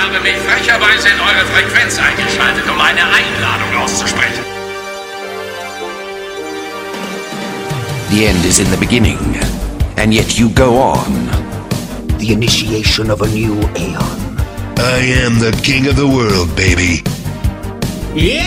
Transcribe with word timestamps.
habe 0.00 0.18
mich 0.20 0.36
frecherweise 0.36 1.08
in 1.08 1.20
eure 1.20 1.44
Frequenz 1.52 1.98
eingeschaltet, 1.98 2.64
um 2.70 2.80
eine 2.80 3.02
Einladung 3.02 3.82
auszusprechen. 3.82 4.44
The 8.10 8.26
end 8.26 8.44
is 8.44 8.58
in 8.58 8.70
the 8.70 8.76
beginning, 8.76 9.18
and 9.96 10.12
yet 10.12 10.38
you 10.38 10.48
go 10.48 10.78
on. 10.78 11.28
The 12.18 12.32
initiation 12.32 13.10
of 13.10 13.22
a 13.22 13.28
new 13.28 13.60
aeon. 13.76 14.38
I 14.78 15.00
am 15.24 15.38
the 15.38 15.52
king 15.62 15.86
of 15.86 15.96
the 15.96 16.06
world, 16.06 16.54
baby. 16.56 17.02
Yeah! 18.14 18.40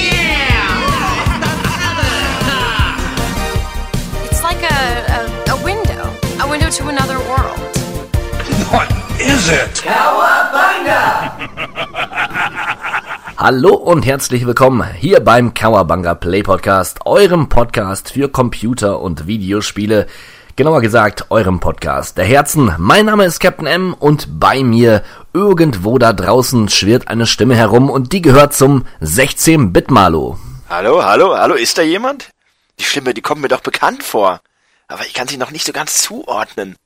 it's 4.29 4.43
like 4.43 4.61
a, 4.63 4.65
a, 5.17 5.53
a 5.53 5.63
window, 5.63 6.11
a 6.41 6.47
window 6.49 6.69
to 6.69 6.87
another 6.89 7.19
world. 7.19 7.59
What 8.69 8.91
is 9.21 9.49
it? 9.49 9.83
Hallo 13.43 13.75
und 13.75 14.05
herzlich 14.05 14.47
willkommen 14.47 14.89
hier 14.93 15.19
beim 15.19 15.53
Kawabanga 15.53 16.15
Play 16.15 16.43
Podcast, 16.43 16.99
eurem 17.03 17.49
Podcast 17.49 18.13
für 18.13 18.29
Computer 18.29 19.01
und 19.01 19.27
Videospiele. 19.27 20.07
Genauer 20.55 20.79
gesagt, 20.79 21.25
eurem 21.29 21.59
Podcast 21.59 22.17
der 22.17 22.23
Herzen. 22.23 22.73
Mein 22.77 23.07
Name 23.07 23.25
ist 23.25 23.41
Captain 23.41 23.67
M 23.67 23.95
und 23.95 24.39
bei 24.39 24.63
mir 24.63 25.03
irgendwo 25.33 25.97
da 25.97 26.13
draußen 26.13 26.69
schwirrt 26.69 27.09
eine 27.09 27.27
Stimme 27.27 27.57
herum 27.57 27.89
und 27.89 28.13
die 28.13 28.21
gehört 28.21 28.53
zum 28.53 28.85
16-Bit-Malo. 29.01 30.39
Hallo, 30.69 31.03
hallo, 31.03 31.37
hallo, 31.37 31.55
ist 31.55 31.77
da 31.77 31.81
jemand? 31.81 32.29
Die 32.79 32.85
Stimme, 32.85 33.13
die 33.13 33.21
kommt 33.21 33.41
mir 33.41 33.49
doch 33.49 33.59
bekannt 33.59 34.03
vor. 34.03 34.39
Aber 34.87 35.01
ich 35.05 35.13
kann 35.13 35.27
sie 35.27 35.35
noch 35.35 35.51
nicht 35.51 35.65
so 35.65 35.73
ganz 35.73 36.01
zuordnen. 36.01 36.77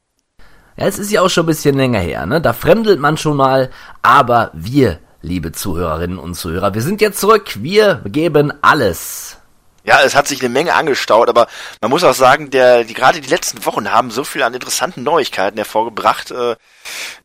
Ja, 0.75 0.87
es 0.87 0.97
ist 0.97 1.11
ja 1.11 1.21
auch 1.21 1.29
schon 1.29 1.43
ein 1.43 1.53
bisschen 1.53 1.77
länger 1.77 1.99
her, 1.99 2.25
ne? 2.25 2.41
Da 2.41 2.53
fremdelt 2.53 2.99
man 2.99 3.15
schon 3.15 3.37
mal, 3.37 3.69
aber 4.01 4.49
wir, 4.55 4.97
liebe 5.27 5.51
Zuhörerinnen 5.51 6.17
und 6.17 6.35
Zuhörer, 6.35 6.73
wir 6.73 6.81
sind 6.81 7.01
jetzt 7.01 7.19
zurück. 7.19 7.57
Wir 7.57 8.01
geben 8.05 8.53
alles. 8.61 9.37
Ja, 9.83 9.99
es 10.03 10.15
hat 10.15 10.27
sich 10.27 10.41
eine 10.41 10.49
Menge 10.49 10.73
angestaut, 10.73 11.29
aber 11.29 11.47
man 11.81 11.91
muss 11.91 12.03
auch 12.03 12.13
sagen, 12.13 12.49
der, 12.49 12.83
die, 12.83 12.93
gerade 12.93 13.21
die 13.21 13.29
letzten 13.29 13.65
Wochen 13.65 13.91
haben 13.91 14.09
so 14.09 14.23
viel 14.23 14.41
an 14.43 14.53
interessanten 14.53 15.03
Neuigkeiten 15.03 15.57
hervorgebracht. 15.57 16.31
Äh, 16.31 16.55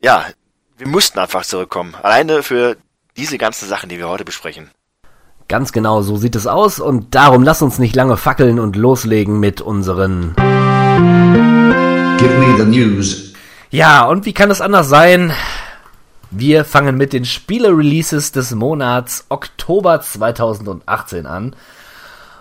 ja, 0.00 0.26
wir 0.76 0.86
mussten 0.86 1.18
einfach 1.18 1.44
zurückkommen. 1.44 1.94
Alleine 2.02 2.42
für 2.42 2.76
diese 3.16 3.38
ganzen 3.38 3.68
Sachen, 3.68 3.88
die 3.88 3.98
wir 3.98 4.08
heute 4.08 4.24
besprechen. 4.24 4.70
Ganz 5.48 5.72
genau 5.72 6.02
so 6.02 6.16
sieht 6.16 6.36
es 6.36 6.46
aus 6.46 6.80
und 6.80 7.14
darum 7.14 7.42
lass 7.42 7.62
uns 7.62 7.78
nicht 7.78 7.96
lange 7.96 8.16
fackeln 8.16 8.58
und 8.58 8.76
loslegen 8.76 9.38
mit 9.40 9.60
unseren 9.60 10.34
Give 12.18 12.38
me 12.38 12.56
the 12.56 12.64
news. 12.64 13.32
Ja, 13.70 14.04
und 14.04 14.24
wie 14.24 14.34
kann 14.34 14.50
es 14.50 14.60
anders 14.60 14.88
sein? 14.88 15.32
Wir 16.34 16.64
fangen 16.64 16.96
mit 16.96 17.12
den 17.12 17.24
Spiele-Releases 17.26 18.32
des 18.32 18.52
Monats 18.52 19.26
Oktober 19.28 20.00
2018 20.00 21.26
an. 21.26 21.54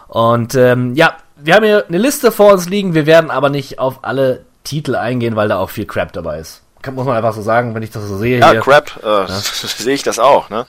Und 0.08 0.56
ähm, 0.56 0.96
ja, 0.96 1.18
wir 1.36 1.56
haben 1.56 1.66
hier 1.66 1.86
eine 1.88 1.98
Liste 1.98 2.32
vor 2.32 2.54
uns 2.54 2.70
liegen. 2.70 2.94
Wir 2.94 3.06
werden 3.06 3.30
aber 3.30 3.50
nicht 3.50 3.80
auf 3.80 4.00
alle 4.04 4.46
Titel 4.64 4.96
eingehen, 4.96 5.36
weil 5.36 5.50
da 5.50 5.58
auch 5.58 5.70
viel 5.70 5.86
Crap 5.86 6.14
dabei 6.14 6.40
ist. 6.40 6.62
Kann, 6.82 6.96
muss 6.96 7.06
man 7.06 7.18
einfach 7.18 7.34
so 7.34 7.42
sagen, 7.42 7.76
wenn 7.76 7.84
ich 7.84 7.92
das 7.92 8.08
so 8.08 8.18
sehe. 8.18 8.40
Ja, 8.40 8.52
hier. 8.52 8.62
Crap, 8.62 9.04
äh, 9.04 9.28
sehe 9.32 9.94
ich 9.94 10.04
das 10.04 10.20
auch, 10.20 10.50
ne? 10.50 10.66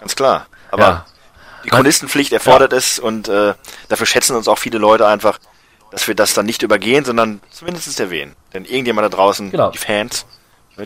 Ganz 0.00 0.14
klar. 0.14 0.46
Aber 0.70 0.82
Ja. 0.82 1.06
die 1.64 1.70
Chronistenpflicht 1.70 2.32
erfordert 2.32 2.72
es 2.74 2.98
und 2.98 3.28
äh, 3.28 3.54
dafür 3.88 4.06
schätzen 4.06 4.36
uns 4.36 4.46
auch 4.46 4.58
viele 4.58 4.78
Leute 4.78 5.06
einfach, 5.06 5.38
dass 5.90 6.06
wir 6.06 6.14
das 6.14 6.34
dann 6.34 6.44
nicht 6.46 6.62
übergehen, 6.62 7.04
sondern 7.06 7.40
zumindest 7.50 7.98
erwähnen. 7.98 8.36
Denn 8.52 8.64
irgendjemand 8.66 9.06
da 9.06 9.16
draußen, 9.16 9.50
Genau. 9.50 9.70
die 9.70 9.78
Fans, 9.78 10.26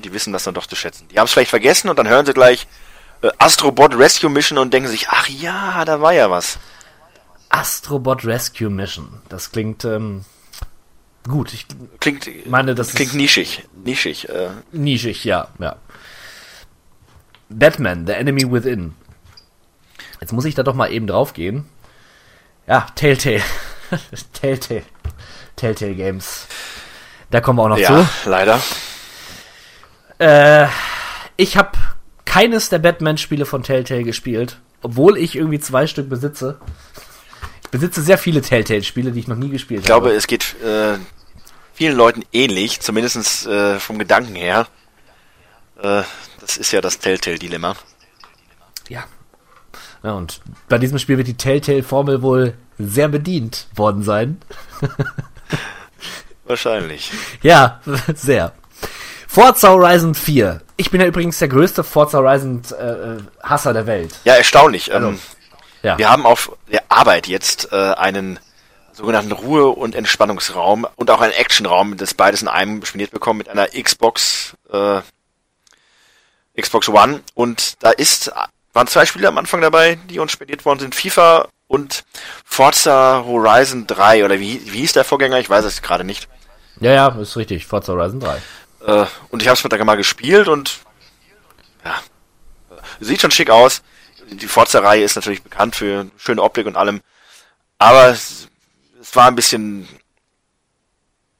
die 0.00 0.12
wissen 0.12 0.32
das 0.32 0.44
dann 0.44 0.54
doch 0.54 0.66
zu 0.66 0.76
schätzen. 0.76 1.08
Die 1.08 1.18
haben 1.18 1.26
es 1.26 1.32
vielleicht 1.32 1.50
vergessen 1.50 1.88
und 1.88 1.98
dann 1.98 2.08
hören 2.08 2.26
sie 2.26 2.32
gleich 2.32 2.66
äh, 3.22 3.30
Astrobot 3.38 3.96
Rescue 3.96 4.30
Mission 4.30 4.58
und 4.58 4.72
denken 4.72 4.88
sich, 4.88 5.08
ach 5.08 5.28
ja, 5.28 5.84
da 5.84 6.00
war 6.00 6.12
ja 6.12 6.30
was. 6.30 6.58
Astrobot 7.48 8.24
Rescue 8.24 8.70
Mission. 8.70 9.20
Das 9.28 9.52
klingt 9.52 9.84
ähm, 9.84 10.24
gut. 11.28 11.52
Ich 11.52 11.66
Klingt, 12.00 12.46
meine, 12.48 12.74
das 12.74 12.94
klingt 12.94 13.14
nischig. 13.14 13.68
Nischig. 13.84 14.28
Äh, 14.28 14.50
nischig, 14.72 15.24
ja, 15.24 15.48
ja. 15.58 15.76
Batman, 17.48 18.06
The 18.06 18.14
Enemy 18.14 18.50
Within. 18.50 18.94
Jetzt 20.20 20.32
muss 20.32 20.44
ich 20.44 20.54
da 20.54 20.62
doch 20.62 20.74
mal 20.74 20.90
eben 20.90 21.06
drauf 21.06 21.34
gehen. 21.34 21.66
Ja, 22.66 22.86
Telltale. 22.94 23.42
Telltale. 24.32 24.84
Telltale 25.56 25.94
Games. 25.94 26.46
Da 27.30 27.40
kommen 27.40 27.58
wir 27.58 27.64
auch 27.64 27.68
noch 27.68 27.78
ja, 27.78 27.88
zu. 27.88 28.30
leider. 28.30 28.60
Äh, 30.22 30.68
ich 31.36 31.56
habe 31.56 31.72
keines 32.24 32.68
der 32.68 32.78
Batman-Spiele 32.78 33.44
von 33.44 33.64
Telltale 33.64 34.04
gespielt, 34.04 34.60
obwohl 34.82 35.18
ich 35.18 35.34
irgendwie 35.34 35.58
zwei 35.58 35.86
Stück 35.88 36.08
besitze. 36.08 36.60
Ich 37.64 37.70
besitze 37.70 38.02
sehr 38.02 38.18
viele 38.18 38.40
Telltale-Spiele, 38.40 39.10
die 39.10 39.18
ich 39.20 39.28
noch 39.28 39.36
nie 39.36 39.48
gespielt 39.48 39.80
Ich 39.80 39.86
glaube, 39.86 40.08
habe. 40.08 40.16
es 40.16 40.26
geht 40.28 40.54
äh, 40.62 40.98
vielen 41.74 41.96
Leuten 41.96 42.22
ähnlich, 42.32 42.80
zumindest 42.80 43.46
äh, 43.46 43.80
vom 43.80 43.98
Gedanken 43.98 44.36
her. 44.36 44.68
Äh, 45.82 46.02
das 46.40 46.56
ist 46.56 46.70
ja 46.72 46.80
das 46.80 46.98
Telltale-Dilemma. 47.00 47.74
Ja. 48.88 49.04
Ja, 50.04 50.12
und 50.12 50.40
bei 50.68 50.78
diesem 50.78 50.98
Spiel 50.98 51.16
wird 51.16 51.28
die 51.28 51.36
Telltale-Formel 51.36 52.22
wohl 52.22 52.54
sehr 52.78 53.08
bedient 53.08 53.66
worden 53.74 54.02
sein. 54.04 54.40
Wahrscheinlich. 56.44 57.10
Ja, 57.42 57.80
sehr. 58.14 58.52
Forza 59.32 59.70
Horizon 59.70 60.14
4. 60.14 60.60
Ich 60.76 60.90
bin 60.90 61.00
ja 61.00 61.06
übrigens 61.06 61.38
der 61.38 61.48
größte 61.48 61.82
Forza 61.84 62.18
Horizon 62.18 62.60
äh, 62.78 62.84
äh, 62.84 63.18
Hasser 63.42 63.72
der 63.72 63.86
Welt. 63.86 64.14
Ja, 64.24 64.34
erstaunlich. 64.34 64.90
Ähm, 64.90 64.94
Also, 65.04 65.18
Ja. 65.82 65.96
Wir 65.96 66.10
haben 66.10 66.26
auf 66.26 66.52
der 66.70 66.82
Arbeit 66.90 67.28
jetzt 67.28 67.72
äh, 67.72 67.76
einen 67.76 68.38
sogenannten 68.92 69.32
Ruhe- 69.32 69.70
und 69.70 69.94
Entspannungsraum 69.94 70.86
und 70.96 71.10
auch 71.10 71.22
einen 71.22 71.32
Actionraum, 71.32 71.96
das 71.96 72.12
beides 72.12 72.42
in 72.42 72.48
einem 72.48 72.84
spendiert 72.84 73.10
bekommen 73.10 73.38
mit 73.38 73.48
einer 73.48 73.68
Xbox 73.68 74.54
äh, 74.70 75.00
Xbox 76.60 76.90
One 76.90 77.22
und 77.32 77.82
da 77.82 77.90
ist 77.90 78.30
waren 78.74 78.86
zwei 78.86 79.06
Spiele 79.06 79.28
am 79.28 79.38
Anfang 79.38 79.62
dabei, 79.62 79.98
die 80.10 80.18
uns 80.18 80.32
spendiert 80.32 80.66
worden 80.66 80.80
sind, 80.80 80.94
FIFA 80.94 81.48
und 81.68 82.04
Forza 82.44 83.24
Horizon 83.26 83.86
3 83.86 84.26
oder 84.26 84.38
wie, 84.38 84.60
wie 84.70 84.80
hieß 84.80 84.92
der 84.92 85.04
Vorgänger? 85.04 85.38
Ich 85.38 85.48
weiß 85.48 85.64
es 85.64 85.80
gerade 85.80 86.04
nicht. 86.04 86.28
ja, 86.80 86.92
ja, 86.92 87.08
ist 87.18 87.36
richtig. 87.38 87.66
Forza 87.66 87.94
Horizon 87.94 88.20
3. 88.20 88.36
Äh, 88.86 89.06
und 89.30 89.42
ich 89.42 89.48
habe 89.48 89.56
es 89.56 89.64
mit 89.64 89.72
der 89.72 89.84
mal 89.84 89.96
gespielt 89.96 90.48
und 90.48 90.80
ja, 91.84 92.00
sieht 93.00 93.20
schon 93.20 93.30
schick 93.30 93.50
aus. 93.50 93.82
Die 94.30 94.48
Forza-Reihe 94.48 95.02
ist 95.02 95.16
natürlich 95.16 95.42
bekannt 95.42 95.76
für 95.76 96.06
schöne 96.16 96.42
Optik 96.42 96.66
und 96.66 96.76
allem, 96.76 97.02
aber 97.78 98.08
es, 98.08 98.48
es 99.00 99.14
war 99.14 99.26
ein 99.26 99.34
bisschen, 99.34 99.82
ein 99.82 99.88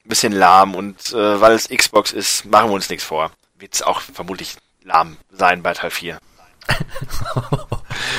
bisschen 0.09 0.33
lahm 0.33 0.75
und 0.75 1.11
äh, 1.11 1.41
weil 1.41 1.53
es 1.53 1.69
Xbox 1.69 2.11
ist, 2.11 2.45
machen 2.45 2.69
wir 2.69 2.75
uns 2.75 2.89
nichts 2.89 3.05
vor. 3.05 3.31
Wird 3.55 3.73
es 3.73 3.81
auch 3.81 4.01
vermutlich 4.01 4.57
lahm 4.83 5.17
sein 5.31 5.63
bei 5.63 5.73
Teil 5.73 5.91
4. 5.91 6.19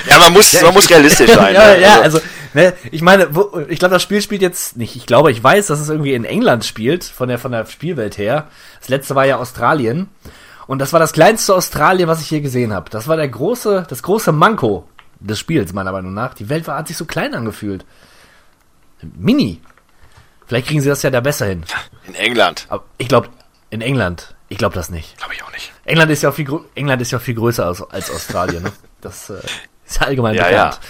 ja, 0.08 0.18
man 0.18 0.32
muss, 0.32 0.52
man 0.60 0.74
muss 0.74 0.88
realistisch 0.90 1.30
sein. 1.34 1.54
ja, 1.54 1.74
ne? 1.74 1.80
ja, 1.80 2.00
also, 2.00 2.20
ne, 2.52 2.74
ich 2.90 3.02
meine, 3.02 3.34
wo, 3.34 3.60
ich 3.68 3.78
glaube, 3.78 3.94
das 3.94 4.02
Spiel 4.02 4.20
spielt 4.22 4.42
jetzt 4.42 4.76
nicht. 4.76 4.96
Ich 4.96 5.06
glaube, 5.06 5.30
ich 5.30 5.42
weiß, 5.42 5.66
dass 5.68 5.80
es 5.80 5.88
irgendwie 5.88 6.14
in 6.14 6.24
England 6.24 6.64
spielt, 6.64 7.04
von 7.04 7.28
der, 7.28 7.38
von 7.38 7.52
der 7.52 7.66
Spielwelt 7.66 8.18
her. 8.18 8.48
Das 8.80 8.88
letzte 8.88 9.14
war 9.14 9.24
ja 9.24 9.38
Australien. 9.38 10.08
Und 10.66 10.78
das 10.78 10.92
war 10.92 11.00
das 11.00 11.12
kleinste 11.12 11.54
Australien, 11.54 12.08
was 12.08 12.22
ich 12.22 12.28
hier 12.28 12.40
gesehen 12.40 12.72
habe. 12.72 12.90
Das 12.90 13.06
war 13.06 13.16
der 13.16 13.28
große, 13.28 13.86
das 13.88 14.02
große 14.02 14.32
Manko 14.32 14.88
des 15.20 15.38
Spiels, 15.38 15.72
meiner 15.72 15.92
Meinung 15.92 16.14
nach. 16.14 16.34
Die 16.34 16.48
Welt 16.48 16.66
war, 16.66 16.78
hat 16.78 16.88
sich 16.88 16.96
so 16.96 17.04
klein 17.04 17.34
angefühlt. 17.34 17.84
Mini. 19.16 19.60
Vielleicht 20.46 20.68
kriegen 20.68 20.80
sie 20.80 20.88
das 20.88 21.02
ja 21.02 21.10
da 21.10 21.20
besser 21.20 21.46
hin. 21.46 21.64
in 22.06 22.14
England, 22.14 22.66
Aber 22.68 22.84
ich 22.98 23.08
glaube, 23.08 23.28
in 23.70 23.80
England, 23.80 24.34
ich 24.54 24.58
glaube 24.58 24.76
das 24.76 24.88
nicht. 24.88 25.18
glaube 25.18 25.34
ich 25.34 25.42
auch 25.42 25.50
nicht. 25.50 25.72
England 25.84 26.12
ist 26.12 26.22
ja 26.22 26.28
auch 26.28 26.34
viel, 26.34 26.48
England 26.76 27.02
ist 27.02 27.10
ja 27.10 27.18
viel 27.18 27.34
größer 27.34 27.66
als, 27.66 27.82
als 27.82 28.08
Australien. 28.08 28.62
Ne? 28.62 28.72
Das 29.00 29.28
äh, 29.28 29.34
ist 29.84 30.00
ja 30.00 30.06
allgemein 30.06 30.34
Ja, 30.34 30.44
bekannt. 30.48 30.80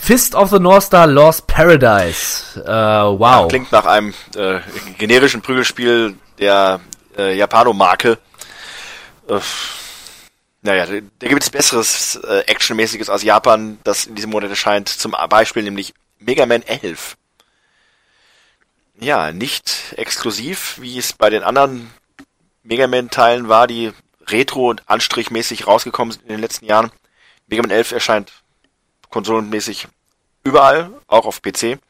Fist 0.00 0.36
of 0.36 0.48
the 0.50 0.60
North 0.60 0.84
Star 0.84 1.08
Lost 1.08 1.48
Paradise. 1.48 2.62
Äh, 2.64 2.70
wow. 2.70 3.48
Klingt 3.48 3.72
nach 3.72 3.84
einem 3.84 4.14
äh, 4.36 4.60
generischen 4.96 5.42
Prügelspiel 5.42 6.14
der 6.38 6.78
äh, 7.18 7.36
Japano-Marke. 7.36 8.18
Äh, 9.28 9.40
naja, 10.62 10.86
da 10.86 10.92
da 11.18 11.28
gibt 11.28 11.42
es 11.42 11.50
besseres 11.50 12.14
äh, 12.14 12.44
Actionmäßiges 12.46 13.10
aus 13.10 13.24
Japan, 13.24 13.78
das 13.82 14.06
in 14.06 14.14
diesem 14.14 14.30
Monat 14.30 14.50
erscheint. 14.50 14.88
Zum 14.88 15.16
Beispiel 15.28 15.64
nämlich 15.64 15.94
Mega 16.20 16.46
Man 16.46 16.62
11. 16.62 17.16
Ja, 19.00 19.32
nicht 19.32 19.94
exklusiv, 19.96 20.76
wie 20.80 20.96
es 20.96 21.12
bei 21.12 21.28
den 21.28 21.42
anderen 21.42 21.90
Mega 22.70 22.86
Man-Teilen 22.86 23.48
war, 23.48 23.66
die 23.66 23.92
retro- 24.28 24.70
und 24.70 24.88
anstrichmäßig 24.88 25.66
rausgekommen 25.66 26.12
sind 26.12 26.22
in 26.22 26.28
den 26.28 26.38
letzten 26.38 26.66
Jahren. 26.66 26.92
Mega 27.48 27.62
Man 27.62 27.72
11 27.72 27.90
erscheint 27.90 28.32
konsolenmäßig 29.10 29.88
überall, 30.44 30.92
auch 31.08 31.26
auf 31.26 31.42
PC 31.42 31.80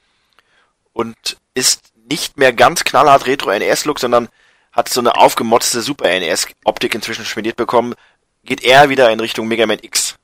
und 0.95 1.37
ist 1.53 1.93
nicht 2.09 2.39
mehr 2.39 2.55
ganz 2.55 2.83
knallhart 2.85 3.27
Retro 3.27 3.51
NES-Look, 3.51 4.01
sondern 4.01 4.31
hat 4.73 4.89
so 4.89 5.01
eine 5.01 5.17
aufgemotzte 5.17 5.83
Super 5.83 6.09
NES-Optik 6.09 6.95
inzwischen 6.95 7.27
spendiert 7.27 7.57
bekommen. 7.57 7.95
geht 8.43 8.63
eher 8.63 8.89
wieder 8.89 9.11
in 9.11 9.21
Richtung 9.21 9.49
Mega 9.49 9.67
Man 9.67 9.81
X. 9.83 10.17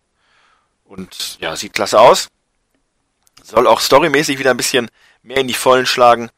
Und 0.85 1.37
ja, 1.38 1.55
sieht 1.55 1.75
klasse 1.75 2.00
aus. 2.00 2.29
Soll 3.43 3.67
auch 3.67 3.81
storymäßig 3.81 4.38
wieder 4.38 4.53
ein 4.53 4.56
bisschen 4.56 4.91
mehr 5.23 5.37
in 5.37 5.49
die 5.49 5.55
Vollen 5.55 5.85
schlagen. 5.85 6.31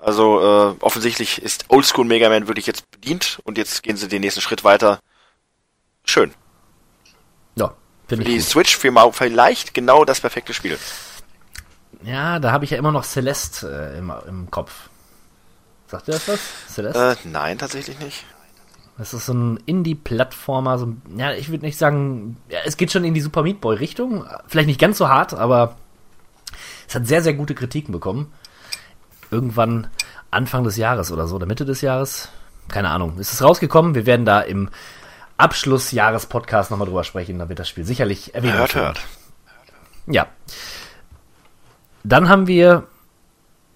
Also 0.00 0.40
äh, 0.40 0.74
offensichtlich 0.80 1.42
ist 1.42 1.64
Oldschool 1.68 2.04
Mega 2.04 2.28
Man 2.28 2.46
wirklich 2.46 2.66
jetzt 2.66 2.88
bedient 2.90 3.40
und 3.44 3.58
jetzt 3.58 3.82
gehen 3.82 3.96
sie 3.96 4.08
den 4.08 4.20
nächsten 4.20 4.40
Schritt 4.40 4.62
weiter. 4.64 5.00
Schön. 6.04 6.32
Ja, 7.56 7.74
finde 8.06 8.24
die 8.24 8.36
ich 8.36 8.42
gut. 8.44 8.48
Switch 8.50 8.76
für 8.76 8.90
mal 8.92 9.12
vielleicht 9.12 9.74
genau 9.74 10.04
das 10.04 10.20
perfekte 10.20 10.54
Spiel. 10.54 10.78
Ja, 12.04 12.38
da 12.38 12.52
habe 12.52 12.64
ich 12.64 12.70
ja 12.70 12.78
immer 12.78 12.92
noch 12.92 13.04
Celeste 13.04 13.92
äh, 13.94 13.98
im, 13.98 14.12
im 14.28 14.50
Kopf. 14.50 14.88
Sagt 15.88 16.06
ihr 16.06 16.14
das 16.14 16.28
was? 16.28 16.40
Celeste? 16.72 17.16
Äh, 17.24 17.28
nein, 17.28 17.58
tatsächlich 17.58 17.98
nicht. 17.98 18.24
Das 18.98 19.14
ist 19.14 19.26
so 19.26 19.32
ein 19.34 19.58
Indie-Plattformer, 19.66 20.78
so, 20.78 20.86
ein- 20.86 21.02
ja, 21.16 21.32
ich 21.32 21.48
würde 21.50 21.64
nicht 21.64 21.78
sagen, 21.78 22.36
ja, 22.48 22.58
es 22.64 22.76
geht 22.76 22.92
schon 22.92 23.04
in 23.04 23.14
die 23.14 23.20
Super 23.20 23.42
Meat 23.42 23.60
Boy 23.60 23.76
Richtung, 23.76 24.26
vielleicht 24.46 24.66
nicht 24.68 24.80
ganz 24.80 24.98
so 24.98 25.08
hart, 25.08 25.34
aber 25.34 25.76
es 26.88 26.94
hat 26.94 27.06
sehr, 27.06 27.22
sehr 27.22 27.34
gute 27.34 27.54
Kritiken 27.54 27.92
bekommen. 27.92 28.32
Irgendwann 29.30 29.88
Anfang 30.30 30.64
des 30.64 30.76
Jahres 30.76 31.12
oder 31.12 31.26
so, 31.26 31.36
oder 31.36 31.46
Mitte 31.46 31.64
des 31.64 31.80
Jahres, 31.80 32.28
keine 32.68 32.90
Ahnung, 32.90 33.18
ist 33.18 33.32
es 33.32 33.42
rausgekommen. 33.42 33.94
Wir 33.94 34.06
werden 34.06 34.26
da 34.26 34.40
im 34.40 34.68
Abschlussjahres-Podcast 35.38 36.70
nochmal 36.70 36.88
drüber 36.88 37.04
sprechen, 37.04 37.38
da 37.38 37.48
wird 37.48 37.58
das 37.58 37.68
Spiel 37.68 37.84
sicherlich 37.84 38.34
erwähnt. 38.34 38.54
Hört, 38.54 38.74
hört. 38.74 39.00
Ja. 40.06 40.26
Dann 42.02 42.28
haben 42.28 42.46
wir 42.46 42.86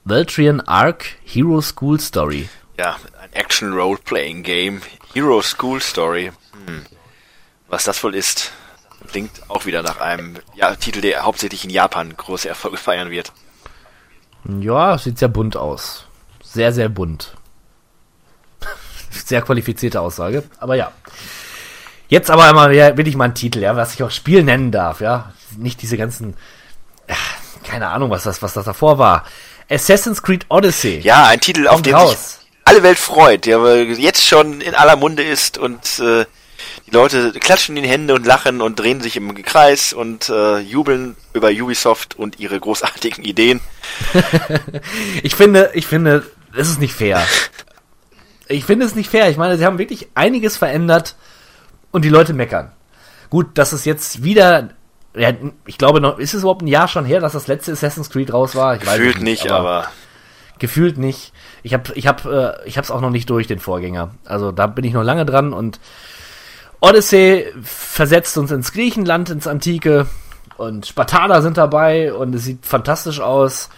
Valtrian 0.04 0.60
Arc 0.60 1.06
Hero 1.24 1.60
School 1.60 2.00
Story. 2.00 2.48
Ja, 2.78 2.96
ein 3.20 3.32
Action-Role-Playing-Game. 3.32 4.82
Hero 5.14 5.42
School 5.42 5.80
Story. 5.80 6.32
Hm. 6.66 6.82
Was 7.68 7.84
das 7.84 8.02
wohl 8.02 8.14
ist, 8.14 8.52
klingt 9.08 9.48
auch 9.48 9.66
wieder 9.66 9.82
nach 9.82 10.00
einem 10.00 10.38
ja, 10.54 10.74
Titel, 10.74 11.00
der 11.00 11.22
hauptsächlich 11.22 11.64
in 11.64 11.70
Japan 11.70 12.16
große 12.16 12.48
Erfolge 12.48 12.78
feiern 12.78 13.10
wird. 13.10 13.32
Ja, 14.44 14.98
sieht 14.98 15.18
sehr 15.18 15.28
bunt 15.28 15.56
aus. 15.56 16.06
Sehr, 16.42 16.72
sehr 16.72 16.88
bunt. 16.88 17.34
Sehr 19.10 19.42
qualifizierte 19.42 20.00
Aussage, 20.00 20.44
aber 20.58 20.74
ja. 20.74 20.90
Jetzt 22.08 22.30
aber 22.30 22.44
einmal 22.44 22.74
ja, 22.74 22.96
will 22.96 23.08
ich 23.08 23.16
mal 23.16 23.24
einen 23.24 23.34
Titel, 23.34 23.60
ja, 23.60 23.76
was 23.76 23.94
ich 23.94 24.02
auch 24.02 24.10
Spiel 24.10 24.42
nennen 24.42 24.70
darf, 24.70 25.00
ja. 25.00 25.32
Nicht 25.56 25.82
diese 25.82 25.96
ganzen, 25.96 26.34
ja, 27.08 27.16
keine 27.64 27.88
Ahnung, 27.88 28.10
was 28.10 28.24
das, 28.24 28.42
was 28.42 28.54
das 28.54 28.64
davor 28.64 28.98
war. 28.98 29.24
Assassin's 29.70 30.22
Creed 30.22 30.46
Odyssey. 30.48 30.98
Ja, 31.00 31.26
ein 31.26 31.40
Titel, 31.40 31.68
auf 31.68 31.82
den 31.82 31.94
raus. 31.94 32.10
sich 32.10 32.42
alle 32.64 32.82
Welt 32.82 32.98
freut, 32.98 33.46
der 33.46 33.84
jetzt 33.84 34.24
schon 34.24 34.60
in 34.60 34.74
aller 34.74 34.96
Munde 34.96 35.22
ist 35.22 35.58
und 35.58 35.98
äh, 36.00 36.24
die 36.92 36.96
Leute 36.98 37.32
klatschen 37.32 37.76
in 37.76 37.84
die 37.84 37.88
Hände 37.88 38.14
und 38.14 38.26
lachen 38.26 38.60
und 38.60 38.78
drehen 38.78 39.00
sich 39.00 39.16
im 39.16 39.34
Kreis 39.42 39.92
und 39.94 40.28
äh, 40.28 40.58
jubeln 40.58 41.16
über 41.32 41.48
Ubisoft 41.48 42.18
und 42.18 42.38
ihre 42.38 42.58
großartigen 42.60 43.24
Ideen. 43.24 43.60
Ich 45.22 45.34
finde, 45.34 45.70
ich 45.74 45.86
finde, 45.86 46.24
es 46.54 46.68
ist 46.68 46.80
nicht 46.80 46.94
fair. 46.94 47.22
Ich 48.48 48.64
finde 48.64 48.84
es 48.86 48.94
nicht 48.94 49.08
fair. 49.10 49.30
Ich 49.30 49.36
meine, 49.36 49.56
sie 49.56 49.64
haben 49.64 49.78
wirklich 49.78 50.08
einiges 50.14 50.56
verändert 50.56 51.16
und 51.90 52.04
die 52.04 52.08
Leute 52.08 52.34
meckern. 52.34 52.72
Gut, 53.30 53.56
dass 53.58 53.72
es 53.72 53.84
jetzt 53.84 54.24
wieder, 54.24 54.70
ja, 55.16 55.32
ich 55.66 55.78
glaube 55.78 56.00
noch, 56.00 56.18
ist 56.18 56.34
es 56.34 56.40
überhaupt 56.42 56.62
ein 56.62 56.68
Jahr 56.68 56.88
schon 56.88 57.04
her, 57.04 57.20
dass 57.20 57.32
das 57.32 57.46
letzte 57.46 57.72
Assassin's 57.72 58.10
Creed 58.10 58.32
raus 58.32 58.54
war? 58.54 58.74
Ich 58.74 58.80
Gefühlt 58.80 59.20
nicht, 59.20 59.50
aber 59.50 59.88
gefühlt 60.58 60.98
nicht. 60.98 61.32
Ich 61.62 61.74
habe, 61.74 61.92
ich 61.94 62.06
habe, 62.06 62.60
äh, 62.64 62.68
ich 62.68 62.76
habe 62.76 62.84
es 62.84 62.90
auch 62.90 63.00
noch 63.00 63.10
nicht 63.10 63.28
durch 63.30 63.46
den 63.46 63.58
Vorgänger. 63.58 64.14
Also 64.24 64.52
da 64.52 64.66
bin 64.66 64.84
ich 64.84 64.92
noch 64.92 65.02
lange 65.02 65.26
dran 65.26 65.52
und 65.52 65.80
Odyssey 66.82 67.46
versetzt 67.62 68.36
uns 68.36 68.50
ins 68.50 68.72
Griechenland, 68.72 69.30
ins 69.30 69.46
Antike 69.46 70.08
und 70.56 70.84
Spartaner 70.84 71.40
sind 71.40 71.56
dabei 71.56 72.12
und 72.12 72.34
es 72.34 72.42
sieht 72.44 72.66
fantastisch 72.66 73.20
aus. 73.20 73.70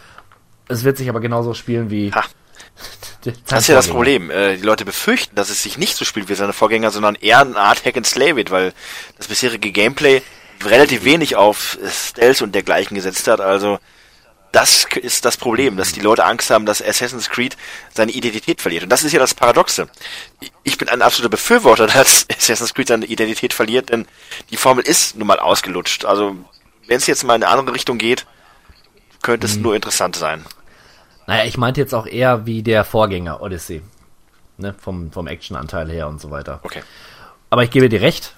Es 0.68 0.84
wird 0.84 0.96
sich 0.96 1.10
aber 1.10 1.20
genauso 1.20 1.52
spielen 1.54 1.90
wie. 1.90 2.10
Ha. 2.12 2.24
Das 3.46 3.62
ist 3.62 3.68
ja 3.68 3.74
das 3.74 3.88
Problem. 3.88 4.30
Äh, 4.30 4.56
die 4.56 4.62
Leute 4.62 4.84
befürchten, 4.84 5.34
dass 5.34 5.48
es 5.48 5.62
sich 5.62 5.78
nicht 5.78 5.96
so 5.96 6.04
spielt 6.04 6.28
wie 6.28 6.34
seine 6.34 6.52
Vorgänger, 6.52 6.90
sondern 6.90 7.14
eher 7.14 7.40
eine 7.40 7.56
Art 7.56 7.82
Hack 7.86 7.96
and 7.96 8.04
Slay 8.04 8.36
wird, 8.36 8.50
weil 8.50 8.74
das 9.16 9.28
bisherige 9.28 9.72
Gameplay 9.72 10.20
relativ 10.62 11.04
wenig 11.04 11.34
auf 11.34 11.78
Stealth 11.90 12.42
und 12.42 12.54
dergleichen 12.54 12.94
gesetzt 12.94 13.26
hat. 13.26 13.40
Also 13.40 13.78
das 14.54 14.84
ist 15.02 15.24
das 15.24 15.36
Problem, 15.36 15.76
dass 15.76 15.92
die 15.92 16.00
Leute 16.00 16.24
Angst 16.24 16.50
haben, 16.50 16.64
dass 16.64 16.80
Assassin's 16.82 17.28
Creed 17.28 17.56
seine 17.92 18.12
Identität 18.12 18.62
verliert. 18.62 18.84
Und 18.84 18.88
das 18.90 19.02
ist 19.02 19.12
ja 19.12 19.18
das 19.18 19.34
Paradoxe. 19.34 19.88
Ich- 20.62 20.78
bin 20.78 20.88
ein 20.88 21.02
absoluter 21.02 21.30
Befürworter, 21.30 21.86
dass 21.94 22.26
Assassin's 22.30 22.74
Creed 22.74 22.88
seine 22.88 23.06
Identität 23.06 23.52
verliert, 23.52 23.90
denn 23.90 24.06
die 24.50 24.56
Formel 24.56 24.84
ist 24.86 25.16
nun 25.16 25.26
mal 25.26 25.38
ausgelutscht. 25.38 26.04
Also 26.04 26.36
wenn 26.86 26.96
es 26.98 27.06
jetzt 27.06 27.24
mal 27.24 27.34
in 27.36 27.42
eine 27.42 27.52
andere 27.52 27.74
Richtung 27.74 27.98
geht, 27.98 28.26
könnte 29.22 29.46
es 29.46 29.56
nur 29.56 29.74
interessant 29.74 30.16
sein. 30.16 30.44
Naja, 31.26 31.44
ich 31.44 31.56
meinte 31.56 31.80
jetzt 31.80 31.94
auch 31.94 32.06
eher 32.06 32.44
wie 32.46 32.62
der 32.62 32.84
Vorgänger 32.84 33.40
Odyssey. 33.40 33.82
Ne, 34.56 34.74
vom, 34.78 35.10
vom 35.10 35.26
Actionanteil 35.26 35.90
her 35.90 36.06
und 36.06 36.20
so 36.20 36.30
weiter. 36.30 36.60
Okay. 36.62 36.82
Aber 37.50 37.64
ich 37.64 37.70
gebe 37.70 37.88
dir 37.88 38.00
recht. 38.02 38.34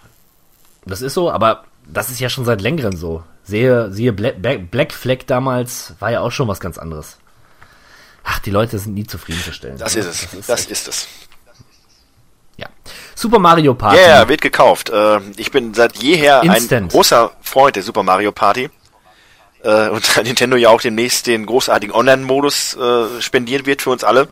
Das 0.87 1.03
ist 1.03 1.13
so, 1.15 1.31
aber 1.31 1.65
das 1.87 2.11
ist 2.11 2.21
ja 2.21 2.29
schon 2.31 2.45
seit 2.47 2.63
längerem 2.63 2.97
so. 2.97 3.23
Sehe, 3.47 3.93
siehe 3.93 4.13
Black, 4.13 4.93
Flag 4.93 5.19
damals 5.27 5.95
war 6.01 6.11
ja 6.11 6.21
auch 6.21 6.33
schon 6.33 6.49
was 6.49 6.59
ganz 6.59 6.79
anderes. 6.79 7.17
Ach, 8.25 8.41
die 8.41 8.51
Leute 8.51 8.77
sind 8.79 8.95
nie 8.95 9.07
zufriedenzustellen. 9.07 9.79
Das 9.79 9.95
ist 9.95 10.07
es. 10.07 10.47
Das 10.49 10.67
ist 10.67 10.89
es. 10.89 11.07
ja. 12.57 12.67
Super 13.15 13.39
Mario 13.39 13.75
Party. 13.75 13.99
Ja, 13.99 14.07
yeah, 14.07 14.29
wird 14.29 14.41
gekauft. 14.41 14.91
Äh, 14.91 15.21
ich 15.37 15.53
bin 15.53 15.75
seit 15.75 15.97
jeher 16.03 16.41
ein 16.41 16.55
Instant. 16.55 16.91
großer 16.91 17.31
Freund 17.41 17.77
der 17.77 17.85
Super 17.85 18.03
Mario 18.03 18.33
Party. 18.33 18.69
Äh, 19.63 19.91
und 19.91 20.17
da 20.17 20.23
Nintendo 20.25 20.57
ja 20.57 20.71
auch 20.71 20.81
demnächst 20.81 21.29
den 21.29 21.47
großartigen 21.47 21.95
Online-Modus 21.95 22.77
äh, 22.77 23.23
spendieren 23.23 23.65
wird 23.65 23.81
für 23.81 23.91
uns 23.91 24.03
alle, 24.03 24.29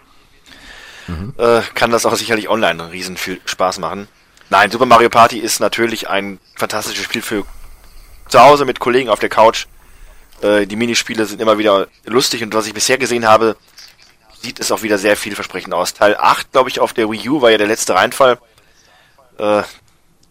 äh, 1.38 1.60
kann 1.75 1.90
das 1.93 2.05
auch 2.05 2.17
sicherlich 2.17 2.49
online 2.49 2.90
riesen 2.90 3.17
viel 3.17 3.40
Spaß 3.44 3.78
machen. 3.78 4.08
Nein, 4.50 4.70
Super 4.72 4.87
Mario 4.87 5.08
Party 5.08 5.38
ist 5.38 5.60
natürlich 5.60 6.08
ein 6.08 6.40
fantastisches 6.56 7.05
Spiel 7.05 7.22
für 7.22 7.44
zu 8.29 8.41
Hause 8.41 8.65
mit 8.65 8.81
Kollegen 8.81 9.09
auf 9.09 9.19
der 9.19 9.29
Couch. 9.29 9.67
Äh, 10.43 10.67
die 10.67 10.76
Minispiele 10.76 11.26
sind 11.26 11.41
immer 11.41 11.59
wieder 11.59 11.88
lustig 12.05 12.43
und 12.43 12.55
was 12.55 12.67
ich 12.67 12.75
bisher 12.75 12.99
gesehen 12.99 13.26
habe, 13.26 13.56
sieht 14.43 14.61
es 14.61 14.71
auch 14.73 14.82
wieder 14.82 14.99
sehr 14.99 15.17
vielversprechend 15.17 15.73
aus. 15.73 15.94
Teil 15.94 16.17
8, 16.17 16.53
glaube 16.53 16.69
ich, 16.69 16.81
auf 16.81 16.93
der 16.93 17.11
Wii 17.11 17.29
U 17.29 17.43
war 17.43 17.50
ja 17.50 17.59
der 17.59 17.67
letzte 17.67 17.94
Reinfall. 17.94 18.38
Äh, 19.38 19.63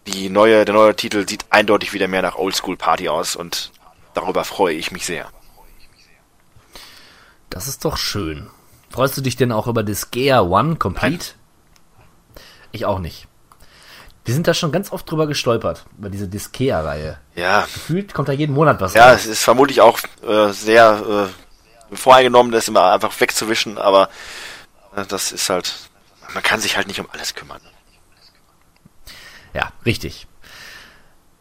die 0.06 0.28
neue, 0.28 0.64
der 0.64 0.74
neue 0.74 0.94
Titel 0.94 1.26
sieht 1.28 1.46
eindeutig 1.50 1.92
wieder 1.92 2.08
mehr 2.08 2.22
nach 2.22 2.36
Oldschool 2.36 2.76
Party 2.76 3.08
aus 3.08 3.36
und 3.36 3.72
darüber 4.12 4.44
freue 4.44 4.74
ich 4.74 4.92
mich 4.92 5.06
sehr. 5.06 5.30
Das 7.50 7.68
ist 7.68 7.84
doch 7.84 7.96
schön. 7.96 8.48
Freust 8.90 9.16
du 9.16 9.22
dich 9.22 9.36
denn 9.36 9.52
auch 9.52 9.66
über 9.66 9.82
Disgaea 9.82 10.42
One 10.42 10.76
Complete? 10.76 11.34
Ich 12.70 12.84
auch 12.84 12.98
nicht. 12.98 13.26
Wir 14.24 14.32
sind 14.32 14.48
da 14.48 14.54
schon 14.54 14.72
ganz 14.72 14.90
oft 14.90 15.10
drüber 15.10 15.26
gestolpert, 15.26 15.84
über 15.98 16.08
diese 16.08 16.28
Disgaea-Reihe. 16.28 17.18
Ja, 17.34 17.62
Gefühlt 17.62 18.14
kommt 18.14 18.28
da 18.28 18.32
jeden 18.32 18.54
Monat 18.54 18.80
was 18.80 18.94
ja, 18.94 19.10
raus. 19.10 19.20
es 19.20 19.26
ist 19.26 19.42
vermutlich 19.42 19.82
auch 19.82 19.98
äh, 20.26 20.50
sehr 20.50 21.28
äh, 21.92 21.94
voreingenommen, 21.96 22.50
das 22.50 22.68
immer 22.68 22.92
einfach 22.92 23.12
wegzuwischen, 23.20 23.76
aber 23.76 24.08
äh, 24.96 25.04
das 25.06 25.30
ist 25.30 25.50
halt, 25.50 25.74
man 26.32 26.42
kann 26.42 26.60
sich 26.60 26.76
halt 26.76 26.88
nicht 26.88 27.00
um 27.00 27.08
alles 27.12 27.34
kümmern. 27.34 27.60
Ja, 29.52 29.72
richtig. 29.84 30.26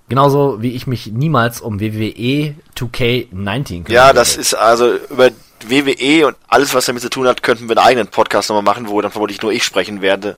Genauso 0.09 0.61
wie 0.61 0.75
ich 0.75 0.85
mich 0.85 1.07
niemals 1.07 1.61
um 1.61 1.79
WWE 1.79 2.55
2K19 2.75 3.67
kümmern 3.67 3.85
Ja, 3.87 4.11
das 4.11 4.35
ist 4.35 4.53
also 4.53 4.95
über 5.09 5.29
WWE 5.65 6.27
und 6.27 6.35
alles, 6.49 6.73
was 6.73 6.85
damit 6.85 7.01
zu 7.01 7.09
tun 7.09 7.27
hat, 7.27 7.43
könnten 7.43 7.69
wir 7.69 7.77
einen 7.77 7.87
eigenen 7.87 8.07
Podcast 8.09 8.49
nochmal 8.49 8.63
machen, 8.63 8.89
wo 8.89 8.99
dann 8.99 9.11
vermutlich 9.11 9.41
nur 9.41 9.53
ich 9.53 9.63
sprechen 9.63 10.01
werde. 10.01 10.37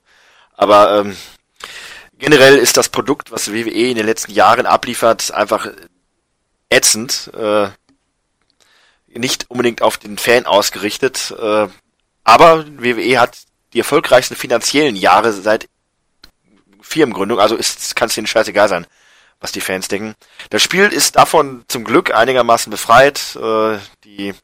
Aber 0.56 1.00
ähm, 1.00 1.16
generell 2.18 2.56
ist 2.56 2.76
das 2.76 2.88
Produkt, 2.88 3.30
was 3.30 3.52
WWE 3.52 3.90
in 3.90 3.96
den 3.96 4.06
letzten 4.06 4.32
Jahren 4.32 4.66
abliefert, 4.66 5.32
einfach 5.32 5.68
ätzend. 6.70 7.30
Äh, 7.34 7.68
nicht 9.08 9.50
unbedingt 9.50 9.82
auf 9.82 9.98
den 9.98 10.18
Fan 10.18 10.46
ausgerichtet. 10.46 11.34
Äh, 11.38 11.68
aber 12.24 12.66
WWE 12.66 13.20
hat 13.20 13.38
die 13.72 13.78
erfolgreichsten 13.78 14.36
finanziellen 14.36 14.96
Jahre 14.96 15.32
seit 15.32 15.68
Firmengründung, 16.80 17.40
also 17.40 17.56
kann 17.94 18.08
es 18.08 18.14
denen 18.14 18.26
scheißegal 18.26 18.68
sein, 18.68 18.86
was 19.40 19.52
die 19.52 19.60
Fans 19.60 19.88
denken. 19.88 20.14
Das 20.50 20.62
Spiel 20.62 20.86
ist 20.86 21.16
davon 21.16 21.64
zum 21.68 21.84
Glück 21.84 22.14
einigermaßen 22.14 22.70
befreit. 22.70 23.36
Äh, 23.36 23.78
die 24.04 24.34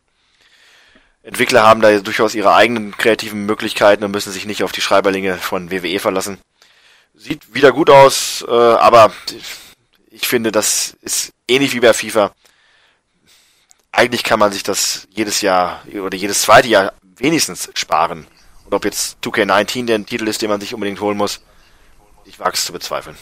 Entwickler 1.22 1.62
haben 1.62 1.80
da 1.80 1.98
durchaus 2.00 2.34
ihre 2.34 2.54
eigenen 2.54 2.96
kreativen 2.96 3.46
Möglichkeiten 3.46 4.02
und 4.04 4.10
müssen 4.10 4.32
sich 4.32 4.44
nicht 4.44 4.64
auf 4.64 4.72
die 4.72 4.80
Schreiberlinge 4.80 5.38
von 5.38 5.70
WWE 5.70 6.00
verlassen. 6.00 6.38
Sieht 7.14 7.54
wieder 7.54 7.72
gut 7.72 7.90
aus, 7.90 8.44
äh, 8.46 8.50
aber 8.50 9.12
ich 10.10 10.26
finde, 10.26 10.50
das 10.52 10.96
ist 11.02 11.32
ähnlich 11.46 11.74
wie 11.74 11.80
bei 11.80 11.92
FIFA. 11.92 12.32
Eigentlich 13.92 14.24
kann 14.24 14.38
man 14.38 14.52
sich 14.52 14.62
das 14.62 15.06
jedes 15.10 15.40
Jahr 15.42 15.82
oder 15.92 16.16
jedes 16.16 16.42
zweite 16.42 16.68
Jahr 16.68 16.92
wenigstens 17.16 17.70
sparen. 17.74 18.26
Und 18.64 18.74
ob 18.74 18.84
jetzt 18.84 19.18
2K19 19.22 19.86
der 19.86 20.04
Titel 20.04 20.26
ist, 20.28 20.40
den 20.40 20.48
man 20.48 20.60
sich 20.60 20.72
unbedingt 20.72 21.00
holen 21.00 21.16
muss, 21.18 21.42
ich 22.24 22.38
wage 22.40 22.54
es 22.54 22.64
zu 22.64 22.72
bezweifeln. 22.72 23.16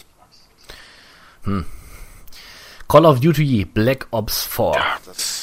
Call 2.87 3.05
of 3.05 3.19
Duty 3.19 3.65
Black 3.65 4.07
Ops 4.11 4.45
4. 4.45 4.73
Ja, 4.75 4.97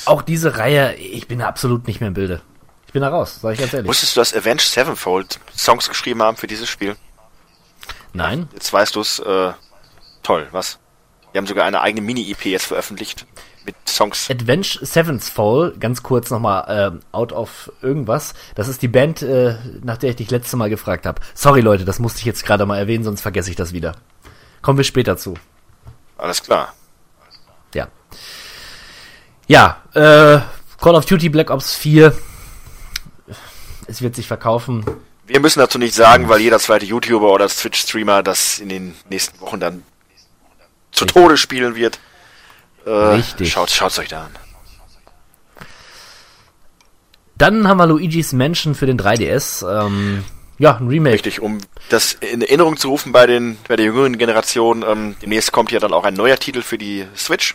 Auch 0.07 0.23
diese 0.23 0.57
Reihe, 0.57 0.95
ich 0.95 1.29
bin 1.29 1.43
absolut 1.43 1.87
nicht 1.87 2.01
mehr 2.01 2.09
im 2.09 2.15
Bilde. 2.15 2.41
Ich 2.87 2.93
bin 2.93 3.03
da 3.03 3.09
raus, 3.11 3.39
sag 3.43 3.53
ich 3.53 3.61
ganz 3.61 3.75
ehrlich. 3.75 3.89
Wusstest 3.89 4.17
du, 4.17 4.21
dass 4.21 4.35
Avenged 4.35 4.63
Sevenfold 4.63 5.39
Songs 5.55 5.89
geschrieben 5.89 6.23
haben 6.23 6.37
für 6.39 6.47
dieses 6.47 6.69
Spiel? 6.69 6.97
Nein? 8.13 8.49
Jetzt 8.53 8.73
weißt 8.73 8.97
du 8.97 9.01
es, 9.01 9.19
äh, 9.19 9.53
toll, 10.23 10.49
was? 10.51 10.79
Die 11.33 11.39
haben 11.39 11.47
sogar 11.47 11.67
eine 11.67 11.81
eigene 11.81 12.05
Mini-EP 12.05 12.47
jetzt 12.47 12.67
veröffentlicht 12.67 13.27
mit 13.65 13.77
Songs. 13.87 14.31
Advenge 14.31 14.65
Seventh 14.81 15.25
Fall, 15.25 15.75
ganz 15.79 16.03
kurz 16.03 16.31
nochmal 16.31 16.93
äh, 16.95 17.17
out 17.17 17.33
of 17.33 17.71
irgendwas. 17.83 18.35
Das 18.55 18.67
ist 18.67 18.81
die 18.81 18.89
Band, 18.89 19.23
äh, 19.23 19.57
nach 19.83 19.99
der 19.99 20.11
ich 20.11 20.17
dich 20.17 20.31
letzte 20.31 20.57
Mal 20.57 20.71
gefragt 20.71 21.05
habe. 21.05 21.21
Sorry 21.35 21.61
Leute, 21.61 21.85
das 21.85 21.99
musste 21.99 22.21
ich 22.21 22.25
jetzt 22.25 22.45
gerade 22.45 22.65
mal 22.65 22.79
erwähnen, 22.79 23.05
sonst 23.05 23.21
vergesse 23.21 23.51
ich 23.51 23.57
das 23.57 23.73
wieder. 23.73 23.95
Kommen 24.63 24.79
wir 24.79 24.85
später 24.85 25.17
zu. 25.17 25.35
Alles 26.17 26.43
klar. 26.43 26.75
Ja. 27.75 27.89
Ja, 29.47 29.83
äh, 29.95 30.41
Call 30.81 30.95
of 30.95 31.05
Duty 31.05 31.29
Black 31.29 31.51
Ops 31.51 31.75
4. 31.75 32.17
Es 33.87 34.03
wird 34.03 34.17
sich 34.17 34.27
verkaufen. 34.27 34.85
Wir 35.29 35.41
müssen 35.41 35.59
dazu 35.59 35.79
nichts 35.79 35.97
sagen, 35.97 36.31
weil 36.31 36.41
jeder 36.41 36.59
zweite 36.59 36.87
YouTuber 36.87 37.31
oder 37.31 37.49
Twitch-Streamer 37.49 38.23
das 38.23 38.59
in 38.59 38.71
den 38.71 38.95
nächsten 39.11 39.39
Wochen 39.41 39.61
dann 39.61 39.83
zu 40.91 41.05
Tode 41.05 41.37
spielen 41.37 41.75
wird. 41.75 42.01
Äh, 42.87 42.91
Richtig. 42.91 43.53
Schaut, 43.53 43.71
schaut's 43.71 43.99
euch 43.99 44.09
da 44.09 44.25
an. 44.25 44.31
Dann 47.37 47.69
haben 47.69 47.77
wir 47.77 47.87
Luigi's 47.87 48.33
Mansion 48.33 48.75
für 48.75 48.87
den 48.87 48.99
3DS. 48.99 49.87
Ähm, 49.87 50.25
ja, 50.59 50.77
ein 50.79 50.89
Remake. 50.89 51.15
Richtig, 51.15 51.41
um 51.41 51.59
das 51.91 52.15
in 52.15 52.41
Erinnerung 52.41 52.79
zu 52.79 52.89
rufen 52.89 53.13
bei 53.13 53.27
den 53.27 53.59
bei 53.69 53.77
der 53.77 53.85
jüngeren 53.85 54.17
Generation, 54.17 54.83
ähm, 54.83 55.15
demnächst 55.21 55.53
kommt 55.53 55.71
ja 55.71 55.79
dann 55.79 55.93
auch 55.93 56.05
ein 56.05 56.15
neuer 56.15 56.39
Titel 56.39 56.63
für 56.63 56.79
die 56.79 57.07
Switch. 57.15 57.55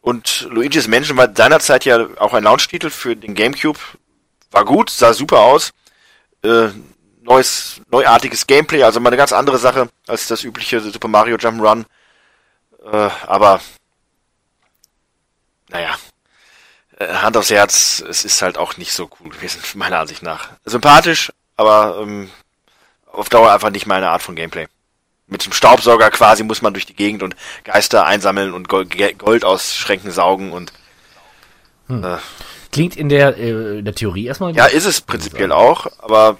Und 0.00 0.48
Luigi's 0.50 0.88
Mansion 0.88 1.18
war 1.18 1.28
seinerzeit 1.32 1.84
ja 1.84 2.06
auch 2.18 2.32
ein 2.32 2.42
Launch-Titel 2.42 2.88
für 2.88 3.14
den 3.14 3.34
GameCube. 3.34 3.78
War 4.50 4.64
gut, 4.64 4.88
sah 4.88 5.12
super 5.12 5.40
aus. 5.40 5.72
Äh, 6.44 6.70
neues, 7.22 7.80
neuartiges 7.90 8.46
Gameplay, 8.46 8.82
also 8.82 8.98
mal 9.00 9.10
eine 9.10 9.16
ganz 9.16 9.32
andere 9.32 9.58
Sache 9.58 9.88
als 10.08 10.26
das 10.26 10.42
übliche 10.42 10.80
Super 10.80 11.08
Mario 11.08 11.36
Jump'n'Run. 11.36 11.84
Äh, 12.84 13.10
aber 13.26 13.60
naja, 15.68 15.96
äh, 16.98 17.08
Hand 17.08 17.36
aufs 17.36 17.50
Herz, 17.50 18.02
es 18.08 18.24
ist 18.24 18.42
halt 18.42 18.58
auch 18.58 18.76
nicht 18.76 18.92
so 18.92 19.08
cool 19.20 19.30
gewesen, 19.30 19.60
meiner 19.74 20.00
Ansicht 20.00 20.22
nach. 20.22 20.50
Sympathisch, 20.64 21.32
aber 21.56 21.98
ähm, 22.00 22.30
auf 23.06 23.28
Dauer 23.28 23.52
einfach 23.52 23.70
nicht 23.70 23.86
meine 23.86 24.10
Art 24.10 24.22
von 24.22 24.34
Gameplay. 24.34 24.66
Mit 25.26 25.44
dem 25.44 25.52
Staubsauger 25.52 26.10
quasi 26.10 26.42
muss 26.42 26.60
man 26.60 26.74
durch 26.74 26.86
die 26.86 26.96
Gegend 26.96 27.22
und 27.22 27.36
Geister 27.64 28.04
einsammeln 28.04 28.52
und 28.52 28.68
Gold, 28.68 29.18
Gold 29.18 29.44
aus 29.44 29.76
Schränken 29.76 30.10
saugen 30.10 30.52
und 30.52 30.72
äh, 31.88 32.18
Klingt 32.72 32.96
in 32.96 33.08
der, 33.08 33.36
äh, 33.36 33.78
in 33.78 33.84
der 33.84 33.94
Theorie 33.94 34.26
erstmal. 34.26 34.54
ja, 34.54 34.66
ist 34.66 34.86
es 34.86 35.00
prinzipiell 35.00 35.52
auch, 35.52 35.86
aber 35.98 36.38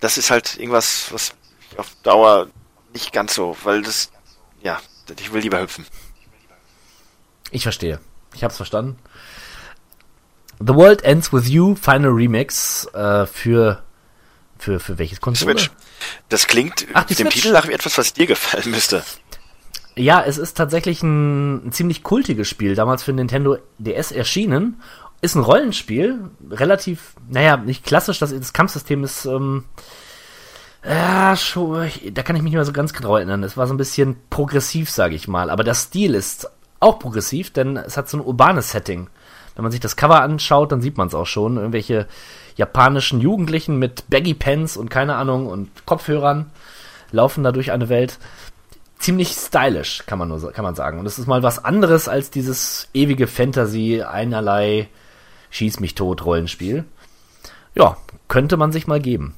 das 0.00 0.18
ist 0.18 0.30
halt 0.30 0.58
irgendwas, 0.58 1.06
was 1.10 1.34
auf 1.76 1.88
Dauer 2.02 2.48
nicht 2.92 3.12
ganz 3.12 3.34
so, 3.34 3.56
weil 3.64 3.82
das, 3.82 4.12
ja, 4.62 4.80
ich 5.18 5.32
will 5.32 5.40
lieber 5.40 5.60
hüpfen. 5.60 5.86
Ich 7.50 7.62
verstehe. 7.62 7.98
Ich 8.34 8.44
hab's 8.44 8.56
verstanden. 8.56 8.98
The 10.58 10.74
World 10.74 11.02
Ends 11.02 11.32
With 11.32 11.48
You 11.48 11.74
Final 11.74 12.10
Remix 12.10 12.86
äh, 12.94 13.26
für, 13.26 13.82
für, 14.58 14.80
für 14.80 14.98
welches 14.98 15.20
Konsole? 15.20 15.58
Switch. 15.58 15.70
Das 16.28 16.46
klingt 16.46 16.86
Ach, 16.94 17.04
dem 17.04 17.16
Switch. 17.16 17.34
Titel 17.34 17.52
nach 17.52 17.68
wie 17.68 17.72
etwas, 17.72 17.98
was 17.98 18.12
dir 18.12 18.26
gefallen 18.26 18.70
müsste. 18.70 19.02
Ja, 19.94 20.22
es 20.22 20.38
ist 20.38 20.56
tatsächlich 20.56 21.02
ein, 21.02 21.66
ein 21.66 21.72
ziemlich 21.72 22.02
kultiges 22.02 22.48
Spiel, 22.48 22.74
damals 22.74 23.02
für 23.02 23.12
Nintendo 23.12 23.58
DS 23.78 24.12
erschienen. 24.12 24.80
Ist 25.22 25.34
ein 25.34 25.42
Rollenspiel, 25.42 26.30
relativ, 26.50 27.14
naja, 27.30 27.56
nicht 27.56 27.84
klassisch, 27.84 28.18
das, 28.18 28.36
das 28.36 28.52
Kampfsystem 28.52 29.04
ist, 29.04 29.24
ähm, 29.24 29.64
ja, 30.84 31.36
schon, 31.36 31.88
da 32.12 32.22
kann 32.22 32.34
ich 32.34 32.42
mich 32.42 32.50
nicht 32.50 32.56
mehr 32.56 32.64
so 32.64 32.72
ganz 32.72 32.92
genau 32.92 33.16
erinnern. 33.16 33.44
Es 33.44 33.56
war 33.56 33.66
so 33.66 33.74
ein 33.74 33.78
bisschen 33.78 34.16
progressiv, 34.30 34.90
sage 34.90 35.14
ich 35.14 35.28
mal. 35.28 35.48
Aber 35.48 35.62
der 35.62 35.74
Stil 35.74 36.14
ist 36.14 36.50
auch 36.80 36.98
progressiv, 36.98 37.52
denn 37.52 37.76
es 37.76 37.96
hat 37.96 38.08
so 38.08 38.18
ein 38.18 38.24
urbanes 38.24 38.72
Setting. 38.72 39.08
Wenn 39.54 39.62
man 39.62 39.70
sich 39.70 39.80
das 39.80 39.96
Cover 39.96 40.22
anschaut, 40.22 40.72
dann 40.72 40.80
sieht 40.82 40.96
man 40.98 41.08
es 41.08 41.14
auch 41.14 41.26
schon. 41.26 41.56
Irgendwelche 41.56 42.08
japanischen 42.56 43.20
Jugendlichen 43.20 43.78
mit 43.78 44.08
Baggy 44.10 44.34
Pants 44.34 44.76
und 44.76 44.90
keine 44.90 45.16
Ahnung 45.16 45.46
und 45.46 45.86
Kopfhörern 45.86 46.50
laufen 47.12 47.44
da 47.44 47.52
durch 47.52 47.70
eine 47.70 47.88
Welt. 47.88 48.18
Ziemlich 48.98 49.32
stylisch, 49.32 50.04
kann 50.06 50.18
man 50.18 50.28
nur 50.28 50.52
kann 50.52 50.64
man 50.64 50.74
sagen. 50.74 50.98
Und 50.98 51.06
es 51.06 51.18
ist 51.18 51.26
mal 51.26 51.42
was 51.42 51.64
anderes 51.64 52.08
als 52.08 52.30
dieses 52.30 52.88
ewige 52.92 53.26
Fantasy, 53.26 54.02
einerlei 54.02 54.88
Schieß 55.52 55.78
mich 55.78 55.94
tot 55.94 56.24
Rollenspiel. 56.24 56.84
Ja, 57.74 57.96
könnte 58.26 58.56
man 58.56 58.72
sich 58.72 58.88
mal 58.88 59.00
geben. 59.00 59.34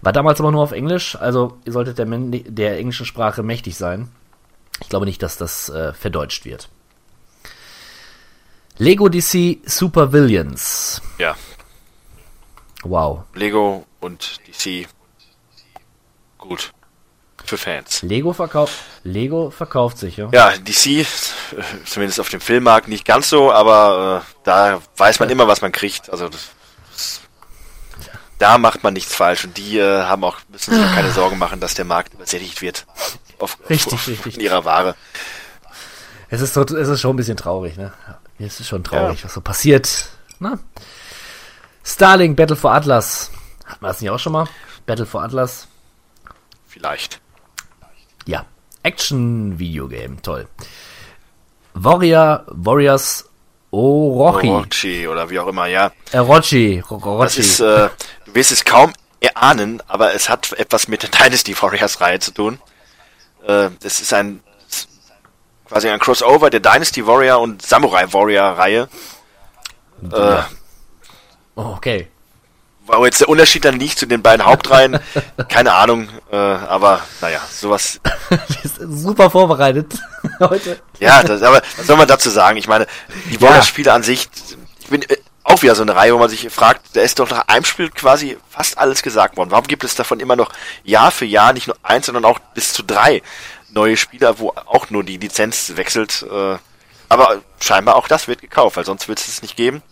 War 0.00 0.12
damals 0.12 0.38
aber 0.38 0.52
nur 0.52 0.62
auf 0.62 0.72
Englisch, 0.72 1.16
also 1.16 1.58
ihr 1.64 1.72
solltet 1.72 1.98
der, 1.98 2.06
der 2.06 2.78
englischen 2.78 3.06
Sprache 3.06 3.42
mächtig 3.42 3.76
sein. 3.76 4.08
Ich 4.80 4.88
glaube 4.88 5.06
nicht, 5.06 5.22
dass 5.22 5.36
das 5.36 5.68
äh, 5.68 5.92
verdeutscht 5.92 6.44
wird. 6.44 6.68
Lego 8.76 9.08
DC 9.08 9.58
Super 9.64 10.12
Villains. 10.12 11.02
Ja, 11.18 11.34
Wow. 12.82 13.24
Lego 13.34 13.84
und 14.00 14.40
DC. 14.46 14.88
Gut. 16.38 16.72
Für 17.48 17.56
Fans. 17.56 18.02
Lego 18.02 18.32
verkauft, 18.32 18.74
Lego 19.04 19.50
verkauft 19.50 19.98
sich, 19.98 20.18
ja. 20.18 20.28
Ja, 20.32 20.52
DC, 20.56 20.86
äh, 20.86 21.04
zumindest 21.86 22.20
auf 22.20 22.28
dem 22.28 22.40
Filmmarkt 22.40 22.88
nicht 22.88 23.04
ganz 23.04 23.30
so, 23.30 23.50
aber 23.52 24.22
äh, 24.22 24.34
da 24.44 24.82
weiß 24.96 25.18
man 25.20 25.30
immer, 25.30 25.48
was 25.48 25.62
man 25.62 25.72
kriegt. 25.72 26.10
Also 26.10 26.28
das, 26.28 26.50
das, 26.90 27.20
da 28.38 28.58
macht 28.58 28.82
man 28.82 28.92
nichts 28.92 29.14
falsch 29.14 29.44
und 29.44 29.56
die 29.56 29.78
äh, 29.78 30.02
haben 30.02 30.24
auch 30.24 30.36
müssen 30.50 30.74
sich 30.74 30.84
auch 30.84 30.94
keine 30.94 31.10
Sorgen 31.10 31.38
machen, 31.38 31.58
dass 31.58 31.74
der 31.74 31.86
Markt 31.86 32.12
übersättigt 32.14 32.60
wird. 32.60 32.86
Auf, 33.38 33.56
Richtig, 33.70 33.94
auf, 33.94 34.08
richtig. 34.08 34.36
In 34.36 34.42
ihrer 34.42 34.64
Ware. 34.64 34.94
Es 36.28 36.42
ist, 36.42 36.52
so, 36.52 36.62
es 36.62 36.88
ist 36.88 37.00
schon 37.00 37.14
ein 37.14 37.16
bisschen 37.16 37.38
traurig, 37.38 37.78
ne? 37.78 37.92
Es 38.38 38.60
ist 38.60 38.68
schon 38.68 38.84
traurig, 38.84 39.24
was 39.24 39.32
so 39.32 39.40
passiert. 39.40 40.08
Na? 40.38 40.58
Starlink 41.82 42.36
Battle 42.36 42.56
for 42.56 42.74
Atlas. 42.74 43.30
Hatten 43.64 43.82
wir 43.82 43.88
das 43.88 44.00
nicht 44.02 44.10
auch 44.10 44.18
schon 44.18 44.34
mal? 44.34 44.46
Battle 44.84 45.06
for 45.06 45.22
Atlas. 45.22 45.66
Vielleicht. 46.66 47.20
Ja. 48.28 48.44
Action-Videogame, 48.82 50.20
toll. 50.22 50.46
Warrior, 51.72 52.44
Warriors 52.48 53.24
Orochi. 53.70 54.48
Orochi 54.48 55.08
oder 55.08 55.30
wie 55.30 55.38
auch 55.38 55.46
immer, 55.46 55.66
ja. 55.66 55.92
Orochi. 56.12 56.82
Das 56.82 56.90
Orochi. 56.90 57.40
ist, 57.40 57.60
äh, 57.60 57.88
du 58.26 58.34
wirst 58.34 58.52
es 58.52 58.64
kaum 58.64 58.92
erahnen, 59.20 59.82
aber 59.88 60.12
es 60.14 60.28
hat 60.28 60.52
etwas 60.52 60.88
mit 60.88 61.02
der 61.02 61.10
Dynasty 61.18 61.60
Warriors 61.60 62.00
Reihe 62.02 62.18
zu 62.18 62.32
tun. 62.32 62.58
Äh, 63.46 63.70
das 63.80 64.00
ist 64.00 64.12
ein 64.12 64.42
quasi 65.64 65.88
ein 65.88 65.98
Crossover 65.98 66.50
der 66.50 66.60
Dynasty 66.60 67.06
Warrior 67.06 67.40
und 67.40 67.62
Samurai 67.62 68.12
Warrior 68.12 68.44
Reihe. 68.58 68.88
Äh, 70.12 70.42
oh, 71.56 71.74
okay. 71.76 72.08
Wo 72.88 73.04
jetzt 73.04 73.20
der 73.20 73.28
Unterschied 73.28 73.64
dann 73.64 73.78
liegt 73.78 73.98
zu 73.98 74.06
den 74.06 74.22
beiden 74.22 74.44
Hauptreihen, 74.44 74.98
keine 75.48 75.74
Ahnung, 75.74 76.08
äh, 76.30 76.36
aber 76.36 77.00
naja, 77.20 77.40
sowas. 77.50 78.00
Super 78.78 79.30
vorbereitet 79.30 79.94
heute. 80.40 80.80
Ja, 80.98 81.22
das, 81.22 81.42
aber 81.42 81.62
was 81.76 81.86
soll 81.86 81.96
man 81.96 82.08
dazu 82.08 82.30
sagen? 82.30 82.56
Ich 82.56 82.68
meine, 82.68 82.86
die 83.30 83.40
Warriors-Spiele 83.40 83.92
an 83.92 84.02
sich, 84.02 84.28
ich 84.80 84.86
bin 84.88 85.02
äh, 85.02 85.16
auch 85.44 85.62
wieder 85.62 85.74
so 85.74 85.82
eine 85.82 85.96
Reihe, 85.96 86.14
wo 86.14 86.18
man 86.18 86.28
sich 86.28 86.50
fragt, 86.50 86.94
da 86.94 87.00
ist 87.00 87.18
doch 87.18 87.30
nach 87.30 87.48
einem 87.48 87.64
Spiel 87.64 87.90
quasi 87.90 88.36
fast 88.48 88.78
alles 88.78 89.02
gesagt 89.02 89.36
worden. 89.36 89.50
Warum 89.50 89.66
gibt 89.66 89.84
es 89.84 89.94
davon 89.94 90.20
immer 90.20 90.36
noch 90.36 90.52
Jahr 90.84 91.10
für 91.10 91.24
Jahr 91.24 91.52
nicht 91.52 91.66
nur 91.66 91.76
eins, 91.82 92.06
sondern 92.06 92.24
auch 92.24 92.38
bis 92.54 92.72
zu 92.72 92.82
drei 92.82 93.22
neue 93.70 93.96
Spieler, 93.96 94.38
wo 94.38 94.52
auch 94.66 94.90
nur 94.90 95.04
die 95.04 95.16
Lizenz 95.16 95.72
wechselt? 95.76 96.24
Äh, 96.30 96.58
aber 97.08 97.42
scheinbar 97.60 97.96
auch 97.96 98.08
das 98.08 98.28
wird 98.28 98.40
gekauft, 98.40 98.76
weil 98.76 98.84
sonst 98.84 99.08
wird 99.08 99.18
es 99.18 99.28
es 99.28 99.42
nicht 99.42 99.56
geben. 99.56 99.82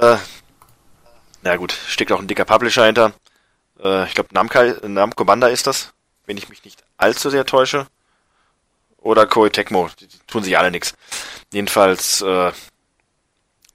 Äh, 0.00 0.16
na 1.44 1.56
gut, 1.56 1.72
steckt 1.72 2.10
auch 2.10 2.20
ein 2.20 2.26
dicker 2.26 2.44
Publisher 2.46 2.86
hinter. 2.86 3.12
Äh, 3.78 4.06
ich 4.06 4.14
glaube, 4.14 4.30
Namco, 4.32 5.24
Banda 5.24 5.48
ist 5.48 5.66
das, 5.66 5.92
wenn 6.26 6.38
ich 6.38 6.48
mich 6.48 6.64
nicht 6.64 6.82
allzu 6.96 7.30
sehr 7.30 7.44
täusche. 7.46 7.86
Oder 8.98 9.26
Koei 9.26 9.50
Tecmo, 9.50 9.90
die, 10.00 10.06
die 10.06 10.18
tun 10.26 10.42
sich 10.42 10.56
alle 10.56 10.70
nix. 10.70 10.94
Jedenfalls, 11.52 12.22
äh, 12.22 12.52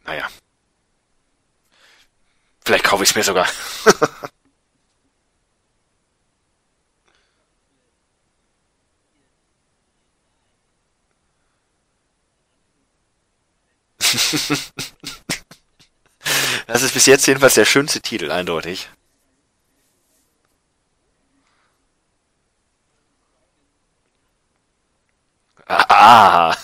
naja. 0.06 0.28
Vielleicht 2.66 2.86
kaufe 2.86 3.04
ich 3.04 3.12
es 3.12 3.16
mir 3.16 3.24
sogar. 3.24 3.48
Das 16.70 16.84
ist 16.84 16.94
bis 16.94 17.08
jetzt 17.08 17.26
jedenfalls 17.26 17.56
der 17.56 17.66
schönste 17.66 18.00
Titel, 18.00 18.30
eindeutig. 18.30 18.90
Ah, 25.68 26.56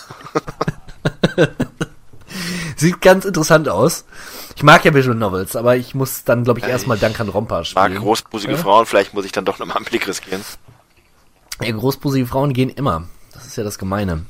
Sieht 2.76 3.00
ganz 3.00 3.24
interessant 3.24 3.68
aus. 3.68 4.04
Ich 4.54 4.62
mag 4.62 4.84
ja 4.84 4.94
Visual 4.94 5.16
Novels, 5.16 5.56
aber 5.56 5.76
ich 5.76 5.96
muss 5.96 6.22
dann, 6.22 6.44
glaube 6.44 6.60
ich, 6.60 6.66
erstmal 6.66 6.98
Duncan 6.98 7.28
Romper 7.28 7.58
mag 7.58 7.66
spielen. 7.66 7.98
großbusige 7.98 8.56
Frauen, 8.56 8.86
vielleicht 8.86 9.12
muss 9.12 9.24
ich 9.24 9.32
dann 9.32 9.44
doch 9.44 9.58
nochmal 9.58 9.78
einen 9.78 9.86
Blick 9.86 10.06
riskieren. 10.06 10.42
Ja, 11.60 11.72
großbusige 11.72 12.26
Frauen 12.26 12.52
gehen 12.52 12.70
immer. 12.70 13.08
Das 13.32 13.44
ist 13.44 13.56
ja 13.56 13.64
das 13.64 13.76
Gemeine. 13.76 14.24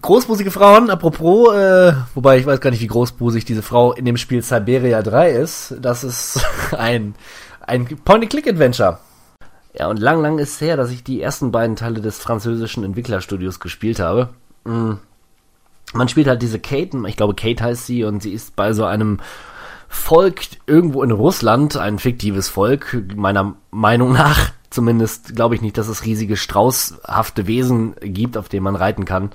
Großbusige 0.00 0.50
Frauen, 0.50 0.88
apropos, 0.88 1.54
äh, 1.54 1.94
wobei 2.14 2.38
ich 2.38 2.46
weiß 2.46 2.60
gar 2.60 2.70
nicht, 2.70 2.80
wie 2.80 2.86
großbusig 2.86 3.44
diese 3.44 3.62
Frau 3.62 3.92
in 3.92 4.04
dem 4.04 4.16
Spiel 4.16 4.42
Siberia 4.42 5.02
3 5.02 5.30
ist. 5.32 5.74
Das 5.80 6.04
ist 6.04 6.44
ein, 6.78 7.14
ein 7.60 7.86
Point-and-Click-Adventure. 7.86 8.98
Ja, 9.78 9.88
und 9.88 9.98
lang, 9.98 10.20
lang 10.22 10.38
ist 10.38 10.60
her, 10.60 10.76
dass 10.76 10.90
ich 10.90 11.02
die 11.02 11.20
ersten 11.20 11.52
beiden 11.52 11.76
Teile 11.76 12.00
des 12.00 12.18
französischen 12.18 12.84
Entwicklerstudios 12.84 13.60
gespielt 13.60 14.00
habe. 14.00 14.30
Mm. 14.64 14.94
Man 15.92 16.08
spielt 16.08 16.28
halt 16.28 16.42
diese 16.42 16.60
Kate, 16.60 16.96
ich 17.08 17.16
glaube 17.16 17.34
Kate 17.34 17.64
heißt 17.64 17.86
sie, 17.86 18.04
und 18.04 18.22
sie 18.22 18.32
ist 18.32 18.54
bei 18.54 18.72
so 18.72 18.84
einem 18.84 19.18
Volk 19.88 20.42
irgendwo 20.66 21.02
in 21.02 21.10
Russland, 21.10 21.76
ein 21.76 21.98
fiktives 21.98 22.48
Volk, 22.48 22.96
meiner 23.16 23.56
Meinung 23.72 24.12
nach. 24.12 24.52
Zumindest 24.70 25.34
glaube 25.34 25.56
ich 25.56 25.62
nicht, 25.62 25.76
dass 25.76 25.88
es 25.88 26.04
riesige 26.04 26.36
straußhafte 26.36 27.48
Wesen 27.48 27.96
gibt, 28.00 28.36
auf 28.36 28.48
denen 28.48 28.62
man 28.62 28.76
reiten 28.76 29.04
kann. 29.04 29.32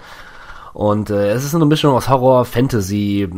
Und 0.76 1.10
äh, 1.10 1.32
es 1.32 1.46
ist 1.46 1.56
eine 1.56 1.64
Mischung 1.64 1.94
aus 1.94 2.10
Horror, 2.10 2.44
Fantasy, 2.44 3.30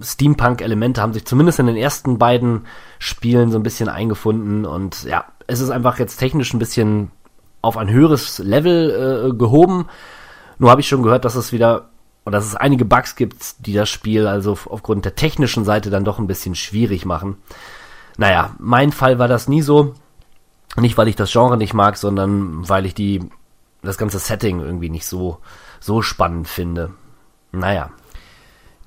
Steampunk-Elemente 0.00 1.02
haben 1.02 1.12
sich 1.12 1.24
zumindest 1.24 1.58
in 1.58 1.66
den 1.66 1.74
ersten 1.74 2.16
beiden 2.16 2.64
Spielen 3.00 3.50
so 3.50 3.58
ein 3.58 3.64
bisschen 3.64 3.88
eingefunden. 3.88 4.64
Und 4.64 5.02
ja, 5.02 5.24
es 5.48 5.58
ist 5.58 5.70
einfach 5.70 5.98
jetzt 5.98 6.18
technisch 6.18 6.54
ein 6.54 6.60
bisschen 6.60 7.10
auf 7.60 7.76
ein 7.76 7.90
höheres 7.90 8.38
Level 8.38 9.32
äh, 9.32 9.36
gehoben. 9.36 9.86
Nur 10.58 10.70
habe 10.70 10.80
ich 10.80 10.86
schon 10.86 11.02
gehört, 11.02 11.24
dass 11.24 11.34
es 11.34 11.50
wieder 11.50 11.88
und 12.22 12.30
dass 12.30 12.46
es 12.46 12.54
einige 12.54 12.84
Bugs 12.84 13.16
gibt, 13.16 13.66
die 13.66 13.72
das 13.72 13.88
Spiel 13.88 14.28
also 14.28 14.56
aufgrund 14.70 15.04
der 15.04 15.16
technischen 15.16 15.64
Seite 15.64 15.90
dann 15.90 16.04
doch 16.04 16.20
ein 16.20 16.28
bisschen 16.28 16.54
schwierig 16.54 17.04
machen. 17.04 17.36
Naja, 18.16 18.54
mein 18.60 18.92
Fall 18.92 19.18
war 19.18 19.26
das 19.26 19.48
nie 19.48 19.62
so. 19.62 19.94
Nicht, 20.76 20.96
weil 20.96 21.08
ich 21.08 21.16
das 21.16 21.32
Genre 21.32 21.56
nicht 21.56 21.74
mag, 21.74 21.96
sondern 21.96 22.68
weil 22.68 22.86
ich 22.86 22.94
die, 22.94 23.28
das 23.82 23.98
ganze 23.98 24.20
Setting 24.20 24.60
irgendwie 24.60 24.88
nicht 24.88 25.06
so, 25.06 25.38
so 25.80 26.02
spannend 26.02 26.48
finde. 26.48 26.92
Naja. 27.52 27.90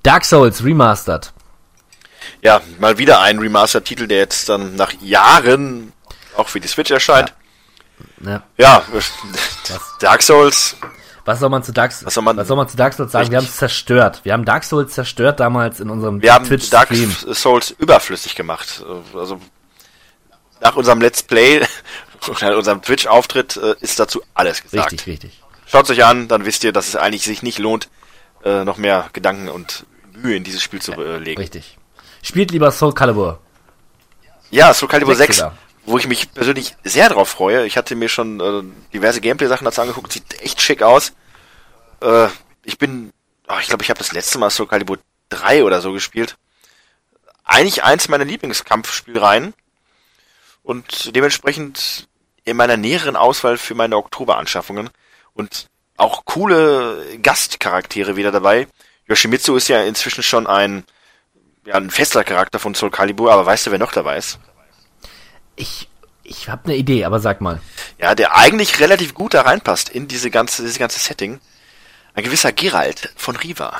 Dark 0.04 0.26
Souls 0.26 0.64
Remastered. 0.64 1.34
Ja, 2.42 2.62
mal 2.80 2.98
wieder 2.98 3.22
ein 3.22 3.40
Remaster-Titel, 3.40 4.08
der 4.08 4.20
jetzt 4.20 4.50
dann 4.50 4.76
nach 4.76 4.94
Jahren 5.02 5.94
auch 6.38 6.48
für 6.48 6.60
die 6.60 6.68
Switch 6.68 6.92
erscheint. 6.92 7.34
Ja. 8.26 8.44
Ja, 8.58 8.84
Dark 10.00 10.22
Souls, 10.22 10.76
Was 11.26 11.40
soll 11.40 11.50
man 11.50 11.64
zu 11.64 11.72
Dark, 11.74 11.92
Was 12.04 12.14
soll 12.14 12.24
man- 12.24 12.38
was 12.38 12.48
soll 12.48 12.58
man 12.58 12.68
zu 12.68 12.78
Dark 12.78 12.94
Souls 12.94 13.12
sagen? 13.12 13.30
Wir 13.30 13.38
haben 13.38 13.44
Richtig. 13.44 13.54
es 13.56 13.60
zerstört. 13.60 14.22
Wir 14.24 14.34
haben 14.34 14.46
Dark 14.46 14.64
Souls 14.64 14.94
zerstört 14.94 15.40
damals 15.40 15.80
in 15.80 15.90
unserem 15.90 16.22
wir 16.22 16.34
haben 16.34 16.48
Dark. 16.70 16.90
Souls 17.34 17.72
überflüssig 17.72 18.36
gemacht. 18.36 18.84
Also 19.16 19.40
nach 20.62 20.76
unserem 20.76 21.02
Let's 21.02 21.24
Play 21.24 21.66
oder 22.30 22.58
unserem 22.58 22.82
Twitch-Auftritt 22.82 23.58
äh, 23.58 23.76
ist 23.82 24.00
dazu 24.00 24.22
alles 24.34 24.62
gesagt. 24.62 24.92
Richtig, 24.94 25.08
richtig. 25.08 25.39
Schaut 25.72 25.88
euch 25.92 26.04
an, 26.04 26.28
dann 26.28 26.46
wisst 26.46 26.64
ihr, 26.64 26.72
dass 26.72 26.88
es 26.88 26.96
eigentlich 26.96 27.24
sich 27.24 27.44
nicht 27.44 27.60
lohnt, 27.60 27.90
äh, 28.44 28.64
noch 28.64 28.78
mehr 28.78 29.10
Gedanken 29.14 29.50
und 29.50 29.86
Mühe 30.14 30.36
in 30.36 30.44
dieses 30.44 30.64
Spiel 30.64 30.82
zu 30.82 30.94
äh, 30.94 31.20
legen. 31.20 31.40
Richtig. 31.40 31.78
Spielt 32.24 32.50
lieber 32.50 32.72
Soul 32.72 32.96
Calibur. 32.96 33.40
Ja, 34.50 34.74
Soul 34.74 34.90
Calibur 34.90 35.16
Sechs 35.16 35.36
6, 35.36 35.38
sogar. 35.38 35.58
wo 35.86 36.00
ich 36.00 36.08
mich 36.08 36.34
persönlich 36.34 36.76
sehr 36.84 37.10
drauf 37.10 37.30
freue. 37.30 37.68
Ich 37.68 37.78
hatte 37.78 37.96
mir 37.96 38.10
schon 38.10 38.40
äh, 38.40 38.64
diverse 38.94 39.22
Gameplay-Sachen 39.22 39.64
dazu 39.64 39.82
angeguckt, 39.82 40.12
sieht 40.12 40.42
echt 40.42 40.60
schick 40.60 40.82
aus. 40.82 41.14
Äh, 42.02 42.30
ich 42.64 42.80
bin, 42.80 43.14
oh, 43.48 43.58
ich 43.62 43.68
glaube, 43.68 43.84
ich 43.84 43.92
habe 43.92 44.00
das 44.00 44.12
letzte 44.12 44.40
Mal 44.40 44.50
Soul 44.50 44.68
Calibur 44.68 44.98
3 45.30 45.64
oder 45.64 45.82
so 45.82 45.92
gespielt. 45.94 46.38
Eigentlich 47.44 47.84
eins 47.84 48.10
meiner 48.10 48.26
Lieblingskampfspielreihen 48.26 49.54
und 50.64 51.16
dementsprechend 51.16 52.08
in 52.44 52.58
meiner 52.58 52.76
näheren 52.76 53.16
Auswahl 53.16 53.60
für 53.60 53.76
meine 53.76 53.98
Oktoberanschaffungen 53.98 54.90
und 55.40 55.68
auch 55.98 56.26
coole 56.26 57.18
Gastcharaktere 57.22 58.16
wieder 58.16 58.32
dabei. 58.32 58.68
Yoshimitsu 59.08 59.56
ist 59.56 59.68
ja 59.68 59.82
inzwischen 59.84 60.24
schon 60.24 60.46
ein, 60.48 60.84
ja, 61.66 61.76
ein 61.76 61.90
fester 61.90 62.24
Charakter 62.24 62.60
von 62.60 62.76
Soul 62.76 62.92
Calibur, 62.92 63.32
aber 63.34 63.46
weißt 63.46 63.68
du, 63.68 63.72
wer 63.72 63.80
noch 63.80 63.92
dabei 63.92 64.18
ist? 64.18 64.40
Ich, 65.56 65.90
ich 66.24 66.48
habe 66.48 66.66
eine 66.66 66.76
Idee, 66.76 67.06
aber 67.06 67.20
sag 67.20 67.42
mal. 67.42 67.60
Ja, 67.98 68.16
der 68.16 68.36
eigentlich 68.38 68.80
relativ 68.80 69.14
gut 69.14 69.34
da 69.34 69.42
reinpasst 69.42 69.90
in 69.90 70.08
diese 70.08 70.30
ganze, 70.30 70.62
dieses 70.62 70.78
ganze 70.78 71.00
Setting. 71.00 71.40
Ein 72.14 72.24
gewisser 72.24 72.52
Geralt 72.52 73.12
von 73.16 73.36
Riva. 73.36 73.78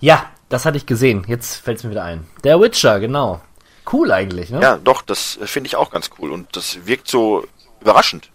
Ja, 0.00 0.30
das 0.48 0.64
hatte 0.64 0.76
ich 0.76 0.86
gesehen. 0.86 1.24
Jetzt 1.28 1.56
fällt 1.56 1.78
es 1.78 1.84
mir 1.84 1.90
wieder 1.90 2.04
ein. 2.04 2.26
Der 2.44 2.60
Witcher, 2.60 3.00
genau. 3.00 3.40
Cool 3.90 4.12
eigentlich, 4.12 4.50
ne? 4.50 4.60
Ja, 4.60 4.76
doch, 4.76 5.02
das 5.02 5.38
äh, 5.38 5.46
finde 5.46 5.68
ich 5.68 5.76
auch 5.76 5.90
ganz 5.90 6.10
cool 6.18 6.30
und 6.32 6.54
das 6.56 6.86
wirkt 6.86 7.08
so 7.08 7.46
überraschend 7.80 8.30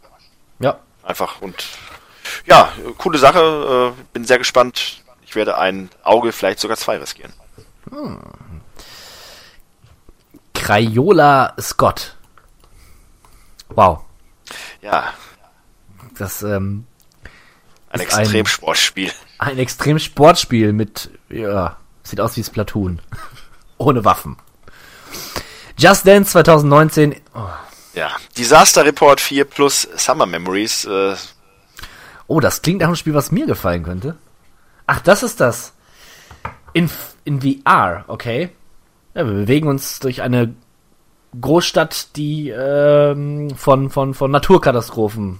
Ja. 0.59 0.79
einfach 1.03 1.41
und 1.41 1.55
ja, 2.45 2.71
coole 2.97 3.17
Sache, 3.17 3.93
äh, 3.97 4.01
bin 4.13 4.25
sehr 4.25 4.37
gespannt. 4.37 5.01
Ich 5.25 5.35
werde 5.35 5.57
ein 5.57 5.89
Auge, 6.03 6.31
vielleicht 6.31 6.59
sogar 6.59 6.77
zwei 6.77 6.97
riskieren. 6.97 7.33
Crayola 10.53 11.53
Scott. 11.59 12.15
Wow. 13.69 14.01
Ja, 14.81 15.13
Das 16.17 16.43
ähm, 16.43 16.85
ein 17.89 17.99
ein- 17.99 18.01
Extremsportspiel. 18.01 19.11
ein 19.39 19.57
extrem 19.57 19.97
Sportspiel 19.99 20.73
mit, 20.73 21.09
ja, 21.29 21.77
sieht 22.03 22.19
aus 22.21 22.37
wie 22.37 22.43
Splatoon. 22.43 23.01
Ohne 23.77 24.05
Waffen. 24.05 24.37
Just 25.77 26.05
Dance 26.05 26.31
2019. 26.31 27.15
Oh, 27.33 27.47
Ja, 27.95 28.11
Disaster 28.37 28.85
Report 28.85 29.19
4 29.19 29.45
plus 29.45 29.87
Summer 29.95 30.25
Memories. 30.27 30.85
Äh, 30.85 31.15
Oh, 32.27 32.39
das 32.39 32.61
klingt 32.61 32.79
nach 32.81 32.87
einem 32.87 32.95
Spiel, 32.95 33.13
was 33.13 33.31
mir 33.31 33.45
gefallen 33.45 33.83
könnte. 33.83 34.15
Ach, 34.87 34.99
das 35.01 35.23
ist 35.23 35.39
das. 35.39 35.73
In, 36.73 36.89
in 37.25 37.41
VR, 37.41 38.05
okay. 38.07 38.49
Ja, 39.13 39.25
wir 39.25 39.33
bewegen 39.33 39.67
uns 39.67 39.99
durch 39.99 40.21
eine 40.21 40.53
Großstadt, 41.39 42.15
die 42.15 42.49
ähm, 42.49 43.51
von, 43.55 43.89
von, 43.89 44.13
von 44.13 44.31
Naturkatastrophen 44.31 45.39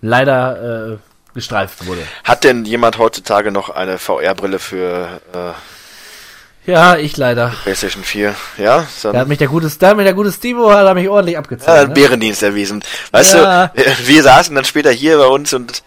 leider 0.00 0.92
äh, 0.92 0.96
gestreift 1.34 1.86
wurde. 1.86 2.02
hat 2.24 2.44
denn 2.44 2.64
jemand 2.64 2.98
heutzutage 2.98 3.50
noch 3.50 3.70
eine 3.70 3.98
VR-Brille 3.98 4.58
für 4.58 5.20
äh, 5.34 6.70
Ja, 6.70 6.96
ich 6.96 7.16
leider. 7.16 7.52
PlayStation 7.62 8.04
4? 8.04 8.34
Ja, 8.58 8.86
Da 9.02 9.18
hat 9.20 9.28
mich 9.28 9.38
der 9.38 9.48
gute, 9.48 9.68
da 9.78 9.88
hat 9.88 9.96
mich 9.96 10.04
der 10.04 10.14
gute 10.14 10.30
Stevo 10.32 10.70
hat 10.72 10.94
mich 10.94 11.08
ordentlich 11.08 11.34
Ja, 11.34 11.38
abgezahlt. 11.40 11.78
einen 11.80 11.88
ne? 11.88 11.94
Bärendienst 11.94 12.42
erwiesen. 12.42 12.84
Weißt 13.12 13.34
Ja. 13.34 13.68
du, 13.68 13.82
wir 14.06 14.22
saßen 14.22 14.54
dann 14.54 14.64
später 14.64 14.90
hier 14.92 15.18
bei 15.18 15.26
uns 15.26 15.52
und 15.54 15.82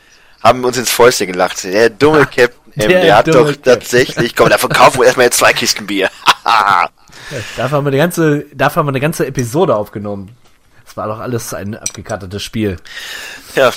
haben 0.48 0.64
uns 0.66 0.78
ins 0.78 0.92
Fäustchen 0.92 1.28
gelacht. 1.32 1.64
Der 1.64 1.90
dumme 1.90 2.20
Captain 2.26 2.50
M, 2.76 2.90
Der 2.90 3.02
der, 3.02 3.16
hat 3.18 3.28
doch 3.28 3.46
Captain. 3.48 3.64
tatsächlich, 3.64 4.36
komm, 4.36 4.50
da 4.50 4.58
verkaufen 4.58 5.00
wir 5.00 5.06
erstmal 5.06 5.26
jetzt 5.28 5.38
zwei 5.38 5.54
Kisten 5.54 5.88
Bier. 5.88 6.10
Dafür 7.58 7.78
haben 7.78 7.86
wir 7.86 7.90
eine 7.90 7.98
ganze, 7.98 8.46
dafür 8.54 8.80
haben 8.80 8.88
wir 8.88 8.92
eine 8.92 9.00
ganze 9.00 9.26
Episode 9.26 9.76
aufgenommen. 9.76 10.36
Das 10.86 10.96
war 10.96 11.08
doch 11.08 11.20
alles 11.20 11.54
ein 11.54 11.76
abgekartetes 11.76 12.42
Spiel. 12.42 12.78
ja, 13.56 13.72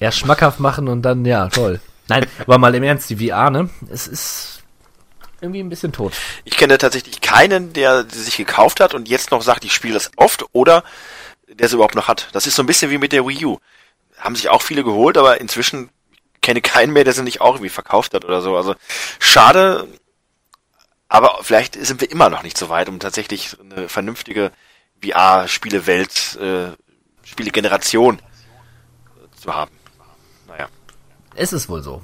Ja, 0.00 0.12
schmackhaft 0.12 0.60
machen 0.60 0.88
und 0.88 1.02
dann, 1.02 1.24
ja, 1.24 1.48
toll. 1.48 1.80
Nein, 2.08 2.26
aber 2.40 2.58
mal 2.58 2.74
im 2.74 2.82
Ernst, 2.82 3.08
die 3.08 3.28
VR, 3.28 3.48
ne? 3.50 3.70
Es 3.90 4.06
ist 4.06 4.60
irgendwie 5.40 5.60
ein 5.60 5.68
bisschen 5.70 5.92
tot. 5.92 6.12
ich 6.44 6.56
kenne 6.56 6.76
tatsächlich 6.78 7.20
keinen, 7.20 7.72
der 7.72 8.04
sich 8.10 8.36
gekauft 8.36 8.80
hat 8.80 8.94
und 8.94 9.08
jetzt 9.08 9.30
noch 9.30 9.42
sagt, 9.42 9.64
ich 9.64 9.72
spiele 9.72 9.94
das 9.94 10.10
oft 10.16 10.44
oder 10.52 10.84
der 11.48 11.66
es 11.66 11.72
überhaupt 11.72 11.94
noch 11.94 12.08
hat. 12.08 12.28
Das 12.32 12.46
ist 12.46 12.56
so 12.56 12.62
ein 12.62 12.66
bisschen 12.66 12.90
wie 12.90 12.98
mit 12.98 13.12
der 13.12 13.26
Wii 13.26 13.44
U. 13.46 13.58
Haben 14.18 14.36
sich 14.36 14.48
auch 14.48 14.62
viele 14.62 14.84
geholt, 14.84 15.16
aber 15.18 15.40
inzwischen 15.40 15.88
kenne 16.44 16.60
keinen 16.60 16.92
mehr, 16.92 17.04
der 17.04 17.14
sie 17.14 17.22
nicht 17.22 17.40
auch 17.40 17.54
irgendwie 17.54 17.70
verkauft 17.70 18.14
hat 18.14 18.24
oder 18.24 18.42
so. 18.42 18.56
Also 18.56 18.76
schade, 19.18 19.88
aber 21.08 21.38
vielleicht 21.42 21.74
sind 21.74 22.00
wir 22.00 22.10
immer 22.10 22.28
noch 22.28 22.42
nicht 22.42 22.58
so 22.58 22.68
weit, 22.68 22.88
um 22.88 23.00
tatsächlich 23.00 23.56
eine 23.60 23.88
vernünftige 23.88 24.52
VR-Spielewelt, 25.02 26.36
äh, 26.36 26.72
Spielegeneration 27.22 28.18
äh, 28.18 29.40
zu 29.40 29.54
haben. 29.54 29.72
Naja. 30.46 30.68
Es 31.34 31.52
ist 31.52 31.68
wohl 31.68 31.82
so. 31.82 32.02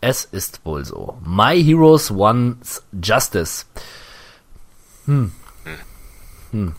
Es 0.00 0.24
ist 0.24 0.64
wohl 0.64 0.84
so. 0.84 1.18
My 1.24 1.62
Heroes 1.62 2.10
Wants 2.14 2.82
Justice. 2.92 3.66
Hm. 5.04 5.32
Hm. 6.50 6.74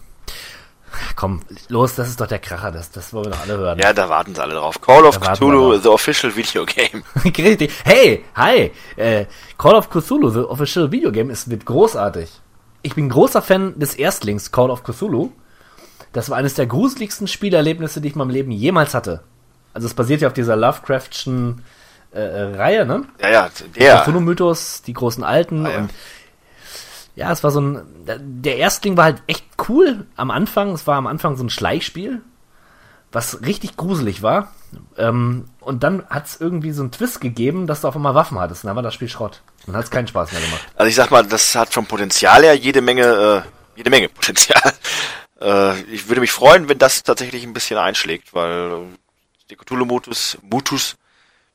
Komm, 1.15 1.41
los, 1.69 1.95
das 1.95 2.09
ist 2.09 2.19
doch 2.21 2.27
der 2.27 2.39
Kracher, 2.39 2.71
das, 2.71 2.91
das 2.91 3.13
wollen 3.13 3.25
wir 3.25 3.31
doch 3.31 3.41
alle 3.41 3.57
hören. 3.57 3.79
Ja, 3.79 3.93
da 3.93 4.09
warten 4.09 4.33
sie 4.35 4.41
alle 4.41 4.55
drauf. 4.55 4.79
Call 4.81 5.05
of 5.05 5.19
Da 5.19 5.33
Cthulhu, 5.33 5.77
the 5.77 5.89
official 5.89 6.35
video 6.35 6.65
game. 6.65 7.03
Hey, 7.83 8.23
hi. 8.35 8.71
Äh, 8.95 9.25
Call 9.57 9.75
of 9.75 9.89
Cthulhu, 9.89 10.29
the 10.29 10.39
official 10.41 10.91
video 10.91 11.11
game, 11.11 11.29
ist 11.29 11.49
wird 11.49 11.65
großartig. 11.65 12.29
Ich 12.81 12.95
bin 12.95 13.09
großer 13.09 13.41
Fan 13.41 13.79
des 13.79 13.95
Erstlings 13.95 14.51
Call 14.51 14.69
of 14.69 14.83
Cthulhu. 14.83 15.31
Das 16.13 16.29
war 16.29 16.37
eines 16.37 16.53
der 16.53 16.67
gruseligsten 16.67 17.27
Spielerlebnisse, 17.27 17.99
die 17.99 18.07
ich 18.09 18.13
in 18.13 18.19
meinem 18.19 18.29
Leben 18.29 18.51
jemals 18.51 18.93
hatte. 18.93 19.21
Also 19.73 19.87
es 19.87 19.93
basiert 19.93 20.21
ja 20.21 20.27
auf 20.29 20.33
dieser 20.33 20.55
Lovecraftschen 20.55 21.63
äh, 22.13 22.19
äh, 22.19 22.55
Reihe, 22.55 22.85
ne? 22.85 23.03
Ja, 23.21 23.29
ja, 23.29 23.49
der. 23.75 24.01
Cthulhu-Mythos, 24.03 24.83
die 24.83 24.93
großen 24.93 25.23
alten 25.23 25.65
Ah, 25.65 25.71
ja. 25.71 25.77
und 25.79 25.89
ja, 27.15 27.31
es 27.31 27.43
war 27.43 27.51
so 27.51 27.61
ein, 27.61 27.81
der 28.05 28.57
Erstling 28.57 28.97
war 28.97 29.05
halt 29.05 29.23
echt 29.27 29.45
cool 29.69 30.05
am 30.15 30.31
Anfang. 30.31 30.71
Es 30.71 30.85
war 30.85 30.97
am 30.97 31.07
Anfang 31.07 31.37
so 31.37 31.43
ein 31.43 31.49
Schleichspiel, 31.49 32.21
was 33.11 33.41
richtig 33.41 33.77
gruselig 33.77 34.21
war. 34.21 34.53
Ähm, 34.97 35.45
und 35.61 35.83
dann 35.83 36.05
hat 36.09 36.25
es 36.25 36.41
irgendwie 36.41 36.71
so 36.71 36.81
einen 36.81 36.91
Twist 36.91 37.21
gegeben, 37.21 37.67
dass 37.67 37.81
du 37.81 37.87
auf 37.87 37.95
einmal 37.95 38.15
Waffen 38.15 38.37
hattest. 38.37 38.63
Und 38.63 38.67
dann 38.67 38.75
war 38.75 38.83
das 38.83 38.93
Spiel 38.93 39.07
Schrott. 39.07 39.41
Dann 39.65 39.77
hat 39.77 39.85
es 39.85 39.91
keinen 39.91 40.07
Spaß 40.07 40.33
mehr 40.33 40.41
gemacht. 40.41 40.67
Also 40.75 40.89
ich 40.89 40.95
sag 40.95 41.09
mal, 41.09 41.25
das 41.25 41.55
hat 41.55 41.73
vom 41.73 41.85
Potenzial 41.85 42.43
her 42.43 42.55
jede 42.55 42.81
Menge, 42.81 43.43
äh, 43.45 43.77
jede 43.77 43.89
Menge 43.89 44.09
Potenzial. 44.13 44.73
Äh, 45.39 45.81
ich 45.83 46.09
würde 46.09 46.21
mich 46.21 46.33
freuen, 46.33 46.67
wenn 46.67 46.79
das 46.79 47.03
tatsächlich 47.03 47.43
ein 47.43 47.53
bisschen 47.53 47.77
einschlägt, 47.77 48.33
weil 48.33 48.71
äh, 48.71 48.97
der 49.49 49.57
Cthulhu-Mutus, 49.57 50.37
Mutus, 50.41 50.97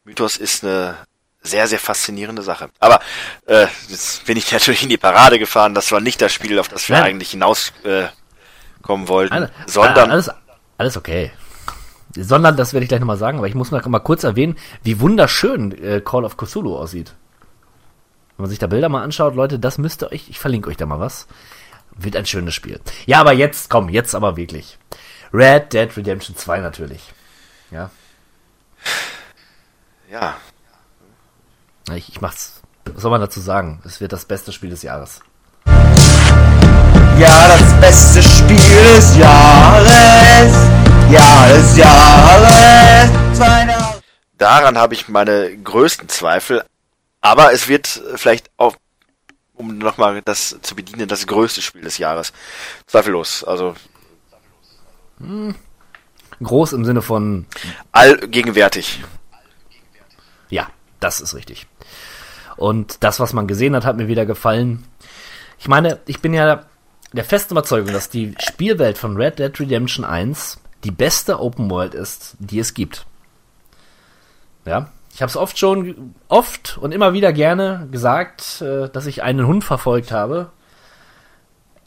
Mythos 0.05 0.39
ist 0.39 0.65
eine 0.65 0.97
sehr, 1.43 1.67
sehr 1.67 1.79
faszinierende 1.79 2.43
Sache. 2.43 2.71
Aber 2.79 3.01
äh, 3.47 3.67
jetzt 3.89 4.25
bin 4.27 4.37
ich 4.37 4.51
natürlich 4.53 4.83
in 4.83 4.89
die 4.89 4.99
Parade 4.99 5.39
gefahren. 5.39 5.75
Das 5.75 5.91
war 5.93 6.01
nicht 6.01 6.21
das 6.21 6.33
Spiel, 6.33 6.59
auf 6.59 6.69
das 6.69 6.89
wir 6.89 6.97
Nein. 6.97 7.05
eigentlich 7.11 7.31
hinauskommen 7.31 8.09
äh, 9.05 9.09
wollten, 9.09 9.33
Alle- 9.33 9.51
sondern 9.67 10.11
alles, 10.11 10.31
alles 10.79 10.97
okay. 10.97 11.33
Sondern, 12.17 12.57
das 12.57 12.73
werde 12.73 12.83
ich 12.85 12.89
gleich 12.89 13.01
nochmal 13.01 13.17
sagen, 13.19 13.39
aber 13.39 13.47
ich 13.47 13.55
muss 13.55 13.71
mal, 13.71 13.81
mal 13.87 14.01
kurz 14.01 14.25
erwähnen, 14.25 14.59
wie 14.83 14.99
wunderschön 15.01 15.71
äh, 15.83 16.01
Call 16.01 16.25
of 16.25 16.37
Cthulhu 16.37 16.77
aussieht. 16.77 17.15
Wenn 18.37 18.43
man 18.45 18.51
sich 18.51 18.59
da 18.59 18.67
Bilder 18.67 18.89
mal 18.89 19.03
anschaut, 19.05 19.37
Leute, 19.37 19.59
das 19.61 19.79
müsst 19.79 20.03
ihr 20.03 20.11
euch, 20.11 20.29
ich 20.29 20.39
verlinke 20.41 20.69
euch 20.71 20.77
da 20.77 20.87
mal 20.87 20.99
was. 20.99 21.29
Wird 21.97 22.17
ein 22.17 22.27
schönes 22.27 22.55
Spiel. 22.55 22.81
Ja, 23.07 23.21
aber 23.21 23.33
jetzt, 23.33 23.71
komm, 23.71 23.89
jetzt 23.91 24.15
aber 24.15 24.37
wirklich. 24.37 24.77
Red 25.33 25.73
Dead 25.73 25.97
Redemption 25.97 26.37
2 26.37 26.59
natürlich. 26.59 27.13
Ja, 27.71 27.91
ja, 30.11 30.37
ich, 31.97 32.09
ich 32.09 32.21
mach's. 32.21 32.63
Was 32.85 33.03
soll 33.03 33.11
man 33.11 33.21
dazu 33.21 33.41
sagen? 33.41 33.81
Es 33.85 34.01
wird 34.01 34.13
das 34.13 34.25
beste 34.25 34.53
Spiel 34.53 34.71
des 34.71 34.83
Jahres. 34.83 35.21
Ja, 37.19 37.49
das 37.49 37.81
beste 37.81 38.23
Spiel 38.23 38.57
des 38.57 39.17
Jahres. 39.17 40.53
Ja, 41.11 41.49
des 41.49 41.77
Jahres. 41.77 43.11
2000. 43.37 44.03
daran 44.39 44.79
habe 44.79 44.95
ich 44.95 45.09
meine 45.09 45.57
größten 45.57 46.09
Zweifel. 46.09 46.65
Aber 47.21 47.53
es 47.53 47.69
wird 47.69 48.03
vielleicht 48.17 48.51
auch, 48.57 48.77
um 49.55 49.77
nochmal 49.79 50.23
das 50.23 50.57
zu 50.63 50.75
bedienen, 50.75 51.09
das 51.09 51.27
größte 51.27 51.61
Spiel 51.61 51.83
des 51.83 51.99
Jahres. 51.99 52.33
Zweifellos. 52.87 53.45
Also 53.45 53.75
Groß 56.43 56.73
im 56.73 56.85
Sinne 56.85 57.03
von, 57.03 57.47
allgegenwärtig. 57.93 59.05
Ja, 60.49 60.69
das 61.01 61.21
ist 61.21 61.35
richtig. 61.35 61.67
Und 62.57 63.03
das, 63.03 63.21
was 63.21 63.33
man 63.33 63.47
gesehen 63.47 63.75
hat, 63.75 63.85
hat 63.85 63.97
mir 63.97 64.09
wieder 64.09 64.27
gefallen. 64.27 64.85
Ich 65.59 65.69
meine, 65.69 65.99
ich 66.07 66.21
bin 66.21 66.35
ja 66.35 66.65
der 67.13 67.25
festen 67.25 67.55
Überzeugung, 67.55 67.93
dass 67.93 68.11
die 68.11 68.35
Spielwelt 68.39 68.99
von 68.99 69.17
Red 69.17 69.39
Dead 69.39 69.59
Redemption 69.59 70.05
1 70.05 70.61
die 70.85 70.91
beste 70.91 71.41
Open 71.41 71.71
World 71.71 71.95
ist, 71.95 72.37
die 72.39 72.59
es 72.59 72.75
gibt. 72.75 73.07
Ja, 74.65 74.91
ich 75.13 75.23
habe 75.23 75.31
es 75.31 75.37
oft 75.37 75.59
schon, 75.59 76.15
oft 76.29 76.79
und 76.79 76.93
immer 76.93 77.13
wieder 77.13 77.33
gerne 77.33 77.89
gesagt, 77.91 78.61
äh, 78.61 78.89
dass 78.89 79.07
ich 79.07 79.23
einen 79.23 79.47
Hund 79.47 79.65
verfolgt 79.65 80.13
habe. 80.13 80.51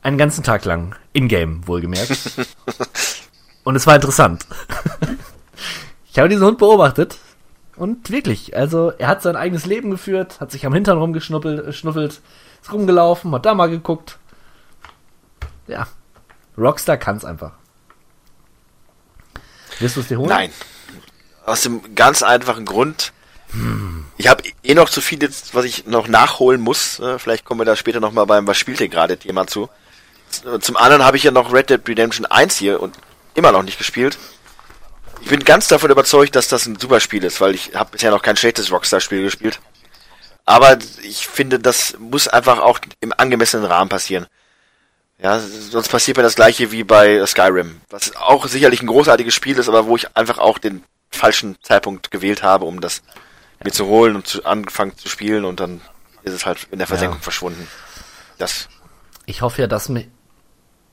Einen 0.02 0.18
ganzen 0.18 0.44
Tag 0.44 0.66
lang. 0.66 0.96
In-game, 1.14 1.66
wohlgemerkt. 1.68 2.48
und 3.64 3.76
es 3.76 3.88
war 3.88 3.96
interessant. 3.96 4.46
ich 6.12 6.20
habe 6.20 6.30
diesen 6.30 6.46
Hund 6.46 6.58
beobachtet 6.58 7.18
und 7.76 8.10
wirklich, 8.12 8.56
also 8.56 8.92
er 8.98 9.08
hat 9.08 9.22
sein 9.22 9.36
eigenes 9.36 9.66
Leben 9.66 9.90
geführt, 9.92 10.40
hat 10.40 10.52
sich 10.52 10.66
am 10.66 10.74
Hintern 10.74 10.98
rumgeschnuppelt, 10.98 11.66
äh, 11.66 12.06
ist 12.06 12.72
rumgelaufen, 12.72 13.34
hat 13.34 13.46
da 13.46 13.54
mal 13.54 13.70
geguckt. 13.70 14.20
Ja, 15.68 15.88
Rockstar 16.58 16.98
kann's 16.98 17.26
einfach. 17.26 17.54
Wirst 19.80 19.96
du 19.96 20.02
es 20.02 20.08
dir 20.08 20.18
holen? 20.18 20.30
Nein. 20.30 20.52
Aus 21.46 21.62
dem 21.62 21.96
ganz 21.96 22.22
einfachen 22.22 22.66
Grund. 22.66 23.12
Ich 24.18 24.28
habe 24.28 24.44
eh 24.64 24.74
noch 24.74 24.90
zu 24.90 25.02
viel 25.02 25.22
jetzt, 25.22 25.54
was 25.54 25.66
ich 25.66 25.86
noch 25.86 26.08
nachholen 26.08 26.62
muss. 26.62 27.00
Äh, 27.00 27.20
Vielleicht 27.20 27.46
kommen 27.46 27.62
wir 27.62 27.66
da 27.66 27.76
später 27.76 28.00
nochmal 28.00 28.26
beim 28.26 28.48
Was 28.48 28.58
spielt 28.58 28.82
ihr 28.82 28.90
gerade 28.90 29.18
Thema 29.18 29.46
zu. 29.46 29.70
Zum 30.62 30.78
anderen 30.78 31.04
habe 31.04 31.18
ich 31.18 31.24
ja 31.24 31.32
noch 31.32 31.54
Red 31.54 31.70
Dead 31.70 31.88
Redemption 31.88 32.26
1 32.26 32.58
hier 32.58 32.82
und 32.82 32.96
immer 33.36 33.52
noch 33.52 33.62
nicht 33.62 33.78
gespielt. 33.78 34.18
Ich 35.24 35.30
bin 35.30 35.46
ganz 35.46 35.70
davon 35.70 35.90
überzeugt, 35.90 36.36
dass 36.36 36.50
das 36.50 36.66
ein 36.66 36.78
super 36.78 37.00
Spiel 37.00 37.24
ist, 37.24 37.40
weil 37.40 37.56
ich 37.56 37.76
habe 37.76 37.92
bisher 37.92 38.12
noch 38.12 38.22
kein 38.22 38.36
schlechtes 38.36 38.72
Rockstar-Spiel 38.72 39.24
gespielt. 39.24 39.62
Aber 40.46 40.78
ich 41.02 41.26
finde, 41.28 41.60
das 41.60 41.98
muss 41.98 42.28
einfach 42.28 42.60
auch 42.60 42.80
im 43.00 43.14
angemessenen 43.16 43.66
Rahmen 43.66 43.90
passieren. 43.90 44.28
Ja, 45.20 45.40
sonst 45.40 45.88
passiert 45.88 46.18
mir 46.18 46.24
das 46.24 46.36
gleiche 46.36 46.72
wie 46.74 46.84
bei 46.84 47.26
Skyrim, 47.26 47.80
was 47.90 48.14
auch 48.18 48.48
sicherlich 48.48 48.82
ein 48.82 48.88
großartiges 48.88 49.34
Spiel 49.34 49.58
ist, 49.58 49.70
aber 49.70 49.86
wo 49.86 49.96
ich 49.96 50.14
einfach 50.18 50.40
auch 50.40 50.58
den 50.58 50.84
falschen 51.10 51.56
Zeitpunkt 51.64 52.12
gewählt 52.12 52.44
habe, 52.44 52.66
um 52.66 52.82
das 52.82 53.02
mir 53.64 53.72
zu 53.72 53.86
holen 53.86 54.18
und 54.18 54.28
zu 54.28 54.44
anfangen 54.44 54.98
zu 54.98 55.08
spielen 55.08 55.46
und 55.46 55.62
dann 55.62 55.80
ist 56.24 56.34
es 56.34 56.46
halt 56.46 56.68
in 56.72 56.80
der 56.80 56.88
Versenkung 56.88 57.20
Ja. 57.20 57.24
verschwunden. 57.24 57.66
Das 58.38 58.68
Ich 59.26 59.42
hoffe 59.42 59.62
ja, 59.62 59.68
dass 59.68 59.88
mich, 59.88 60.10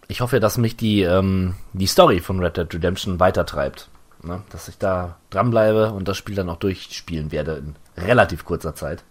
ich 0.07 0.21
hoffe 0.21 0.37
ja, 0.37 0.41
dass 0.41 0.57
mich 0.57 0.77
die, 0.77 1.03
ähm, 1.03 1.57
die 1.73 1.89
Story 1.89 2.21
von 2.21 2.39
Red 2.39 2.57
Dead 2.57 2.73
Redemption 2.73 3.19
weitertreibt. 3.19 3.89
Ne? 4.23 4.43
Dass 4.51 4.69
ich 4.69 4.79
da 4.79 5.17
dranbleibe 5.31 5.93
und 5.93 6.09
das 6.09 6.17
Spiel 6.17 6.35
dann 6.35 6.49
auch 6.49 6.59
durchspielen 6.59 7.33
werde 7.33 7.57
in 7.57 7.77
relativ 8.03 8.45
kurzer 8.45 8.75
Zeit. 8.75 9.03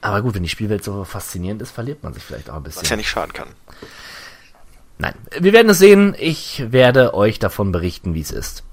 Aber 0.00 0.22
gut, 0.22 0.34
wenn 0.34 0.42
die 0.42 0.48
Spielwelt 0.48 0.84
so 0.84 1.04
faszinierend 1.04 1.60
ist, 1.62 1.72
verliert 1.72 2.02
man 2.02 2.14
sich 2.14 2.22
vielleicht 2.22 2.50
auch 2.50 2.56
ein 2.56 2.62
bisschen. 2.62 2.82
was 2.82 2.90
ja 2.90 2.96
nicht 2.96 3.08
schaden 3.08 3.32
kann. 3.32 3.48
Nein, 4.98 5.14
wir 5.38 5.52
werden 5.52 5.70
es 5.70 5.78
sehen. 5.78 6.14
Ich 6.18 6.64
werde 6.72 7.14
euch 7.14 7.38
davon 7.38 7.72
berichten, 7.72 8.14
wie 8.14 8.20
es 8.20 8.30
ist. 8.30 8.64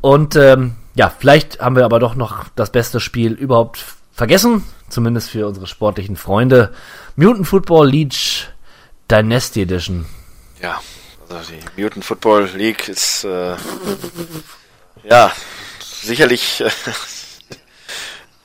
Und 0.00 0.36
ähm, 0.36 0.76
ja, 0.94 1.10
vielleicht 1.16 1.60
haben 1.60 1.76
wir 1.76 1.84
aber 1.84 1.98
doch 1.98 2.14
noch 2.14 2.46
das 2.54 2.70
beste 2.70 3.00
Spiel 3.00 3.32
überhaupt 3.32 3.84
vergessen. 4.12 4.64
Zumindest 4.88 5.30
für 5.30 5.46
unsere 5.46 5.66
sportlichen 5.66 6.16
Freunde. 6.16 6.72
Mutant 7.16 7.46
Football 7.46 7.88
League 7.88 8.48
Dynasty 9.10 9.62
Edition. 9.62 10.06
Ja, 10.62 10.80
also 11.30 11.52
die 11.76 11.82
Mutant 11.82 12.04
Football 12.04 12.50
League 12.54 12.88
ist 12.88 13.24
äh, 13.24 13.56
ja 15.04 15.32
sicherlich 15.80 16.60
äh, 16.60 16.70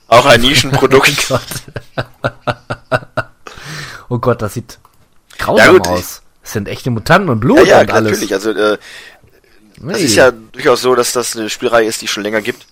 auch 0.07 0.25
ein 0.25 0.41
Nischenprodukt. 0.41 1.31
Oh 4.09 4.19
Gott, 4.19 4.41
das 4.41 4.53
sieht 4.55 4.79
grausam 5.37 5.65
Ja, 5.65 5.71
gut, 5.71 5.87
aus. 5.87 6.21
Es 6.43 6.51
sind 6.53 6.67
echte 6.67 6.89
Mutanten 6.91 7.29
und 7.29 7.39
Blut 7.39 7.59
ja, 7.59 7.65
ja, 7.77 7.81
und 7.81 7.91
alles. 7.91 8.11
natürlich. 8.11 8.33
Also 8.33 8.51
äh, 8.51 8.77
das 9.77 9.97
Hey. 9.97 10.05
ist 10.05 10.15
ja 10.15 10.31
durchaus 10.31 10.81
so, 10.81 10.93
dass 10.95 11.13
das 11.13 11.35
eine 11.35 11.49
Spielreihe 11.49 11.87
ist, 11.87 12.01
die 12.01 12.05
es 12.05 12.11
schon 12.11 12.23
länger 12.23 12.41
gibt. 12.41 12.67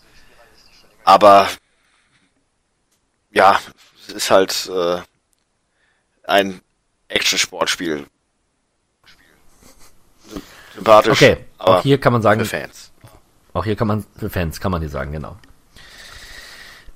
Aber 1.04 1.50
ja, 3.32 3.60
es 4.08 4.14
ist 4.14 4.32
halt 4.32 4.70
äh, 4.74 5.02
ein 6.26 6.62
Action-Sportspiel. 7.08 8.06
Sympathisch, 10.82 11.12
Okay, 11.22 11.38
auch 11.60 11.84
hier 11.84 12.00
kann 12.00 12.12
man 12.12 12.24
sagen, 12.24 12.40
für 12.40 12.58
Fans. 12.58 12.92
Auch 13.54 13.66
hier 13.66 13.76
kann 13.76 13.88
man, 13.88 14.04
für 14.18 14.32
Fans 14.32 14.60
kann 14.60 14.72
man 14.72 14.82
die 14.82 14.88
sagen, 14.88 15.12
genau. 15.12 15.38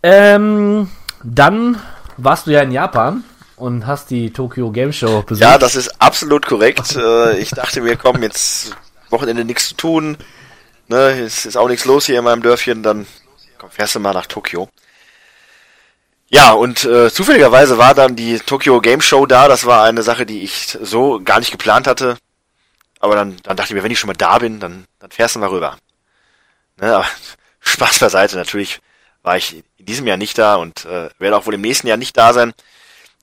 Ähm, 0.01 0.89
dann 1.23 1.79
warst 2.17 2.47
du 2.47 2.51
ja 2.51 2.61
in 2.61 2.71
Japan 2.71 3.23
und 3.57 3.85
hast 3.85 4.09
die 4.09 4.31
Tokyo 4.31 4.71
Game 4.71 4.91
Show 4.91 5.21
besucht. 5.21 5.43
Ja, 5.43 5.57
das 5.57 5.75
ist 5.75 6.01
absolut 6.01 6.45
korrekt. 6.47 6.95
Äh, 6.95 7.37
ich 7.37 7.51
dachte 7.51 7.81
mir, 7.81 7.95
komm, 7.95 8.23
jetzt 8.23 8.75
Wochenende 9.11 9.45
nichts 9.45 9.69
zu 9.69 9.75
tun. 9.75 10.17
Ne, 10.87 11.19
es 11.19 11.45
ist 11.45 11.57
auch 11.57 11.67
nichts 11.67 11.85
los 11.85 12.05
hier 12.07 12.19
in 12.19 12.25
meinem 12.25 12.41
Dörfchen, 12.41 12.83
dann 12.83 13.05
komm, 13.57 13.69
fährst 13.69 13.95
du 13.95 13.99
mal 13.99 14.13
nach 14.13 14.27
Tokio. 14.27 14.69
Ja, 16.29 16.53
und 16.53 16.85
äh, 16.85 17.11
zufälligerweise 17.11 17.77
war 17.77 17.93
dann 17.93 18.15
die 18.15 18.39
Tokyo 18.39 18.81
Game 18.81 19.01
Show 19.01 19.25
da. 19.27 19.47
Das 19.47 19.65
war 19.65 19.83
eine 19.83 20.01
Sache, 20.01 20.25
die 20.25 20.41
ich 20.41 20.77
so 20.81 21.21
gar 21.23 21.39
nicht 21.39 21.51
geplant 21.51 21.87
hatte. 21.87 22.17
Aber 23.05 23.15
dann, 23.15 23.37
dann 23.43 23.55
dachte 23.55 23.69
ich 23.69 23.75
mir, 23.75 23.83
wenn 23.83 23.91
ich 23.91 23.99
schon 23.99 24.07
mal 24.07 24.15
da 24.15 24.39
bin, 24.39 24.59
dann, 24.59 24.85
dann 24.97 25.11
fährst 25.11 25.35
du 25.35 25.39
mal 25.39 25.49
rüber. 25.49 25.77
Ne, 26.77 26.95
aber 26.95 27.05
Spaß 27.59 27.99
beiseite. 27.99 28.35
Natürlich 28.35 28.81
war 29.21 29.37
ich 29.37 29.63
in 29.77 29.85
diesem 29.85 30.07
Jahr 30.07 30.17
nicht 30.17 30.37
da 30.39 30.55
und 30.55 30.85
äh, 30.85 31.09
werde 31.19 31.37
auch 31.37 31.45
wohl 31.45 31.53
im 31.53 31.61
nächsten 31.61 31.87
Jahr 31.87 31.97
nicht 31.97 32.17
da 32.17 32.33
sein. 32.33 32.53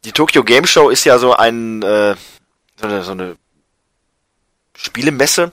Die 0.05 0.13
Tokyo 0.13 0.45
Game 0.45 0.67
Show 0.67 0.89
ist 0.89 1.05
ja 1.05 1.19
so 1.19 1.35
ein 1.35 1.83
äh, 1.83 2.15
so 2.77 2.87
eine, 2.87 3.03
so 3.03 3.11
eine 3.11 3.37
Spielemesse, 4.77 5.51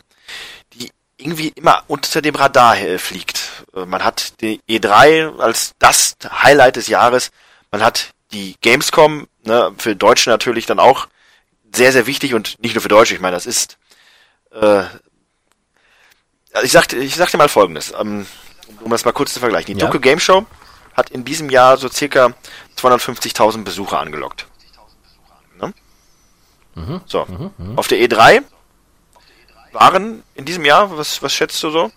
die 0.74 0.92
irgendwie 1.18 1.50
immer 1.50 1.84
unter 1.88 2.22
dem 2.22 2.36
Radar 2.36 2.78
äh, 2.78 3.00
fliegt. 3.00 3.66
Äh, 3.76 3.86
Man 3.86 4.04
hat 4.04 4.42
die 4.42 4.62
E3 4.70 5.40
als 5.40 5.74
das 5.80 6.18
Highlight 6.24 6.76
des 6.76 6.88
Jahres. 6.88 7.32
Man 7.72 7.82
hat 7.82 8.14
die 8.32 8.56
Gamescom, 8.62 9.28
ne, 9.44 9.74
für 9.80 9.96
Deutsche 9.96 10.30
natürlich 10.30 10.68
dann 10.68 10.80
auch 10.80 11.08
sehr, 11.74 11.92
sehr 11.92 12.08
wichtig 12.08 12.34
und 12.34 12.62
nicht 12.62 12.76
nur 12.76 12.82
für 12.82 12.90
Deutsche. 12.90 13.14
Ich 13.14 13.22
meine, 13.22 13.36
das 13.36 13.46
ist, 13.46 13.78
äh, 14.52 14.84
also 16.54 16.66
ich 16.66 16.72
sagte, 16.72 16.98
ich 16.98 17.16
sagte 17.16 17.38
mal 17.38 17.50
Folgendes, 17.50 17.94
ähm, 18.00 18.26
um 18.82 18.92
das 18.92 19.06
mal 19.06 19.12
kurz 19.12 19.34
zu 19.34 19.40
vergleichen. 19.40 19.74
Die 19.76 19.80
Ja. 19.80 19.86
Tokyo 19.88 20.00
Game 20.00 20.20
Show 20.20 20.46
hat 20.94 21.10
in 21.12 21.24
diesem 21.26 21.50
Jahr 21.50 21.78
so 21.78 21.88
circa 21.90 22.34
250.000 22.78 23.64
Besucher 23.64 24.00
angelockt. 24.00 24.48
Ne? 25.60 25.74
Mhm. 26.76 27.02
So, 27.06 27.26
auf 27.76 27.88
der 27.88 28.00
E3 28.00 28.42
waren 29.72 30.24
in 30.36 30.46
diesem 30.46 30.66
Jahr, 30.66 30.98
was, 30.98 31.22
was 31.22 31.34
schätzt 31.34 31.62
du 31.64 31.70
so? 31.70 31.92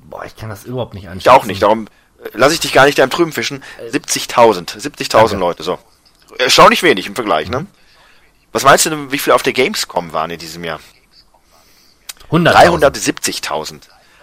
Boah, 0.00 0.24
ich 0.24 0.36
kann 0.36 0.48
das 0.48 0.64
überhaupt 0.64 0.94
nicht 0.94 1.04
Ich 1.04 1.10
anschauen. 1.10 1.34
auch 1.34 1.44
nicht, 1.44 1.62
darum 1.62 1.86
äh, 2.22 2.28
lasse 2.34 2.54
ich 2.54 2.60
dich 2.60 2.72
gar 2.72 2.86
nicht 2.86 2.98
da 2.98 3.04
im 3.04 3.10
Trüben 3.10 3.32
fischen. 3.32 3.62
70.000, 3.90 4.78
70.000 4.80 5.08
Danke. 5.08 5.36
Leute, 5.36 5.62
so. 5.62 5.78
Erstaunlich 6.38 6.82
wenig 6.82 7.06
im 7.06 7.14
Vergleich, 7.14 7.48
ne? 7.48 7.66
Was 8.54 8.62
meinst 8.62 8.86
du 8.86 8.90
denn, 8.90 9.10
wie 9.10 9.18
viele 9.18 9.34
auf 9.34 9.42
der 9.42 9.52
Gamescom 9.52 10.12
waren 10.12 10.30
in 10.30 10.38
diesem 10.38 10.62
Jahr? 10.62 10.78
100. 12.26 12.54
370.000. 12.56 13.80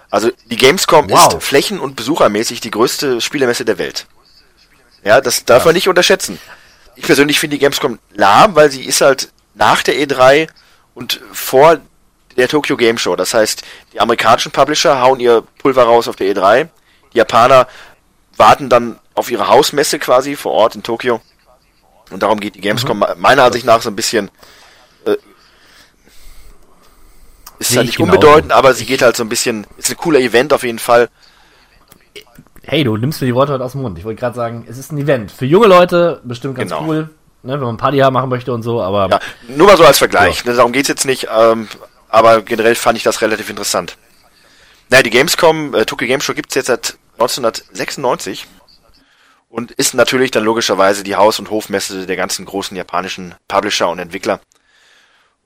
Also 0.10 0.32
die 0.46 0.56
Gamescom 0.56 1.10
Wow. 1.10 1.34
ist 1.34 1.44
flächen- 1.44 1.82
und 1.82 1.98
besuchermäßig 1.98 2.62
die 2.62 2.72
größte 2.72 3.20
Spielemesse 3.20 3.66
der 3.66 3.78
Welt. 3.78 4.08
Ja, 5.04 5.20
das 5.20 5.44
darf 5.44 5.66
man 5.66 5.74
nicht 5.74 5.90
unterschätzen. 5.90 6.40
Ich 6.96 7.04
persönlich 7.04 7.42
finde 7.42 7.58
die 7.58 7.60
Gamescom 7.60 8.00
lahm, 8.14 8.56
weil 8.56 8.72
sie 8.72 8.86
ist 8.86 9.02
halt 9.02 9.30
nach 9.54 9.84
der 9.84 9.96
E3 9.96 10.48
und 10.94 11.20
vor 11.34 11.82
der 12.38 12.48
Tokyo 12.48 12.78
Game 12.78 12.98
Show. 12.98 13.18
Das 13.18 13.34
heißt, 13.34 13.64
die 13.92 14.00
amerikanischen 14.00 14.54
Publisher 14.54 15.02
hauen 15.02 15.20
ihr 15.20 15.44
Pulver 15.60 15.84
raus 15.84 16.08
auf 16.08 16.16
der 16.16 16.34
E3. 16.34 16.70
Die 17.14 17.18
Japaner 17.18 17.68
warten 18.38 18.70
dann 18.70 18.98
auf 19.14 19.30
ihre 19.30 19.50
Hausmesse 19.50 20.00
quasi 20.00 20.38
vor 20.38 20.54
Ort 20.54 20.76
in 20.76 20.84
Tokio. 20.84 21.20
Und 22.12 22.22
darum 22.24 22.40
geht 22.40 22.56
die 22.56 22.62
Gamescom 22.62 23.04
meiner 23.18 23.44
Ansicht 23.46 23.66
nach 23.66 23.82
so 23.82 23.90
ein 23.90 23.96
bisschen 23.96 24.30
äh, 25.06 25.16
ist 27.60 27.70
Sehe 27.70 27.78
ja 27.78 27.82
ich 27.84 27.88
nicht 27.90 27.98
genauso. 27.98 28.16
unbedeutend, 28.18 28.52
aber 28.52 28.74
sie 28.74 28.86
geht 28.86 29.02
halt 29.02 29.16
so 29.16 29.24
ein 29.24 29.30
bisschen, 29.30 29.68
ist 29.78 29.90
ein 29.90 29.98
cooler 29.98 30.20
Event 30.20 30.52
auf 30.54 30.64
jeden 30.64 30.80
Fall. 30.80 31.10
Hey, 32.64 32.84
du 32.84 32.96
nimmst 32.98 33.22
mir 33.22 33.28
die 33.28 33.36
Worte 33.36 33.54
heute 33.54 33.64
aus 33.64 33.72
dem 33.74 33.82
Mund. 33.82 33.98
Ich 33.98 34.04
wollte 34.06 34.20
gerade 34.20 34.36
sagen, 34.36 34.66
es 34.70 34.78
ist 34.78 34.92
ein 34.92 34.98
Event. 34.98 35.32
Für 35.32 35.46
junge 35.46 35.68
Leute 35.68 36.22
bestimmt 36.24 36.56
ganz 36.56 36.72
Genau. 36.72 36.86
cool, 36.86 37.10
ne, 37.44 37.54
wenn 37.54 37.60
man 37.60 37.78
Party 37.78 37.98
haben 38.00 38.14
machen 38.14 38.30
möchte 38.30 38.54
und 38.54 38.62
so, 38.64 38.82
aber 38.82 39.10
Ja, 39.10 39.20
nur 39.48 39.68
mal 39.68 39.78
so 39.78 39.84
als 39.86 39.98
Vergleich. 39.98 40.46
Ne, 40.46 40.54
darum 40.54 40.72
geht's 40.72 40.88
jetzt 40.90 41.06
nicht, 41.06 41.28
ähm, 41.36 41.68
aber 42.10 42.42
generell 42.42 42.76
fand 42.76 42.98
ich 42.98 43.04
das 43.04 43.22
relativ 43.22 43.50
interessant. 43.50 43.98
Naja, 44.90 45.04
die 45.04 45.10
Gamescom, 45.10 45.74
äh, 45.74 45.86
Tokyo 45.86 46.08
Game 46.08 46.22
Show 46.22 46.34
gibt's 46.34 46.54
jetzt 46.56 46.68
seit 46.68 46.98
1996 47.18 48.48
und 49.52 49.72
ist 49.72 49.94
natürlich 49.94 50.32
dann 50.32 50.46
logischerweise 50.46 51.04
die 51.04 51.18
Haus- 51.18 51.38
und 51.38 51.50
Hofmesse 51.50 52.06
der 52.08 52.16
ganzen 52.16 52.46
großen 52.46 52.76
japanischen 52.76 53.36
Publisher 53.50 53.90
und 53.90 54.00
Entwickler. 54.00 54.40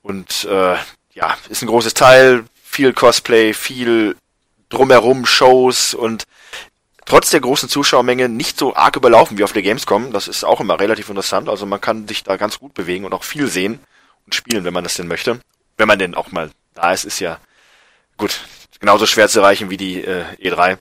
Und 0.00 0.44
äh, 0.44 0.76
ja, 1.12 1.36
ist 1.48 1.62
ein 1.62 1.66
großes 1.66 1.94
Teil, 1.94 2.44
viel 2.62 2.92
Cosplay, 2.92 3.52
viel 3.52 4.16
drumherum 4.68 5.26
Shows 5.26 5.92
und 5.92 6.24
trotz 7.04 7.30
der 7.30 7.40
großen 7.40 7.68
Zuschauermenge 7.68 8.28
nicht 8.28 8.58
so 8.58 8.76
arg 8.76 8.94
überlaufen 8.94 9.38
wie 9.38 9.44
auf 9.44 9.52
der 9.52 9.62
Gamescom. 9.62 10.12
Das 10.12 10.28
ist 10.28 10.44
auch 10.44 10.60
immer 10.60 10.78
relativ 10.78 11.08
interessant. 11.08 11.48
Also 11.48 11.66
man 11.66 11.80
kann 11.80 12.06
sich 12.06 12.22
da 12.22 12.36
ganz 12.36 12.60
gut 12.60 12.74
bewegen 12.74 13.04
und 13.04 13.12
auch 13.12 13.24
viel 13.24 13.48
sehen 13.48 13.80
und 14.24 14.36
spielen, 14.36 14.62
wenn 14.62 14.74
man 14.74 14.84
das 14.84 14.94
denn 14.94 15.08
möchte. 15.08 15.40
Wenn 15.78 15.88
man 15.88 15.98
denn 15.98 16.14
auch 16.14 16.30
mal 16.30 16.50
da 16.74 16.92
ist, 16.92 17.04
ist 17.04 17.18
ja 17.18 17.40
gut, 18.16 18.40
genauso 18.78 19.04
schwer 19.06 19.28
zu 19.28 19.40
erreichen 19.40 19.68
wie 19.68 19.76
die 19.76 20.00
äh, 20.00 20.24
E3. 20.40 20.78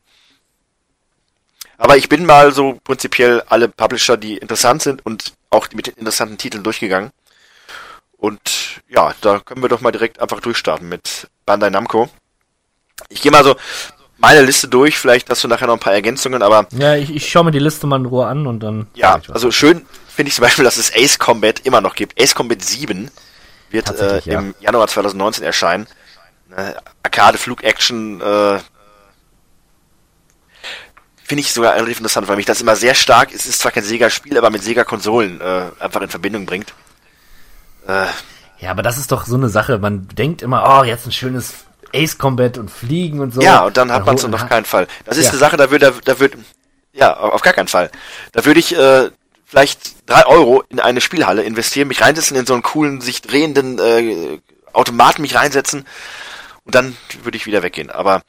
Aber 1.77 1.97
ich 1.97 2.09
bin 2.09 2.25
mal 2.25 2.51
so 2.51 2.79
prinzipiell 2.83 3.43
alle 3.47 3.67
Publisher, 3.67 4.17
die 4.17 4.37
interessant 4.37 4.81
sind 4.81 5.05
und 5.05 5.33
auch 5.49 5.67
mit 5.73 5.87
den 5.87 5.95
interessanten 5.95 6.37
Titeln 6.37 6.63
durchgegangen. 6.63 7.11
Und 8.17 8.81
ja, 8.87 9.13
da 9.21 9.39
können 9.39 9.61
wir 9.61 9.69
doch 9.69 9.81
mal 9.81 9.91
direkt 9.91 10.19
einfach 10.19 10.39
durchstarten 10.39 10.87
mit 10.87 11.27
Bandai 11.45 11.69
Namco. 11.69 12.09
Ich 13.09 13.21
gehe 13.21 13.31
mal 13.31 13.43
so 13.43 13.55
meine 14.17 14.41
Liste 14.41 14.67
durch, 14.67 14.97
vielleicht 14.97 15.29
hast 15.29 15.43
du 15.43 15.47
nachher 15.47 15.67
noch 15.67 15.73
ein 15.73 15.79
paar 15.79 15.93
Ergänzungen, 15.93 16.41
aber 16.41 16.67
ja, 16.71 16.95
ich, 16.95 17.13
ich 17.13 17.29
schaue 17.29 17.43
mir 17.45 17.51
die 17.51 17.59
Liste 17.59 17.85
mal 17.85 17.97
in 17.97 18.05
Ruhe 18.05 18.25
an 18.25 18.47
und 18.47 18.61
dann. 18.61 18.87
ja, 18.95 19.19
also 19.29 19.51
schön 19.51 19.85
finde 20.07 20.29
ich 20.29 20.35
zum 20.35 20.43
Beispiel, 20.43 20.63
dass 20.63 20.77
es 20.77 20.93
Ace 20.95 21.19
Combat 21.19 21.59
immer 21.65 21.81
noch 21.81 21.95
gibt. 21.95 22.19
Ace 22.21 22.33
Combat 22.33 22.61
7 22.61 23.11
wird 23.69 23.85
äh, 23.85 23.87
Tatsächlich, 23.87 24.25
ja. 24.25 24.39
im 24.39 24.55
Januar 24.61 24.87
2019 24.87 25.43
erscheinen. 25.43 25.87
Äh, 26.55 26.73
Arcade 27.03 27.37
Flug 27.37 27.63
Action 27.63 28.21
äh, 28.21 28.59
finde 31.27 31.41
ich 31.41 31.51
sogar 31.53 31.73
relativ 31.75 31.97
interessant, 31.97 32.27
weil 32.27 32.35
mich 32.37 32.45
das 32.45 32.61
immer 32.61 32.75
sehr 32.75 32.95
stark, 32.95 33.33
es 33.33 33.45
ist 33.45 33.59
zwar 33.59 33.71
kein 33.71 33.83
Sega-Spiel, 33.83 34.37
aber 34.37 34.49
mit 34.51 34.63
Sega-Konsolen 34.63 35.41
äh, 35.41 35.65
einfach 35.79 36.01
in 36.01 36.09
Verbindung 36.09 36.45
bringt. 36.45 36.73
Äh, 37.87 38.05
Ja, 38.59 38.71
aber 38.71 38.83
das 38.83 38.97
ist 38.97 39.11
doch 39.11 39.25
so 39.25 39.35
eine 39.35 39.49
Sache. 39.49 39.77
Man 39.79 40.07
denkt 40.09 40.41
immer, 40.41 40.79
oh, 40.79 40.83
jetzt 40.83 41.05
ein 41.05 41.11
schönes 41.11 41.53
Ace 41.93 42.17
Combat 42.17 42.57
und 42.57 42.69
Fliegen 42.71 43.19
und 43.19 43.33
so. 43.33 43.41
Ja, 43.41 43.65
und 43.65 43.75
dann 43.77 43.91
hat 43.91 44.05
man 44.05 44.15
es 44.15 44.23
auf 44.25 44.49
keinen 44.49 44.65
Fall. 44.65 44.87
Das 45.05 45.17
ist 45.17 45.25
Ja. 45.25 45.31
eine 45.31 45.39
Sache, 45.39 45.57
da 45.57 45.71
würde, 45.71 45.93
da 46.05 46.19
würde, 46.19 46.37
ja, 46.93 47.15
auf 47.17 47.41
gar 47.41 47.53
keinen 47.53 47.67
Fall. 47.67 47.89
Da 48.31 48.45
würde 48.45 48.59
ich 48.59 48.75
äh, 48.77 49.09
vielleicht 49.45 50.09
drei 50.09 50.25
Euro 50.25 50.63
in 50.69 50.79
eine 50.79 51.01
Spielhalle 51.01 51.43
investieren, 51.43 51.87
mich 51.87 52.01
reinsetzen 52.01 52.37
in 52.37 52.45
so 52.45 52.53
einen 52.53 52.63
coolen, 52.63 53.01
sich 53.01 53.21
drehenden 53.21 53.79
äh, 53.79 54.39
Automaten, 54.73 55.21
mich 55.21 55.35
reinsetzen 55.35 55.85
und 56.65 56.75
dann 56.75 56.95
würde 57.23 57.37
ich 57.37 57.45
wieder 57.45 57.63
weggehen. 57.63 57.89
Aber 57.89 58.21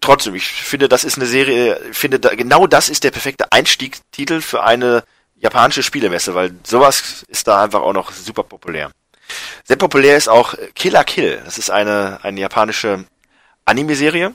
trotzdem, 0.00 0.34
ich 0.34 0.46
finde, 0.46 0.88
das 0.88 1.04
ist 1.04 1.16
eine 1.16 1.26
Serie, 1.26 1.80
finde, 1.92 2.20
da, 2.20 2.34
genau 2.34 2.66
das 2.66 2.88
ist 2.88 3.04
der 3.04 3.10
perfekte 3.10 3.50
Einstiegstitel 3.52 4.40
für 4.40 4.62
eine 4.62 5.04
japanische 5.36 5.82
Spielemesse, 5.82 6.34
weil 6.34 6.54
sowas 6.64 7.24
ist 7.28 7.46
da 7.46 7.62
einfach 7.62 7.80
auch 7.80 7.92
noch 7.92 8.12
super 8.12 8.42
populär. 8.42 8.90
Sehr 9.64 9.76
populär 9.76 10.16
ist 10.16 10.28
auch 10.28 10.54
Killer 10.74 11.04
Kill. 11.04 11.40
Das 11.44 11.58
ist 11.58 11.70
eine, 11.70 12.18
eine 12.22 12.40
japanische 12.40 13.04
Anime-Serie, 13.64 14.34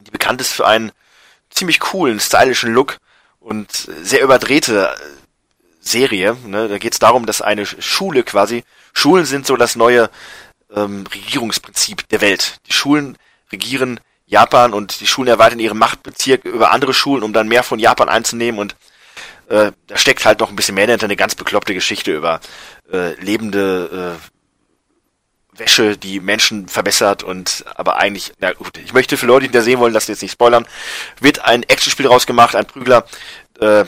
die 0.00 0.10
bekannt 0.10 0.40
ist 0.40 0.52
für 0.52 0.66
einen 0.66 0.92
ziemlich 1.50 1.80
coolen, 1.80 2.20
stylischen 2.20 2.72
Look 2.72 2.98
und 3.40 3.70
sehr 3.72 4.22
überdrehte 4.22 4.94
Serie. 5.80 6.36
Ne? 6.44 6.68
Da 6.68 6.78
geht 6.78 6.92
es 6.92 6.98
darum, 6.98 7.26
dass 7.26 7.40
eine 7.40 7.64
Schule 7.64 8.22
quasi, 8.24 8.64
Schulen 8.92 9.24
sind 9.24 9.46
so 9.46 9.56
das 9.56 9.76
neue 9.76 10.10
ähm, 10.74 11.04
Regierungsprinzip 11.06 12.08
der 12.08 12.20
Welt. 12.20 12.58
Die 12.66 12.72
Schulen 12.72 13.16
regieren 13.50 14.00
Japan 14.28 14.74
und 14.74 15.00
die 15.00 15.06
Schulen 15.06 15.28
erweitern 15.28 15.58
ihre 15.58 15.74
Machtbezirk 15.74 16.44
über 16.44 16.70
andere 16.70 16.94
Schulen, 16.94 17.22
um 17.22 17.32
dann 17.32 17.48
mehr 17.48 17.62
von 17.62 17.78
Japan 17.78 18.08
einzunehmen 18.08 18.60
und 18.60 18.76
äh, 19.48 19.72
da 19.86 19.96
steckt 19.96 20.24
halt 20.26 20.40
noch 20.40 20.50
ein 20.50 20.56
bisschen 20.56 20.74
mehr 20.74 20.86
dahinter, 20.86 21.06
eine 21.06 21.16
ganz 21.16 21.34
bekloppte 21.34 21.72
Geschichte 21.72 22.14
über 22.14 22.40
äh, 22.92 23.14
lebende 23.20 24.16
äh, 24.20 25.58
Wäsche, 25.58 25.96
die 25.96 26.20
Menschen 26.20 26.68
verbessert 26.68 27.22
und 27.22 27.64
aber 27.74 27.96
eigentlich, 27.96 28.32
na 28.38 28.52
gut, 28.52 28.76
ich 28.78 28.92
möchte 28.92 29.16
für 29.16 29.26
Leute, 29.26 29.46
die 29.46 29.52
da 29.52 29.62
sehen 29.62 29.80
wollen, 29.80 29.94
das 29.94 30.06
jetzt 30.06 30.22
nicht 30.22 30.32
spoilern, 30.32 30.66
wird 31.20 31.40
ein 31.40 31.62
Actionspiel 31.62 32.06
rausgemacht, 32.06 32.54
ein 32.54 32.66
Prügler, 32.66 33.06
äh, 33.60 33.84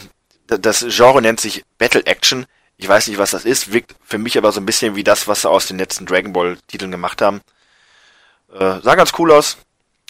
das 0.47 0.85
Genre 0.89 1.23
nennt 1.23 1.41
sich 1.41 1.65
Battle 1.79 2.05
Action. 2.07 2.47
Ich 2.77 2.89
weiß 2.89 3.07
nicht, 3.07 3.19
was 3.19 3.31
das 3.31 3.45
ist, 3.45 3.73
wirkt 3.73 3.95
für 4.03 4.19
mich 4.19 4.37
aber 4.37 4.51
so 4.53 4.61
ein 4.61 4.67
bisschen 4.67 4.97
wie 4.97 5.05
das, 5.05 5.29
was 5.29 5.43
sie 5.43 5.51
aus 5.51 5.67
den 5.67 5.79
letzten 5.79 6.07
Dragon 6.07 6.33
Ball 6.33 6.57
Titeln 6.67 6.91
gemacht 6.91 7.23
haben. 7.23 7.41
Äh, 8.53 8.81
sah 8.81 8.95
ganz 8.95 9.13
cool 9.19 9.31
aus. 9.31 9.59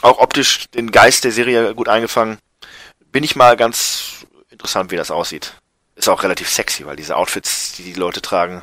Auch 0.02 0.18
optisch 0.18 0.66
den 0.70 0.90
Geist 0.90 1.24
der 1.24 1.32
Serie 1.32 1.74
gut 1.74 1.88
eingefangen. 1.88 2.38
Bin 3.12 3.24
ich 3.24 3.36
mal 3.36 3.56
ganz 3.56 4.26
interessant, 4.50 4.90
wie 4.90 4.96
das 4.96 5.10
aussieht. 5.10 5.54
Ist 5.94 6.08
auch 6.08 6.22
relativ 6.22 6.48
sexy, 6.48 6.86
weil 6.86 6.96
diese 6.96 7.16
Outfits, 7.16 7.72
die 7.72 7.82
die 7.82 7.94
Leute 7.94 8.22
tragen, 8.22 8.62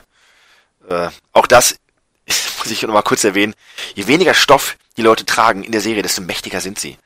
äh, 0.89 1.09
auch 1.33 1.47
das 1.47 1.77
muss 2.57 2.71
ich 2.71 2.81
noch 2.81 2.93
mal 2.93 3.01
kurz 3.01 3.23
erwähnen. 3.23 3.53
Je 3.95 4.07
weniger 4.07 4.33
Stoff 4.33 4.77
die 4.97 5.01
Leute 5.03 5.25
tragen 5.25 5.63
in 5.63 5.71
der 5.71 5.81
Serie, 5.81 6.01
desto 6.01 6.21
mächtiger 6.21 6.61
sind 6.61 6.79
sie. 6.79 6.97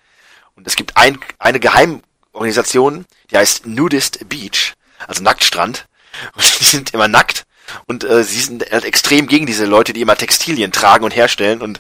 Und 0.56 0.67
es 0.67 0.76
gibt 0.76 0.96
ein, 0.98 1.20
eine 1.39 1.60
Geheimorganisation, 1.60 3.06
die 3.30 3.38
heißt 3.38 3.65
Nudist 3.65 4.30
Beach, 4.30 4.74
also 5.08 5.24
Nacktstrand. 5.24 5.88
Und 6.36 6.60
die 6.60 6.65
sind 6.65 6.94
immer 6.94 7.08
nackt 7.08 7.46
und 7.88 8.04
äh, 8.04 8.24
sie 8.24 8.41
sind 8.41 8.70
halt 8.70 8.86
extrem 8.86 9.28
gegen 9.28 9.46
diese 9.46 9.65
Leute, 9.65 9.94
die 9.94 10.02
immer 10.02 10.15
Textilien 10.15 10.72
tragen 10.72 11.06
und 11.06 11.15
herstellen. 11.15 11.62
Und 11.62 11.80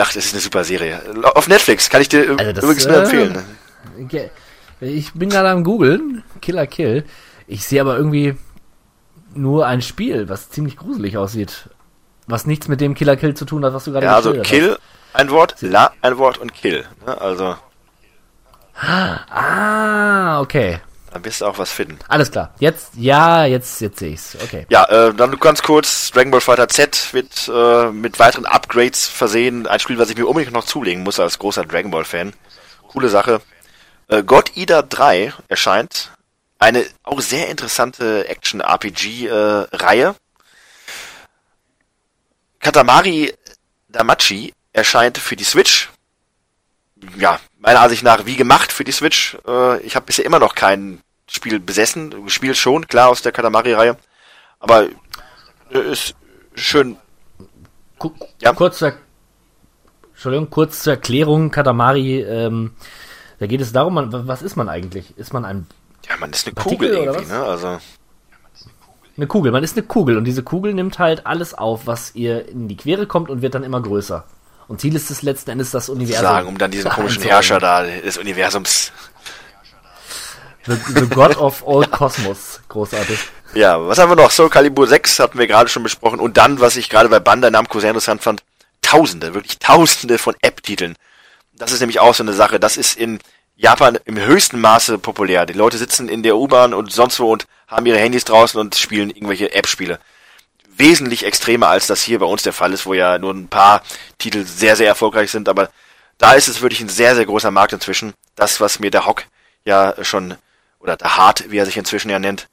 ach, 0.00 0.12
das 0.12 0.26
ist 0.26 0.34
eine 0.34 0.40
super 0.40 0.64
Serie. 0.64 1.00
Auf 1.34 1.48
Netflix 1.48 1.88
kann 1.90 2.02
ich 2.02 2.08
dir 2.08 2.36
Also 2.38 2.52
das, 2.52 2.64
übrigens 2.64 2.86
nur 2.86 2.96
äh, 2.96 3.00
empfehlen. 3.00 3.44
Okay. 4.02 4.30
Ich 4.80 5.12
bin 5.12 5.28
gerade 5.28 5.50
am 5.50 5.62
googeln, 5.62 6.24
Killer 6.40 6.66
Kill. 6.66 7.04
Ich 7.46 7.64
sehe 7.64 7.80
aber 7.80 7.96
irgendwie 7.96 8.36
nur 9.34 9.66
ein 9.66 9.82
Spiel, 9.82 10.28
was 10.28 10.50
ziemlich 10.50 10.76
gruselig 10.76 11.16
aussieht. 11.16 11.68
Was 12.26 12.46
nichts 12.46 12.68
mit 12.68 12.80
dem 12.80 12.94
Killer 12.94 13.16
Kill 13.16 13.34
zu 13.34 13.44
tun 13.44 13.64
hat, 13.64 13.74
was 13.74 13.84
du 13.84 13.92
gerade 13.92 14.06
Ja, 14.06 14.16
also 14.16 14.32
Kill 14.40 14.78
ein 15.12 15.30
Wort, 15.30 15.56
La 15.60 15.92
ein 16.02 16.18
Wort 16.18 16.38
und 16.38 16.54
Kill. 16.54 16.86
Ne? 17.04 17.20
Also 17.20 17.56
hast. 18.74 19.30
Ah, 19.30 20.40
okay. 20.40 20.80
Da 21.12 21.24
wirst 21.24 21.40
du 21.40 21.46
auch 21.46 21.58
was 21.58 21.72
finden. 21.72 21.98
Alles 22.08 22.30
klar. 22.30 22.54
Jetzt, 22.58 22.92
ja, 22.96 23.44
jetzt, 23.44 23.80
jetzt 23.80 23.98
sehe 23.98 24.12
ich's. 24.12 24.36
Okay. 24.42 24.66
Ja, 24.68 24.84
äh, 24.84 25.14
dann 25.14 25.38
ganz 25.40 25.62
kurz, 25.62 26.10
Dragon 26.10 26.30
Ball 26.30 26.40
Fighter 26.40 26.68
Z 26.68 27.12
wird 27.12 27.48
äh, 27.52 27.90
mit 27.90 28.18
weiteren 28.18 28.46
Upgrades 28.46 29.08
versehen. 29.08 29.66
Ein 29.66 29.80
Spiel, 29.80 29.98
was 29.98 30.10
ich 30.10 30.16
mir 30.16 30.26
unbedingt 30.26 30.54
noch 30.54 30.64
zulegen 30.64 31.02
muss 31.02 31.18
als 31.18 31.38
großer 31.38 31.64
Dragon 31.64 31.90
Ball 31.90 32.04
Fan. 32.04 32.32
Coole 32.88 33.08
Sache. 33.08 33.40
Äh, 34.08 34.22
God 34.22 34.56
Eater 34.56 34.82
3 34.82 35.32
erscheint. 35.48 36.12
Eine 36.58 36.84
auch 37.02 37.20
sehr 37.20 37.48
interessante 37.48 38.28
Action-RPG-Reihe. 38.28 40.14
Katamari 42.60 43.34
Damachi 43.88 44.52
erscheint 44.72 45.18
für 45.18 45.36
die 45.36 45.44
Switch. 45.44 45.88
ja, 47.16 47.40
meiner 47.60 47.80
Ansicht 47.80 48.02
nach 48.02 48.26
wie 48.26 48.36
gemacht 48.36 48.72
für 48.72 48.84
die 48.84 48.92
Switch. 48.92 49.38
Äh, 49.46 49.80
ich 49.82 49.94
habe 49.94 50.06
bisher 50.06 50.24
immer 50.24 50.38
noch 50.38 50.54
kein 50.54 51.00
Spiel 51.28 51.60
besessen. 51.60 52.24
Gespielt 52.24 52.56
schon, 52.56 52.88
klar, 52.88 53.08
aus 53.08 53.22
der 53.22 53.32
Katamari-Reihe. 53.32 53.96
Aber 54.58 54.88
äh, 55.70 55.92
ist 55.92 56.14
schön. 56.54 56.96
Ku 57.98 58.12
Ja. 58.40 58.52
Kurz 58.52 58.78
zur, 58.78 58.94
Entschuldigung, 60.12 60.50
kurz 60.50 60.82
zur 60.82 60.94
Erklärung, 60.94 61.50
Katamari, 61.50 62.20
ähm, 62.20 62.72
da 63.38 63.46
geht 63.46 63.60
es 63.60 63.72
darum, 63.72 63.94
man, 63.94 64.28
was 64.28 64.42
ist 64.42 64.56
man 64.56 64.68
eigentlich? 64.68 65.16
Ist 65.16 65.32
man 65.32 65.44
ein, 65.44 65.66
Ja, 66.08 66.16
man 66.18 66.30
ist 66.30 66.46
eine 66.46 66.54
Partikel 66.54 66.90
Kugel 66.90 67.04
irgendwie, 67.04 67.32
ne? 67.32 67.42
Also, 67.42 67.78
eine 69.16 69.26
Kugel? 69.26 69.52
Man 69.52 69.62
ist 69.62 69.76
eine 69.76 69.86
Kugel 69.86 70.16
und 70.16 70.24
diese 70.24 70.42
Kugel 70.42 70.72
nimmt 70.72 70.98
halt 70.98 71.26
alles 71.26 71.54
auf, 71.54 71.86
was 71.86 72.14
ihr 72.14 72.48
in 72.48 72.68
die 72.68 72.76
Quere 72.76 73.06
kommt 73.06 73.28
und 73.28 73.42
wird 73.42 73.54
dann 73.54 73.64
immer 73.64 73.80
größer. 73.80 74.24
Und 74.70 74.80
Ziel 74.80 74.94
ist 74.94 75.10
es 75.10 75.22
letzten 75.22 75.50
Endes, 75.50 75.72
das 75.72 75.88
Universum. 75.88 76.22
sagen, 76.22 76.46
um 76.46 76.56
dann 76.56 76.70
diesen 76.70 76.88
komischen. 76.88 77.24
Herrscher 77.24 77.58
da 77.58 77.82
des 77.82 78.16
Universums. 78.18 78.92
The, 80.64 80.74
the 80.94 81.06
God 81.08 81.36
of 81.38 81.66
all 81.66 81.84
Cosmos. 81.88 82.60
Großartig. 82.68 83.18
Ja, 83.54 83.84
was 83.84 83.98
haben 83.98 84.12
wir 84.12 84.14
noch? 84.14 84.30
Soul 84.30 84.48
Calibur 84.48 84.86
6 84.86 85.18
hatten 85.18 85.40
wir 85.40 85.48
gerade 85.48 85.68
schon 85.68 85.82
besprochen. 85.82 86.20
Und 86.20 86.36
dann, 86.36 86.60
was 86.60 86.76
ich 86.76 86.88
gerade 86.88 87.08
bei 87.08 87.18
Bandai 87.18 87.50
Namco 87.50 87.80
sehr 87.80 87.90
interessant 87.90 88.22
fand, 88.22 88.44
Tausende, 88.80 89.34
wirklich 89.34 89.58
Tausende 89.58 90.18
von 90.18 90.36
App-Titeln. 90.40 90.94
Das 91.52 91.72
ist 91.72 91.80
nämlich 91.80 91.98
auch 91.98 92.14
so 92.14 92.22
eine 92.22 92.32
Sache. 92.32 92.60
Das 92.60 92.76
ist 92.76 92.96
in 92.96 93.18
Japan 93.56 93.98
im 94.04 94.20
höchsten 94.20 94.60
Maße 94.60 94.98
populär. 94.98 95.46
Die 95.46 95.52
Leute 95.52 95.78
sitzen 95.78 96.08
in 96.08 96.22
der 96.22 96.36
U-Bahn 96.36 96.74
und 96.74 96.92
sonst 96.92 97.18
wo 97.18 97.32
und 97.32 97.48
haben 97.66 97.86
ihre 97.86 97.98
Handys 97.98 98.24
draußen 98.24 98.60
und 98.60 98.76
spielen 98.76 99.10
irgendwelche 99.10 99.52
App-Spiele. 99.52 99.98
Wesentlich 100.80 101.24
extremer 101.24 101.68
als 101.68 101.86
das 101.86 102.02
hier 102.02 102.18
bei 102.18 102.26
uns 102.26 102.42
der 102.42 102.52
Fall 102.52 102.72
ist, 102.72 102.86
wo 102.86 102.94
ja 102.94 103.18
nur 103.18 103.32
ein 103.32 103.48
paar 103.48 103.82
Titel 104.18 104.44
sehr, 104.44 104.74
sehr 104.74 104.88
erfolgreich 104.88 105.30
sind. 105.30 105.48
Aber 105.48 105.70
da 106.18 106.32
ist 106.32 106.48
es 106.48 106.60
wirklich 106.60 106.80
ein 106.80 106.88
sehr, 106.88 107.14
sehr 107.14 107.26
großer 107.26 107.50
Markt 107.50 107.72
inzwischen. 107.72 108.14
Das, 108.34 108.60
was 108.60 108.80
mir 108.80 108.90
der 108.90 109.06
Hock 109.06 109.24
ja 109.64 109.94
schon, 110.02 110.34
oder 110.80 110.96
der 110.96 111.16
Hart, 111.16 111.50
wie 111.50 111.58
er 111.58 111.66
sich 111.66 111.76
inzwischen 111.76 112.10
ja 112.10 112.18
nennt, 112.18 112.48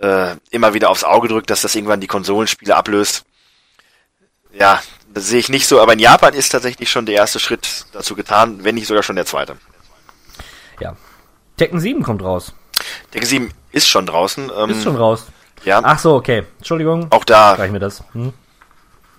äh, 0.00 0.36
immer 0.50 0.74
wieder 0.74 0.90
aufs 0.90 1.04
Auge 1.04 1.28
drückt, 1.28 1.50
dass 1.50 1.62
das 1.62 1.74
irgendwann 1.74 2.00
die 2.00 2.06
Konsolenspiele 2.06 2.76
ablöst. 2.76 3.24
Ja, 4.52 4.82
das 5.14 5.28
sehe 5.28 5.38
ich 5.38 5.48
nicht 5.48 5.66
so, 5.66 5.80
aber 5.80 5.92
in 5.94 5.98
Japan 5.98 6.34
ist 6.34 6.50
tatsächlich 6.50 6.90
schon 6.90 7.06
der 7.06 7.14
erste 7.14 7.38
Schritt 7.38 7.86
dazu 7.92 8.14
getan, 8.14 8.64
wenn 8.64 8.74
nicht 8.74 8.86
sogar 8.86 9.02
schon 9.02 9.16
der 9.16 9.26
zweite. 9.26 9.56
Ja. 10.80 10.96
Tekken 11.56 11.80
7 11.80 12.02
kommt 12.02 12.22
raus. 12.22 12.52
Tekken 13.10 13.28
7 13.28 13.54
ist 13.70 13.88
schon 13.88 14.06
draußen. 14.06 14.50
Ähm, 14.56 14.70
Ist 14.70 14.82
schon 14.82 14.96
raus. 14.96 15.26
Ja, 15.64 15.80
Ach 15.82 15.98
so, 15.98 16.14
okay. 16.14 16.44
Entschuldigung. 16.58 17.06
auch 17.10 17.24
da 17.24 17.52
Reichen 17.52 17.72
mir 17.72 17.78
das. 17.78 18.02
Hm? 18.12 18.32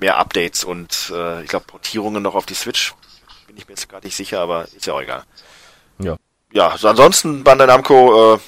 mehr 0.03 0.17
Updates 0.17 0.65
und 0.65 1.13
äh, 1.15 1.43
ich 1.43 1.49
glaube 1.49 1.65
Portierungen 1.65 2.21
noch 2.21 2.36
auf 2.36 2.45
die 2.45 2.53
Switch. 2.56 2.93
Bin 3.47 3.56
ich 3.56 3.67
mir 3.67 3.73
jetzt 3.73 3.88
gerade 3.88 4.06
nicht 4.06 4.15
sicher, 4.17 4.41
aber 4.41 4.65
ist 4.75 4.86
ja 4.86 4.93
auch 4.93 5.01
egal. 5.01 5.23
Ja. 5.99 6.17
Ja, 6.51 6.77
so 6.77 6.89
ansonsten 6.89 7.43
Bandai 7.43 7.67
Namco 7.67 8.36
äh, 8.36 8.39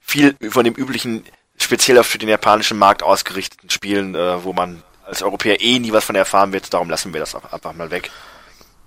viel 0.00 0.36
von 0.50 0.64
dem 0.64 0.74
üblichen, 0.74 1.24
speziell 1.56 1.98
auf 1.98 2.06
für 2.06 2.18
den 2.18 2.28
japanischen 2.28 2.78
Markt 2.78 3.02
ausgerichteten 3.02 3.70
Spielen, 3.70 4.14
äh, 4.14 4.44
wo 4.44 4.52
man 4.52 4.82
als 5.06 5.22
Europäer 5.22 5.60
eh 5.62 5.78
nie 5.78 5.92
was 5.92 6.04
von 6.04 6.14
erfahren 6.16 6.52
wird. 6.52 6.72
Darum 6.74 6.90
lassen 6.90 7.14
wir 7.14 7.20
das 7.20 7.34
einfach 7.34 7.72
mal 7.72 7.90
weg. 7.90 8.10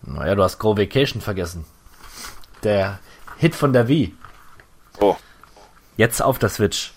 Naja, 0.04 0.36
du 0.36 0.44
hast 0.44 0.60
Go 0.60 0.78
Vacation 0.78 1.22
vergessen. 1.22 1.66
Der 2.64 3.00
Hit 3.38 3.56
von 3.56 3.74
der 3.74 3.88
Wii. 3.88 4.16
Oh, 5.00 5.16
Jetzt 5.96 6.22
auf 6.22 6.38
der 6.38 6.50
Switch. 6.50 6.94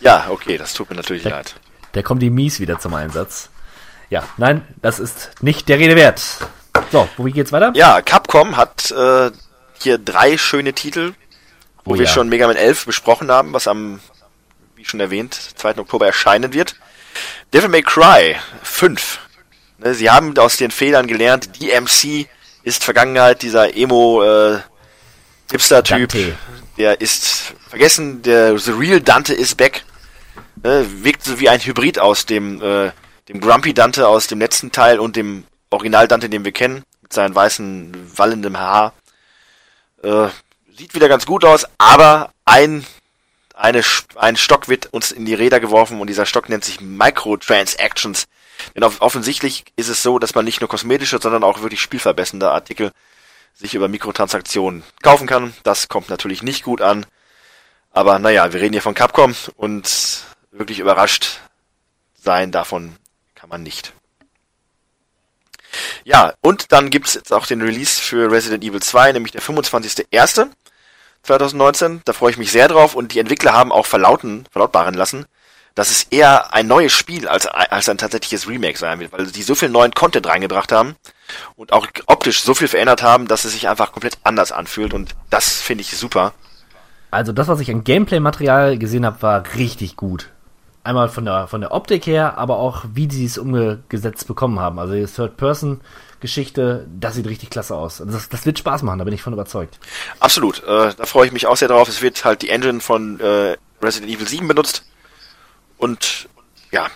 Ja, 0.00 0.26
okay, 0.30 0.58
das 0.58 0.74
tut 0.74 0.90
mir 0.90 0.96
natürlich 0.96 1.24
leid. 1.24 1.54
Da 1.92 2.02
kommen 2.02 2.20
die 2.20 2.30
Mies 2.30 2.60
wieder 2.60 2.78
zum 2.78 2.94
Einsatz. 2.94 3.50
Ja, 4.10 4.28
nein, 4.36 4.62
das 4.82 4.98
ist 4.98 5.30
nicht 5.40 5.68
der 5.68 5.78
Rede 5.78 5.96
wert. 5.96 6.22
So, 6.92 7.08
wo 7.16 7.24
wie 7.24 7.32
geht's 7.32 7.52
weiter? 7.52 7.72
Ja, 7.74 8.02
Capcom 8.02 8.56
hat 8.56 8.90
äh, 8.90 9.30
hier 9.80 9.98
drei 9.98 10.38
schöne 10.38 10.72
Titel, 10.72 11.14
wo 11.84 11.92
Oh 11.92 11.94
wir 11.94 12.04
ja. 12.04 12.10
schon 12.10 12.28
Mega 12.28 12.46
Man 12.46 12.56
11 12.56 12.86
besprochen 12.86 13.30
haben, 13.30 13.52
was 13.52 13.66
am, 13.66 14.00
wie 14.76 14.84
schon 14.84 15.00
erwähnt, 15.00 15.34
2. 15.34 15.78
Oktober 15.78 16.06
erscheinen 16.06 16.52
wird. 16.52 16.76
Devil 17.52 17.68
May 17.68 17.82
Cry 17.82 18.36
5. 18.62 19.18
Ne, 19.78 19.94
Sie 19.94 20.10
haben 20.10 20.36
aus 20.38 20.56
den 20.56 20.70
Fehlern 20.70 21.06
gelernt, 21.06 21.60
DMC 21.60 22.28
ist 22.62 22.84
Vergangenheit, 22.84 23.42
dieser 23.42 23.76
Emo 23.76 24.22
äh, 24.22 24.58
Hipster-Typ. 25.50 26.12
Der 26.76 27.00
ist 27.00 27.54
vergessen, 27.68 28.22
der 28.22 28.58
The 28.58 28.72
Real 28.72 29.00
Dante 29.00 29.34
ist 29.34 29.56
back. 29.56 29.84
Ne, 30.62 30.86
wirkt 31.02 31.22
so 31.22 31.38
wie 31.38 31.48
ein 31.48 31.60
Hybrid 31.60 31.98
aus 31.98 32.26
dem, 32.26 32.62
äh, 32.62 32.92
dem 33.28 33.40
Grumpy 33.40 33.74
Dante 33.74 34.08
aus 34.08 34.26
dem 34.26 34.38
letzten 34.38 34.72
Teil 34.72 34.98
und 34.98 35.16
dem 35.16 35.44
Original 35.70 36.08
Dante, 36.08 36.28
den 36.28 36.44
wir 36.44 36.52
kennen, 36.52 36.82
mit 37.02 37.12
seinem 37.12 37.34
weißen, 37.34 37.92
wallendem 38.16 38.58
Haar. 38.58 38.92
Äh, 40.02 40.28
sieht 40.76 40.94
wieder 40.94 41.08
ganz 41.08 41.26
gut 41.26 41.44
aus, 41.44 41.66
aber 41.78 42.30
ein, 42.44 42.86
eine, 43.54 43.82
ein 44.16 44.36
Stock 44.36 44.68
wird 44.68 44.86
uns 44.92 45.12
in 45.12 45.24
die 45.24 45.34
Räder 45.34 45.60
geworfen 45.60 46.00
und 46.00 46.06
dieser 46.06 46.26
Stock 46.26 46.48
nennt 46.48 46.64
sich 46.64 46.80
Microtransactions. 46.80 48.26
Denn 48.74 48.84
off 48.84 49.00
offensichtlich 49.00 49.64
ist 49.76 49.88
es 49.88 50.02
so, 50.02 50.18
dass 50.18 50.34
man 50.34 50.44
nicht 50.44 50.60
nur 50.60 50.68
kosmetische, 50.68 51.18
sondern 51.20 51.44
auch 51.44 51.62
wirklich 51.62 51.80
spielverbessernde 51.80 52.50
Artikel 52.50 52.92
sich 53.56 53.74
über 53.74 53.88
Mikrotransaktionen 53.88 54.84
kaufen 55.02 55.26
kann. 55.26 55.54
Das 55.62 55.88
kommt 55.88 56.10
natürlich 56.10 56.42
nicht 56.42 56.62
gut 56.62 56.82
an. 56.82 57.06
Aber 57.90 58.18
naja, 58.18 58.52
wir 58.52 58.60
reden 58.60 58.74
hier 58.74 58.82
von 58.82 58.92
Capcom 58.94 59.34
und 59.56 60.24
wirklich 60.50 60.78
überrascht 60.78 61.40
sein 62.14 62.52
davon 62.52 62.96
kann 63.34 63.48
man 63.48 63.62
nicht. 63.62 63.94
Ja, 66.04 66.34
und 66.40 66.72
dann 66.72 66.90
gibt's 66.90 67.14
jetzt 67.14 67.32
auch 67.32 67.46
den 67.46 67.62
Release 67.62 68.00
für 68.00 68.30
Resident 68.30 68.62
Evil 68.64 68.82
2, 68.82 69.12
nämlich 69.12 69.32
der 69.32 69.40
25.01.2019. 69.42 72.00
Da 72.04 72.12
freue 72.12 72.32
ich 72.32 72.38
mich 72.38 72.52
sehr 72.52 72.68
drauf 72.68 72.94
und 72.94 73.14
die 73.14 73.20
Entwickler 73.20 73.52
haben 73.52 73.72
auch 73.72 73.86
verlauten, 73.86 74.46
verlautbaren 74.50 74.94
lassen, 74.94 75.26
dass 75.74 75.90
es 75.90 76.04
eher 76.04 76.54
ein 76.54 76.66
neues 76.66 76.92
Spiel 76.92 77.28
als, 77.28 77.46
als 77.46 77.88
ein 77.88 77.98
tatsächliches 77.98 78.48
Remake 78.48 78.78
sein 78.78 79.00
wird, 79.00 79.12
weil 79.12 79.26
die 79.26 79.42
so 79.42 79.54
viel 79.54 79.68
neuen 79.68 79.92
Content 79.92 80.26
reingebracht 80.26 80.72
haben 80.72 80.96
und 81.56 81.72
auch 81.72 81.86
optisch 82.06 82.42
so 82.42 82.54
viel 82.54 82.68
verändert 82.68 83.02
haben, 83.02 83.28
dass 83.28 83.44
es 83.44 83.52
sich 83.52 83.68
einfach 83.68 83.92
komplett 83.92 84.18
anders 84.24 84.52
anfühlt 84.52 84.94
und 84.94 85.14
das 85.30 85.60
finde 85.60 85.82
ich 85.82 85.96
super. 85.96 86.32
Also 87.10 87.32
das, 87.32 87.48
was 87.48 87.60
ich 87.60 87.70
an 87.70 87.84
Gameplay-Material 87.84 88.78
gesehen 88.78 89.06
habe, 89.06 89.22
war 89.22 89.42
richtig 89.56 89.96
gut. 89.96 90.30
Einmal 90.84 91.08
von 91.08 91.24
der, 91.24 91.46
von 91.48 91.60
der 91.60 91.72
Optik 91.72 92.06
her, 92.06 92.38
aber 92.38 92.58
auch 92.58 92.84
wie 92.92 93.10
sie 93.10 93.24
es 93.24 93.38
umgesetzt 93.38 94.26
bekommen 94.28 94.60
haben. 94.60 94.78
Also 94.78 94.94
die 94.94 95.06
Third-Person-Geschichte, 95.06 96.86
das 96.98 97.14
sieht 97.14 97.26
richtig 97.26 97.50
klasse 97.50 97.74
aus. 97.74 98.00
Also 98.00 98.12
das, 98.12 98.28
das 98.28 98.46
wird 98.46 98.58
Spaß 98.58 98.82
machen, 98.82 98.98
da 98.98 99.04
bin 99.04 99.14
ich 99.14 99.22
von 99.22 99.32
überzeugt. 99.32 99.78
Absolut, 100.20 100.62
äh, 100.64 100.94
da 100.94 101.06
freue 101.06 101.26
ich 101.26 101.32
mich 101.32 101.46
auch 101.46 101.56
sehr 101.56 101.68
drauf. 101.68 101.88
Es 101.88 102.02
wird 102.02 102.24
halt 102.24 102.42
die 102.42 102.50
Engine 102.50 102.80
von 102.80 103.18
äh, 103.20 103.56
Resident 103.82 104.12
Evil 104.12 104.28
7 104.28 104.46
benutzt. 104.46 104.84
Und 105.78 106.28
ja, 106.70 106.86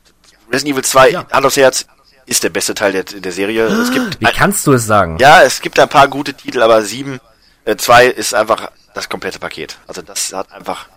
Resident 0.53 0.75
Evil 0.75 0.85
2, 0.85 1.11
Ja. 1.11 1.27
Hand 1.31 1.47
aufs 1.47 1.57
Herz, 1.57 1.87
ist 2.27 2.43
der 2.45 2.51
beste 2.51 2.75
Teil 2.75 2.93
der, 2.93 3.05
der 3.05 3.33
Serie. 3.33 3.67
Es 3.67 3.91
gibt 3.91 4.21
Wie 4.21 4.27
ein, 4.27 4.33
kannst 4.35 4.67
du 4.67 4.73
es 4.73 4.87
sagen? 4.87 5.19
ja, 5.19 5.43
es 5.43 5.61
gibt 5.61 5.79
ein 5.79 5.89
paar 5.89 6.09
gute 6.09 6.35
Titel, 6.35 6.63
aber 6.63 6.83
7, 6.83 7.21
äh, 7.65 7.77
2 7.77 8.07
ist 8.07 8.35
einfach 8.35 8.71
das 8.95 9.09
komplette 9.09 9.39
Paket. 9.39 9.79
Also 9.87 10.03
das 10.03 10.33
hat 10.33 10.53
einfach 10.53 10.89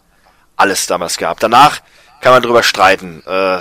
alles 0.56 0.88
damals 0.88 1.18
gehabt. 1.18 1.42
Danach 1.44 1.82
kann 2.22 2.32
man 2.34 2.42
drüber 2.42 2.64
streiten. 2.64 3.24
Äh, 3.26 3.60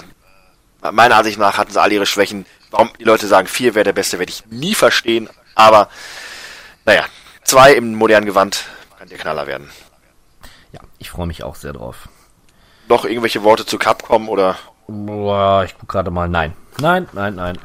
meiner 0.91 1.17
Ansicht 1.17 1.39
nach 1.39 1.59
hatten 1.59 1.73
sie 1.73 1.81
alle 1.81 1.95
ihre 1.95 2.07
Schwächen. 2.07 2.47
Warum 2.71 2.91
die 2.99 3.05
Leute 3.05 3.27
sagen, 3.27 3.47
4 3.47 3.75
wäre 3.75 3.85
der 3.85 3.93
beste, 3.93 4.19
werde 4.19 4.31
ich 4.33 4.45
nie 4.47 4.75
verstehen. 4.75 5.29
Aber 5.55 5.89
naja, 6.85 7.05
2 7.45 7.75
im 7.75 7.95
modernen 7.95 8.27
Gewand 8.27 8.65
kann 8.99 9.09
der 9.09 9.19
Knaller 9.19 9.47
werden. 9.47 9.71
Ja, 10.73 10.81
ich 10.99 11.11
freue 11.11 11.27
mich 11.27 11.43
auch 11.45 11.55
sehr 11.57 11.73
drauf. 11.75 12.09
Noch 12.89 13.05
irgendwelche 13.05 13.43
Worte 13.43 13.67
zu 13.67 13.79
Capcom 13.79 14.29
oder? 14.29 14.57
Boah, 14.89 15.65
ich 15.65 15.75
guck 15.79 15.89
gerade 15.89 16.11
mal. 16.11 16.29
Nein. 16.29 16.55
Nein, 16.81 17.09
nein, 17.13 17.35
nein. 17.35 17.59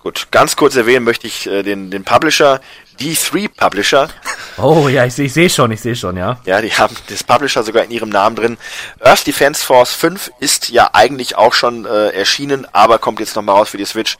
Gut, 0.00 0.28
ganz 0.30 0.56
kurz 0.56 0.76
erwähnen 0.76 1.04
möchte 1.04 1.26
ich 1.26 1.46
äh, 1.46 1.62
den, 1.62 1.90
den 1.90 2.04
Publisher, 2.04 2.60
D3 3.00 3.48
Publisher. 3.56 4.08
Oh 4.56 4.88
ja, 4.88 5.04
ich, 5.04 5.18
ich 5.18 5.32
sehe 5.32 5.50
schon, 5.50 5.70
ich 5.72 5.80
sehe 5.80 5.96
schon, 5.96 6.16
ja. 6.16 6.38
Ja, 6.44 6.60
die 6.60 6.72
haben 6.72 6.94
das 7.08 7.24
Publisher 7.24 7.62
sogar 7.62 7.84
in 7.84 7.90
ihrem 7.90 8.08
Namen 8.08 8.36
drin. 8.36 8.58
Earth 9.00 9.26
Defense 9.26 9.64
Force 9.64 9.92
5 9.92 10.30
ist 10.40 10.68
ja 10.68 10.90
eigentlich 10.92 11.36
auch 11.36 11.52
schon 11.52 11.84
äh, 11.84 12.10
erschienen, 12.10 12.66
aber 12.72 12.98
kommt 12.98 13.20
jetzt 13.20 13.34
nochmal 13.36 13.56
raus 13.56 13.70
für 13.70 13.76
die 13.76 13.84
Switch. 13.84 14.16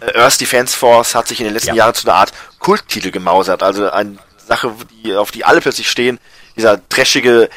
Äh, 0.00 0.18
Earth 0.18 0.40
Defense 0.40 0.76
Force 0.76 1.14
hat 1.14 1.28
sich 1.28 1.40
in 1.40 1.44
den 1.44 1.54
letzten 1.54 1.70
Ja. 1.70 1.84
Jahren 1.84 1.94
zu 1.94 2.06
einer 2.08 2.16
Art 2.16 2.32
Kulttitel 2.58 3.10
gemausert. 3.10 3.62
Also 3.62 3.90
eine 3.90 4.16
Sache, 4.38 4.72
die, 5.04 5.14
auf 5.14 5.30
die 5.30 5.44
alle 5.44 5.60
plötzlich 5.60 5.90
stehen. 5.90 6.18
Dieser 6.56 6.86
trashige, 6.88 7.48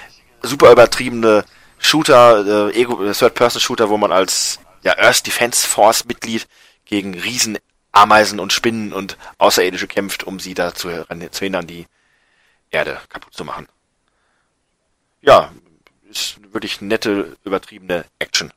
super 0.42 0.72
übertriebene 0.72 1.46
Shooter, 1.80 2.70
äh, 2.74 2.82
äh, 2.82 3.14
Third-Person-Shooter, 3.14 3.90
wo 3.90 3.98
man 3.98 4.12
als 4.12 4.60
ja, 4.84 4.98
Earth 4.98 5.26
Defense 5.26 5.68
Force 5.68 6.06
Mitglied 6.06 6.48
gegen 6.86 7.14
Riesen, 7.20 7.58
Ameisen 7.92 8.40
und 8.40 8.54
Spinnen 8.54 8.94
und 8.94 9.18
Außerirdische 9.38 9.88
kämpft, 9.88 10.24
um 10.24 10.40
sie 10.40 10.54
dazu 10.54 10.90
zu 11.32 11.40
hindern, 11.40 11.68
die 11.68 11.88
Erde 12.72 13.00
kaputt 13.10 13.34
zu 13.34 13.46
machen. 13.46 13.68
Ja, 15.22 15.52
ist 16.10 16.38
wirklich 16.54 16.82
nette, 16.82 17.38
übertriebene 17.44 18.06
Action. 18.20 18.52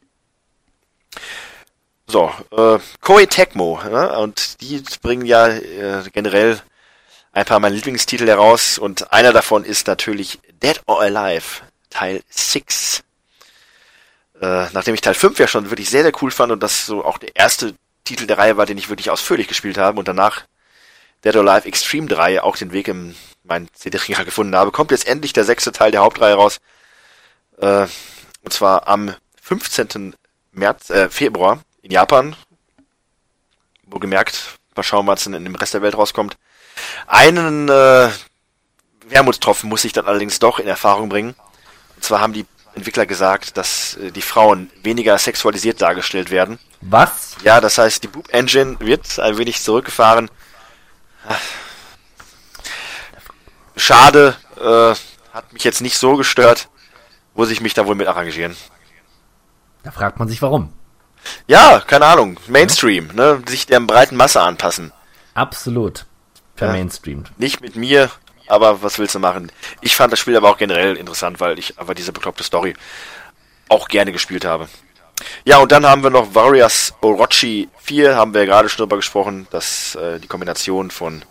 So, 2.07 2.33
äh, 2.53 2.79
Koei 3.01 3.27
Tecmo, 3.27 3.81
ja, 3.83 4.17
und 4.19 4.61
die 4.61 4.83
bringen 5.03 5.27
ja 5.27 5.49
äh, 5.49 6.03
generell 6.13 6.61
ein 7.33 7.45
paar 7.45 7.61
meiner 7.61 7.75
Lieblingstitel 7.75 8.27
heraus 8.27 8.79
und 8.79 9.13
einer 9.13 9.33
davon 9.33 9.65
ist 9.65 9.87
natürlich 9.87 10.39
Dead 10.63 10.81
or 10.87 11.01
Alive 11.01 11.63
Teil 11.91 12.23
6. 12.31 13.03
Äh, 14.41 14.67
nachdem 14.73 14.95
ich 14.95 15.01
Teil 15.01 15.15
5 15.15 15.39
ja 15.39 15.47
schon 15.47 15.71
wirklich 15.71 15.89
sehr, 15.89 16.03
sehr 16.03 16.13
cool 16.23 16.31
fand 16.31 16.53
und 16.53 16.63
das 16.63 16.87
so 16.87 17.05
auch 17.05 17.19
der 17.19 17.35
erste 17.35 17.75
Titel 18.05 18.27
der 18.27 18.39
Reihe 18.39 18.57
war, 18.57 18.67
den 18.67 18.79
ich 18.79 18.89
wirklich 18.89 19.11
ausführlich 19.11 19.49
gespielt 19.49 19.79
habe 19.79 19.99
und 19.99 20.09
danach 20.09 20.45
Dead 21.25 21.35
or 21.37 21.49
Alive 21.49 21.67
Extreme 21.67 22.07
3 22.07 22.43
auch 22.43 22.57
den 22.57 22.73
Weg 22.73 22.89
in 22.89 23.17
mein 23.45 23.69
CD-Regal 23.73 24.25
gefunden 24.25 24.55
habe, 24.55 24.73
kommt 24.73 24.91
jetzt 24.91 25.07
endlich 25.07 25.33
der 25.33 25.45
sechste 25.45 25.73
Teil 25.73 25.91
der 25.91 26.03
Hauptreihe 26.03 26.35
raus. 26.35 26.61
Äh, 27.59 27.87
und 28.43 28.53
zwar 28.53 28.87
am 28.89 29.15
15. 29.43 30.15
März, 30.53 30.91
äh, 30.91 31.09
Februar 31.09 31.61
in 31.83 31.91
Japan. 31.91 32.37
Wo 33.85 33.99
gemerkt, 33.99 34.59
mal 34.75 34.83
schauen, 34.83 35.07
was 35.07 35.27
in 35.27 35.33
dem 35.33 35.55
Rest 35.55 35.75
der 35.75 35.83
Welt 35.83 35.97
rauskommt. 35.97 36.37
Einen 37.07 37.69
äh, 37.69 38.11
Wermutstropfen 39.07 39.69
muss 39.69 39.85
ich 39.85 39.93
dann 39.93 40.07
allerdings 40.07 40.39
doch 40.39 40.59
in 40.59 40.67
Erfahrung 40.67 41.09
bringen. 41.09 41.35
Und 41.95 42.05
zwar 42.05 42.21
haben 42.21 42.33
die 42.33 42.47
Entwickler 42.77 43.07
gesagt, 43.07 43.57
dass 43.57 43.97
äh, 43.97 44.13
die 44.13 44.23
Frauen 44.23 44.71
weniger 44.83 45.17
sexualisiert 45.19 45.81
dargestellt 45.81 46.31
werden. 46.31 46.59
Was? 46.83 47.37
Ja, 47.43 47.61
das 47.61 47.79
heißt, 47.79 48.05
die 48.05 48.09
Boob 48.09 48.29
Engine 48.33 48.79
wird 48.81 49.19
ein 49.19 49.39
wenig 49.39 49.63
zurückgefahren. 49.63 50.31
Schade, 53.77 54.37
äh, 54.61 54.95
hat 55.35 55.53
mich 55.53 55.65
jetzt 55.65 55.81
nicht 55.81 55.99
so 55.99 56.17
gestört. 56.17 56.69
Muss 57.35 57.51
ich 57.51 57.61
mich 57.61 57.75
da 57.75 57.87
wohl 57.87 57.95
mit 57.95 58.09
arrangieren. 58.09 58.57
Da 59.83 59.91
fragt 59.91 60.19
man 60.19 60.29
sich 60.29 60.41
warum. 60.43 60.73
Ja, 61.47 61.81
keine 61.81 62.07
Ahnung. 62.07 62.39
Mainstream, 62.47 63.09
ne? 63.15 63.43
Sich 63.49 63.67
der 63.67 63.81
breiten 63.81 64.17
Masse 64.17 64.41
anpassen. 64.41 64.93
Absolut. 65.35 66.07
Vermainstreamt. 66.55 67.39
Nicht 67.39 67.61
mit 67.61 67.77
mir, 67.77 68.11
aber 68.49 68.83
was 68.83 68.99
willst 68.99 69.15
du 69.15 69.19
machen? 69.19 69.51
Ich 69.81 69.97
fand 69.97 70.13
das 70.13 70.21
Spiel 70.21 70.37
aber 70.37 70.51
auch 70.51 70.59
generell 70.59 70.97
interessant, 70.97 71.41
weil 71.41 71.59
ich 71.59 71.79
aber 71.79 71.95
diese 71.95 72.13
bekloppte 72.13 72.45
Story 72.45 72.75
auch 73.69 73.89
gerne 73.89 74.13
gespielt 74.13 74.45
habe. 74.45 74.69
Ja, 75.45 75.59
und 75.59 75.73
dann 75.73 75.87
haben 75.87 76.03
wir 76.03 76.11
noch 76.11 76.35
Warriors 76.35 76.93
Orochi 77.01 77.69
4, 77.79 78.17
haben 78.17 78.35
wir 78.35 78.43
ja 78.43 78.47
gerade 78.47 78.69
schon 78.69 78.85
drüber 78.85 78.97
gesprochen, 78.97 79.47
dass 79.51 79.95
äh, 79.95 80.21
die 80.21 80.29
Kombination 80.29 80.91
von 80.91 81.25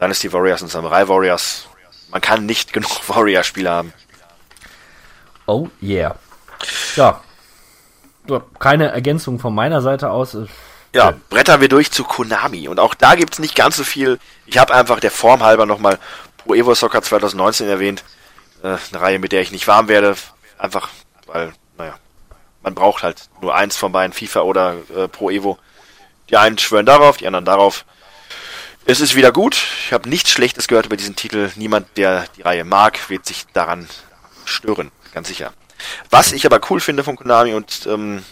Dynasty 0.00 0.32
Warriors 0.32 0.62
und 0.62 0.68
Samurai 0.68 1.06
Warriors, 1.08 1.66
man 2.10 2.20
kann 2.20 2.46
nicht 2.46 2.72
genug 2.72 3.08
Warrior-Spiele 3.08 3.70
haben. 3.70 3.92
Oh 5.46 5.68
yeah. 5.82 6.16
Ja. 6.96 7.20
Keine 8.58 8.88
Ergänzung 8.92 9.38
von 9.40 9.54
meiner 9.54 9.82
Seite 9.82 10.10
aus. 10.10 10.34
Äh, 10.34 10.46
Ja, 10.94 11.14
brettern 11.28 11.60
wir 11.60 11.68
durch 11.68 11.90
zu 11.90 12.04
Konami. 12.04 12.68
Und 12.68 12.78
auch 12.78 12.94
da 12.94 13.16
gibt's 13.16 13.40
nicht 13.40 13.56
ganz 13.56 13.76
so 13.76 13.84
viel. 13.84 14.18
Ich 14.46 14.58
habe 14.58 14.72
einfach 14.72 15.00
der 15.00 15.10
Form 15.10 15.42
halber 15.42 15.66
nochmal 15.66 15.98
Pro 16.44 16.54
Evo 16.54 16.74
Soccer 16.74 17.02
2019 17.02 17.68
erwähnt. 17.68 18.04
Äh, 18.62 18.76
eine 18.92 19.00
Reihe, 19.00 19.18
mit 19.18 19.32
der 19.32 19.42
ich 19.42 19.52
nicht 19.52 19.66
warm 19.66 19.88
werde. 19.88 20.16
Einfach, 20.58 20.88
weil, 21.26 21.52
naja, 21.78 21.94
man 22.62 22.74
braucht 22.74 23.02
halt 23.02 23.28
nur 23.40 23.54
eins 23.54 23.76
von 23.76 23.92
beiden, 23.92 24.12
FIFA 24.12 24.40
oder 24.42 24.76
äh, 24.96 25.08
Pro 25.08 25.30
Evo. 25.30 25.58
Die 26.30 26.36
einen 26.36 26.58
schwören 26.58 26.86
darauf, 26.86 27.16
die 27.16 27.26
anderen 27.26 27.44
darauf. 27.44 27.84
Es 28.84 29.00
ist 29.00 29.14
wieder 29.14 29.32
gut. 29.32 29.54
Ich 29.86 29.92
habe 29.92 30.08
nichts 30.08 30.30
Schlechtes 30.30 30.66
gehört 30.66 30.86
über 30.86 30.96
diesen 30.96 31.14
Titel. 31.16 31.50
Niemand, 31.56 31.86
der 31.96 32.24
die 32.36 32.42
Reihe 32.42 32.64
mag, 32.64 33.10
wird 33.10 33.26
sich 33.26 33.46
daran 33.52 33.88
stören. 34.44 34.90
Ganz 35.14 35.28
sicher. 35.28 35.52
Was 36.10 36.32
ich 36.32 36.46
aber 36.46 36.60
cool 36.70 36.80
finde 36.80 37.04
von 37.04 37.16
Konami 37.16 37.54
und 37.54 37.86
ähm, 37.86 38.24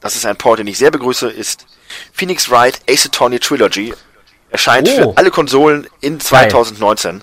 das 0.00 0.14
ist 0.16 0.24
ein 0.26 0.36
Port, 0.36 0.58
den 0.60 0.66
ich 0.66 0.78
sehr 0.78 0.90
begrüße, 0.90 1.28
ist 1.28 1.66
Phoenix 2.12 2.50
Wright 2.50 2.80
Ace 2.88 3.06
Attorney 3.06 3.38
Trilogy. 3.40 3.92
Erscheint 4.50 4.88
Oh. 4.88 4.96
für 5.12 5.18
alle 5.18 5.30
Konsolen 5.30 5.88
in 6.00 6.20
2019. 6.20 7.22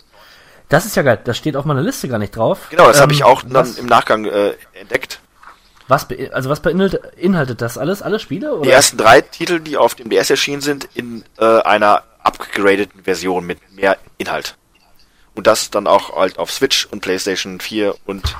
Das 0.74 0.88
ist 0.88 0.96
ja 0.96 1.04
geil. 1.04 1.20
Das 1.24 1.38
steht 1.38 1.56
auf 1.56 1.66
meiner 1.66 1.84
Liste 1.84 2.08
gar 2.08 2.18
nicht 2.18 2.36
drauf. 2.36 2.62
Genau, 2.72 2.88
das 2.88 2.98
Ähm, 2.98 3.04
habe 3.04 3.14
ich 3.14 3.24
auch 3.24 3.44
dann 3.44 3.54
was, 3.54 3.78
im 3.78 3.86
Nachgang 3.86 4.26
äh, 4.26 4.56
entdeckt. 4.74 5.20
was 5.88 6.08
also 6.32 6.50
was 6.50 6.62
beinhaltet 6.62 7.14
inhaltet 7.16 7.62
das 7.62 7.78
alles? 7.78 8.02
Alle 8.02 8.18
Spiele? 8.20 8.56
Oder? 8.56 8.64
Die 8.64 8.72
ersten 8.72 8.98
drei 8.98 9.22
Titel, 9.22 9.60
die 9.60 9.78
auf 9.78 9.94
dem 9.94 10.10
DS 10.10 10.32
erschienen 10.32 10.62
sind, 10.62 10.90
in 10.96 11.24
äh, 11.38 11.46
einer 11.62 12.02
upgradeten 12.24 13.04
Version 13.04 13.46
mit 13.46 13.60
mehr 13.72 14.00
Inhalt. 14.18 14.56
Und 15.36 15.46
das 15.46 15.70
dann 15.70 15.86
auch 15.86 16.16
halt 16.16 16.40
auf 16.40 16.52
Switch 16.52 16.88
und 16.88 17.02
PlayStation 17.02 17.60
4 17.60 17.94
und 18.08 18.36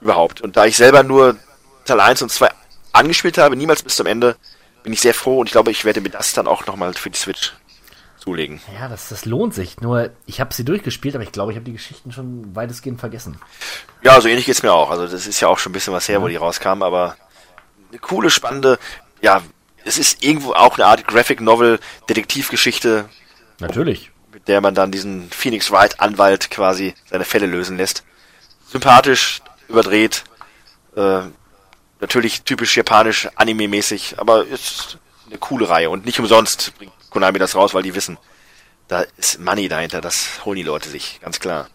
überhaupt. 0.00 0.40
Und 0.40 0.56
da 0.56 0.64
ich 0.66 0.76
selber 0.76 1.04
nur 1.04 1.36
Teil 1.84 2.00
1 2.00 2.22
und 2.22 2.30
2 2.30 2.48
angespielt 2.92 3.38
habe, 3.38 3.54
niemals 3.54 3.84
bis 3.84 3.94
zum 3.94 4.06
Ende, 4.06 4.34
bin 4.82 4.92
ich 4.92 5.00
sehr 5.00 5.14
froh 5.14 5.38
und 5.38 5.46
ich 5.46 5.52
glaube, 5.52 5.70
ich 5.70 5.84
werde 5.84 6.00
mir 6.00 6.10
das 6.10 6.32
dann 6.32 6.48
auch 6.48 6.66
nochmal 6.66 6.92
für 6.94 7.10
die 7.10 7.18
Switch 7.18 7.52
zulegen. 8.22 8.60
Ja, 8.78 8.88
das, 8.88 9.08
das 9.08 9.24
lohnt 9.24 9.52
sich. 9.52 9.80
Nur, 9.80 10.10
ich 10.26 10.40
habe 10.40 10.54
sie 10.54 10.64
durchgespielt, 10.64 11.16
aber 11.16 11.24
ich 11.24 11.32
glaube, 11.32 11.50
ich 11.50 11.56
habe 11.56 11.64
die 11.64 11.72
Geschichten 11.72 12.12
schon 12.12 12.54
weitestgehend 12.54 13.00
vergessen. 13.00 13.36
Ja, 14.02 14.20
so 14.20 14.28
ähnlich 14.28 14.46
geht's 14.46 14.62
mir 14.62 14.72
auch. 14.72 14.90
Also 14.90 15.08
das 15.08 15.26
ist 15.26 15.40
ja 15.40 15.48
auch 15.48 15.58
schon 15.58 15.70
ein 15.70 15.74
bisschen 15.74 15.92
was 15.92 16.08
her, 16.08 16.22
wo 16.22 16.28
die 16.28 16.36
rauskamen, 16.36 16.84
aber 16.84 17.16
eine 17.90 17.98
coole, 17.98 18.30
spannende, 18.30 18.78
ja, 19.20 19.42
es 19.84 19.98
ist 19.98 20.22
irgendwo 20.22 20.52
auch 20.52 20.78
eine 20.78 20.86
Art 20.86 21.08
Graphic 21.08 21.40
Novel, 21.40 21.80
Detektivgeschichte, 22.08 23.08
Natürlich. 23.58 24.12
mit 24.32 24.46
der 24.46 24.60
man 24.60 24.76
dann 24.76 24.92
diesen 24.92 25.28
Phoenix 25.30 25.72
Wright 25.72 26.00
Anwalt 26.00 26.48
quasi 26.50 26.94
seine 27.06 27.24
Fälle 27.24 27.46
lösen 27.46 27.76
lässt. 27.76 28.04
Sympathisch, 28.68 29.42
überdreht, 29.68 30.22
äh, 30.96 31.22
natürlich 32.00 32.42
typisch 32.42 32.76
japanisch, 32.76 33.28
anime-mäßig, 33.34 34.14
aber 34.18 34.46
ist 34.46 34.98
eine 35.28 35.38
coole 35.38 35.68
Reihe 35.68 35.90
und 35.90 36.06
nicht 36.06 36.20
umsonst 36.20 36.72
bringt 36.78 36.92
Konami 37.12 37.38
das 37.38 37.54
raus, 37.54 37.74
weil 37.74 37.82
die 37.82 37.94
wissen, 37.94 38.18
da 38.88 39.04
ist 39.16 39.38
Money 39.40 39.68
dahinter, 39.68 40.00
das 40.00 40.44
holen 40.44 40.56
die 40.56 40.62
Leute 40.62 40.88
sich, 40.88 41.20
ganz 41.22 41.40
klar. 41.40 41.68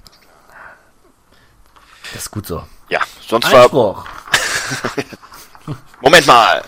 Das 2.13 2.23
ist 2.23 2.31
gut 2.31 2.47
so. 2.47 2.65
Ja, 2.89 3.01
sonst 3.27 3.51
war, 3.51 3.63
Einspruch. 3.63 4.05
Moment 6.01 6.25
mal, 6.27 6.63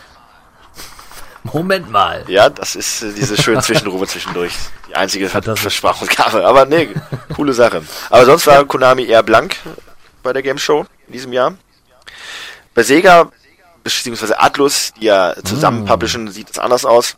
Moment 1.43 1.89
mal. 1.89 2.25
Ja, 2.27 2.49
das 2.49 2.75
ist 2.75 3.01
äh, 3.01 3.13
diese 3.13 3.41
schönen 3.41 3.61
Zwischenrufe 3.61 4.07
zwischendurch. 4.07 4.53
Die 4.87 4.95
einzige 4.95 5.29
Fantastisch. 5.29 5.61
Versprachungsgabe. 5.61 6.45
Aber 6.45 6.65
nee, 6.65 6.89
coole 7.35 7.53
Sache. 7.53 7.83
Aber 8.09 8.25
sonst 8.25 8.47
war 8.47 8.65
Konami 8.65 9.05
eher 9.05 9.23
blank 9.23 9.55
bei 10.21 10.33
der 10.33 10.41
Game 10.41 10.57
Show 10.57 10.85
in 11.07 11.13
diesem 11.13 11.33
Jahr. 11.33 11.55
Bei 12.73 12.83
Sega, 12.83 13.31
beziehungsweise 13.83 14.39
Atlus, 14.39 14.93
die 14.99 15.05
ja 15.05 15.33
zusammen 15.43 15.85
publishen, 15.85 16.29
sieht 16.29 16.49
es 16.49 16.59
anders 16.59 16.85
aus. 16.85 17.15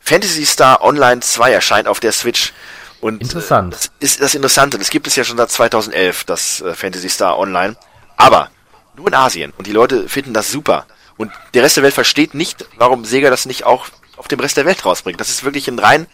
Fantasy 0.00 0.46
Star 0.46 0.82
Online 0.82 1.20
2 1.20 1.52
erscheint 1.52 1.88
auf 1.88 2.00
der 2.00 2.12
Switch. 2.12 2.52
Und 3.00 3.22
Interessant. 3.22 3.74
Äh, 3.74 3.76
das 3.76 3.90
ist 4.00 4.20
das 4.20 4.34
Interessante. 4.34 4.78
Das 4.78 4.90
gibt 4.90 5.06
es 5.06 5.16
ja 5.16 5.24
schon 5.24 5.36
seit 5.36 5.50
2011, 5.50 6.24
das 6.24 6.60
äh, 6.60 6.74
Fantasy 6.74 7.08
Star 7.08 7.38
Online. 7.38 7.76
Aber 8.16 8.50
nur 8.96 9.08
in 9.08 9.14
Asien. 9.14 9.52
Und 9.56 9.66
die 9.66 9.72
Leute 9.72 10.08
finden 10.08 10.34
das 10.34 10.50
super. 10.50 10.86
Und 11.16 11.32
der 11.54 11.62
Rest 11.62 11.76
der 11.76 11.84
Welt 11.84 11.94
versteht 11.94 12.34
nicht, 12.34 12.66
warum 12.76 13.04
Sega 13.04 13.30
das 13.30 13.46
nicht 13.46 13.64
auch 13.64 13.86
auf 14.16 14.28
dem 14.28 14.40
Rest 14.40 14.56
der 14.56 14.66
Welt 14.66 14.84
rausbringt. 14.84 15.20
Das 15.20 15.30
ist 15.30 15.44
wirklich 15.44 15.68
eine 15.68 15.82
rein 15.82 16.06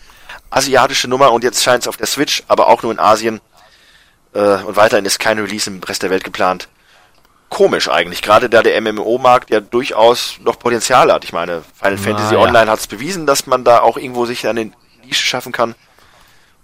asiatische 0.50 1.08
Nummer 1.08 1.32
und 1.32 1.42
jetzt 1.42 1.62
scheint 1.62 1.82
es 1.82 1.88
auf 1.88 1.96
der 1.96 2.06
Switch, 2.06 2.44
aber 2.48 2.68
auch 2.68 2.82
nur 2.82 2.92
in 2.92 2.98
Asien. 2.98 3.40
Äh, 4.34 4.38
und 4.38 4.76
weiterhin 4.76 5.04
ist 5.04 5.18
kein 5.18 5.38
Release 5.38 5.68
im 5.68 5.82
Rest 5.82 6.02
der 6.02 6.10
Welt 6.10 6.24
geplant. 6.24 6.68
Komisch 7.54 7.88
eigentlich, 7.88 8.20
gerade 8.20 8.50
da 8.50 8.64
der 8.64 8.80
MMO-Markt 8.80 9.48
ja 9.50 9.60
durchaus 9.60 10.40
noch 10.40 10.58
Potenzial 10.58 11.12
hat. 11.12 11.22
Ich 11.22 11.32
meine, 11.32 11.62
Final 11.80 11.98
Fantasy 11.98 12.34
ja. 12.34 12.40
Online 12.40 12.68
hat 12.68 12.80
es 12.80 12.88
bewiesen, 12.88 13.26
dass 13.28 13.46
man 13.46 13.62
da 13.62 13.78
auch 13.78 13.96
irgendwo 13.96 14.26
sich 14.26 14.44
eine 14.48 14.72
Nische 15.04 15.24
schaffen 15.24 15.52
kann. 15.52 15.76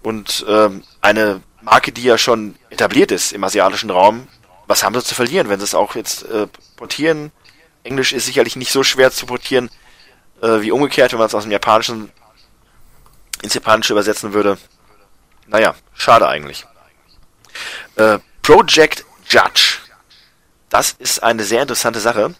Und 0.03 0.45
ähm, 0.49 0.83
eine 0.99 1.41
Marke, 1.61 1.93
die 1.93 2.03
ja 2.03 2.17
schon 2.17 2.55
etabliert 2.69 3.11
ist 3.11 3.31
im 3.31 3.41
asiatischen 3.41 3.89
Raum, 3.89 4.27
was 4.67 4.83
haben 4.83 4.93
sie 4.93 5.01
zu 5.01 5.15
verlieren, 5.15 5.47
wenn 5.47 5.61
sie 5.61 5.63
es 5.63 5.75
auch 5.75 5.95
jetzt 5.95 6.29
äh, 6.29 6.47
portieren? 6.75 7.31
Englisch 7.83 8.11
ist 8.11 8.25
sicherlich 8.25 8.57
nicht 8.57 8.73
so 8.73 8.83
schwer 8.83 9.11
zu 9.11 9.25
portieren 9.25 9.69
äh, 10.41 10.59
wie 10.59 10.71
umgekehrt, 10.71 11.13
wenn 11.13 11.19
man 11.19 11.27
es 11.27 11.35
aus 11.35 11.43
dem 11.43 11.53
Japanischen 11.53 12.11
ins 13.41 13.53
Japanische 13.53 13.93
übersetzen 13.93 14.33
würde. 14.33 14.57
Naja, 15.47 15.73
schade 15.93 16.27
eigentlich. 16.27 16.65
Äh, 17.95 18.19
Project 18.41 19.05
Judge. 19.29 19.80
Das 20.71 20.95
ist 20.97 21.21
eine 21.21 21.43
sehr 21.43 21.61
interessante 21.61 21.99
Sache, 21.99 22.33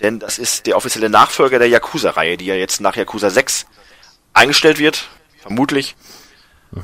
denn 0.00 0.18
das 0.18 0.38
ist 0.38 0.66
der 0.66 0.76
offizielle 0.76 1.08
Nachfolger 1.08 1.60
der 1.60 1.68
Yakuza-Reihe, 1.68 2.36
die 2.36 2.46
ja 2.46 2.56
jetzt 2.56 2.80
nach 2.80 2.96
Yakuza 2.96 3.30
6 3.30 3.66
eingestellt 4.34 4.80
wird, 4.80 5.08
vermutlich. 5.40 5.94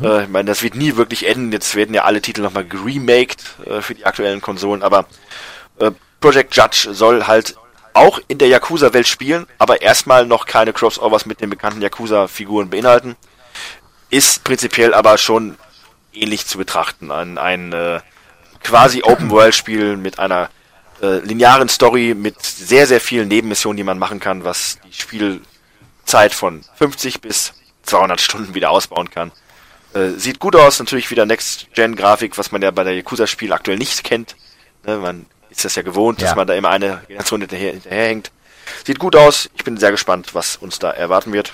Äh, 0.01 0.23
ich 0.23 0.29
meine, 0.29 0.47
das 0.47 0.63
wird 0.63 0.77
nie 0.77 0.95
wirklich 0.95 1.27
enden. 1.27 1.51
Jetzt 1.51 1.75
werden 1.75 1.95
ja 1.95 2.05
alle 2.05 2.23
Titel 2.23 2.43
nochmal 2.43 2.65
geremaked 2.65 3.45
äh, 3.67 3.81
für 3.83 3.97
die 3.97 4.07
aktuellen 4.07 4.41
Konsolen, 4.41 4.85
aber 4.85 5.07
äh, 5.81 5.91
Project 6.21 6.55
Judge 6.55 6.89
soll 6.93 7.27
halt 7.27 7.57
auch 7.93 8.21
in 8.29 8.39
der 8.39 8.49
Yakuza-Welt 8.49 9.09
spielen, 9.09 9.47
aber 9.59 9.83
erstmal 9.83 10.27
noch 10.27 10.47
keine 10.47 10.73
Crossovers 10.73 11.27
mit 11.27 11.41
den 11.41 11.51
bekannten 11.51 11.83
Yakuza-Figuren 11.83 12.71
beinhalten. 12.71 13.17
Ist 14.11 14.45
prinzipiell 14.45 14.95
aber 14.95 15.19
schon 15.19 15.57
ähnlich 16.13 16.47
zu 16.47 16.57
betrachten. 16.57 17.11
Ein, 17.11 17.37
ein 17.37 17.73
äh, 17.73 18.01
quasi 18.63 19.03
Open-World-Spiel 19.03 19.97
mit 19.97 20.21
einer 20.21 20.51
äh, 21.05 21.19
linearen 21.27 21.69
Story, 21.69 22.15
mit 22.15 22.43
sehr, 22.43 22.87
sehr 22.87 23.01
vielen 23.01 23.29
Nebenmissionen, 23.29 23.77
die 23.77 23.85
man 23.85 23.99
machen 23.99 24.21
kann, 24.21 24.45
was 24.45 24.79
die 24.87 24.93
Spielzeit 24.93 26.33
von 26.33 26.65
50 26.77 27.21
bis 27.21 27.53
200 27.83 28.21
Stunden 28.21 28.55
wieder 28.55 28.71
ausbauen 28.71 29.11
kann. 29.11 29.33
Äh, 29.95 30.11
sieht 30.19 30.39
gut 30.41 30.57
aus, 30.57 30.79
natürlich 30.79 31.11
wieder 31.11 31.27
Next-Gen-Grafik, 31.27 32.37
was 32.39 32.51
man 32.53 32.63
ja 32.63 32.71
bei 32.71 32.85
der 32.85 32.95
Yakuza-Spiel 32.97 33.53
aktuell 33.53 33.79
nicht 33.79 34.03
kennt. 34.05 34.35
Ne, 34.87 34.97
man 34.97 35.27
ist 35.51 35.65
das 35.65 35.75
ja 35.77 35.83
gewohnt, 35.83 36.21
Ja. 36.21 36.29
dass 36.29 36.37
man 36.37 36.47
da 36.47 36.55
immer 36.55 36.71
eine 36.71 37.03
Generation 37.07 37.41
hinterher, 37.41 37.73
hinterherhängt. 37.73 38.31
Sieht 38.85 38.99
gut 38.99 39.15
aus, 39.15 39.51
ich 39.55 39.63
bin 39.65 39.77
sehr 39.77 39.91
gespannt, 39.91 40.35
was 40.35 40.57
uns 40.57 40.79
da 40.79 40.91
erwarten 40.91 41.33
wird. 41.33 41.53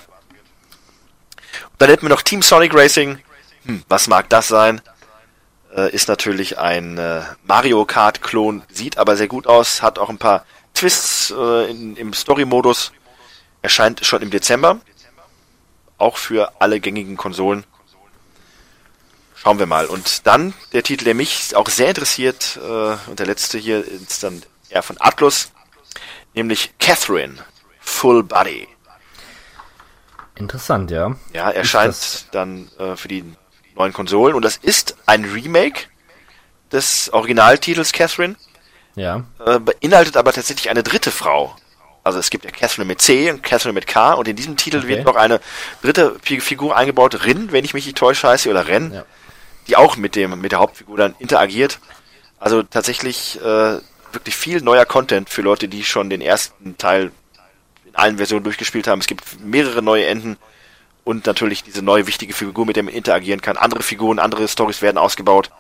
Und 1.73 1.81
dann 1.83 1.91
hätten 1.91 2.03
wir 2.03 2.09
noch 2.09 2.23
Team 2.23 2.41
Sonic 2.43 2.73
Racing. 2.75 3.19
Hm, 3.67 3.83
was 3.89 4.07
mag 4.07 4.29
das 4.31 4.49
sein? 4.49 4.81
Äh, 5.75 5.95
ist 5.95 6.09
natürlich 6.09 6.59
ein 6.59 6.99
äh, 6.99 7.23
Mario 7.45 7.85
Kart-Klon, 7.85 8.63
sieht 8.73 8.99
aber 8.99 9.17
sehr 9.17 9.29
gut 9.29 9.47
aus, 9.47 9.83
hat 9.83 9.99
auch 9.99 10.11
ein 10.11 10.19
paar 10.19 10.45
Twists 10.75 11.31
äh, 11.31 11.71
in, 11.71 11.97
im 11.97 12.13
Story-Modus. 12.13 12.93
Erscheint 13.63 14.05
schon 14.05 14.23
im 14.23 14.31
Dezember. 14.31 14.81
Auch 15.99 16.17
für 16.17 16.61
alle 16.61 16.81
gängigen 16.81 17.17
Konsolen. 17.17 17.65
Schauen 19.35 19.59
wir 19.59 19.67
mal. 19.67 19.87
Und 19.87 20.27
dann 20.27 20.55
der 20.73 20.83
Titel, 20.83 21.05
der 21.05 21.15
mich 21.15 21.55
auch 21.55 21.69
sehr 21.69 21.89
interessiert, 21.89 22.59
äh, 22.63 22.97
und 23.09 23.19
der 23.19 23.27
letzte 23.27 23.59
hier 23.59 23.87
ist 23.87 24.23
dann 24.23 24.43
eher 24.71 24.83
von 24.83 24.97
Atlus, 24.99 25.51
nämlich 26.35 26.73
Catherine 26.79 27.37
Full 27.81 28.25
Body. 28.25 28.69
Interessant, 30.35 30.91
ja. 30.91 31.15
Ja, 31.35 31.51
erscheint 31.51 32.27
dann 32.33 32.71
äh, 32.79 32.97
für 32.97 33.09
die 33.09 33.25
neuen 33.81 33.93
Konsolen 33.93 34.35
und 34.35 34.43
das 34.45 34.57
ist 34.57 34.97
ein 35.07 35.25
Remake 35.25 35.83
des 36.73 37.11
Originaltitels 37.13 37.93
Catherine, 37.93 38.37
Ja. 38.95 39.25
äh, 39.45 39.59
beinhaltet 39.59 40.17
aber 40.17 40.33
tatsächlich 40.33 40.71
eine 40.71 40.83
dritte 40.83 41.11
Frau. 41.11 41.57
Also 42.05 42.19
es 42.19 42.31
gibt 42.31 42.45
ja 42.45 42.51
Catherine 42.51 42.87
mit 42.87 43.01
C 43.03 43.31
und 43.31 43.43
Catherine 43.43 43.75
mit 43.75 43.87
K 43.87 44.15
und 44.15 44.27
in 44.29 44.37
diesem 44.37 44.57
Titel 44.57 44.79
Okay. 44.79 44.89
wird 44.89 45.05
noch 45.05 45.17
eine 45.17 45.41
dritte 45.83 46.17
Fi- 46.23 46.41
Figur 46.41 46.77
eingebaut, 46.77 47.25
Rin, 47.25 47.53
wenn 47.53 47.65
ich 47.65 47.75
mich 47.75 47.85
nicht 47.87 47.99
täusche, 47.99 48.29
heißt 48.29 48.45
sie, 48.45 48.51
oder 48.51 48.67
Ren, 48.69 48.93
Ja. 48.93 49.05
die 49.67 49.77
auch 49.77 49.97
mit 49.97 50.17
dem 50.17 50.41
mit 50.41 50.53
der 50.53 50.61
Hauptfigur 50.61 50.97
dann 50.97 51.15
interagiert. 51.19 51.79
Also 52.39 52.63
tatsächlich 52.63 53.39
äh, 53.43 53.79
wirklich 54.13 54.35
viel 54.35 54.61
neuer 54.63 54.87
Content 54.87 55.29
für 55.29 55.43
Leute, 55.43 55.69
die 55.69 55.85
schon 55.85 56.09
den 56.09 56.21
ersten 56.23 56.79
Teil 56.79 57.13
in 57.85 57.95
allen 57.97 58.17
Versionen 58.17 58.45
durchgespielt 58.45 58.87
haben. 58.87 59.01
Es 59.01 59.07
gibt 59.07 59.41
mehrere 59.45 59.83
neue 59.83 60.07
Enden 60.07 60.37
und 61.11 61.27
natürlich 61.27 61.65
diese 61.65 61.83
neue 61.83 62.07
wichtige 62.07 62.33
Figur, 62.33 62.65
mit 62.65 62.77
der 62.77 62.85
man 62.85 62.95
interagieren 62.95 63.41
kann. 63.41 63.57
Andere 63.57 63.83
Figuren, 63.83 64.21
andere 64.21 64.47
Stories 64.47 64.81
werden 64.81 64.97
ausgebaut. 64.97 65.51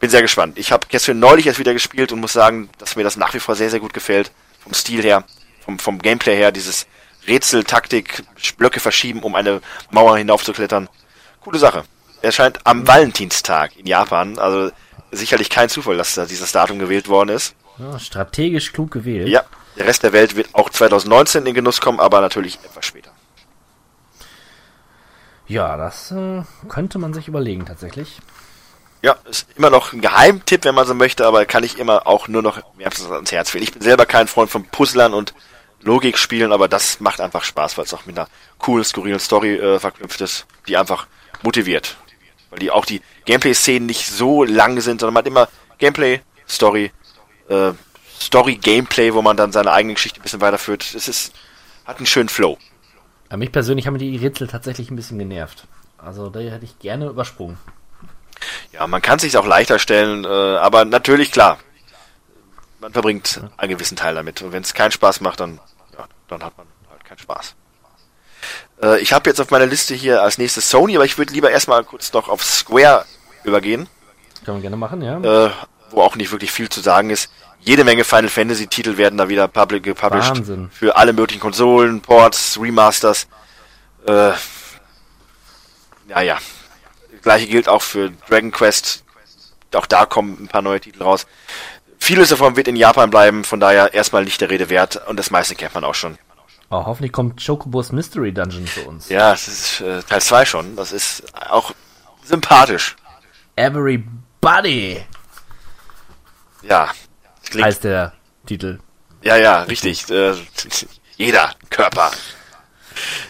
Bin 0.00 0.08
sehr 0.08 0.22
gespannt. 0.22 0.58
Ich 0.58 0.72
habe 0.72 0.86
gestern 0.88 1.18
neulich 1.18 1.46
erst 1.46 1.58
wieder 1.58 1.74
gespielt 1.74 2.12
und 2.12 2.20
muss 2.20 2.32
sagen, 2.32 2.70
dass 2.78 2.96
mir 2.96 3.04
das 3.04 3.16
nach 3.16 3.34
wie 3.34 3.38
vor 3.38 3.54
sehr, 3.54 3.68
sehr 3.68 3.80
gut 3.80 3.92
gefällt. 3.92 4.32
Vom 4.58 4.72
Stil 4.72 5.02
her, 5.02 5.24
vom, 5.64 5.78
vom 5.78 5.98
Gameplay 5.98 6.34
her, 6.34 6.50
dieses 6.50 6.86
Rätsel-Taktik, 7.28 8.24
Blöcke 8.56 8.80
verschieben, 8.80 9.20
um 9.20 9.34
eine 9.34 9.60
Mauer 9.90 10.16
hinaufzuklettern. 10.16 10.88
Coole 11.40 11.58
Sache. 11.58 11.84
Erscheint 12.22 12.60
am 12.64 12.88
Valentinstag 12.88 13.76
in 13.76 13.86
Japan. 13.86 14.38
Also 14.38 14.72
sicherlich 15.12 15.50
kein 15.50 15.68
Zufall, 15.68 15.98
dass 15.98 16.14
da 16.14 16.24
dieses 16.24 16.52
Datum 16.52 16.78
gewählt 16.78 17.08
worden 17.08 17.30
ist. 17.30 17.54
ja. 17.78 17.98
Strategisch 17.98 18.72
klug 18.72 18.92
gewählt. 18.92 19.28
Ja, 19.28 19.44
der 19.76 19.86
Rest 19.86 20.02
der 20.04 20.14
Welt 20.14 20.36
wird 20.36 20.48
auch 20.54 20.70
2019 20.70 21.40
in 21.40 21.44
den 21.44 21.54
Genuss 21.54 21.82
kommen, 21.82 22.00
aber 22.00 22.22
natürlich 22.22 22.58
etwas 22.64 22.86
später. 22.86 23.05
Ja, 25.48 25.76
das 25.76 26.10
äh, 26.10 26.42
könnte 26.68 26.98
man 26.98 27.14
sich 27.14 27.28
überlegen, 27.28 27.66
tatsächlich. 27.66 28.18
Ja, 29.02 29.16
ist 29.28 29.46
immer 29.56 29.70
noch 29.70 29.92
ein 29.92 30.00
Geheimtipp, 30.00 30.64
wenn 30.64 30.74
man 30.74 30.86
so 30.86 30.94
möchte, 30.94 31.26
aber 31.26 31.44
kann 31.44 31.62
ich 31.62 31.78
immer 31.78 32.06
auch 32.06 32.28
nur 32.28 32.42
noch 32.42 32.60
wärmstens 32.76 33.10
ans 33.10 33.30
Herz 33.30 33.52
legen. 33.52 33.64
Ich 33.64 33.72
bin 33.72 33.82
selber 33.82 34.06
kein 34.06 34.26
Freund 34.26 34.50
von 34.50 34.64
Puzzlern 34.64 35.14
und 35.14 35.34
Logikspielen, 35.82 36.52
aber 36.52 36.66
das 36.66 36.98
macht 36.98 37.20
einfach 37.20 37.44
Spaß, 37.44 37.78
weil 37.78 37.84
es 37.84 37.94
auch 37.94 38.06
mit 38.06 38.18
einer 38.18 38.28
coolen, 38.58 38.84
skurrilen 38.84 39.20
Story 39.20 39.54
äh, 39.54 39.78
verknüpft 39.78 40.20
ist, 40.20 40.46
die 40.66 40.76
einfach 40.76 41.06
motiviert. 41.42 41.96
Weil 42.50 42.58
die 42.58 42.70
auch 42.70 42.84
die 42.84 43.00
Gameplay-Szenen 43.26 43.86
nicht 43.86 44.08
so 44.08 44.42
lang 44.42 44.80
sind, 44.80 45.00
sondern 45.00 45.14
man 45.14 45.20
hat 45.20 45.28
immer 45.28 45.48
Gameplay, 45.78 46.20
Story, 46.48 46.90
äh, 47.48 47.72
Story-Gameplay, 48.20 49.14
wo 49.14 49.22
man 49.22 49.36
dann 49.36 49.52
seine 49.52 49.72
eigene 49.72 49.94
Geschichte 49.94 50.20
ein 50.20 50.22
bisschen 50.22 50.40
weiterführt. 50.40 50.94
Es 50.94 51.06
ist, 51.06 51.32
hat 51.84 51.98
einen 51.98 52.06
schönen 52.06 52.28
Flow. 52.28 52.58
Aber 53.28 53.38
mich 53.38 53.52
persönlich 53.52 53.86
haben 53.86 53.98
die 53.98 54.16
Rätsel 54.16 54.46
tatsächlich 54.46 54.90
ein 54.90 54.96
bisschen 54.96 55.18
genervt. 55.18 55.66
Also 55.98 56.30
da 56.30 56.40
hätte 56.40 56.64
ich 56.64 56.78
gerne 56.78 57.06
übersprungen. 57.06 57.58
Ja, 58.72 58.86
man 58.86 59.02
kann 59.02 59.18
sich 59.18 59.36
auch 59.36 59.46
leichter 59.46 59.78
stellen, 59.78 60.24
äh, 60.24 60.28
aber 60.28 60.84
natürlich 60.84 61.32
klar. 61.32 61.58
Man 62.80 62.92
verbringt 62.92 63.40
einen 63.56 63.70
gewissen 63.70 63.96
Teil 63.96 64.14
damit. 64.14 64.42
Und 64.42 64.52
wenn 64.52 64.62
es 64.62 64.74
keinen 64.74 64.92
Spaß 64.92 65.20
macht, 65.20 65.40
dann, 65.40 65.60
ja, 65.96 66.06
dann 66.28 66.42
hat 66.42 66.56
man 66.58 66.66
halt 66.90 67.04
keinen 67.04 67.18
Spaß. 67.18 67.54
Äh, 68.82 69.00
ich 69.00 69.12
habe 69.12 69.28
jetzt 69.28 69.40
auf 69.40 69.50
meiner 69.50 69.66
Liste 69.66 69.94
hier 69.94 70.22
als 70.22 70.38
nächstes 70.38 70.68
Sony, 70.70 70.96
aber 70.96 71.04
ich 71.04 71.18
würde 71.18 71.32
lieber 71.32 71.50
erstmal 71.50 71.82
kurz 71.84 72.12
noch 72.12 72.28
auf 72.28 72.44
Square 72.44 73.04
übergehen, 73.44 73.88
Können 74.44 74.58
wir 74.58 74.62
gerne 74.62 74.76
machen, 74.76 75.02
ja. 75.02 75.46
äh, 75.46 75.50
wo 75.90 76.02
auch 76.02 76.16
nicht 76.16 76.32
wirklich 76.32 76.52
viel 76.52 76.68
zu 76.68 76.80
sagen 76.80 77.10
ist. 77.10 77.30
Jede 77.60 77.84
Menge 77.84 78.04
Final 78.04 78.28
Fantasy 78.28 78.68
Titel 78.68 78.96
werden 78.96 79.18
da 79.18 79.28
wieder 79.28 79.48
public 79.48 79.82
gepublished. 79.82 80.36
Wahnsinn. 80.36 80.70
Für 80.70 80.96
alle 80.96 81.12
möglichen 81.12 81.40
Konsolen, 81.40 82.00
Ports, 82.00 82.58
Remasters. 82.60 83.26
Äh, 84.06 84.32
ja, 86.08 86.20
ja. 86.20 86.38
Gleiche 87.22 87.48
gilt 87.48 87.68
auch 87.68 87.82
für 87.82 88.10
Dragon 88.28 88.52
Quest. 88.52 89.02
Auch 89.74 89.86
da 89.86 90.06
kommen 90.06 90.38
ein 90.40 90.48
paar 90.48 90.62
neue 90.62 90.80
Titel 90.80 91.02
raus. 91.02 91.26
Vieles 91.98 92.28
davon 92.28 92.56
wird 92.56 92.68
in 92.68 92.76
Japan 92.76 93.10
bleiben, 93.10 93.42
von 93.42 93.58
daher 93.58 93.92
erstmal 93.94 94.24
nicht 94.24 94.40
der 94.40 94.48
Rede 94.48 94.70
wert 94.70 95.00
und 95.08 95.18
das 95.18 95.30
meiste 95.30 95.54
kennt 95.54 95.74
man 95.74 95.84
auch 95.84 95.94
schon. 95.94 96.18
Oh, 96.70 96.84
hoffentlich 96.84 97.12
kommt 97.12 97.44
Chocobos 97.44 97.92
Mystery 97.92 98.32
Dungeon 98.32 98.66
für 98.66 98.82
uns. 98.82 99.08
Ja, 99.08 99.32
es 99.32 99.48
ist 99.48 99.80
äh, 99.80 100.02
Teil 100.02 100.20
2 100.20 100.44
schon. 100.44 100.76
Das 100.76 100.92
ist 100.92 101.22
auch 101.48 101.72
sympathisch. 102.24 102.96
Everybody 103.54 105.04
Ja. 106.62 106.90
Klingt 107.50 107.66
heißt 107.66 107.84
der 107.84 108.12
Titel. 108.46 108.78
Ja, 109.22 109.36
ja, 109.36 109.62
richtig. 109.62 110.10
Äh, 110.10 110.34
jeder 111.16 111.54
Körper. 111.70 112.10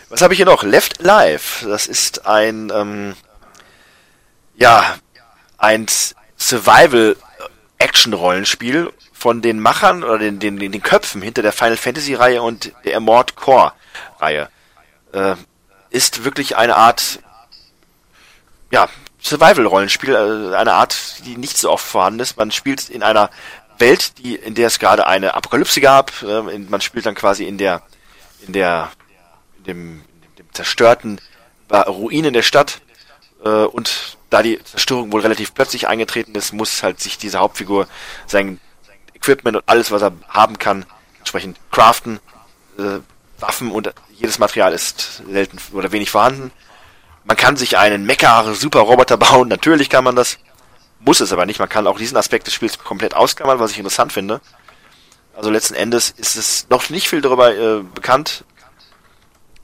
Was 0.09 0.23
habe 0.23 0.33
ich 0.35 0.39
hier 0.39 0.47
noch? 0.47 0.63
Left 0.63 1.07
Alive. 1.07 1.69
Das 1.69 1.87
ist 1.87 2.27
ein, 2.27 2.73
ähm, 2.75 3.15
ja, 4.57 4.97
ein 5.59 5.87
Survival-Action-Rollenspiel 6.39 8.91
von 9.13 9.43
den 9.43 9.61
Machern 9.61 10.03
oder 10.05 10.19
den, 10.19 10.39
den, 10.39 10.59
den, 10.59 10.73
den 10.73 10.83
Köpfen 10.83 11.21
hinter 11.23 11.43
der 11.43 11.53
Final 11.53 11.77
Fantasy-Reihe 11.77 12.41
und 12.43 12.73
der 12.85 12.95
Immort 12.95 13.35
Core-Reihe. 13.35 14.49
Äh, 15.13 15.35
ist 15.91 16.25
wirklich 16.25 16.57
eine 16.57 16.77
Art, 16.77 17.21
ja, 18.71 18.89
Survival-Rollenspiel, 19.23 20.15
äh, 20.15 20.55
eine 20.55 20.75
Art, 20.75 21.25
die 21.25 21.37
nicht 21.37 21.57
so 21.57 21.71
oft 21.71 21.85
vorhanden 21.85 22.21
ist. 22.21 22.37
Man 22.37 22.53
spielt 22.53 22.91
in 22.91 23.03
einer 23.03 23.31
Welt, 23.79 24.19
die, 24.19 24.35
in 24.35 24.55
der 24.55 24.69
es 24.69 24.79
gerade 24.79 25.07
eine 25.07 25.35
Apokalypse 25.35 25.81
gab. 25.81 26.23
Äh, 26.23 26.55
in, 26.55 26.71
man 26.71 26.81
spielt 26.81 27.07
dann 27.07 27.15
quasi 27.15 27.45
in 27.45 27.59
der, 27.59 27.83
in 28.47 28.53
der, 28.53 28.91
in 29.59 29.65
dem, 29.65 30.05
in 30.23 30.37
dem 30.39 30.53
zerstörten 30.53 31.21
äh, 31.69 31.77
Ruinen 31.77 32.33
der 32.33 32.43
Stadt. 32.43 32.81
Äh, 33.45 33.49
und 33.49 34.17
da 34.31 34.43
die 34.43 34.63
Zerstörung 34.63 35.13
wohl 35.13 35.21
relativ 35.21 35.55
plötzlich 35.55 35.89
eingetreten 35.89 36.35
ist, 36.35 36.53
muss 36.53 36.83
halt 36.83 37.01
sich 37.01 37.19
diese 37.19 37.39
Hauptfigur 37.39 37.89
sein 38.27 38.61
Equipment 39.15 39.57
und 39.57 39.65
alles, 39.67 39.91
was 39.91 40.03
er 40.03 40.13
haben 40.29 40.59
kann, 40.59 40.85
entsprechend 41.19 41.59
craften. 41.71 42.21
Äh, 42.79 43.01
Waffen 43.39 43.71
und 43.71 43.93
jedes 44.15 44.39
Material 44.39 44.73
ist 44.73 45.23
selten 45.31 45.59
oder 45.73 45.93
wenig 45.93 46.11
vorhanden. 46.11 46.53
Man 47.25 47.37
kann 47.37 47.57
sich 47.57 47.77
einen 47.77 48.07
Mecha-Super-Roboter 48.07 49.17
bauen, 49.19 49.49
natürlich 49.49 49.91
kann 49.91 50.05
man 50.05 50.17
das. 50.17 50.39
Muss 51.01 51.21
es 51.21 51.33
aber 51.33 51.47
nicht. 51.47 51.59
Man 51.59 51.69
kann 51.69 51.87
auch 51.87 51.99
diesen 51.99 52.17
Aspekt 52.17 52.47
des 52.47 52.55
Spiels 52.55 52.79
komplett 52.79 53.15
ausklammern, 53.15 53.59
was 53.59 53.73
ich 53.73 53.79
interessant 53.79 54.13
finde. 54.13 54.41
Also 55.35 55.51
letzten 55.51 55.75
Endes 55.75 56.11
ist 56.11 56.37
es 56.37 56.67
noch 56.71 56.89
nicht 56.89 57.09
viel 57.09 57.21
darüber 57.21 57.55
äh, 57.55 57.83
bekannt. 57.83 58.45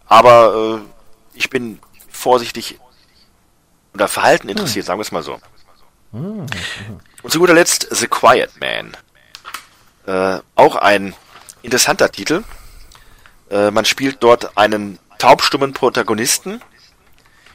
Aber 0.06 0.80
äh, 0.82 1.38
ich 1.38 1.48
bin 1.48 1.78
vorsichtig 2.10 2.78
oder 3.94 4.08
Verhalten 4.08 4.48
interessiert, 4.48 4.86
sagen 4.86 4.98
wir 4.98 5.02
es 5.02 5.12
mal 5.12 5.22
so. 5.22 5.38
Und 7.22 7.30
zu 7.30 7.38
guter 7.38 7.54
Letzt 7.54 7.88
The 7.90 8.06
Quiet 8.06 8.50
Man. 8.60 8.96
Äh, 10.06 10.40
auch 10.54 10.76
ein 10.76 11.14
interessanter 11.62 12.10
Titel. 12.12 12.44
Äh, 13.50 13.70
man 13.70 13.84
spielt 13.84 14.22
dort 14.22 14.56
einen 14.58 14.98
taubstummen 15.18 15.72
Protagonisten. 15.72 16.60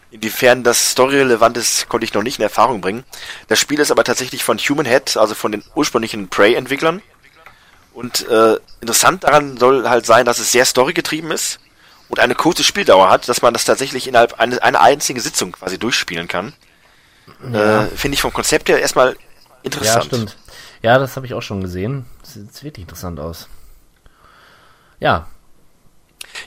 Inwiefern 0.10 0.64
das 0.64 0.92
storyrelevant 0.94 1.58
ist, 1.58 1.90
konnte 1.90 2.06
ich 2.06 2.14
noch 2.14 2.24
nicht 2.24 2.40
in 2.40 2.44
Erfahrung 2.44 2.80
bringen. 2.80 3.04
Das 3.50 3.60
Spiel 3.60 3.80
ist 3.80 3.92
aber 3.92 4.04
tatsächlich 4.06 4.44
von 4.44 4.58
Human 4.58 4.86
Head, 4.86 5.18
also 5.18 5.36
von 5.36 5.52
den 5.52 5.64
ursprünglichen 5.76 6.30
Prey-Entwicklern. 6.30 7.02
Und 7.94 8.28
äh, 8.30 8.58
interessant 8.80 9.24
daran 9.24 9.58
soll 9.58 9.90
halt 9.90 10.06
sein, 10.06 10.26
dass 10.26 10.40
es 10.40 10.52
sehr 10.52 10.66
storygetrieben 10.66 11.32
ist 11.32 11.60
und 12.10 12.20
eine 12.20 12.36
kurze 12.36 12.64
Spieldauer 12.64 13.10
hat, 13.10 13.28
dass 13.28 13.42
man 13.42 13.54
das 13.54 13.66
tatsächlich 13.66 14.08
innerhalb 14.08 14.40
eine, 14.40 14.62
einer 14.64 14.82
einzigen 14.82 15.20
Sitzung 15.20 15.52
quasi 15.54 15.78
durchspielen 15.78 16.28
kann. 16.28 16.54
Äh, 17.54 17.88
Finde 17.88 18.16
ich 18.16 18.22
vom 18.22 18.32
Konzept 18.32 18.70
her 18.70 18.80
erstmal 18.80 19.10
Ja, 19.14 19.18
interessant. 19.64 20.06
stimmt. 20.06 20.38
Ja, 20.84 21.00
das 21.00 21.16
habe 21.18 21.26
ich 21.26 21.34
auch 21.34 21.42
schon 21.42 21.62
gesehen. 21.62 22.06
Sieht 22.24 22.64
wirklich 22.64 22.84
interessant 22.84 23.20
aus. 23.20 23.50
Ja, 25.00 25.28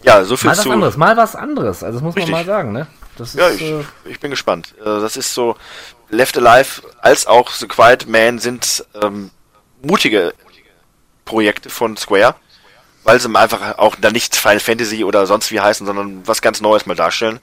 Ja, 0.02 0.24
so 0.24 0.36
viel 0.36 0.48
mal 0.50 0.56
was 0.56 0.62
zu. 0.62 0.70
anderes, 0.70 0.96
mal 0.96 1.16
was 1.16 1.36
anderes. 1.36 1.82
Also 1.82 1.98
das 1.98 2.02
muss 2.02 2.16
Richtig. 2.16 2.32
man 2.32 2.40
mal 2.40 2.46
sagen, 2.46 2.72
ne? 2.72 2.86
Das 3.16 3.34
Ja, 3.34 3.48
ist, 3.48 3.60
ich, 3.60 3.70
äh, 3.70 3.84
ich 4.04 4.20
bin 4.20 4.30
gespannt. 4.30 4.74
Äh, 4.80 4.84
Das 4.84 5.16
ist 5.16 5.34
so, 5.34 5.56
Left 6.08 6.36
Alive 6.38 6.82
als 7.00 7.26
auch 7.26 7.50
The 7.50 7.68
Quiet 7.68 8.08
Man 8.08 8.38
sind 8.38 8.84
ähm, 9.00 9.30
mutige 9.82 10.34
Projekte 11.24 11.70
von 11.70 11.96
Square, 11.96 12.34
weil 13.04 13.20
sie 13.20 13.34
einfach 13.34 13.78
auch 13.78 13.94
dann 13.96 14.12
nicht 14.12 14.34
Final 14.34 14.60
Fantasy 14.60 15.04
oder 15.04 15.26
sonst 15.26 15.50
wie 15.50 15.60
heißen, 15.60 15.86
sondern 15.86 16.26
was 16.26 16.42
ganz 16.42 16.60
Neues 16.60 16.86
mal 16.86 16.96
darstellen. 16.96 17.40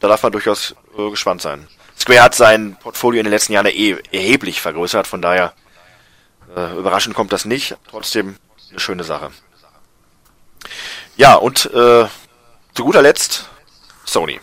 Da 0.00 0.08
darf 0.08 0.22
man 0.22 0.32
durchaus 0.32 0.74
äh, 0.96 1.10
gespannt 1.10 1.42
sein. 1.42 1.66
Square 1.98 2.22
hat 2.22 2.34
sein 2.34 2.76
Portfolio 2.80 3.18
in 3.20 3.24
den 3.24 3.32
letzten 3.32 3.52
Jahren 3.52 3.66
ja 3.66 3.72
eh 3.72 3.96
erheblich 4.12 4.60
vergrößert, 4.60 5.06
von 5.06 5.20
daher 5.20 5.52
äh, 6.56 6.76
überraschend 6.78 7.14
kommt 7.14 7.32
das 7.32 7.44
nicht. 7.44 7.76
Trotzdem 7.90 8.36
eine 8.70 8.80
schöne 8.80 9.04
Sache. 9.04 9.30
Ja, 11.18 11.34
und 11.34 11.66
äh, 11.74 12.06
zu 12.74 12.84
guter 12.84 13.02
Letzt 13.02 13.48
Sony. 14.04 14.40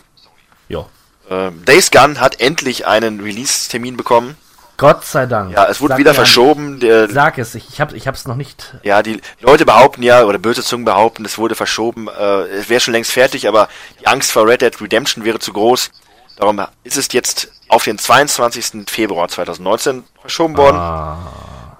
ja. 0.68 0.86
Ähm, 1.28 1.64
Days 1.64 1.90
Gun 1.90 2.20
hat 2.20 2.40
endlich 2.40 2.86
einen 2.86 3.20
Release-Termin 3.20 3.96
bekommen. 3.96 4.36
Gott 4.76 5.04
sei 5.06 5.24
Dank. 5.24 5.52
Ja, 5.52 5.64
es 5.64 5.80
wurde 5.80 5.92
Sag 5.94 5.98
wieder 5.98 6.14
verschoben. 6.14 6.78
Der, 6.80 7.08
Sag 7.10 7.38
es, 7.38 7.54
ich, 7.54 7.66
ich, 7.70 7.80
hab, 7.80 7.94
ich 7.94 8.06
hab's 8.06 8.26
noch 8.26 8.36
nicht. 8.36 8.74
ja, 8.82 9.02
die 9.02 9.20
Leute 9.40 9.64
behaupten 9.64 10.02
ja, 10.02 10.22
oder 10.24 10.38
böse 10.38 10.62
Zungen 10.62 10.84
behaupten, 10.84 11.24
es 11.24 11.38
wurde 11.38 11.54
verschoben. 11.54 12.08
Äh, 12.08 12.42
es 12.58 12.68
wäre 12.68 12.80
schon 12.80 12.92
längst 12.92 13.10
fertig, 13.10 13.48
aber 13.48 13.68
die 14.00 14.06
Angst 14.06 14.30
vor 14.30 14.46
Red 14.46 14.60
Dead 14.60 14.80
Redemption 14.80 15.24
wäre 15.24 15.38
zu 15.38 15.52
groß. 15.54 15.90
Darum 16.36 16.60
ist 16.84 16.98
es 16.98 17.10
jetzt 17.12 17.50
auf 17.68 17.84
den 17.84 17.98
22. 17.98 18.84
Februar 18.86 19.28
2019 19.28 20.04
verschoben 20.20 20.56
worden. 20.58 20.76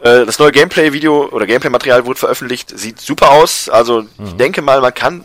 Äh, 0.01 0.27
das 0.27 0.39
neue 0.39 0.53
Gameplay-Video 0.53 1.29
oder 1.29 1.47
Gameplay-Material 1.47 2.07
wurde 2.07 2.19
veröffentlicht. 2.19 2.77
Sieht 2.79 3.01
super 3.01 3.31
aus. 3.31 3.69
Also 3.69 4.07
ich 4.25 4.37
denke 4.37 4.63
mal, 4.63 4.81
man 4.81 4.95
kann 4.95 5.25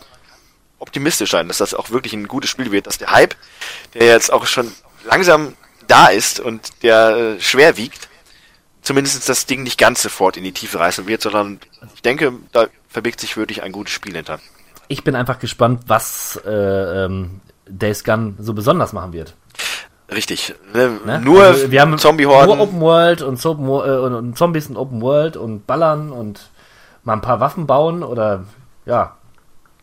optimistisch 0.78 1.30
sein, 1.30 1.48
dass 1.48 1.58
das 1.58 1.74
auch 1.74 1.90
wirklich 1.90 2.12
ein 2.12 2.26
gutes 2.26 2.50
Spiel 2.50 2.72
wird, 2.72 2.86
dass 2.86 2.98
der 2.98 3.12
Hype, 3.12 3.36
der 3.94 4.06
jetzt 4.06 4.32
auch 4.32 4.46
schon 4.46 4.70
langsam 5.04 5.54
da 5.86 6.08
ist 6.08 6.40
und 6.40 6.82
der 6.82 7.16
äh, 7.16 7.40
schwer 7.40 7.76
wiegt, 7.76 8.08
zumindest 8.82 9.28
das 9.28 9.46
Ding 9.46 9.62
nicht 9.62 9.78
ganz 9.78 10.02
sofort 10.02 10.36
in 10.36 10.44
die 10.44 10.52
Tiefe 10.52 10.80
reißen 10.80 11.06
wird, 11.06 11.22
sondern 11.22 11.60
ich 11.94 12.02
denke, 12.02 12.32
da 12.52 12.66
verbirgt 12.88 13.20
sich 13.20 13.36
wirklich 13.36 13.62
ein 13.62 13.72
gutes 13.72 13.92
Spiel 13.92 14.14
hinter. 14.14 14.40
Ich 14.88 15.04
bin 15.04 15.14
einfach 15.14 15.38
gespannt, 15.38 15.84
was 15.86 16.40
äh, 16.44 16.50
ähm, 17.04 17.40
Days 17.66 18.04
Gun 18.04 18.36
so 18.38 18.52
besonders 18.52 18.92
machen 18.92 19.12
wird. 19.12 19.34
Richtig. 20.14 20.54
Ne? 20.72 20.98
Ne? 21.04 21.20
Nur 21.20 21.42
Also, 21.42 21.70
wir 21.70 21.80
haben 21.80 21.98
Zombie-Horden. 21.98 22.56
Nur 22.56 22.60
Open 22.60 22.80
World 22.80 23.22
und, 23.22 23.40
so, 23.40 23.52
äh, 23.52 23.98
und, 23.98 24.14
und 24.14 24.38
Zombies 24.38 24.66
in 24.68 24.76
Open 24.76 25.00
World 25.00 25.36
und 25.36 25.66
Ballern 25.66 26.10
und 26.10 26.50
mal 27.04 27.14
ein 27.14 27.20
paar 27.20 27.40
Waffen 27.40 27.66
bauen 27.66 28.02
oder 28.02 28.44
ja, 28.86 29.16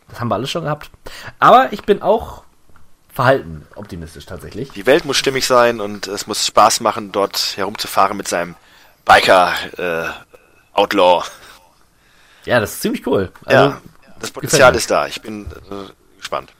das 0.10 0.20
haben 0.20 0.30
wir 0.30 0.36
alles 0.36 0.50
schon 0.50 0.64
gehabt. 0.64 0.90
Aber 1.40 1.72
ich 1.72 1.84
bin 1.84 2.02
auch 2.02 2.44
verhalten 3.12 3.68
optimistisch 3.76 4.26
tatsächlich. 4.26 4.72
Die 4.72 4.86
Welt 4.86 5.06
muss 5.06 5.18
stimmig 5.18 5.46
sein 5.46 5.82
und 5.82 6.08
es 6.08 6.28
muss 6.28 6.46
Spaß 6.46 6.80
machen, 6.80 7.12
dort 7.12 7.58
herumzufahren 7.58 8.16
mit 8.16 8.28
seinem 8.28 8.56
Biker 9.06 9.52
äh, 9.78 10.10
Outlaw. 10.74 11.24
Ja, 12.46 12.60
das 12.60 12.74
ist 12.74 12.82
ziemlich 12.82 13.06
cool. 13.06 13.32
Also, 13.46 13.64
ja, 13.64 13.82
das 14.20 14.32
Potenzial 14.32 14.74
ist 14.76 14.90
da. 14.90 15.08
Ich 15.08 15.22
bin 15.22 15.46
äh, 15.70 16.18
gespannt. 16.18 16.54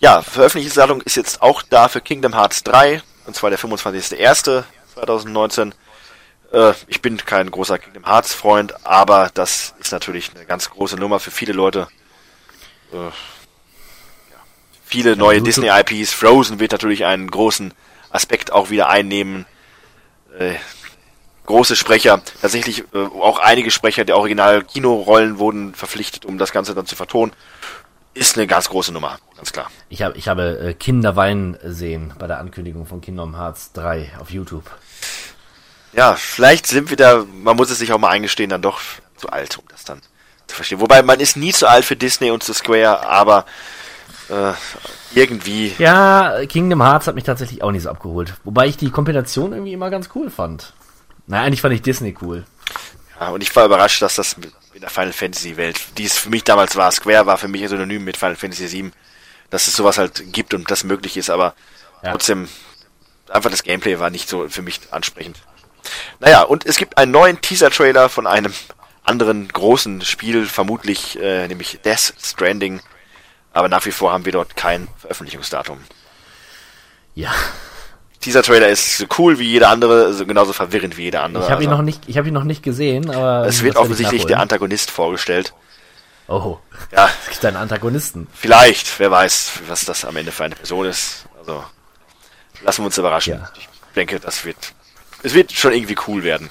Ja, 0.00 0.22
Veröffentlichungsdatum 0.22 1.00
ist 1.04 1.16
jetzt 1.16 1.42
auch 1.42 1.62
da 1.62 1.88
für 1.88 2.00
Kingdom 2.00 2.34
Hearts 2.34 2.64
3, 2.64 3.02
und 3.26 3.36
zwar 3.36 3.50
der 3.50 3.58
25.01.2019. 3.58 5.72
Äh, 6.52 6.72
ich 6.88 7.00
bin 7.02 7.16
kein 7.18 7.50
großer 7.50 7.78
Kingdom 7.78 8.04
Hearts 8.06 8.34
Freund, 8.34 8.74
aber 8.86 9.30
das 9.34 9.74
ist 9.78 9.92
natürlich 9.92 10.30
eine 10.34 10.44
ganz 10.44 10.70
große 10.70 10.96
Nummer 10.96 11.20
für 11.20 11.30
viele 11.30 11.52
Leute. 11.52 11.88
Äh, 12.92 12.96
ja. 12.96 13.12
Viele 14.84 15.16
neue 15.16 15.38
du- 15.38 15.44
Disney 15.44 15.68
IPs. 15.68 16.12
Frozen 16.12 16.58
wird 16.60 16.72
natürlich 16.72 17.04
einen 17.04 17.30
großen 17.30 17.72
Aspekt 18.10 18.52
auch 18.52 18.70
wieder 18.70 18.88
einnehmen. 18.88 19.46
Äh, 20.38 20.54
große 21.46 21.76
Sprecher, 21.76 22.22
tatsächlich 22.40 22.84
äh, 22.94 22.98
auch 22.98 23.38
einige 23.38 23.70
Sprecher 23.70 24.04
der 24.04 24.16
Original-Kinorollen 24.16 25.38
wurden 25.38 25.74
verpflichtet, 25.74 26.24
um 26.24 26.38
das 26.38 26.52
Ganze 26.52 26.74
dann 26.74 26.86
zu 26.86 26.96
vertonen. 26.96 27.32
Ist 28.14 28.36
eine 28.36 28.46
ganz 28.46 28.68
große 28.68 28.92
Nummer, 28.92 29.18
ganz 29.36 29.52
klar. 29.52 29.70
ich, 29.88 30.02
hab, 30.02 30.16
ich 30.16 30.28
habe 30.28 30.58
äh, 30.58 30.74
Kinder 30.74 31.16
weinen 31.16 31.56
sehen 31.64 32.12
bei 32.18 32.26
der 32.26 32.38
Ankündigung 32.38 32.84
von 32.86 33.00
Kingdom 33.00 33.36
Hearts 33.36 33.72
3 33.72 34.12
auf 34.20 34.30
YouTube. 34.30 34.70
Ja, 35.94 36.14
vielleicht 36.14 36.66
sind 36.66 36.90
wir 36.90 36.96
da, 36.96 37.24
man 37.42 37.56
muss 37.56 37.70
es 37.70 37.78
sich 37.78 37.92
auch 37.92 37.98
mal 37.98 38.10
eingestehen, 38.10 38.50
dann 38.50 38.62
doch 38.62 38.80
zu 39.16 39.28
alt, 39.28 39.58
um 39.58 39.64
das 39.68 39.84
dann 39.84 40.00
zu 40.46 40.56
verstehen. 40.56 40.80
Wobei 40.80 41.02
man 41.02 41.20
ist 41.20 41.36
nie 41.36 41.52
zu 41.52 41.66
alt 41.66 41.84
für 41.84 41.96
Disney 41.96 42.30
und 42.30 42.42
zu 42.42 42.52
Square, 42.52 43.06
aber 43.06 43.46
äh, 44.28 44.52
irgendwie, 45.14 45.74
Ja, 45.78 46.44
Kingdom 46.46 46.82
Hearts 46.82 47.06
hat 47.06 47.14
mich 47.14 47.24
tatsächlich 47.24 47.62
auch 47.62 47.70
nicht 47.70 47.82
so 47.82 47.90
abgeholt. 47.90 48.34
Wobei 48.44 48.66
ich 48.66 48.76
die 48.76 48.90
Kompilation 48.90 49.52
irgendwie 49.52 49.72
immer 49.72 49.90
ganz 49.90 50.10
cool 50.14 50.30
fand. 50.30 50.72
Na, 51.26 51.42
eigentlich 51.42 51.60
fand 51.62 51.74
ich 51.74 51.82
Disney 51.82 52.14
cool. 52.22 52.44
ja, 53.20 53.28
und 53.28 53.42
ich 53.42 53.54
war 53.54 53.64
überrascht, 53.66 54.02
dass 54.02 54.16
das 54.16 54.36
der 54.82 54.90
Final 54.90 55.12
Fantasy 55.12 55.56
Welt, 55.56 55.80
die 55.96 56.04
es 56.04 56.18
für 56.18 56.28
mich 56.30 56.44
damals 56.44 56.76
war, 56.76 56.90
Square 56.92 57.26
war 57.26 57.38
für 57.38 57.48
mich 57.48 57.62
ein 57.62 57.68
Synonym 57.68 58.04
mit 58.04 58.16
Final 58.16 58.36
Fantasy 58.36 58.68
7, 58.68 58.92
dass 59.50 59.66
es 59.68 59.76
sowas 59.76 59.98
halt 59.98 60.32
gibt 60.32 60.52
und 60.54 60.70
das 60.70 60.84
möglich 60.84 61.16
ist, 61.16 61.30
aber 61.30 61.54
Ja. 62.02 62.10
trotzdem, 62.10 62.48
einfach 63.30 63.50
das 63.50 63.62
Gameplay 63.62 63.98
war 63.98 64.10
nicht 64.10 64.28
so 64.28 64.48
für 64.48 64.62
mich 64.62 64.80
ansprechend. 64.90 65.38
Naja, 66.20 66.42
und 66.42 66.66
es 66.66 66.76
gibt 66.76 66.98
einen 66.98 67.12
neuen 67.12 67.40
Teaser-Trailer 67.40 68.08
von 68.08 68.26
einem 68.26 68.52
anderen 69.04 69.48
großen 69.48 70.02
Spiel, 70.02 70.46
vermutlich 70.46 71.18
äh, 71.20 71.48
nämlich 71.48 71.80
Death 71.84 72.14
Stranding. 72.22 72.80
Aber 73.52 73.68
nach 73.68 73.84
wie 73.84 73.90
vor 73.92 74.12
haben 74.12 74.24
wir 74.24 74.32
dort 74.32 74.56
kein 74.56 74.88
Veröffentlichungsdatum. 74.98 75.80
Ja, 77.14 77.34
Dieser 78.24 78.42
Trailer 78.42 78.68
ist 78.68 78.98
so 78.98 79.06
cool 79.18 79.38
wie 79.38 79.48
jeder 79.48 79.68
andere, 79.70 80.14
genauso 80.26 80.52
verwirrend 80.52 80.96
wie 80.96 81.02
jeder 81.04 81.22
andere. 81.24 81.44
ich 81.44 81.50
habe 81.50 81.62
ihn 81.62 81.68
Also, 81.70 81.78
noch 81.78 81.84
nicht, 81.84 82.02
ich 82.06 82.16
habe 82.18 82.28
ihn 82.28 82.34
noch 82.34 82.44
nicht 82.44 82.62
gesehen, 82.62 83.10
aber 83.10 83.46
Es 83.46 83.62
wird 83.62 83.76
offensichtlich 83.76 84.26
der. 84.26 84.38
Antagonist 84.40 84.90
vorgestellt. 84.90 85.52
Oh, 86.28 86.58
Ja, 86.92 87.10
es 87.24 87.30
gibt 87.30 87.44
einen 87.44 87.56
Antagonisten. 87.56 88.28
vielleicht, 88.32 88.98
wer 89.00 89.10
weiß, 89.10 89.52
was 89.68 89.84
das 89.84 90.04
am 90.04 90.16
Ende 90.16 90.30
für 90.32 90.44
eine 90.44 90.54
Person 90.54 90.86
ist. 90.86 91.24
Also 91.40 91.64
lassen 92.62 92.82
wir 92.82 92.86
uns 92.86 92.98
überraschen. 92.98 93.34
Ja. 93.34 93.50
Ich 93.58 93.68
denke, 93.96 94.20
das 94.20 94.44
wird, 94.44 94.56
es 95.24 95.34
wird 95.34 95.52
schon 95.52 95.72
irgendwie 95.72 95.96
cool 96.06 96.22
werden. 96.22 96.48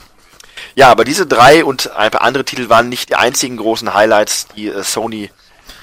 Ja, 0.75 0.89
aber 0.91 1.05
diese 1.05 1.25
drei 1.25 1.63
und 1.65 1.89
ein 1.95 2.11
paar 2.11 2.21
andere 2.21 2.43
Titel 2.45 2.69
waren 2.69 2.89
nicht 2.89 3.09
die 3.09 3.15
einzigen 3.15 3.57
großen 3.57 3.93
Highlights, 3.93 4.47
die 4.55 4.67
äh, 4.67 4.83
Sony 4.83 5.31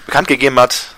bekannt 0.06 0.28
gegeben 0.28 0.60
hat, 0.60 0.88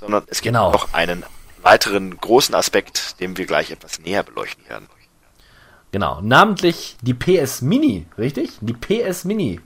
sondern 0.00 0.24
es 0.26 0.40
gibt 0.42 0.54
Genau. 0.54 0.72
noch 0.72 0.92
einen 0.92 1.24
weiteren 1.62 2.16
großen 2.16 2.54
Aspekt, 2.54 3.20
den 3.20 3.36
wir 3.36 3.46
gleich 3.46 3.70
etwas 3.70 4.00
näher 4.00 4.22
beleuchten 4.22 4.68
werden. 4.68 4.88
Genau, 5.92 6.20
namentlich 6.22 6.96
die 7.02 7.14
PS 7.14 7.62
Mini, 7.62 8.06
richtig? 8.16 8.52
Die 8.60 8.74
PS 8.74 9.24
Mini. 9.24 9.60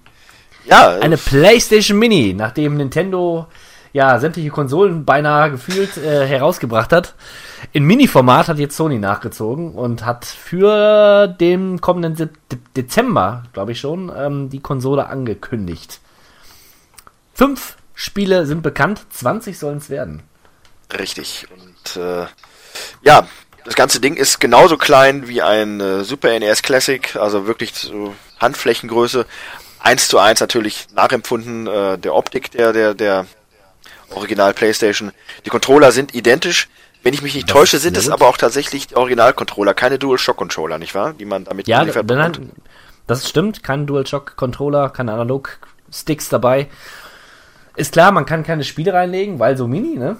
Ja, 0.64 0.98
Eine 0.98 1.18
PlayStation 1.18 1.98
Mini, 1.98 2.32
nachdem 2.32 2.76
Nintendo 2.76 3.46
ja 3.92 4.18
sämtliche 4.18 4.50
Konsolen 4.50 5.04
beinahe 5.04 5.50
gefühlt 5.50 5.96
äh, 5.98 6.26
herausgebracht 6.26 6.92
hat. 6.92 7.14
In 7.72 7.84
Mini-Format 7.84 8.48
hat 8.48 8.58
jetzt 8.58 8.76
Sony 8.76 8.98
nachgezogen 8.98 9.74
und 9.74 10.04
hat 10.04 10.24
für 10.24 11.28
den 11.28 11.80
kommenden 11.80 12.16
Se 12.16 12.30
De 12.50 12.58
Dezember, 12.76 13.44
glaube 13.52 13.72
ich 13.72 13.80
schon, 13.80 14.12
ähm, 14.14 14.50
die 14.50 14.60
Konsole 14.60 15.06
angekündigt. 15.06 16.00
Fünf 17.34 17.76
Spiele 17.94 18.46
sind 18.46 18.62
bekannt, 18.62 19.06
20 19.10 19.58
sollen 19.58 19.78
es 19.78 19.90
werden. 19.90 20.22
Richtig. 20.98 21.46
Und 21.52 21.73
äh, 21.96 22.26
ja, 23.02 23.26
das 23.64 23.74
ganze 23.74 24.00
Ding 24.00 24.16
ist 24.16 24.40
genauso 24.40 24.76
klein 24.76 25.28
wie 25.28 25.42
ein 25.42 25.80
äh, 25.80 26.04
Super 26.04 26.38
NES 26.38 26.62
Classic, 26.62 27.16
also 27.16 27.46
wirklich 27.46 27.74
so 27.74 28.14
Handflächengröße. 28.38 29.26
Eins 29.80 30.08
zu 30.08 30.18
eins 30.18 30.40
natürlich 30.40 30.86
nachempfunden 30.94 31.66
äh, 31.66 31.98
der 31.98 32.14
Optik 32.14 32.50
der 32.52 32.72
der 32.72 32.94
der 32.94 33.26
Original 34.10 34.54
PlayStation. 34.54 35.12
Die 35.44 35.50
Controller 35.50 35.92
sind 35.92 36.14
identisch. 36.14 36.68
Wenn 37.02 37.12
ich 37.12 37.20
mich 37.20 37.34
nicht 37.34 37.48
Das 37.50 37.54
täusche, 37.54 37.78
sind 37.78 37.98
es 37.98 38.08
aber 38.08 38.28
auch 38.28 38.38
tatsächlich 38.38 38.96
Original-Controller, 38.96 39.74
keine 39.74 39.98
Dual-Shock-Controller, 39.98 40.78
nicht 40.78 40.94
wahr? 40.94 41.12
Die 41.12 41.26
man 41.26 41.44
damit 41.44 41.68
Ja, 41.68 41.84
nein, 41.84 42.50
das 43.06 43.28
stimmt. 43.28 43.62
Kein 43.62 43.86
DualShock-Controller, 43.86 44.88
keine 44.88 45.12
Analog-Sticks 45.12 46.30
dabei. 46.30 46.68
Ist 47.76 47.92
klar, 47.92 48.12
man 48.12 48.24
kann 48.24 48.42
keine 48.42 48.64
Spiele 48.64 48.94
reinlegen, 48.94 49.38
weil 49.38 49.56
so 49.56 49.66
Mini, 49.66 49.98
ne? 49.98 50.16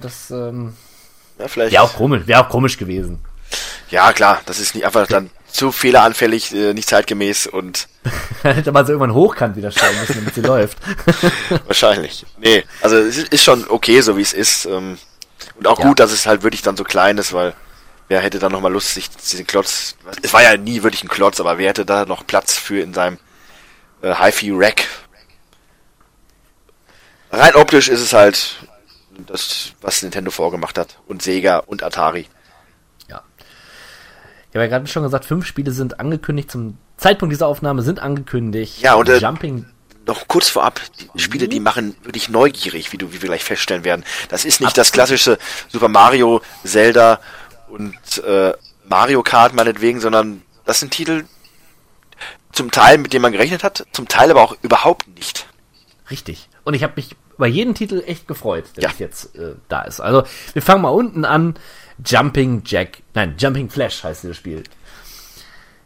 Das 0.00 0.30
ähm, 0.30 0.74
Ja, 1.38 1.48
vielleicht. 1.48 1.72
wäre 1.72 1.82
auch 1.82 1.94
komisch, 1.94 2.26
wäre 2.26 2.44
auch 2.44 2.48
komisch 2.48 2.76
gewesen. 2.78 3.18
Ja, 3.90 4.12
klar, 4.12 4.40
das 4.46 4.58
ist 4.58 4.74
nicht 4.74 4.84
einfach 4.84 5.06
dann 5.06 5.30
zu 5.50 5.72
fehleranfällig, 5.72 6.54
äh, 6.54 6.74
nicht 6.74 6.88
zeitgemäß 6.88 7.46
und 7.46 7.88
Hätte 8.42 8.70
man 8.72 8.84
so 8.84 8.92
irgendwann 8.92 9.14
hochkant 9.14 9.56
wieder 9.56 9.70
stellen 9.70 9.98
müssen, 10.00 10.16
damit 10.16 10.34
sie 10.34 10.42
läuft. 10.42 10.76
Wahrscheinlich. 11.66 12.26
Nee, 12.38 12.64
also 12.82 12.96
es 12.96 13.16
ist 13.16 13.32
ist 13.32 13.44
schon 13.44 13.64
okay, 13.68 14.00
so 14.02 14.16
wie 14.16 14.22
es 14.22 14.32
ist. 14.34 14.66
Ähm, 14.66 14.98
und 15.56 15.66
auch 15.66 15.78
Ja. 15.80 15.86
gut, 15.86 16.00
dass 16.00 16.12
es 16.12 16.26
halt 16.26 16.42
wirklich 16.42 16.62
dann 16.62 16.76
so 16.76 16.84
klein 16.84 17.16
ist, 17.18 17.32
weil 17.32 17.54
wer 18.08 18.20
hätte 18.20 18.38
dann 18.38 18.52
nochmal 18.52 18.72
Lust, 18.72 18.92
sich 18.94 19.08
diesen 19.10 19.46
Klotz. 19.46 19.96
Es 20.22 20.32
war 20.34 20.42
ja 20.42 20.56
nie 20.56 20.82
wirklich 20.82 21.02
ein 21.02 21.08
Klotz, 21.08 21.40
aber 21.40 21.56
wer 21.58 21.70
hätte 21.70 21.86
da 21.86 22.04
noch 22.04 22.26
Platz 22.26 22.54
für 22.58 22.80
in 22.80 22.92
seinem 22.92 23.18
äh, 24.02 24.14
HiFi-Rack? 24.14 24.84
Rein 27.32 27.54
optisch 27.54 27.88
ist 27.88 28.00
es 28.00 28.12
halt 28.12 28.56
das, 29.26 29.72
was 29.80 30.02
Nintendo 30.02 30.30
vorgemacht 30.30 30.78
hat. 30.78 30.98
Und 31.06 31.22
Sega 31.22 31.58
und 31.58 31.82
Atari. 31.82 32.26
Ja. 33.08 33.22
Ich 34.50 34.56
habe 34.56 34.64
ja 34.64 34.66
gerade 34.66 34.86
schon 34.86 35.02
gesagt, 35.02 35.24
fünf 35.24 35.46
Spiele 35.46 35.72
sind 35.72 36.00
angekündigt. 36.00 36.50
Zum 36.50 36.78
Zeitpunkt 36.96 37.32
dieser 37.32 37.46
Aufnahme 37.46 37.82
sind 37.82 38.00
angekündigt. 38.00 38.80
Ja, 38.80 38.94
und, 38.94 39.08
äh, 39.08 39.18
Jumping. 39.18 39.66
Noch 40.06 40.26
kurz 40.26 40.48
vorab, 40.48 40.80
die 41.14 41.20
Spiele, 41.20 41.48
die 41.48 41.60
machen 41.60 41.94
wirklich 42.02 42.30
neugierig, 42.30 42.92
wie 42.92 42.96
du, 42.96 43.12
wie 43.12 43.20
wir 43.20 43.28
gleich 43.28 43.44
feststellen 43.44 43.84
werden. 43.84 44.04
Das 44.30 44.46
ist 44.46 44.60
nicht 44.62 44.78
das 44.78 44.90
klassische 44.90 45.38
Super 45.68 45.88
Mario, 45.88 46.40
Zelda 46.64 47.20
und 47.68 48.24
äh, 48.24 48.54
Mario 48.88 49.22
Kart 49.22 49.52
meinetwegen, 49.52 50.00
sondern 50.00 50.42
das 50.64 50.80
sind 50.80 50.92
Titel 50.92 51.24
zum 52.52 52.70
Teil, 52.70 52.96
mit 52.96 53.12
denen 53.12 53.22
man 53.22 53.32
gerechnet 53.32 53.62
hat, 53.62 53.84
zum 53.92 54.08
Teil 54.08 54.30
aber 54.30 54.42
auch 54.42 54.56
überhaupt 54.62 55.06
nicht. 55.08 55.46
Richtig. 56.10 56.48
Und 56.64 56.74
ich 56.74 56.82
habe 56.82 56.94
mich 56.96 57.10
über 57.38 57.46
jeden 57.46 57.74
Titel 57.74 58.02
echt 58.06 58.28
gefreut, 58.28 58.64
der 58.76 58.82
Ja. 58.84 58.88
bis 58.90 58.98
jetzt 58.98 59.34
äh, 59.36 59.54
da 59.68 59.82
ist. 59.82 60.00
Also, 60.00 60.24
wir 60.52 60.60
fangen 60.62 60.82
mal 60.82 60.90
unten 60.90 61.24
an. 61.24 61.54
Jumping 62.04 62.62
Jack, 62.64 62.98
nein, 63.14 63.34
Jumping 63.38 63.70
Flash 63.70 64.04
heißt 64.04 64.22
dieses 64.22 64.36
Spiel. 64.36 64.62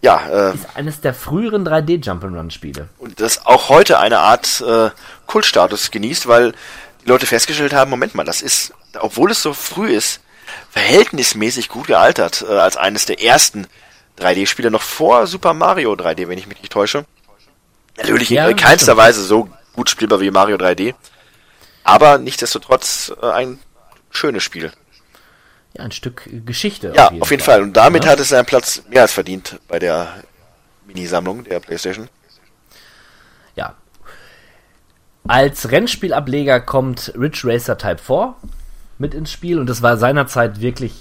Ja, 0.02 0.50
äh, 0.50 0.54
Ist 0.54 0.66
eines 0.74 1.00
der 1.00 1.14
früheren 1.14 1.64
3D 1.66 2.02
Jump'n'Run 2.04 2.50
Spiele. 2.50 2.88
und 2.98 3.20
das 3.20 3.46
auch 3.46 3.68
heute 3.68 3.98
eine 4.00 4.18
Art 4.18 4.60
äh, 4.60 4.90
Kultstatus 5.26 5.90
genießt, 5.90 6.26
weil 6.26 6.52
die 7.04 7.08
Leute 7.08 7.24
festgestellt 7.26 7.72
haben, 7.72 7.88
Moment 7.90 8.14
mal, 8.14 8.24
das 8.24 8.42
ist, 8.42 8.74
obwohl 8.98 9.30
es 9.30 9.40
so 9.42 9.54
früh 9.54 9.90
ist, 9.94 10.20
verhältnismäßig 10.70 11.68
gut 11.68 11.86
gealtert, 11.86 12.44
äh, 12.48 12.52
als 12.58 12.76
eines 12.76 13.06
der 13.06 13.22
ersten 13.22 13.66
3D-Spiele, 14.18 14.70
noch 14.70 14.82
vor 14.82 15.26
Super 15.26 15.54
Mario 15.54 15.92
3D, 15.94 16.28
wenn 16.28 16.36
ich 16.38 16.46
mich 16.46 16.60
nicht 16.60 16.72
täusche. 16.72 17.04
Natürlich 17.96 18.30
Ja, 18.30 18.48
in 18.48 18.56
keinster 18.56 18.92
stimmt. 18.92 18.98
Weise 18.98 19.22
so 19.22 19.48
gut 19.74 19.88
spielbar 19.88 20.20
wie 20.20 20.30
Mario 20.30 20.56
3D, 20.56 20.94
aber 21.84 22.18
nichtsdestotrotz 22.18 23.12
äh, 23.22 23.26
ein 23.30 23.58
schönes 24.10 24.42
Spiel. 24.42 24.72
Ja, 25.74 25.84
ein 25.84 25.92
Stück 25.92 26.26
äh, 26.26 26.40
Geschichte. 26.40 26.92
Ja, 26.94 27.10
auf 27.20 27.30
jeden 27.30 27.42
Fall. 27.42 27.62
Und 27.62 27.74
damit 27.76 28.04
Ja. 28.04 28.10
hat 28.12 28.20
es 28.20 28.28
seinen 28.30 28.46
Platz 28.46 28.82
mehr 28.88 29.02
als 29.02 29.12
verdient 29.12 29.58
bei 29.68 29.78
der 29.78 30.22
Minisammlung 30.86 31.44
der 31.44 31.60
PlayStation. 31.60 32.08
Ja. 33.56 33.74
Als 35.26 35.70
Rennspielableger 35.70 36.60
kommt 36.60 37.12
Ridge 37.16 37.42
Racer 37.44 37.78
Type 37.78 37.98
4 37.98 38.34
mit 38.98 39.14
ins 39.14 39.30
Spiel 39.32 39.58
und 39.58 39.66
das 39.68 39.80
war 39.82 39.96
seinerzeit 39.96 40.60
wirklich, 40.60 40.94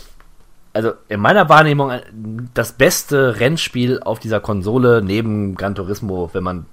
also 0.73 0.93
in 1.09 1.19
meiner 1.19 1.49
Wahrnehmung, 1.49 1.89
ein- 1.91 2.49
das 2.53 2.73
beste 2.73 3.39
Rennspiel 3.39 3.99
auf 4.01 4.19
dieser 4.19 4.39
Konsole 4.39 5.01
neben 5.03 5.55
Gran 5.55 5.75
Turismo, 5.75 6.29
wenn 6.34 6.43
man 6.43 6.65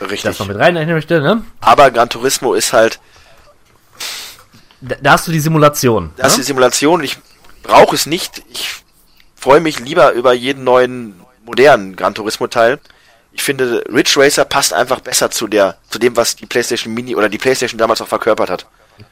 Richtig. 0.00 0.22
das 0.22 0.38
noch 0.38 0.48
mit 0.48 0.58
reinrechnen 0.58 0.94
möchte, 0.94 1.20
ne? 1.20 1.42
Aber 1.60 1.90
Gran 1.90 2.08
Turismo 2.08 2.54
ist 2.54 2.72
halt, 2.72 3.00
Da, 4.80 4.96
da 5.00 5.12
hast 5.12 5.26
du 5.26 5.32
die 5.32 5.40
Simulation. 5.40 6.12
das 6.16 6.32
ist 6.32 6.38
ne? 6.38 6.42
die 6.42 6.46
Simulation. 6.46 7.02
Ich 7.02 7.18
brauche 7.62 7.94
es 7.94 8.06
nicht. 8.06 8.42
Ich 8.50 8.84
freue 9.36 9.60
mich 9.60 9.80
lieber 9.80 10.12
über 10.12 10.32
jeden 10.32 10.64
neuen 10.64 11.14
modernen 11.44 11.96
Gran 11.96 12.14
Turismo 12.14 12.46
Teil. 12.46 12.78
Ich 13.32 13.42
finde, 13.42 13.84
Ridge 13.92 14.14
Racer 14.16 14.44
passt 14.44 14.72
einfach 14.72 15.00
besser 15.00 15.30
zu 15.30 15.46
der, 15.46 15.76
zu 15.90 15.98
dem, 15.98 16.16
was 16.16 16.36
die 16.36 16.46
PlayStation 16.46 16.92
Mini 16.94 17.14
oder 17.14 17.28
die 17.28 17.38
PlayStation 17.38 17.78
damals 17.78 18.00
auch 18.00 18.08
verkörpert 18.08 18.50
hat. 18.50 18.66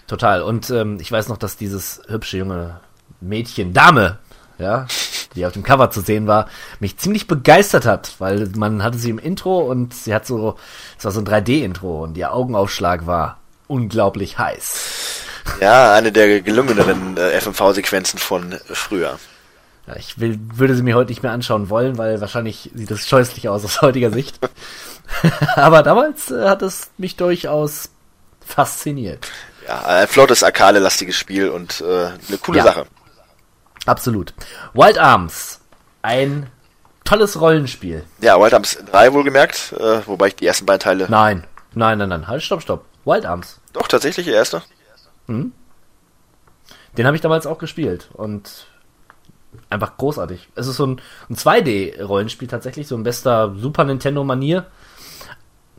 Total. 0.07 0.43
Und 0.43 0.71
ähm, 0.71 0.99
ich 1.01 1.13
weiß 1.13 1.29
noch, 1.29 1.37
dass 1.37 1.57
dieses 1.57 2.03
hübsche 2.09 2.39
junge 2.39 2.81
Mädchen, 3.21 3.73
Dame, 3.73 4.19
ja, 4.59 4.87
die 5.35 5.47
auf 5.47 5.53
dem 5.53 5.63
Cover 5.63 5.91
zu 5.91 6.01
sehen 6.01 6.27
war, 6.27 6.49
mich 6.81 6.97
ziemlich 6.97 7.27
begeistert 7.27 7.87
hat, 7.87 8.15
weil 8.19 8.49
man 8.57 8.83
hatte 8.83 8.99
sie 8.99 9.11
im 9.11 9.19
Intro 9.19 9.61
und 9.61 9.95
sie 9.95 10.15
hat 10.15 10.27
so, 10.27 10.57
es 10.99 11.05
war 11.05 11.13
so 11.13 11.21
ein 11.21 11.27
3D-Intro 11.27 12.03
und 12.03 12.17
ihr 12.17 12.33
Augenaufschlag 12.33 13.07
war 13.07 13.39
unglaublich 13.69 14.39
heiß. 14.39 15.26
Ja, 15.61 15.93
eine 15.95 16.13
der 16.13 16.41
gelungeneren 16.43 17.17
äh, 17.17 17.41
FMV-Sequenzen 17.41 18.19
von 18.19 18.53
äh, 18.53 18.59
früher. 18.67 19.19
Ja, 19.87 19.97
ich 19.97 20.19
will, 20.19 20.39
würde 20.55 20.75
sie 20.75 20.83
mir 20.83 20.97
heute 20.97 21.11
nicht 21.11 21.23
mehr 21.23 21.33
anschauen 21.33 21.71
wollen, 21.71 21.97
weil 21.99 22.21
wahrscheinlich 22.21 22.71
sieht 22.75 22.91
es 22.91 23.09
scheußlich 23.09 23.49
aus 23.49 23.65
aus 23.65 23.81
heutiger 23.83 24.11
Sicht. 24.11 24.39
Aber 25.57 25.83
damals 25.83 26.31
äh, 26.31 26.49
hat 26.49 26.63
es 26.63 26.91
mich 26.99 27.17
durchaus 27.17 27.91
fasziniert. 28.45 29.27
Ja, 29.67 29.85
ein 29.85 30.09
flottes, 30.09 30.43
arcade-lastiges 30.43 31.17
Spiel 31.17 31.49
und 31.49 31.81
äh, 31.81 32.07
eine 32.29 32.39
coole 32.41 32.59
Ja. 32.59 32.65
Sache. 32.65 32.87
Absolut. 33.87 34.35
Wild 34.75 34.99
Arms. 34.99 35.61
Ein 36.03 36.49
tolles 37.05 37.41
Rollenspiel. 37.41 38.05
Ja, 38.21 38.41
Wild 38.41 38.55
Arms 38.55 38.79
3 38.91 39.13
wohlgemerkt, 39.13 39.73
äh, 39.79 40.01
wobei 40.07 40.29
ich 40.29 40.37
die 40.37 40.47
ersten 40.47 40.67
beiden 40.67 40.81
Teile. 40.81 41.07
Nein, 41.09 41.45
nein, 41.75 41.99
nein, 41.99 42.09
nein. 42.09 42.27
Halt, 42.29 42.43
stopp, 42.43 42.63
stopp. 42.63 42.85
Wild 43.05 43.25
Arms. 43.27 43.61
Doch, 43.73 43.87
tatsächlich 43.89 44.27
die 44.27 44.33
erste. 44.33 44.63
Den 46.97 47.07
habe 47.07 47.17
ich 47.17 47.23
damals 47.23 47.47
auch 47.47 47.59
gespielt 47.59 48.09
und 48.15 48.67
einfach 49.71 49.97
großartig. 49.97 50.49
Es 50.55 50.67
ist 50.67 50.77
so 50.77 50.87
ein, 50.87 51.01
ein 51.29 51.37
2D-Rollenspiel 51.37 52.49
tatsächlich, 52.49 52.89
so 52.89 52.97
ein 52.97 53.03
bester 53.03 53.55
Super 53.57 53.85
Nintendo-Manier. 53.85 54.67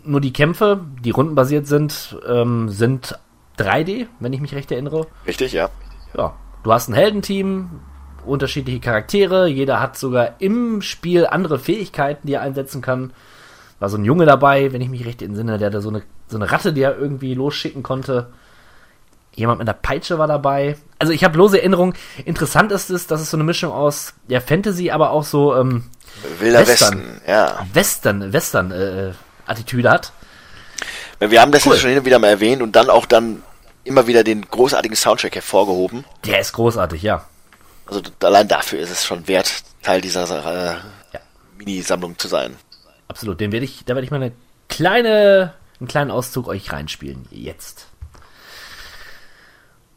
Nur 0.04 0.22
die 0.22 0.34
Kämpfe, 0.34 0.82
die 1.04 1.12
rundenbasiert 1.12 1.68
sind, 1.68 2.18
ähm, 2.28 2.70
sind 2.70 3.20
3D, 3.58 4.08
wenn 4.20 4.34
ich 4.34 4.42
mich 4.42 4.54
recht 4.54 4.72
erinnere. 4.72 5.08
Richtig, 5.26 5.54
ja. 5.54 5.70
Ja, 6.16 6.36
du 6.64 6.72
hast 6.72 6.88
ein 6.88 6.94
Heldenteam, 6.94 7.82
unterschiedliche 8.26 8.80
Charaktere, 8.80 9.48
jeder 9.48 9.80
hat 9.80 9.98
sogar 9.98 10.40
im 10.40 10.82
Spiel 10.82 11.26
andere 11.26 11.60
Fähigkeiten, 11.60 12.28
die 12.28 12.34
er 12.34 12.42
einsetzen 12.42 12.82
kann. 12.82 13.14
War 13.80 13.90
so 13.90 13.98
ein 13.98 14.06
Junge 14.06 14.26
dabei, 14.26 14.74
wenn 14.74 14.82
ich 14.82 14.90
mich 14.90 15.06
recht 15.06 15.22
entsinne, 15.22 15.58
der 15.58 15.70
da 15.70 15.82
so 15.82 15.90
eine, 15.90 16.04
so 16.28 16.38
eine 16.38 16.52
Ratte, 16.52 16.74
die 16.74 16.82
er 16.82 16.98
irgendwie 16.98 17.34
losschicken 17.34 17.84
konnte. 17.84 18.28
Jemand 19.38 19.60
mit 19.60 19.70
einer 19.70 19.78
Peitsche 19.78 20.18
war 20.18 20.26
dabei. 20.26 20.78
Also 20.98 21.14
ich 21.14 21.24
habe 21.24 21.38
lose 21.38 21.60
Erinnerungen. 21.60 21.94
Interessant 22.26 22.72
ist 22.72 22.90
es, 22.90 23.06
dass 23.06 23.22
es 23.22 23.30
so 23.30 23.38
eine 23.38 23.44
Mischung 23.44 23.72
aus 23.72 24.16
ja, 24.28 24.42
Fantasy, 24.42 24.90
aber 24.90 25.12
auch 25.12 25.24
so 25.24 25.56
ähm, 25.56 25.84
Wilder 26.40 26.66
Western. 26.66 26.98
Westen, 26.98 27.22
ja. 27.28 27.68
Western, 27.72 28.34
Western 28.34 28.72
äh, 28.72 29.12
Attitüde 29.46 29.92
hat. 29.92 30.12
Wir 31.20 31.40
haben 31.40 31.52
das 31.52 31.66
Cool. 31.68 31.74
jetzt 31.74 31.82
schon 31.82 31.92
hin 31.92 32.00
und 32.00 32.06
wieder 32.06 32.18
mal 32.18 32.30
erwähnt 32.30 32.64
und 32.64 32.76
dann 32.76 32.90
auch 32.90 33.06
dann 33.06 33.44
immer 33.84 34.08
wieder 34.08 34.24
den 34.24 34.42
großartigen 34.42 34.98
Soundtrack 34.98 35.36
hervorgehoben. 35.36 36.04
Der 36.26 36.40
ist 36.40 36.54
großartig, 36.54 37.04
ja. 37.04 37.24
Also 37.86 38.02
allein 38.24 38.48
dafür 38.48 38.80
ist 38.80 38.90
es 38.90 39.06
schon 39.06 39.28
wert, 39.28 39.52
Teil 39.84 40.02
dieser 40.02 40.24
äh, 40.24 40.78
Ja. 41.14 41.20
Minisammlung 41.60 42.18
zu 42.18 42.28
sein. 42.28 42.56
Absolut, 43.08 43.40
den 43.40 43.52
werde 43.52 43.66
ich, 43.66 43.86
da 43.86 43.94
werde 43.94 44.04
ich 44.06 44.12
mal 44.12 44.18
eine 44.18 44.32
kleine, 44.68 45.54
einen 45.80 45.88
kleinen 45.88 46.10
Auszug 46.10 46.48
euch 46.48 46.72
reinspielen. 46.74 47.28
Jetzt. 47.30 47.87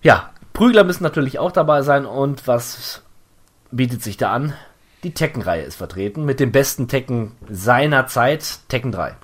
Ja, 0.03 0.31
Prügler 0.53 0.85
müssen 0.85 1.03
natürlich 1.03 1.39
auch 1.39 1.53
dabei 1.53 1.83
sein 1.83 2.07
und 2.07 2.47
was 2.47 3.03
bietet 3.71 4.03
sich 4.03 4.17
da 4.17 4.33
an? 4.33 4.55
Die 5.03 5.15
Tekken-Reihe 5.15 5.63
ist 5.63 5.77
vertreten 5.77 6.25
mit 6.25 6.41
dem 6.41 6.53
besten 6.53 6.89
Tekken 6.89 7.33
seiner 7.49 8.07
Zeit, 8.07 8.61
Tekken 8.69 8.93
3. 8.93 9.17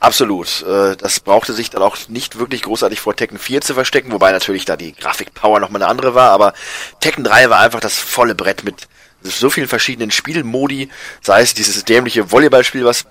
Absolut. 0.00 0.62
Äh, 0.62 0.96
das 0.96 1.20
brauchte 1.20 1.52
sich 1.52 1.70
dann 1.70 1.82
auch 1.82 1.96
nicht 2.08 2.38
wirklich 2.38 2.62
großartig 2.62 3.00
vor 3.00 3.16
Tekken 3.16 3.38
4 3.38 3.60
zu 3.60 3.74
verstecken, 3.74 4.12
wobei 4.12 4.30
natürlich 4.30 4.64
da 4.64 4.76
die 4.76 4.92
Grafikpower 4.92 5.58
nochmal 5.58 5.82
eine 5.82 5.90
andere 5.90 6.14
war, 6.14 6.30
aber 6.30 6.52
Tekken 7.00 7.24
3 7.24 7.50
war 7.50 7.60
einfach 7.60 7.80
das 7.80 7.98
volle 7.98 8.34
Brett 8.34 8.62
mit 8.64 8.88
so 9.22 9.50
vielen 9.50 9.66
verschiedenen 9.66 10.12
Spielmodi, 10.12 10.88
sei 11.20 11.42
es 11.42 11.54
dieses 11.54 11.84
dämliche 11.84 12.30
Volleyballspiel, 12.30 12.84
was 12.84 13.06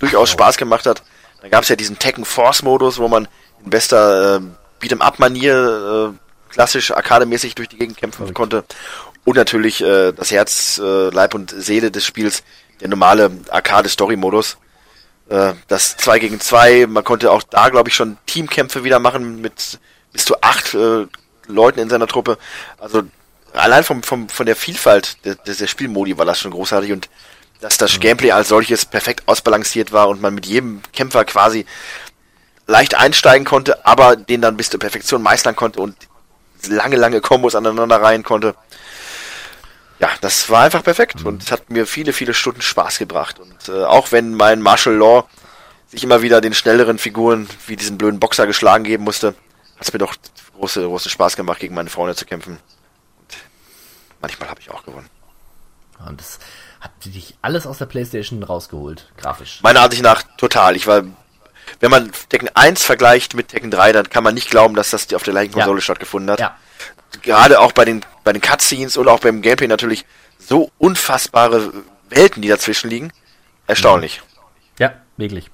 durchaus 0.00 0.30
Spaß 0.30 0.56
gemacht 0.56 0.86
hat. 0.86 1.02
Dann 1.42 1.50
gab 1.50 1.62
es 1.62 1.68
ja 1.68 1.76
diesen 1.76 1.98
Tekken 1.98 2.24
Force 2.24 2.62
Modus, 2.62 2.98
wo 2.98 3.08
man 3.08 3.28
in 3.62 3.70
bester 3.70 4.36
äh, 4.36 4.40
Beat'em 4.80 5.00
Up 5.00 5.18
Manier 5.18 6.14
äh, 6.14 6.23
klassisch 6.54 6.92
arkademäßig 6.92 7.56
durch 7.56 7.68
die 7.68 7.76
Gegend 7.76 7.96
kämpfen 7.96 8.32
konnte. 8.32 8.64
Und 9.24 9.36
natürlich 9.36 9.82
äh, 9.82 10.12
das 10.12 10.30
Herz, 10.30 10.80
äh, 10.82 11.10
Leib 11.10 11.34
und 11.34 11.50
Seele 11.50 11.90
des 11.90 12.06
Spiels, 12.06 12.44
der 12.80 12.88
normale 12.88 13.30
Arcade 13.50 13.88
Story 13.88 14.16
Modus. 14.16 14.56
Äh, 15.28 15.54
das 15.68 15.96
2 15.96 16.18
gegen 16.20 16.40
2, 16.40 16.86
man 16.86 17.02
konnte 17.02 17.32
auch 17.32 17.42
da, 17.42 17.68
glaube 17.70 17.88
ich, 17.88 17.96
schon 17.96 18.18
Teamkämpfe 18.26 18.84
wieder 18.84 19.00
machen 19.00 19.40
mit 19.40 19.80
bis 20.12 20.24
zu 20.24 20.40
acht 20.42 20.74
äh, 20.74 21.06
Leuten 21.48 21.80
in 21.80 21.90
seiner 21.90 22.06
Truppe. 22.06 22.38
Also 22.78 23.02
allein 23.52 23.82
vom, 23.82 24.02
vom, 24.02 24.28
von 24.28 24.46
der 24.46 24.56
Vielfalt 24.56 25.24
der, 25.24 25.34
der 25.34 25.66
Spielmodi 25.66 26.16
war 26.16 26.24
das 26.24 26.38
schon 26.38 26.52
großartig 26.52 26.92
und 26.92 27.08
dass 27.60 27.78
das 27.78 27.98
Gameplay 27.98 28.30
als 28.30 28.48
solches 28.48 28.84
perfekt 28.84 29.22
ausbalanciert 29.26 29.92
war 29.92 30.08
und 30.08 30.20
man 30.20 30.34
mit 30.34 30.46
jedem 30.46 30.82
Kämpfer 30.92 31.24
quasi 31.24 31.66
leicht 32.66 32.94
einsteigen 32.94 33.44
konnte, 33.44 33.84
aber 33.84 34.16
den 34.16 34.40
dann 34.40 34.56
bis 34.56 34.70
zur 34.70 34.80
Perfektion 34.80 35.22
meistern 35.22 35.56
konnte 35.56 35.80
und 35.80 35.96
lange, 36.68 36.96
lange 36.96 37.20
Kombos 37.20 37.54
aneinander 37.54 38.00
reihen 38.00 38.22
konnte. 38.22 38.54
Ja, 40.00 40.10
das 40.20 40.50
war 40.50 40.64
einfach 40.64 40.82
perfekt 40.82 41.24
und 41.24 41.42
es 41.42 41.52
hat 41.52 41.70
mir 41.70 41.86
viele, 41.86 42.12
viele 42.12 42.34
Stunden 42.34 42.62
Spaß 42.62 42.98
gebracht. 42.98 43.38
Und 43.38 43.68
äh, 43.68 43.84
auch 43.84 44.12
wenn 44.12 44.34
mein 44.34 44.60
Martial 44.60 44.96
Law 44.96 45.28
sich 45.86 46.02
immer 46.02 46.22
wieder 46.22 46.40
den 46.40 46.54
schnelleren 46.54 46.98
Figuren 46.98 47.48
wie 47.66 47.76
diesen 47.76 47.96
blöden 47.96 48.20
Boxer 48.20 48.46
geschlagen 48.46 48.84
geben 48.84 49.04
musste, 49.04 49.28
hat 49.28 49.86
es 49.86 49.92
mir 49.92 50.00
doch 50.00 50.14
große, 50.56 50.82
großen 50.82 51.10
Spaß 51.10 51.36
gemacht, 51.36 51.60
gegen 51.60 51.74
meine 51.74 51.90
Freunde 51.90 52.16
zu 52.16 52.26
kämpfen. 52.26 52.58
Und 53.20 53.36
manchmal 54.20 54.50
habe 54.50 54.60
ich 54.60 54.70
auch 54.70 54.84
gewonnen. 54.84 55.08
Und 56.06 56.20
das 56.20 56.38
hat 56.80 56.90
dich 57.04 57.36
alles 57.40 57.66
aus 57.66 57.78
der 57.78 57.86
Playstation 57.86 58.42
rausgeholt, 58.42 59.10
grafisch. 59.16 59.60
Meiner 59.62 59.82
Ansicht 59.82 60.02
nach 60.02 60.22
total. 60.36 60.76
Ich 60.76 60.86
war 60.86 61.04
wenn 61.80 61.90
man 61.90 62.10
Tekken 62.28 62.48
1 62.54 62.82
vergleicht 62.82 63.34
mit 63.34 63.48
Tekken 63.48 63.70
3, 63.70 63.92
dann 63.92 64.08
kann 64.08 64.24
man 64.24 64.34
nicht 64.34 64.50
glauben, 64.50 64.74
dass 64.74 64.90
das 64.90 65.12
auf 65.12 65.22
der 65.22 65.32
gleichen 65.32 65.52
Ja. 65.52 65.64
Konsole 65.64 65.80
stattgefunden 65.80 66.30
hat. 66.30 66.40
Ja. 66.40 66.56
Gerade 67.22 67.60
auch 67.60 67.72
bei 67.72 67.84
den, 67.84 68.04
bei 68.24 68.32
den 68.32 68.42
Cutscenes 68.42 68.96
und 68.96 69.08
auch 69.08 69.20
beim 69.20 69.42
Gameplay 69.42 69.68
natürlich 69.68 70.04
so 70.38 70.70
unfassbare 70.78 71.72
Welten, 72.08 72.42
die 72.42 72.48
dazwischen 72.48 72.90
liegen. 72.90 73.12
Erstaunlich. 73.66 74.22
Ja, 74.78 74.94
wirklich. 75.16 75.50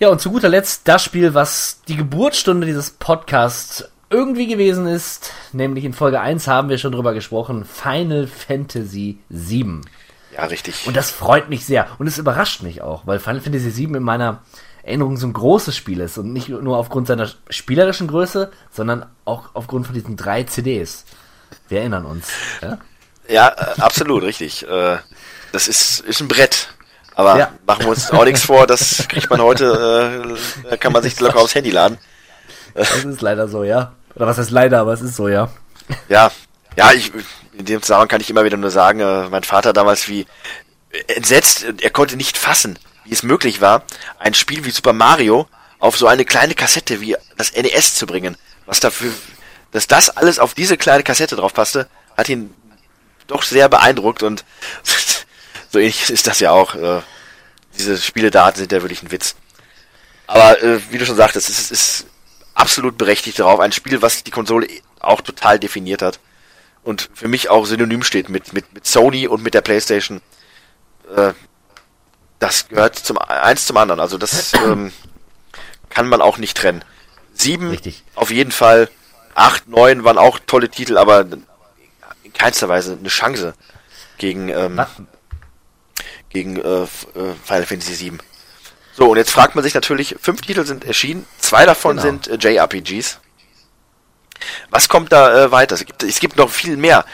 Ja, 0.00 0.08
und 0.08 0.20
zu 0.20 0.30
guter 0.30 0.48
Letzt 0.48 0.82
das 0.86 1.02
Spiel, 1.02 1.34
was 1.34 1.82
die 1.88 1.96
Geburtsstunde 1.96 2.66
dieses 2.66 2.90
Podcasts 2.90 3.84
irgendwie 4.10 4.46
gewesen 4.46 4.86
ist, 4.86 5.32
nämlich 5.52 5.84
in 5.84 5.92
Folge 5.92 6.20
1 6.20 6.46
haben 6.46 6.68
wir 6.68 6.78
schon 6.78 6.92
drüber 6.92 7.14
gesprochen, 7.14 7.64
Final 7.64 8.26
Fantasy 8.26 9.18
VII. 9.28 9.80
Ja, 10.38 10.44
richtig. 10.44 10.86
Und 10.86 10.96
das 10.96 11.10
freut 11.10 11.48
mich 11.48 11.66
sehr. 11.66 11.88
Und 11.98 12.06
es 12.06 12.16
überrascht 12.16 12.62
mich 12.62 12.80
auch, 12.80 13.06
weil 13.06 13.18
Final 13.18 13.40
Fantasy 13.40 13.76
VII 13.76 13.96
in 13.96 14.02
meiner 14.04 14.38
Erinnerung 14.84 15.16
so 15.16 15.26
ein 15.26 15.32
großes 15.32 15.76
Spiel 15.76 16.00
ist. 16.00 16.16
Und 16.16 16.32
nicht 16.32 16.48
nur 16.48 16.76
aufgrund 16.78 17.08
seiner 17.08 17.28
spielerischen 17.50 18.06
Größe, 18.06 18.52
sondern 18.70 19.04
auch 19.24 19.50
aufgrund 19.54 19.86
von 19.86 19.94
diesen 19.94 20.16
drei 20.16 20.44
CDs. 20.44 21.04
Wir 21.68 21.80
erinnern 21.80 22.04
uns. 22.06 22.28
Ja? 22.62 22.78
Ja, 23.28 23.48
äh, 23.48 23.80
absolut, 23.80 24.22
richtig. 24.22 24.66
Äh, 24.66 24.98
das 25.52 25.66
ist, 25.66 26.00
ist 26.00 26.20
ein 26.20 26.28
Brett. 26.28 26.68
Aber 27.16 27.36
Ja. 27.36 27.50
machen 27.66 27.82
wir 27.82 27.88
uns 27.88 28.10
auch 28.12 28.24
nichts 28.24 28.44
vor, 28.44 28.68
das 28.68 29.06
kriegt 29.08 29.28
man 29.28 29.40
heute, 29.42 30.36
äh, 30.70 30.76
kann 30.76 30.92
man 30.92 31.02
sich 31.02 31.18
locker 31.18 31.40
aufs 31.40 31.54
Handy 31.56 31.70
laden. 31.70 31.98
Das 32.74 33.04
ist 33.04 33.20
leider 33.22 33.48
so, 33.48 33.64
ja. 33.64 33.92
Oder 34.14 34.28
was 34.28 34.38
heißt 34.38 34.52
leider, 34.52 34.78
aber 34.78 34.92
es 34.92 35.00
ist 35.02 35.16
so, 35.16 35.26
ja. 35.26 35.50
Ja, 36.08 36.30
ja, 36.76 36.92
ich, 36.92 37.10
in 37.58 37.64
dem 37.64 37.82
Zusammenhang 37.82 38.08
kann 38.08 38.20
ich 38.20 38.30
immer 38.30 38.44
wieder 38.44 38.56
nur 38.56 38.70
sagen, 38.70 39.00
äh, 39.00 39.28
mein 39.28 39.42
Vater 39.42 39.72
damals 39.72 40.08
wie 40.08 40.26
entsetzt, 41.08 41.66
er 41.80 41.90
konnte 41.90 42.16
nicht 42.16 42.38
fassen, 42.38 42.78
wie 43.04 43.12
es 43.12 43.22
möglich 43.22 43.60
war, 43.60 43.84
ein 44.18 44.34
Spiel 44.34 44.64
wie 44.64 44.70
Super 44.70 44.92
Mario 44.92 45.48
auf 45.78 45.96
so 45.96 46.06
eine 46.06 46.24
kleine 46.24 46.54
Kassette 46.54 47.00
wie 47.00 47.16
das 47.36 47.52
NES 47.52 47.94
zu 47.94 48.06
bringen. 48.06 48.36
Was 48.66 48.80
dafür, 48.80 49.12
dass 49.72 49.86
das 49.86 50.10
alles 50.10 50.38
auf 50.38 50.54
diese 50.54 50.76
kleine 50.76 51.02
Kassette 51.02 51.36
drauf 51.36 51.52
passte, 51.52 51.88
hat 52.16 52.28
ihn 52.28 52.54
doch 53.26 53.42
sehr 53.42 53.68
beeindruckt 53.68 54.22
und 54.22 54.44
so 55.70 55.78
ähnlich 55.78 56.10
ist 56.10 56.26
das 56.26 56.40
ja 56.40 56.52
auch. 56.52 56.74
Äh, 56.74 57.02
diese 57.76 57.98
Spieledaten 57.98 58.58
sind 58.58 58.72
ja 58.72 58.82
wirklich 58.82 59.02
ein 59.02 59.10
Witz. 59.10 59.36
Aber 60.26 60.62
äh, 60.62 60.80
wie 60.90 60.98
du 60.98 61.06
schon 61.06 61.16
sagtest, 61.16 61.48
es 61.48 61.58
ist, 61.58 61.70
ist 61.70 62.06
absolut 62.54 62.98
berechtigt 62.98 63.38
darauf. 63.38 63.60
Ein 63.60 63.72
Spiel, 63.72 64.02
was 64.02 64.24
die 64.24 64.30
Konsole 64.30 64.66
auch 65.00 65.20
total 65.20 65.58
definiert 65.58 66.02
hat. 66.02 66.18
Und 66.88 67.10
für 67.12 67.28
mich 67.28 67.50
auch 67.50 67.66
synonym 67.66 68.02
steht 68.02 68.30
mit, 68.30 68.54
mit, 68.54 68.72
mit 68.72 68.86
Sony 68.86 69.28
und 69.28 69.42
mit 69.42 69.52
der 69.52 69.60
Playstation. 69.60 70.22
Äh, 71.14 71.34
das 72.38 72.68
gehört 72.68 72.96
zum 72.96 73.18
eins 73.18 73.66
zum 73.66 73.76
anderen. 73.76 74.00
Also 74.00 74.16
das 74.16 74.54
ähm, 74.54 74.90
kann 75.90 76.08
man 76.08 76.22
auch 76.22 76.38
nicht 76.38 76.56
trennen. 76.56 76.82
Sieben 77.34 77.68
Richtig. 77.68 78.04
auf 78.14 78.30
jeden 78.30 78.52
Fall. 78.52 78.88
Acht, 79.34 79.68
neun 79.68 80.02
waren 80.04 80.16
auch 80.16 80.38
tolle 80.38 80.70
Titel, 80.70 80.96
aber 80.96 81.26
in 82.22 82.32
keinster 82.32 82.70
Weise 82.70 82.96
eine 82.98 83.10
Chance 83.10 83.52
gegen, 84.16 84.48
ähm, 84.48 84.78
Was? 84.78 84.88
gegen 86.30 86.56
äh, 86.56 86.84
äh, 86.84 86.86
Final 87.44 87.66
Fantasy 87.66 88.00
VII. 88.12 88.18
So, 88.94 89.10
und 89.10 89.18
jetzt 89.18 89.30
fragt 89.30 89.54
man 89.54 89.62
sich 89.62 89.74
natürlich, 89.74 90.16
fünf 90.22 90.40
Titel 90.40 90.64
sind 90.64 90.86
erschienen, 90.86 91.26
zwei 91.38 91.66
davon 91.66 91.96
Genau. 91.98 92.08
sind 92.08 92.28
äh, 92.28 92.36
JRPGs. 92.36 93.20
Was 94.70 94.88
kommt 94.88 95.12
da 95.12 95.44
äh, 95.44 95.50
weiter? 95.50 95.74
Es 95.74 95.84
gibt, 95.84 96.02
es 96.02 96.20
gibt 96.20 96.36
noch 96.36 96.50
viel 96.50 96.76
mehr. 96.76 97.04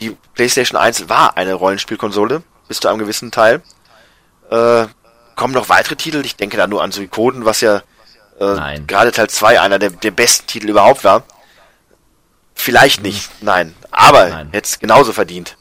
Die 0.00 0.16
PlayStation 0.34 0.80
1 0.80 1.08
war 1.08 1.36
eine 1.36 1.54
Rollenspielkonsole, 1.54 2.42
bis 2.68 2.80
zu 2.80 2.88
einem 2.88 2.98
gewissen 2.98 3.30
Teil. 3.30 3.62
Äh, 4.50 4.86
kommen 5.36 5.54
noch 5.54 5.68
weitere 5.68 5.96
Titel, 5.96 6.24
ich 6.24 6.36
denke 6.36 6.56
da 6.56 6.66
nur 6.66 6.82
an 6.82 6.92
Suikoden, 6.92 7.44
was 7.44 7.60
ja 7.60 7.82
äh, 8.38 8.80
gerade 8.86 9.12
Teil 9.12 9.28
2 9.28 9.60
einer 9.60 9.78
der, 9.78 9.90
der 9.90 10.10
besten 10.10 10.46
Titel 10.46 10.68
überhaupt 10.68 11.04
war. 11.04 11.24
Vielleicht 12.54 13.02
nicht, 13.02 13.30
nein. 13.42 13.74
Aber 13.90 14.28
Nein. 14.28 14.50
jetzt 14.52 14.80
genauso 14.80 15.12
verdient. 15.12 15.56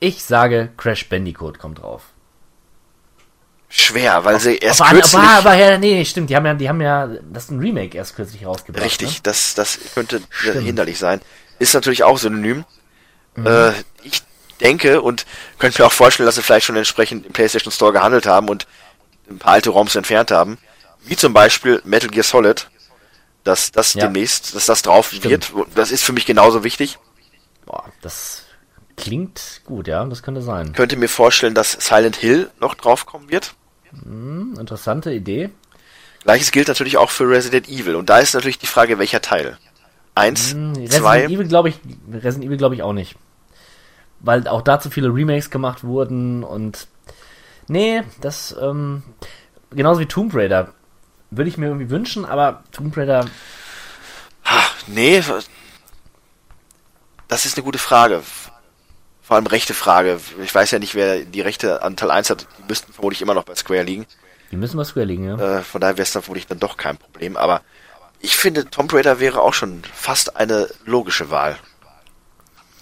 Ich 0.00 0.22
sage, 0.22 0.70
Crash 0.76 1.08
Bandicoot 1.08 1.58
kommt 1.58 1.80
drauf. 1.80 2.02
Schwer, 3.78 4.24
weil 4.24 4.40
sie 4.40 4.56
erst 4.56 4.80
aber, 4.80 4.90
kürzlich... 4.92 5.14
aber, 5.22 5.50
aber 5.50 5.54
ja, 5.54 5.76
nee, 5.76 6.02
stimmt, 6.06 6.30
die 6.30 6.36
haben 6.36 6.46
ja, 6.46 6.54
die 6.54 6.68
haben 6.68 6.80
ja, 6.80 7.06
das 7.30 7.44
ist 7.44 7.50
ein 7.50 7.58
Remake 7.60 7.96
erst 7.96 8.16
kürzlich 8.16 8.46
rausgebracht. 8.46 8.84
Richtig, 8.84 9.16
Ne? 9.16 9.20
das, 9.24 9.54
das 9.54 9.78
könnte 9.94 10.22
Stimmt. 10.30 10.62
hinderlich 10.64 10.98
sein. 10.98 11.20
Ist 11.58 11.74
natürlich 11.74 12.02
auch 12.02 12.16
synonym. 12.16 12.64
Mhm. 13.34 13.46
Äh, 13.46 13.72
ich 14.02 14.22
denke 14.62 15.02
und 15.02 15.26
könnte 15.58 15.82
mir 15.82 15.86
auch 15.86 15.92
vorstellen, 15.92 16.24
dass 16.26 16.36
sie 16.36 16.42
vielleicht 16.42 16.64
schon 16.64 16.76
entsprechend 16.76 17.26
im 17.26 17.32
PlayStation 17.32 17.70
Store 17.70 17.92
gehandelt 17.92 18.24
haben 18.26 18.48
und 18.48 18.66
ein 19.28 19.38
paar 19.38 19.52
alte 19.54 19.68
ROMs 19.70 19.94
entfernt 19.94 20.30
haben. 20.30 20.56
Wie 21.04 21.16
zum 21.16 21.34
Beispiel 21.34 21.82
Metal 21.84 22.08
Gear 22.08 22.24
Solid, 22.24 22.70
dass 23.44 23.72
das 23.72 23.92
Ja. 23.92 24.06
demnächst, 24.06 24.54
dass 24.54 24.64
das 24.64 24.80
drauf 24.82 25.08
Stimmt. 25.12 25.24
wird. 25.24 25.52
Das 25.74 25.90
ist 25.90 26.02
für 26.02 26.14
mich 26.14 26.24
genauso 26.24 26.64
wichtig. 26.64 26.98
Boah, 27.66 27.84
das 28.00 28.44
klingt 28.96 29.60
gut, 29.66 29.86
ja, 29.86 30.02
das 30.06 30.22
könnte 30.22 30.40
sein. 30.40 30.72
Könnte 30.72 30.96
mir 30.96 31.08
vorstellen, 31.10 31.54
dass 31.54 31.72
Silent 31.72 32.16
Hill 32.16 32.50
noch 32.58 32.74
draufkommen 32.74 33.30
wird. 33.30 33.52
Interessante 34.58 35.12
Idee. 35.12 35.50
Gleiches 36.22 36.50
gilt 36.50 36.68
natürlich 36.68 36.96
auch 36.96 37.10
für 37.10 37.28
Resident 37.28 37.68
Evil. 37.68 37.94
Und 37.96 38.10
da 38.10 38.18
ist 38.18 38.34
natürlich 38.34 38.58
die 38.58 38.66
Frage, 38.66 38.98
welcher 38.98 39.20
Teil? 39.20 39.58
Eins, 40.14 40.52
Hm, 40.52 40.72
Resident 40.72 40.92
zwei, 40.92 41.24
Evil 41.24 41.46
glaube 41.46 41.68
ich, 41.68 41.76
Resident 42.12 42.44
Evil 42.44 42.56
glaube 42.56 42.74
ich 42.74 42.82
auch 42.82 42.92
nicht. 42.92 43.16
Weil 44.20 44.48
auch 44.48 44.62
dazu 44.62 44.90
viele 44.90 45.08
Remakes 45.08 45.50
gemacht 45.50 45.84
wurden 45.84 46.42
und 46.42 46.88
nee, 47.68 48.02
das 48.20 48.56
ähm, 48.60 49.02
genauso 49.70 50.00
wie 50.00 50.06
Tomb 50.06 50.34
Raider 50.34 50.72
würde 51.30 51.50
ich 51.50 51.58
mir 51.58 51.66
irgendwie 51.66 51.90
wünschen, 51.90 52.24
aber 52.24 52.64
Tomb 52.72 52.96
Raider 52.96 53.26
Nee, 54.86 55.22
das 57.28 57.44
ist 57.44 57.56
eine 57.56 57.64
gute 57.64 57.78
Frage. 57.78 58.22
Vor 59.26 59.36
allem 59.36 59.46
rechte 59.46 59.74
Frage. 59.74 60.20
Ich 60.44 60.54
weiß 60.54 60.70
ja 60.70 60.78
nicht, 60.78 60.94
wer 60.94 61.24
die 61.24 61.40
Rechte 61.40 61.82
an 61.82 61.96
Teil 61.96 62.12
1 62.12 62.30
hat. 62.30 62.46
Die 62.58 62.62
müssten 62.68 62.92
vermutlich 62.92 63.22
immer 63.22 63.34
noch 63.34 63.42
bei 63.42 63.56
Square 63.56 63.82
liegen. 63.82 64.06
die 64.52 64.56
müssen 64.56 64.78
was 64.78 64.88
Square 64.88 65.06
liegen, 65.06 65.26
ja. 65.26 65.58
Äh, 65.58 65.62
von 65.62 65.80
daher 65.80 65.96
wäre 65.96 66.04
es 66.04 66.12
dann 66.12 66.22
vermutlich 66.22 66.46
dann 66.46 66.60
doch 66.60 66.76
kein 66.76 66.96
Problem. 66.96 67.36
Aber 67.36 67.62
ich 68.20 68.36
finde, 68.36 68.70
Tomb 68.70 68.92
Raider 68.92 69.18
wäre 69.18 69.40
auch 69.40 69.52
schon 69.52 69.82
fast 69.92 70.36
eine 70.36 70.68
logische 70.84 71.28
Wahl. 71.30 71.56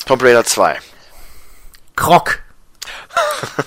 Tomb 0.04 0.22
Raider 0.22 0.44
2. 0.44 0.78
Krog. 1.96 2.40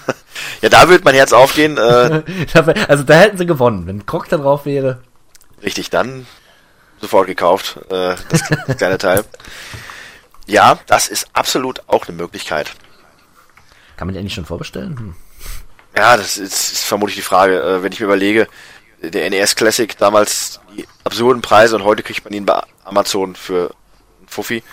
Ja, 0.61 0.69
da 0.69 0.89
wird 0.89 1.03
mein 1.05 1.13
Herz 1.13 1.34
aufgehen. 1.34 1.78
Äh, 1.78 2.23
also 2.88 3.03
da 3.03 3.13
hätten 3.13 3.38
sie 3.38 3.45
gewonnen, 3.45 3.86
wenn 3.86 4.05
Krog 4.05 4.28
da 4.30 4.38
drauf 4.38 4.65
wäre. 4.65 4.99
richtig, 5.61 5.89
dann 5.91 6.25
sofort 6.99 7.28
gekauft. 7.28 7.78
Äh, 7.89 8.15
das 8.30 8.43
kleine 8.78 8.97
Teil. 8.97 9.23
Ja, 10.48 10.80
das 10.88 11.10
ist 11.10 11.28
absolut 11.34 11.82
auch 11.88 12.08
eine 12.08 12.16
Möglichkeit. 12.16 12.72
Kann 13.98 14.08
man 14.08 14.14
die 14.14 14.20
eigentlich 14.20 14.34
schon 14.34 14.45
vorbestellen? 14.45 14.98
Hm. 14.98 15.16
Ja, 15.95 16.16
das 16.16 16.38
ist, 16.38 16.72
ist 16.72 16.84
vermutlich 16.84 17.18
die 17.18 17.24
Frage, 17.24 17.62
äh, 17.62 17.84
wenn 17.84 17.91
ich 17.91 18.00
mir 18.00 18.06
überlege, 18.06 18.48
der 19.02 19.30
NES 19.30 19.56
Classic 19.56 19.95
damals 19.98 20.60
die 20.76 20.88
absurden 21.04 21.41
Preise 21.41 21.76
und 21.76 21.84
heute 21.84 22.04
kriegt 22.04 22.24
man 22.24 22.34
ihn 22.34 22.45
bei 22.45 22.62
Amazon 22.84 23.36
für 23.36 23.76
einen 24.20 24.28
Fuffi, 24.28 24.64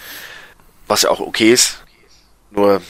was 0.87 1.03
ja 1.03 1.11
auch 1.11 1.20
okay 1.20 1.53
ist, 1.53 1.83
nur 2.51 2.81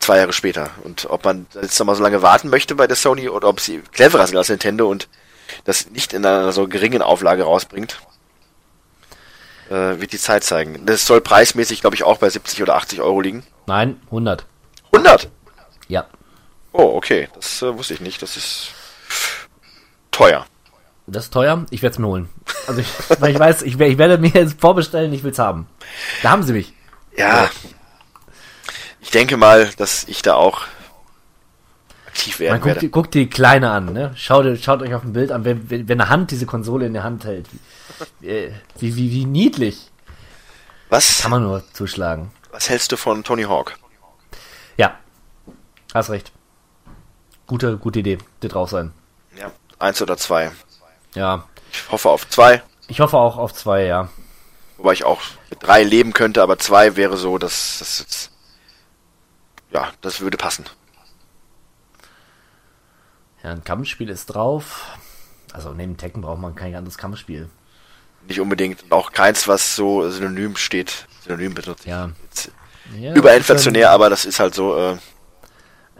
zwei 0.00 0.18
Jahre 0.18 0.32
später. 0.32 0.70
Und 0.84 1.06
ob 1.10 1.24
man 1.24 1.46
jetzt 1.54 1.78
noch 1.78 1.86
mal 1.86 1.94
so 1.94 2.02
lange 2.02 2.22
warten 2.22 2.48
möchte 2.48 2.74
bei 2.74 2.86
der 2.86 2.96
Sony 2.96 3.28
oder 3.28 3.48
ob 3.48 3.60
sie 3.60 3.82
cleverer 3.92 4.26
sind 4.26 4.36
als 4.36 4.48
Nintendo 4.48 4.88
und 4.88 5.08
das 5.64 5.90
nicht 5.90 6.12
in 6.12 6.24
einer 6.24 6.52
so 6.52 6.68
geringen 6.68 7.02
Auflage 7.02 7.44
rausbringt, 7.44 8.00
äh, 9.70 10.00
wird 10.00 10.12
die 10.12 10.18
Zeit 10.18 10.44
zeigen. 10.44 10.84
Das 10.86 11.06
soll 11.06 11.20
preismäßig, 11.20 11.80
glaube 11.80 11.96
ich, 11.96 12.04
auch 12.04 12.18
bei 12.18 12.28
70 12.28 12.62
oder 12.62 12.76
80 12.76 13.00
Euro 13.00 13.20
liegen. 13.20 13.44
Nein, 13.66 14.00
100. 14.06 14.46
100! 14.92 15.28
Ja. 15.88 16.06
Oh, 16.72 16.96
okay, 16.96 17.28
das 17.34 17.62
äh, 17.62 17.76
wusste 17.76 17.94
ich 17.94 18.00
nicht. 18.00 18.22
Das 18.22 18.36
ist 18.36 18.70
teuer. 20.10 20.46
Das 21.06 21.24
ist 21.24 21.32
teuer, 21.32 21.64
ich 21.70 21.80
werde 21.82 21.94
es 21.94 21.98
mir 21.98 22.06
holen. 22.06 22.28
Also 22.66 22.80
ich, 22.80 22.88
weil 23.20 23.32
ich 23.32 23.38
weiß, 23.38 23.62
ich, 23.62 23.80
ich 23.80 23.98
werde 23.98 24.18
mir 24.18 24.28
jetzt 24.28 24.60
vorbestellen, 24.60 25.12
ich 25.12 25.22
will's 25.22 25.38
haben. 25.38 25.66
Da 26.22 26.30
haben 26.30 26.42
sie 26.42 26.52
mich. 26.52 26.74
Ja. 27.16 27.50
Ich 29.00 29.10
denke 29.10 29.36
mal, 29.36 29.70
dass 29.78 30.04
ich 30.04 30.22
da 30.22 30.34
auch 30.34 30.62
aktiv 32.18 32.38
werden 32.40 32.52
Man 32.54 32.60
guckt, 32.60 32.70
die- 32.76 32.76
werde. 32.76 32.88
guckt 32.90 33.14
die 33.14 33.28
Kleine 33.30 33.70
an, 33.70 33.92
ne? 33.92 34.12
Schaut, 34.16 34.44
schaut 34.60 34.82
euch 34.82 34.94
auf 34.94 35.02
dem 35.02 35.12
Bild 35.12 35.30
an, 35.32 35.44
wenn, 35.44 35.70
wenn, 35.70 35.88
wenn 35.88 36.00
eine 36.00 36.10
Hand 36.10 36.30
diese 36.30 36.46
Konsole 36.46 36.86
in 36.86 36.92
der 36.92 37.04
Hand 37.04 37.24
hält. 37.24 37.46
Wie, 38.20 38.28
äh, 38.28 38.52
wie, 38.78 38.96
wie, 38.96 39.10
wie 39.12 39.24
niedlich. 39.24 39.90
Was, 40.88 41.20
Kann 41.22 41.30
man 41.30 41.42
nur 41.42 41.62
zuschlagen. 41.72 42.30
was 42.50 42.68
hältst 42.68 42.90
du 42.92 42.96
von 42.96 43.22
Tony 43.24 43.42
Hawk? 43.44 43.74
Ja. 44.76 44.98
Hast 45.94 46.10
recht. 46.10 46.32
Gute, 47.46 47.76
gute 47.78 48.00
Idee. 48.00 48.18
Wird 48.40 48.54
drauf 48.54 48.70
sein. 48.70 48.92
Ja, 49.38 49.52
eins 49.78 50.00
oder 50.02 50.16
zwei. 50.16 50.50
Ja. 51.14 51.44
Ich 51.72 51.90
hoffe 51.90 52.08
auf 52.10 52.28
zwei, 52.28 52.62
Ich 52.88 53.00
hoffe 53.00 53.16
auch 53.18 53.36
auf 53.36 53.52
zwei, 53.54 53.84
ja. 53.84 54.08
wobei 54.78 54.92
ich 54.94 55.04
auch 55.04 55.20
mit 55.50 55.62
drei 55.62 55.82
leben 55.82 56.12
könnte, 56.14 56.42
aber 56.42 56.58
zwei 56.58 56.96
wäre 56.96 57.16
so, 57.18 57.36
dass 57.38 57.78
das 57.78 57.98
jetzt, 58.00 58.30
ja, 59.70 59.92
das 60.00 60.20
würde 60.20 60.36
passen. 60.38 60.64
Ja, 63.42 63.52
ein 63.52 63.64
Kampfspiel 63.64 64.08
ist 64.08 64.26
drauf. 64.26 64.98
Also 65.52 65.72
neben 65.72 65.96
Tekken 65.96 66.22
braucht 66.22 66.40
man 66.40 66.54
kein 66.54 66.74
anderes 66.74 66.98
Kampfspiel. 66.98 67.48
Nicht 68.26 68.40
unbedingt. 68.40 68.82
Und 68.84 68.92
auch 68.92 69.12
keins, 69.12 69.48
was 69.48 69.76
so 69.76 70.08
synonym 70.10 70.56
steht. 70.56 71.06
Synonym 71.24 71.54
benutzt. 71.54 71.86
Ja. 71.86 72.10
Ja 72.98 73.14
Überinflationär, 73.14 73.90
aber 73.90 74.10
das 74.10 74.24
ist 74.24 74.40
halt 74.40 74.54
so, 74.54 74.76
äh, 74.76 74.96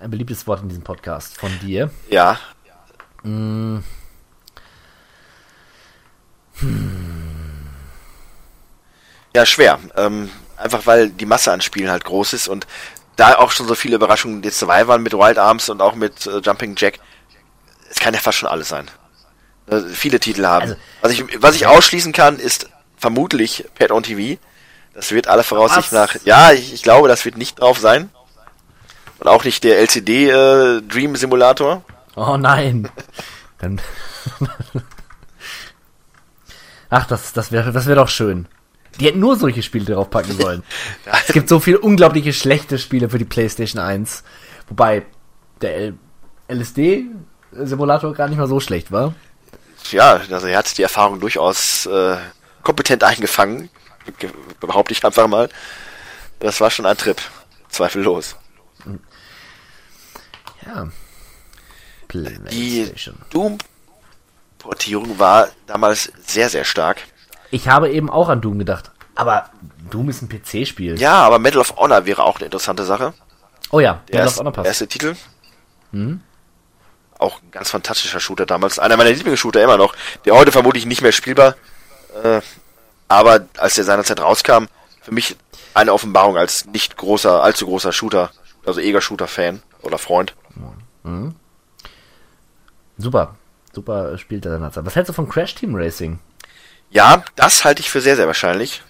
Ein 0.00 0.10
beliebtes 0.10 0.46
Wort 0.46 0.62
in 0.62 0.68
diesem 0.68 0.84
Podcast 0.84 1.38
von 1.38 1.50
dir. 1.60 1.90
ja. 2.08 2.38
Ja, 9.34 9.46
schwer. 9.46 9.78
Ähm, 9.96 10.30
einfach 10.56 10.86
weil 10.86 11.10
die 11.10 11.26
Masse 11.26 11.52
an 11.52 11.60
Spielen 11.60 11.90
halt 11.90 12.04
groß 12.04 12.32
ist 12.32 12.48
und 12.48 12.66
da 13.16 13.36
auch 13.36 13.50
schon 13.50 13.66
so 13.66 13.74
viele 13.74 13.96
Überraschungen 13.96 14.42
jetzt 14.42 14.62
dabei 14.62 14.86
waren 14.88 15.02
mit 15.02 15.12
Wild 15.12 15.38
Arms 15.38 15.68
und 15.68 15.80
auch 15.82 15.94
mit 15.94 16.26
äh, 16.26 16.38
Jumping 16.38 16.74
Jack. 16.76 16.98
Es 17.90 17.98
kann 18.00 18.14
ja 18.14 18.20
fast 18.20 18.38
schon 18.38 18.48
alles 18.48 18.68
sein. 18.68 18.86
Äh, 19.66 19.80
viele 19.92 20.20
Titel 20.20 20.44
haben. 20.46 20.62
Also- 20.70 20.76
was 21.02 21.12
ich 21.12 21.42
was 21.42 21.54
ich 21.56 21.66
ausschließen 21.66 22.12
kann, 22.12 22.38
ist 22.38 22.68
vermutlich 22.96 23.64
Pad 23.78 23.90
on 23.92 24.02
TV. 24.02 24.38
Das 24.94 25.12
wird 25.12 25.28
alle 25.28 25.44
Voraussicht 25.44 25.92
nach. 25.92 26.16
Ja, 26.24 26.52
ich, 26.52 26.72
ich 26.74 26.82
glaube, 26.82 27.08
das 27.08 27.24
wird 27.24 27.36
nicht 27.36 27.60
drauf 27.60 27.78
sein. 27.78 28.10
Und 29.20 29.28
auch 29.28 29.44
nicht 29.44 29.62
der 29.64 29.78
LCD 29.78 30.28
äh, 30.30 30.80
Dream 30.82 31.14
Simulator. 31.16 31.84
Oh 32.16 32.36
nein. 32.36 32.88
Dann. 33.58 33.80
Ach, 36.90 37.06
das, 37.06 37.32
das 37.32 37.52
wäre 37.52 37.72
das 37.72 37.86
wär 37.86 37.96
doch 37.96 38.08
schön. 38.08 38.46
Die 38.98 39.06
hätten 39.06 39.20
nur 39.20 39.36
solche 39.36 39.62
Spiele 39.62 39.84
draufpacken 39.84 40.36
sollen. 40.40 40.62
es 41.26 41.32
gibt 41.32 41.48
so 41.48 41.60
viele 41.60 41.78
unglaubliche 41.80 42.32
schlechte 42.32 42.78
Spiele 42.78 43.08
für 43.10 43.18
die 43.18 43.24
PlayStation 43.24 43.80
1. 43.80 44.24
Wobei 44.68 45.04
der 45.60 45.76
L 45.76 45.94
LSD-Simulator 47.52 48.12
gar 48.14 48.28
nicht 48.28 48.38
mal 48.38 48.46
so 48.48 48.60
schlecht 48.60 48.90
war. 48.92 49.14
ja, 49.90 50.20
also 50.30 50.46
er 50.46 50.58
hat 50.58 50.76
die 50.78 50.82
Erfahrung 50.82 51.20
durchaus 51.20 51.86
äh, 51.86 52.16
kompetent 52.62 53.02
eingefangen, 53.04 53.70
ge- 54.18 54.30
behaupte 54.60 54.92
ich 54.92 55.04
einfach 55.04 55.26
mal. 55.28 55.48
Das 56.40 56.60
war 56.60 56.70
schon 56.70 56.86
ein 56.86 56.96
Trip, 56.96 57.20
zweifellos. 57.68 58.36
Ja. 60.66 60.88
Die. 62.12 62.90
Doom-Portierung 63.30 65.18
war 65.18 65.48
damals 65.66 66.10
sehr, 66.26 66.48
sehr 66.48 66.64
stark. 66.64 66.98
Ich 67.50 67.68
habe 67.68 67.90
eben 67.90 68.10
auch 68.10 68.28
an 68.28 68.40
Doom 68.40 68.58
gedacht. 68.58 68.90
Aber 69.14 69.50
Doom 69.90 70.08
ist 70.10 70.22
ein 70.22 70.28
PC-Spiel. 70.28 70.98
Ja, 71.00 71.22
aber 71.22 71.38
Medal 71.38 71.60
of 71.60 71.76
Honor 71.76 72.06
wäre 72.06 72.22
auch 72.22 72.36
eine 72.36 72.44
interessante 72.46 72.84
Sache. 72.84 73.14
Oh 73.70 73.80
ja, 73.80 74.00
Der 74.08 74.16
Medal 74.20 74.28
of 74.28 74.38
Honor 74.38 74.52
passt. 74.52 74.66
erste 74.68 74.86
Titel. 74.86 75.14
Auch 77.18 77.42
ein 77.42 77.50
ganz 77.50 77.70
fantastischer 77.70 78.20
Shooter 78.20 78.46
damals. 78.46 78.78
Einer 78.78 78.96
meiner 78.96 79.10
Lieblingsshooter 79.10 79.62
immer 79.62 79.76
noch. 79.76 79.94
Der 80.24 80.34
heute 80.34 80.52
vermutlich 80.52 80.86
nicht 80.86 81.02
mehr 81.02 81.12
spielbar. 81.12 81.56
Äh, 82.22 82.40
aber 83.08 83.46
als 83.56 83.74
der 83.74 83.84
seinerzeit 83.84 84.20
rauskam, 84.20 84.66
für 85.02 85.12
mich 85.12 85.36
eine 85.74 85.92
Offenbarung 85.92 86.36
als 86.36 86.66
nicht 86.66 86.96
großer, 86.96 87.42
allzu 87.42 87.66
großer 87.66 87.92
Shooter, 87.92 88.30
also 88.64 88.80
Eger-Shooter-Fan 88.80 89.62
oder 89.82 89.98
Freund. 89.98 90.34
Super. 92.98 93.36
Super 93.72 94.18
spielt 94.18 94.44
er 94.44 94.58
dann. 94.58 94.86
Was 94.86 94.96
hältst 94.96 95.08
du 95.08 95.12
von 95.12 95.28
Crash 95.28 95.54
Team 95.54 95.74
Racing? 95.74 96.18
Ja, 96.90 97.24
das 97.36 97.64
halte 97.64 97.80
ich 97.80 97.90
für 97.90 98.00
sehr, 98.00 98.16
sehr 98.16 98.26
wahrscheinlich. 98.26 98.82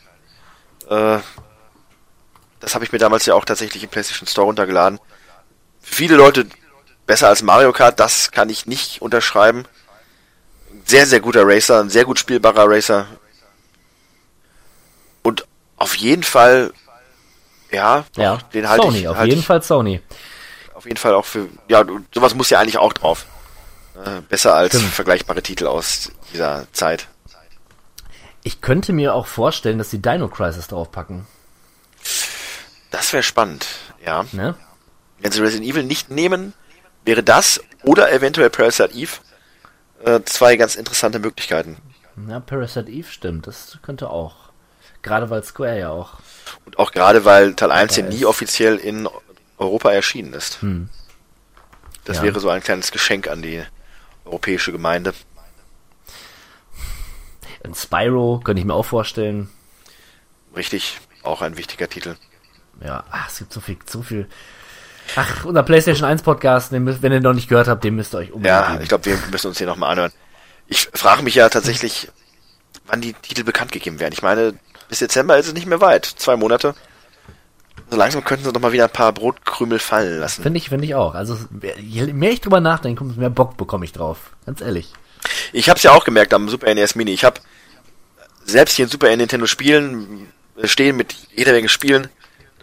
Äh, 0.89 1.19
das 2.61 2.75
habe 2.75 2.85
ich 2.85 2.93
mir 2.93 2.99
damals 2.99 3.27
ja 3.27 3.35
auch 3.35 3.45
tatsächlich 3.45 3.83
im 3.83 3.91
PlayStation 3.91 4.27
Store 4.27 4.47
runtergeladen. 4.47 4.99
Für 5.81 5.95
viele 5.95 6.17
Leute 6.17 6.47
besser 7.09 7.29
als 7.29 7.43
Mario 7.43 7.73
Kart, 7.73 7.99
das 7.99 8.31
kann 8.31 8.49
ich 8.51 8.67
nicht 8.67 9.03
unterschreiben. 9.03 9.65
Sehr, 10.85 11.07
sehr 11.07 11.21
guter 11.21 11.43
Racer, 11.45 11.81
ein 11.81 11.91
sehr 11.91 12.05
gut 12.05 12.19
spielbarer 12.21 12.69
Racer. 12.69 13.07
Und 15.23 15.47
auf 15.79 15.97
jeden 15.97 16.23
Fall, 16.23 16.73
ja, 17.73 18.05
Ja, 18.17 18.37
doch, 18.37 18.43
den 18.51 18.69
halte 18.69 18.85
Sony, 18.87 18.99
ich, 19.01 19.09
auf 19.09 19.17
halte 19.17 19.29
jeden 19.31 19.41
ich 19.41 19.47
Fall 19.47 19.63
Sony. 19.63 20.01
auf 20.75 20.85
jeden 20.85 20.97
Fall 20.99 21.15
auch 21.15 21.25
für, 21.25 21.49
ja, 21.69 21.85
sowas 22.15 22.35
muss 22.35 22.51
ja 22.51 22.61
eigentlich 22.61 22.79
auch 22.79 22.93
drauf. 22.93 23.27
Äh, 24.05 24.21
besser 24.29 24.55
als 24.55 24.77
Stimmt. 24.77 24.93
vergleichbare 24.93 25.43
Titel 25.43 25.67
aus 25.67 26.13
dieser 26.33 26.67
Zeit. 26.73 27.09
Ich 28.45 28.61
könnte 28.61 28.93
mir 28.93 29.15
auch 29.15 29.27
vorstellen, 29.27 29.79
dass 29.79 29.91
die 29.91 30.01
Dino 30.01 30.29
Crisis 30.29 30.69
draufpacken. 30.69 31.27
Das 32.91 33.13
wäre 33.13 33.23
spannend, 33.23 33.67
ja. 34.05 34.25
Ne? 34.33 34.55
Wenn 35.19 35.33
sie 35.33 35.41
Resident 35.41 35.69
Evil 35.69 35.83
nicht 35.83 36.11
nehmen, 36.11 36.55
wäre 37.05 37.23
das 37.23 37.61
oder 37.83 38.13
eventuell 38.13 38.51
Parasite 38.51 38.93
Eve 38.95 39.13
äh, 40.05 40.21
zwei 40.25 40.57
ganz 40.57 40.75
interessante 40.77 41.19
Möglichkeiten. 41.19 41.77
Ja, 42.29 42.41
Parasite 42.41 42.91
Eve 42.91 43.09
stimmt. 43.11 43.47
Das 43.47 43.79
könnte 43.83 44.11
auch. 44.11 44.51
Gerade 45.03 45.31
weil 45.31 45.45
Square 45.45 45.79
ja 45.79 45.91
auch. 45.91 46.15
Und 46.67 46.79
auch 46.79 46.91
gerade, 46.91 47.25
weil 47.25 47.55
Teil 47.55 47.71
1 47.71 47.97
ja 47.97 48.03
nie 48.05 48.25
offiziell 48.25 48.77
in 48.77 49.09
Europa 49.59 49.93
erschienen 49.93 50.33
ist. 50.33 50.59
Das 52.05 52.19
Ja. 52.19 52.23
wäre 52.25 52.41
so 52.41 52.49
ein 52.49 52.63
kleines 52.63 52.91
Geschenk 52.91 53.29
an 53.29 53.43
die 53.43 53.63
europäische 54.25 54.73
Gemeinde. 54.73 55.15
Ein 57.65 57.75
Spyro 57.75 58.41
könnte 58.43 58.61
ich 58.61 58.67
mir 58.67 58.75
auch 58.75 58.85
vorstellen. 58.85 59.49
Richtig, 60.55 60.99
auch 61.23 61.43
ein 61.43 61.57
wichtiger 61.57 61.89
Titel. 61.89 62.17
Ja, 62.81 63.05
ach, 63.11 63.29
es 63.29 63.39
gibt 63.39 63.53
so 63.53 63.61
viel, 63.61 63.77
so 63.85 64.03
viel. 64.03 64.29
Ach, 65.17 65.45
unser 65.45 65.63
PlayStation 65.63 66.09
1 66.09 66.23
Podcast, 66.23 66.73
müsst, 66.73 67.03
wenn 67.03 67.13
ihr 67.13 67.21
noch 67.21 67.33
nicht 67.33 67.49
gehört 67.49 67.69
habt, 67.69 67.83
den 67.85 67.95
müsst 67.97 68.15
ihr 68.15 68.19
euch 68.19 68.33
unbedingt 68.33 68.47
Ja, 68.47 68.71
geben. 68.73 68.83
ich 68.83 68.89
glaube, 68.89 69.05
wir 69.07 69.19
müssen 69.31 69.49
uns 69.49 69.59
hier 69.59 69.67
nochmal 69.67 69.91
anhören. 69.93 70.13
Ich 70.67 70.89
frage 70.93 71.23
mich 71.23 71.35
ja 71.35 71.49
tatsächlich, 71.49 72.09
wann 72.87 73.01
die 73.01 73.15
Titel 73.15 73.43
bekannt 73.45 73.73
gegeben 73.73 74.01
werden. 74.01 74.13
Ich 74.13 74.23
meine, 74.23 74.55
bis 74.89 74.99
Dezember 74.99 75.39
ist 75.39 75.47
es 75.47 75.55
nicht 75.55 75.67
mehr 75.67 75.81
weit. 75.81 76.05
Zwei 76.05 76.37
Monate. 76.37 76.75
So 77.91 77.97
langsam 77.97 78.23
könnten 78.23 78.45
sie 78.45 78.53
doch 78.53 78.61
mal 78.61 78.73
wieder 78.73 78.85
ein 78.85 78.91
paar 78.93 79.13
Brotkrümel 79.13 79.79
fallen 79.79 80.21
lassen. 80.21 80.43
Finde 80.43 80.59
ich, 80.59 80.69
finde 80.69 80.85
ich 80.85 80.95
auch. 80.95 81.15
Also, 81.15 81.39
je 81.81 82.13
mehr 82.13 82.33
ich 82.33 82.43
drüber 82.43 82.61
nachdenke, 82.61 83.03
umso 83.03 83.19
mehr 83.19 83.31
Bock 83.31 83.57
bekomme 83.57 83.87
ich 83.87 83.93
drauf. 83.93 84.33
Ganz 84.45 84.61
ehrlich. 84.61 84.93
Ich 85.53 85.71
habe 85.71 85.79
es 85.79 85.83
ja 85.83 85.93
auch 85.93 86.05
gemerkt 86.05 86.35
am 86.35 86.49
Super 86.51 86.73
NES 86.75 86.95
Mini. 86.97 87.13
Ich 87.13 87.25
habe 87.25 87.41
selbst 88.45 88.77
hier 88.77 88.85
in 88.85 88.91
Super 88.91 89.15
Nintendo 89.17 89.47
Spielen 89.47 90.29
äh, 90.57 90.67
stehen 90.69 90.97
mit 90.97 91.15
jeder 91.35 91.53
Menge 91.53 91.71
Spielen. 91.71 92.09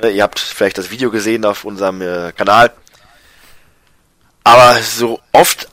Äh, 0.01 0.09
Ihr 0.09 0.23
habt 0.23 0.39
vielleicht 0.39 0.77
das 0.77 0.89
Video 0.89 1.11
gesehen 1.11 1.45
auf 1.45 1.65
unserem 1.65 2.01
äh, 2.01 2.31
Kanal. 2.31 2.71
Aber 4.43 4.81
so 4.81 5.19
oft 5.31 5.67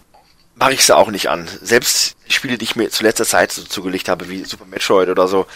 mache 0.55 0.73
ich 0.73 0.85
sie 0.85 0.97
auch 0.97 1.11
nicht 1.11 1.29
an. 1.29 1.49
Selbst 1.61 2.17
Spiele, 2.29 2.59
die 2.59 2.65
ich 2.65 2.77
mir 2.77 2.91
zu 2.91 3.03
letzter 3.03 3.27
Zeit 3.27 3.53
so 3.53 3.63
zugelegt 3.63 4.09
habe, 4.09 4.29
wie 4.29 4.45
Super 4.45 4.65
Metroid 4.65 5.09
oder 5.09 5.29
so. 5.29 5.47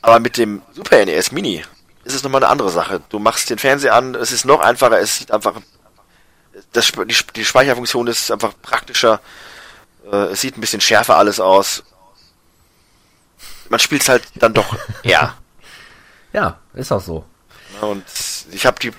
Aber 0.00 0.18
mit 0.18 0.36
dem 0.36 0.62
Super 0.72 1.04
NES 1.04 1.32
Mini 1.32 1.64
ist 2.04 2.14
es 2.14 2.22
nochmal 2.22 2.42
eine 2.42 2.50
andere 2.50 2.70
Sache. 2.70 3.00
Du 3.08 3.18
machst 3.18 3.48
den 3.50 3.58
Fernseher 3.58 3.94
an, 3.94 4.14
es 4.14 4.32
ist 4.32 4.44
noch 4.44 4.60
einfacher, 4.60 4.98
es 4.98 5.18
sieht 5.18 5.30
einfach. 5.30 5.54
Das, 6.72 6.90
die, 6.90 7.16
die 7.36 7.44
Speicherfunktion 7.44 8.06
ist 8.08 8.30
einfach 8.30 8.54
praktischer. 8.60 9.20
Äh, 10.10 10.32
es 10.32 10.40
sieht 10.40 10.56
ein 10.56 10.60
bisschen 10.60 10.80
schärfer 10.80 11.16
alles 11.16 11.38
aus. 11.38 11.84
Man 13.68 13.80
spielt 13.80 14.08
halt 14.08 14.24
dann 14.34 14.52
doch 14.52 14.76
eher. 15.02 15.34
Ja, 16.32 16.58
ist 16.74 16.90
auch 16.90 17.00
so. 17.00 17.24
Und 17.82 18.04
ich 18.52 18.64
habe 18.64 18.78
die, 18.78 18.92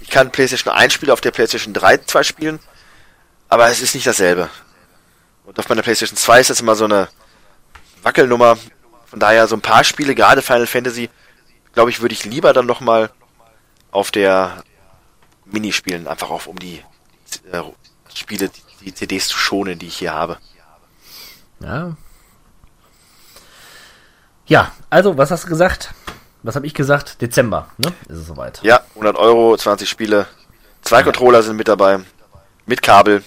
ich 0.00 0.10
kann 0.10 0.30
PlayStation 0.30 0.72
1 0.72 0.92
Spiele 0.92 1.12
auf 1.12 1.20
der 1.20 1.32
PlayStation 1.32 1.74
3 1.74 1.98
zwar 1.98 2.24
spielen, 2.24 2.60
aber 3.48 3.68
es 3.68 3.80
ist 3.80 3.94
nicht 3.94 4.06
dasselbe. 4.06 4.48
Und 5.44 5.58
auf 5.58 5.68
meiner 5.68 5.82
PlayStation 5.82 6.16
2 6.16 6.40
ist 6.40 6.50
das 6.50 6.60
immer 6.60 6.76
so 6.76 6.84
eine 6.84 7.08
Wackelnummer. 8.02 8.56
Von 9.06 9.20
daher 9.20 9.48
so 9.48 9.56
ein 9.56 9.62
paar 9.62 9.84
Spiele, 9.84 10.14
gerade 10.14 10.42
Final 10.42 10.66
Fantasy, 10.66 11.08
glaube 11.72 11.90
ich, 11.90 12.00
würde 12.00 12.12
ich 12.12 12.24
lieber 12.24 12.52
dann 12.52 12.66
noch 12.66 12.80
mal 12.80 13.10
auf 13.90 14.10
der 14.10 14.62
Mini 15.46 15.72
spielen, 15.72 16.06
einfach 16.06 16.30
auf 16.30 16.46
um 16.46 16.58
die 16.58 16.82
äh, 17.50 17.62
Spiele, 18.14 18.50
die 18.82 18.94
CDs 18.94 19.28
zu 19.28 19.38
schonen, 19.38 19.78
die 19.78 19.86
ich 19.86 19.96
hier 19.96 20.12
habe. 20.12 20.38
Ja. 21.60 21.96
Ja, 24.46 24.72
also, 24.90 25.16
was 25.18 25.30
hast 25.30 25.44
du 25.44 25.48
gesagt? 25.48 25.92
Was 26.48 26.56
habe 26.56 26.66
ich 26.66 26.72
gesagt? 26.72 27.20
Dezember, 27.20 27.68
ne? 27.76 27.92
Ist 28.08 28.20
es 28.20 28.26
soweit. 28.26 28.60
Ja, 28.62 28.80
100 28.94 29.18
Euro, 29.18 29.54
20 29.54 29.86
Spiele. 29.86 30.26
Zwei 30.80 31.02
Controller 31.02 31.42
sind 31.42 31.56
mit 31.56 31.68
dabei. 31.68 32.00
Mit 32.64 32.80
Kabel. 32.80 33.22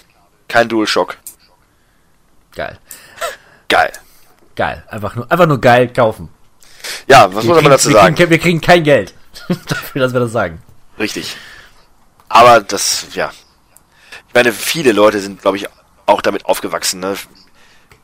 Kein 0.48 0.68
DualShock. 0.68 1.16
Geil. 2.56 2.80
Geil. 3.68 3.92
Geil. 4.56 4.82
Einfach 4.88 5.14
nur, 5.14 5.30
einfach 5.30 5.46
nur 5.46 5.60
geil 5.60 5.92
kaufen. 5.92 6.30
Ja, 7.06 7.32
was 7.32 7.44
Wir 7.44 7.54
muss 7.54 7.62
man 7.62 7.70
dazu 7.70 7.90
wir 7.90 7.94
sagen? 7.94 8.16
Kriegen, 8.16 8.30
wir 8.30 8.38
kriegen 8.40 8.60
kein 8.60 8.82
Geld 8.82 9.14
dafür, 9.68 10.02
dass 10.02 10.12
wir 10.12 10.18
das 10.18 10.32
sagen. 10.32 10.60
Richtig. 10.98 11.36
Aber 12.28 12.60
das, 12.60 13.06
ja. 13.14 13.30
Ich 14.26 14.34
meine, 14.34 14.52
viele 14.52 14.90
Leute 14.90 15.20
sind, 15.20 15.42
glaube 15.42 15.58
ich, 15.58 15.68
auch 16.06 16.22
damit 16.22 16.44
aufgewachsen. 16.46 16.98
Ne? 16.98 17.14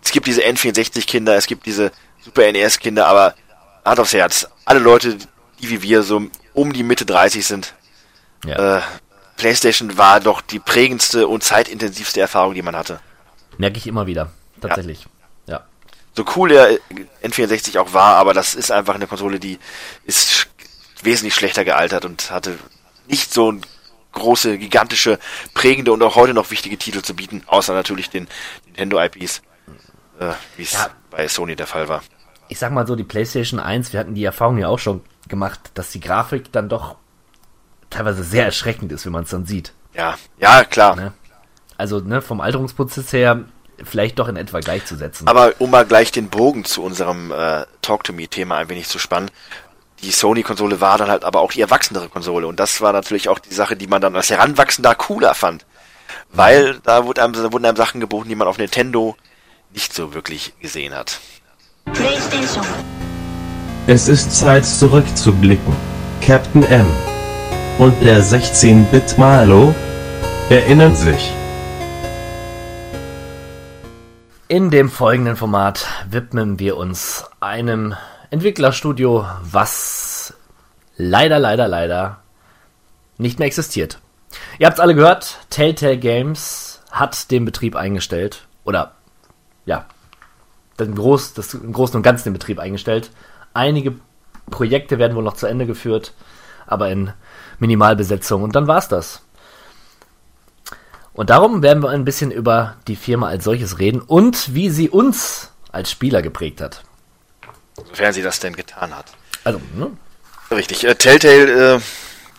Es 0.00 0.12
gibt 0.12 0.28
diese 0.28 0.42
N64-Kinder, 0.42 1.34
es 1.34 1.48
gibt 1.48 1.66
diese 1.66 1.90
Super 2.24 2.52
NES-Kinder, 2.52 3.08
aber 3.08 3.34
Hand 3.88 4.00
aufs 4.00 4.12
Herz, 4.12 4.48
alle 4.64 4.80
Leute, 4.80 5.16
die 5.60 5.70
wie 5.70 5.82
wir 5.82 6.02
so 6.02 6.22
um 6.54 6.72
die 6.72 6.82
Mitte 6.82 7.04
30 7.06 7.46
sind, 7.46 7.74
Ja. 8.44 8.78
äh, 8.78 8.82
PlayStation 9.36 9.96
war 9.98 10.20
doch 10.20 10.40
die 10.40 10.58
prägendste 10.58 11.28
und 11.28 11.44
zeitintensivste 11.44 12.20
Erfahrung, 12.20 12.54
die 12.54 12.62
man 12.62 12.76
hatte. 12.76 13.00
Merke 13.56 13.78
ich 13.78 13.86
immer 13.86 14.06
wieder. 14.06 14.30
Tatsächlich. 14.60 15.06
Ja. 15.46 15.64
So 16.16 16.24
cool 16.36 16.48
der 16.48 16.78
N64 17.22 17.78
auch 17.78 17.92
war, 17.92 18.16
aber 18.16 18.34
das 18.34 18.54
ist 18.54 18.72
einfach 18.72 18.94
eine 18.96 19.06
Konsole, 19.06 19.38
die 19.38 19.58
ist 20.04 20.48
wesentlich 21.02 21.34
schlechter 21.36 21.64
gealtert 21.64 22.04
und 22.04 22.30
hatte 22.32 22.58
nicht 23.06 23.32
so 23.32 23.54
große, 24.12 24.58
gigantische, 24.58 25.18
prägende 25.54 25.92
und 25.92 26.02
auch 26.02 26.16
heute 26.16 26.34
noch 26.34 26.50
wichtige 26.50 26.76
Titel 26.76 27.02
zu 27.02 27.14
bieten, 27.14 27.44
außer 27.46 27.72
natürlich 27.74 28.10
den 28.10 28.26
Nintendo-IPs, 28.66 29.42
äh, 30.18 30.32
wie 30.56 30.62
es 30.64 30.72
Ja. 30.72 30.90
bei 31.10 31.28
Sony 31.28 31.54
der 31.54 31.68
Fall 31.68 31.88
war. 31.88 32.02
Ich 32.48 32.58
sag 32.58 32.72
mal 32.72 32.86
so, 32.86 32.96
die 32.96 33.04
PlayStation 33.04 33.60
1, 33.60 33.92
wir 33.92 34.00
hatten 34.00 34.14
die 34.14 34.24
Erfahrung 34.24 34.58
ja 34.58 34.68
auch 34.68 34.78
schon 34.78 35.02
gemacht, 35.28 35.70
dass 35.74 35.90
die 35.90 36.00
Grafik 36.00 36.50
dann 36.52 36.68
doch 36.68 36.96
teilweise 37.90 38.22
sehr 38.22 38.44
erschreckend 38.44 38.92
ist, 38.92 39.04
wenn 39.04 39.12
man 39.12 39.24
es 39.24 39.30
dann 39.30 39.46
sieht. 39.46 39.72
Ja, 39.94 40.16
ja, 40.38 40.64
klar. 40.64 40.96
Ne? 40.96 41.12
Also 41.76 42.00
ne, 42.00 42.22
vom 42.22 42.40
Alterungsprozess 42.40 43.12
her 43.12 43.44
vielleicht 43.84 44.18
doch 44.18 44.28
in 44.28 44.36
etwa 44.36 44.60
gleichzusetzen. 44.60 45.28
Aber 45.28 45.52
um 45.58 45.70
mal 45.70 45.86
gleich 45.86 46.10
den 46.10 46.28
Bogen 46.28 46.64
zu 46.64 46.82
unserem 46.82 47.30
äh, 47.32 47.64
Talk 47.82 48.04
to 48.04 48.12
Me-Thema 48.12 48.56
ein 48.56 48.68
wenig 48.68 48.88
zu 48.88 48.98
spannen, 48.98 49.30
die 50.02 50.10
Sony-Konsole 50.10 50.80
war 50.80 50.98
dann 50.98 51.10
halt 51.10 51.24
aber 51.24 51.40
auch 51.40 51.52
die 51.52 51.60
erwachsenere 51.60 52.08
Konsole 52.08 52.46
und 52.46 52.60
das 52.60 52.80
war 52.80 52.92
natürlich 52.92 53.28
auch 53.28 53.38
die 53.38 53.54
Sache, 53.54 53.76
die 53.76 53.86
man 53.86 54.00
dann 54.00 54.14
als 54.14 54.30
Heranwachsender 54.30 54.94
cooler 54.94 55.34
fand. 55.34 55.66
Weil 56.30 56.78
da 56.80 57.04
wurde 57.04 57.22
einem, 57.22 57.32
da 57.32 57.52
wurden 57.52 57.64
einem 57.64 57.76
Sachen 57.76 58.00
geboten, 58.00 58.28
die 58.28 58.34
man 58.34 58.48
auf 58.48 58.58
Nintendo 58.58 59.16
nicht 59.72 59.92
so 59.92 60.14
wirklich 60.14 60.54
gesehen 60.60 60.94
hat. 60.94 61.20
PlayStation. 61.92 62.64
Es 63.86 64.08
ist 64.08 64.36
Zeit 64.36 64.64
zurückzublicken. 64.66 65.74
Captain 66.20 66.62
M 66.62 66.86
und 67.78 67.94
der 68.02 68.22
16-Bit 68.22 69.18
Malo 69.18 69.74
erinnern 70.50 70.94
sich. 70.94 71.32
In 74.48 74.70
dem 74.70 74.90
folgenden 74.90 75.36
Format 75.36 75.86
widmen 76.08 76.58
wir 76.58 76.76
uns 76.76 77.24
einem 77.40 77.94
Entwicklerstudio, 78.30 79.26
was 79.42 80.34
leider, 80.96 81.38
leider, 81.38 81.68
leider 81.68 82.18
nicht 83.16 83.38
mehr 83.38 83.46
existiert. 83.46 84.00
Ihr 84.58 84.66
habt 84.66 84.78
es 84.78 84.80
alle 84.80 84.94
gehört, 84.94 85.38
Telltale 85.50 85.98
Games 85.98 86.80
hat 86.90 87.30
den 87.30 87.44
Betrieb 87.44 87.76
eingestellt. 87.76 88.46
Oder, 88.64 88.92
ja, 89.66 89.86
den, 90.78 90.94
Groß, 90.94 91.34
das, 91.34 91.54
im 91.54 91.72
Großen 91.72 91.96
und 91.96 92.02
Ganzen 92.02 92.24
den 92.24 92.32
Betrieb 92.34 92.58
eingestellt. 92.58 93.10
Einige 93.54 93.94
Projekte 94.50 94.98
werden 94.98 95.16
wohl 95.16 95.24
noch 95.24 95.34
zu 95.34 95.46
Ende 95.46 95.66
geführt, 95.66 96.12
aber 96.66 96.90
in 96.90 97.12
Minimalbesetzung. 97.58 98.42
Und 98.42 98.54
dann 98.56 98.66
war's 98.66 98.88
das. 98.88 99.22
Und 101.12 101.30
darum 101.30 101.62
werden 101.62 101.82
wir 101.82 101.90
ein 101.90 102.04
bisschen 102.04 102.30
über 102.30 102.76
die 102.86 102.94
Firma 102.94 103.28
als 103.28 103.44
solches 103.44 103.80
reden 103.80 104.00
und 104.00 104.54
wie 104.54 104.70
sie 104.70 104.88
uns 104.88 105.50
als 105.72 105.90
Spieler 105.90 106.22
geprägt 106.22 106.60
hat. 106.60 106.84
Sofern 107.76 108.12
sie 108.12 108.22
das 108.22 108.38
denn 108.40 108.54
getan 108.54 108.96
hat. 108.96 109.06
Also, 109.44 109.60
ne? 109.74 109.90
Richtig. 110.50 110.84
Äh, 110.84 110.94
Telltale, 110.94 111.76
äh, 111.76 111.80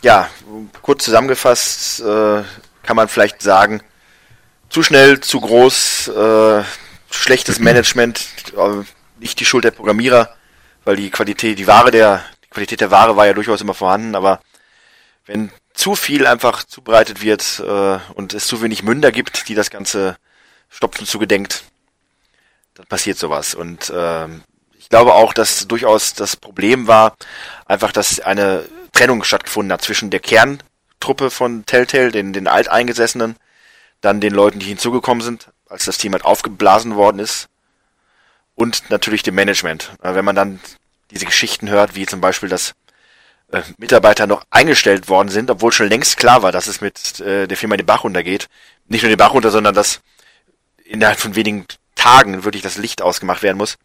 ja, 0.02 0.30
kurz 0.82 1.04
zusammengefasst 1.04 2.02
äh, 2.02 2.44
kann 2.84 2.96
man 2.96 3.08
vielleicht 3.08 3.42
sagen, 3.42 3.82
zu 4.70 4.84
schnell, 4.84 5.20
zu 5.20 5.42
groß, 5.42 6.08
äh, 6.10 6.64
schlechtes 7.12 7.60
Management, 7.60 8.28
äh, 8.56 8.84
nicht 9.20 9.40
die 9.40 9.46
Schuld 9.46 9.64
der 9.64 9.72
Programmierer, 9.72 10.36
weil 10.86 10.96
die 10.96 11.10
Qualität, 11.10 11.60
die 11.60 11.68
Ware 11.68 11.92
der, 11.92 12.24
die 12.46 12.50
Qualität 12.50 12.82
der 12.82 12.92
Ware 12.92 13.16
war 13.16 13.28
ja 13.28 13.34
durchaus 13.34 13.62
immer 13.62 13.74
vorhanden, 13.74 14.16
aber 14.16 14.42
wenn 15.26 15.52
zu 15.74 15.96
viel 15.96 16.26
einfach 16.26 16.64
zubereitet 16.64 17.22
wird 17.22 17.62
äh, 17.66 18.00
und 18.14 18.34
es 18.34 18.48
zu 18.48 18.62
wenig 18.62 18.84
Münder 18.84 19.12
gibt, 19.12 19.48
die 19.48 19.56
das 19.56 19.70
Ganze 19.70 20.18
stopfen 20.70 21.06
zugedenkt, 21.06 21.64
dann 22.76 22.86
passiert 22.88 23.18
sowas. 23.18 23.56
Und 23.56 23.92
ähm, 23.96 24.44
ich 24.78 24.90
glaube 24.90 25.14
auch, 25.14 25.34
dass 25.34 25.68
durchaus 25.68 26.14
das 26.14 26.36
Problem 26.36 26.88
war, 26.88 27.16
einfach, 27.66 27.92
dass 27.92 28.20
eine 28.20 28.66
Trennung 28.92 29.24
stattgefunden 29.24 29.72
hat 29.72 29.82
zwischen 29.82 30.10
der 30.10 30.20
Kerntruppe 30.20 31.30
von 31.30 31.66
Telltale, 31.66 32.12
den, 32.12 32.34
den 32.34 32.48
Alteingesessenen, 32.48 33.36
dann 34.02 34.20
den 34.20 34.34
Leuten, 34.34 34.60
die 34.60 34.66
hinzugekommen 34.66 35.22
sind, 35.22 35.50
als 35.70 35.86
das 35.86 35.98
Team 35.98 36.14
halt 36.14 36.26
aufgeblasen 36.26 36.96
worden 36.96 37.20
ist, 37.20 37.50
und 38.60 38.90
natürlich 38.90 39.24
dem 39.24 39.36
Management. 39.36 39.94
Wenn 40.02 40.26
man 40.26 40.36
dann 40.36 40.60
diese 41.12 41.26
Geschichten 41.26 41.70
hört, 41.70 41.96
wie 41.96 42.06
zum 42.06 42.20
Beispiel, 42.20 42.50
dass 42.50 42.74
äh, 43.52 43.62
Mitarbeiter 43.78 44.28
noch 44.28 44.44
eingestellt 44.50 45.08
worden 45.08 45.30
sind, 45.30 45.50
obwohl 45.50 45.72
schon 45.72 45.88
längst 45.88 46.18
klar 46.18 46.44
war, 46.44 46.52
dass 46.52 46.68
es 46.68 46.82
mit 46.82 47.22
äh, 47.22 47.48
der 47.48 47.58
Firma 47.58 47.78
den 47.78 47.86
Bach 47.86 48.04
runtergeht. 48.04 48.50
Nicht 48.88 49.04
nur 49.04 49.10
den 49.10 49.18
Bach 49.18 49.34
runter, 49.34 49.50
sondern 49.50 49.74
dass 49.74 50.02
innerhalb 50.84 51.20
von 51.20 51.36
wenigen 51.36 51.66
Tagen 51.96 52.44
wirklich 52.44 52.62
das 52.62 52.78
Licht 52.78 53.02
ausgemacht 53.02 53.44
werden 53.44 53.58
muss. 53.58 53.78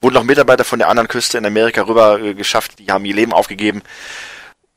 Wurden 0.00 0.14
noch 0.14 0.22
Mitarbeiter 0.22 0.64
von 0.64 0.78
der 0.78 0.88
anderen 0.88 1.08
Küste 1.08 1.36
in 1.36 1.44
Amerika 1.44 1.82
rüber 1.82 2.20
äh, 2.20 2.34
geschafft, 2.34 2.78
die 2.78 2.92
haben 2.92 3.04
ihr 3.04 3.14
Leben 3.14 3.32
aufgegeben, 3.32 3.82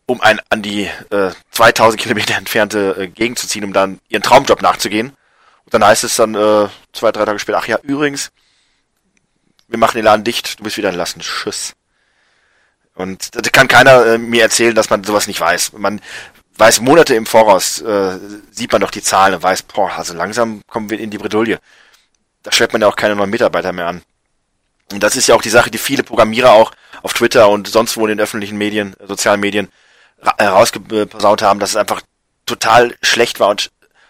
um 0.07 0.21
ein 0.21 0.41
an 0.49 0.63
die 0.63 0.89
äh, 1.11 1.31
2000 1.51 2.01
Kilometer 2.01 2.35
entfernte 2.35 2.95
äh, 2.97 3.07
Gegend 3.07 3.37
zu 3.37 3.47
ziehen, 3.47 3.63
um 3.63 3.73
dann 3.73 3.99
ihren 4.09 4.23
Traumjob 4.23 4.63
nachzugehen. 4.63 5.13
Und 5.69 5.75
dann 5.75 5.85
heißt 5.85 6.03
es 6.03 6.15
dann 6.15 6.33
äh, 6.33 6.67
zwei, 6.93 7.11
drei 7.11 7.25
Tage 7.25 7.37
später, 7.37 7.59
ach 7.59 7.67
ja, 7.67 7.77
übrigens, 7.83 8.31
wir 9.67 9.77
machen 9.77 9.97
den 9.97 10.05
Laden 10.05 10.23
dicht, 10.23 10.59
du 10.59 10.63
bist 10.63 10.77
wieder 10.77 10.89
entlassen. 10.89 11.21
Tschüss. 11.21 11.75
Und 12.95 13.35
da 13.35 13.41
kann 13.51 13.67
keiner 13.67 14.03
äh, 14.03 14.17
mir 14.17 14.41
erzählen, 14.41 14.73
dass 14.73 14.89
man 14.89 15.03
sowas 15.03 15.27
nicht 15.27 15.39
weiß. 15.39 15.73
Man 15.73 16.01
weiß 16.57 16.81
Monate 16.81 17.13
im 17.13 17.27
Voraus, 17.27 17.81
äh, 17.81 18.17
sieht 18.49 18.71
man 18.71 18.81
doch 18.81 18.89
die 18.89 19.03
Zahlen 19.03 19.35
und 19.35 19.43
weiß, 19.43 19.61
boah, 19.61 19.91
also 19.91 20.15
langsam 20.15 20.63
kommen 20.65 20.89
wir 20.89 20.99
in 20.99 21.11
die 21.11 21.19
Bredouille. 21.19 21.59
Da 22.41 22.51
stellt 22.51 22.73
man 22.73 22.81
ja 22.81 22.87
auch 22.87 22.95
keine 22.95 23.15
neuen 23.15 23.29
Mitarbeiter 23.29 23.71
mehr 23.71 23.85
an. 23.85 24.01
Und 24.91 25.03
das 25.03 25.15
ist 25.15 25.27
ja 25.27 25.35
auch 25.35 25.43
die 25.43 25.51
Sache, 25.51 25.69
die 25.69 25.77
viele 25.77 26.01
Programmierer 26.01 26.51
auch 26.51 26.71
auf 27.03 27.13
Twitter 27.13 27.47
und 27.47 27.67
sonst 27.67 27.95
wo 27.95 28.07
in 28.07 28.17
den 28.17 28.19
öffentlichen 28.19 28.57
Medien, 28.57 28.95
äh, 28.99 29.05
sozialen 29.05 29.39
Medien 29.39 29.69
ra- 30.19 30.35
herausgeposaunt 30.39 31.43
haben, 31.43 31.59
dass 31.59 31.69
es 31.69 31.75
einfach 31.75 32.01
total 32.47 32.97
schlecht 33.03 33.39
war 33.39 33.49
und 33.49 33.69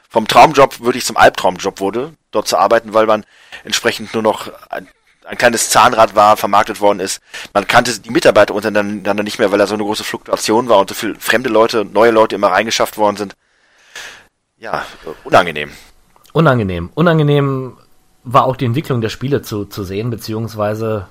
vom 0.10 0.28
Traumjob 0.28 0.82
wirklich 0.82 1.06
zum 1.06 1.18
Albtraumjob 1.18 1.80
wurde, 1.80 2.14
dort 2.32 2.48
zu 2.48 2.58
arbeiten, 2.58 2.94
weil 2.94 3.06
man 3.06 3.26
entsprechend 3.64 4.14
nur 4.14 4.24
noch 4.24 4.52
ein, 4.70 4.88
ein 5.24 5.38
kleines 5.38 5.70
Zahnrad 5.70 6.16
war, 6.16 6.36
vermarktet 6.36 6.82
worden 6.82 7.00
ist. 7.00 7.22
Man 7.54 7.68
kannte 7.68 7.98
die 8.00 8.10
Mitarbeiter 8.10 8.56
untereinander 8.56 9.24
nicht 9.24 9.38
mehr, 9.38 9.52
weil 9.52 9.60
da 9.60 9.68
so 9.68 9.76
eine 9.76 9.84
große 9.84 10.04
Fluktuation 10.04 10.68
war 10.68 10.80
und 10.80 10.90
so 10.90 10.96
viele 10.96 11.16
fremde 11.16 11.50
Leute, 11.50 11.86
neue 11.86 12.12
Leute 12.12 12.36
immer 12.36 12.48
reingeschafft 12.48 12.98
worden 12.98 13.18
sind. 13.18 13.36
Ja, 14.58 14.84
unangenehm. 15.24 15.72
Unangenehm. 16.34 16.90
Unangenehm 16.96 17.78
war 18.24 18.46
auch 18.46 18.56
die 18.56 18.66
Entwicklung 18.66 19.02
der 19.02 19.10
Spiele 19.10 19.42
zu, 19.44 19.66
zu 19.66 19.84
sehen, 19.84 20.10
beziehungsweise 20.10 21.08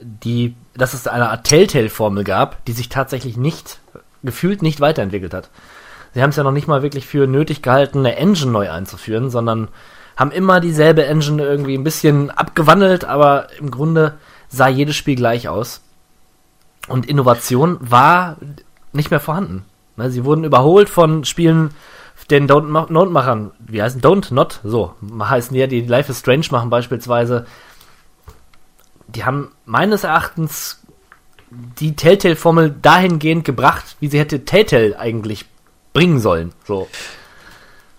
die, 0.00 0.56
dass 0.74 0.94
es 0.94 1.06
eine 1.06 1.30
Art 1.30 1.44
Telltale-Formel 1.44 2.24
gab, 2.24 2.64
die 2.64 2.72
sich 2.72 2.88
tatsächlich 2.88 3.36
nicht, 3.36 3.78
gefühlt 4.22 4.62
nicht 4.62 4.80
weiterentwickelt 4.80 5.32
hat. 5.32 5.48
Sie 6.14 6.22
haben 6.22 6.30
es 6.30 6.36
ja 6.36 6.42
noch 6.42 6.52
nicht 6.52 6.68
mal 6.68 6.82
wirklich 6.82 7.06
für 7.06 7.26
nötig 7.26 7.62
gehalten, 7.62 8.00
eine 8.00 8.16
Engine 8.16 8.50
neu 8.50 8.70
einzuführen, 8.70 9.30
sondern 9.30 9.68
haben 10.16 10.30
immer 10.30 10.60
dieselbe 10.60 11.06
Engine 11.06 11.42
irgendwie 11.42 11.74
ein 11.74 11.84
bisschen 11.84 12.30
abgewandelt, 12.30 13.04
aber 13.04 13.46
im 13.58 13.70
Grunde 13.70 14.14
sah 14.48 14.68
jedes 14.68 14.96
Spiel 14.96 15.16
gleich 15.16 15.48
aus. 15.48 15.80
Und 16.88 17.06
Innovation 17.06 17.78
war 17.80 18.36
nicht 18.92 19.10
mehr 19.10 19.20
vorhanden. 19.20 19.64
Ne, 19.96 20.10
Sie 20.10 20.24
wurden 20.24 20.44
überholt 20.44 20.88
von 20.88 21.24
Spielen, 21.24 21.70
den 22.30 22.48
Don't 22.48 22.90
Not 22.90 23.10
Machern, 23.10 23.50
wie 23.58 23.82
heißen 23.82 24.00
Don't 24.00 24.32
Not, 24.32 24.60
so 24.64 24.94
heißen 25.18 25.54
die 25.54 25.60
ja, 25.60 25.66
die 25.66 25.80
Life 25.80 26.10
is 26.10 26.20
Strange 26.20 26.46
machen 26.50 26.70
beispielsweise. 26.70 27.46
Die 29.08 29.24
haben 29.24 29.50
meines 29.66 30.04
Erachtens 30.04 30.82
die 31.50 31.96
Telltale-Formel 31.96 32.74
dahingehend 32.80 33.44
gebracht, 33.44 33.96
wie 34.00 34.08
sie 34.08 34.18
hätte 34.18 34.44
Telltale 34.44 34.98
eigentlich 34.98 35.44
bringen 35.92 36.20
sollen. 36.20 36.52
So. 36.66 36.88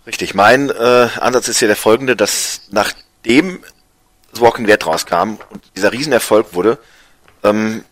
Richtig, 0.06 0.34
mein 0.34 0.70
äh, 0.70 1.10
Ansatz 1.20 1.48
ist 1.48 1.60
hier 1.60 1.68
der 1.68 1.78
folgende, 1.78 2.16
dass 2.16 2.62
nachdem 2.72 3.64
The 4.34 4.42
Walking 4.42 4.66
Dead 4.68 4.86
rauskam 4.86 5.38
und 5.50 5.64
dieser 5.76 5.94
Riesenerfolg 5.94 6.54
wurde, 6.54 6.78
ähm, 7.44 7.86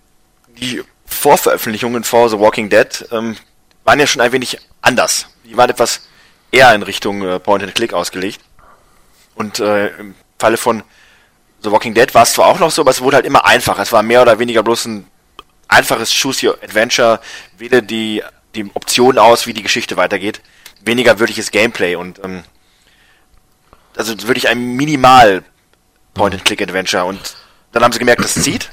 die 0.48 0.84
Vorveröffentlichungen 1.06 2.04
vor 2.04 2.30
The 2.30 2.40
Walking 2.40 2.70
Dead 2.70 3.08
ähm, 3.12 3.38
waren 3.84 4.00
ja 4.00 4.08
schon 4.08 4.22
ein 4.22 4.32
wenig 4.32 4.58
anders. 4.82 5.28
Die 5.46 5.56
waren 5.56 5.70
etwas 5.70 6.02
eher 6.52 6.74
in 6.74 6.84
Richtung 6.84 7.24
äh, 7.24 7.40
Point-and-Click 7.40 7.94
ausgelegt. 7.94 8.42
Und 9.36 9.60
äh, 9.60 9.88
im 9.98 10.16
Falle 10.38 10.58
von 10.58 10.84
The 11.64 11.72
Walking 11.72 11.94
Dead 11.94 12.14
war 12.14 12.24
es 12.24 12.34
zwar 12.34 12.48
auch 12.48 12.60
noch 12.60 12.72
so, 12.72 12.82
aber 12.82 12.92
es 12.92 13.02
wurde 13.02 13.18
halt 13.18 13.26
immer 13.26 13.46
einfacher. 13.46 13.82
Es 13.82 13.92
war 13.92 14.04
mehr 14.04 14.22
oder 14.22 14.40
weniger 14.40 14.64
bloß 14.64 14.86
ein 14.86 15.08
einfaches 15.68 16.12
Choose 16.12 16.48
Your 16.48 16.58
Adventure, 16.62 17.20
wähle 17.58 17.82
die, 17.82 18.24
die 18.56 18.70
Option 18.74 19.18
aus, 19.18 19.48
wie 19.48 19.54
die 19.54 19.64
Geschichte 19.64 19.98
weitergeht. 19.98 20.42
Weniger 20.84 21.20
wirkliches 21.20 21.52
Gameplay 21.52 21.96
und 21.96 22.24
ähm, 22.24 22.44
also 23.96 24.16
wirklich 24.28 24.48
ein 24.48 24.76
minimal 24.76 25.44
Point-and-Click-Adventure. 26.14 27.06
Und 27.06 27.36
dann 27.72 27.84
haben 27.84 27.92
sie 27.92 28.00
gemerkt, 28.00 28.24
das 28.24 28.34
zieht. 28.34 28.72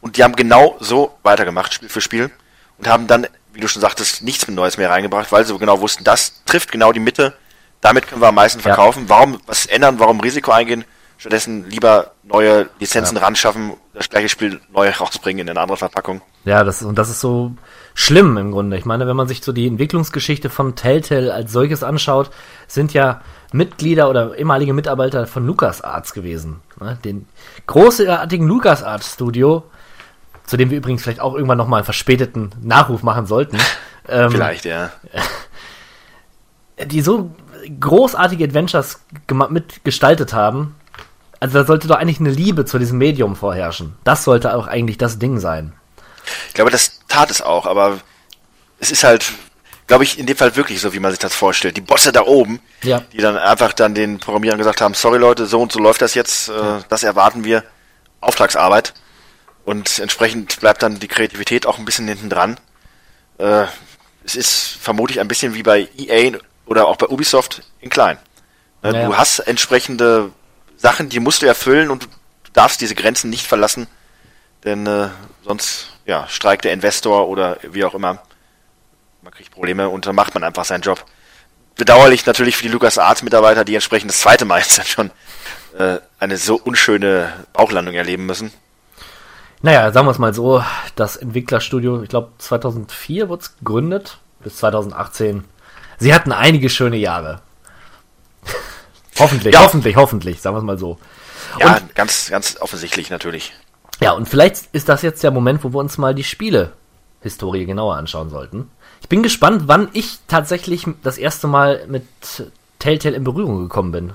Und 0.00 0.16
die 0.16 0.24
haben 0.24 0.34
genau 0.34 0.76
so 0.80 1.16
weitergemacht, 1.22 1.74
Spiel 1.74 1.88
für 1.88 2.00
Spiel. 2.00 2.30
Und 2.78 2.88
haben 2.88 3.06
dann 3.06 3.26
wie 3.52 3.60
du 3.60 3.68
schon 3.68 3.82
sagtest, 3.82 4.22
nichts 4.22 4.46
mit 4.46 4.56
Neues 4.56 4.76
mehr 4.78 4.90
reingebracht, 4.90 5.30
weil 5.32 5.44
sie 5.44 5.56
genau 5.58 5.80
wussten, 5.80 6.04
das 6.04 6.42
trifft 6.46 6.72
genau 6.72 6.92
die 6.92 7.00
Mitte. 7.00 7.34
Damit 7.80 8.06
können 8.06 8.20
wir 8.22 8.28
am 8.28 8.34
meisten 8.34 8.60
verkaufen. 8.60 9.08
Warum 9.08 9.40
was 9.46 9.66
ändern? 9.66 9.98
Warum 9.98 10.20
Risiko 10.20 10.52
eingehen? 10.52 10.84
Stattdessen 11.18 11.68
lieber 11.68 12.12
neue 12.22 12.68
Lizenzen 12.80 13.16
Ja. 13.16 13.22
ran 13.22 13.36
schaffen, 13.36 13.74
das 13.92 14.08
gleiche 14.08 14.28
Spiel 14.28 14.60
neu 14.72 14.90
rausbringen 14.90 15.46
in 15.46 15.50
eine 15.50 15.60
andere 15.60 15.76
Verpackung. 15.76 16.20
Ja, 16.44 16.64
das, 16.64 16.82
und 16.82 16.96
das 16.96 17.10
ist 17.10 17.20
so 17.20 17.52
schlimm 17.94 18.36
im 18.36 18.52
Grunde. 18.52 18.76
Ich 18.76 18.84
meine, 18.84 19.06
wenn 19.06 19.16
man 19.16 19.28
sich 19.28 19.42
so 19.42 19.52
die 19.52 19.66
Entwicklungsgeschichte 19.66 20.50
von 20.50 20.74
Telltale 20.74 21.32
als 21.32 21.52
solches 21.52 21.82
anschaut, 21.82 22.30
sind 22.66 22.92
ja 22.92 23.20
Mitglieder 23.52 24.08
oder 24.08 24.36
ehemalige 24.36 24.72
Mitarbeiter 24.72 25.26
von 25.26 25.46
LucasArts 25.46 26.14
gewesen. 26.14 26.60
Ne? 26.80 26.98
Den 27.04 27.26
großartigen 27.66 28.46
LucasArts 28.46 29.14
Studio, 29.14 29.64
zu 30.46 30.56
dem 30.56 30.70
wir 30.70 30.78
übrigens 30.78 31.02
vielleicht 31.02 31.20
auch 31.20 31.34
irgendwann 31.34 31.58
nochmal 31.58 31.78
einen 31.78 31.84
verspäteten 31.84 32.50
Nachruf 32.62 33.02
machen 33.02 33.26
sollten. 33.26 33.58
Ähm, 34.08 34.32
Vielleicht, 34.32 34.64
ja. 34.64 34.90
die 36.86 37.02
so 37.02 37.30
großartige 37.78 38.42
Adventures 38.42 39.00
mitgestaltet 39.48 40.32
haben. 40.32 40.74
Also 41.38 41.58
da 41.58 41.64
sollte 41.64 41.86
doch 41.86 41.98
eigentlich 41.98 42.18
eine 42.18 42.30
Liebe 42.30 42.64
zu 42.64 42.80
diesem 42.80 42.98
Medium 42.98 43.36
vorherrschen. 43.36 43.94
Das 44.02 44.24
sollte 44.24 44.56
auch 44.56 44.66
eigentlich 44.66 44.98
das 44.98 45.20
Ding 45.20 45.38
sein. 45.38 45.72
Ich 46.48 46.54
glaube, 46.54 46.72
das 46.72 47.00
tat 47.12 47.30
es 47.30 47.42
auch, 47.42 47.66
aber 47.66 48.00
es 48.78 48.90
ist 48.90 49.04
halt, 49.04 49.32
glaube 49.86 50.04
ich, 50.04 50.18
in 50.18 50.26
dem 50.26 50.36
Fall 50.36 50.56
wirklich 50.56 50.80
so, 50.80 50.92
wie 50.92 51.00
man 51.00 51.10
sich 51.10 51.18
das 51.20 51.34
vorstellt. 51.34 51.76
Die 51.76 51.80
Bosse 51.82 52.12
da 52.12 52.22
oben, 52.22 52.60
Ja. 52.82 53.00
die 53.12 53.18
dann 53.18 53.36
einfach 53.36 53.72
dann 53.72 53.94
den 53.94 54.18
Programmierern 54.18 54.58
gesagt 54.58 54.80
haben, 54.80 54.94
sorry 54.94 55.18
Leute, 55.18 55.46
so 55.46 55.60
und 55.60 55.72
so 55.72 55.78
läuft 55.78 56.02
das 56.02 56.14
jetzt, 56.14 56.48
äh, 56.48 56.80
das 56.88 57.02
erwarten 57.02 57.44
wir, 57.44 57.64
Auftragsarbeit. 58.20 58.94
Und 59.64 59.98
entsprechend 60.00 60.58
bleibt 60.60 60.82
dann 60.82 60.98
die 60.98 61.08
Kreativität 61.08 61.66
auch 61.66 61.78
ein 61.78 61.84
bisschen 61.84 62.08
hinten 62.08 62.28
dran. 62.30 62.58
Äh, 63.38 63.66
es 64.24 64.34
ist 64.34 64.76
vermutlich 64.80 65.20
ein 65.20 65.28
bisschen 65.28 65.54
wie 65.54 65.62
bei 65.62 65.88
EA 65.96 66.38
oder 66.66 66.86
auch 66.88 66.96
bei 66.96 67.06
Ubisoft 67.08 67.62
in 67.80 67.90
klein. 67.90 68.18
Ne, 68.82 68.92
Naja. 68.92 69.06
Du 69.06 69.16
hast 69.16 69.38
entsprechende 69.40 70.30
Sachen, 70.76 71.08
die 71.08 71.20
musst 71.20 71.42
du 71.42 71.46
erfüllen 71.46 71.90
und 71.90 72.04
du 72.04 72.08
darfst 72.52 72.80
diese 72.80 72.94
Grenzen 72.96 73.30
nicht 73.30 73.46
verlassen, 73.46 73.86
denn 74.64 74.86
äh, 74.86 75.08
sonst 75.44 75.91
ja, 76.06 76.26
streikt 76.28 76.64
der 76.64 76.72
Investor 76.72 77.28
oder 77.28 77.58
wie 77.62 77.84
auch 77.84 77.94
immer. 77.94 78.18
Man 79.22 79.32
kriegt 79.32 79.52
Probleme 79.52 79.88
und 79.88 80.06
dann 80.06 80.14
macht 80.14 80.34
man 80.34 80.44
einfach 80.44 80.64
seinen 80.64 80.82
Job. 80.82 81.04
Bedauerlich 81.76 82.26
natürlich 82.26 82.56
für 82.56 82.64
die 82.64 82.68
LucasArts-Mitarbeiter, 82.70 83.64
die 83.64 83.74
entsprechend 83.74 84.10
das 84.10 84.20
zweite 84.20 84.44
Mal 84.44 84.58
jetzt 84.60 84.78
dann 84.78 84.86
schon 84.86 85.10
äh, 85.78 85.98
eine 86.18 86.36
so 86.36 86.56
unschöne 86.56 87.32
Bauchlandung 87.52 87.94
erleben 87.94 88.26
müssen. 88.26 88.52
Naja, 89.62 89.92
sagen 89.92 90.06
wir 90.06 90.10
es 90.10 90.18
mal 90.18 90.34
so, 90.34 90.64
das 90.96 91.16
Entwicklerstudio, 91.16 92.02
ich 92.02 92.08
glaube 92.08 92.32
2004 92.38 93.28
wurde 93.28 93.42
es 93.42 93.56
gegründet, 93.58 94.18
bis 94.40 94.56
2018. 94.56 95.44
Sie 95.98 96.12
hatten 96.12 96.32
einige 96.32 96.68
schöne 96.68 96.96
Jahre. 96.96 97.40
hoffentlich, 99.18 99.54
Ja. 99.54 99.62
hoffentlich, 99.62 99.94
hoffentlich, 99.94 100.40
sagen 100.42 100.56
wir 100.56 100.58
es 100.58 100.64
mal 100.64 100.78
so. 100.78 100.98
Ja, 101.60 101.78
ganz, 101.94 102.28
ganz 102.30 102.56
offensichtlich 102.60 103.10
natürlich. 103.10 103.52
Ja, 104.02 104.12
und 104.12 104.28
vielleicht 104.28 104.68
ist 104.72 104.88
das 104.88 105.02
jetzt 105.02 105.22
der 105.22 105.30
Moment, 105.30 105.62
wo 105.62 105.72
wir 105.72 105.78
uns 105.78 105.96
mal 105.96 106.12
die 106.12 106.24
Spiele-Historie 106.24 107.66
genauer 107.66 107.94
anschauen 107.94 108.30
sollten. 108.30 108.68
Ich 109.00 109.08
bin 109.08 109.22
gespannt, 109.22 109.64
wann 109.66 109.88
ich 109.92 110.18
tatsächlich 110.26 110.86
das 111.04 111.18
erste 111.18 111.46
Mal 111.46 111.86
mit 111.86 112.04
Telltale 112.80 113.14
in 113.14 113.22
Berührung 113.22 113.62
gekommen 113.62 113.92
bin. 113.92 114.12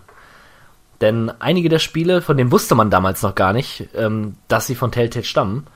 Denn 0.99 1.31
einige 1.39 1.69
der 1.69 1.79
Spiele, 1.79 2.21
von 2.21 2.35
denen 2.35 2.51
wusste 2.51 2.75
man 2.75 2.89
damals 2.89 3.21
noch 3.21 3.33
gar 3.33 3.53
nicht, 3.53 3.87
ähm, 3.95 4.35
dass 4.49 4.67
sie 4.67 4.75
von 4.75 4.91
Telltale 4.91 5.23
stammen. 5.23 5.67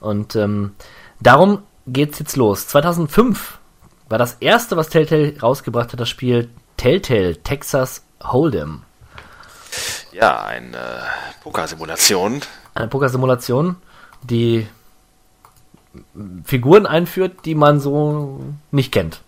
Und 0.00 0.36
ähm, 0.36 0.74
darum 1.20 1.62
geht's 1.86 2.18
jetzt 2.18 2.36
los. 2.36 2.66
2005 2.68 3.58
war 4.10 4.18
das 4.18 4.34
erste, 4.40 4.76
was 4.76 4.90
Telltale 4.90 5.40
rausgebracht 5.40 5.92
hat, 5.92 6.00
das 6.00 6.10
Spiel 6.10 6.50
Telltale 6.76 7.42
Texas 7.42 8.04
Hold'em. 8.20 8.80
Ja, 10.12 10.42
eine 10.42 11.04
Pokersimulation. 11.42 12.42
Eine 12.74 12.88
Pokersimulation, 12.88 13.76
die 14.22 14.66
Figuren 16.44 16.86
einführt, 16.86 17.44
die 17.44 17.54
man 17.54 17.80
so 17.80 18.40
nicht 18.70 18.92
kennt. 18.92 19.20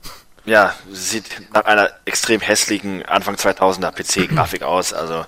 Ja, 0.44 0.74
sieht 0.90 1.24
nach 1.52 1.64
einer 1.64 1.90
extrem 2.04 2.40
hässlichen 2.40 3.04
Anfang 3.06 3.34
2000er 3.36 3.92
PC-Grafik 3.92 4.62
aus. 4.62 4.92
Also 4.92 5.24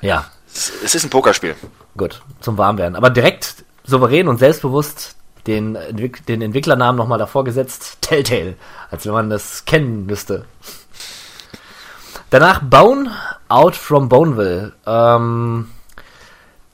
Ja, 0.00 0.26
es, 0.46 0.72
es 0.84 0.94
ist 0.94 1.04
ein 1.04 1.10
Pokerspiel. 1.10 1.54
gut, 1.96 2.22
zum 2.40 2.58
Warmwerden. 2.58 2.96
Aber 2.96 3.10
direkt 3.10 3.64
souverän 3.84 4.28
und 4.28 4.38
selbstbewusst 4.38 5.16
den, 5.46 5.76
Entwick 5.76 6.24
den 6.26 6.42
Entwicklernamen 6.42 6.96
nochmal 6.98 7.18
davor 7.18 7.44
gesetzt, 7.44 7.98
Telltale, 8.02 8.56
als 8.90 9.06
wenn 9.06 9.12
man 9.12 9.30
das 9.30 9.64
kennen 9.64 10.06
müsste. 10.06 10.44
Danach 12.30 12.60
Bone 12.62 13.10
Out 13.48 13.74
from 13.74 14.08
Boneville. 14.10 14.72
Ähm, 14.86 15.70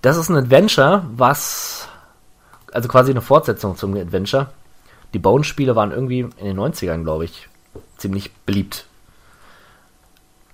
das 0.05 0.19
ist 0.19 0.29
ein 0.29 0.37
Adventure, 0.37 1.03
was, 1.17 1.89
also 2.73 2.91
quasi 2.91 3.11
eine 3.11 3.23
Fortsetzung 3.23 3.75
zum 3.75 3.95
Adventure. 3.95 4.51
Die 5.15 5.19
Bone-Spiele 5.19 5.75
waren 5.77 5.93
irgendwie 5.93 6.21
in 6.21 6.45
den 6.45 6.59
90ern, 6.59 7.05
glaube 7.05 7.25
ich, 7.25 7.49
ziemlich 7.97 8.31
beliebt. 8.45 8.85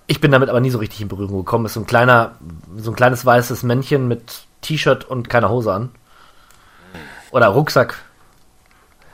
Ich 0.07 0.21
bin 0.21 0.31
damit 0.31 0.51
aber 0.51 0.61
nie 0.61 0.71
so 0.71 0.79
richtig 0.79 1.01
in 1.01 1.09
Berührung 1.09 1.39
gekommen. 1.39 1.67
Ist 1.67 1.75
so 1.75 1.81
ein 1.81 1.87
kleiner, 1.87 2.37
so 2.77 2.93
ein 2.93 2.97
kleines 2.97 3.27
weißes 3.27 3.65
Männchen 3.65 4.07
mit 4.07 4.43
T-Shirt 4.61 5.05
und 5.05 5.29
keiner 5.29 5.49
Hose 5.49 5.73
an. 5.73 5.91
Oder 7.33 7.49
Rucksack. 7.49 7.99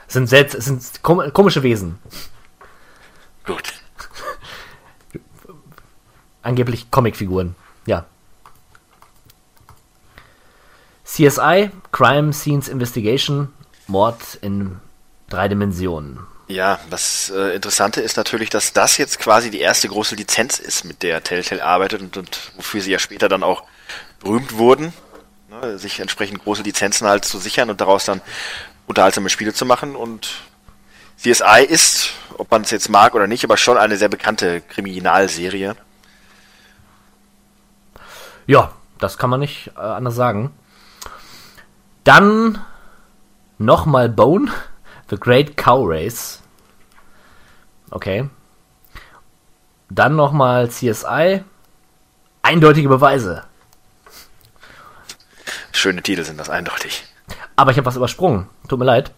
Es 0.07 0.13
sind, 0.13 0.29
selts 0.29 0.53
es 0.53 0.65
sind 0.65 1.01
kom 1.01 1.33
komische 1.33 1.63
Wesen. 1.63 1.97
Gut. 3.43 3.73
Angeblich 6.43 6.91
Comicfiguren. 6.91 7.55
Ja. 7.87 8.05
CSI, 11.07 11.71
Crime 11.91 12.33
Scenes 12.33 12.67
Investigation, 12.67 13.53
Mord 13.87 14.37
in 14.41 14.79
drei 15.29 15.47
Dimensionen. 15.47 16.19
Ja, 16.49 16.79
das 16.89 17.31
äh, 17.35 17.55
Interessante 17.55 18.01
ist 18.01 18.17
natürlich, 18.17 18.49
dass 18.49 18.73
das 18.73 18.97
jetzt 18.97 19.19
quasi 19.19 19.49
die 19.49 19.59
erste 19.59 19.87
große 19.87 20.15
Lizenz 20.15 20.59
ist, 20.59 20.83
mit 20.85 21.03
der 21.03 21.23
Telltale 21.23 21.63
arbeitet 21.63 22.01
und, 22.01 22.17
und 22.17 22.51
wofür 22.55 22.81
sie 22.81 22.91
ja 22.91 22.99
später 22.99 23.29
dann 23.29 23.43
auch 23.43 23.63
berühmt 24.19 24.57
wurden, 24.57 24.93
ne, 25.49 25.77
sich 25.77 25.99
entsprechend 25.99 26.43
große 26.43 26.63
Lizenzen 26.63 27.07
halt 27.07 27.25
zu 27.25 27.37
sichern 27.37 27.69
und 27.69 27.81
daraus 27.81 28.05
dann 28.05 28.21
unterhaltsame 28.85 29.29
Spiele 29.29 29.53
zu 29.53 29.65
machen. 29.65 29.95
Und 29.95 30.41
CSI 31.17 31.65
ist, 31.67 32.11
ob 32.37 32.51
man 32.51 32.61
es 32.61 32.71
jetzt 32.71 32.89
mag 32.89 33.15
oder 33.15 33.27
nicht, 33.27 33.43
aber 33.43 33.57
schon 33.57 33.77
eine 33.77 33.97
sehr 33.97 34.09
bekannte 34.09 34.61
Kriminalserie. 34.61 35.75
Ja, 38.45 38.71
das 38.99 39.17
kann 39.17 39.29
man 39.29 39.39
nicht 39.39 39.71
äh, 39.75 39.79
anders 39.79 40.15
sagen. 40.15 40.53
Dann 42.07 42.63
nochmal 43.57 44.07
Bone, 44.07 44.49
The 45.09 45.17
Great 45.17 45.57
Cow 45.57 45.85
Race. 45.85 46.41
Okay. 47.91 48.29
Dann 49.89 50.15
nochmal 50.15 50.69
CSI, 50.69 51.43
eindeutige 52.43 52.87
Beweise. 52.87 53.43
Schöne 55.73 56.01
Titel 56.01 56.23
sind 56.23 56.39
das 56.39 56.49
eindeutig. 56.49 57.03
Aber 57.57 57.71
ich 57.71 57.77
habe 57.77 57.87
was 57.87 57.97
übersprungen. 57.97 58.47
Tut 58.69 58.79
mir 58.79 58.85
leid. 58.85 59.11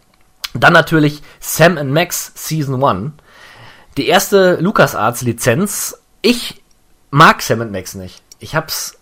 Dann 0.56 0.74
natürlich 0.74 1.22
Sam 1.40 1.78
and 1.78 1.92
Max 1.92 2.32
Season 2.34 2.84
1. 2.84 3.12
Die 3.98 4.08
erste 4.08 4.56
LucasArts 4.56 5.22
Lizenz. 5.22 5.96
Ich 6.24 6.64
mag 7.12 7.44
Sam 7.44 7.62
and 7.62 7.72
Max 7.72 7.94
nicht. 7.94 8.24
Ich 8.40 8.56
hab's. 8.56 8.98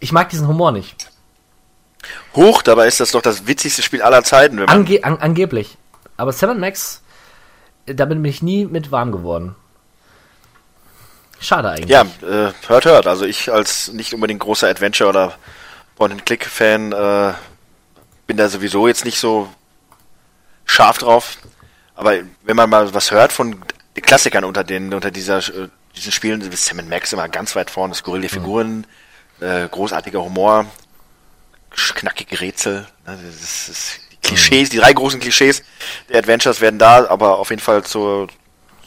Ich 0.00 0.10
mag 0.10 0.30
diesen 0.30 0.48
Humor 0.48 0.72
nicht. 0.72 1.09
Hoch, 2.34 2.62
dabei 2.62 2.86
ist 2.86 3.00
das 3.00 3.12
doch 3.12 3.22
das 3.22 3.46
witzigste 3.46 3.82
Spiel 3.82 4.02
aller 4.02 4.22
Zeiten, 4.24 4.58
Ange 4.68 5.04
an 5.04 5.18
angeblich. 5.18 5.76
Aber 6.16 6.34
and 6.42 6.60
Max, 6.60 7.02
äh, 7.86 7.94
da 7.94 8.04
bin 8.04 8.24
ich 8.24 8.42
nie 8.42 8.66
mit 8.66 8.92
warm 8.92 9.12
geworden. 9.12 9.56
Schade 11.40 11.70
eigentlich. 11.70 11.88
Ja, 11.88 12.02
äh, 12.02 12.52
hört, 12.66 12.84
hört. 12.84 13.06
Also 13.06 13.24
ich 13.24 13.50
als 13.50 13.92
nicht 13.92 14.12
unbedingt 14.12 14.40
großer 14.40 14.68
Adventure- 14.68 15.08
oder 15.08 15.34
Point-and-Click-Fan 15.96 16.92
äh, 16.92 17.32
bin 18.26 18.36
da 18.36 18.48
sowieso 18.48 18.86
jetzt 18.86 19.04
nicht 19.06 19.18
so 19.18 19.48
scharf 20.66 20.98
drauf. 20.98 21.38
Aber 21.94 22.14
wenn 22.42 22.56
man 22.56 22.68
mal 22.68 22.92
was 22.94 23.10
hört 23.10 23.32
von 23.32 23.62
den 23.96 24.02
Klassikern 24.02 24.44
unter 24.44 24.64
den 24.64 24.92
unter 24.92 25.10
dieser 25.10 25.38
äh, 25.38 25.68
diesen 25.96 26.12
Spielen, 26.12 26.40
ist 26.40 26.66
Sam 26.66 26.86
Max 26.88 27.12
immer 27.12 27.28
ganz 27.28 27.56
weit 27.56 27.70
vorne, 27.70 27.94
skurrile 27.94 28.28
Figuren, 28.28 28.86
äh, 29.40 29.66
großartiger 29.68 30.22
Humor, 30.22 30.66
knackige 31.70 32.40
Rätsel. 32.40 32.86
Ne, 33.06 33.18
das 33.22 33.68
ist, 33.68 34.00
die 34.12 34.16
Klischees, 34.16 34.70
die 34.70 34.78
drei 34.78 34.92
großen 34.92 35.20
Klischees 35.20 35.62
der 36.08 36.18
Adventures 36.18 36.60
werden 36.60 36.78
da, 36.78 37.08
aber 37.08 37.38
auf 37.38 37.50
jeden 37.50 37.62
Fall 37.62 37.84
zur, 37.84 38.28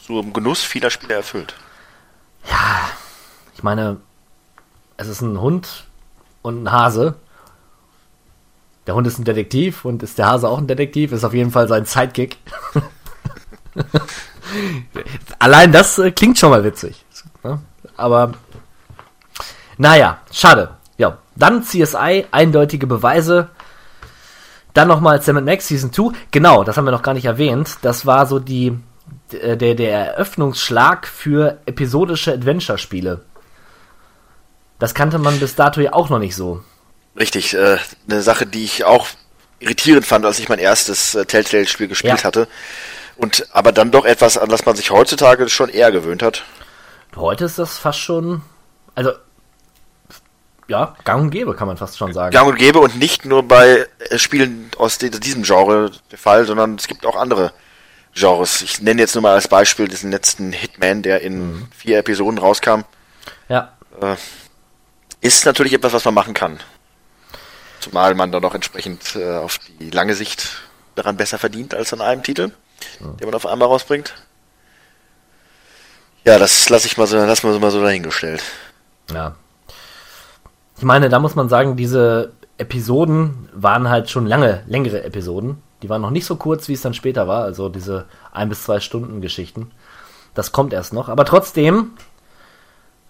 zum 0.06 0.32
Genuss 0.32 0.62
vieler 0.62 0.90
Spieler 0.90 1.16
erfüllt. 1.16 1.54
Ich 3.54 3.62
meine, 3.62 3.98
es 4.96 5.08
ist 5.08 5.20
ein 5.22 5.40
Hund 5.40 5.84
und 6.42 6.64
ein 6.64 6.72
Hase. 6.72 7.16
Der 8.86 8.94
Hund 8.94 9.06
ist 9.06 9.18
ein 9.18 9.24
Detektiv 9.24 9.84
und 9.84 10.02
ist 10.02 10.18
der 10.18 10.26
Hase 10.26 10.48
auch 10.48 10.58
ein 10.58 10.66
Detektiv, 10.66 11.12
ist 11.12 11.24
auf 11.24 11.32
jeden 11.32 11.50
Fall 11.50 11.68
sein 11.68 11.86
Sidekick. 11.86 12.36
Allein 15.38 15.72
das 15.72 15.98
äh, 15.98 16.10
klingt 16.12 16.38
schon 16.38 16.50
mal 16.50 16.62
witzig. 16.64 17.04
Ne? 17.42 17.60
Aber 17.96 18.34
naja, 19.78 20.18
schade. 20.30 20.76
Dann 21.36 21.62
CSI, 21.64 22.26
eindeutige 22.30 22.86
Beweise. 22.86 23.48
Dann 24.72 24.88
nochmal 24.88 25.22
Sam 25.22 25.44
Max 25.44 25.68
Season 25.68 25.92
2. 25.92 26.12
Genau, 26.30 26.64
das 26.64 26.76
haben 26.76 26.84
wir 26.84 26.90
noch 26.90 27.02
gar 27.02 27.14
nicht 27.14 27.26
erwähnt. 27.26 27.78
Das 27.82 28.06
war 28.06 28.26
so 28.26 28.38
die, 28.38 28.76
der, 29.32 29.56
der 29.56 29.92
Eröffnungsschlag 29.92 31.06
für 31.06 31.58
episodische 31.66 32.32
Adventure-Spiele. 32.32 33.22
Das 34.78 34.94
kannte 34.94 35.18
man 35.18 35.38
bis 35.38 35.54
dato 35.54 35.80
ja 35.80 35.92
auch 35.92 36.08
noch 36.10 36.18
nicht 36.18 36.34
so. 36.34 36.62
Richtig, 37.18 37.54
äh, 37.54 37.78
eine 38.10 38.22
Sache, 38.22 38.46
die 38.46 38.64
ich 38.64 38.84
auch 38.84 39.06
irritierend 39.60 40.04
fand, 40.04 40.24
als 40.26 40.40
ich 40.40 40.48
mein 40.48 40.58
erstes 40.58 41.14
äh, 41.14 41.24
Telltale-Spiel 41.24 41.86
gespielt 41.88 42.18
Ja. 42.18 42.24
hatte. 42.24 42.48
Und 43.16 43.46
aber 43.52 43.70
dann 43.70 43.92
doch 43.92 44.04
etwas, 44.04 44.36
an 44.36 44.48
das 44.48 44.66
man 44.66 44.74
sich 44.74 44.90
heutzutage 44.90 45.48
schon 45.48 45.68
eher 45.68 45.92
gewöhnt 45.92 46.22
hat. 46.24 46.42
Heute 47.14 47.44
ist 47.44 47.60
das 47.60 47.78
fast 47.78 48.00
schon, 48.00 48.42
also 48.96 49.12
ja, 50.68 50.96
gang 51.04 51.22
und 51.22 51.30
gäbe, 51.30 51.54
kann 51.54 51.66
man 51.66 51.76
fast 51.76 51.98
schon 51.98 52.12
sagen. 52.12 52.32
Gang 52.32 52.48
und 52.48 52.56
gäbe 52.56 52.78
und 52.80 52.96
nicht 52.96 53.24
nur 53.24 53.42
bei 53.42 53.86
äh, 54.10 54.18
Spielen 54.18 54.70
aus 54.78 54.98
diesem 54.98 55.42
Genre 55.42 55.90
der 56.10 56.18
Fall, 56.18 56.44
sondern 56.46 56.76
es 56.76 56.86
gibt 56.86 57.04
auch 57.06 57.16
andere 57.16 57.52
Genres. 58.14 58.62
Ich 58.62 58.80
nenne 58.80 59.00
jetzt 59.00 59.14
nur 59.14 59.22
mal 59.22 59.34
als 59.34 59.48
Beispiel 59.48 59.88
diesen 59.88 60.10
letzten 60.10 60.52
Hitman, 60.52 61.02
der 61.02 61.20
in 61.20 61.68
vier 61.76 61.98
Episoden 61.98 62.38
rauskam. 62.38 62.82
Ja, 63.48 63.72
Ist 65.20 65.44
natürlich 65.46 65.72
etwas, 65.72 65.92
was 65.92 66.04
man 66.04 66.14
machen 66.14 66.34
kann. 66.34 66.60
Zumal 67.80 68.14
man 68.14 68.32
dann 68.32 68.42
noch 68.42 68.54
entsprechend 68.54 69.16
äh, 69.16 69.36
auf 69.36 69.58
die 69.80 69.90
lange 69.90 70.14
Sicht 70.14 70.62
daran 70.94 71.16
besser 71.16 71.38
verdient 71.38 71.74
als 71.74 71.92
an 71.92 72.00
einem 72.00 72.22
Titel, 72.22 72.52
den 73.00 73.26
man 73.26 73.34
auf 73.34 73.46
einmal 73.46 73.68
rausbringt. 73.68 74.14
Ja, 76.24 76.38
das 76.38 76.68
lasse 76.70 76.86
ich 76.86 76.96
mal 76.96 77.06
so, 77.06 77.16
lassen 77.18 77.46
wir 77.46 77.52
so 77.52 77.60
mal 77.60 77.70
so 77.70 77.82
dahingestellt. 77.82 78.42
ja. 79.12 79.36
Ich 80.76 80.82
meine, 80.82 81.08
da 81.08 81.18
muss 81.18 81.34
man 81.34 81.48
sagen, 81.48 81.76
diese 81.76 82.32
Episoden 82.58 83.48
waren 83.52 83.88
halt 83.88 84.10
schon 84.10 84.26
lange, 84.26 84.62
längere 84.66 85.02
Episoden. 85.04 85.62
Die 85.82 85.88
waren 85.88 86.02
noch 86.02 86.10
nicht 86.10 86.26
so 86.26 86.36
kurz, 86.36 86.68
wie 86.68 86.72
es 86.72 86.82
dann 86.82 86.94
später 86.94 87.28
war, 87.28 87.44
also 87.44 87.68
diese 87.68 88.06
ein 88.32 88.48
bis 88.48 88.64
zwei 88.64 88.80
Stunden 88.80 89.20
Geschichten. 89.20 89.70
Das 90.34 90.52
kommt 90.52 90.72
erst 90.72 90.92
noch, 90.92 91.08
aber 91.08 91.24
trotzdem 91.24 91.90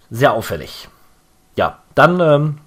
sehr 0.09 0.33
auffällig. 0.33 0.89
Ja, 1.55 1.79
dann 1.95 2.19
ähm, 2.19 2.57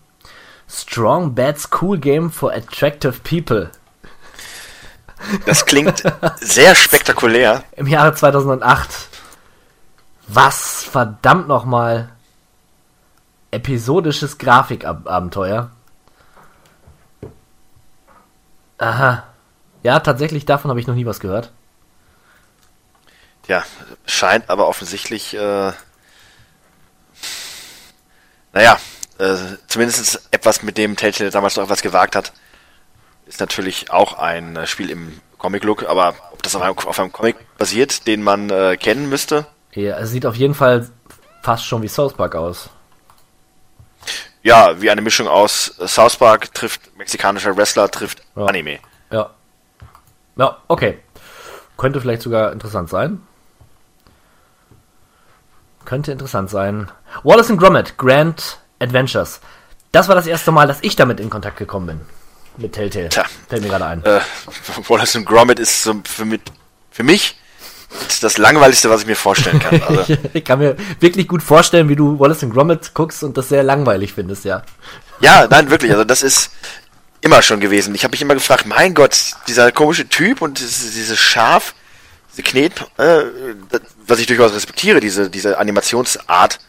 Strong 0.68 1.34
Bats 1.34 1.70
Cool 1.80 1.98
Game 1.98 2.30
for 2.30 2.52
Attractive 2.52 3.14
People. 3.22 3.70
Das 5.46 5.66
klingt 5.66 6.02
sehr 6.40 6.74
spektakulär. 6.74 7.64
im 7.76 7.86
Jahre 7.86 8.14
2008. 8.14 9.08
Was 10.28 10.84
verdammt 10.84 11.48
nochmal 11.48 12.10
episodisches 13.50 14.38
Grafikabenteuer. 14.38 15.70
Aha. 18.78 19.24
Ja, 19.82 20.00
tatsächlich, 20.00 20.44
davon 20.44 20.70
habe 20.70 20.80
ich 20.80 20.86
noch 20.86 20.94
nie 20.94 21.06
was 21.06 21.20
gehört. 21.20 21.52
Ja, 23.46 23.64
scheint 24.06 24.50
aber 24.50 24.68
offensichtlich, 24.68 25.34
äh, 25.34 25.72
naja, 28.52 28.78
äh, 29.18 29.36
zumindest 29.66 30.28
etwas, 30.30 30.62
mit 30.62 30.76
dem 30.76 30.96
Telltale 30.96 31.30
damals 31.30 31.56
noch 31.56 31.64
etwas 31.64 31.82
gewagt 31.82 32.14
hat. 32.14 32.32
Ist 33.26 33.40
natürlich 33.40 33.90
auch 33.90 34.18
ein 34.18 34.56
äh, 34.56 34.66
Spiel 34.66 34.90
im 34.90 35.20
Comic-Look, 35.38 35.88
aber 35.88 36.14
ob 36.32 36.42
das 36.42 36.54
auf 36.54 36.62
einem, 36.62 36.76
auf 36.76 36.98
einem 36.98 37.12
Comic 37.12 37.36
basiert, 37.56 38.06
den 38.06 38.22
man 38.22 38.50
äh, 38.50 38.76
kennen 38.76 39.08
müsste, 39.08 39.46
Ja, 39.72 39.98
es 39.98 40.10
sieht 40.10 40.26
auf 40.26 40.36
jeden 40.36 40.54
Fall 40.54 40.88
fast 41.42 41.64
schon 41.64 41.82
wie 41.82 41.88
South 41.88 42.14
Park 42.14 42.34
aus. 42.34 42.70
Ja, 44.48 44.80
wie 44.80 44.90
eine 44.90 45.02
Mischung 45.02 45.28
aus 45.28 45.74
South 45.86 46.16
Park 46.16 46.54
trifft 46.54 46.96
mexikanischer 46.96 47.54
Wrestler 47.56 47.90
trifft 47.90 48.22
Ja. 48.34 48.46
Anime. 48.46 48.78
Ja. 49.10 49.30
Ja, 50.36 50.56
okay. 50.68 50.98
Könnte 51.76 52.00
vielleicht 52.00 52.22
sogar 52.22 52.52
interessant 52.52 52.88
sein. 52.88 53.20
Könnte 55.84 56.12
interessant 56.12 56.48
sein. 56.50 56.90
Wallace 57.24 57.50
and 57.50 57.60
Gromit, 57.60 57.98
Grand 57.98 58.58
Adventures. 58.78 59.40
Das 59.92 60.08
war 60.08 60.14
das 60.14 60.26
erste 60.26 60.50
Mal, 60.50 60.66
dass 60.66 60.82
ich 60.82 60.96
damit 60.96 61.20
in 61.20 61.30
Kontakt 61.30 61.58
gekommen 61.58 61.86
bin. 61.86 62.00
Mit 62.56 62.72
Telltale. 62.72 63.10
Tja. 63.10 63.24
Fällt 63.48 63.62
mir 63.62 63.68
gerade 63.68 63.86
ein. 63.86 64.04
Äh, 64.04 64.20
Wallace 64.88 65.16
and 65.16 65.26
Gromit 65.26 65.58
ist 65.58 65.82
so 65.82 65.94
für, 66.04 66.24
mit, 66.24 66.42
für 66.90 67.04
mich 67.04 67.38
das 68.20 68.38
langweiligste, 68.38 68.90
was 68.90 69.02
ich 69.02 69.06
mir 69.06 69.16
vorstellen 69.16 69.58
kann. 69.60 69.82
Also, 69.82 70.16
ich 70.32 70.44
kann 70.44 70.58
mir 70.58 70.76
wirklich 71.00 71.28
gut 71.28 71.42
vorstellen, 71.42 71.88
wie 71.88 71.96
du 71.96 72.18
Wallace 72.18 72.42
and 72.42 72.52
Gromit 72.52 72.92
guckst 72.94 73.22
und 73.22 73.36
das 73.36 73.48
sehr 73.48 73.62
langweilig 73.62 74.12
findest, 74.12 74.44
ja. 74.44 74.62
Ja, 75.20 75.46
nein, 75.48 75.70
wirklich. 75.70 75.90
Also 75.90 76.04
das 76.04 76.22
ist 76.22 76.50
immer 77.20 77.42
schon 77.42 77.60
gewesen. 77.60 77.94
Ich 77.94 78.04
habe 78.04 78.12
mich 78.12 78.22
immer 78.22 78.34
gefragt, 78.34 78.66
mein 78.66 78.94
Gott, 78.94 79.32
dieser 79.48 79.72
komische 79.72 80.08
Typ 80.08 80.42
und 80.42 80.58
dieses, 80.60 81.18
Schaf, 81.18 81.74
diese 82.32 82.42
Knet, 82.42 82.84
äh, 82.98 83.24
was 84.06 84.18
ich 84.18 84.26
durchaus 84.26 84.54
respektiere, 84.54 85.00
diese, 85.00 85.30
diese 85.30 85.58
Animationsart, 85.58 86.60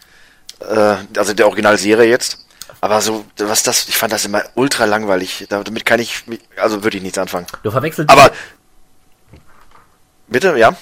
äh, 0.61 0.95
also 1.17 1.33
der 1.33 1.47
Originalserie 1.47 2.05
jetzt. 2.09 2.45
Aber 2.81 3.01
so, 3.01 3.25
was 3.37 3.63
das, 3.63 3.89
ich 3.89 3.97
fand 3.97 4.13
das 4.13 4.25
immer 4.25 4.43
ultra 4.55 4.85
langweilig. 4.85 5.45
Damit 5.49 5.85
kann 5.85 5.99
ich, 5.99 6.23
also 6.55 6.83
würde 6.83 6.97
ich 6.97 7.03
nichts 7.03 7.17
anfangen. 7.17 7.45
Du 7.61 7.71
verwechselst, 7.71 8.09
Aber, 8.09 8.31
bitte, 10.29 10.57
ja? 10.57 10.75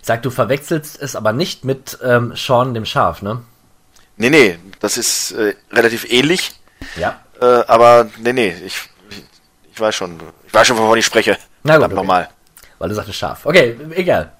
Ich 0.00 0.06
sag, 0.06 0.22
du 0.22 0.30
verwechselst 0.30 1.00
es 1.00 1.16
aber 1.16 1.32
nicht 1.32 1.64
mit 1.64 1.98
ähm, 2.02 2.32
Sean 2.34 2.74
dem 2.74 2.84
Schaf, 2.84 3.22
ne? 3.22 3.42
Nee, 4.16 4.30
nee, 4.30 4.58
das 4.80 4.96
ist 4.96 5.32
äh, 5.32 5.54
relativ 5.72 6.10
ähnlich. 6.10 6.52
Ja. 6.96 7.20
Äh, 7.40 7.64
aber 7.66 8.08
nee, 8.18 8.32
nee, 8.32 8.54
ich, 8.64 8.88
ich, 9.10 9.24
ich 9.72 9.80
weiß 9.80 9.94
schon, 9.94 10.20
ich 10.46 10.52
weiß 10.52 10.66
schon, 10.66 10.76
wovon 10.78 10.98
ich 10.98 11.06
spreche. 11.06 11.38
Na 11.62 11.76
gut, 11.76 11.86
okay. 11.86 11.94
nochmal. 11.94 12.28
Weil 12.78 12.88
du 12.88 12.94
sagtest 12.94 13.18
Schaf. 13.18 13.44
Okay, 13.46 13.76
egal. 13.94 14.32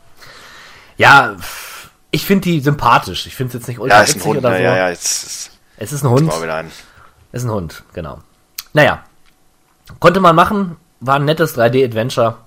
Ja, 0.96 1.36
ich 2.10 2.24
finde 2.26 2.42
die 2.42 2.60
sympathisch. 2.60 3.26
Ich 3.26 3.34
finde 3.34 3.48
es 3.48 3.54
jetzt 3.54 3.68
nicht 3.68 3.78
ultra 3.78 3.98
Ja, 3.98 4.02
ist 4.02 4.16
ein 4.16 4.24
Hund, 4.24 4.38
oder 4.38 4.56
so. 4.56 4.62
ja, 4.62 4.76
ja, 4.76 4.88
jetzt, 4.90 5.22
jetzt 5.22 5.50
Es 5.78 5.92
ist 5.92 6.02
ein 6.02 6.10
Hund. 6.10 6.32
ein. 6.32 6.70
Ist 7.32 7.44
ein 7.44 7.50
Hund, 7.50 7.82
genau. 7.92 8.20
Naja. 8.72 9.04
Konnte 9.98 10.20
man 10.20 10.34
machen. 10.34 10.76
War 11.00 11.16
ein 11.16 11.24
nettes 11.24 11.56
3D-Adventure. 11.56 12.38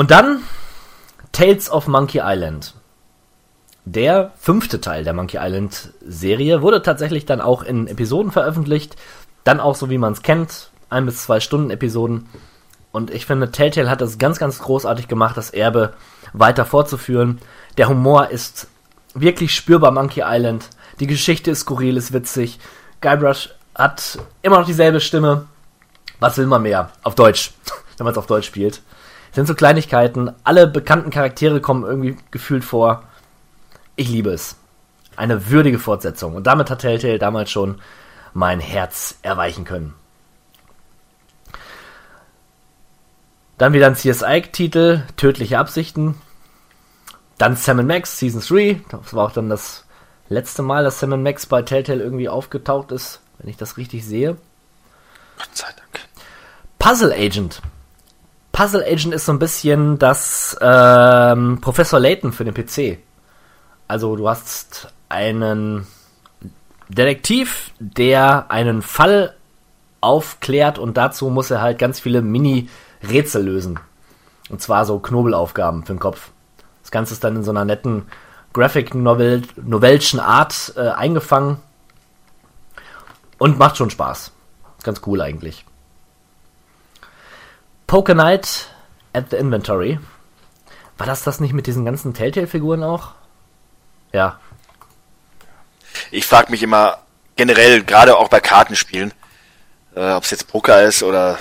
Und 0.00 0.10
dann 0.10 0.44
Tales 1.30 1.70
of 1.70 1.86
Monkey 1.86 2.22
Island. 2.24 2.72
Der 3.84 4.32
fünfte 4.38 4.80
Teil 4.80 5.04
der 5.04 5.12
Monkey 5.12 5.36
Island 5.38 5.92
Serie 6.00 6.62
wurde 6.62 6.80
tatsächlich 6.80 7.26
dann 7.26 7.42
auch 7.42 7.62
in 7.62 7.86
Episoden 7.86 8.32
veröffentlicht. 8.32 8.96
Dann 9.44 9.60
auch 9.60 9.74
so 9.74 9.90
wie 9.90 9.98
man 9.98 10.14
es 10.14 10.22
kennt. 10.22 10.70
Ein 10.88 11.04
bis 11.04 11.24
zwei 11.24 11.38
Stunden 11.38 11.68
Episoden. 11.68 12.30
Und 12.92 13.10
ich 13.10 13.26
finde, 13.26 13.50
Telltale 13.50 13.90
hat 13.90 14.00
das 14.00 14.16
ganz, 14.16 14.38
ganz 14.38 14.60
großartig 14.60 15.06
gemacht, 15.06 15.36
das 15.36 15.50
Erbe 15.50 15.92
weiter 16.32 16.64
fortzuführen. 16.64 17.38
Der 17.76 17.90
Humor 17.90 18.28
ist 18.30 18.68
wirklich 19.12 19.54
spürbar 19.54 19.90
Monkey 19.90 20.22
Island. 20.24 20.70
Die 20.98 21.08
Geschichte 21.08 21.50
ist 21.50 21.60
skurril, 21.60 21.98
ist 21.98 22.14
witzig. 22.14 22.58
Guybrush 23.02 23.50
hat 23.74 24.18
immer 24.40 24.60
noch 24.60 24.66
dieselbe 24.66 25.00
Stimme. 25.00 25.44
Was 26.20 26.38
will 26.38 26.46
man 26.46 26.62
mehr? 26.62 26.88
Auf 27.02 27.16
Deutsch, 27.16 27.52
wenn 27.98 28.06
man 28.06 28.12
es 28.12 28.18
auf 28.18 28.26
Deutsch 28.26 28.46
spielt. 28.46 28.80
Sind 29.32 29.46
so 29.46 29.54
Kleinigkeiten. 29.54 30.32
Alle 30.44 30.66
bekannten 30.66 31.10
Charaktere 31.10 31.60
kommen 31.60 31.84
irgendwie 31.84 32.16
gefühlt 32.30 32.64
vor. 32.64 33.04
Ich 33.96 34.08
liebe 34.08 34.30
es. 34.30 34.56
Eine 35.16 35.50
würdige 35.50 35.78
Fortsetzung. 35.78 36.34
Und 36.34 36.46
damit 36.46 36.70
hat 36.70 36.80
Telltale 36.80 37.18
damals 37.18 37.50
schon 37.50 37.80
mein 38.32 38.60
Herz 38.60 39.18
erweichen 39.22 39.64
können. 39.64 39.94
Dann 43.58 43.74
wieder 43.74 43.86
ein 43.86 43.96
CSI-Titel, 43.96 45.02
Tödliche 45.16 45.58
Absichten. 45.58 46.14
Dann 47.36 47.56
Sam 47.56 47.86
Max, 47.86 48.18
Season 48.18 48.40
3. 48.40 48.80
Das 48.90 49.12
war 49.12 49.26
auch 49.26 49.32
dann 49.32 49.50
das 49.50 49.84
letzte 50.28 50.62
Mal, 50.62 50.82
dass 50.82 50.98
Sam 50.98 51.22
Max 51.22 51.44
bei 51.44 51.62
Telltale 51.62 52.02
irgendwie 52.02 52.28
aufgetaucht 52.28 52.90
ist, 52.90 53.20
wenn 53.38 53.50
ich 53.50 53.58
das 53.58 53.76
richtig 53.76 54.06
sehe. 54.06 54.38
Gott 55.36 55.54
sei 55.54 55.66
Dank. 55.76 56.08
Puzzle 56.78 57.12
Agent. 57.12 57.60
Puzzle 58.60 58.84
Agent 58.84 59.14
ist 59.14 59.24
so 59.24 59.32
ein 59.32 59.38
bisschen 59.38 59.98
das 59.98 60.54
ähm, 60.60 61.62
Professor 61.62 61.98
Layton 61.98 62.30
für 62.30 62.44
den 62.44 62.52
PC. 62.52 62.98
Also 63.88 64.16
du 64.16 64.28
hast 64.28 64.92
einen 65.08 65.86
Detektiv, 66.90 67.70
der 67.78 68.50
einen 68.50 68.82
Fall 68.82 69.34
aufklärt 70.02 70.78
und 70.78 70.98
dazu 70.98 71.30
muss 71.30 71.50
er 71.50 71.62
halt 71.62 71.78
ganz 71.78 72.00
viele 72.00 72.20
Mini-Rätsel 72.20 73.42
lösen. 73.42 73.80
Und 74.50 74.60
zwar 74.60 74.84
so 74.84 74.98
Knobelaufgaben 74.98 75.86
für 75.86 75.94
den 75.94 75.98
Kopf. 75.98 76.30
Das 76.82 76.90
Ganze 76.90 77.14
ist 77.14 77.24
dann 77.24 77.36
in 77.36 77.42
so 77.42 77.52
einer 77.52 77.64
netten 77.64 78.08
Graphic-Novel, 78.52 79.40
novelschen 79.56 80.20
Art 80.20 80.74
äh, 80.76 80.80
eingefangen 80.80 81.56
und 83.38 83.58
macht 83.58 83.78
schon 83.78 83.88
Spaß. 83.88 84.32
Ganz 84.82 85.00
cool 85.06 85.22
eigentlich. 85.22 85.64
Poker 87.90 88.14
Night 88.14 88.68
at 89.12 89.30
the 89.30 89.36
Inventory. 89.36 89.98
War 90.96 91.08
das 91.08 91.24
das 91.24 91.40
nicht 91.40 91.52
mit 91.52 91.66
diesen 91.66 91.84
ganzen 91.84 92.14
Telltale-Figuren 92.14 92.84
auch? 92.84 93.14
Ja. 94.12 94.38
Ich 96.12 96.24
frage 96.24 96.52
mich 96.52 96.62
immer 96.62 96.98
generell, 97.34 97.82
gerade 97.82 98.16
auch 98.16 98.28
bei 98.28 98.38
Kartenspielen, 98.38 99.12
äh, 99.96 100.12
ob 100.12 100.22
es 100.22 100.30
jetzt 100.30 100.46
Poker 100.46 100.84
ist 100.84 101.02
oder 101.02 101.40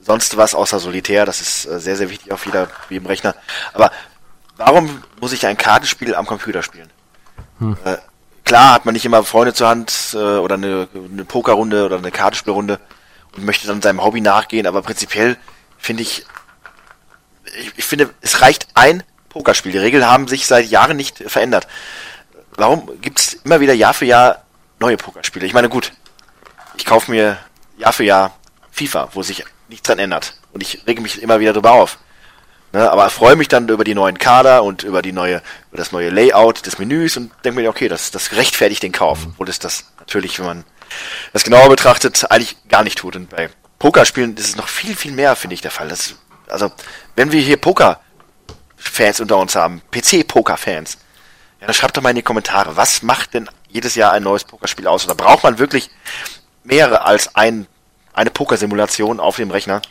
sonst 0.00 0.36
was 0.36 0.56
außer 0.56 0.80
Solitär, 0.80 1.24
das 1.24 1.40
ist 1.40 1.66
äh, 1.66 1.78
sehr, 1.78 1.94
sehr 1.94 2.10
wichtig 2.10 2.32
auf 2.32 2.44
jeder, 2.46 2.66
jedem 2.90 3.06
Rechner. 3.06 3.36
Aber 3.74 3.92
warum 4.56 5.04
muss 5.20 5.32
ich 5.32 5.46
ein 5.46 5.56
Kartenspiel 5.56 6.16
am 6.16 6.26
Computer 6.26 6.64
spielen? 6.64 6.90
Hm. 7.60 7.76
Äh, 7.84 7.98
klar 8.44 8.74
hat 8.74 8.86
man 8.86 8.94
nicht 8.94 9.04
immer 9.04 9.22
Freunde 9.22 9.54
zur 9.54 9.68
Hand 9.68 10.14
äh, 10.14 10.16
oder 10.16 10.56
eine, 10.56 10.88
eine 11.12 11.24
Pokerrunde 11.24 11.84
oder 11.84 11.98
eine 11.98 12.10
Kartenspielrunde 12.10 12.80
und 13.36 13.44
möchte 13.44 13.66
dann 13.66 13.82
seinem 13.82 14.02
Hobby 14.02 14.20
nachgehen, 14.20 14.66
aber 14.66 14.82
prinzipiell 14.82 15.36
finde 15.78 16.02
ich, 16.02 16.24
ich, 17.58 17.72
ich 17.76 17.84
finde, 17.84 18.10
es 18.20 18.40
reicht 18.40 18.68
ein 18.74 19.02
Pokerspiel. 19.28 19.72
Die 19.72 19.78
Regeln 19.78 20.06
haben 20.06 20.28
sich 20.28 20.46
seit 20.46 20.66
Jahren 20.66 20.96
nicht 20.96 21.18
verändert. 21.26 21.66
Warum 22.56 23.00
gibt 23.00 23.18
es 23.18 23.34
immer 23.44 23.60
wieder 23.60 23.74
Jahr 23.74 23.94
für 23.94 24.04
Jahr 24.04 24.44
neue 24.78 24.96
Pokerspiele? 24.96 25.46
Ich 25.46 25.54
meine, 25.54 25.68
gut, 25.68 25.92
ich 26.76 26.84
kaufe 26.84 27.10
mir 27.10 27.38
Jahr 27.76 27.92
für 27.92 28.04
Jahr 28.04 28.36
FIFA, 28.70 29.08
wo 29.12 29.22
sich 29.22 29.44
nichts 29.68 29.86
dran 29.86 29.98
ändert. 29.98 30.34
Und 30.52 30.62
ich 30.62 30.86
rege 30.86 31.00
mich 31.00 31.20
immer 31.20 31.40
wieder 31.40 31.52
drüber 31.52 31.72
auf. 31.72 31.98
Ne, 32.72 32.90
aber 32.90 33.08
freue 33.08 33.36
mich 33.36 33.46
dann 33.46 33.68
über 33.68 33.84
die 33.84 33.94
neuen 33.94 34.18
Kader 34.18 34.64
und 34.64 34.82
über 34.82 35.00
die 35.00 35.12
neue, 35.12 35.42
über 35.70 35.78
das 35.78 35.92
neue 35.92 36.10
Layout 36.10 36.66
des 36.66 36.78
Menüs 36.78 37.16
und 37.16 37.30
denke 37.44 37.60
mir, 37.60 37.68
okay, 37.68 37.86
das, 37.86 38.10
das 38.10 38.32
rechtfertigt 38.32 38.82
den 38.82 38.90
Kauf. 38.90 39.20
Obwohl 39.26 39.48
es 39.48 39.60
das 39.60 39.92
natürlich, 40.00 40.40
wenn 40.40 40.46
man 40.46 40.64
das 41.32 41.44
genauer 41.44 41.68
betrachtet, 41.68 42.30
eigentlich 42.30 42.56
gar 42.68 42.84
nicht 42.84 42.98
tut. 42.98 43.16
Und 43.16 43.30
bei 43.30 43.50
Pokerspielen 43.78 44.36
ist 44.36 44.48
es 44.48 44.56
noch 44.56 44.68
viel, 44.68 44.96
viel 44.96 45.12
mehr, 45.12 45.36
finde 45.36 45.54
ich, 45.54 45.60
der 45.60 45.70
Fall. 45.70 45.88
Das, 45.88 46.14
also, 46.48 46.72
wenn 47.16 47.32
wir 47.32 47.40
hier 47.40 47.56
Poker-Fans 47.56 49.20
unter 49.20 49.38
uns 49.38 49.54
haben, 49.56 49.82
PC-Poker-Fans, 49.90 50.98
ja, 51.60 51.66
dann 51.66 51.74
schreibt 51.74 51.96
doch 51.96 52.02
mal 52.02 52.10
in 52.10 52.16
die 52.16 52.22
Kommentare, 52.22 52.76
was 52.76 53.02
macht 53.02 53.34
denn 53.34 53.48
jedes 53.68 53.94
Jahr 53.94 54.12
ein 54.12 54.22
neues 54.22 54.44
Pokerspiel 54.44 54.86
aus? 54.86 55.04
Oder 55.06 55.14
braucht 55.14 55.42
man 55.42 55.58
wirklich 55.58 55.90
mehrere 56.62 57.04
als 57.04 57.34
ein, 57.34 57.66
eine 58.12 58.30
Pokersimulation 58.30 59.20
auf 59.20 59.36
dem 59.36 59.50
Rechner? 59.50 59.82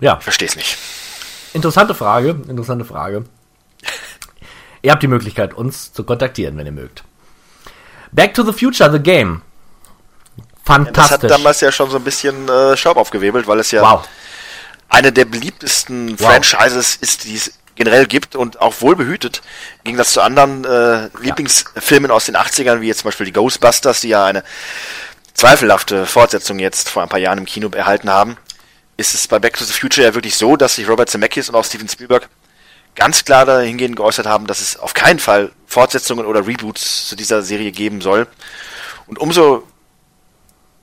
Ja. 0.00 0.16
Ich 0.18 0.24
verstehe 0.24 0.48
es 0.48 0.56
nicht. 0.56 0.76
Interessante 1.52 1.94
Frage, 1.94 2.30
interessante 2.48 2.84
Frage. 2.84 3.24
ihr 4.82 4.90
habt 4.90 5.02
die 5.02 5.08
Möglichkeit, 5.08 5.54
uns 5.54 5.92
zu 5.92 6.04
kontaktieren, 6.04 6.56
wenn 6.56 6.66
ihr 6.66 6.72
mögt. 6.72 7.04
Back 8.12 8.34
to 8.34 8.42
the 8.44 8.52
Future, 8.52 8.90
the 8.90 8.98
Game. 8.98 9.42
Fantastisch. 10.64 10.96
Ja, 10.96 11.16
das 11.18 11.22
hat 11.22 11.30
damals 11.30 11.60
ja 11.60 11.72
schon 11.72 11.90
so 11.90 11.96
ein 11.96 12.04
bisschen 12.04 12.48
äh, 12.48 12.76
Staub 12.76 12.96
aufgewebelt, 12.96 13.46
weil 13.46 13.58
es 13.58 13.70
ja 13.72 13.82
wow. 13.82 14.08
eine 14.88 15.12
der 15.12 15.24
beliebtesten 15.24 16.18
wow. 16.18 16.28
Franchises 16.28 16.96
ist, 16.96 17.24
die 17.24 17.34
es 17.34 17.52
generell 17.74 18.06
gibt 18.06 18.36
und 18.36 18.60
auch 18.60 18.80
wohl 18.80 18.94
behütet. 18.94 19.42
Ging 19.82 19.96
das 19.96 20.12
zu 20.12 20.20
anderen 20.20 20.64
äh, 20.64 21.08
Lieblingsfilmen 21.20 22.10
aus 22.10 22.26
den 22.26 22.36
80ern, 22.36 22.80
wie 22.80 22.88
jetzt 22.88 23.00
zum 23.00 23.08
Beispiel 23.08 23.26
die 23.26 23.32
Ghostbusters, 23.32 24.02
die 24.02 24.08
ja 24.08 24.24
eine 24.26 24.44
zweifelhafte 25.34 26.06
Fortsetzung 26.06 26.58
jetzt 26.58 26.90
vor 26.90 27.02
ein 27.02 27.08
paar 27.08 27.18
Jahren 27.18 27.38
im 27.38 27.46
Kino 27.46 27.70
erhalten 27.70 28.10
haben 28.10 28.36
ist 28.96 29.14
es 29.14 29.26
bei 29.26 29.38
Back 29.38 29.56
to 29.56 29.64
the 29.64 29.72
Future 29.72 30.06
ja 30.06 30.14
wirklich 30.14 30.36
so, 30.36 30.56
dass 30.56 30.76
sich 30.76 30.88
Robert 30.88 31.10
Zemeckis 31.10 31.48
und 31.48 31.54
auch 31.54 31.64
Steven 31.64 31.88
Spielberg 31.88 32.28
ganz 32.94 33.24
klar 33.24 33.46
dahingehend 33.46 33.96
geäußert 33.96 34.26
haben, 34.26 34.46
dass 34.46 34.60
es 34.60 34.78
auf 34.78 34.94
keinen 34.94 35.18
Fall 35.18 35.52
Fortsetzungen 35.66 36.26
oder 36.26 36.46
Reboots 36.46 37.08
zu 37.08 37.16
dieser 37.16 37.42
Serie 37.42 37.72
geben 37.72 38.00
soll. 38.00 38.26
Und 39.06 39.18
umso 39.18 39.66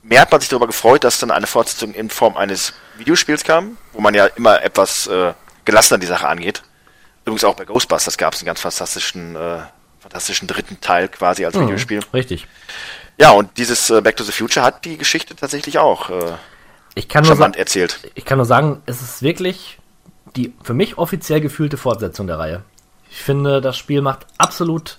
mehr 0.02 0.22
hat 0.22 0.32
man 0.32 0.40
sich 0.40 0.50
darüber 0.50 0.66
gefreut, 0.66 1.04
dass 1.04 1.18
dann 1.18 1.30
eine 1.30 1.46
Fortsetzung 1.46 1.94
in 1.94 2.10
Form 2.10 2.36
eines 2.36 2.74
Videospiels 2.96 3.44
kam, 3.44 3.76
wo 3.92 4.00
man 4.00 4.14
ja 4.14 4.26
immer 4.26 4.62
etwas 4.62 5.06
äh, 5.06 5.34
gelassener 5.64 5.98
die 5.98 6.06
Sache 6.06 6.28
angeht. 6.28 6.62
Übrigens 7.24 7.44
auch 7.44 7.54
bei 7.54 7.64
Ghostbusters 7.64 8.16
gab 8.16 8.34
es 8.34 8.40
einen 8.40 8.46
ganz 8.46 8.60
fantastischen, 8.60 9.36
äh, 9.36 9.58
fantastischen 10.00 10.48
dritten 10.48 10.80
Teil 10.80 11.08
quasi 11.08 11.44
als 11.44 11.54
mhm, 11.54 11.66
Videospiel. 11.66 12.00
Richtig. 12.12 12.46
Ja, 13.18 13.30
und 13.30 13.56
dieses 13.58 13.90
äh, 13.90 14.00
Back 14.00 14.16
to 14.16 14.24
the 14.24 14.32
Future 14.32 14.64
hat 14.64 14.84
die 14.84 14.96
Geschichte 14.96 15.36
tatsächlich 15.36 15.78
auch 15.78 16.10
äh, 16.10 16.32
ich 16.94 17.08
kann 17.08 17.22
nur 17.22 17.32
charmant 17.32 17.56
erzählt. 17.56 18.10
Ich 18.14 18.24
kann 18.24 18.38
nur 18.38 18.46
sagen, 18.46 18.82
es 18.86 19.00
ist 19.00 19.22
wirklich 19.22 19.78
die 20.36 20.54
für 20.62 20.74
mich 20.74 20.98
offiziell 20.98 21.40
gefühlte 21.40 21.76
Fortsetzung 21.76 22.26
der 22.26 22.38
Reihe. 22.38 22.62
Ich 23.10 23.22
finde, 23.22 23.60
das 23.60 23.76
Spiel 23.76 24.02
macht 24.02 24.26
absolut 24.38 24.98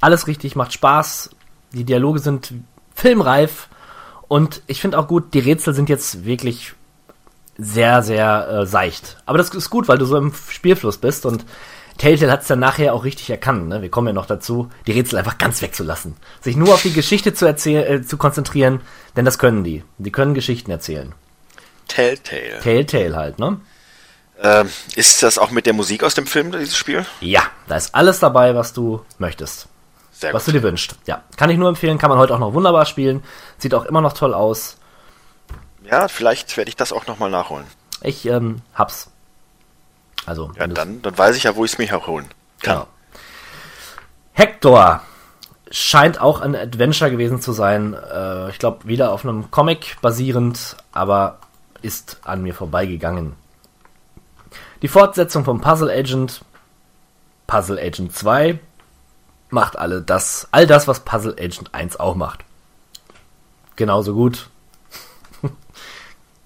alles 0.00 0.26
richtig, 0.26 0.54
macht 0.54 0.72
Spaß. 0.72 1.30
Die 1.72 1.84
Dialoge 1.84 2.20
sind 2.20 2.52
filmreif 2.94 3.68
und 4.28 4.62
ich 4.66 4.80
finde 4.80 4.98
auch 4.98 5.08
gut, 5.08 5.34
die 5.34 5.40
Rätsel 5.40 5.74
sind 5.74 5.88
jetzt 5.88 6.24
wirklich 6.24 6.74
sehr, 7.56 8.02
sehr 8.02 8.48
äh, 8.48 8.66
seicht. 8.66 9.16
Aber 9.26 9.38
das 9.38 9.50
ist 9.50 9.70
gut, 9.70 9.88
weil 9.88 9.98
du 9.98 10.04
so 10.04 10.16
im 10.16 10.32
Spielfluss 10.32 10.98
bist 10.98 11.26
und 11.26 11.44
Telltale 11.98 12.30
hat 12.30 12.42
es 12.42 12.46
dann 12.46 12.60
nachher 12.60 12.94
auch 12.94 13.04
richtig 13.04 13.28
erkannt. 13.28 13.68
Ne? 13.68 13.82
Wir 13.82 13.90
kommen 13.90 14.06
ja 14.06 14.12
noch 14.12 14.26
dazu, 14.26 14.70
die 14.86 14.92
Rätsel 14.92 15.18
einfach 15.18 15.36
ganz 15.36 15.60
wegzulassen. 15.60 16.14
Sich 16.40 16.56
nur 16.56 16.72
auf 16.72 16.82
die 16.82 16.92
Geschichte 16.92 17.34
zu, 17.34 17.46
äh, 17.48 18.02
zu 18.02 18.16
konzentrieren, 18.16 18.80
denn 19.16 19.24
das 19.24 19.38
können 19.38 19.64
die. 19.64 19.82
Die 19.98 20.12
können 20.12 20.34
Geschichten 20.34 20.70
erzählen. 20.70 21.12
Telltale. 21.88 22.60
Telltale 22.62 23.16
halt, 23.16 23.38
ne? 23.40 23.60
Ähm, 24.40 24.70
ist 24.94 25.22
das 25.22 25.38
auch 25.38 25.50
mit 25.50 25.66
der 25.66 25.72
Musik 25.72 26.04
aus 26.04 26.14
dem 26.14 26.26
Film, 26.26 26.52
dieses 26.52 26.76
Spiel? 26.76 27.04
Ja, 27.20 27.42
da 27.66 27.76
ist 27.76 27.94
alles 27.94 28.20
dabei, 28.20 28.54
was 28.54 28.72
du 28.72 29.04
möchtest. 29.18 29.66
Sehr 30.12 30.32
was 30.32 30.44
gut. 30.44 30.54
du 30.54 30.58
dir 30.58 30.62
wünschst. 30.64 30.96
Ja, 31.06 31.22
kann 31.36 31.50
ich 31.50 31.58
nur 31.58 31.68
empfehlen, 31.68 31.98
kann 31.98 32.10
man 32.10 32.18
heute 32.18 32.34
auch 32.34 32.38
noch 32.38 32.54
wunderbar 32.54 32.86
spielen. 32.86 33.22
Sieht 33.58 33.74
auch 33.74 33.84
immer 33.84 34.00
noch 34.00 34.12
toll 34.12 34.34
aus. 34.34 34.76
Ja, 35.84 36.08
vielleicht 36.08 36.56
werde 36.56 36.68
ich 36.68 36.76
das 36.76 36.92
auch 36.92 37.06
nochmal 37.06 37.30
nachholen. 37.30 37.66
Ich 38.02 38.26
ähm, 38.26 38.62
hab's. 38.74 39.10
Also, 40.26 40.52
ja, 40.56 40.66
dann, 40.66 41.02
dann 41.02 41.18
weiß 41.18 41.36
ich 41.36 41.44
ja, 41.44 41.56
wo 41.56 41.64
ich 41.64 41.72
es 41.72 41.78
mir 41.78 41.86
herholen 41.86 42.28
kann. 42.62 42.74
Genau. 42.74 42.86
Hector 44.32 45.02
scheint 45.70 46.20
auch 46.20 46.40
ein 46.40 46.54
Adventure 46.54 47.10
gewesen 47.10 47.40
zu 47.40 47.52
sein. 47.52 47.94
Äh, 47.94 48.50
ich 48.50 48.58
glaube, 48.58 48.86
wieder 48.86 49.12
auf 49.12 49.24
einem 49.24 49.50
Comic 49.50 49.96
basierend, 50.00 50.76
aber 50.92 51.38
ist 51.82 52.18
an 52.24 52.42
mir 52.42 52.54
vorbeigegangen. 52.54 53.34
Die 54.82 54.88
Fortsetzung 54.88 55.44
vom 55.44 55.60
Puzzle 55.60 55.90
Agent, 55.90 56.44
Puzzle 57.46 57.78
Agent 57.78 58.14
2, 58.14 58.58
macht 59.50 59.78
alle 59.78 60.02
das, 60.02 60.48
all 60.50 60.66
das, 60.66 60.86
was 60.86 61.00
Puzzle 61.00 61.34
Agent 61.38 61.74
1 61.74 61.98
auch 61.98 62.14
macht. 62.14 62.44
Genauso 63.76 64.14
gut. 64.14 64.48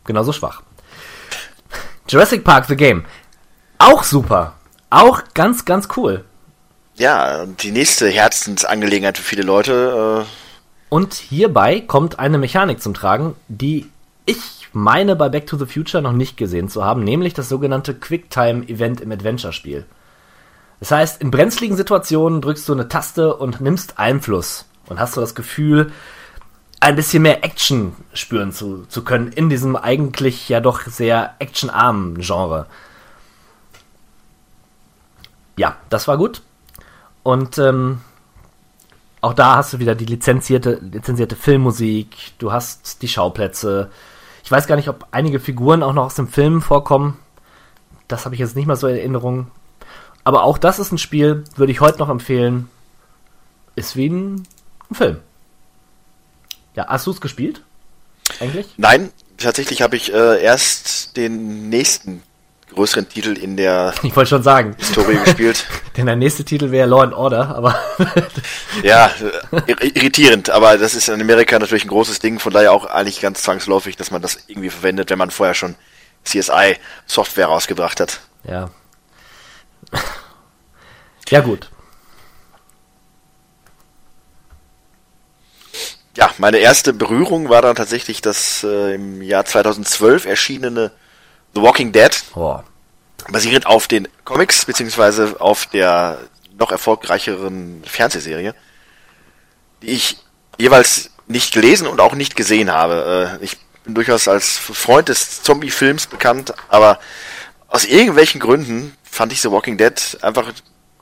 Genauso 0.05 0.33
schwach. 0.33 0.63
Jurassic 2.09 2.45
Park 2.45 2.67
The 2.67 2.77
Game. 2.77 3.05
Auch 3.79 4.05
super. 4.05 4.55
Auch 4.91 5.23
ganz, 5.35 5.65
ganz 5.65 5.89
cool. 5.97 6.25
Ja, 6.95 7.47
die 7.47 7.71
nächste 7.71 8.09
Herzensangelegenheit 8.09 9.19
für 9.19 9.25
viele 9.25 9.43
Leute. 9.43 10.27
Äh 10.27 10.95
und 10.95 11.15
hierbei 11.15 11.81
kommt 11.81 12.19
eine 12.19 12.37
Mechanik 12.37 12.83
zum 12.83 12.93
Tragen, 12.93 13.35
die 13.49 13.91
ich 14.27 14.62
meine 14.73 15.17
bei 15.17 15.29
Back 15.29 15.47
to 15.47 15.57
the 15.57 15.67
Future 15.67 16.03
noch 16.03 16.13
nicht 16.13 16.37
gesehen 16.37 16.69
zu 16.69 16.85
haben, 16.85 17.05
nämlich 17.05 17.35
das 17.35 17.49
sogenannte 17.49 17.95
Quicktime-Event 17.95 19.01
im 19.01 19.13
Adventure-Spiel. 19.13 19.85
Das 20.81 20.91
heißt, 20.91 21.21
in 21.21 21.31
brenzligen 21.31 21.77
Situationen 21.77 22.41
drückst 22.41 22.69
du 22.69 22.73
eine 22.73 22.89
Taste 22.89 23.37
und 23.37 23.61
nimmst 23.61 23.99
Einfluss 23.99 24.67
und 24.89 24.99
hast 24.99 25.17
du 25.17 25.21
das 25.21 25.35
Gefühl, 25.35 25.93
ein 26.81 26.97
bisschen 26.97 27.23
mehr 27.23 27.45
Action 27.45 27.93
spüren 28.13 28.51
zu, 28.51 28.85
zu 28.87 29.05
können 29.05 29.31
in 29.31 29.49
diesem 29.49 29.77
eigentlich 29.77 30.49
ja 30.49 30.61
doch 30.61 30.83
sehr 30.83 31.37
actionarmen 31.39 32.19
Genre 32.21 32.67
ja, 35.57 35.77
das 35.91 36.09
war 36.09 36.17
gut. 36.17 36.43
Und 37.23 37.59
ähm, 37.59 38.01
auch 39.21 39.35
da 39.35 39.57
hast 39.57 39.73
du 39.73 39.79
wieder 39.79 39.95
die 39.95 40.07
lizenzierte, 40.07 40.79
lizenzierte 40.81 41.37
Filmmusik, 41.37 42.33
du 42.39 42.53
hast 42.53 43.03
die 43.03 43.09
Schauplätze. 43.09 43.91
Weiß 44.53 44.67
gar 44.67 44.77
nicht, 44.77 44.91
ob 44.91 45.07
einige 45.13 45.41
Figuren 45.41 45.83
auch 45.83 45.95
noch 45.95 46.05
aus 46.05 46.15
dem 46.15 46.29
Film 46.29 46.61
vorkommen. 46.61 47.19
Das 48.07 48.27
habe 48.27 48.35
ich 48.35 48.39
jetzt 48.39 48.55
nicht 48.55 48.67
mal 48.67 48.77
so 48.77 48.87
in 48.87 48.97
Erinnerung. 48.97 49.51
Aber 50.25 50.43
auch 50.43 50.59
das 50.59 50.79
ist 50.79 50.93
ein 50.93 50.99
Spiel, 50.99 51.45
würde 51.57 51.73
ich 51.73 51.81
heute 51.81 51.99
noch 51.99 52.11
empfehlen. 52.11 52.69
Ist 53.77 53.97
wie 53.97 54.09
ein, 54.09 54.47
ein 54.91 54.95
Film. 54.95 55.21
Ja, 56.75 56.87
hast 56.89 57.07
du 57.07 57.13
es 57.13 57.23
gespielt? 57.23 57.63
Eigentlich? 58.41 58.75
Nein, 58.77 59.11
tatsächlich 59.39 59.81
habe 59.81 59.97
ich 59.97 60.13
äh, 60.13 60.43
erst 60.43 61.17
den 61.17 61.71
nächsten 61.71 62.23
größeren 62.73 63.09
Titel 63.09 63.37
in 63.37 63.57
der 63.57 63.95
ich 64.03 64.15
wollte 64.17 64.31
schon 64.31 64.43
sagen. 64.43 64.75
Historie 64.79 65.19
gespielt. 65.25 65.67
Denn 65.97 66.07
der 66.07 66.17
nächste 66.17 66.45
Titel 66.45 66.71
wäre 66.71 66.89
Law 66.89 67.03
and 67.03 67.15
Order, 67.15 67.55
aber 67.55 67.79
ja, 68.83 69.11
irritierend, 69.77 70.51
aber 70.51 70.79
das 70.79 70.95
ist 70.95 71.09
in 71.09 71.21
Amerika 71.21 71.59
natürlich 71.59 71.85
ein 71.85 71.89
großes 71.89 72.19
Ding, 72.19 72.39
von 72.39 72.53
daher 72.53 72.73
auch 72.73 72.87
eigentlich 72.87 73.21
ganz 73.21 73.43
zwangsläufig, 73.43 73.97
dass 73.97 74.11
man 74.11 74.23
das 74.23 74.39
irgendwie 74.47 74.71
verwendet, 74.71 75.11
wenn 75.11 75.19
man 75.19 75.31
vorher 75.31 75.55
schon 75.55 75.75
CSI 76.25 76.77
Software 77.07 77.47
rausgebracht 77.47 78.01
hat. 78.01 78.21
Ja. 78.45 78.71
Ja 81.29 81.41
gut. 81.41 81.71
ja, 86.17 86.31
meine 86.39 86.59
erste 86.59 86.93
Berührung 86.93 87.49
war 87.49 87.63
dann 87.63 87.77
tatsächlich 87.77 88.21
das 88.21 88.65
äh, 88.65 88.95
im 88.95 89.23
Jahr 89.23 89.45
2012 89.45 90.27
erschienene 90.27 90.93
The 91.55 91.63
Walking 91.63 91.93
Dead, 91.93 92.11
Boah. 92.35 92.65
basierend 93.29 93.67
auf 93.67 93.89
den 93.89 94.09
Comics, 94.25 94.65
beziehungsweise 94.65 95.37
auf 95.41 95.67
der 95.67 96.19
noch 96.59 96.73
erfolgreicheren 96.73 97.83
Fernsehserie, 97.85 98.55
die 99.83 99.89
ich 99.89 100.19
jeweils 100.59 101.11
nicht 101.27 101.53
gelesen 101.53 101.87
und 101.87 102.01
auch 102.01 102.15
nicht 102.15 102.37
gesehen 102.37 102.71
habe. 102.71 103.39
Äh, 103.41 103.45
ich 103.45 103.59
bin 103.85 103.95
durchaus 103.95 104.29
als 104.29 104.59
Freund 104.59 105.09
des 105.09 105.43
Zombie-Films 105.43 106.07
bekannt, 106.07 106.55
aber 106.69 106.99
aus 107.69 107.85
irgendwelchen 107.85 108.41
Gründen 108.41 108.97
fand 109.03 109.33
ich 109.33 109.41
The 109.41 109.51
Walking 109.51 109.77
Dead 109.77 110.19
einfach, 110.23 110.53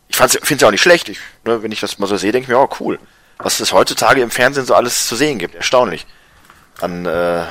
ich 0.09 0.17
finde 0.17 0.39
es 0.41 0.61
ja 0.61 0.69
auch 0.69 0.73
nicht 0.73 0.83
schlecht. 0.83 1.09
Ich, 1.09 1.19
ne, 1.45 1.63
wenn 1.63 1.73
ich 1.73 1.81
das 1.81 1.99
mal 1.99 2.07
so 2.07 2.17
sehe, 2.17 2.33
denke 2.33 2.45
ich 2.45 2.49
mir, 2.49 2.59
oh 2.59 2.69
cool, 2.81 2.99
was 3.39 3.61
es 3.61 3.73
heutzutage 3.73 4.23
im 4.23 4.31
Fernsehen 4.31 4.67
so 4.67 4.75
alles 4.75 5.07
zu 5.07 5.17
sehen 5.17 5.39
gibt. 5.39 5.55
Erstaunlich. 5.55 6.07
An 6.81 7.07
äh, 7.07 7.45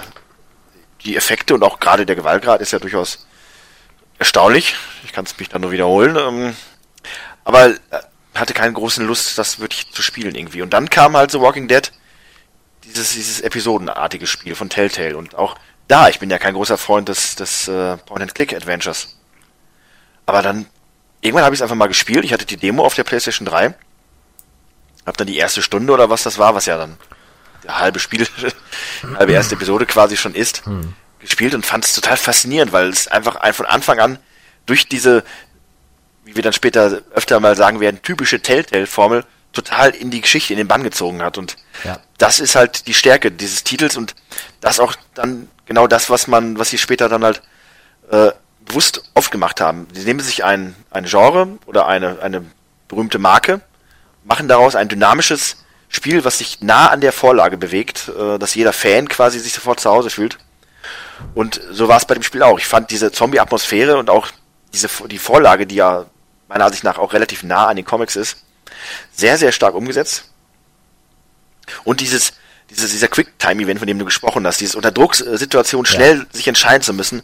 die 1.03 1.15
Effekte 1.15 1.53
und 1.53 1.63
auch 1.63 1.80
gerade 1.80 2.05
der 2.05 2.15
Gewaltgrad 2.15 2.61
ist 2.61 2.71
ja 2.71 2.80
durchaus 2.80 3.26
erstaunlich. 4.17 4.76
Ich 5.03 5.13
kann 5.13 5.26
es 5.26 5.38
mich 5.39 5.49
dann 5.49 5.61
nur 5.61 5.71
wiederholen. 5.71 6.15
Ähm, 6.17 6.55
aber 7.43 7.69
äh, 7.69 7.77
hatte 8.35 8.53
keine 8.53 8.73
großen 8.73 9.05
Lust, 9.05 9.38
das 9.38 9.59
wirklich 9.59 9.91
zu 9.91 10.01
spielen 10.01 10.35
irgendwie. 10.35 10.61
Und 10.61 10.71
dann 10.71 10.89
kam 10.89 11.17
halt 11.17 11.31
The 11.31 11.39
Walking 11.39 11.67
Dead, 11.67 11.91
dieses, 12.84 13.13
dieses 13.13 13.41
episodenartige 13.41 14.27
Spiel 14.27 14.55
von 14.55 14.69
Telltale. 14.69 15.17
Und 15.17 15.35
auch 15.35 15.55
da, 15.88 16.09
ich 16.09 16.19
bin 16.19 16.30
ja 16.30 16.38
kein 16.38 16.53
großer 16.53 16.77
Freund 16.77 17.09
des, 17.09 17.35
des 17.35 17.67
äh, 17.67 17.97
Point-and-Click-Adventures. 17.97 19.17
Aber 20.26 20.41
dann, 20.41 20.67
irgendwann 21.21 21.45
habe 21.45 21.55
ich 21.55 21.59
es 21.59 21.63
einfach 21.63 21.76
mal 21.76 21.88
gespielt. 21.88 22.23
Ich 22.23 22.34
hatte 22.34 22.45
die 22.45 22.57
Demo 22.57 22.85
auf 22.85 22.93
der 22.93 23.03
PlayStation 23.03 23.45
3. 23.47 23.73
Hab 25.05 25.17
dann 25.17 25.27
die 25.27 25.38
erste 25.38 25.61
Stunde 25.61 25.91
oder 25.91 26.09
was 26.09 26.23
das 26.23 26.38
war, 26.38 26.53
was 26.53 26.67
ja 26.67 26.77
dann 26.77 26.97
halbe 27.68 27.99
Spiel, 27.99 28.27
halbe 29.18 29.34
erste 29.34 29.56
Episode 29.56 29.86
quasi 29.86 30.18
schon 30.18 30.36
ist, 30.36 30.65
Hm. 30.65 30.94
gespielt 31.19 31.53
und 31.53 31.65
fand 31.65 31.86
es 31.86 31.94
total 31.94 32.18
faszinierend, 32.18 32.72
weil 32.72 32.90
es 32.90 33.07
einfach 33.07 33.36
ein, 33.38 33.53
von 33.53 33.65
Anfang 33.65 33.99
an 33.99 34.19
durch 34.65 34.88
diese, 34.88 35.23
wie 36.26 36.36
wir 36.36 36.44
dann 36.44 36.53
später 36.53 37.02
öfter 37.14 37.40
mal 37.40 37.56
sagen 37.56 37.80
werden, 37.80 38.02
typische 38.02 38.40
Telltale-Formel 38.41 39.26
total 39.52 39.90
in 39.91 40.11
die 40.11 40.22
Geschichte, 40.22 40.53
in 40.53 40.57
den 40.57 40.68
Bann 40.68 40.84
gezogen 40.84 41.22
hat. 41.23 41.38
Und 41.38 41.56
Ja. 41.84 41.99
das 42.19 42.40
ist 42.40 42.56
halt 42.56 42.86
die 42.88 42.94
Stärke 42.94 43.31
dieses 43.31 43.64
Titels 43.64 43.98
und 43.98 44.14
das 44.61 44.80
auch 44.80 44.95
dann 45.15 45.49
genau 45.65 45.88
das, 45.88 46.10
was 46.10 46.27
man, 46.27 46.60
was 46.60 46.69
sie 46.69 46.77
später 46.77 47.10
dann 47.10 47.23
halt 47.23 47.41
äh, 48.11 48.31
bewusst 48.65 49.02
aufgemacht 49.15 49.60
haben. 49.60 49.88
Sie 49.94 50.03
nehmen 50.03 50.19
sich 50.19 50.44
ein, 50.44 50.76
ein 50.91 51.06
Genre 51.06 51.48
oder 51.65 51.88
eine, 51.88 52.19
eine 52.22 52.45
berühmte 52.88 53.18
Marke, 53.18 53.61
machen 54.23 54.48
daraus 54.48 54.76
ein 54.76 54.88
dynamisches 54.90 55.57
Spiel, 55.90 56.24
was 56.24 56.38
sich 56.38 56.61
nah 56.61 56.88
an 56.88 57.02
der 57.02 57.11
Vorlage 57.11 57.57
bewegt, 57.57 58.10
äh, 58.10 58.38
dass 58.38 58.56
jeder 58.56 58.74
Fan 58.74 59.10
quasi 59.10 59.40
sich 59.40 59.53
sofort 59.53 59.80
zu 59.80 59.90
Hause 59.90 60.10
fühlt. 60.10 60.38
Und 61.34 61.60
so 61.72 61.88
war 61.88 61.98
es 61.98 62.06
bei 62.06 62.14
dem 62.14 62.24
Spiel 62.24 62.44
auch. 62.44 62.60
Ich 62.60 62.68
fand 62.68 62.91
diese 62.91 63.11
Zombie-Atmosphäre 63.11 63.98
und 63.98 64.10
auch 64.10 64.28
diese 64.74 64.88
die 65.07 65.18
Vorlage, 65.18 65.66
die 65.66 65.76
ja 65.76 66.06
meiner 66.48 66.66
Ansicht 66.66 66.84
nach 66.84 66.98
auch 66.98 67.14
relativ 67.14 67.44
nah 67.44 67.68
an 67.68 67.76
den 67.76 67.86
Comics 67.86 68.16
ist, 68.16 68.44
sehr, 69.11 69.38
sehr 69.38 69.52
stark 69.52 69.76
umgesetzt. 69.76 70.26
Und 71.84 72.02
dieses, 72.02 72.34
dieses 72.70 72.91
dieser 72.91 73.07
Quicktime-Event, 73.07 73.80
von 73.80 73.88
dem 73.88 73.99
du 73.99 74.06
gesprochen 74.06 74.45
hast, 74.45 74.61
dieses 74.61 74.76
unter 74.76 74.91
Drucksituation 74.91 75.86
schnell 75.86 76.26
sich 76.32 76.48
entscheiden 76.48 76.84
zu 76.84 76.94
müssen, 76.94 77.24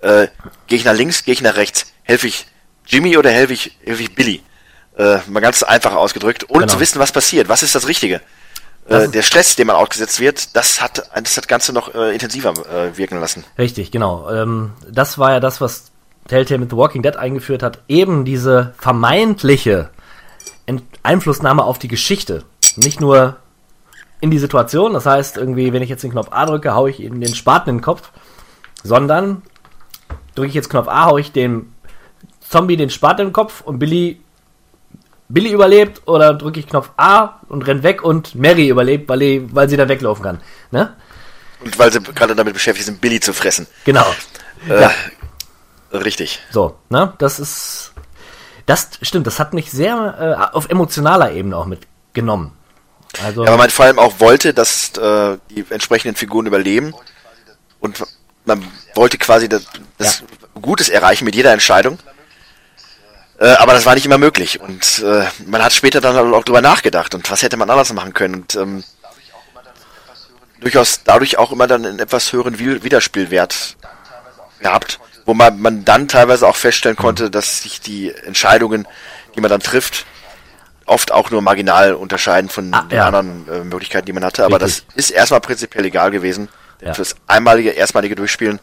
äh, 0.00 0.28
gehe 0.66 0.78
ich 0.78 0.84
nach 0.84 0.94
links, 0.94 1.24
gehe 1.24 1.34
ich 1.34 1.42
nach 1.42 1.56
rechts, 1.56 1.86
helfe 2.02 2.26
ich 2.26 2.46
Jimmy 2.86 3.16
oder 3.16 3.30
helfe 3.30 3.52
ich, 3.52 3.76
helfe 3.84 4.02
ich 4.02 4.14
Billy? 4.14 4.42
Äh, 4.96 5.18
mal 5.28 5.40
ganz 5.40 5.62
einfach 5.62 5.94
ausgedrückt, 5.94 6.46
ohne 6.48 6.60
Genau. 6.60 6.72
zu 6.72 6.80
wissen, 6.80 6.98
was 6.98 7.12
passiert. 7.12 7.48
Was 7.48 7.62
ist 7.62 7.74
das 7.74 7.86
Richtige? 7.86 8.20
Das 8.88 9.02
Äh, 9.02 9.04
ist- 9.06 9.14
der 9.14 9.22
Stress, 9.22 9.56
dem 9.56 9.66
man 9.66 9.76
ausgesetzt 9.76 10.20
wird, 10.20 10.56
das 10.56 10.80
hat 10.80 10.98
das 10.98 11.10
hat 11.14 11.26
das 11.36 11.46
Ganze 11.48 11.72
noch 11.72 11.94
äh, 11.94 12.12
intensiver 12.14 12.54
äh, 12.72 12.96
wirken 12.96 13.20
lassen. 13.20 13.44
Richtig, 13.58 13.90
genau. 13.90 14.30
Ähm, 14.30 14.72
das 14.90 15.18
war 15.18 15.32
ja 15.32 15.40
das, 15.40 15.60
was 15.60 15.90
Telltale 16.28 16.58
mit 16.58 16.70
The 16.70 16.76
Walking 16.76 17.02
Dead 17.02 17.16
eingeführt 17.16 17.62
hat. 17.62 17.80
Eben 17.88 18.24
diese 18.24 18.74
vermeintliche 18.78 19.90
Ent 20.66 20.82
Einflussnahme 21.02 21.62
auf 21.64 21.78
die 21.78 21.88
Geschichte. 21.88 22.44
Nicht 22.76 23.00
nur 23.00 23.36
in 24.20 24.30
die 24.30 24.38
Situation, 24.38 24.94
das 24.94 25.04
heißt 25.06 25.36
irgendwie, 25.36 25.72
wenn 25.72 25.82
ich 25.82 25.90
jetzt 25.90 26.02
den 26.04 26.10
Knopf 26.12 26.28
A 26.32 26.46
drücke, 26.46 26.74
haue 26.74 26.88
ich 26.90 27.00
ihm 27.00 27.20
den 27.20 27.34
Spaten 27.34 27.68
in 27.70 27.76
den 27.76 27.82
Kopf, 27.82 28.10
sondern 28.82 29.42
drücke 30.34 30.48
ich 30.48 30.54
jetzt 30.54 30.70
Knopf 30.70 30.88
A, 30.88 31.04
haue 31.06 31.20
ich 31.20 31.32
dem 31.32 31.72
Zombie 32.40 32.76
den 32.76 32.90
Spaten 32.90 33.20
in 33.22 33.26
den 33.28 33.32
Kopf 33.32 33.60
und 33.60 33.78
Billy 33.78 34.20
Billy 35.28 35.50
überlebt 35.50 36.02
oder 36.06 36.34
drücke 36.34 36.60
ich 36.60 36.66
Knopf 36.68 36.90
A 36.96 37.40
und 37.48 37.66
rennt 37.66 37.82
weg 37.82 38.02
und 38.02 38.34
Mary 38.34 38.68
überlebt, 38.68 39.08
weil, 39.08 39.18
die, 39.18 39.54
weil 39.54 39.68
sie 39.68 39.76
dann 39.76 39.88
weglaufen 39.88 40.22
kann. 40.22 40.40
Ne? 40.70 40.94
Und 41.60 41.78
weil 41.78 41.92
sie 41.92 42.00
gerade 42.00 42.36
damit 42.36 42.54
beschäftigt 42.54 42.86
sind, 42.86 43.00
Billy 43.00 43.18
zu 43.20 43.32
fressen. 43.32 43.66
Genau. 43.84 44.06
Äh, 44.68 44.82
Ja. 44.82 44.90
Richtig. 45.92 46.40
So, 46.50 46.76
ne? 46.88 47.14
Das 47.18 47.38
ist. 47.38 47.92
Das 48.66 48.90
stimmt, 49.02 49.28
das 49.28 49.38
hat 49.38 49.54
mich 49.54 49.70
sehr 49.70 50.48
äh, 50.52 50.54
auf 50.56 50.68
emotionaler 50.68 51.30
Ebene 51.32 51.56
auch 51.56 51.66
mitgenommen. 51.66 52.52
Also, 53.24 53.44
Ja, 53.44 53.50
aber 53.50 53.58
man 53.58 53.70
vor 53.70 53.84
allem 53.84 54.00
auch 54.00 54.18
wollte, 54.18 54.52
dass 54.52 54.96
äh, 54.98 55.38
die 55.50 55.64
entsprechenden 55.70 56.16
Figuren 56.16 56.46
überleben 56.46 56.92
und 57.78 58.02
man 58.44 58.64
wollte 58.96 59.18
quasi 59.18 59.48
das, 59.48 59.66
das 59.98 60.24
Gutes 60.60 60.88
erreichen 60.88 61.24
mit 61.24 61.36
jeder 61.36 61.52
Entscheidung. 61.52 61.98
Äh, 63.38 63.48
aber 63.56 63.74
das 63.74 63.84
war 63.84 63.94
nicht 63.94 64.06
immer 64.06 64.16
möglich 64.18 64.60
und 64.60 65.00
äh, 65.04 65.24
man 65.46 65.62
hat 65.62 65.72
später 65.74 66.00
dann 66.00 66.16
auch 66.32 66.44
drüber 66.44 66.62
nachgedacht 66.62 67.14
und 67.14 67.30
was 67.30 67.42
hätte 67.42 67.56
man 67.58 67.68
anders 67.68 67.92
machen 67.92 68.14
können 68.14 68.34
und 68.36 68.54
ähm, 68.54 68.82
durchaus 70.60 71.02
dadurch 71.04 71.36
auch 71.38 71.52
immer 71.52 71.66
dann 71.66 71.84
einen 71.84 71.98
etwas 71.98 72.32
höheren 72.32 72.58
Wi- 72.58 72.82
Wiederspielwert 72.82 73.76
gehabt, 74.60 74.98
wo 75.26 75.34
man, 75.34 75.60
man 75.60 75.84
dann 75.84 76.08
teilweise 76.08 76.46
auch 76.46 76.56
feststellen 76.56 76.96
konnte, 76.96 77.30
dass 77.30 77.62
sich 77.62 77.80
die 77.80 78.10
Entscheidungen, 78.10 78.86
die 79.34 79.40
man 79.42 79.50
dann 79.50 79.60
trifft, 79.60 80.06
oft 80.86 81.12
auch 81.12 81.30
nur 81.30 81.42
marginal 81.42 81.92
unterscheiden 81.94 82.48
von 82.48 82.72
Ah, 82.72 82.82
den 82.82 82.96
ja. 82.96 83.06
anderen 83.06 83.46
äh, 83.48 83.64
Möglichkeiten, 83.64 84.06
die 84.06 84.12
man 84.14 84.24
hatte. 84.24 84.44
Aber 84.44 84.60
Richtig. 84.62 84.86
das 84.86 84.96
ist 84.96 85.10
erstmal 85.10 85.40
prinzipiell 85.40 85.84
egal 85.84 86.10
gewesen. 86.10 86.48
Ja. 86.80 86.92
fürs 86.92 87.16
einmalige, 87.26 87.70
erstmalige 87.70 88.14
Durchspielen, 88.16 88.60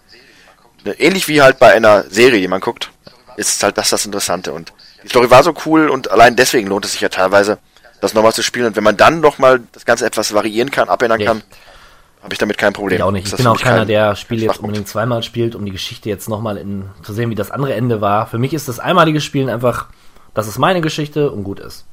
ne, 0.84 0.94
ähnlich 1.00 1.28
wie 1.28 1.42
halt 1.42 1.58
bei 1.58 1.74
einer 1.74 2.04
Serie, 2.12 2.40
die 2.40 2.48
man 2.48 2.62
guckt, 2.62 2.92
ist 3.38 3.62
halt 3.64 3.78
das 3.78 3.90
das 3.90 4.06
Interessante. 4.06 4.54
Und 4.54 4.74
die 5.04 5.10
Story 5.10 5.30
war 5.30 5.44
so 5.44 5.54
cool 5.66 5.90
und 5.90 6.12
allein 6.12 6.36
deswegen 6.36 6.68
lohnt 6.68 6.86
es 6.86 6.94
sich 6.94 7.02
ja 7.02 7.10
teilweise, 7.10 7.58
das 8.02 8.14
nochmal 8.14 8.34
zu 8.34 8.44
spielen. 8.44 8.68
Und 8.68 8.76
wenn 8.76 8.84
man 8.84 8.98
dann 8.98 9.20
nochmal 9.22 9.62
das 9.72 9.86
Ganze 9.86 10.06
etwas 10.06 10.34
variieren 10.34 10.72
kann, 10.72 10.90
abändern 10.90 11.20
Nee. 11.20 11.26
kann, 11.26 11.42
habe 12.22 12.34
ich 12.34 12.38
damit 12.40 12.58
kein 12.58 12.72
Problem. 12.74 12.98
ich 12.98 13.04
auch 13.04 13.12
nicht. 13.12 13.28
Ich 13.28 13.36
bin 13.36 13.48
auch 13.48 13.60
keiner, 13.60 13.80
kein- 13.80 13.88
der 13.88 14.16
Spiele 14.16 14.42
kein 14.46 14.50
jetzt 14.54 14.62
unbedingt 14.62 14.88
zweimal 14.88 15.24
spielt, 15.24 15.56
um 15.56 15.66
die 15.66 15.72
Geschichte 15.72 16.08
jetzt 16.10 16.30
nochmal 16.30 16.58
in 16.58 16.86
zu 17.04 17.12
sehen, 17.14 17.30
wie 17.30 17.36
das 17.36 17.52
andere 17.52 17.74
Ende 17.74 18.00
war. 18.02 18.28
Für 18.28 18.38
mich 18.38 18.54
ist 18.54 18.68
das 18.70 18.80
einmalige 18.80 19.20
Spielen 19.20 19.50
einfach, 19.50 19.88
das 20.34 20.48
ist 20.48 20.58
meine 20.58 20.80
Geschichte 20.82 21.32
und 21.32 21.44
gut 21.44 21.60
ist. 21.60 21.86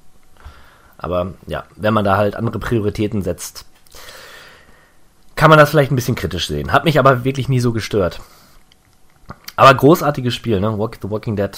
Aber 0.99 1.35
ja, 1.47 1.65
wenn 1.77 1.95
man 1.95 2.05
da 2.05 2.17
halt 2.17 2.37
andere 2.37 2.59
Prioritäten 2.59 3.23
setzt, 3.23 3.65
kann 5.35 5.51
man 5.51 5.59
das 5.59 5.71
vielleicht 5.71 5.91
ein 5.91 5.97
bisschen 5.97 6.15
kritisch 6.15 6.47
sehen. 6.49 6.73
Hat 6.73 6.85
mich 6.85 6.99
aber 6.99 7.25
wirklich 7.25 7.49
nie 7.49 7.61
so 7.61 7.73
gestört. 7.73 8.21
Aber 9.61 9.75
großartiges 9.75 10.35
Spiel, 10.35 10.59
ne? 10.59 10.79
Walk, 10.79 10.97
The 11.03 11.11
Walking 11.11 11.37
Dead. 11.37 11.51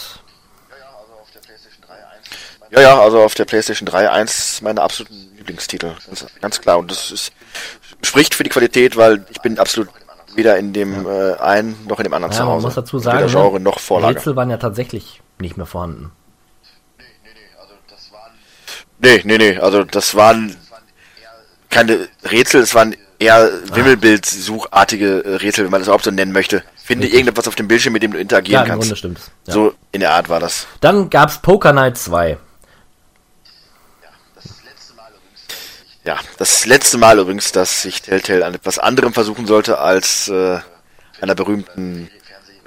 Ja, 2.73 2.81
ja, 2.81 3.01
also 3.01 3.23
auf 3.23 3.35
der 3.35 3.45
PlayStation 3.45 3.87
3 3.87 4.11
eins 4.11 4.61
meiner 4.61 4.83
absoluten 4.83 5.15
Lieblingstitel. 5.37 5.93
Ganz, 6.09 6.27
ganz 6.41 6.61
klar. 6.61 6.79
Und 6.79 6.91
das 6.91 7.13
ist, 7.13 7.33
spricht 8.03 8.35
für 8.35 8.43
die 8.43 8.51
Qualität, 8.51 8.97
weil 8.97 9.25
ich 9.31 9.41
bin 9.41 9.57
absolut 9.61 9.89
weder 10.35 10.59
in 10.59 10.73
dem 10.73 11.07
äh, 11.07 11.35
einen 11.35 11.77
noch 11.87 12.01
in 12.01 12.05
dem 12.05 12.13
anderen 12.15 12.33
Ja, 12.33 12.39
zu 12.39 12.45
man 12.45 12.55
Hause. 12.55 12.67
muss 12.67 12.75
dazu 12.75 12.97
Weder 12.99 13.29
sagen, 13.29 13.29
Genre 13.29 13.59
ne, 13.59 13.61
noch 13.61 13.79
Vorlage. 13.79 14.17
Rätsel 14.17 14.35
waren 14.35 14.51
ja 14.51 14.57
tatsächlich 14.57 15.23
nicht 15.39 15.57
mehr 15.57 15.67
vorhanden. 15.67 16.11
Nee, 18.99 19.21
nee, 19.25 19.39
nee. 19.39 19.59
Also 19.59 19.85
das 19.85 20.17
waren 20.17 20.57
keine 21.71 22.09
Rätsel, 22.25 22.63
es 22.63 22.75
waren 22.75 22.97
eher 23.21 23.49
Wimmelbild-suchartige 23.75 25.25
äh, 25.25 25.35
Rätsel, 25.37 25.65
wenn 25.67 25.71
man 25.71 25.81
das 25.83 25.87
überhaupt 25.87 26.05
so 26.05 26.11
nennen 26.11 26.33
möchte. 26.33 26.65
Finde 26.93 27.09
irgendetwas 27.09 27.49
auf 27.49 27.55
dem 27.55 27.69
Bildschirm, 27.69 27.93
mit 27.93 28.03
dem 28.03 28.13
du 28.13 28.19
Ja, 28.19 28.23
interagieren 28.23 28.65
Grunde 28.65 28.87
kannst. 28.87 28.99
stimmt's. 28.99 29.31
Ja. 29.47 29.53
So 29.55 29.75
in 29.93 30.01
der 30.01 30.13
Art 30.13 30.29
war 30.29 30.41
das. 30.41 30.67
Dann 30.81 31.11
gab's 31.11 31.39
Poker 31.43 31.73
Night 31.73 31.99
2. 31.99 32.39
Ja, 36.05 36.19
das 36.39 36.67
letzte 36.67 36.99
Mal 36.99 37.19
übrigens, 37.19 37.53
dass 37.53 37.85
ich 37.85 38.03
Telltale 38.03 38.45
an 38.45 38.55
etwas 38.55 38.79
anderem 38.79 39.13
versuchen 39.15 39.47
sollte 39.47 39.79
als 39.79 40.29
äh, 40.29 40.59
einer 41.21 41.35
berühmten 41.37 42.11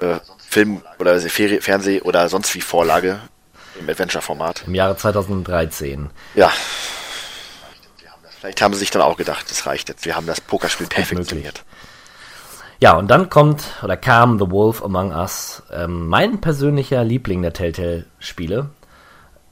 äh, 0.00 0.16
Film- 0.48 0.82
oder 0.98 1.16
Fernseh- 1.18 2.00
oder 2.00 2.28
sonst 2.30 2.54
wie 2.54 2.62
Vorlage 2.62 3.20
im 3.78 3.88
Adventure-Format. 3.90 4.62
Im 4.66 4.74
Jahre 4.74 4.96
2013. 4.96 6.08
Ja. 6.34 6.50
Vielleicht 8.40 8.62
haben 8.62 8.72
sie 8.72 8.80
sich 8.80 8.90
dann 8.90 9.02
auch 9.02 9.18
gedacht, 9.18 9.50
das 9.50 9.66
reicht 9.66 9.90
jetzt. 9.90 10.06
Wir 10.06 10.16
haben 10.16 10.26
das 10.26 10.40
Pokerspiel 10.40 10.86
möglich. 11.12 11.52
Ja, 12.78 12.96
und 12.96 13.08
dann 13.08 13.30
kommt 13.30 13.64
oder 13.82 13.96
kam 13.96 14.38
The 14.38 14.50
Wolf 14.50 14.82
Among 14.82 15.12
Us, 15.12 15.62
ähm, 15.72 16.08
mein 16.08 16.40
persönlicher 16.40 17.02
Liebling 17.04 17.42
der 17.42 17.52
Telltale-Spiele. 17.52 18.70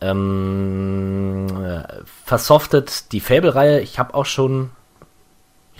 Ähm, 0.01 1.47
äh, 1.65 1.83
versoftet 2.25 3.13
die 3.13 3.21
Fable-Reihe. 3.21 3.81
Ich 3.81 3.99
habe 3.99 4.15
auch 4.15 4.27
schon 4.27 4.71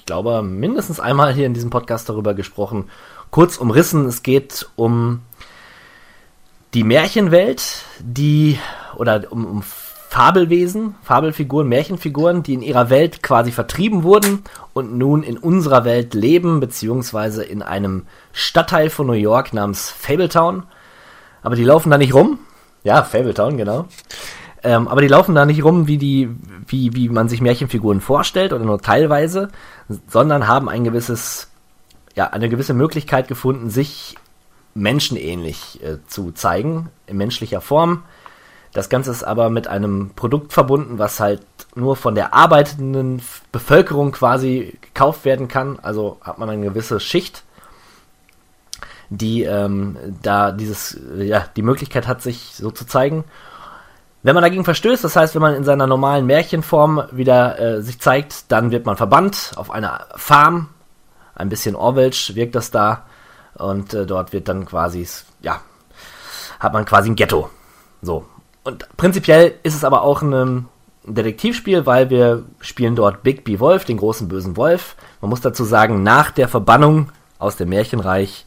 ich 0.05 0.07
glaube, 0.07 0.43
mindestens 0.43 1.01
einmal 1.01 1.33
hier 1.33 1.47
in 1.47 1.55
diesem 1.55 1.71
Podcast 1.71 2.11
darüber 2.11 2.35
gesprochen. 2.35 2.91
Kurz 3.31 3.57
umrissen, 3.57 4.05
es 4.05 4.23
geht 4.23 4.69
um 4.77 5.23
die 6.75 6.85
Märchenwelt, 6.85 7.87
die, 8.01 8.59
oder 8.97 9.25
um, 9.31 9.47
um 9.47 9.63
Fabelwesen, 10.15 10.95
Fabelfiguren, 11.03 11.69
Märchenfiguren, 11.69 12.45
die 12.45 12.55
in 12.55 12.63
ihrer 12.63 12.89
Welt 12.89 13.21
quasi 13.21 13.51
vertrieben 13.51 14.05
wurden 14.05 14.45
und 14.73 14.97
nun 14.97 15.25
in 15.25 15.37
unserer 15.37 15.85
Welt 15.85 16.15
leben, 16.15 16.61
beziehungsweise 16.61 17.43
in 17.43 17.63
einem 17.63 18.07
Stadtteil 18.33 18.91
von 18.91 19.09
New 19.09 19.15
York 19.15 19.53
namens 19.53 19.91
Fabletown. 19.91 20.63
Aber 21.43 21.57
die 21.57 21.65
laufen 21.65 21.91
da 21.91 21.99
nicht 21.99 22.15
rum. 22.15 22.39
Ja, 22.85 23.03
Fabletown, 23.03 23.57
genau. 23.57 23.87
Ähm, 24.63 24.87
aber 24.87 25.01
die 25.01 25.09
laufen 25.09 25.35
da 25.35 25.47
nicht 25.47 25.65
rum, 25.65 25.89
wie 25.89 25.99
die, 25.99 26.31
wie, 26.69 26.95
wie 26.95 27.09
man 27.09 27.29
sich 27.29 27.41
Märchenfiguren 27.41 28.01
vorstellt 28.01 28.53
oder 28.53 28.65
nur 28.65 28.81
teilweise, 28.81 29.49
sondern 30.07 30.47
haben 30.47 30.69
ein 30.69 30.85
gewisses, 30.85 31.51
ja, 32.15 32.29
eine 32.29 32.49
gewisse 32.49 32.73
Möglichkeit 32.73 33.27
gefunden, 33.27 33.69
sich 33.69 34.15
menschenähnlich 34.75 35.83
äh, 35.83 35.97
zu 36.07 36.31
zeigen, 36.31 36.91
in 37.09 37.17
menschlicher 37.17 37.61
Form. 37.61 38.05
Das 38.75 38.89
Ganze 38.89 39.13
ist 39.13 39.23
aber 39.23 39.51
mit 39.51 39.69
einem 39.69 40.11
Produkt 40.17 40.53
verbunden, 40.53 40.99
was 40.99 41.21
halt 41.21 41.41
nur 41.77 41.95
von 41.95 42.17
der 42.17 42.35
arbeitenden 42.35 43.23
Bevölkerung 43.53 44.11
quasi 44.11 44.77
gekauft 44.83 45.25
werden 45.25 45.47
kann. 45.47 45.79
Also 45.81 46.19
hat 46.21 46.39
man 46.39 46.51
eine 46.51 46.67
gewisse 46.67 46.99
Schicht, 46.99 47.45
die 49.11 49.45
ähm, 49.45 49.97
da 50.23 50.51
dieses, 50.51 50.99
ja, 51.17 51.47
die 51.55 51.63
Möglichkeit 51.63 52.09
hat, 52.09 52.21
sich 52.21 52.57
so 52.57 52.73
zu 52.73 52.85
zeigen. 52.85 53.23
Wenn 54.25 54.35
man 54.35 54.43
dagegen 54.43 54.65
verstößt, 54.65 55.05
das 55.05 55.15
heißt, 55.15 55.37
wenn 55.37 55.43
man 55.43 55.55
in 55.55 55.65
seiner 55.65 55.87
normalen 55.87 56.27
Märchenform 56.27 57.05
wieder 57.13 57.59
äh, 57.61 57.81
sich 57.81 58.01
zeigt, 58.01 58.51
dann 58.51 58.73
wird 58.73 58.87
man 58.87 58.97
verbannt 58.97 59.53
auf 59.55 59.71
einer 59.71 60.07
Farm. 60.17 60.71
Ein 61.37 61.49
bisschen 61.49 61.77
Orwellsch 61.77 62.35
wirkt 62.35 62.57
das 62.57 62.73
da. 62.73 63.05
Und 63.55 63.95
äh, 63.95 64.05
dort 64.05 64.33
wird 64.33 64.49
dann 64.49 64.67
quasi, 64.67 65.07
ja, 65.43 65.61
hat 66.59 66.73
man 66.73 66.85
quasi 66.85 67.11
ein 67.11 67.17
Ghetto. 67.17 67.51
So, 68.03 68.25
und 68.65 68.87
prinzipiell 68.97 69.55
ist 69.63 69.75
es 69.75 69.85
aber 69.85 70.03
auch 70.03 70.23
ein 70.23 70.67
Detektivspiel, 71.07 71.87
weil 71.87 72.11
wir 72.11 72.45
spielen 72.61 72.97
dort 72.97 73.23
Big 73.23 73.45
B 73.45 73.61
Wolf, 73.61 73.85
den 73.85 73.99
großen 73.99 74.27
bösen 74.27 74.57
Wolf. 74.57 74.97
Man 75.21 75.29
muss 75.29 75.43
dazu 75.43 75.65
sagen, 75.65 76.03
nach 76.03 76.31
der 76.31 76.49
Verbannung 76.49 77.11
aus 77.39 77.57
dem 77.57 77.69
Märchenreich 77.69 78.47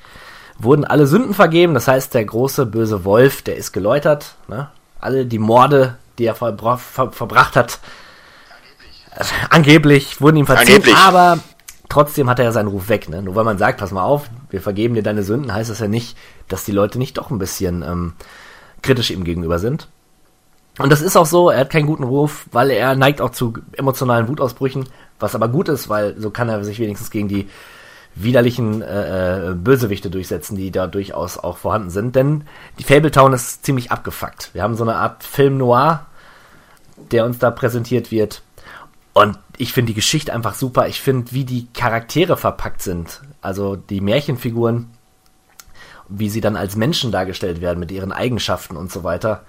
wurden 0.58 0.84
alle 0.84 1.06
Sünden 1.06 1.36
vergeben. 1.36 1.76
Das 1.76 1.88
heißt, 1.88 2.14
der 2.14 2.26
große 2.26 2.66
böse 2.66 3.06
Wolf, 3.06 3.44
der 3.44 3.58
ist 3.58 3.74
geläutert. 3.74 4.36
Ne? 4.48 4.70
Alle 5.00 5.28
die 5.28 5.40
Morde, 5.40 5.98
die 6.18 6.26
er 6.26 6.36
verbra 6.36 6.78
ver 6.78 7.12
verbracht 7.12 7.56
hat, 7.56 7.80
äh, 9.16 9.24
angeblich 9.52 10.20
wurden 10.20 10.38
ihm 10.38 10.48
verziehen. 10.48 10.78
Angeblich. 10.78 10.96
Aber 10.96 11.40
trotzdem 11.90 12.28
hat 12.28 12.40
er 12.40 12.46
ja 12.46 12.52
seinen 12.52 12.70
Ruf 12.70 12.90
weg. 12.90 13.08
Ne? 13.08 13.22
Nur 13.22 13.36
weil 13.36 13.44
man 13.44 13.60
sagt, 13.60 13.80
pass 13.80 13.92
mal 13.92 14.04
auf, 14.04 14.32
wir 14.50 14.62
vergeben 14.62 14.96
dir 14.96 15.04
deine 15.04 15.22
Sünden, 15.22 15.54
heißt 15.54 15.70
das 15.70 15.80
ja 15.80 15.88
nicht, 15.88 16.18
dass 16.48 16.64
die 16.64 16.72
Leute 16.72 16.98
nicht 16.98 17.20
doch 17.20 17.30
ein 17.30 17.38
bisschen 17.38 17.84
ähm, 17.84 18.14
kritisch 18.82 19.12
ihm 19.12 19.24
gegenüber 19.24 19.60
sind. 19.60 19.88
Und 20.78 20.92
das 20.92 21.02
ist 21.02 21.18
auch 21.18 21.26
so, 21.26 21.50
er 21.50 21.62
hat 21.62 21.70
keinen 21.70 21.88
guten 21.88 22.04
Ruf, 22.04 22.46
weil 22.52 22.70
er 22.70 22.96
neigt 22.96 23.22
auch 23.22 23.32
zu 23.32 23.54
emotionalen 23.74 24.28
Wutausbrüchen, 24.28 24.88
was 25.20 25.36
aber 25.36 25.48
gut 25.48 25.70
ist, 25.70 25.90
weil 25.90 26.16
so 26.20 26.30
kann 26.30 26.50
er 26.50 26.64
sich 26.64 26.80
wenigstens 26.80 27.10
gegen 27.10 27.28
die 27.28 27.50
widerlichen 28.16 28.82
äh, 28.82 29.52
äh, 29.52 29.54
Bösewichte 29.54 30.10
durchsetzen, 30.10 30.56
die 30.56 30.72
da 30.72 30.88
durchaus 30.88 31.38
auch 31.38 31.58
vorhanden 31.58 31.90
sind. 31.90 32.16
Denn 32.16 32.44
die 32.80 32.84
Fabletown 32.84 33.34
ist 33.34 33.66
ziemlich 33.66 33.92
abgefuckt. 33.92 34.52
Wir 34.54 34.64
haben 34.64 34.76
so 34.76 34.84
eine 34.84 34.96
Art 34.96 35.24
Film 35.24 35.58
noir, 35.58 36.06
der 37.12 37.26
uns 37.26 37.40
da 37.40 37.52
präsentiert 37.52 38.12
wird. 38.12 38.42
Und 39.14 39.38
ich 39.58 39.74
finde 39.74 39.92
die 39.92 39.96
Geschichte 39.96 40.34
einfach 40.34 40.54
super. 40.54 40.88
Ich 40.88 41.02
finde, 41.02 41.32
wie 41.32 41.46
die 41.46 41.68
Charaktere 41.74 42.38
verpackt 42.38 42.82
sind. 42.82 43.22
Also 43.42 43.76
die 43.76 44.02
Märchenfiguren, 44.02 44.92
wie 46.08 46.30
sie 46.30 46.42
dann 46.42 46.56
als 46.56 46.76
Menschen 46.76 47.12
dargestellt 47.12 47.62
werden 47.62 47.80
mit 47.80 47.92
ihren 47.92 48.12
Eigenschaften 48.12 48.78
und 48.78 48.92
so 48.92 49.04
weiter 49.04 49.44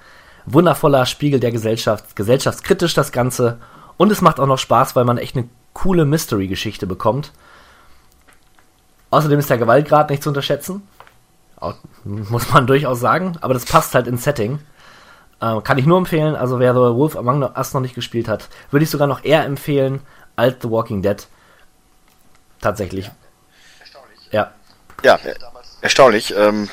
wundervoller 0.52 1.06
Spiegel 1.06 1.40
der 1.40 1.52
Gesellschaft, 1.52 2.16
gesellschaftskritisch 2.16 2.94
das 2.94 3.12
Ganze. 3.12 3.58
Und 3.96 4.12
es 4.12 4.20
macht 4.20 4.40
auch 4.40 4.46
noch 4.46 4.58
Spaß, 4.58 4.96
weil 4.96 5.04
man 5.04 5.18
echt 5.18 5.36
eine 5.36 5.48
coole 5.72 6.04
Mystery-Geschichte 6.04 6.86
bekommt. 6.86 7.32
Außerdem 9.10 9.38
ist 9.38 9.50
der 9.50 9.58
Gewaltgrad 9.58 10.10
nicht 10.10 10.22
zu 10.22 10.30
unterschätzen. 10.30 10.82
Muss 12.04 12.52
man 12.52 12.66
durchaus 12.66 13.00
sagen. 13.00 13.36
Aber 13.40 13.54
das 13.54 13.64
passt 13.64 13.94
halt 13.94 14.06
ins 14.06 14.24
Setting. 14.24 14.58
Äh, 15.40 15.60
kann 15.62 15.78
ich 15.78 15.86
nur 15.86 15.98
empfehlen. 15.98 16.34
Also 16.36 16.58
wer 16.58 16.74
The 16.74 16.80
Wolf 16.80 17.16
Among 17.16 17.42
Us 17.42 17.74
noch 17.74 17.80
nicht 17.80 17.94
gespielt 17.94 18.28
hat, 18.28 18.48
würde 18.70 18.84
ich 18.84 18.90
sogar 18.90 19.06
noch 19.06 19.24
eher 19.24 19.44
empfehlen 19.44 20.00
als 20.36 20.56
The 20.62 20.70
Walking 20.70 21.02
Dead. 21.02 21.26
Tatsächlich. 22.60 23.06
Ja. 23.06 23.12
Erstaunlich. 23.80 24.32
Ja. 24.32 24.52
Ja, 25.04 25.18
erstaunlich. 25.80 26.34
Ähm, 26.36 26.68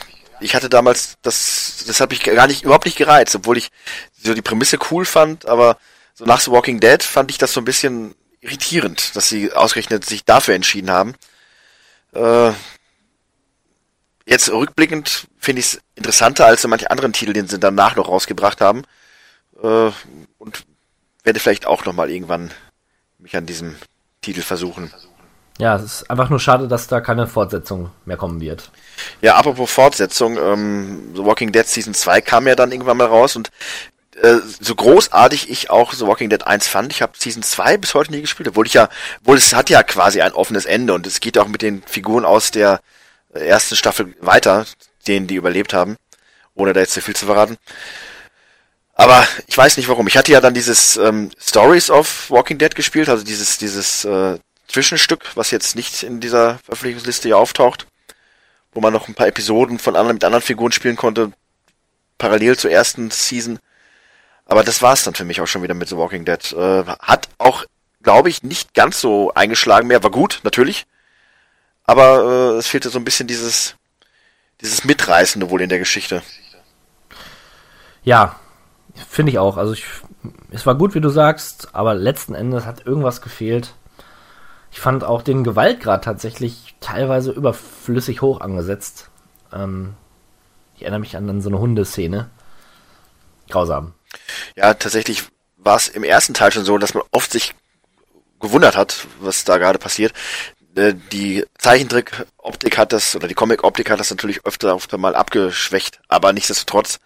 ich 0.46 0.56
hatte 0.56 0.70
damals, 0.70 1.18
das, 1.24 1.84
das 1.88 2.00
hat 2.00 2.12
mich 2.12 2.24
gar 2.24 2.48
nicht, 2.48 2.64
überhaupt 2.64 2.86
nicht 2.86 2.98
gereizt, 2.98 3.36
obwohl 3.36 3.58
ich 3.58 3.70
so 4.14 4.34
die 4.34 4.44
Prämisse 4.44 4.78
cool 4.92 5.04
fand, 5.04 5.48
aber 5.48 5.78
so 6.14 6.24
nach 6.24 6.40
The 6.40 6.52
Walking 6.52 6.80
Dead 6.80 7.02
fand 7.02 7.32
ich 7.32 7.40
das 7.40 7.52
so 7.52 7.60
ein 7.60 7.66
bisschen 7.66 8.14
irritierend, 8.42 9.16
dass 9.16 9.28
sie 9.28 9.52
ausgerechnet 9.52 10.06
sich 10.06 10.24
dafür 10.24 10.54
entschieden 10.54 10.92
haben. 10.92 11.16
Äh, 12.14 12.52
jetzt 14.28 14.50
rückblickend 14.50 15.28
finde 15.40 15.62
ich 15.62 15.66
es 15.66 15.82
interessanter 15.96 16.46
als 16.46 16.62
so 16.62 16.68
manche 16.68 16.92
anderen 16.92 17.12
Titel, 17.12 17.34
den 17.34 17.48
sie 17.48 17.60
danach 17.60 17.96
noch 17.96 18.08
rausgebracht 18.08 18.62
haben. 18.62 18.84
Äh, 19.62 19.92
und 20.38 20.66
werde 21.24 21.40
vielleicht 21.40 21.66
auch 21.66 21.86
nochmal 21.86 22.12
irgendwann 22.12 22.54
mich 23.18 23.36
an 23.36 23.48
diesem 23.48 23.76
Titel 24.22 24.42
versuchen. 24.42 24.94
Ja, 25.58 25.78
es 25.78 25.84
ist 25.84 26.10
einfach 26.10 26.30
nur 26.30 26.40
schade, 26.40 26.68
dass 26.68 26.88
da 26.88 27.00
keine 27.00 27.28
Fortsetzung 27.28 27.90
mehr 28.04 28.18
kommen 28.18 28.42
wird. 28.42 28.72
Ja, 29.22 29.36
apropos 29.36 29.72
Fortsetzung, 29.72 30.38
ähm, 30.38 31.14
The 31.16 31.24
Walking 31.24 31.52
Dead 31.52 31.66
Season 31.66 31.94
2 31.94 32.22
kam 32.22 32.48
ja 32.48 32.56
dann 32.56 32.72
irgendwann 32.72 32.98
mal 32.98 33.08
raus 33.08 33.38
und 33.38 33.52
äh, 34.22 34.38
so 34.60 34.76
großartig 34.76 35.50
ich 35.50 35.70
auch 35.70 35.94
The 35.94 36.08
Walking 36.08 36.30
Dead 36.30 36.46
1 36.46 36.68
fand, 36.68 36.92
ich 36.92 37.02
habe 37.02 37.14
Season 37.18 37.44
2 37.44 37.78
bis 37.78 37.94
heute 37.94 38.12
nie 38.12 38.22
gespielt, 38.22 38.50
obwohl 38.50 38.68
ich 38.68 38.74
ja, 38.74 38.90
obwohl 39.22 39.38
es 39.38 39.54
hat 39.54 39.70
ja 39.70 39.82
quasi 39.84 40.22
ein 40.22 40.34
offenes 40.34 40.66
Ende 40.66 40.94
und 40.94 41.08
es 41.08 41.22
geht 41.22 41.38
auch 41.38 41.48
mit 41.48 41.62
den 41.62 41.84
Figuren 41.84 42.26
aus 42.26 42.52
der 42.52 42.82
ersten 43.34 43.76
Staffel 43.76 44.14
weiter, 44.20 44.66
denen 45.08 45.28
die 45.28 45.36
überlebt 45.36 45.74
haben, 45.74 45.96
ohne 46.54 46.74
da 46.74 46.82
jetzt 46.82 46.94
zu 46.94 47.02
viel 47.02 47.16
zu 47.16 47.26
verraten. 47.26 47.58
Aber 48.94 49.28
ich 49.48 49.58
weiß 49.58 49.76
nicht 49.76 49.90
warum. 49.90 50.08
Ich 50.08 50.18
hatte 50.18 50.32
ja 50.32 50.40
dann 50.40 50.54
dieses 50.54 50.96
ähm, 50.96 51.30
Stories 51.38 51.90
of 51.90 52.30
Walking 52.30 52.58
Dead 52.58 52.74
gespielt, 52.74 53.10
also 53.10 53.26
dieses 53.26 53.58
dieses 53.58 54.06
äh, 54.06 54.38
Zwischenstück, 54.68 55.36
was 55.36 55.52
jetzt 55.52 55.76
nicht 55.76 56.04
in 56.04 56.20
dieser 56.20 56.60
Verpflichtungsliste 56.60 57.30
hier 57.30 57.38
auftaucht, 57.38 57.88
wo 58.72 58.82
man 58.82 58.94
noch 58.94 59.08
ein 59.08 59.16
paar 59.16 59.28
Episoden 59.28 59.80
von 59.80 59.96
anderen 59.96 60.16
mit 60.16 60.24
anderen 60.24 60.44
Figuren 60.44 60.72
spielen 60.72 60.96
konnte, 60.96 61.32
parallel 62.18 62.58
zur 62.58 62.72
ersten 62.72 63.12
Season. 63.12 63.60
Aber 64.46 64.64
das 64.64 64.82
war's 64.82 65.04
dann 65.04 65.16
für 65.16 65.26
mich 65.26 65.42
auch 65.42 65.48
schon 65.48 65.64
wieder 65.64 65.74
mit 65.74 65.90
The 65.90 65.98
Walking 65.98 66.26
Dead. 66.26 66.54
Äh, 66.54 66.84
hat 67.00 67.30
auch, 67.38 67.66
glaube 68.04 68.30
ich, 68.30 68.44
nicht 68.44 68.74
ganz 68.74 69.02
so 69.02 69.34
eingeschlagen 69.34 69.88
mehr. 69.88 70.04
War 70.04 70.12
gut, 70.12 70.42
natürlich. 70.44 70.86
Aber 71.84 72.54
äh, 72.54 72.58
es 72.58 72.68
fehlte 72.68 72.90
so 72.90 73.00
ein 73.00 73.06
bisschen 73.06 73.28
dieses, 73.28 73.76
dieses 74.62 74.84
Mitreißende 74.84 75.50
wohl 75.50 75.62
in 75.62 75.70
der 75.70 75.80
Geschichte. 75.80 76.22
Ja, 78.04 78.40
finde 79.10 79.32
ich 79.32 79.40
auch. 79.40 79.58
Also 79.58 79.74
ich, 79.74 79.86
es 80.52 80.66
war 80.66 80.76
gut, 80.76 80.94
wie 80.96 81.02
du 81.02 81.10
sagst, 81.10 81.74
aber 81.74 81.96
letzten 81.96 82.36
Endes 82.36 82.66
hat 82.66 82.86
irgendwas 82.86 83.22
gefehlt. 83.22 83.74
Ich 84.76 84.82
fand 84.82 85.06
auch 85.06 85.22
den 85.22 85.46
Gewaltgrad 85.46 86.04
tatsächlich 86.04 86.76
teilweise 86.82 87.32
überflüssig 87.32 88.22
hoch 88.22 88.42
angesetzt. 88.42 89.10
Ähm, 89.54 89.94
ich 90.76 90.82
erinnere 90.82 91.00
mich 91.00 91.16
an, 91.16 91.30
an 91.30 91.42
so 91.42 91.48
eine 91.50 91.60
Hundeszene. 91.60 92.30
Grausam. 93.50 93.94
Ja, 94.58 94.74
tatsächlich 94.74 95.24
war 95.56 95.78
es 95.78 95.88
im 95.88 96.04
ersten 96.04 96.34
Teil 96.34 96.52
schon 96.52 96.66
so, 96.66 96.78
dass 96.78 96.94
man 96.94 97.04
oft 97.12 97.32
sich 97.32 97.56
gewundert 98.42 98.76
hat, 98.76 99.08
was 99.22 99.46
da 99.46 99.58
gerade 99.60 99.80
passiert. 99.80 100.12
Äh, 100.76 100.96
die 101.14 101.46
Zeichentrick-Optik 101.58 102.78
hat 102.78 102.92
das, 102.92 103.16
oder 103.16 103.30
die 103.30 103.34
Comic-Optik 103.34 103.90
hat 103.90 104.02
das 104.02 104.10
natürlich 104.10 104.46
öfter, 104.46 104.76
öfter 104.76 104.98
mal 104.98 105.16
abgeschwächt, 105.16 106.02
aber 106.10 106.34
nichtsdestotrotz 106.34 107.00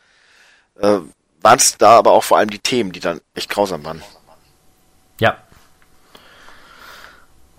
äh, 0.82 0.98
waren 1.42 1.60
es 1.60 1.78
da 1.78 2.00
aber 2.00 2.14
auch 2.14 2.24
vor 2.24 2.40
allem 2.40 2.50
die 2.50 2.58
Themen, 2.58 2.92
die 2.94 3.00
dann 3.00 3.22
echt 3.36 3.52
grausam 3.52 3.86
waren. 3.86 4.02
Ja, 5.20 5.38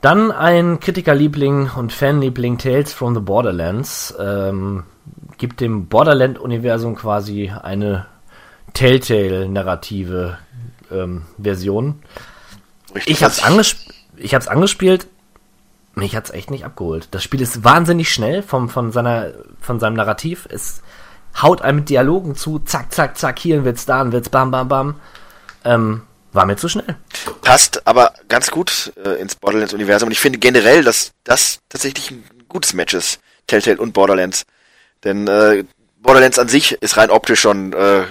dann 0.01 0.31
ein 0.31 0.81
Kritikerliebling 0.81 1.71
und 1.77 1.93
Fanliebling 1.93 2.59
Tales 2.59 2.93
from 2.93 3.15
the 3.15 3.21
Borderlands. 3.21 4.15
Ähm, 4.19 4.85
gibt 5.39 5.61
dem 5.61 5.87
Borderland-Universum 5.87 6.97
quasi 6.97 7.51
eine 7.51 8.07
Telltale-narrative 8.75 10.39
ähm, 10.91 11.23
Version. 11.39 12.03
Richtig. 12.95 13.17
Ich 13.17 13.25
hab's, 13.25 13.43
angesp 13.43 13.79
ich 14.17 14.35
hab's 14.35 14.49
angespielt, 14.49 15.07
mich 15.95 16.15
hat's 16.15 16.31
echt 16.31 16.51
nicht 16.51 16.65
abgeholt. 16.65 17.09
Das 17.11 17.23
Spiel 17.23 17.41
ist 17.41 17.65
wahnsinnig 17.65 18.13
schnell 18.13 18.43
vom, 18.43 18.69
von, 18.69 18.93
seiner, 18.93 19.33
von 19.61 19.81
seinem 19.81 19.95
Narrativ. 19.95 20.47
Es 20.51 20.83
haut 21.41 21.63
einem 21.63 21.79
mit 21.79 21.89
Dialogen 21.89 22.35
zu, 22.35 22.59
zack, 22.59 22.93
zack, 22.93 23.17
zack, 23.17 23.39
hier 23.39 23.65
wird's, 23.65 23.87
da 23.87 24.13
wird's, 24.13 24.29
bam, 24.29 24.51
bam, 24.51 24.69
bam. 24.69 24.95
Ähm, 25.65 26.03
war 26.33 26.47
mir 26.47 26.57
zu 26.57 26.69
schnell. 26.69 26.97
Passt 27.43 27.87
aber 27.87 28.15
ganz 28.29 28.51
gut 28.51 28.93
äh, 29.05 29.21
ins 29.21 29.35
Borderlands-Universum 29.35 30.09
und 30.09 30.13
ich 30.13 30.21
finde 30.21 30.39
generell, 30.39 30.85
dass 30.85 31.13
das 31.25 31.61
tatsächlich 31.69 32.11
ein 32.11 32.25
gutes 32.49 32.73
Match 32.73 32.95
ist, 32.95 33.21
Telltale 33.47 33.79
und 33.79 33.93
Borderlands. 33.93 34.45
Denn 35.05 35.27
äh, 35.27 35.65
Borderlands 35.99 36.39
an 36.39 36.49
sich 36.49 36.73
ist 36.81 36.97
rein 36.97 37.11
optisch 37.11 37.41
schon, 37.41 37.73
äh, 37.73 38.05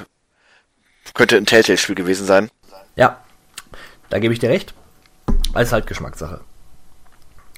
könnte 1.14 1.38
ein 1.38 1.46
Telltale-Spiel 1.46 1.96
gewesen 1.96 2.26
sein. 2.26 2.50
Ja, 2.96 3.18
da 4.10 4.20
gebe 4.20 4.34
ich 4.34 4.40
dir 4.40 4.50
recht. 4.50 4.74
Alles 5.54 5.72
halt 5.72 5.88
Geschmackssache. 5.88 6.42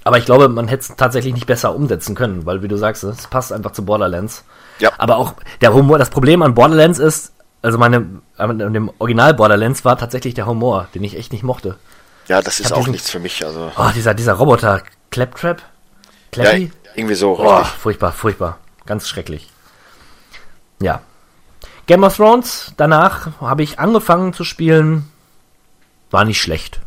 Aber 0.03 0.17
ich 0.17 0.25
glaube, 0.25 0.49
man 0.49 0.67
hätte 0.67 0.81
es 0.81 0.95
tatsächlich 0.95 1.33
nicht 1.33 1.45
besser 1.45 1.75
umsetzen 1.75 2.15
können, 2.15 2.45
weil, 2.45 2.63
wie 2.63 2.67
du 2.67 2.77
sagst, 2.77 3.03
es 3.03 3.27
passt 3.27 3.53
einfach 3.53 3.71
zu 3.71 3.85
Borderlands. 3.85 4.43
Ja. 4.79 4.91
Aber 4.97 5.17
auch 5.17 5.35
der 5.61 5.73
Humor, 5.73 5.99
das 5.99 6.09
Problem 6.09 6.41
an 6.41 6.55
Borderlands 6.55 6.97
ist, 6.97 7.33
also 7.61 7.77
meine, 7.77 8.21
an 8.37 8.57
dem 8.73 8.91
Original 8.99 9.33
Borderlands 9.33 9.85
war 9.85 9.97
tatsächlich 9.97 10.33
der 10.33 10.45
Humor, 10.47 10.87
den 10.95 11.03
ich 11.03 11.15
echt 11.17 11.31
nicht 11.31 11.43
mochte. 11.43 11.77
Ja, 12.27 12.41
das 12.41 12.59
ist 12.59 12.71
auch 12.73 12.77
diesen- 12.79 12.91
nichts 12.91 13.09
für 13.09 13.19
mich. 13.19 13.45
Also 13.45 13.71
Oh, 13.77 13.89
dieser, 13.93 14.13
dieser 14.13 14.33
Roboter, 14.33 14.81
Claptrap? 15.09 15.59
ja, 15.59 15.63
Clappy? 16.31 16.71
irgendwie 16.95 17.15
so. 17.15 17.33
Richtig. 17.33 17.67
furchtbar, 17.73 18.11
furchtbar. 18.11 18.57
Ganz 18.85 19.07
schrecklich. 19.07 19.49
Ja. 20.81 21.01
Game 21.87 22.03
of 22.03 22.15
Thrones, 22.15 22.73
danach 22.77 23.29
habe 23.41 23.63
ich 23.63 23.79
angefangen 23.79 24.33
zu 24.33 24.43
spielen. 24.43 25.09
War 26.09 26.25
nicht 26.25 26.41
schlecht. 26.41 26.79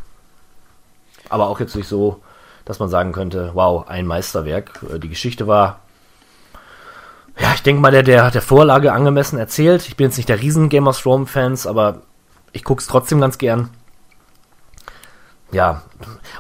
Aber 1.29 1.49
auch 1.49 1.61
jetzt 1.61 1.75
nicht 1.77 1.89
so, 1.89 2.23
dass 2.65 2.79
man 2.79 2.89
sagen 2.89 3.13
könnte, 3.13 3.51
wow, 3.55 3.87
ein 3.89 4.07
Meisterwerk. 4.07 4.81
Äh, 4.95 4.99
Die 4.99 5.09
Geschichte 5.09 5.47
war, 5.47 5.81
ja, 7.39 7.53
ich 7.55 7.63
denke 7.63 7.81
mal, 7.81 7.91
der, 7.91 8.03
der, 8.03 8.31
der 8.31 8.43
Vorlage 8.43 8.93
angemessen 8.93 9.39
erzählt. 9.39 9.89
Ich 9.89 9.97
bin 9.97 10.07
jetzt 10.07 10.17
nicht 10.17 10.29
der 10.29 10.41
riesen 10.41 10.69
Game 10.69 10.87
of 10.87 11.01
Thrones 11.01 11.31
Fans, 11.31 11.67
aber 11.67 12.03
ich 12.53 12.65
gucke 12.65 12.81
es 12.81 12.87
trotzdem 12.87 13.21
ganz 13.21 13.39
gern. 13.39 13.71
Ja, 15.53 15.83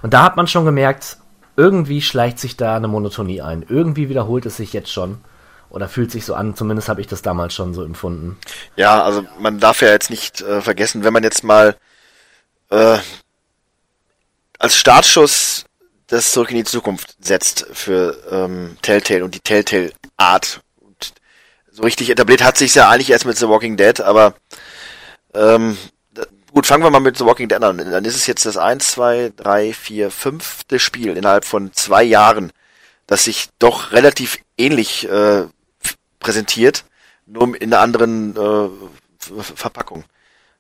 und 0.03 0.15
da 0.15 0.23
hat 0.23 0.37
man 0.37 0.47
schon 0.47 0.65
gemerkt, 0.65 1.19
irgendwie 1.57 2.03
schleicht 2.03 2.39
sich 2.39 2.57
da 2.57 2.77
eine 2.77 2.89
Monotonie 2.89 3.43
ein. 3.43 3.65
Irgendwie 3.69 4.09
wiederholt 4.09 4.47
es 4.47 4.57
sich 4.57 4.73
jetzt 4.73 4.93
schon. 4.93 5.19
Oder 5.71 5.89
fühlt 5.89 6.11
sich 6.11 6.25
so 6.25 6.35
an, 6.35 6.55
zumindest 6.55 6.89
habe 6.89 7.01
ich 7.01 7.09
das 7.09 7.23
damals 7.23 7.55
schon 7.55 7.75
so 7.75 7.83
empfunden. 7.83 8.39
Ja, 8.77 9.03
also 9.03 9.25
man 9.41 9.59
darf 9.59 9.83
ja 9.83 9.89
jetzt 9.89 10.11
nicht 10.11 10.41
äh, 10.41 10.61
vergessen, 10.61 11.03
wenn 11.03 11.13
man 11.13 11.25
jetzt 11.25 11.43
mal 11.43 11.77
äh, 12.71 12.99
als 14.59 14.77
Startschuss 14.77 15.65
das 16.07 16.31
Zurück 16.31 16.51
in 16.51 16.59
die 16.59 16.65
Zukunft 16.65 17.17
setzt 17.21 17.67
für 17.73 18.17
ähm, 18.31 18.77
Telltale 18.83 19.25
und 19.25 19.35
die 19.35 19.41
Telltale 19.41 19.93
Art. 20.17 20.61
Und 20.74 20.74
so 21.75 21.83
richtig 21.83 22.09
etabliert 22.09 22.43
hat 22.43 22.57
sich 22.57 22.75
ja 22.77 22.89
eigentlich 22.89 23.11
erst 23.11 23.27
mit 23.27 23.37
The 23.37 23.49
Walking 23.49 23.77
Dead, 23.77 24.01
aber 24.01 24.35
ähm, 25.35 25.77
gut, 26.53 26.67
fangen 26.67 26.85
wir 26.85 26.91
mal 26.91 27.01
mit 27.01 27.19
The 27.19 27.25
Walking 27.25 27.49
Dead 27.49 27.61
an. 27.61 27.79
Dann 27.79 28.05
ist 28.05 28.15
es 28.15 28.29
jetzt 28.29 28.47
das 28.47 28.57
1, 28.57 28.93
2, 28.93 29.33
3, 29.37 29.73
4, 29.73 30.11
fünfte 30.13 30.79
Spiel 30.79 31.17
innerhalb 31.17 31.45
von 31.45 31.73
zwei 31.73 32.05
Jahren, 32.05 32.53
das 33.09 33.25
sich 33.25 33.49
doch 33.59 33.91
relativ 33.91 34.39
ähnlich 34.57 35.09
äh, 35.09 35.47
präsentiert, 36.21 36.85
nur 37.27 37.61
in 37.61 37.75
einer 37.75 37.83
anderen 37.83 38.37
äh, 38.37 38.69
Verpackung. 39.43 40.05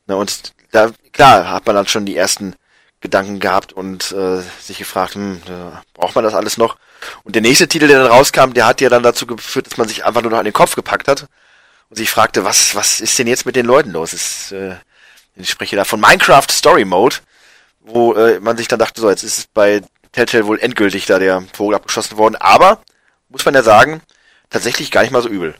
Na, 0.07 0.17
und 0.17 0.53
da, 0.73 0.91
klar, 1.13 1.49
hat 1.49 1.65
man 1.67 1.77
dann 1.77 1.87
schon 1.87 2.07
die 2.07 2.17
ersten 2.17 2.57
Gedanken 3.05 3.39
gehabt 3.39 3.75
und 3.75 4.13
äh, 4.13 4.41
sich 4.63 4.79
gefragt, 4.79 5.15
hm, 5.15 5.43
äh, 5.47 5.77
braucht 5.93 6.15
man 6.15 6.25
das 6.25 6.33
alles 6.33 6.57
noch? 6.57 6.79
Und 7.23 7.35
der 7.35 7.43
nächste 7.43 7.69
Titel, 7.69 7.87
der 7.87 8.03
dann 8.03 8.11
rauskam, 8.11 8.55
der 8.55 8.65
hat 8.65 8.81
ja 8.81 8.89
dann 8.89 9.03
dazu 9.03 9.27
geführt, 9.27 9.67
dass 9.67 9.77
man 9.77 9.87
sich 9.87 10.07
einfach 10.07 10.23
nur 10.23 10.31
noch 10.31 10.39
an 10.39 10.47
den 10.47 10.55
Kopf 10.55 10.75
gepackt 10.75 11.07
hat 11.07 11.27
und 11.91 11.97
sich 11.97 12.11
fragte, 12.11 12.45
was, 12.45 12.75
was 12.75 13.01
ist 13.01 13.19
denn 13.19 13.27
jetzt 13.27 13.45
mit 13.45 13.57
den 13.57 13.67
Leuten 13.67 13.91
los? 13.91 14.15
Ist, 14.15 14.53
äh, 14.53 14.77
ich 15.37 15.51
spreche 15.51 15.77
da 15.77 15.85
von 15.85 16.01
Minecraft 16.01 16.47
Story 16.51 16.87
Mode, 16.87 17.17
wo 17.81 18.15
äh, 18.15 18.41
man 18.41 18.57
sich 18.57 18.69
dann 18.69 18.79
dachte, 18.79 19.03
so, 19.03 19.11
jetzt 19.11 19.23
ist 19.23 19.53
bei 19.53 19.83
Telltale 20.13 20.47
wohl 20.47 20.59
endgültig 20.59 21.05
da 21.05 21.19
der 21.19 21.45
Vogel 21.53 21.77
abgeschossen 21.77 22.17
worden, 22.17 22.37
aber, 22.37 22.83
muss 23.29 23.45
man 23.45 23.53
ja 23.53 23.63
sagen, 23.63 24.01
tatsächlich 24.49 24.91
gar 24.91 25.03
nicht 25.03 25.11
mal 25.11 25.23
so 25.23 25.29
übel. 25.29 25.55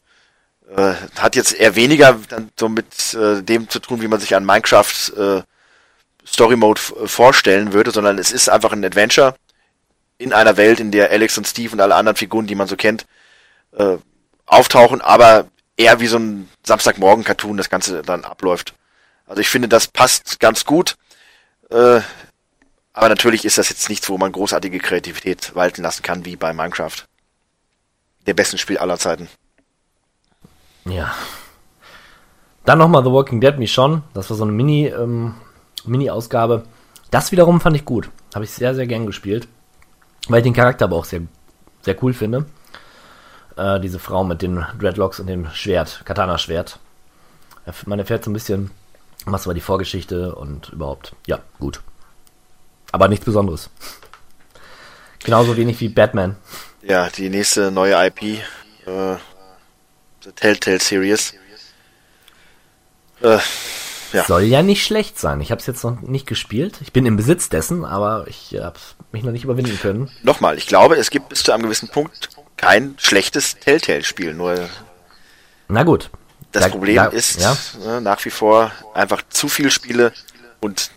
Äh, 0.75 0.95
hat 1.19 1.37
jetzt 1.37 1.53
eher 1.53 1.77
weniger 1.77 2.19
dann 2.31 2.49
so 2.59 2.71
mit 2.71 3.13
äh, 3.13 3.43
dem 3.43 3.69
zu 3.69 3.81
tun, 3.81 4.01
wie 4.01 4.09
man 4.09 4.19
sich 4.21 4.35
an 4.35 4.47
Minecraft 4.47 5.13
äh, 5.19 5.43
Story 6.27 6.57
Mode 6.57 6.81
vorstellen 6.81 7.73
würde, 7.73 7.91
sondern 7.91 8.19
es 8.19 8.33
ist 8.33 8.49
einfach 8.49 8.73
ein 8.73 8.85
Adventure 8.85 9.35
in 10.19 10.33
einer 10.33 10.57
Welt, 10.57 10.81
in 10.81 10.91
der 10.91 11.11
Alex 11.11 11.37
und 11.39 11.47
Steve 11.47 11.73
und 11.73 11.81
alle 11.81 11.95
anderen 11.95 12.17
Figuren, 12.17 12.47
die 12.47 12.55
man 12.55 12.69
so 12.69 12.77
kennt, 12.77 13.07
äh, 13.73 13.99
auftauchen, 14.47 15.01
aber 15.01 15.47
eher 15.77 16.01
wie 16.01 16.07
so 16.07 16.19
ein 16.19 16.49
Samstagmorgen-Cartoon 16.65 17.57
das 17.57 17.71
Ganze 17.71 18.03
dann 18.03 18.25
abläuft. 18.25 18.75
Also 19.27 19.41
ich 19.41 19.49
finde, 19.49 19.69
das 19.69 19.89
passt 19.89 20.41
ganz 20.41 20.65
gut. 20.65 20.97
Äh, 21.71 22.01
aber 22.93 23.09
natürlich 23.09 23.45
ist 23.45 23.59
das 23.59 23.71
jetzt 23.71 23.89
nichts, 23.89 24.09
wo 24.09 24.19
man 24.19 24.33
großartige 24.33 24.79
Kreativität 24.79 25.55
walten 25.55 25.83
lassen 25.83 26.03
kann, 26.03 26.25
wie 26.25 26.37
bei 26.37 26.53
Minecraft. 26.53 27.05
Der 28.27 28.35
besten 28.35 28.59
Spiel 28.59 28.79
aller 28.79 28.99
Zeiten. 28.99 29.29
Ja. 30.85 31.15
Dann 32.65 32.79
nochmal 32.79 33.03
The 33.03 33.11
Walking 33.11 33.41
Dead 33.41 33.59
Michonne. 33.59 34.03
Das 34.15 34.31
war 34.31 34.37
so 34.37 34.45
eine 34.45 34.53
Mini, 34.53 34.87
ähm, 34.87 35.35
Mini-Ausgabe. 35.87 36.65
Das 37.11 37.33
wiederum 37.33 37.61
fand 37.61 37.77
ich 37.77 37.85
gut. 37.85 38.11
Habe 38.35 38.45
ich 38.45 38.51
sehr, 38.51 38.75
sehr 38.75 38.87
gern 38.87 39.07
gespielt. 39.07 39.49
Weil 40.29 40.39
ich 40.39 40.45
den 40.45 40.55
Charakter 40.55 40.87
aber 40.87 40.97
auch 40.97 41.05
sehr, 41.05 41.23
sehr 41.83 42.03
cool 42.03 42.15
finde. 42.15 42.47
Äh, 43.57 43.81
diese 43.81 43.99
Frau 43.99 44.25
mit 44.25 44.43
den 44.43 44.65
Dreadlocks 44.79 45.21
und 45.21 45.27
dem 45.27 45.49
Schwert, 45.51 46.03
Katana-Schwert. 46.05 46.79
Man 47.87 47.99
erfährt 47.99 48.25
so 48.25 48.31
ein 48.31 48.35
bisschen, 48.35 48.71
was 49.27 49.47
war 49.47 49.55
die 49.55 49.61
Vorgeschichte 49.61 50.35
und 50.35 50.71
überhaupt. 50.71 51.15
Ja, 51.27 51.41
gut. 51.59 51.81
Aber 52.93 53.09
nichts 53.09 53.25
Besonderes. 53.25 53.71
Genauso 55.25 55.57
wenig 55.57 55.81
wie 55.81 55.89
Batman. 55.89 56.37
Ja, 56.83 57.09
die 57.09 57.31
nächste 57.31 57.71
neue 57.71 57.95
IP, 58.07 58.23
äh, 58.23 59.17
The 60.23 60.33
Telltale 60.35 60.81
Series. 60.81 61.35
Äh, 63.23 63.39
ja. 64.15 64.25
Soll 64.25 64.43
ja 64.45 64.63
nicht 64.63 64.85
schlecht 64.85 65.19
sein. 65.19 65.41
Ich 65.41 65.51
habe 65.51 65.61
es 65.61 65.67
jetzt 65.67 65.83
noch 65.85 66.01
nicht 66.01 66.27
gespielt. 66.27 66.79
Ich 66.81 66.93
bin 66.93 67.05
im 67.07 67.17
Besitz 67.17 67.49
dessen, 67.49 67.85
aber 67.85 68.27
ich 68.29 68.57
habe 68.61 68.79
mich 69.13 69.23
noch 69.25 69.33
nicht 69.33 69.45
überwinden 69.45 69.79
können. 69.81 70.11
Nochmal, 70.23 70.57
ich 70.59 70.67
glaube, 70.67 70.97
es 70.97 71.11
gibt 71.11 71.29
bis 71.29 71.43
zu 71.43 71.53
einem 71.53 71.63
gewissen 71.65 71.89
Punkt 71.89 72.31
kein 72.57 72.95
schlechtes 72.99 73.57
Telltale-Spiel. 73.59 74.33
Nur 74.35 74.69
Na 75.69 75.83
gut. 75.83 76.11
das 76.53 76.65
Da- 76.65 76.69
Problem 76.71 76.97
da- 76.97 77.07
ist 77.07 77.41
ja. 77.41 77.57
ne, 77.85 78.01
nach 78.01 78.25
wie 78.25 78.31
vor 78.31 78.71
einfach 78.95 79.23
zu 79.29 79.49
viele 79.49 79.71
Spiele 79.71 80.13
und 80.61 80.91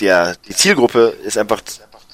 der 0.00 0.34
die 0.48 0.54
Zielgruppe 0.54 1.14
ist 1.24 1.38
einfach 1.38 1.60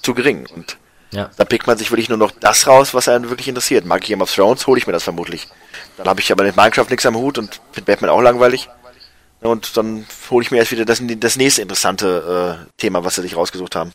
zu 0.02 0.14
gering. 0.14 0.46
Und 0.54 0.76
Ja. 1.12 1.30
da 1.36 1.44
pickt 1.44 1.66
man 1.66 1.78
sich 1.78 1.90
wirklich 1.90 2.08
nur 2.10 2.18
noch 2.18 2.30
das 2.30 2.66
raus, 2.66 2.92
was 2.94 3.08
einen 3.08 3.30
wirklich 3.30 3.48
interessiert. 3.48 3.84
Mag 3.86 4.02
ich 4.02 4.08
Game 4.08 4.20
of 4.20 4.32
Thrones, 4.34 4.66
hole 4.66 4.78
ich 4.78 4.86
mir 4.86 4.92
das 4.92 5.02
vermutlich. 5.04 5.48
Dann 5.96 6.06
habe 6.08 6.20
ich 6.20 6.30
aber 6.30 6.44
mit 6.44 6.56
Minecraft 6.56 6.86
nichts 6.90 7.06
am 7.06 7.16
Hut 7.16 7.38
und 7.38 7.60
finde 7.72 7.90
Batman 7.90 8.10
auch 8.10 8.20
langweilig. 8.20 8.68
Und 9.40 9.76
dann 9.76 10.06
hole 10.30 10.44
ich 10.44 10.50
mir 10.50 10.58
erst 10.58 10.72
wieder 10.72 10.84
das, 10.84 11.02
das 11.02 11.36
nächste 11.36 11.62
interessante 11.62 12.66
äh, 12.66 12.70
Thema, 12.76 13.04
was 13.04 13.14
sie 13.14 13.22
sich 13.22 13.36
rausgesucht 13.36 13.74
haben. 13.74 13.92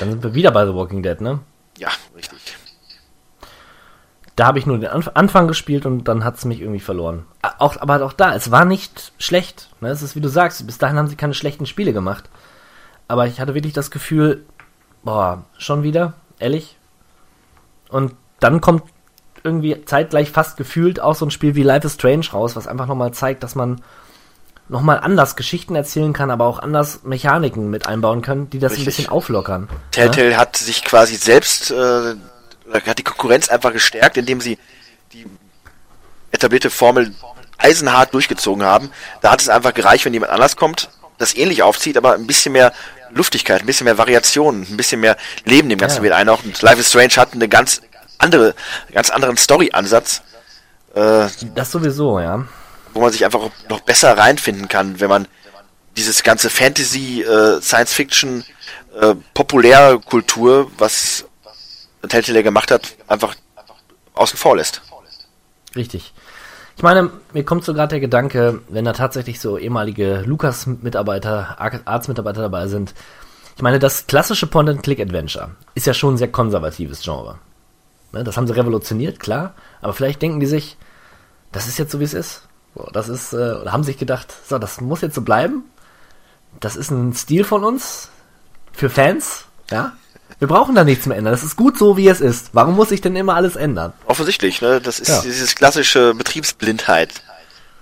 Dann 0.00 0.10
sind 0.10 0.22
wir 0.22 0.34
wieder 0.34 0.50
bei 0.50 0.66
The 0.66 0.74
Walking 0.74 1.02
Dead, 1.02 1.20
ne? 1.20 1.40
Ja, 1.76 1.88
richtig. 2.16 2.38
Da 4.36 4.46
habe 4.46 4.60
ich 4.60 4.66
nur 4.66 4.78
den 4.78 4.88
Anf 4.88 5.10
Anfang 5.14 5.48
gespielt 5.48 5.84
und 5.84 6.04
dann 6.04 6.22
hat 6.22 6.36
es 6.36 6.44
mich 6.44 6.60
irgendwie 6.60 6.78
verloren. 6.80 7.26
Auch, 7.58 7.76
aber 7.80 8.04
auch 8.04 8.12
da, 8.12 8.34
es 8.36 8.52
war 8.52 8.64
nicht 8.64 9.12
schlecht. 9.18 9.68
Ne? 9.80 9.88
Es 9.88 10.02
ist 10.02 10.14
wie 10.14 10.20
du 10.20 10.28
sagst, 10.28 10.64
bis 10.64 10.78
dahin 10.78 10.96
haben 10.96 11.08
sie 11.08 11.16
keine 11.16 11.34
schlechten 11.34 11.66
Spiele 11.66 11.92
gemacht. 11.92 12.30
Aber 13.08 13.26
ich 13.26 13.40
hatte 13.40 13.54
wirklich 13.54 13.72
das 13.72 13.90
Gefühl, 13.90 14.44
boah, 15.02 15.44
schon 15.56 15.82
wieder, 15.82 16.12
ehrlich. 16.38 16.76
Und 17.88 18.14
dann 18.38 18.60
kommt 18.60 18.84
irgendwie 19.44 19.84
zeitgleich 19.84 20.30
fast 20.30 20.56
gefühlt 20.56 21.00
auch 21.00 21.14
so 21.14 21.26
ein 21.26 21.30
Spiel 21.30 21.54
wie 21.54 21.62
Life 21.62 21.86
is 21.86 21.94
Strange 21.94 22.26
raus, 22.32 22.56
was 22.56 22.66
einfach 22.66 22.86
nochmal 22.86 23.12
zeigt, 23.12 23.42
dass 23.42 23.54
man 23.54 23.80
nochmal 24.68 24.98
anders 25.00 25.34
Geschichten 25.36 25.74
erzählen 25.74 26.12
kann, 26.12 26.30
aber 26.30 26.46
auch 26.46 26.58
anders 26.58 27.02
Mechaniken 27.04 27.70
mit 27.70 27.86
einbauen 27.86 28.20
kann, 28.22 28.50
die 28.50 28.58
das 28.58 28.72
Richtig. 28.72 28.84
ein 28.84 28.86
bisschen 28.86 29.08
auflockern. 29.08 29.62
ne? 29.62 29.68
Telltale 29.92 30.36
hat 30.36 30.56
sich 30.56 30.84
quasi 30.84 31.14
selbst, 31.16 31.70
äh, 31.70 32.14
hat 32.86 32.98
die 32.98 33.04
Konkurrenz 33.04 33.48
einfach 33.48 33.72
gestärkt, 33.72 34.16
indem 34.18 34.40
sie 34.42 34.58
die 35.12 35.24
etablierte 36.32 36.68
Formel 36.70 37.14
eisenhart 37.56 38.12
durchgezogen 38.14 38.62
haben. 38.64 38.90
Da 39.22 39.30
hat 39.30 39.40
es 39.40 39.48
einfach 39.48 39.74
gereicht, 39.74 40.04
wenn 40.04 40.12
jemand 40.12 40.32
anders 40.32 40.56
kommt, 40.56 40.90
das 41.16 41.34
ähnlich 41.34 41.62
aufzieht, 41.62 41.96
aber 41.96 42.14
ein 42.14 42.26
bisschen 42.26 42.52
mehr 42.52 42.72
Luftigkeit, 43.10 43.60
ein 43.62 43.66
bisschen 43.66 43.86
mehr 43.86 43.96
Variation, 43.98 44.66
ein 44.70 44.76
bisschen 44.76 45.00
mehr 45.00 45.16
Leben 45.44 45.68
dem 45.70 45.78
Ganzen 45.78 45.98
Ja. 45.98 46.02
wieder 46.04 46.16
einhaucht. 46.16 46.44
Und 46.44 46.60
Life 46.60 46.78
is 46.78 46.90
Strange 46.90 47.16
hat 47.16 47.32
eine 47.32 47.48
ganz 47.48 47.80
andere, 48.18 48.54
ganz 48.92 49.10
anderen 49.10 49.36
Story-Ansatz, 49.36 50.22
äh, 50.94 51.28
Das 51.54 51.70
sowieso, 51.70 52.20
ja. 52.20 52.44
wo 52.94 53.00
man 53.00 53.12
sich 53.12 53.24
einfach 53.24 53.50
noch 53.68 53.80
besser 53.80 54.16
reinfinden 54.16 54.68
kann, 54.68 55.00
wenn 55.00 55.08
man 55.08 55.28
dieses 55.96 56.22
ganze 56.22 56.50
Fantasy, 56.50 57.22
äh, 57.22 57.60
Science 57.60 57.92
Fiction, 57.92 58.44
äh, 59.00 59.14
Populärkultur, 59.34 60.70
was 60.78 61.24
Telltale 62.08 62.42
gemacht 62.42 62.70
hat, 62.70 62.96
einfach 63.08 63.34
außen 64.14 64.38
vor 64.38 64.56
lässt. 64.56 64.82
Richtig. 65.76 66.12
Ich 66.76 66.82
meine, 66.82 67.10
mir 67.32 67.44
kommt 67.44 67.64
so 67.64 67.74
gerade 67.74 67.88
der 67.90 68.00
Gedanke, 68.00 68.60
wenn 68.68 68.84
da 68.84 68.92
tatsächlich 68.92 69.40
so 69.40 69.58
ehemalige 69.58 70.22
Lukas-Mitarbeiter, 70.24 71.56
Ar- 71.60 71.80
Arztmitarbeiter 71.84 72.40
dabei 72.42 72.68
sind. 72.68 72.94
Ich 73.56 73.62
meine, 73.62 73.80
das 73.80 74.06
klassische 74.06 74.46
Point-and-Click-Adventure 74.46 75.50
ist 75.74 75.86
ja 75.86 75.94
schon 75.94 76.14
ein 76.14 76.18
sehr 76.18 76.30
konservatives 76.30 77.02
Genre. 77.02 77.38
Ne, 78.12 78.24
das 78.24 78.36
haben 78.36 78.46
sie 78.46 78.56
revolutioniert, 78.56 79.20
klar. 79.20 79.54
Aber 79.80 79.92
vielleicht 79.92 80.22
denken 80.22 80.40
die 80.40 80.46
sich, 80.46 80.76
das 81.52 81.66
ist 81.68 81.78
jetzt 81.78 81.92
so, 81.92 82.00
wie 82.00 82.04
es 82.04 82.14
ist. 82.14 82.42
So, 82.74 82.88
das 82.92 83.08
ist, 83.08 83.32
äh, 83.32 83.36
oder 83.36 83.72
haben 83.72 83.84
sich 83.84 83.98
gedacht, 83.98 84.32
so, 84.48 84.58
das 84.58 84.80
muss 84.80 85.00
jetzt 85.02 85.14
so 85.14 85.22
bleiben. 85.22 85.64
Das 86.60 86.76
ist 86.76 86.90
ein 86.90 87.14
Stil 87.14 87.44
von 87.44 87.64
uns. 87.64 88.10
Für 88.72 88.88
Fans, 88.90 89.44
ja. 89.70 89.92
Wir 90.38 90.46
brauchen 90.46 90.74
da 90.74 90.84
nichts 90.84 91.06
mehr 91.06 91.16
ändern. 91.18 91.32
Das 91.32 91.42
ist 91.42 91.56
gut 91.56 91.76
so, 91.76 91.96
wie 91.96 92.06
es 92.08 92.20
ist. 92.20 92.50
Warum 92.52 92.76
muss 92.76 92.92
ich 92.92 93.00
denn 93.00 93.16
immer 93.16 93.34
alles 93.34 93.56
ändern? 93.56 93.92
Offensichtlich, 94.06 94.60
ne? 94.62 94.80
Das 94.80 95.00
ist 95.00 95.08
Ja. 95.08 95.20
dieses 95.22 95.54
klassische 95.56 96.14
Betriebsblindheit. 96.14 97.22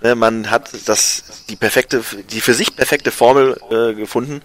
Ne? 0.01 0.15
Man 0.15 0.49
hat 0.49 0.71
das, 0.87 1.23
die 1.49 1.55
perfekte, 1.55 2.03
die 2.31 2.41
für 2.41 2.53
sich 2.55 2.75
perfekte 2.75 3.11
Formel 3.11 3.59
äh, 3.69 3.93
gefunden 3.93 4.41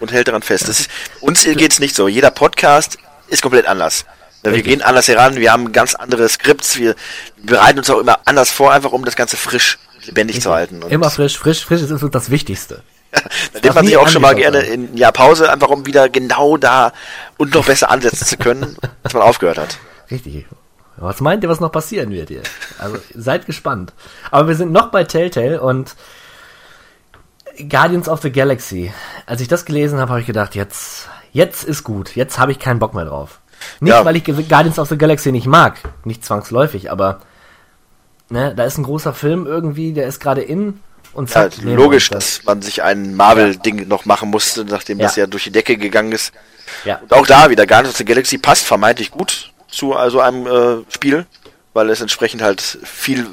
und 0.00 0.12
hält 0.12 0.28
daran 0.28 0.42
fest. 0.42 0.68
Das 0.68 0.80
ist, 0.80 0.90
uns 1.20 1.44
geht's 1.44 1.78
nicht 1.78 1.96
so. 1.96 2.08
Jeder 2.08 2.30
Podcast 2.30 2.98
ist 3.28 3.40
komplett 3.42 3.66
anders. 3.66 4.04
Ne, 4.42 4.52
Wir 4.52 4.62
gehen 4.62 4.82
anders 4.82 5.08
heran, 5.08 5.36
wir 5.36 5.52
haben 5.52 5.72
ganz 5.72 5.94
andere 5.94 6.28
Skripts, 6.28 6.78
wir 6.78 6.94
bereiten 7.42 7.78
uns 7.78 7.90
auch 7.90 7.98
immer 7.98 8.18
anders 8.24 8.50
vor, 8.50 8.72
einfach 8.72 8.92
um 8.92 9.04
das 9.04 9.16
Ganze 9.16 9.36
frisch, 9.36 9.78
lebendig 10.04 10.40
zu 10.40 10.52
halten. 10.52 10.82
Und 10.82 10.90
Immer 10.90 11.10
frisch, 11.10 11.38
frisch, 11.38 11.64
frisch 11.64 11.82
ist 11.82 11.90
uns 11.90 12.10
das 12.10 12.30
Wichtigste. 12.30 12.82
da 13.12 13.60
nimmt 13.62 13.74
man 13.74 13.86
sich 13.86 13.96
auch 13.96 14.08
schon 14.08 14.22
mal 14.22 14.34
gerne 14.34 14.60
in 14.60 14.92
ein 14.92 14.96
Jahr 14.96 15.12
Pause, 15.12 15.50
einfach 15.50 15.68
um 15.68 15.86
wieder 15.86 16.08
genau 16.08 16.56
da 16.56 16.92
und 17.36 17.54
noch 17.54 17.66
besser 17.66 17.90
ansetzen 17.90 18.26
zu 18.26 18.36
können, 18.36 18.76
als 19.02 19.14
man 19.14 19.22
aufgehört 19.22 19.58
hat. 19.58 19.78
Richtig. 20.10 20.46
Was 20.98 21.20
meint 21.20 21.42
ihr, 21.42 21.50
was 21.50 21.60
noch 21.60 21.72
passieren 21.72 22.10
wird 22.10 22.28
hier? 22.28 22.42
Also 22.78 22.96
seid 23.14 23.46
gespannt. 23.46 23.92
Aber 24.30 24.48
wir 24.48 24.54
sind 24.54 24.72
noch 24.72 24.90
bei 24.90 25.04
Telltale 25.04 25.60
und 25.60 25.94
Guardians 27.68 28.08
of 28.08 28.22
the 28.22 28.32
Galaxy. 28.32 28.92
Als 29.26 29.40
ich 29.40 29.48
das 29.48 29.64
gelesen 29.66 29.98
habe, 29.98 30.10
habe 30.10 30.20
ich 30.20 30.26
gedacht, 30.26 30.54
jetzt, 30.54 31.08
jetzt 31.32 31.64
ist 31.64 31.84
gut. 31.84 32.16
Jetzt 32.16 32.38
habe 32.38 32.52
ich 32.52 32.58
keinen 32.58 32.78
Bock 32.78 32.94
mehr 32.94 33.04
drauf. 33.04 33.40
Nicht, 33.80 33.92
Ja. 33.92 34.04
weil 34.04 34.16
ich 34.16 34.24
Guardians 34.24 34.78
of 34.78 34.88
the 34.88 34.98
Galaxy 34.98 35.32
nicht 35.32 35.46
mag. 35.46 35.78
Nicht 36.04 36.24
zwangsläufig, 36.24 36.90
aber 36.90 37.20
ne, 38.28 38.54
da 38.54 38.64
ist 38.64 38.78
ein 38.78 38.84
großer 38.84 39.14
Film 39.14 39.46
irgendwie, 39.46 39.92
der 39.92 40.06
ist 40.06 40.20
gerade 40.20 40.42
in 40.42 40.80
und 41.12 41.28
Ja, 41.30 41.50
zack, 41.50 41.62
wir 41.64 41.76
logisch, 41.76 42.10
das. 42.10 42.36
dass 42.38 42.44
man 42.44 42.62
sich 42.62 42.82
ein 42.82 43.14
Marvel-Ding 43.14 43.88
noch 43.88 44.04
machen 44.04 44.30
musste, 44.30 44.64
nachdem 44.64 44.98
das 44.98 45.16
Ja. 45.16 45.22
ja 45.22 45.26
durch 45.26 45.44
die 45.44 45.52
Decke 45.52 45.76
gegangen 45.76 46.12
ist. 46.12 46.32
Ja. 46.84 46.96
Und 46.98 47.12
auch 47.12 47.26
da 47.26 47.48
wieder, 47.50 47.66
Guardians 47.66 47.90
of 47.94 47.98
the 47.98 48.04
Galaxy 48.04 48.38
passt 48.38 48.64
vermeintlich 48.64 49.10
gut 49.10 49.52
zu 49.68 49.94
also 49.94 50.20
einem 50.20 50.46
äh, 50.46 50.84
Spiel, 50.92 51.26
weil 51.74 51.90
es 51.90 52.00
entsprechend 52.00 52.42
halt 52.42 52.60
viel 52.60 53.26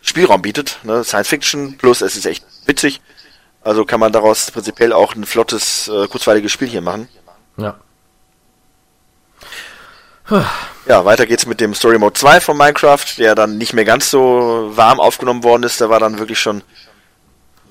Spielraum 0.00 0.42
bietet. 0.42 0.78
Ne? 0.82 1.04
Science 1.04 1.28
Fiction 1.28 1.76
plus 1.78 2.02
es 2.02 2.16
ist 2.16 2.26
echt 2.26 2.44
witzig. 2.66 3.00
Also 3.62 3.84
kann 3.84 4.00
man 4.00 4.12
daraus 4.12 4.50
prinzipiell 4.50 4.92
auch 4.92 5.14
ein 5.14 5.24
flottes, 5.24 5.88
äh, 5.88 6.08
kurzweiliges 6.08 6.50
Spiel 6.50 6.68
hier 6.68 6.80
machen. 6.82 7.08
Ja. 7.56 7.76
Ja, 10.86 11.04
weiter 11.04 11.26
geht's 11.26 11.46
mit 11.46 11.60
dem 11.60 11.74
Story 11.74 11.98
Mode 11.98 12.14
2 12.14 12.40
von 12.40 12.56
Minecraft, 12.56 13.04
der 13.18 13.34
dann 13.34 13.58
nicht 13.58 13.72
mehr 13.72 13.84
ganz 13.84 14.10
so 14.10 14.70
warm 14.74 15.00
aufgenommen 15.00 15.44
worden 15.44 15.62
ist. 15.64 15.80
Da 15.80 15.90
war 15.90 16.00
dann 16.00 16.18
wirklich 16.18 16.40
schon 16.40 16.62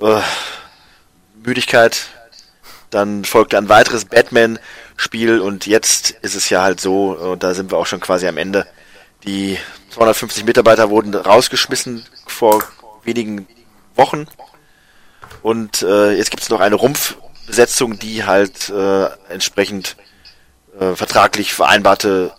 äh, 0.01 0.21
Müdigkeit. 1.43 2.07
Dann 2.89 3.23
folgte 3.23 3.57
ein 3.57 3.69
weiteres 3.69 4.05
Batman-Spiel 4.05 5.39
und 5.39 5.65
jetzt 5.65 6.11
ist 6.21 6.35
es 6.35 6.49
ja 6.49 6.61
halt 6.61 6.81
so, 6.81 7.11
und 7.11 7.43
da 7.43 7.53
sind 7.53 7.71
wir 7.71 7.77
auch 7.77 7.85
schon 7.85 8.01
quasi 8.01 8.27
am 8.27 8.37
Ende. 8.37 8.67
Die 9.23 9.57
250 9.91 10.45
Mitarbeiter 10.45 10.89
wurden 10.89 11.13
rausgeschmissen 11.13 12.05
vor 12.27 12.63
wenigen 13.03 13.47
Wochen. 13.95 14.27
Und 15.41 15.81
äh, 15.83 16.11
jetzt 16.11 16.31
gibt's 16.31 16.49
noch 16.49 16.59
eine 16.59 16.75
Rumpfbesetzung, 16.75 17.97
die 17.97 18.25
halt 18.25 18.69
äh, 18.69 19.05
entsprechend 19.29 19.95
äh, 20.79 20.95
vertraglich 20.95 21.53
vereinbarte 21.53 22.33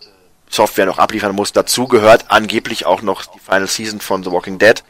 Software 0.53 0.87
noch 0.87 0.99
abliefern 0.99 1.35
muss. 1.35 1.53
Dazu 1.53 1.89
gehört 1.89 2.27
angeblich 2.31 2.85
auch 2.85 3.03
noch 3.03 3.24
die 3.24 3.39
Final 3.41 3.66
Season 3.66 4.01
von 4.01 4.23
The 4.23 4.31
Walking 4.31 4.59
Dead. 4.59 4.85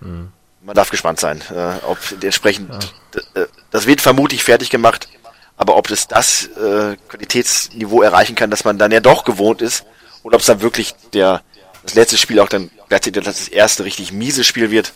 Man 0.00 0.74
darf 0.74 0.90
gespannt 0.90 1.18
sein, 1.18 1.42
äh, 1.50 1.84
ob 1.86 1.98
entsprechend 2.22 2.92
d- 3.14 3.40
äh, 3.40 3.46
das 3.70 3.86
wird 3.86 4.00
vermutlich 4.02 4.44
fertig 4.44 4.68
gemacht, 4.70 5.08
aber 5.56 5.76
ob 5.76 5.90
es 5.90 6.06
das 6.06 6.46
äh, 6.48 6.96
Qualitätsniveau 7.08 8.02
erreichen 8.02 8.34
kann, 8.34 8.50
dass 8.50 8.64
man 8.64 8.78
dann 8.78 8.92
ja 8.92 9.00
doch 9.00 9.24
gewohnt 9.24 9.62
ist, 9.62 9.84
oder 10.22 10.34
ob 10.36 10.40
es 10.40 10.46
dann 10.46 10.60
wirklich 10.60 10.94
der 11.14 11.42
das 11.82 11.94
letzte 11.94 12.18
Spiel 12.18 12.40
auch 12.40 12.48
dann 12.50 12.70
gleichzeitig 12.90 13.24
das 13.24 13.48
erste 13.48 13.84
richtig 13.84 14.12
miese 14.12 14.44
Spiel 14.44 14.70
wird. 14.70 14.92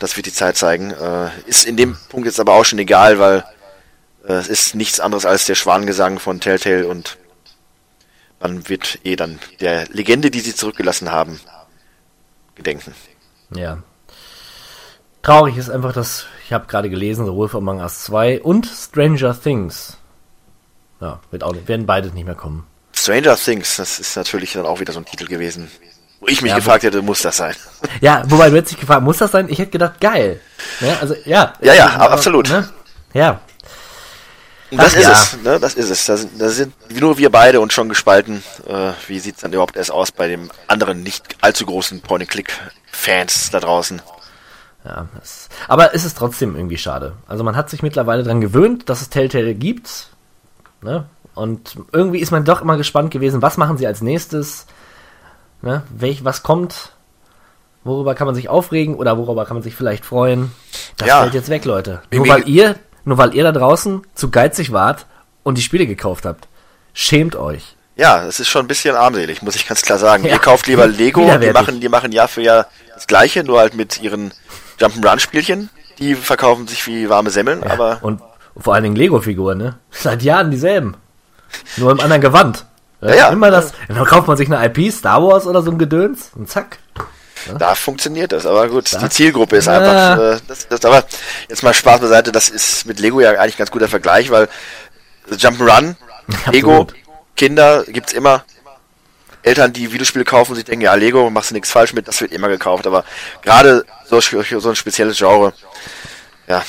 Das 0.00 0.16
wird 0.16 0.26
die 0.26 0.32
Zeit 0.32 0.58
zeigen. 0.58 0.90
Äh, 0.90 1.30
ist 1.46 1.64
in 1.64 1.78
dem 1.78 1.96
Punkt 2.10 2.26
jetzt 2.26 2.40
aber 2.40 2.52
auch 2.52 2.64
schon 2.64 2.78
egal, 2.78 3.18
weil 3.18 3.44
äh, 4.28 4.34
es 4.34 4.48
ist 4.48 4.74
nichts 4.74 5.00
anderes 5.00 5.24
als 5.24 5.46
der 5.46 5.54
Schwanengesang 5.54 6.18
von 6.18 6.40
Telltale 6.40 6.86
und 6.86 7.16
man 8.40 8.68
wird 8.68 8.98
eh 9.04 9.16
dann 9.16 9.38
der 9.60 9.86
Legende, 9.88 10.30
die 10.30 10.40
sie 10.40 10.54
zurückgelassen 10.54 11.10
haben, 11.10 11.40
gedenken. 12.54 12.94
Ja. 13.54 13.78
Traurig 15.22 15.56
ist 15.56 15.70
einfach, 15.70 15.92
dass 15.92 16.26
ich 16.44 16.52
habe 16.52 16.66
gerade 16.66 16.88
gelesen, 16.88 17.26
The 17.26 17.32
Wolf 17.32 17.54
Among 17.54 17.80
Us 17.80 18.04
2 18.04 18.42
und 18.42 18.66
Stranger 18.66 19.38
Things. 19.40 19.96
Ja, 21.00 21.20
wird 21.30 21.42
auch, 21.42 21.54
werden 21.66 21.86
beide 21.86 22.08
nicht 22.10 22.24
mehr 22.24 22.34
kommen. 22.34 22.66
Stranger 22.92 23.36
Things, 23.36 23.76
das 23.76 23.98
ist 23.98 24.16
natürlich 24.16 24.52
dann 24.52 24.66
auch 24.66 24.80
wieder 24.80 24.92
so 24.92 25.00
ein 25.00 25.04
Titel 25.04 25.26
gewesen, 25.26 25.70
wo 26.20 26.28
ich 26.28 26.42
mich 26.42 26.50
Ja, 26.50 26.56
gefragt 26.56 26.84
hätte, 26.84 27.02
muss 27.02 27.22
das 27.22 27.36
sein? 27.36 27.54
Ja, 28.00 28.22
wobei 28.28 28.50
du 28.50 28.56
hättest 28.56 28.72
dich 28.72 28.80
gefragt, 28.80 29.02
muss 29.02 29.18
das 29.18 29.32
sein? 29.32 29.48
Ich 29.48 29.58
hätte 29.58 29.72
gedacht, 29.72 30.00
geil. 30.00 30.40
Ne? 30.80 30.96
Also, 31.00 31.14
ja. 31.24 31.54
Ja, 31.60 31.74
ja, 31.74 31.90
Aber, 31.90 32.12
absolut. 32.12 32.48
Ne? 32.48 32.68
Ja, 33.12 33.40
Und 34.76 34.82
das 34.84 34.92
Ach 34.94 34.98
ist 34.98 35.04
ja. 35.06 35.12
es, 35.12 35.42
ne? 35.42 35.58
Das 35.60 35.74
ist 35.74 35.90
es. 35.90 36.04
Da 36.04 36.16
sind, 36.16 36.40
da 36.40 36.48
sind 36.50 36.74
nur 37.00 37.16
wir 37.16 37.30
beide 37.30 37.60
und 37.60 37.72
schon 37.72 37.88
gespalten. 37.88 38.42
Äh, 38.68 38.92
wie 39.06 39.18
sieht's 39.18 39.40
dann 39.40 39.52
überhaupt 39.52 39.76
erst 39.76 39.90
aus 39.90 40.12
bei 40.12 40.28
dem 40.28 40.50
anderen 40.68 41.02
nicht 41.02 41.36
allzu 41.40 41.64
großen 41.64 42.00
Point-and-Click-Fans 42.02 43.50
da 43.50 43.60
draußen? 43.60 44.02
ja. 44.84 45.06
Das, 45.18 45.48
aber 45.66 45.94
es 45.94 46.04
ist 46.04 46.16
trotzdem 46.18 46.54
irgendwie 46.56 46.78
schade. 46.78 47.14
Also 47.26 47.42
man 47.42 47.56
hat 47.56 47.70
sich 47.70 47.82
mittlerweile 47.82 48.22
dran 48.22 48.40
gewöhnt, 48.40 48.88
dass 48.88 49.00
es 49.00 49.08
Telltale 49.08 49.54
gibt. 49.54 50.08
Ne? 50.82 51.06
Und 51.34 51.76
irgendwie 51.92 52.18
ist 52.20 52.30
man 52.30 52.44
doch 52.44 52.60
immer 52.62 52.76
gespannt 52.76 53.10
gewesen, 53.10 53.42
was 53.42 53.56
machen 53.56 53.78
sie 53.78 53.86
als 53.86 54.00
nächstes? 54.02 54.66
Ne? 55.62 55.82
Welch, 55.90 56.24
was 56.24 56.42
kommt? 56.42 56.92
Worüber 57.82 58.14
kann 58.14 58.26
man 58.26 58.34
sich 58.34 58.48
aufregen 58.48 58.94
oder 58.96 59.16
worüber 59.16 59.44
kann 59.46 59.56
man 59.56 59.62
sich 59.62 59.74
vielleicht 59.74 60.04
freuen? 60.04 60.52
Das 60.98 61.08
Ja. 61.08 61.20
fällt 61.22 61.34
jetzt 61.34 61.48
weg, 61.48 61.64
Leute. 61.64 62.02
Nur 62.12 62.28
weil 62.28 62.48
ihr, 62.48 62.76
nur 63.06 63.16
weil 63.16 63.34
ihr 63.34 63.44
da 63.44 63.52
draußen 63.52 64.02
zu 64.14 64.30
geizig 64.30 64.72
wart 64.72 65.06
und 65.42 65.56
die 65.56 65.62
Spiele 65.62 65.86
gekauft 65.86 66.26
habt. 66.26 66.48
Schämt 66.92 67.36
euch. 67.36 67.76
Ja, 67.94 68.24
es 68.26 68.40
ist 68.40 68.48
schon 68.48 68.66
ein 68.66 68.68
bisschen 68.68 68.94
armselig, 68.94 69.40
muss 69.40 69.56
ich 69.56 69.66
ganz 69.66 69.80
klar 69.80 69.98
sagen. 69.98 70.24
Ja. 70.24 70.32
Ihr 70.32 70.38
kauft 70.38 70.66
lieber 70.66 70.86
Lego, 70.86 71.22
die 71.38 71.50
machen, 71.50 71.80
die 71.80 71.88
machen 71.88 72.12
Jahr 72.12 72.28
für 72.28 72.42
Jahr 72.42 72.66
das 72.94 73.06
gleiche, 73.06 73.44
nur 73.44 73.60
halt 73.60 73.74
mit 73.74 74.02
ihren 74.02 74.32
Jump'n'Run-Spielchen. 74.78 75.70
Die 75.98 76.14
verkaufen 76.14 76.66
sich 76.66 76.86
wie 76.86 77.08
warme 77.08 77.30
Semmeln, 77.30 77.62
aber 77.62 77.98
Und 78.02 78.20
vor 78.58 78.74
allen 78.74 78.82
Dingen 78.82 78.96
Lego-Figuren, 78.96 79.56
ne? 79.56 79.78
Seit 79.90 80.22
Jahren 80.22 80.50
dieselben. 80.50 80.96
Nur 81.76 81.92
im 81.92 82.00
anderen 82.00 82.20
Gewand. 82.20 82.66
Ja, 83.00 83.14
ja. 83.14 83.28
Immer 83.28 83.50
das. 83.50 83.72
Dann 83.88 84.04
kauft 84.04 84.26
man 84.26 84.36
sich 84.36 84.52
eine 84.52 84.66
IP, 84.66 84.92
Star 84.92 85.22
Wars 85.22 85.46
oder 85.46 85.62
so 85.62 85.70
ein 85.70 85.78
Gedöns 85.78 86.32
und 86.34 86.48
zack. 86.48 86.78
Da 87.58 87.74
funktioniert 87.74 88.32
das. 88.32 88.46
Aber 88.46 88.68
gut, 88.68 88.92
Da- 88.92 88.98
die 88.98 89.08
Zielgruppe 89.08 89.56
ist 89.56 89.68
einfach, 89.68 90.18
äh, 90.36 90.40
das, 90.48 90.68
das, 90.68 90.84
aber 90.84 91.04
jetzt 91.48 91.62
mal 91.62 91.74
Spaß 91.74 92.00
beiseite, 92.00 92.32
das 92.32 92.48
ist 92.48 92.86
mit 92.86 93.00
Lego 93.00 93.20
ja 93.20 93.30
eigentlich 93.32 93.54
ein 93.54 93.58
ganz 93.58 93.70
guter 93.70 93.88
Vergleich, 93.88 94.30
weil 94.30 94.48
Jump'n'Run, 95.30 95.96
Lego. 96.52 96.86
Kinder 97.36 97.84
gibt's 97.84 98.12
immer. 98.12 98.44
Eltern, 99.42 99.72
die 99.72 99.92
Videospiele 99.92 100.24
kaufen, 100.24 100.56
sich 100.56 100.64
denken, 100.64 100.82
ja, 100.82 100.94
Lego, 100.94 101.30
machst 101.30 101.50
du 101.50 101.54
nichts 101.54 101.70
falsch 101.70 101.92
mit, 101.92 102.08
das 102.08 102.20
wird 102.20 102.32
immer 102.32 102.48
gekauft. 102.48 102.84
Aber 102.86 103.04
gerade 103.42 103.84
so, 104.08 104.18
so 104.20 104.68
ein 104.70 104.74
spezielles 104.74 105.16
Genre, 105.18 105.52
ja, 106.48 106.64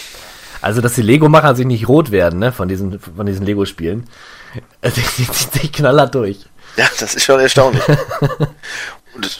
Also, 0.61 0.81
dass 0.81 0.93
die 0.93 1.01
Lego-Macher 1.01 1.55
sich 1.55 1.65
nicht 1.65 1.87
rot 1.87 2.11
werden, 2.11 2.37
ne? 2.37 2.51
Von 2.51 2.67
diesen, 2.67 2.99
von 2.99 3.25
diesen 3.25 3.45
Lego-Spielen. 3.45 4.07
Die 4.83 4.91
die 5.17 5.31
zieht 5.31 5.53
sich 5.53 5.71
knallhart 5.71 6.13
durch. 6.15 6.45
Ja, 6.77 6.87
das 6.99 7.15
ist 7.15 7.23
schon 7.25 7.39
erstaunlich. 7.39 7.83
Und 9.13 9.25
das, 9.25 9.37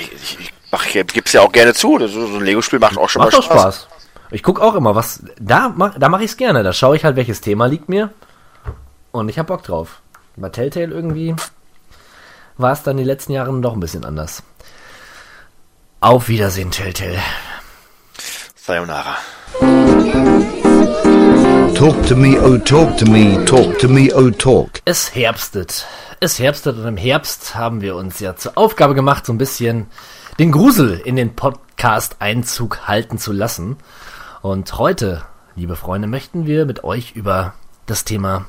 ich, 0.00 0.38
ich 0.40 0.52
mach, 0.70 0.86
ich 0.86 1.06
gib's 1.08 1.32
ja 1.32 1.40
auch 1.42 1.52
gerne 1.52 1.74
zu. 1.74 1.98
Das, 1.98 2.12
so 2.12 2.20
ein 2.26 2.44
Lego-Spiel 2.44 2.78
macht 2.78 2.96
auch 2.98 3.08
schon 3.08 3.20
Macht 3.22 3.32
mal 3.32 3.38
doch 3.38 3.44
Spaß. 3.44 3.88
Ich 4.30 4.42
guck 4.42 4.60
auch 4.60 4.74
immer, 4.74 4.94
was. 4.94 5.22
Da, 5.38 5.68
mach- 5.74 5.98
da 5.98 6.08
mache 6.08 6.24
ich's 6.24 6.36
gerne. 6.36 6.62
Da 6.62 6.72
schaue 6.72 6.96
ich 6.96 7.04
halt, 7.04 7.16
welches 7.16 7.40
Thema 7.40 7.66
liegt 7.66 7.88
mir. 7.88 8.10
Und 9.12 9.28
ich 9.28 9.38
hab 9.38 9.46
Bock 9.46 9.62
drauf. 9.62 10.00
Bei 10.36 10.48
Telltale 10.48 10.86
irgendwie 10.92 11.34
war 12.56 12.72
es 12.72 12.82
dann 12.82 12.96
die 12.96 13.04
letzten 13.04 13.32
Jahre 13.32 13.52
doch 13.60 13.74
ein 13.74 13.80
bisschen 13.80 14.04
anders. 14.04 14.42
Auf 16.00 16.28
Wiedersehen, 16.28 16.70
Telltale. 16.70 17.22
Sayonara. 18.56 19.16
Talk 21.74 22.06
to 22.06 22.14
me, 22.14 22.38
oh 22.38 22.56
talk 22.56 22.96
to 22.98 23.04
me, 23.04 23.44
talk 23.44 23.78
to 23.80 23.88
me, 23.88 24.08
oh 24.14 24.30
talk. 24.30 24.80
Es 24.84 25.14
herbstet. 25.14 25.86
Es 26.20 26.38
herbstet 26.38 26.78
und 26.78 26.86
im 26.86 26.96
Herbst 26.96 27.56
haben 27.56 27.80
wir 27.80 27.96
uns 27.96 28.20
ja 28.20 28.36
zur 28.36 28.56
Aufgabe 28.56 28.94
gemacht, 28.94 29.26
so 29.26 29.32
ein 29.32 29.38
bisschen 29.38 29.88
den 30.38 30.52
Grusel 30.52 31.00
in 31.04 31.16
den 31.16 31.34
Podcast 31.34 32.16
Einzug 32.20 32.86
halten 32.86 33.18
zu 33.18 33.32
lassen. 33.32 33.76
Und 34.40 34.78
heute, 34.78 35.24
liebe 35.56 35.74
Freunde, 35.74 36.06
möchten 36.06 36.46
wir 36.46 36.64
mit 36.64 36.84
euch 36.84 37.12
über 37.16 37.54
das 37.86 38.04
Thema 38.04 38.46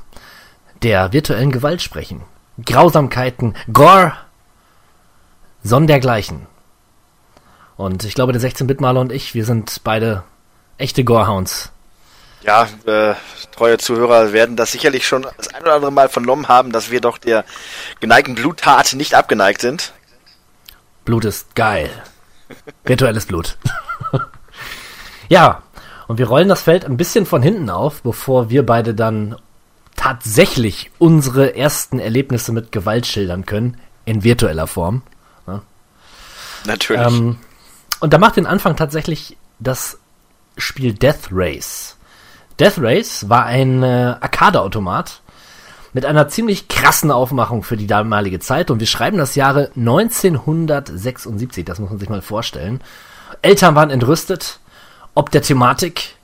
der 0.83 1.11
virtuellen 1.11 1.51
Gewalt 1.51 1.81
sprechen. 1.81 2.21
Grausamkeiten, 2.63 3.55
Gore, 3.73 4.13
sondergleichen. 5.63 6.45
Und 7.75 8.03
ich 8.03 8.13
glaube, 8.13 8.33
der 8.33 8.41
16-Bit-Maler 8.41 9.01
und 9.01 9.11
ich, 9.11 9.33
wir 9.33 9.45
sind 9.45 9.81
beide 9.83 10.23
echte 10.77 11.03
Gorehounds. 11.03 11.71
Ja, 12.45 12.67
äh, 12.85 13.15
treue 13.55 13.77
Zuhörer 13.77 14.31
werden 14.31 14.55
das 14.55 14.71
sicherlich 14.71 15.07
schon 15.07 15.25
das 15.37 15.47
ein 15.53 15.63
oder 15.63 15.75
andere 15.75 15.91
Mal 15.91 16.09
vernommen 16.09 16.47
haben, 16.47 16.71
dass 16.71 16.91
wir 16.91 17.01
doch 17.01 17.17
der 17.17 17.43
geneigten 17.99 18.35
Bluttat 18.35 18.93
nicht 18.93 19.15
abgeneigt 19.15 19.61
sind. 19.61 19.93
Blut 21.05 21.25
ist 21.25 21.55
geil. 21.55 21.89
Virtuelles 22.83 23.25
Blut. 23.25 23.57
ja, 25.29 25.63
und 26.07 26.19
wir 26.19 26.27
rollen 26.27 26.47
das 26.47 26.61
Feld 26.61 26.85
ein 26.85 26.97
bisschen 26.97 27.25
von 27.25 27.41
hinten 27.41 27.69
auf, 27.69 28.03
bevor 28.03 28.49
wir 28.49 28.63
beide 28.63 28.93
dann 28.93 29.37
tatsächlich 29.95 30.91
unsere 30.99 31.55
ersten 31.55 31.99
Erlebnisse 31.99 32.51
mit 32.51 32.71
Gewalt 32.71 33.07
schildern 33.07 33.45
können, 33.45 33.77
in 34.03 34.23
virtueller 34.23 34.67
Form. 34.67 35.01
Ja. 35.47 35.63
Natürlich. 36.65 37.01
Ähm, 37.01 37.37
und 38.01 38.13
da 38.13 38.19
macht 38.19 38.35
den 38.35 38.45
Anfang 38.45 38.75
tatsächlich 38.75 39.37
das 39.57 39.97
Spiel 40.57 40.93
Death 40.93 41.29
Race. 41.31 41.94
Death 42.59 42.77
Race 42.77 43.29
war 43.29 43.45
ein 43.45 43.83
äh, 43.83 44.15
Arcade-Automat 44.19 45.21
mit 45.93 46.05
einer 46.05 46.27
ziemlich 46.27 46.67
krassen 46.67 47.11
Aufmachung 47.11 47.63
für 47.63 47.77
die 47.77 47.87
damalige 47.87 48.39
Zeit 48.39 48.69
und 48.69 48.79
wir 48.79 48.87
schreiben 48.87 49.17
das 49.17 49.35
Jahre 49.35 49.71
1976, 49.75 51.65
das 51.65 51.79
muss 51.79 51.89
man 51.89 51.99
sich 51.99 52.09
mal 52.09 52.21
vorstellen. 52.21 52.81
Eltern 53.41 53.75
waren 53.75 53.89
entrüstet, 53.89 54.59
ob 55.13 55.31
der 55.31 55.41
Thematik, 55.41 56.15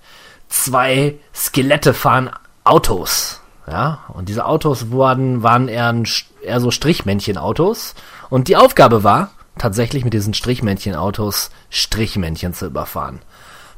zwei 0.50 1.16
Skelette 1.34 1.94
fahren 1.94 2.30
Autos. 2.64 3.40
Ja, 3.68 4.00
und 4.10 4.28
diese 4.28 4.46
Autos 4.46 4.92
waren, 4.92 5.44
waren 5.44 5.68
eher, 5.68 5.88
ein, 5.88 6.06
eher 6.44 6.60
so 6.60 6.72
Strichmännchen-Autos. 6.72 7.96
Und 8.30 8.48
die 8.48 8.58
Aufgabe 8.58 9.04
war, 9.04 9.32
tatsächlich 9.58 10.04
mit 10.04 10.14
diesen 10.14 10.34
Strichmännchen-Autos 10.34 11.52
Strichmännchen 11.70 12.54
zu 12.54 12.66
überfahren. 12.66 13.22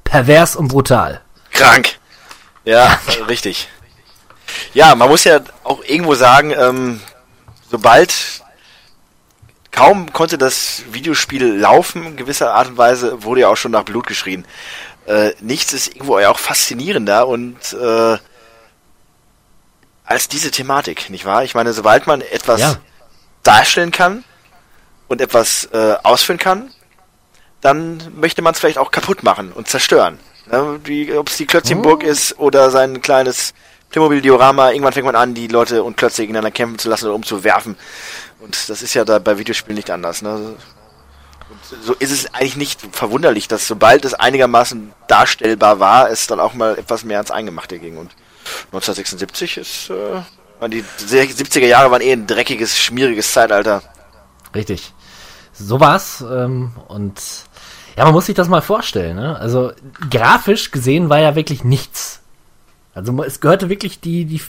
Pervers 0.04 0.56
und 0.56 0.70
brutal. 0.70 1.22
Krank. 1.52 2.00
Ja, 2.66 3.00
richtig. 3.28 3.68
Ja, 4.74 4.96
man 4.96 5.10
muss 5.10 5.24
ja 5.24 5.40
auch 5.64 5.84
irgendwo 5.84 6.16
sagen, 6.16 6.52
ähm, 6.52 7.02
sobald 7.70 8.14
kaum 9.72 10.14
konnte 10.14 10.38
das 10.38 10.84
Videospiel 10.92 11.46
laufen, 11.56 12.06
in 12.06 12.16
gewisser 12.16 12.54
Art 12.54 12.68
und 12.70 12.78
Weise, 12.78 13.24
wurde 13.24 13.42
ja 13.42 13.48
auch 13.50 13.58
schon 13.58 13.72
nach 13.72 13.84
Blut 13.84 14.06
geschrien. 14.08 14.46
Äh, 15.08 15.32
nichts 15.42 15.74
ist 15.74 15.96
irgendwo 15.96 16.20
ja 16.20 16.30
auch 16.30 16.40
faszinierender 16.40 17.28
und 17.28 17.74
äh, 17.74 18.18
als 20.06 20.28
diese 20.28 20.52
Thematik, 20.52 21.10
nicht 21.10 21.26
wahr? 21.26 21.44
Ich 21.44 21.56
meine, 21.56 21.74
sobald 21.74 22.08
man 22.08 22.22
etwas 22.22 22.62
Ja. 22.62 22.76
darstellen 23.42 23.92
kann 23.92 24.24
und 25.08 25.22
etwas 25.22 25.66
äh, 25.74 25.96
ausführen 26.04 26.38
kann, 26.38 26.72
dann 27.62 28.12
möchte 28.20 28.42
man 28.42 28.54
es 28.54 28.60
vielleicht 28.60 28.78
auch 28.78 28.92
kaputt 28.92 29.24
machen 29.24 29.52
und 29.52 29.68
zerstören. 29.70 30.20
Ne? 30.46 30.80
Ob 31.18 31.30
es 31.30 31.38
die 31.38 31.46
Klötzchenburg 31.46 32.04
ist 32.04 32.38
oder 32.40 32.70
sein 32.70 33.02
kleines 33.02 33.54
Playmobil-Diorama, 33.90 34.72
irgendwann 34.72 34.94
fängt 34.94 35.06
man 35.06 35.16
an, 35.16 35.34
die 35.34 35.48
Leute 35.48 35.84
und 35.84 35.98
Klötze 35.98 36.24
gegeneinander 36.24 36.52
kämpfen 36.52 36.80
zu 36.80 36.90
lassen 36.90 37.06
oder 37.06 37.16
umzuwerfen. 37.16 37.78
Und 38.40 38.70
das 38.70 38.82
ist 38.82 38.94
ja 38.94 39.06
da 39.06 39.20
bei 39.20 39.38
Videospielen 39.38 39.76
nicht 39.76 39.92
anders. 39.92 40.22
Ne? 40.22 40.56
Und 41.50 41.84
so 41.84 41.94
ist 41.94 42.12
es 42.12 42.34
eigentlich 42.34 42.58
nicht 42.58 42.82
verwunderlich, 42.92 43.48
dass 43.48 43.68
sobald 43.68 44.04
es 44.06 44.14
einigermaßen 44.16 44.92
darstellbar 45.08 45.80
war, 45.80 46.10
es 46.10 46.28
dann 46.28 46.40
auch 46.40 46.54
mal 46.54 46.78
etwas 46.78 47.04
mehr 47.04 47.18
ans 47.18 47.32
Eingemachte 47.32 47.80
ging. 47.80 47.98
Und 47.98 48.12
1976 48.72 49.58
ist, 49.58 49.90
äh, 49.92 50.68
die 50.70 50.84
70er 50.84 51.68
Jahre 51.68 51.92
waren 51.92 52.02
eh 52.02 52.14
ein 52.14 52.26
dreckiges, 52.26 52.80
schmieriges 52.80 53.32
Zeitalter. 53.32 53.84
Richtig. 54.56 54.94
So 55.54 55.80
war's. 55.80 56.22
Ähm, 56.22 56.72
und 56.88 57.22
ja, 57.98 58.06
man 58.06 58.14
muss 58.14 58.26
sich 58.28 58.36
das 58.36 58.48
mal 58.48 58.62
vorstellen. 58.62 59.16
Ne? 59.16 59.38
Also 59.38 59.72
grafisch 60.10 60.72
gesehen 60.72 61.10
war 61.10 61.20
ja 61.20 61.36
wirklich 61.36 61.64
nichts. 61.64 62.22
Also 62.96 63.24
es 63.24 63.40
gehörte 63.40 63.70
wirklich 63.70 64.00
die, 64.00 64.26
die, 64.26 64.42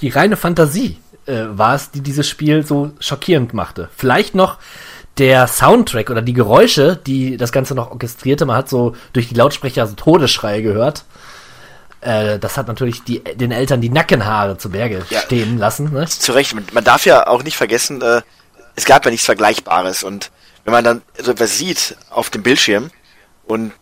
die 0.00 0.08
reine 0.08 0.36
Fantasie 0.36 0.98
äh, 1.26 1.44
war 1.50 1.74
es, 1.74 1.90
die 1.90 2.00
dieses 2.00 2.28
Spiel 2.28 2.66
so 2.66 2.92
schockierend 3.00 3.54
machte. 3.54 3.88
Vielleicht 3.96 4.34
noch 4.34 4.58
der 5.18 5.46
Soundtrack 5.46 6.10
oder 6.10 6.22
die 6.22 6.32
Geräusche, 6.32 6.96
die 7.06 7.36
das 7.36 7.52
Ganze 7.52 7.74
noch 7.74 7.90
orchestrierte. 7.90 8.44
Man 8.46 8.56
hat 8.56 8.68
so 8.68 8.94
durch 9.12 9.28
die 9.28 9.34
Lautsprecher 9.34 9.86
so 9.86 9.94
Todesschreie 9.94 10.62
gehört. 10.62 11.04
Äh, 12.00 12.38
das 12.38 12.56
hat 12.56 12.66
natürlich 12.68 13.04
die, 13.04 13.22
den 13.22 13.52
Eltern 13.52 13.80
die 13.80 13.90
Nackenhaare 13.90 14.58
zu 14.58 14.70
Berge 14.70 15.04
Ja. 15.10 15.20
stehen 15.20 15.58
lassen. 15.58 15.92
Ne? 15.92 16.06
Zu 16.06 16.32
Recht, 16.32 16.54
man- 16.74 16.84
darf 16.84 17.06
ja 17.06 17.26
auch 17.26 17.42
nicht 17.42 17.56
vergessen, 17.56 18.00
äh, 18.02 18.22
es 18.74 18.84
gab 18.86 19.04
ja 19.04 19.10
nichts 19.10 19.26
Vergleichbares 19.26 20.02
und 20.02 20.30
wenn 20.64 20.72
man 20.72 20.84
dann 20.84 21.02
so 21.18 21.32
etwas 21.32 21.58
sieht 21.58 21.96
auf 22.10 22.30
dem 22.30 22.42
Bildschirm 22.42 22.90
und 23.44 23.72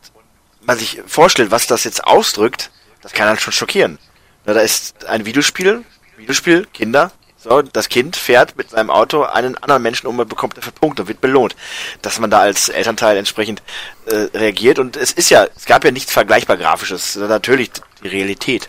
man 0.62 0.78
sich 0.78 1.02
vorstellt, 1.06 1.50
was 1.50 1.66
das 1.66 1.84
jetzt 1.84 2.04
ausdrückt, 2.04 2.70
das 3.02 3.12
kann 3.12 3.26
dann 3.26 3.38
schon 3.38 3.52
schockieren. 3.52 3.98
Na, 4.44 4.54
da 4.54 4.60
ist 4.60 5.04
ein 5.06 5.26
Videospiel, 5.26 5.84
Videospiel, 6.16 6.66
Kinder, 6.72 7.12
so, 7.42 7.62
das 7.62 7.88
Kind 7.88 8.16
fährt 8.16 8.58
mit 8.58 8.70
seinem 8.70 8.90
Auto 8.90 9.22
einen 9.22 9.56
anderen 9.56 9.82
Menschen 9.82 10.06
um 10.06 10.18
und 10.18 10.28
bekommt 10.28 10.58
dafür 10.58 10.72
Punkte 10.72 11.02
und 11.02 11.08
wird 11.08 11.22
belohnt. 11.22 11.56
Dass 12.02 12.18
man 12.18 12.30
da 12.30 12.40
als 12.40 12.68
Elternteil 12.68 13.16
entsprechend 13.16 13.62
äh, 14.04 14.28
reagiert 14.36 14.78
und 14.78 14.96
es 14.98 15.12
ist 15.12 15.30
ja, 15.30 15.46
es 15.56 15.64
gab 15.64 15.82
ja 15.84 15.90
nichts 15.90 16.12
vergleichbar 16.12 16.58
Grafisches, 16.58 17.16
natürlich 17.16 17.70
die 18.02 18.08
Realität. 18.08 18.68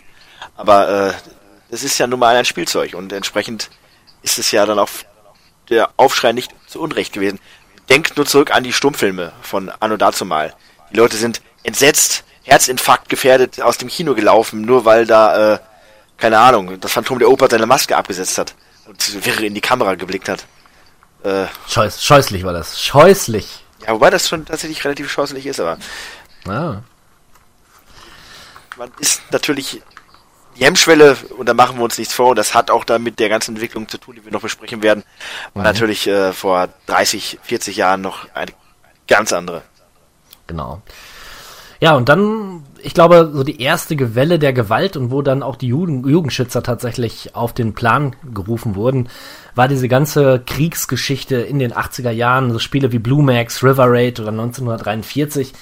Aber 0.56 0.88
äh, 1.08 1.12
es 1.68 1.84
ist 1.84 1.98
ja 1.98 2.06
nun 2.06 2.20
mal 2.20 2.34
ein 2.34 2.46
Spielzeug 2.46 2.94
und 2.94 3.12
entsprechend 3.12 3.68
ist 4.22 4.38
es 4.38 4.50
ja 4.52 4.64
dann 4.64 4.78
auch 4.78 4.88
der 5.68 5.90
Aufschrei 5.98 6.32
nicht 6.32 6.50
zu 6.66 6.80
Unrecht 6.80 7.12
gewesen. 7.12 7.40
Denkt 7.92 8.16
nur 8.16 8.24
zurück 8.24 8.52
an 8.54 8.64
die 8.64 8.72
Stummfilme 8.72 9.32
von 9.42 9.70
Anno 9.80 9.98
dazumal. 9.98 10.54
Die 10.90 10.96
Leute 10.96 11.18
sind 11.18 11.42
entsetzt, 11.62 12.24
Herzinfarkt 12.42 13.10
gefährdet 13.10 13.60
aus 13.60 13.76
dem 13.76 13.88
Kino 13.90 14.14
gelaufen, 14.14 14.62
nur 14.62 14.86
weil 14.86 15.04
da, 15.06 15.56
äh, 15.56 15.58
keine 16.16 16.38
Ahnung, 16.38 16.80
das 16.80 16.90
Phantom 16.90 17.18
der 17.18 17.28
Oper 17.28 17.48
seine 17.50 17.66
Maske 17.66 17.94
abgesetzt 17.94 18.38
hat 18.38 18.54
und 18.86 19.26
wirre 19.26 19.44
in 19.44 19.52
die 19.52 19.60
Kamera 19.60 19.94
geblickt 19.94 20.30
hat. 20.30 20.46
Äh, 21.22 21.44
Scheuß, 21.68 22.02
scheußlich 22.02 22.44
war 22.44 22.54
das. 22.54 22.82
Scheußlich. 22.82 23.62
ja, 23.86 23.92
wobei 23.92 24.08
das 24.08 24.26
schon 24.26 24.46
tatsächlich 24.46 24.82
relativ 24.86 25.12
scheußlich 25.12 25.44
ist, 25.44 25.60
aber 25.60 25.76
Ah. 26.48 26.76
man 28.78 28.90
ist 29.00 29.20
natürlich 29.32 29.82
die 30.56 30.64
Hemmschwelle, 30.64 31.16
und 31.36 31.48
da 31.48 31.54
machen 31.54 31.78
wir 31.78 31.84
uns 31.84 31.98
nichts 31.98 32.14
vor, 32.14 32.30
und 32.30 32.38
das 32.38 32.54
hat 32.54 32.70
auch 32.70 32.84
da 32.84 32.98
mit 32.98 33.18
der 33.18 33.28
ganzen 33.28 33.54
Entwicklung 33.54 33.88
zu 33.88 33.98
tun, 33.98 34.16
die 34.16 34.24
wir 34.24 34.32
noch 34.32 34.42
besprechen 34.42 34.82
werden, 34.82 35.04
war 35.54 35.62
natürlich 35.64 36.06
äh, 36.06 36.32
vor 36.32 36.68
30, 36.86 37.38
40 37.42 37.76
Jahren 37.76 38.00
noch 38.00 38.28
eine 38.34 38.52
ganz 39.06 39.32
andere. 39.32 39.62
Genau. 40.46 40.82
Ja, 41.82 41.96
und 41.96 42.08
dann, 42.08 42.62
ich 42.80 42.94
glaube, 42.94 43.32
so 43.34 43.42
die 43.42 43.60
erste 43.60 44.14
Welle 44.14 44.38
der 44.38 44.52
Gewalt 44.52 44.96
und 44.96 45.10
wo 45.10 45.20
dann 45.20 45.42
auch 45.42 45.56
die 45.56 45.66
Juden, 45.66 46.08
Jugendschützer 46.08 46.62
tatsächlich 46.62 47.34
auf 47.34 47.52
den 47.52 47.74
Plan 47.74 48.14
gerufen 48.32 48.76
wurden, 48.76 49.08
war 49.56 49.66
diese 49.66 49.88
ganze 49.88 50.40
Kriegsgeschichte 50.46 51.36
in 51.36 51.58
den 51.58 51.72
80er 51.72 52.12
Jahren, 52.12 52.52
so 52.52 52.60
Spiele 52.60 52.92
wie 52.92 53.00
Blue 53.00 53.24
Max, 53.24 53.64
River 53.64 53.86
Raid 53.88 54.20
oder 54.20 54.28
1943. 54.28 55.54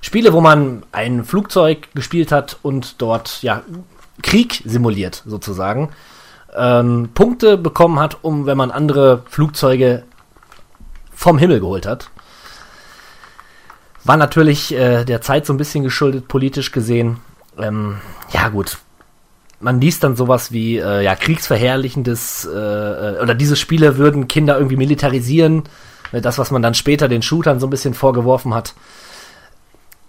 Spiele, 0.00 0.32
wo 0.32 0.40
man 0.40 0.84
ein 0.90 1.22
Flugzeug 1.22 1.88
gespielt 1.94 2.32
hat 2.32 2.56
und 2.62 3.02
dort, 3.02 3.42
ja, 3.42 3.62
Krieg 4.22 4.62
simuliert, 4.64 5.22
sozusagen. 5.26 5.90
Ähm, 6.54 7.10
Punkte 7.14 7.56
bekommen 7.56 7.98
hat, 7.98 8.18
um, 8.22 8.46
wenn 8.46 8.56
man 8.56 8.70
andere 8.70 9.22
Flugzeuge 9.28 10.04
vom 11.14 11.38
Himmel 11.38 11.60
geholt 11.60 11.86
hat. 11.86 12.10
War 14.04 14.16
natürlich 14.16 14.74
äh, 14.74 15.04
der 15.04 15.20
Zeit 15.20 15.46
so 15.46 15.52
ein 15.52 15.56
bisschen 15.56 15.84
geschuldet, 15.84 16.28
politisch 16.28 16.72
gesehen. 16.72 17.18
Ähm, 17.58 17.98
ja, 18.32 18.48
gut. 18.48 18.78
Man 19.60 19.80
liest 19.80 20.02
dann 20.02 20.16
sowas 20.16 20.50
wie, 20.50 20.78
äh, 20.78 21.04
ja, 21.04 21.14
kriegsverherrlichendes, 21.14 22.48
äh, 22.52 22.58
äh, 22.58 23.20
oder 23.22 23.34
diese 23.34 23.54
Spiele 23.54 23.96
würden 23.96 24.26
Kinder 24.26 24.56
irgendwie 24.56 24.76
militarisieren. 24.76 25.64
Äh, 26.10 26.20
Das, 26.20 26.38
was 26.38 26.50
man 26.50 26.62
dann 26.62 26.74
später 26.74 27.08
den 27.08 27.22
Shootern 27.22 27.60
so 27.60 27.66
ein 27.68 27.70
bisschen 27.70 27.94
vorgeworfen 27.94 28.54
hat. 28.54 28.74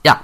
Ja, 0.04 0.22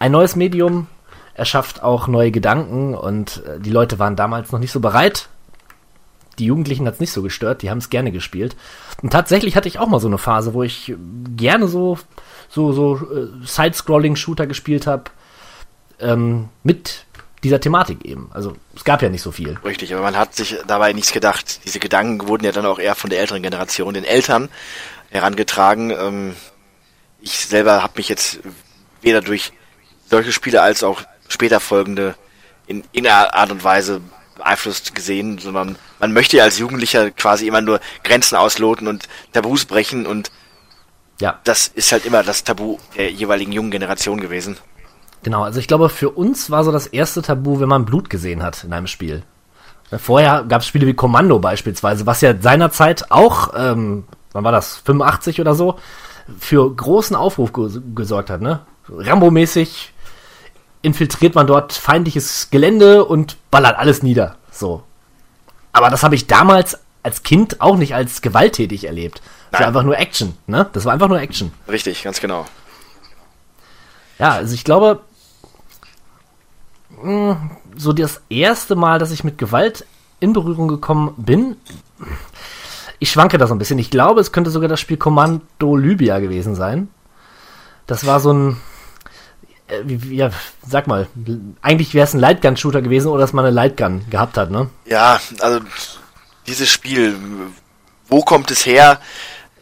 ein 0.00 0.12
neues 0.12 0.34
Medium 0.34 0.88
erschafft 1.34 1.82
auch 1.82 2.08
neue 2.08 2.30
Gedanken 2.30 2.94
und 2.94 3.42
äh, 3.46 3.60
die 3.60 3.70
Leute 3.70 3.98
waren 3.98 4.16
damals 4.16 4.52
noch 4.52 4.58
nicht 4.58 4.72
so 4.72 4.80
bereit. 4.80 5.28
Die 6.38 6.46
Jugendlichen 6.46 6.86
hat 6.86 6.94
es 6.94 7.00
nicht 7.00 7.12
so 7.12 7.22
gestört, 7.22 7.62
die 7.62 7.70
haben 7.70 7.78
es 7.78 7.90
gerne 7.90 8.10
gespielt. 8.10 8.56
Und 9.02 9.10
tatsächlich 9.10 9.54
hatte 9.56 9.68
ich 9.68 9.78
auch 9.78 9.88
mal 9.88 10.00
so 10.00 10.08
eine 10.08 10.18
Phase, 10.18 10.54
wo 10.54 10.62
ich 10.62 10.94
gerne 11.36 11.68
so 11.68 11.98
so 12.48 12.72
so 12.72 12.96
äh, 12.96 13.46
Side-Scrolling-Shooter 13.46 14.46
gespielt 14.46 14.86
habe 14.86 15.04
ähm, 16.00 16.48
mit 16.62 17.06
dieser 17.42 17.60
Thematik 17.60 18.04
eben. 18.04 18.30
Also 18.32 18.54
es 18.76 18.84
gab 18.84 19.02
ja 19.02 19.08
nicht 19.08 19.22
so 19.22 19.32
viel. 19.32 19.58
Richtig, 19.64 19.92
aber 19.92 20.02
man 20.02 20.16
hat 20.16 20.34
sich 20.34 20.58
dabei 20.66 20.92
nichts 20.92 21.12
gedacht. 21.12 21.64
Diese 21.64 21.80
Gedanken 21.80 22.28
wurden 22.28 22.44
ja 22.44 22.52
dann 22.52 22.66
auch 22.66 22.78
eher 22.78 22.94
von 22.94 23.10
der 23.10 23.20
älteren 23.20 23.42
Generation, 23.42 23.94
den 23.94 24.04
Eltern 24.04 24.48
herangetragen. 25.10 25.90
Ähm, 25.90 26.36
ich 27.20 27.38
selber 27.38 27.82
habe 27.82 27.94
mich 27.96 28.08
jetzt 28.08 28.40
weder 29.00 29.20
durch 29.20 29.52
solche 30.08 30.32
Spiele 30.32 30.62
als 30.62 30.84
auch 30.84 31.02
später 31.28 31.60
folgende 31.60 32.14
in 32.66 32.84
irgendeiner 32.92 33.34
Art 33.34 33.50
und 33.50 33.64
Weise 33.64 34.00
beeinflusst 34.36 34.94
gesehen, 34.94 35.38
sondern 35.38 35.76
man 36.00 36.12
möchte 36.12 36.36
ja 36.36 36.44
als 36.44 36.58
Jugendlicher 36.58 37.10
quasi 37.10 37.46
immer 37.46 37.60
nur 37.60 37.80
Grenzen 38.04 38.36
ausloten 38.36 38.88
und 38.88 39.08
Tabus 39.32 39.64
brechen 39.64 40.06
und 40.06 40.30
Ja. 41.20 41.38
das 41.44 41.68
ist 41.68 41.92
halt 41.92 42.06
immer 42.06 42.22
das 42.22 42.44
Tabu 42.44 42.78
der 42.96 43.10
jeweiligen 43.10 43.52
jungen 43.52 43.70
Generation 43.70 44.20
gewesen. 44.20 44.56
Genau, 45.22 45.42
also 45.44 45.60
ich 45.60 45.68
glaube, 45.68 45.88
für 45.88 46.10
uns 46.10 46.50
war 46.50 46.64
so 46.64 46.72
das 46.72 46.86
erste 46.88 47.22
Tabu, 47.22 47.60
wenn 47.60 47.68
man 47.68 47.84
Blut 47.84 48.10
gesehen 48.10 48.42
hat 48.42 48.64
in 48.64 48.72
einem 48.72 48.88
Spiel. 48.88 49.22
Vorher 49.98 50.44
gab 50.48 50.62
es 50.62 50.66
Spiele 50.66 50.86
wie 50.86 50.94
Kommando 50.94 51.38
beispielsweise, 51.38 52.06
was 52.06 52.22
ja 52.22 52.34
seinerzeit 52.40 53.10
auch, 53.10 53.52
ähm, 53.54 54.04
wann 54.32 54.42
war 54.44 54.52
das, 54.52 54.78
85 54.78 55.40
oder 55.40 55.54
so, 55.54 55.78
für 56.38 56.74
großen 56.74 57.14
Aufruf 57.14 57.52
ges 57.52 57.80
gesorgt 57.94 58.30
hat, 58.30 58.40
ne? 58.40 58.60
Rambo-mäßig 58.88 59.90
infiltriert 60.82 61.34
man 61.34 61.46
dort 61.46 61.72
feindliches 61.72 62.50
Gelände 62.50 63.04
und 63.04 63.36
ballert 63.50 63.78
alles 63.78 64.02
nieder. 64.02 64.36
So. 64.50 64.82
Aber 65.72 65.90
das 65.90 66.02
habe 66.02 66.14
ich 66.14 66.26
damals 66.26 66.78
als 67.02 67.22
Kind 67.22 67.60
auch 67.60 67.76
nicht 67.76 67.94
als 67.94 68.20
gewalttätig 68.20 68.84
erlebt. 68.84 69.22
Das 69.50 69.60
war 69.60 69.66
Nein. 69.66 69.68
einfach 69.68 69.82
nur 69.84 69.98
Action, 69.98 70.34
ne? 70.46 70.68
Das 70.72 70.84
war 70.84 70.92
einfach 70.92 71.08
nur 71.08 71.20
Action. 71.20 71.52
Richtig, 71.68 72.02
ganz 72.02 72.20
genau. 72.20 72.46
Ja, 74.18 74.32
also 74.32 74.54
ich 74.54 74.64
glaube, 74.64 75.00
mh, 77.02 77.36
so 77.76 77.92
das 77.92 78.20
erste 78.28 78.76
Mal, 78.76 78.98
dass 78.98 79.10
ich 79.10 79.24
mit 79.24 79.38
Gewalt 79.38 79.84
in 80.20 80.32
Berührung 80.32 80.68
gekommen 80.68 81.14
bin, 81.16 81.56
ich 82.98 83.10
schwanke 83.10 83.38
da 83.38 83.46
so 83.46 83.54
ein 83.54 83.58
bisschen. 83.58 83.78
Ich 83.78 83.90
glaube, 83.90 84.20
es 84.20 84.30
könnte 84.30 84.50
sogar 84.50 84.68
das 84.68 84.80
Spiel 84.80 84.96
Kommando 84.96 85.76
Libya 85.76 86.20
gewesen 86.20 86.54
sein. 86.54 86.88
Das 87.86 88.06
war 88.06 88.20
so 88.20 88.32
ein, 88.32 88.56
ja, 90.10 90.30
sag 90.66 90.86
mal, 90.86 91.06
eigentlich 91.62 91.94
wäre 91.94 92.06
es 92.06 92.14
ein 92.14 92.20
Lightgun-Shooter 92.20 92.82
gewesen 92.82 93.08
oder 93.08 93.20
dass 93.20 93.32
man 93.32 93.44
eine 93.44 93.54
Lightgun 93.54 94.08
gehabt 94.10 94.36
hat, 94.36 94.50
ne? 94.50 94.70
Ja, 94.84 95.20
also 95.40 95.60
dieses 96.46 96.70
Spiel, 96.70 97.16
wo 98.08 98.22
kommt 98.22 98.50
es 98.50 98.66
her? 98.66 99.00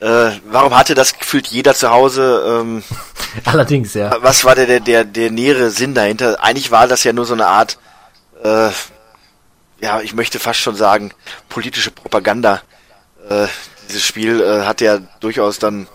Äh, 0.00 0.30
warum 0.50 0.76
hatte 0.76 0.94
das 0.94 1.18
gefühlt 1.18 1.46
jeder 1.48 1.74
zu 1.74 1.90
Hause? 1.90 2.60
Ähm, 2.62 2.82
Allerdings, 3.44 3.94
ja. 3.94 4.16
was 4.22 4.44
war 4.44 4.54
der, 4.54 4.66
der, 4.66 4.80
der, 4.80 5.04
der 5.04 5.30
nähere 5.30 5.70
Sinn 5.70 5.94
dahinter? 5.94 6.42
Eigentlich 6.42 6.70
war 6.70 6.88
das 6.88 7.04
ja 7.04 7.12
nur 7.12 7.26
so 7.26 7.34
eine 7.34 7.46
Art, 7.46 7.78
äh, 8.42 8.70
ja, 9.80 10.00
ich 10.00 10.14
möchte 10.14 10.38
fast 10.38 10.60
schon 10.60 10.76
sagen, 10.76 11.12
politische 11.48 11.90
Propaganda. 11.90 12.62
Äh, 13.28 13.46
dieses 13.88 14.04
Spiel 14.04 14.40
äh, 14.40 14.64
hat 14.64 14.80
ja 14.80 14.98
durchaus 15.20 15.58
dann. 15.58 15.86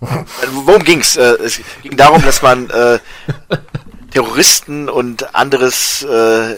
Äh, 0.00 0.06
Worum 0.52 0.82
ging's? 0.84 1.16
Äh, 1.16 1.36
es 1.44 1.60
ging 1.82 1.96
darum, 1.96 2.22
dass 2.22 2.42
man 2.42 2.70
äh, 2.70 2.98
Terroristen 4.10 4.88
und 4.88 5.34
anderes 5.34 6.02
äh, 6.02 6.56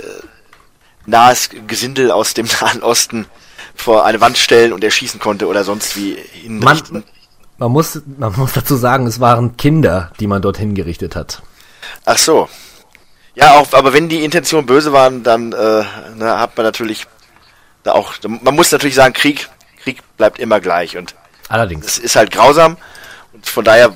nahes 1.06 1.51
Gesindel 1.66 2.10
aus 2.10 2.35
dem 2.35 2.47
Nahen 2.60 2.82
Osten 2.82 3.27
vor 3.74 4.05
eine 4.05 4.20
Wand 4.20 4.39
stellen 4.39 4.73
und 4.73 4.85
erschießen 4.85 5.20
konnte 5.20 5.47
oder 5.47 5.64
sonst 5.64 5.97
wie 5.97 6.16
hinrichten. 6.32 6.98
Man, 6.98 7.05
man, 7.59 7.73
muss, 7.73 8.01
man 8.19 8.32
muss 8.36 8.52
dazu 8.52 8.77
sagen, 8.77 9.06
es 9.06 9.20
waren 9.20 9.56
Kinder, 9.56 10.12
die 10.20 10.27
man 10.27 10.43
dort 10.43 10.59
hingerichtet 10.59 11.16
hat. 11.16 11.43
Ach 12.05 12.19
so. 12.19 12.48
Ja, 13.35 13.52
auch, 13.52 13.73
aber 13.73 13.93
wenn 13.94 14.09
die 14.09 14.24
Intentionen 14.24 14.66
böse 14.66 14.93
waren, 14.93 15.23
dann 15.23 15.52
äh, 15.52 15.85
na, 16.16 16.39
hat 16.39 16.56
man 16.56 16.66
natürlich 16.66 17.06
da 17.82 17.93
auch, 17.93 18.14
man 18.28 18.55
muss 18.55 18.70
natürlich 18.70 18.94
sagen, 18.94 19.14
Krieg, 19.14 19.48
Krieg 19.82 20.02
bleibt 20.16 20.39
immer 20.39 20.60
gleich 20.60 20.97
und 20.97 21.14
Allerdings. 21.48 21.86
es 21.86 21.98
ist 21.98 22.16
halt 22.16 22.31
grausam 22.31 22.77
von 23.44 23.64
daher 23.64 23.93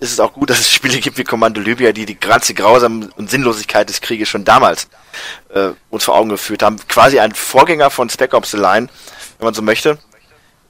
ist 0.00 0.12
es 0.12 0.20
auch 0.20 0.32
gut, 0.32 0.50
dass 0.50 0.60
es 0.60 0.70
Spiele 0.70 0.98
gibt 0.98 1.16
wie 1.18 1.24
Kommando 1.24 1.60
Libya, 1.60 1.92
die 1.92 2.04
die 2.04 2.18
ganze 2.18 2.52
Grausam 2.54 3.10
und 3.16 3.30
Sinnlosigkeit 3.30 3.88
des 3.88 4.00
Krieges 4.00 4.28
schon 4.28 4.44
damals 4.44 4.88
äh, 5.54 5.70
uns 5.90 6.04
vor 6.04 6.14
Augen 6.16 6.28
geführt 6.28 6.62
haben. 6.62 6.76
Quasi 6.88 7.18
ein 7.18 7.32
Vorgänger 7.32 7.90
von 7.90 8.10
Spec 8.10 8.34
Ops 8.34 8.50
The 8.50 8.58
Line, 8.58 8.88
wenn 9.38 9.44
man 9.46 9.54
so 9.54 9.62
möchte. 9.62 9.98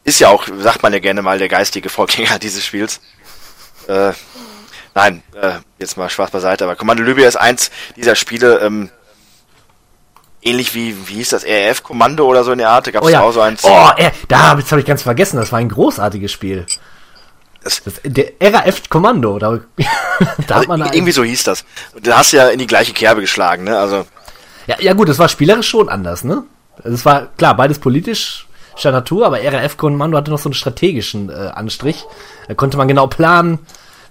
Ist 0.04 0.20
ja 0.20 0.28
auch, 0.28 0.46
sagt 0.58 0.82
man 0.82 0.92
ja 0.92 0.98
gerne 0.98 1.22
mal, 1.22 1.38
der 1.38 1.48
geistige 1.48 1.88
Vorgänger 1.88 2.38
dieses 2.42 2.64
Spiels. 2.64 3.00
Äh, 3.88 4.12
nein, 4.94 5.22
äh, 5.40 5.54
jetzt 5.78 5.96
mal 5.96 6.08
Spaß 6.08 6.30
beiseite, 6.30 6.64
aber 6.64 6.76
Kommando 6.76 7.02
Libya 7.02 7.26
ist 7.26 7.36
eins 7.36 7.70
dieser 7.96 8.14
Spiele, 8.14 8.60
ähm, 8.60 8.90
ähnlich 10.42 10.74
wie, 10.74 11.08
wie 11.08 11.14
hieß 11.14 11.30
das, 11.30 11.44
RAF-Kommando 11.44 12.26
oder 12.26 12.44
so 12.44 12.52
in 12.52 12.58
der 12.58 12.68
Art, 12.68 12.86
da 12.86 12.90
gab 12.90 13.02
es 13.02 13.08
Oh 13.08 13.12
ja. 13.12 13.20
auch 13.22 13.32
so 13.32 13.40
eins. 13.40 13.64
Oh, 13.64 13.90
da 14.28 14.38
habe 14.38 14.62
hab 14.62 14.78
ich 14.78 14.84
ganz 14.84 15.02
vergessen, 15.02 15.38
das 15.38 15.50
war 15.50 15.58
ein 15.58 15.70
großartiges 15.70 16.30
Spiel. 16.30 16.66
Das- 17.64 17.82
Das, 17.82 17.94
der 18.04 18.32
RAF-Kommando, 18.40 19.38
da, 19.38 19.58
da 20.46 20.54
hat 20.56 20.68
man 20.68 20.82
also, 20.82 20.94
irgendwie 20.94 21.12
so 21.12 21.24
hieß 21.24 21.42
das. 21.44 21.64
Und 21.94 22.06
da 22.06 22.18
hast 22.18 22.32
du 22.32 22.36
ja 22.36 22.48
in 22.48 22.58
die 22.58 22.66
gleiche 22.66 22.92
Kerbe 22.92 23.20
geschlagen, 23.22 23.64
ne? 23.64 23.78
Also, 23.78 24.04
ja, 24.66 24.76
ja 24.80 24.92
gut, 24.92 25.08
das 25.08 25.18
war 25.18 25.28
spielerisch 25.28 25.68
schon 25.68 25.88
anders, 25.88 26.24
ne? 26.24 26.44
Also 26.82 26.94
es 26.94 27.04
war, 27.04 27.26
klar, 27.36 27.56
beides 27.56 27.78
politischer 27.78 28.46
Natur, 28.92 29.26
aber 29.26 29.38
RAF-Kommando 29.42 30.16
hatte 30.16 30.30
noch 30.30 30.38
so 30.38 30.48
einen 30.48 30.54
strategischen 30.54 31.30
äh, 31.30 31.32
Anstrich. 31.54 32.04
Da 32.48 32.54
konnte 32.54 32.76
man 32.76 32.88
genau 32.88 33.06
planen, 33.06 33.58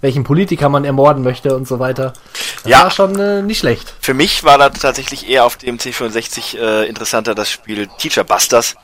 welchen 0.00 0.24
Politiker 0.24 0.68
man 0.68 0.84
ermorden 0.84 1.22
möchte 1.22 1.54
und 1.56 1.68
so 1.68 1.78
weiter. 1.78 2.12
Das 2.62 2.70
Ja. 2.72 2.82
war 2.84 2.90
schon 2.90 3.18
äh, 3.18 3.42
nicht 3.42 3.58
schlecht. 3.60 3.94
für 4.00 4.14
mich 4.14 4.42
war 4.44 4.58
da 4.58 4.70
tatsächlich 4.70 5.28
eher 5.28 5.44
auf 5.44 5.56
dem 5.56 5.78
C64 5.78 6.58
äh, 6.58 6.88
interessanter 6.88 7.34
das 7.34 7.50
Spiel 7.50 7.86
Teacher 7.98 8.24
Busters. 8.24 8.74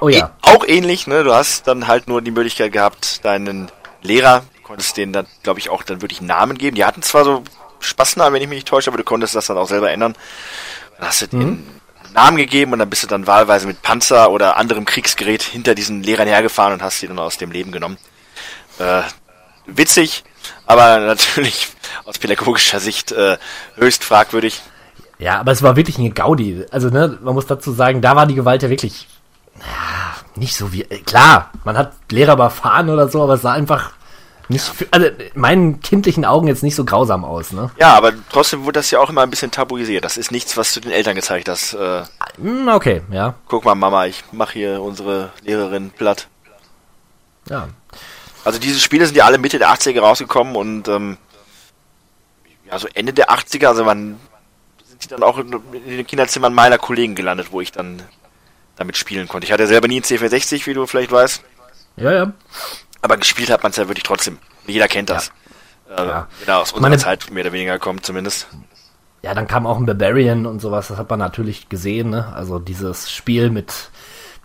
Oh 0.00 0.08
ja. 0.08 0.32
Auch 0.42 0.64
ähnlich, 0.66 1.06
ne? 1.06 1.22
Du 1.24 1.32
hast 1.34 1.66
dann 1.68 1.86
halt 1.86 2.08
nur 2.08 2.20
die 2.22 2.30
Möglichkeit 2.32 2.72
gehabt, 2.72 3.24
deinen 3.24 3.70
Lehrer, 4.04 4.44
du 4.56 4.62
konntest 4.62 4.96
denen 4.96 5.12
dann, 5.12 5.26
glaube 5.42 5.58
ich, 5.58 5.70
auch 5.70 5.82
dann 5.82 6.02
wirklich 6.02 6.20
Namen 6.20 6.56
geben. 6.56 6.76
Die 6.76 6.84
hatten 6.84 7.02
zwar 7.02 7.24
so 7.24 7.42
Spaßnamen, 7.80 8.34
wenn 8.34 8.42
ich 8.42 8.48
mich 8.48 8.58
nicht 8.58 8.68
täusche, 8.68 8.90
aber 8.90 8.98
du 8.98 9.04
konntest 9.04 9.34
das 9.34 9.46
dann 9.46 9.58
auch 9.58 9.68
selber 9.68 9.90
ändern. 9.90 10.14
Dann 10.98 11.08
hast 11.08 11.22
du 11.22 11.26
den 11.26 11.66
Namen 12.14 12.36
gegeben 12.36 12.72
und 12.72 12.78
dann 12.78 12.90
bist 12.90 13.02
du 13.02 13.06
dann 13.06 13.26
wahlweise 13.26 13.66
mit 13.66 13.82
Panzer 13.82 14.30
oder 14.30 14.56
anderem 14.56 14.84
Kriegsgerät 14.84 15.42
hinter 15.42 15.74
diesen 15.74 16.02
Lehrern 16.02 16.28
hergefahren 16.28 16.74
und 16.74 16.82
hast 16.82 17.00
sie 17.00 17.08
dann 17.08 17.18
aus 17.18 17.38
dem 17.38 17.50
Leben 17.50 17.72
genommen. 17.72 17.98
Äh, 18.78 19.02
witzig, 19.66 20.24
aber 20.66 20.98
natürlich 20.98 21.68
aus 22.04 22.18
pädagogischer 22.18 22.80
Sicht 22.80 23.12
äh, 23.12 23.38
höchst 23.76 24.04
fragwürdig. 24.04 24.62
Ja, 25.18 25.40
aber 25.40 25.52
es 25.52 25.62
war 25.62 25.76
wirklich 25.76 25.98
eine 25.98 26.10
Gaudi. 26.10 26.64
Also, 26.70 26.88
ne, 26.88 27.18
man 27.22 27.34
muss 27.34 27.46
dazu 27.46 27.72
sagen, 27.72 28.00
da 28.00 28.16
war 28.16 28.26
die 28.26 28.34
Gewalt 28.34 28.62
ja 28.62 28.70
wirklich 28.70 29.06
ja, 29.60 30.16
nicht 30.36 30.56
so 30.56 30.72
wie. 30.72 30.82
Äh, 30.82 31.00
klar, 31.00 31.50
man 31.64 31.76
hat 31.78 31.92
Lehrer 32.10 32.34
überfahren 32.34 32.90
oder 32.90 33.08
so, 33.08 33.22
aber 33.22 33.34
es 33.34 33.42
sah 33.42 33.52
einfach 33.52 33.92
nicht 34.48 34.64
für, 34.64 34.86
also 34.90 35.06
in 35.06 35.40
meinen 35.40 35.80
kindlichen 35.80 36.24
Augen 36.26 36.48
jetzt 36.48 36.62
nicht 36.62 36.74
so 36.74 36.84
grausam 36.84 37.24
aus, 37.24 37.52
ne? 37.52 37.70
Ja, 37.78 37.94
aber 37.94 38.12
trotzdem 38.30 38.64
wurde 38.64 38.78
das 38.80 38.90
ja 38.90 39.00
auch 39.00 39.08
immer 39.08 39.22
ein 39.22 39.30
bisschen 39.30 39.50
tabuisiert. 39.50 40.04
Das 40.04 40.18
ist 40.18 40.30
nichts, 40.30 40.56
was 40.56 40.74
du 40.74 40.80
den 40.80 40.90
Eltern 40.92 41.14
gezeigt 41.14 41.48
hast. 41.48 41.74
Äh, 41.74 42.02
Hm, 42.36 42.68
okay, 42.68 43.02
ja. 43.10 43.34
guck 43.46 43.64
mal, 43.64 43.74
Mama, 43.76 44.06
ich 44.06 44.24
mache 44.32 44.54
hier 44.54 44.82
unsere 44.82 45.30
Lehrerin 45.42 45.90
platt. 45.90 46.26
Ja. 47.48 47.68
Also 48.44 48.58
diese 48.58 48.80
Spiele 48.80 49.06
sind 49.06 49.16
ja 49.16 49.24
alle 49.24 49.38
Mitte 49.38 49.58
der 49.58 49.68
80er 49.72 50.00
rausgekommen 50.00 50.56
und 50.56 50.88
ähm, 50.88 51.16
ja, 52.70 52.78
so 52.78 52.88
Ende 52.92 53.12
der 53.12 53.30
80er, 53.30 53.68
also 53.68 53.84
man 53.84 54.18
sind 54.86 55.04
die 55.04 55.08
dann 55.08 55.22
auch 55.22 55.38
in, 55.38 55.52
in 55.72 55.96
den 55.96 56.06
Kinderzimmern 56.06 56.52
meiner 56.52 56.76
Kollegen 56.78 57.14
gelandet, 57.14 57.48
wo 57.52 57.60
ich 57.60 57.72
dann 57.72 58.02
damit 58.76 58.96
spielen 58.96 59.28
konnte. 59.28 59.46
Ich 59.46 59.52
hatte 59.52 59.66
selber 59.66 59.88
nie 59.88 59.96
einen 59.96 60.04
C64, 60.04 60.66
wie 60.66 60.74
du 60.74 60.86
vielleicht 60.86 61.12
weißt, 61.12 61.42
Ja, 61.96 62.12
ja. 62.12 62.32
aber 63.02 63.16
gespielt 63.16 63.50
hat 63.50 63.62
man 63.62 63.70
es 63.70 63.76
ja 63.76 63.88
wirklich 63.88 64.02
trotzdem. 64.04 64.38
Jeder 64.66 64.88
kennt 64.88 65.10
das. 65.10 65.28
Äh, 65.88 66.04
Ja. 66.06 66.28
Er 66.46 66.58
aus 66.58 66.72
unserer 66.72 66.82
Meine- 66.90 66.98
Zeit 66.98 67.30
mehr 67.30 67.44
oder 67.44 67.52
weniger 67.52 67.78
kommt, 67.78 68.04
zumindest. 68.04 68.48
Ja, 69.22 69.32
dann 69.34 69.46
kam 69.46 69.66
auch 69.66 69.78
ein 69.78 69.86
Barbarian 69.86 70.44
und 70.44 70.60
sowas, 70.60 70.88
das 70.88 70.98
hat 70.98 71.08
man 71.08 71.18
natürlich 71.18 71.68
gesehen, 71.70 72.10
ne? 72.10 72.32
Also 72.34 72.58
dieses 72.58 73.10
Spiel 73.10 73.48
mit 73.50 73.72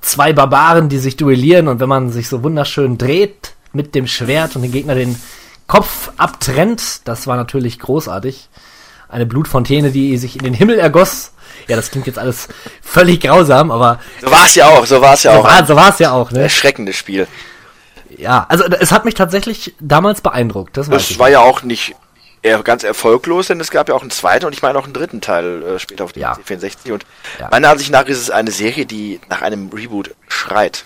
zwei 0.02 0.32
Barbaren, 0.32 0.88
die 0.88 1.00
sich 1.00 1.18
duellieren 1.18 1.68
und 1.68 1.80
wenn 1.82 1.90
man 1.90 2.12
sich 2.12 2.30
so 2.30 2.44
wunderschön 2.44 2.98
dreht 2.98 3.54
mit 3.74 3.94
dem 3.94 4.08
Schwert 4.08 4.56
und 4.56 4.62
den 4.62 4.72
Gegner 4.72 4.96
den 4.96 5.20
Kopf 5.68 6.12
abtrennt, 6.18 7.08
das 7.08 7.28
war 7.28 7.36
natürlich 7.36 7.78
großartig. 7.80 8.48
Eine 9.10 9.26
Blutfontäne, 9.26 9.92
die 9.92 10.18
sich 10.18 10.38
in 10.38 10.44
den 10.44 10.54
Himmel 10.54 10.80
ergoss. 10.80 11.34
Ja, 11.68 11.76
das 11.76 11.92
klingt 11.92 12.08
jetzt 12.08 12.18
alles 12.20 12.48
völlig 12.82 13.20
grausam, 13.22 13.72
aber 13.72 14.00
So 14.22 14.32
war 14.32 14.46
es 14.46 14.56
ja 14.56 14.68
auch, 14.68 14.86
so 14.86 15.02
war 15.02 15.14
es 15.14 15.24
ja 15.24 15.34
so 15.34 15.40
auch. 15.40 15.44
war, 15.44 15.66
so 15.66 15.76
war 15.76 15.90
es 15.90 16.00
ja 16.00 16.12
auch, 16.12 16.32
ne? 16.32 16.42
Erschreckendes 16.44 16.96
Spiel. 16.96 17.28
Ja, 18.18 18.46
also 18.50 18.66
es 18.66 18.92
hat 18.92 19.06
mich 19.06 19.14
tatsächlich 19.14 19.76
damals 19.80 20.22
beeindruckt, 20.22 20.76
das 20.78 20.90
Das 20.90 21.20
war 21.20 21.30
ja 21.30 21.40
auch 21.42 21.62
nicht 21.62 21.96
eher 22.42 22.64
ganz 22.64 22.84
erfolglos, 22.84 23.48
denn 23.48 23.60
es 23.60 23.70
gab 23.70 23.90
ja 23.90 23.96
auch 23.96 24.02
einen 24.02 24.12
zweiten 24.12 24.46
und 24.46 24.54
ich 24.54 24.62
meine 24.62 24.80
auch 24.80 24.86
einen 24.86 24.94
dritten 24.94 25.22
Teil 25.22 25.62
äh, 25.62 25.80
später 25.80 26.06
auf 26.06 26.14
dem 26.14 26.22
Ja. 26.22 26.34
C64. 26.34 26.92
Und 26.94 27.06
Ja. 27.40 27.50
meiner 27.52 27.70
Ansicht 27.70 27.92
nach 27.92 28.06
ist 28.06 28.18
es 28.18 28.30
eine 28.32 28.52
Serie, 28.52 28.86
die 28.86 29.20
nach 29.30 29.42
einem 29.42 29.70
Reboot 29.70 30.16
schreit. 30.28 30.86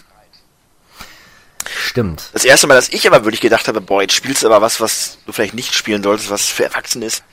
Stimmt. 1.70 2.30
Das 2.34 2.44
erste 2.44 2.68
Mal, 2.68 2.76
dass 2.76 2.90
ich 2.90 3.08
aber 3.08 3.24
wirklich 3.24 3.40
gedacht 3.42 3.68
habe, 3.68 3.80
boah, 3.82 4.02
jetzt 4.02 4.14
spielst 4.16 4.44
du 4.44 4.48
aber 4.48 4.62
was, 4.62 4.82
was 4.82 5.18
du 5.26 5.32
vielleicht 5.32 5.54
nicht 5.54 5.74
spielen 5.76 6.04
solltest, 6.04 6.30
was 6.30 6.46
für 6.48 6.66
Erwachsene 6.66 7.06
ist. 7.06 7.24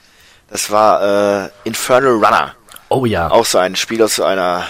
Das 0.49 0.69
war 0.71 1.45
äh, 1.45 1.49
Infernal 1.63 2.11
Runner. 2.13 2.55
Oh 2.91 3.05
ja. 3.05 3.31
Auch 3.31 3.45
so 3.45 3.57
ein 3.57 3.77
Spiel 3.77 4.03
aus 4.03 4.19
einer. 4.19 4.67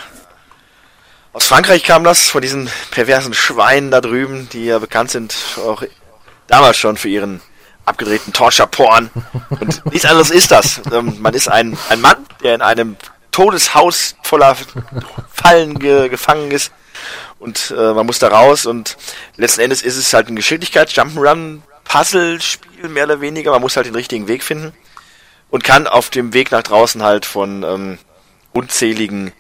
Aus 1.34 1.48
Frankreich 1.48 1.84
kam 1.84 2.04
das, 2.04 2.30
von 2.30 2.44
diesen 2.44 2.70
perversen 2.92 3.34
Schweinen 3.34 3.90
da 3.90 4.00
drüben, 4.00 4.48
die 4.50 4.66
ja 4.66 4.78
bekannt 4.78 5.10
sind, 5.10 5.36
auch 5.58 5.82
damals 6.46 6.78
schon 6.78 6.98
für 6.98 7.10
ihren 7.10 7.42
abgedrehten 7.84 8.32
Torture-Porn. 8.32 9.10
Und 9.50 9.86
nichts 9.92 10.06
anderes 10.06 10.30
ist 10.30 10.52
das. 10.52 10.82
Ähm, 10.94 11.16
man 11.20 11.34
ist 11.34 11.48
ein, 11.48 11.76
ein 11.90 12.00
Mann, 12.00 12.18
der 12.44 12.54
in 12.54 12.62
einem 12.62 12.96
Todeshaus 13.32 14.16
voller 14.22 14.56
Fallen 15.34 15.80
ge 15.80 16.08
gefangen 16.08 16.52
ist. 16.52 16.72
Und 17.40 17.74
äh, 17.76 17.94
man 17.94 18.06
muss 18.06 18.20
da 18.20 18.28
raus 18.28 18.68
und 18.68 18.98
letzten 19.36 19.62
Endes 19.62 19.82
ist 19.82 19.98
es 19.98 20.14
halt 20.14 20.28
ein 20.28 20.36
Geschicklichkeits 20.36 20.94
Jump'n'Run 20.94 21.62
Puzzle-Spiel, 21.86 22.88
mehr 22.88 23.06
oder 23.06 23.20
weniger. 23.20 23.50
Man 23.50 23.62
muss 23.62 23.78
halt 23.78 23.88
den 23.88 23.96
richtigen 23.96 24.28
Weg 24.28 24.44
finden 24.44 24.74
und 25.50 25.64
kann 25.64 25.88
auf 25.88 26.12
dem 26.12 26.36
Weg 26.36 26.52
nach 26.52 26.62
draußen 26.62 27.02
halt 27.02 27.26
von 27.26 27.64
ähm, 27.64 27.98
unzähligen 28.54 29.32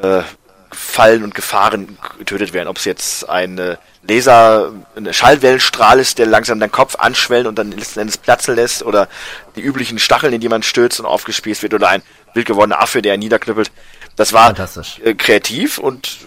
äh, 0.00 0.22
Fallen 0.70 1.22
und 1.22 1.34
Gefahren 1.34 1.98
getötet 2.18 2.52
werden. 2.52 2.68
Ob 2.68 2.78
es 2.78 2.84
jetzt 2.84 3.28
ein 3.28 3.76
Laser, 4.06 4.72
ein 4.96 5.12
Schallwellenstrahl 5.12 5.98
ist, 6.00 6.18
der 6.18 6.26
langsam 6.26 6.60
deinen 6.60 6.72
Kopf 6.72 6.96
anschwellen 6.96 7.46
und 7.46 7.56
dann 7.56 7.70
letzten 7.70 8.00
Endes 8.00 8.18
platzen 8.18 8.54
lässt, 8.54 8.82
oder 8.82 9.08
die 9.56 9.62
üblichen 9.62 9.98
Stacheln, 9.98 10.32
in 10.32 10.40
die 10.40 10.48
man 10.48 10.62
stürzt 10.62 11.00
und 11.00 11.06
aufgespießt 11.06 11.62
wird, 11.62 11.74
oder 11.74 11.88
ein 11.88 12.02
wild 12.34 12.46
gewordener 12.46 12.80
Affe, 12.80 13.02
der 13.02 13.16
niederknüppelt. 13.16 13.70
Das 14.16 14.32
war 14.32 14.54
äh, 15.02 15.14
kreativ 15.14 15.78
und 15.78 16.18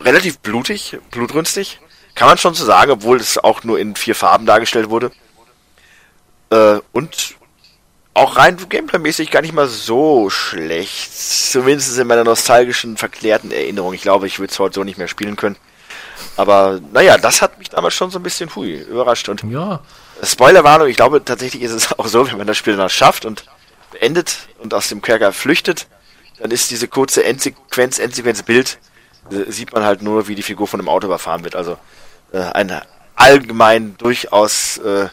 relativ 0.00 0.38
blutig, 0.38 0.98
blutrünstig. 1.10 1.80
Kann 2.14 2.28
man 2.28 2.38
schon 2.38 2.54
so 2.54 2.64
sagen, 2.64 2.92
obwohl 2.92 3.16
es 3.18 3.38
auch 3.38 3.64
nur 3.64 3.78
in 3.80 3.96
vier 3.96 4.14
Farben 4.14 4.46
dargestellt 4.46 4.90
wurde. 4.90 5.10
Äh, 6.50 6.78
und 6.92 7.34
auch 8.14 8.36
rein 8.36 8.56
Gameplay-mäßig 8.56 9.30
gar 9.30 9.42
nicht 9.42 9.52
mal 9.54 9.66
so 9.66 10.30
schlecht. 10.30 11.12
Zumindest 11.12 11.98
in 11.98 12.06
meiner 12.06 12.24
nostalgischen, 12.24 12.96
verklärten 12.96 13.50
Erinnerung. 13.50 13.92
Ich 13.92 14.02
glaube, 14.02 14.26
ich 14.28 14.38
würde 14.38 14.52
es 14.52 14.58
heute 14.58 14.76
so 14.76 14.84
nicht 14.84 14.98
mehr 14.98 15.08
spielen 15.08 15.36
können. 15.36 15.56
Aber 16.36 16.80
naja, 16.92 17.18
das 17.18 17.42
hat 17.42 17.58
mich 17.58 17.70
damals 17.70 17.94
schon 17.94 18.10
so 18.10 18.18
ein 18.18 18.22
bisschen 18.22 18.54
hui, 18.54 18.74
überrascht. 18.74 19.28
Und 19.28 19.42
ja. 19.50 19.80
Spoilerwarnung, 20.22 20.88
ich 20.88 20.96
glaube 20.96 21.24
tatsächlich 21.24 21.62
ist 21.62 21.72
es 21.72 21.92
auch 21.98 22.06
so, 22.06 22.28
wenn 22.28 22.38
man 22.38 22.46
das 22.46 22.56
Spiel 22.56 22.76
dann 22.76 22.88
schafft 22.88 23.24
und 23.24 23.44
beendet 23.92 24.48
und 24.58 24.74
aus 24.74 24.88
dem 24.88 25.02
Kerker 25.02 25.32
flüchtet, 25.32 25.88
dann 26.38 26.50
ist 26.50 26.70
diese 26.70 26.88
kurze 26.88 27.24
Endsequenz, 27.24 27.98
Endsequenz-Bild, 27.98 28.78
äh, 29.30 29.50
sieht 29.50 29.72
man 29.72 29.84
halt 29.84 30.02
nur, 30.02 30.28
wie 30.28 30.34
die 30.34 30.42
Figur 30.42 30.68
von 30.68 30.80
einem 30.80 30.88
Auto 30.88 31.06
überfahren 31.06 31.44
wird. 31.44 31.56
Also 31.56 31.78
äh, 32.32 32.38
ein 32.38 32.80
allgemein 33.16 33.96
durchaus 33.96 34.78
äh, 34.78 35.08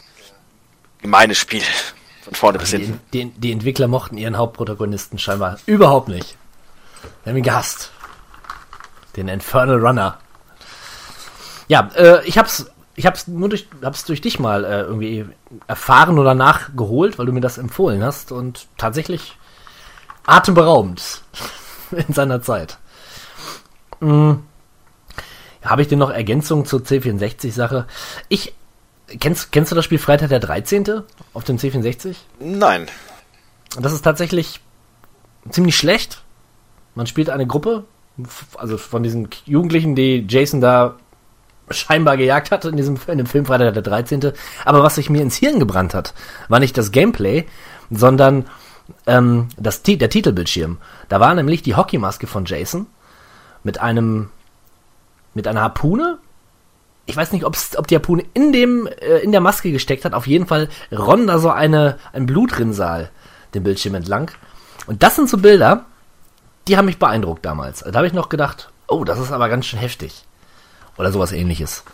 gemeines 1.00 1.38
Spiel. 1.38 1.62
Von 2.32 2.34
vorne 2.34 2.58
bis 2.58 2.70
hinten. 2.70 3.00
Die, 3.12 3.26
die, 3.26 3.30
die, 3.30 3.52
Entwickler 3.52 3.88
mochten 3.88 4.16
ihren 4.16 4.36
Hauptprotagonisten 4.36 5.18
scheinbar 5.18 5.58
überhaupt 5.66 6.08
nicht. 6.08 6.36
Wir 7.24 7.30
haben 7.30 7.36
ihn 7.36 7.42
gehasst. 7.42 7.90
Den 9.16 9.28
Infernal 9.28 9.84
Runner. 9.84 10.18
Ja, 11.68 11.90
äh, 11.94 12.24
ich 12.24 12.38
hab's, 12.38 12.66
ich 12.94 13.06
hab's 13.06 13.28
nur 13.28 13.48
durch, 13.48 13.68
hab's 13.82 14.04
durch 14.04 14.20
dich 14.20 14.38
mal 14.38 14.64
äh, 14.64 14.80
irgendwie 14.80 15.26
erfahren 15.66 16.18
oder 16.18 16.34
nachgeholt, 16.34 17.18
weil 17.18 17.26
du 17.26 17.32
mir 17.32 17.40
das 17.40 17.58
empfohlen 17.58 18.02
hast 18.02 18.32
und 18.32 18.66
tatsächlich 18.78 19.36
atemberaubend 20.24 21.22
in 21.90 22.14
seiner 22.14 22.40
Zeit. 22.40 22.78
Hm. 24.00 24.42
Habe 25.62 25.82
ich 25.82 25.88
denn 25.88 25.98
noch 25.98 26.10
Ergänzungen 26.10 26.64
zur 26.64 26.80
C64-Sache? 26.80 27.86
Ich 28.28 28.54
Kennst, 29.20 29.52
kennst 29.52 29.70
du 29.70 29.76
das 29.76 29.84
Spiel 29.84 29.98
Freitag 29.98 30.28
der 30.28 30.40
13. 30.40 31.02
auf 31.34 31.44
dem 31.44 31.56
C64? 31.58 32.16
Nein. 32.40 32.86
Das 33.80 33.92
ist 33.92 34.02
tatsächlich 34.02 34.60
ziemlich 35.50 35.76
schlecht. 35.76 36.22
Man 36.94 37.06
spielt 37.06 37.30
eine 37.30 37.46
Gruppe, 37.46 37.84
also 38.56 38.76
von 38.76 39.02
diesen 39.02 39.28
Jugendlichen, 39.46 39.94
die 39.94 40.26
Jason 40.28 40.60
da 40.60 40.96
scheinbar 41.70 42.16
gejagt 42.16 42.50
hat 42.50 42.64
in 42.64 42.76
diesem 42.76 42.98
in 43.06 43.18
dem 43.18 43.26
Film 43.26 43.46
Freitag 43.46 43.72
der 43.74 43.82
13. 43.82 44.32
Aber 44.64 44.82
was 44.82 44.96
sich 44.96 45.08
mir 45.08 45.22
ins 45.22 45.36
Hirn 45.36 45.58
gebrannt 45.58 45.94
hat, 45.94 46.12
war 46.48 46.60
nicht 46.60 46.76
das 46.76 46.92
Gameplay, 46.92 47.46
sondern 47.90 48.46
ähm, 49.06 49.48
das, 49.56 49.82
der 49.82 50.10
Titelbildschirm. 50.10 50.78
Da 51.08 51.20
war 51.20 51.34
nämlich 51.34 51.62
die 51.62 51.74
Hockeymaske 51.74 52.26
von 52.26 52.44
Jason 52.44 52.86
mit 53.62 53.80
einem 53.80 54.30
mit 55.34 55.48
einer 55.48 55.62
Harpune 55.62 56.18
ich 57.06 57.16
weiß 57.16 57.32
nicht, 57.32 57.44
ob's, 57.44 57.76
ob 57.76 57.86
die 57.86 57.96
Harpune 57.96 58.24
in 58.34 58.52
dem, 58.52 58.86
äh, 58.86 59.18
in 59.18 59.32
der 59.32 59.40
Maske 59.40 59.72
gesteckt 59.72 60.04
hat. 60.04 60.14
Auf 60.14 60.26
jeden 60.26 60.46
Fall 60.46 60.68
ronnt 60.92 61.28
da 61.28 61.38
so 61.38 61.50
eine, 61.50 61.98
ein 62.12 62.26
Blutrinsal 62.26 63.10
den 63.54 63.64
Bildschirm 63.64 63.94
entlang. 63.94 64.30
Und 64.86 65.02
das 65.02 65.16
sind 65.16 65.28
so 65.28 65.38
Bilder, 65.38 65.86
die 66.68 66.76
haben 66.76 66.86
mich 66.86 66.98
beeindruckt 66.98 67.44
damals. 67.44 67.80
Da 67.80 67.94
habe 67.94 68.06
ich 68.06 68.12
noch 68.12 68.28
gedacht, 68.28 68.70
oh, 68.86 69.04
das 69.04 69.18
ist 69.18 69.32
aber 69.32 69.48
ganz 69.48 69.66
schön 69.66 69.78
heftig. 69.78 70.24
Oder 70.96 71.12
sowas 71.12 71.32
ähnliches. 71.32 71.84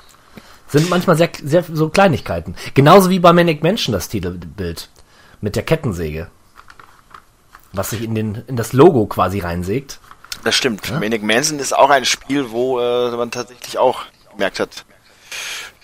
Sind 0.66 0.90
manchmal 0.90 1.16
sehr, 1.16 1.30
sehr 1.42 1.64
so 1.64 1.88
Kleinigkeiten. 1.88 2.54
Genauso 2.74 3.08
wie 3.08 3.20
bei 3.20 3.32
Manic 3.32 3.62
Mansion 3.62 3.92
das 3.92 4.08
Titelbild. 4.08 4.90
Mit 5.40 5.56
der 5.56 5.62
Kettensäge. 5.62 6.28
Was 7.72 7.90
sich 7.90 8.02
in, 8.02 8.14
den, 8.14 8.44
in 8.46 8.56
das 8.56 8.72
Logo 8.72 9.06
quasi 9.06 9.38
reinsägt. 9.40 10.00
Das 10.44 10.54
stimmt. 10.54 10.88
Ja? 10.88 10.98
Manic 10.98 11.22
Mansion 11.22 11.58
ist 11.58 11.74
auch 11.74 11.90
ein 11.90 12.04
Spiel, 12.04 12.50
wo 12.50 12.78
äh, 12.80 13.16
man 13.16 13.30
tatsächlich 13.30 13.78
auch 13.78 14.02
gemerkt 14.32 14.60
hat, 14.60 14.84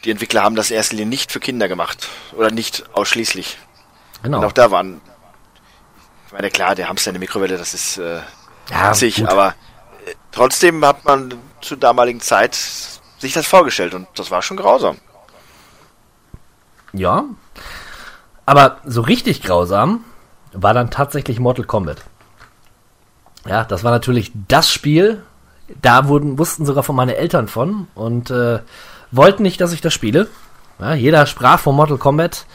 die 0.05 0.11
Entwickler 0.11 0.43
haben 0.43 0.57
das 0.57 0.71
erste 0.71 0.97
Linie 0.97 1.09
nicht 1.09 1.33
für 1.33 1.41
Kinder 1.41 1.69
gemacht. 1.69 2.09
Oder 2.37 2.51
nicht 2.51 2.85
ausschließlich. 2.95 3.59
Genau. 4.23 4.39
Und 4.39 4.45
auch 4.45 4.53
da 4.53 4.71
waren, 4.71 5.01
ich 6.27 6.33
meine, 6.33 6.51
klar, 6.51 6.75
der 6.75 6.89
Hamster 6.89 7.11
in 7.11 7.15
der 7.15 7.21
Mikrowelle, 7.21 7.59
das 7.59 7.75
ist 7.75 7.99
äh, 7.99 8.21
ja, 8.71 8.91
witzig, 8.91 9.27
aber 9.29 9.49
äh, 10.07 10.15
trotzdem 10.33 10.85
hat 10.85 11.05
man 11.05 11.35
zur 11.61 11.77
damaligen 11.77 12.21
Zeit 12.21 12.55
sich 13.19 13.33
das 13.33 13.47
vorgestellt 13.47 13.95
und 13.95 14.07
das 14.16 14.31
war 14.31 14.43
schon 14.43 14.57
grausam. 14.57 14.99
Ja, 16.93 17.25
aber 18.47 18.79
so 18.85 19.01
richtig 19.01 19.43
grausam 19.43 20.05
war 20.53 20.75
dann 20.75 20.91
tatsächlich 20.91 21.41
Mortal 21.41 21.65
Kombat. 21.65 22.03
Ja, 23.47 23.65
das 23.65 23.85
war 23.85 23.91
natürlich 23.91 24.33
das 24.49 24.71
Spiel, 24.71 25.23
da 25.83 26.09
wurden, 26.09 26.39
wussten 26.39 26.65
sogar 26.65 26.83
von 26.83 26.97
meinen 26.97 27.11
Eltern 27.11 27.49
von 27.49 27.89
und 27.95 28.31
äh, 28.31 28.61
wollten 29.16 29.43
nicht, 29.43 29.61
dass 29.61 29.73
ich 29.73 29.81
das 29.81 29.93
spiele. 29.93 30.28
Ja, 30.78 30.95
jeder 30.95 31.27
sprach 31.27 31.61
von 31.61 31.74
Mortal 31.74 31.99
Kombat. 31.99 32.47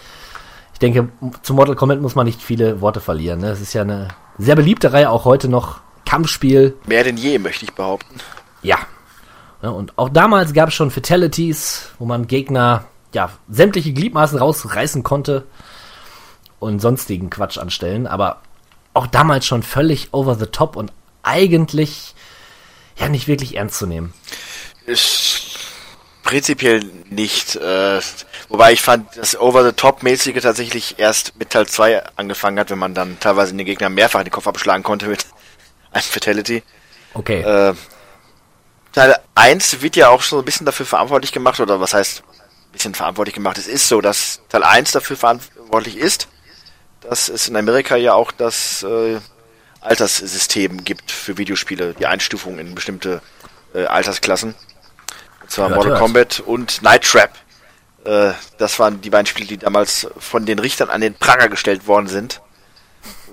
Ich 0.74 0.80
denke, 0.80 1.10
zu 1.42 1.54
Mortal 1.54 1.76
Kombat 1.76 2.02
muss 2.02 2.16
man 2.16 2.26
nicht 2.26 2.42
viele 2.42 2.82
Worte 2.82 3.02
verlieren. 3.02 3.40
Ne? 3.42 3.50
Es 3.50 3.62
ist 3.62 3.74
ja 3.74 3.82
eine 3.82 4.10
sehr 4.38 4.56
beliebte 4.56 4.94
Reihe, 4.94 5.10
auch 5.10 5.26
heute 5.26 5.48
noch. 5.48 5.82
Kampfspiel. 6.06 6.76
Mehr 6.88 7.04
denn 7.04 7.18
je, 7.18 7.38
möchte 7.38 7.66
ich 7.66 7.74
behaupten. 7.74 8.16
Ja. 8.64 8.80
ja 9.62 9.70
und 9.70 9.96
auch 10.00 10.10
damals 10.10 10.54
gab 10.54 10.70
es 10.70 10.76
schon 10.76 10.90
Fatalities, 10.90 11.92
wo 12.00 12.06
man 12.06 12.26
Gegner 12.26 12.86
ja 13.14 13.30
sämtliche 13.48 13.94
Gliedmaßen 13.94 14.40
rausreißen 14.40 15.04
konnte 15.04 15.46
und 16.58 16.80
sonstigen 16.80 17.30
Quatsch 17.30 17.60
anstellen. 17.60 18.08
Aber 18.08 18.42
auch 18.96 19.06
damals 19.06 19.46
schon 19.46 19.62
völlig 19.62 20.14
over 20.14 20.34
the 20.34 20.48
top 20.48 20.76
und 20.76 20.92
eigentlich 21.22 22.16
ja 22.98 23.08
nicht 23.08 23.28
wirklich 23.28 23.56
ernst 23.56 23.78
zu 23.78 23.86
nehmen. 23.86 24.14
Ich 24.88 25.49
Prinzipiell 26.30 26.82
nicht. 27.10 27.56
Äh, 27.56 28.00
wobei 28.50 28.72
ich 28.72 28.84
fand, 28.84 29.18
das 29.18 29.36
Over-the-Top-mäßige 29.36 30.40
tatsächlich 30.44 31.00
erst 31.00 31.36
mit 31.40 31.50
Teil 31.50 31.66
2 31.66 32.04
angefangen 32.18 32.60
hat, 32.60 32.70
wenn 32.70 32.78
man 32.78 32.94
dann 32.94 33.20
teilweise 33.20 33.56
den 33.56 33.66
Gegner 33.66 33.90
mehrfach 33.90 34.22
den 34.22 34.30
Kopf 34.30 34.46
abschlagen 34.46 34.84
konnte 34.84 35.08
mit 35.08 35.26
einem 35.92 36.04
Fatality. 36.04 36.62
Okay. 37.16 37.42
Äh, 37.42 37.74
Teil 38.92 39.16
1 39.34 39.82
wird 39.82 39.96
ja 39.96 40.10
auch 40.10 40.22
schon 40.22 40.38
ein 40.38 40.46
bisschen 40.46 40.68
dafür 40.68 40.86
verantwortlich 40.86 41.32
gemacht, 41.32 41.60
oder 41.60 41.82
was 41.82 41.96
heißt 41.96 42.22
ein 42.22 42.72
bisschen 42.74 42.94
verantwortlich 42.94 43.34
gemacht? 43.34 43.58
Es 43.58 43.66
ist 43.66 43.88
so, 43.88 44.00
dass 44.00 44.42
Teil 44.50 44.62
1 44.62 44.92
dafür 44.92 45.18
verantwortlich 45.18 45.98
ist, 45.98 46.28
dass 47.02 47.30
es 47.30 47.48
in 47.48 47.56
Amerika 47.56 47.96
ja 47.96 48.14
auch 48.14 48.32
das 48.32 48.84
äh, 48.84 49.18
Alterssystem 49.82 50.84
gibt 50.84 51.10
für 51.10 51.40
Videospiele, 51.40 51.96
die 51.96 52.06
Einstufung 52.06 52.60
in 52.60 52.76
bestimmte 52.76 53.24
äh, 53.74 53.86
Altersklassen 53.86 54.54
zwar 55.50 55.70
Mortal. 55.70 55.98
Kombat 55.98 56.40
und 56.40 56.82
Night 56.82 57.04
Trap. 57.04 57.32
Äh, 58.06 58.34
das 58.58 58.80
waren 58.80 59.02
die 59.02 59.10
beiden 59.10 59.26
Spiele, 59.26 59.48
die 59.48 59.58
damals 59.58 60.08
von 60.18 60.46
den 60.46 60.60
Richtern 60.60 60.90
an 60.90 61.02
den 61.02 61.16
Pranger 61.16 61.50
gestellt 61.50 61.88
worden 61.88 62.08
sind. 62.08 62.42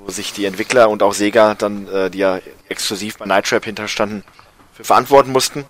Wo 0.04 0.10
sich 0.10 0.32
die 0.32 0.44
Entwickler 0.44 0.88
und 0.88 1.02
auch 1.02 1.14
Sega 1.14 1.54
dann, 1.54 1.88
äh, 1.88 2.10
die 2.10 2.18
ja 2.18 2.40
exklusiv 2.68 3.18
bei 3.18 3.26
Night 3.26 3.46
Trap 3.46 3.64
hinterstanden, 3.64 4.24
für 4.72 4.84
verantworten 4.84 5.32
mussten. 5.32 5.64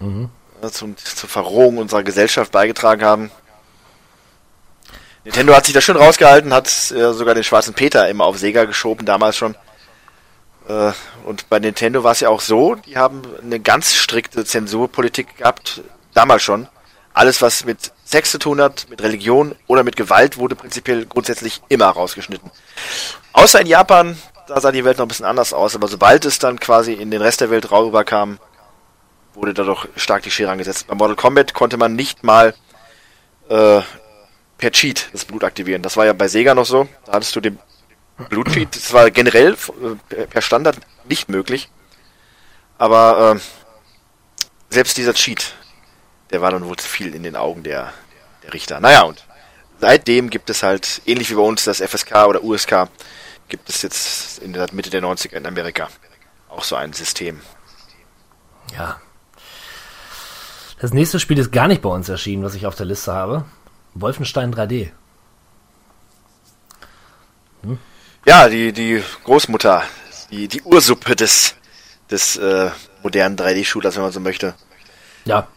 Mhm. 0.00 0.30
Äh, 0.62 0.70
zum, 0.70 0.96
zur 0.96 1.28
Verrohung 1.28 1.78
unserer 1.78 2.02
Gesellschaft 2.02 2.52
beigetragen 2.52 3.04
haben. 3.04 3.30
Nintendo 5.24 5.54
hat 5.54 5.64
sich 5.64 5.74
da 5.74 5.80
schön 5.80 5.96
rausgehalten, 5.96 6.52
hat 6.52 6.68
äh, 6.90 7.12
sogar 7.14 7.34
den 7.34 7.44
schwarzen 7.44 7.72
Peter 7.74 8.08
immer 8.08 8.24
auf 8.24 8.38
Sega 8.38 8.64
geschoben, 8.64 9.06
damals 9.06 9.36
schon. 9.36 9.56
Äh, 10.68 10.92
und 11.24 11.48
bei 11.48 11.58
Nintendo 11.58 12.04
war 12.04 12.12
es 12.12 12.20
ja 12.20 12.28
auch 12.28 12.40
so, 12.40 12.74
die 12.74 12.96
haben 12.96 13.22
eine 13.42 13.60
ganz 13.60 13.94
strikte 13.94 14.44
Zensurpolitik 14.44 15.38
gehabt, 15.38 15.82
damals 16.14 16.42
schon. 16.42 16.68
alles, 17.12 17.40
was 17.42 17.64
mit 17.64 17.92
Sex 18.04 18.32
zu 18.32 18.38
tun 18.38 18.60
hat, 18.60 18.86
mit 18.90 19.00
Religion 19.02 19.54
oder 19.66 19.84
mit 19.84 19.96
Gewalt, 19.96 20.36
wurde 20.36 20.56
prinzipiell 20.56 21.06
grundsätzlich 21.06 21.62
immer 21.68 21.86
rausgeschnitten. 21.86 22.50
Außer 23.32 23.60
in 23.60 23.68
Japan, 23.68 24.18
da 24.48 24.60
sah 24.60 24.72
die 24.72 24.84
Welt 24.84 24.98
noch 24.98 25.06
ein 25.06 25.08
bisschen 25.08 25.24
anders 25.24 25.52
aus, 25.52 25.74
aber 25.74 25.88
sobald 25.88 26.24
es 26.24 26.38
dann 26.38 26.58
quasi 26.58 26.92
in 26.92 27.10
den 27.10 27.22
Rest 27.22 27.40
der 27.40 27.50
Welt 27.50 27.70
rüberkam, 27.70 28.38
wurde 29.32 29.54
da 29.54 29.62
doch 29.64 29.86
stark 29.96 30.22
die 30.22 30.30
Schere 30.30 30.50
angesetzt. 30.50 30.86
Bei 30.86 30.94
Mortal 30.94 31.16
Kombat 31.16 31.54
konnte 31.54 31.76
man 31.76 31.94
nicht 31.94 32.22
mal 32.24 32.54
äh, 33.48 33.80
per 34.58 34.70
Cheat 34.70 35.08
das 35.12 35.24
Blut 35.24 35.44
aktivieren. 35.44 35.82
Das 35.82 35.96
war 35.96 36.06
ja 36.06 36.12
bei 36.12 36.28
Sega 36.28 36.54
noch 36.54 36.66
so. 36.66 36.88
Da 37.06 37.12
hattest 37.12 37.34
du 37.36 37.40
den 37.40 37.58
Blutcheat. 38.28 38.74
Das 38.74 38.92
war 38.92 39.10
generell 39.10 39.56
äh, 40.10 40.26
per 40.26 40.42
Standard 40.42 40.76
nicht 41.04 41.28
möglich. 41.28 41.68
Aber 42.78 43.36
äh, 43.36 43.40
selbst 44.70 44.96
dieser 44.96 45.14
Cheat, 45.14 45.54
der 46.30 46.40
war 46.40 46.50
dann 46.50 46.64
wohl 46.64 46.76
zu 46.76 46.88
viel 46.88 47.14
in 47.14 47.22
den 47.22 47.36
Augen 47.36 47.62
der, 47.62 47.92
der 48.42 48.52
Richter. 48.54 48.80
Naja, 48.80 49.02
und 49.02 49.24
seitdem 49.80 50.30
gibt 50.30 50.50
es 50.50 50.62
halt, 50.62 51.02
ähnlich 51.06 51.30
wie 51.30 51.34
bei 51.34 51.42
uns 51.42 51.64
das 51.64 51.80
FSK 51.80 52.26
oder 52.26 52.42
USK, 52.42 52.88
gibt 53.48 53.68
es 53.68 53.82
jetzt 53.82 54.38
in 54.38 54.52
der 54.52 54.72
Mitte 54.72 54.90
der 54.90 55.02
90er 55.02 55.34
in 55.34 55.46
Amerika 55.46 55.88
auch 56.48 56.64
so 56.64 56.76
ein 56.76 56.92
System. 56.92 57.40
Ja. 58.76 59.00
Das 60.80 60.92
nächste 60.92 61.20
Spiel 61.20 61.38
ist 61.38 61.52
gar 61.52 61.68
nicht 61.68 61.82
bei 61.82 61.88
uns 61.88 62.08
erschienen, 62.08 62.44
was 62.44 62.54
ich 62.54 62.66
auf 62.66 62.74
der 62.74 62.86
Liste 62.86 63.12
habe. 63.12 63.44
Wolfenstein 63.94 64.54
3D. 64.54 64.90
Hm? 67.62 67.78
Ja, 68.26 68.48
die, 68.48 68.72
die 68.72 69.02
Großmutter, 69.24 69.82
die, 70.30 70.48
die 70.48 70.62
Ursuppe 70.62 71.14
des, 71.14 71.54
des 72.10 72.36
äh, 72.36 72.70
modernen 73.02 73.36
3D-Shooters, 73.36 73.96
wenn 73.96 74.02
man 74.02 74.12
so 74.12 74.20
möchte. 74.20 74.54
Ja. 75.26 75.48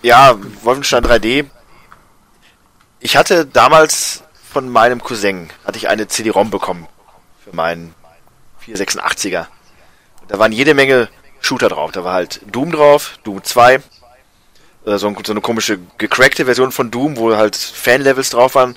Ja, 0.00 0.36
Wolfenstein 0.62 1.04
3D. 1.04 1.46
Ich 3.00 3.16
hatte 3.16 3.44
damals 3.44 4.22
von 4.52 4.68
meinem 4.68 5.02
Cousin, 5.02 5.50
hatte 5.64 5.76
ich 5.76 5.88
eine 5.88 6.08
CD-ROM 6.08 6.50
bekommen 6.50 6.88
für 7.44 7.54
meinen 7.54 7.94
486er. 8.66 9.46
Da 10.28 10.38
waren 10.38 10.52
jede 10.52 10.74
Menge 10.74 11.08
Shooter 11.40 11.68
drauf. 11.68 11.92
Da 11.92 12.04
war 12.04 12.14
halt 12.14 12.40
Doom 12.50 12.72
drauf, 12.72 13.18
Doom 13.24 13.44
2, 13.44 13.74
äh, 13.74 13.80
so, 14.96 15.08
ein, 15.08 15.16
so, 15.24 15.32
eine 15.32 15.40
komische 15.40 15.78
gecrackte 15.98 16.46
Version 16.46 16.72
von 16.72 16.90
Doom, 16.90 17.16
wo 17.16 17.36
halt 17.36 17.56
Fan-Levels 17.56 18.30
drauf 18.30 18.54
waren, 18.54 18.76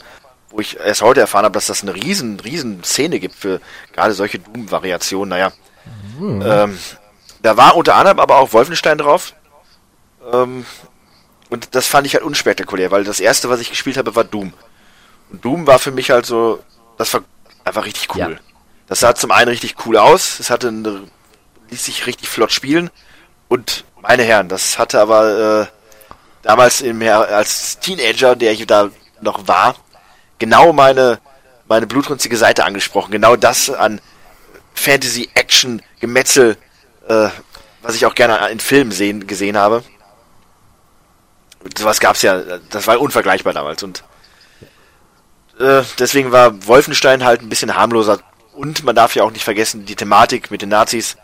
wo 0.55 0.61
ich 0.61 0.79
erst 0.79 1.01
heute 1.01 1.19
erfahren 1.19 1.43
habe, 1.43 1.53
dass 1.53 1.65
das 1.65 1.81
eine 1.81 1.93
riesen, 1.93 2.39
riesen 2.39 2.81
Szene 2.83 3.19
gibt 3.19 3.35
für 3.35 3.59
gerade 3.91 4.13
solche 4.13 4.39
Doom-Variationen. 4.39 5.29
Naja. 5.29 5.51
Mhm. 6.17 6.41
Ähm, 6.45 6.79
da 7.41 7.57
war 7.57 7.75
unter 7.75 7.95
anderem 7.95 8.19
aber 8.21 8.37
auch 8.37 8.53
Wolfenstein 8.53 8.97
drauf. 8.97 9.33
Ähm, 10.31 10.65
und 11.49 11.75
das 11.75 11.87
fand 11.87 12.07
ich 12.07 12.15
halt 12.15 12.23
unspektakulär, 12.23 12.89
weil 12.89 13.03
das 13.03 13.19
erste, 13.19 13.49
was 13.49 13.59
ich 13.59 13.69
gespielt 13.69 13.97
habe, 13.97 14.15
war 14.15 14.23
Doom. 14.23 14.53
Und 15.29 15.43
Doom 15.43 15.67
war 15.67 15.77
für 15.77 15.91
mich 15.91 16.09
halt 16.09 16.25
so, 16.25 16.63
das 16.97 17.13
war 17.13 17.21
einfach 17.65 17.85
richtig 17.85 18.15
cool. 18.15 18.21
Ja. 18.21 18.29
Das 18.87 19.01
sah 19.01 19.13
zum 19.13 19.31
einen 19.31 19.49
richtig 19.49 19.75
cool 19.85 19.97
aus, 19.97 20.39
es 20.39 20.49
hatte 20.49 20.69
eine, 20.69 21.03
ließ 21.69 21.85
sich 21.85 22.07
richtig 22.07 22.29
flott 22.29 22.51
spielen 22.51 22.89
und 23.49 23.83
meine 24.01 24.23
Herren, 24.23 24.47
das 24.47 24.79
hatte 24.79 25.01
aber 25.01 25.61
äh, 25.63 25.67
damals 26.43 26.81
im, 26.81 27.01
als 27.01 27.79
Teenager, 27.79 28.35
der 28.35 28.53
ich 28.53 28.65
da 28.67 28.89
noch 29.21 29.47
war, 29.47 29.75
genau 30.39 30.73
meine 30.73 31.19
meine 31.67 31.87
blutrünstige 31.87 32.37
Seite 32.37 32.65
angesprochen. 32.65 33.11
Genau 33.11 33.35
das 33.35 33.69
an 33.69 33.99
Fantasy, 34.73 35.29
Action, 35.33 35.81
Gemetzel, 35.99 36.57
äh, 37.07 37.29
was 37.81 37.95
ich 37.95 38.05
auch 38.05 38.15
gerne 38.15 38.49
in 38.49 38.59
Filmen 38.59 38.91
sehen, 38.91 39.27
gesehen 39.27 39.57
habe. 39.57 39.83
Sowas 41.77 41.99
gab's 41.99 42.21
ja, 42.21 42.39
das 42.69 42.85
war 42.85 42.99
unvergleichbar 42.99 43.53
damals 43.53 43.81
und 43.81 44.03
äh, 45.59 45.81
deswegen 45.97 46.31
war 46.31 46.67
Wolfenstein 46.67 47.23
halt 47.23 47.41
ein 47.41 47.49
bisschen 47.49 47.75
harmloser 47.75 48.19
und 48.53 48.83
man 48.83 48.95
darf 48.95 49.15
ja 49.15 49.23
auch 49.23 49.31
nicht 49.31 49.43
vergessen, 49.43 49.85
die 49.85 49.95
Thematik 49.95 50.51
mit 50.51 50.61
den 50.61 50.69
Nazis, 50.69 51.17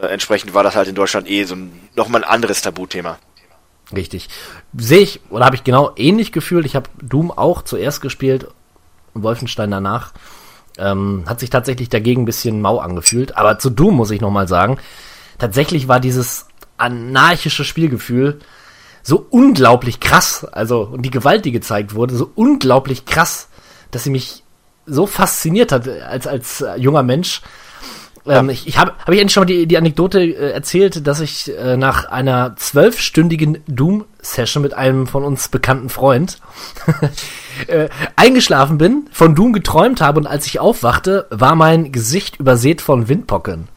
äh, 0.00 0.06
entsprechend 0.06 0.54
war 0.54 0.62
das 0.62 0.74
halt 0.76 0.88
in 0.88 0.94
Deutschland 0.94 1.28
eh 1.28 1.44
so 1.44 1.56
ein, 1.56 1.88
nochmal 1.94 2.24
ein 2.24 2.30
anderes 2.30 2.62
Tabuthema. 2.62 3.18
Richtig. 3.94 4.28
Sehe 4.76 5.00
ich, 5.00 5.20
oder 5.30 5.44
habe 5.44 5.56
ich 5.56 5.64
genau 5.64 5.92
ähnlich 5.96 6.32
gefühlt. 6.32 6.66
Ich 6.66 6.76
habe 6.76 6.88
Doom 7.00 7.30
auch 7.30 7.62
zuerst 7.62 8.00
gespielt 8.00 8.48
Wolfenstein 9.14 9.70
danach. 9.70 10.12
Ähm, 10.78 11.24
hat 11.26 11.40
sich 11.40 11.50
tatsächlich 11.50 11.90
dagegen 11.90 12.22
ein 12.22 12.26
bisschen 12.26 12.62
mau 12.62 12.78
angefühlt. 12.78 13.36
Aber 13.36 13.58
zu 13.58 13.70
Doom 13.70 13.96
muss 13.96 14.10
ich 14.10 14.20
nochmal 14.20 14.48
sagen, 14.48 14.78
tatsächlich 15.38 15.88
war 15.88 16.00
dieses 16.00 16.46
anarchische 16.78 17.64
Spielgefühl 17.64 18.40
so 19.02 19.26
unglaublich 19.30 20.00
krass, 20.00 20.44
also 20.44 20.82
und 20.82 21.02
die 21.02 21.10
Gewalt, 21.10 21.44
die 21.44 21.52
gezeigt 21.52 21.94
wurde, 21.94 22.14
so 22.14 22.30
unglaublich 22.34 23.04
krass, 23.04 23.48
dass 23.90 24.04
sie 24.04 24.10
mich 24.10 24.44
so 24.86 25.06
fasziniert 25.06 25.72
hat 25.72 25.88
als 25.88 26.26
als 26.26 26.64
junger 26.76 27.02
Mensch. 27.02 27.42
Ähm, 28.26 28.50
ich 28.50 28.66
ich 28.66 28.78
habe 28.78 28.92
hab 28.98 29.08
ich 29.08 29.18
endlich 29.18 29.32
schon 29.32 29.42
mal 29.42 29.46
die, 29.46 29.66
die 29.66 29.76
Anekdote 29.76 30.20
äh, 30.20 30.52
erzählt, 30.52 31.06
dass 31.06 31.20
ich 31.20 31.50
äh, 31.56 31.76
nach 31.76 32.06
einer 32.06 32.54
zwölfstündigen 32.56 33.58
Doom-Session 33.66 34.62
mit 34.62 34.74
einem 34.74 35.06
von 35.06 35.24
uns 35.24 35.48
bekannten 35.48 35.88
Freund 35.88 36.38
äh, 37.66 37.88
eingeschlafen 38.16 38.78
bin, 38.78 39.08
von 39.12 39.34
Doom 39.34 39.52
geträumt 39.52 40.00
habe 40.00 40.20
und 40.20 40.26
als 40.26 40.46
ich 40.46 40.60
aufwachte, 40.60 41.26
war 41.30 41.56
mein 41.56 41.90
Gesicht 41.90 42.36
übersät 42.36 42.80
von 42.80 43.08
Windpocken. 43.08 43.68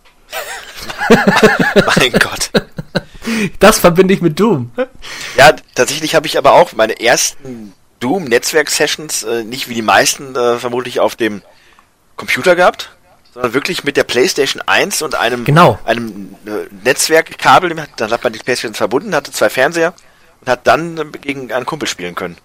mein 1.09 2.11
Gott. 2.11 2.51
Das 3.59 3.79
verbinde 3.79 4.13
ich 4.13 4.21
mit 4.21 4.39
Doom. 4.39 4.71
Ja, 5.35 5.55
tatsächlich 5.73 6.13
habe 6.13 6.27
ich 6.27 6.37
aber 6.37 6.53
auch 6.53 6.73
meine 6.73 6.99
ersten 6.99 7.73
Doom-Netzwerk-Sessions 7.99 9.23
äh, 9.23 9.43
nicht 9.43 9.69
wie 9.69 9.73
die 9.73 9.81
meisten 9.81 10.35
äh, 10.35 10.57
vermutlich 10.57 10.99
auf 10.99 11.15
dem 11.15 11.41
Computer 12.15 12.55
gehabt, 12.55 12.95
sondern 13.35 13.53
wirklich 13.53 13.83
mit 13.83 13.97
der 13.97 14.05
PlayStation 14.05 14.63
1 14.65 15.01
und 15.01 15.13
einem, 15.13 15.43
genau. 15.43 15.77
einem 15.83 16.35
äh, 16.45 16.73
Netzwerkkabel. 16.85 17.75
Dann 17.97 18.11
hat 18.11 18.23
man 18.23 18.31
die 18.31 18.39
PlayStation 18.39 18.73
verbunden, 18.73 19.13
hatte 19.13 19.33
zwei 19.33 19.49
Fernseher 19.49 19.93
und 20.39 20.47
hat 20.47 20.65
dann 20.65 20.97
äh, 20.97 21.05
gegen 21.19 21.51
einen 21.51 21.65
Kumpel 21.65 21.89
spielen 21.89 22.15
können. 22.15 22.37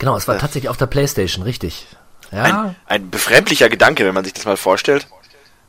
Genau, 0.00 0.16
es 0.16 0.26
war 0.26 0.34
äh, 0.34 0.38
tatsächlich 0.38 0.68
auf 0.68 0.76
der 0.76 0.86
PlayStation, 0.86 1.44
richtig. 1.44 1.86
Ja. 2.32 2.42
Ein, 2.42 2.76
ein 2.86 3.10
befremdlicher 3.10 3.68
Gedanke, 3.68 4.04
wenn 4.04 4.14
man 4.14 4.24
sich 4.24 4.32
das 4.32 4.44
mal 4.44 4.56
vorstellt. 4.56 5.06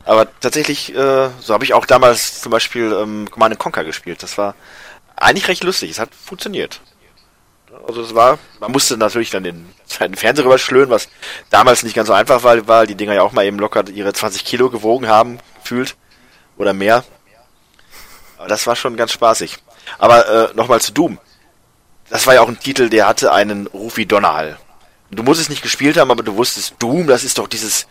Aber 0.05 0.27
tatsächlich, 0.39 0.95
äh, 0.95 1.29
so 1.39 1.53
habe 1.53 1.63
ich 1.65 1.75
auch 1.75 1.85
damals 1.85 2.41
zum 2.41 2.51
Beispiel 2.51 2.91
ähm, 2.99 3.29
Command 3.29 3.59
Conquer 3.59 3.83
gespielt. 3.83 4.23
Das 4.23 4.39
war 4.39 4.55
eigentlich 5.15 5.47
recht 5.49 5.63
lustig. 5.63 5.91
Es 5.91 5.99
hat 5.99 6.09
funktioniert. 6.15 6.81
Also 7.85 8.01
es 8.01 8.15
war, 8.15 8.39
man 8.59 8.71
musste 8.71 8.95
natürlich 8.95 9.29
dann 9.29 9.43
den 9.43 9.69
zweiten 9.85 10.15
Fernseher 10.15 10.45
rüberschlönen, 10.45 10.89
was 10.89 11.09
damals 11.49 11.83
nicht 11.83 11.95
ganz 11.95 12.07
so 12.07 12.13
einfach 12.13 12.43
war, 12.43 12.67
weil 12.67 12.87
die 12.87 12.95
Dinger 12.95 13.13
ja 13.13 13.21
auch 13.23 13.33
mal 13.33 13.45
eben 13.45 13.59
locker 13.59 13.87
ihre 13.89 14.13
20 14.13 14.45
Kilo 14.45 14.69
gewogen 14.69 15.07
haben, 15.07 15.39
gefühlt. 15.61 15.95
Oder 16.57 16.73
mehr. 16.73 17.03
Aber 18.37 18.47
das 18.47 18.67
war 18.67 18.75
schon 18.75 18.95
ganz 18.95 19.11
spaßig. 19.11 19.57
Aber 19.97 20.27
äh, 20.27 20.53
nochmal 20.53 20.79
zu 20.81 20.93
Doom. 20.93 21.19
Das 22.09 22.27
war 22.27 22.35
ja 22.35 22.41
auch 22.41 22.47
ein 22.47 22.59
Titel, 22.59 22.89
der 22.89 23.07
hatte 23.07 23.33
einen 23.33 23.67
Ruf 23.67 23.97
wie 23.97 24.05
Donnerhall. 24.05 24.57
Du 25.11 25.23
musst 25.23 25.41
es 25.41 25.49
nicht 25.49 25.61
gespielt 25.61 25.97
haben, 25.97 26.11
aber 26.11 26.23
du 26.23 26.35
wusstest, 26.35 26.75
Doom, 26.79 27.07
das 27.07 27.23
ist 27.23 27.37
doch 27.37 27.47
dieses 27.47 27.87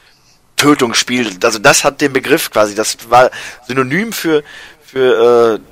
Tötungsspiel. 0.56 1.39
Also 1.43 1.59
das 1.59 1.85
hat 1.85 2.01
den 2.01 2.12
Begriff 2.12 2.51
quasi. 2.51 2.74
Das 2.74 3.10
war 3.10 3.31
synonym 3.66 4.12
für, 4.12 4.43
für 4.85 5.60
äh, 5.60 5.72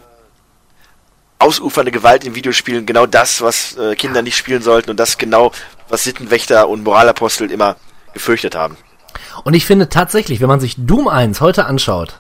ausufernde 1.41 1.91
Gewalt 1.91 2.25
in 2.25 2.35
Videospielen. 2.35 2.87
Genau 2.87 3.07
das, 3.07 3.41
was 3.41 3.77
äh, 3.77 3.95
Kinder 3.97 4.23
nicht 4.23 4.37
spielen 4.37 4.63
sollten 4.63 4.91
und 4.91 5.01
das 5.01 5.19
genau, 5.19 5.53
was 5.89 6.05
Sittenwächter 6.05 6.69
und 6.69 6.85
Moralapostel 6.85 7.51
immer 7.51 7.77
gefürchtet 8.13 8.55
haben. 8.55 8.77
Und 9.45 9.55
ich 9.55 9.67
finde 9.67 9.89
tatsächlich, 9.89 10.41
wenn 10.41 10.49
man 10.49 10.61
sich 10.61 10.77
Doom 10.79 11.09
1 11.09 11.41
heute 11.41 11.67
anschaut, 11.67 12.19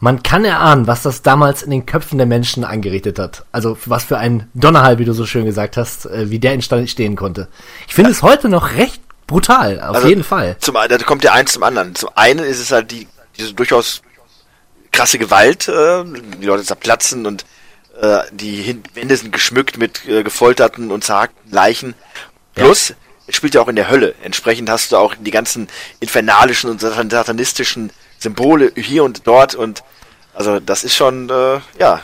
man 0.00 0.24
kann 0.24 0.44
erahnen, 0.44 0.88
was 0.88 1.02
das 1.02 1.22
damals 1.22 1.62
in 1.62 1.70
den 1.70 1.86
Köpfen 1.86 2.18
der 2.18 2.26
Menschen 2.26 2.64
angerichtet 2.64 3.20
hat. 3.20 3.44
Also 3.52 3.78
was 3.86 4.04
für 4.04 4.18
ein 4.18 4.50
Donnerhall, 4.52 4.98
wie 4.98 5.04
du 5.04 5.12
so 5.12 5.26
schön 5.26 5.44
gesagt 5.44 5.76
hast, 5.76 6.06
äh, 6.06 6.28
wie 6.30 6.40
der 6.40 6.52
entstehen 6.52 7.14
konnte. 7.14 7.48
Ich 7.86 7.94
finde 7.94 8.10
ja. 8.10 8.16
es 8.16 8.22
heute 8.22 8.48
noch 8.48 8.72
recht 8.72 9.00
brutal, 9.28 9.80
auf 9.80 9.96
also 9.96 10.08
jeden 10.08 10.24
Fall. 10.24 10.56
Zum 10.58 10.74
da 10.74 10.98
kommt 10.98 11.22
der 11.22 11.34
eins 11.34 11.52
zum 11.52 11.62
anderen. 11.62 11.94
Zum 11.94 12.10
einen 12.16 12.40
ist 12.40 12.58
es 12.58 12.72
halt 12.72 12.90
die 12.90 13.06
diese 13.38 13.54
durchaus 13.54 14.02
krasse 14.90 15.18
Gewalt, 15.18 15.68
äh, 15.68 16.04
die 16.40 16.46
Leute 16.46 16.64
zerplatzen 16.64 17.26
und 17.26 17.44
äh, 18.02 18.24
die 18.32 18.80
Wände 18.94 19.16
sind 19.16 19.32
geschmückt 19.32 19.78
mit 19.78 20.06
äh, 20.08 20.22
gefolterten 20.22 20.90
und 20.90 21.04
zerhackten 21.04 21.50
Leichen. 21.50 21.94
Plus, 22.54 22.90
ja. 22.90 22.94
es 23.28 23.36
spielt 23.36 23.54
ja 23.54 23.62
auch 23.62 23.68
in 23.68 23.76
der 23.76 23.88
Hölle. 23.88 24.14
Entsprechend 24.22 24.68
hast 24.68 24.92
du 24.92 24.96
auch 24.96 25.14
die 25.14 25.30
ganzen 25.30 25.68
infernalischen 26.00 26.68
und 26.68 26.80
satanistischen 26.80 27.90
Symbole 28.18 28.72
hier 28.74 29.04
und 29.04 29.26
dort 29.26 29.54
und 29.54 29.82
also 30.34 30.60
das 30.60 30.82
ist 30.82 30.96
schon, 30.96 31.30
äh, 31.30 31.60
ja, 31.78 32.00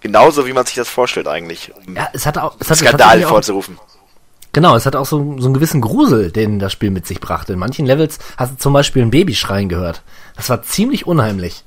genauso 0.00 0.46
wie 0.46 0.52
man 0.52 0.64
sich 0.64 0.76
das 0.76 0.88
vorstellt 0.88 1.28
eigentlich. 1.28 1.72
Um 1.86 1.96
ja, 1.96 2.08
es 2.12 2.26
hat 2.26 2.38
auch, 2.38 2.56
es 2.58 2.70
hat 2.70 2.78
Skandal 2.78 3.22
vorzurufen. 3.22 3.78
Genau, 4.54 4.76
es 4.76 4.86
hat 4.86 4.96
auch 4.96 5.06
so, 5.06 5.36
so 5.38 5.46
einen 5.46 5.54
gewissen 5.54 5.80
Grusel, 5.80 6.30
den 6.30 6.58
das 6.58 6.72
Spiel 6.72 6.90
mit 6.90 7.06
sich 7.06 7.20
brachte. 7.20 7.54
In 7.54 7.58
manchen 7.58 7.86
Levels 7.86 8.18
hast 8.36 8.52
du 8.52 8.56
zum 8.56 8.72
Beispiel 8.72 9.02
ein 9.02 9.10
Babyschreien 9.10 9.68
gehört. 9.68 10.02
Das 10.36 10.48
war 10.48 10.62
ziemlich 10.62 11.06
unheimlich. 11.06 11.64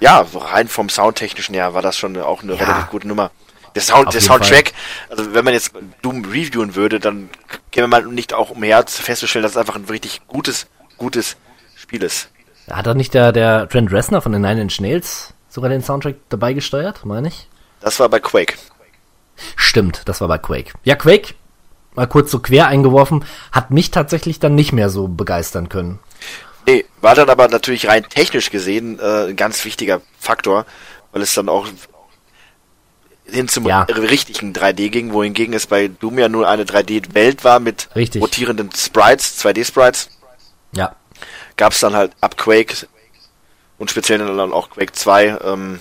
Ja, 0.00 0.26
rein 0.34 0.68
vom 0.68 0.88
Soundtechnischen 0.88 1.54
her 1.54 1.74
war 1.74 1.82
das 1.82 1.96
schon 1.96 2.16
auch 2.18 2.42
eine 2.42 2.54
ja. 2.54 2.64
relativ 2.64 2.88
gute 2.88 3.08
Nummer. 3.08 3.30
Der, 3.74 3.82
Sound, 3.82 4.06
Auf 4.06 4.12
der 4.12 4.22
Soundtrack, 4.22 4.72
also 5.10 5.34
wenn 5.34 5.44
man 5.44 5.52
jetzt 5.52 5.72
Doom 6.00 6.24
reviewen 6.24 6.74
würde, 6.74 6.98
dann 6.98 7.28
käme 7.70 7.88
man 7.88 8.14
nicht 8.14 8.32
auch 8.32 8.50
umher 8.50 8.82
festzustellen, 8.86 9.42
dass 9.42 9.52
es 9.52 9.58
einfach 9.58 9.76
ein 9.76 9.84
richtig 9.84 10.22
gutes, 10.28 10.66
gutes 10.96 11.36
Spiel 11.76 12.02
ist. 12.02 12.30
Hat 12.70 12.86
doch 12.86 12.94
nicht 12.94 13.12
der, 13.12 13.32
der 13.32 13.68
Trent 13.68 13.92
Reznor 13.92 14.22
von 14.22 14.32
den 14.32 14.40
Nine 14.40 14.62
Inch 14.62 14.80
Nails 14.80 15.34
sogar 15.50 15.68
den 15.68 15.82
Soundtrack 15.82 16.16
dabei 16.30 16.54
gesteuert, 16.54 17.04
meine 17.04 17.28
ich? 17.28 17.48
Das 17.80 18.00
war 18.00 18.08
bei 18.08 18.18
Quake. 18.18 18.54
Stimmt, 19.56 20.02
das 20.06 20.20
war 20.22 20.28
bei 20.28 20.38
Quake. 20.38 20.72
Ja, 20.84 20.94
Quake, 20.96 21.34
mal 21.94 22.06
kurz 22.06 22.30
so 22.30 22.40
quer 22.40 22.68
eingeworfen, 22.68 23.24
hat 23.52 23.70
mich 23.70 23.90
tatsächlich 23.90 24.40
dann 24.40 24.54
nicht 24.54 24.72
mehr 24.72 24.88
so 24.88 25.06
begeistern 25.06 25.68
können. 25.68 25.98
Nee, 26.66 26.84
war 27.00 27.14
dann 27.14 27.30
aber 27.30 27.48
natürlich 27.48 27.86
rein 27.88 28.08
technisch 28.08 28.50
gesehen 28.50 28.98
äh, 28.98 29.28
ein 29.28 29.36
ganz 29.36 29.64
wichtiger 29.64 30.00
Faktor, 30.18 30.66
weil 31.12 31.22
es 31.22 31.32
dann 31.34 31.48
auch 31.48 31.68
hin 33.24 33.48
zum 33.48 33.66
Ja. 33.66 33.82
richtigen 33.82 34.52
3D 34.52 34.88
ging, 34.90 35.12
wohingegen 35.12 35.54
es 35.54 35.66
bei 35.66 35.88
Doom 35.88 36.18
ja 36.18 36.28
nur 36.28 36.48
eine 36.48 36.64
3D-Welt 36.64 37.44
war 37.44 37.60
mit 37.60 37.88
Richtig. 37.94 38.22
rotierenden 38.22 38.70
Sprites, 38.72 39.44
2D-Sprites. 39.44 40.08
Ja, 40.72 40.94
Gab 41.56 41.72
es 41.72 41.80
dann 41.80 41.94
halt 41.94 42.12
ab 42.20 42.36
Quake 42.36 42.86
und 43.78 43.90
speziell 43.90 44.18
dann 44.18 44.52
auch 44.52 44.70
Quake 44.70 44.92
2 44.92 45.38
ähm, 45.42 45.80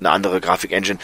eine 0.00 0.10
andere 0.10 0.40
Grafik-Engine. 0.40 0.98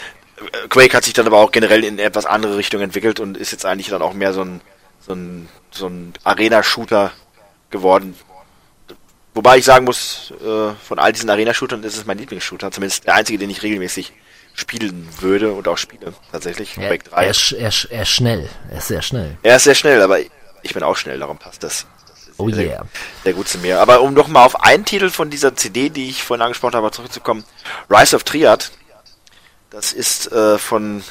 Quake 0.69 0.95
hat 0.95 1.03
sich 1.03 1.13
dann 1.13 1.27
aber 1.27 1.37
auch 1.37 1.51
generell 1.51 1.83
in 1.83 1.99
etwas 1.99 2.25
andere 2.25 2.57
Richtung 2.57 2.81
entwickelt 2.81 3.19
und 3.19 3.35
ist 3.37 3.51
jetzt 3.51 3.65
eigentlich 3.65 3.89
dann 3.89 4.01
auch 4.01 4.13
mehr 4.13 4.33
so 4.33 4.41
ein, 4.41 4.61
so 4.99 5.13
ein, 5.13 5.49
so 5.71 5.87
ein 5.87 6.13
Arena-Shooter 6.23 7.11
geworden. 7.69 8.15
Wobei 9.33 9.57
ich 9.57 9.65
sagen 9.65 9.85
muss, 9.85 10.33
äh, 10.41 10.73
von 10.83 10.99
all 10.99 11.13
diesen 11.13 11.29
Arena-Shootern 11.29 11.83
ist 11.83 11.97
es 11.97 12.05
mein 12.05 12.17
Lieblingsshooter, 12.17 12.71
zumindest 12.71 13.05
der 13.05 13.15
einzige, 13.15 13.37
den 13.37 13.49
ich 13.49 13.63
regelmäßig 13.63 14.11
spielen 14.53 15.07
würde 15.19 15.53
und 15.53 15.67
auch 15.67 15.77
spiele, 15.77 16.13
tatsächlich. 16.31 16.77
er, 16.77 16.91
er, 16.91 16.97
3. 16.97 17.27
ist, 17.29 17.51
er, 17.51 17.69
ist, 17.69 17.85
er 17.85 18.01
ist 18.01 18.09
schnell, 18.09 18.49
er 18.69 18.77
ist 18.79 18.87
sehr 18.87 19.01
schnell. 19.01 19.37
Er 19.43 19.55
ist 19.55 19.63
sehr 19.63 19.75
schnell, 19.75 20.01
aber 20.01 20.19
ich 20.19 20.73
bin 20.73 20.83
auch 20.83 20.97
schnell, 20.97 21.19
darum 21.19 21.37
passt 21.37 21.63
das. 21.63 21.85
Oh 22.37 22.49
sehr, 22.49 22.65
yeah. 22.65 22.85
Sehr 23.23 23.33
gut 23.33 23.49
zu 23.49 23.57
mir. 23.57 23.81
Aber 23.81 24.01
um 24.01 24.13
noch 24.13 24.27
mal 24.27 24.45
auf 24.45 24.63
einen 24.63 24.85
Titel 24.85 25.09
von 25.09 25.29
dieser 25.29 25.55
CD, 25.55 25.89
die 25.89 26.09
ich 26.09 26.23
vorhin 26.23 26.41
angesprochen 26.41 26.75
habe, 26.75 26.89
zurückzukommen. 26.89 27.43
Rise 27.89 28.15
of 28.15 28.23
Triad. 28.23 28.71
Das 29.69 29.91
ist 29.91 30.31
äh, 30.31 30.57
von, 30.57 31.03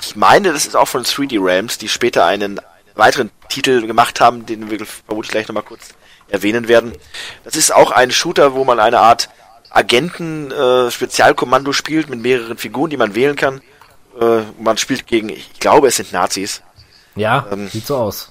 ich 0.00 0.14
meine, 0.14 0.52
das 0.52 0.64
ist 0.64 0.76
auch 0.76 0.86
von 0.86 1.04
3D 1.04 1.44
Realms, 1.44 1.76
die 1.76 1.88
später 1.88 2.24
einen 2.24 2.60
weiteren 2.94 3.30
Titel 3.50 3.86
gemacht 3.86 4.20
haben, 4.20 4.46
den 4.46 4.70
wir 4.70 4.84
vermutlich 4.86 5.30
gleich 5.30 5.48
nochmal 5.48 5.64
kurz 5.64 5.90
erwähnen 6.28 6.68
werden. 6.68 6.92
Das 7.44 7.56
ist 7.56 7.74
auch 7.74 7.90
ein 7.90 8.10
Shooter, 8.10 8.54
wo 8.54 8.64
man 8.64 8.80
eine 8.80 9.00
Art 9.00 9.28
Agenten-Spezialkommando 9.70 11.72
spielt 11.72 12.08
mit 12.08 12.20
mehreren 12.20 12.56
Figuren, 12.56 12.90
die 12.90 12.96
man 12.96 13.14
wählen 13.14 13.36
kann. 13.36 13.60
Äh, 14.18 14.42
man 14.58 14.78
spielt 14.78 15.06
gegen, 15.06 15.28
ich 15.28 15.60
glaube, 15.60 15.88
es 15.88 15.96
sind 15.96 16.12
Nazis. 16.12 16.62
Ja, 17.14 17.46
Ähm, 17.50 17.68
sieht 17.68 17.86
so 17.86 17.96
aus. 17.96 18.30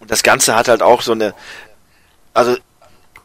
Und 0.00 0.10
das 0.10 0.22
Ganze 0.22 0.56
hat 0.56 0.68
halt 0.68 0.82
auch 0.82 1.02
so 1.02 1.12
eine, 1.12 1.34
also 2.34 2.56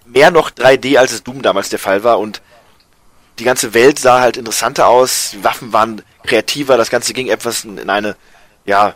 mehr 0.05 0.31
noch 0.31 0.51
3D, 0.51 0.97
als 0.97 1.11
es 1.11 1.23
Doom 1.23 1.41
damals 1.41 1.69
der 1.69 1.79
Fall 1.79 2.03
war. 2.03 2.19
Und 2.19 2.41
die 3.39 3.43
ganze 3.43 3.73
Welt 3.73 3.99
sah 3.99 4.19
halt 4.19 4.37
interessanter 4.37 4.87
aus, 4.87 5.31
die 5.33 5.43
Waffen 5.43 5.73
waren 5.73 6.01
kreativer, 6.23 6.77
das 6.77 6.89
Ganze 6.89 7.13
ging 7.13 7.27
etwas 7.27 7.63
in 7.63 7.89
eine, 7.89 8.15
ja, 8.65 8.93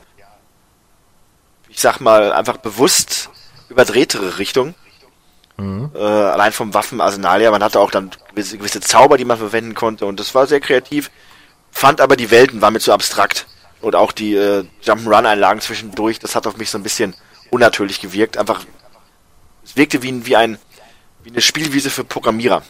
ich 1.72 1.80
sag 1.80 2.00
mal, 2.00 2.34
einfach 2.34 2.58
bewusst 2.58 3.30
überdrehtere 3.70 4.38
Richtung. 4.38 4.76
Äh, 5.96 6.00
allein 6.00 6.52
vom 6.52 6.74
Waffenarsenal 6.74 7.40
her, 7.40 7.52
man 7.52 7.64
hatte 7.64 7.80
auch 7.80 7.92
dann 7.92 8.12
gewisse, 8.30 8.58
gewisse 8.58 8.82
Zauber, 8.82 9.18
die 9.18 9.26
man 9.26 9.38
verwenden 9.38 9.74
konnte 9.74 10.06
und 10.06 10.20
das 10.20 10.34
war 10.36 10.48
sehr 10.48 10.60
kreativ. 10.60 11.12
Fand 11.72 12.02
aber 12.02 12.16
die 12.18 12.32
Welten 12.32 12.62
waren 12.62 12.74
mir 12.74 12.80
zu 12.80 12.92
abstrakt 12.92 13.48
und 13.80 13.96
auch 13.96 14.12
die 14.12 14.36
äh, 14.36 14.66
Jump'n'Run-Einlagen 14.84 15.62
zwischendurch, 15.62 16.20
das 16.20 16.36
hat 16.36 16.46
auf 16.48 16.58
mich 16.58 16.70
so 16.70 16.78
ein 16.78 16.84
bisschen 16.84 17.16
unnatürlich 17.52 18.02
gewirkt. 18.02 18.38
Einfach, 18.38 18.66
es 19.64 19.76
wirkte 19.78 20.04
wie, 20.04 20.26
wie 20.26 20.36
ein 20.36 20.58
wie 21.24 21.30
eine 21.30 21.42
Spielwiese 21.42 21.90
für 21.90 22.04
Programmierer, 22.04 22.64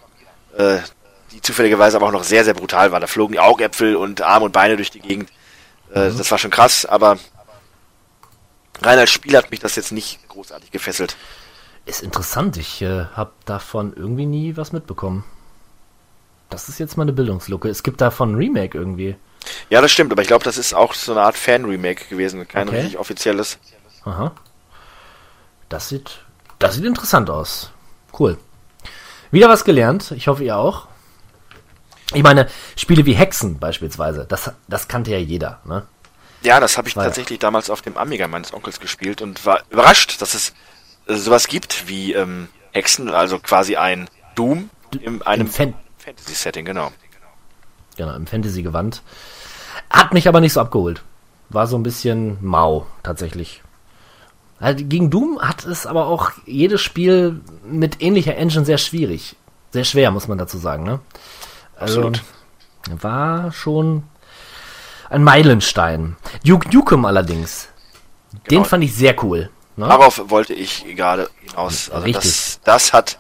äh, 0.58 0.78
die 1.32 1.42
zufälligerweise 1.42 1.98
aber 1.98 2.08
auch 2.08 2.12
noch 2.12 2.24
sehr, 2.24 2.44
sehr 2.44 2.54
brutal 2.54 2.92
war. 2.92 3.00
Da 3.00 3.08
flogen 3.08 3.34
die 3.34 3.40
Augäpfel 3.40 3.96
und 3.96 4.22
Arme 4.22 4.46
und 4.46 4.52
Beine 4.52 4.76
durch 4.76 4.92
die 4.92 5.00
Gegend. 5.00 5.30
Äh, 5.92 6.12
Das 6.12 6.30
war 6.32 6.38
schon 6.38 6.52
krass, 6.52 6.86
aber 6.86 7.18
rein 8.82 9.00
als 9.00 9.12
Spiel 9.12 9.36
hat 9.38 9.52
mich 9.52 9.60
das 9.60 9.76
jetzt 9.76 9.92
nicht 9.92 10.28
großartig 10.30 10.72
gefesselt. 10.72 11.16
Ist 11.86 12.04
interessant, 12.04 12.58
ich 12.58 12.82
äh, 12.82 13.06
habe 13.16 13.32
davon 13.46 13.94
irgendwie 13.96 14.26
nie 14.26 14.56
was 14.58 14.72
mitbekommen. 14.72 15.24
Das 16.50 16.70
ist 16.70 16.80
jetzt 16.80 16.98
mal 16.98 17.04
eine 17.04 17.14
Bildungslücke. 17.14 17.70
Es 17.70 17.82
gibt 17.82 18.02
davon 18.02 18.34
ein 18.34 18.36
Remake 18.36 18.78
irgendwie. 18.78 19.16
Ja, 19.70 19.82
das 19.82 19.92
stimmt, 19.92 20.12
aber 20.12 20.22
ich 20.22 20.28
glaube, 20.28 20.44
das 20.44 20.58
ist 20.58 20.74
auch 20.74 20.94
so 20.94 21.14
eine 21.14 21.22
Art 21.22 21.36
Fan-Remake 21.38 22.06
gewesen, 22.10 22.48
kein 22.48 22.68
Okay. 22.68 22.82
richtig 22.82 23.00
offizielles. 23.00 23.58
Aha. 24.06 24.32
Das 25.70 25.90
sieht, 25.90 26.20
das 26.60 26.76
sieht 26.76 26.86
interessant 26.86 27.30
aus. 27.30 27.72
Cool. 28.18 28.38
Wieder 29.32 29.50
was 29.50 29.64
gelernt. 29.64 30.12
Ich 30.12 30.28
hoffe, 30.28 30.44
ihr 30.44 30.58
auch. 30.58 30.88
Ich 32.14 32.24
meine, 32.24 32.50
Spiele 32.76 33.06
wie 33.06 33.14
Hexen 33.14 33.58
beispielsweise, 33.58 34.26
das, 34.28 34.52
das 34.68 34.90
kannte 34.90 35.12
ja 35.12 35.18
jeder, 35.18 35.62
ne? 35.64 35.84
Ja, 36.42 36.60
das 36.60 36.78
habe 36.78 36.88
ich 36.88 36.96
War 36.96 37.04
ja- 37.04 37.10
tatsächlich 37.10 37.40
damals 37.40 37.70
auf 37.70 37.82
dem 37.82 37.98
Amiga 37.98 38.28
meines 38.28 38.54
Onkels 38.54 38.80
gespielt 38.80 39.22
und 39.22 39.46
war 39.46 39.62
überrascht, 39.70 40.22
dass 40.22 40.34
es 40.34 40.54
äh, 41.08 41.16
sowas 41.16 41.48
gibt 41.48 41.88
wie 41.88 42.14
ähm, 42.14 42.48
Hexen, 42.72 43.10
also 43.10 43.40
quasi 43.40 43.76
ein 43.76 44.10
Doom 44.36 44.70
in 45.02 45.22
einem 45.22 45.48
Fan 45.48 45.74
Fantasy-Setting, 46.00 46.66
genau. 46.66 46.92
genau, 47.96 48.16
im 48.16 48.26
Fantasy-Gewand. 48.26 49.04
Hat 49.90 50.14
mich 50.14 50.28
aber 50.28 50.42
nicht 50.42 50.54
so 50.54 50.62
abgeholt. 50.62 51.04
War 51.50 51.68
so 51.68 51.78
ein 51.78 51.84
bisschen 51.84 52.38
mau, 52.42 52.88
tatsächlich. 53.04 53.62
Also 54.60 54.84
gegen 54.86 55.10
Doom 55.12 55.40
hat 55.42 55.66
es 55.66 55.86
aber 55.86 56.08
auch 56.08 56.32
jedes 56.46 56.82
Spiel 56.82 57.42
mit 57.64 58.02
ähnlicher 58.02 58.36
Engine 58.36 58.66
sehr 58.66 58.78
schwierig. 58.80 59.36
Sehr 59.72 59.84
schwer, 59.84 60.12
muss 60.12 60.28
man 60.28 60.38
dazu 60.38 60.58
sagen, 60.58 60.84
ne? 60.84 61.00
Also, 61.76 62.08
Absolut. 62.08 62.24
war 63.02 63.52
schon 63.52 64.04
ein 65.12 65.24
Meilenstein. 65.24 66.16
Duke 66.46 66.70
Nukem 66.76 67.06
allerdings, 67.06 67.68
den 68.32 68.42
Genau. 68.58 68.64
fand 68.64 68.84
ich 68.84 68.96
sehr 68.96 69.22
cool. 69.24 69.50
Ne? 69.76 69.88
Darauf 69.88 70.30
wollte 70.30 70.54
ich 70.54 70.86
gerade 70.96 71.30
hinaus. 71.42 71.90
Also 71.90 72.06
Richtig. 72.06 72.24
das, 72.24 72.60
das 72.64 72.94
hat 72.94 73.20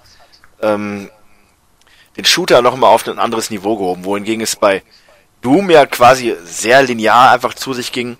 ähm, 0.62 1.10
den 2.18 2.26
Shooter 2.26 2.62
nochmal 2.62 2.90
auf 2.94 3.08
ein 3.08 3.20
anderes 3.20 3.50
Niveau 3.50 3.78
gehoben, 3.78 4.06
wohingegen 4.06 4.42
es 4.42 4.56
bei 4.56 4.84
Doom 5.42 5.70
ja 5.70 5.86
quasi 5.86 6.36
sehr 6.44 6.84
linear 6.84 7.32
einfach 7.32 7.54
zu 7.54 7.74
sich 7.74 7.92
ging. 7.92 8.18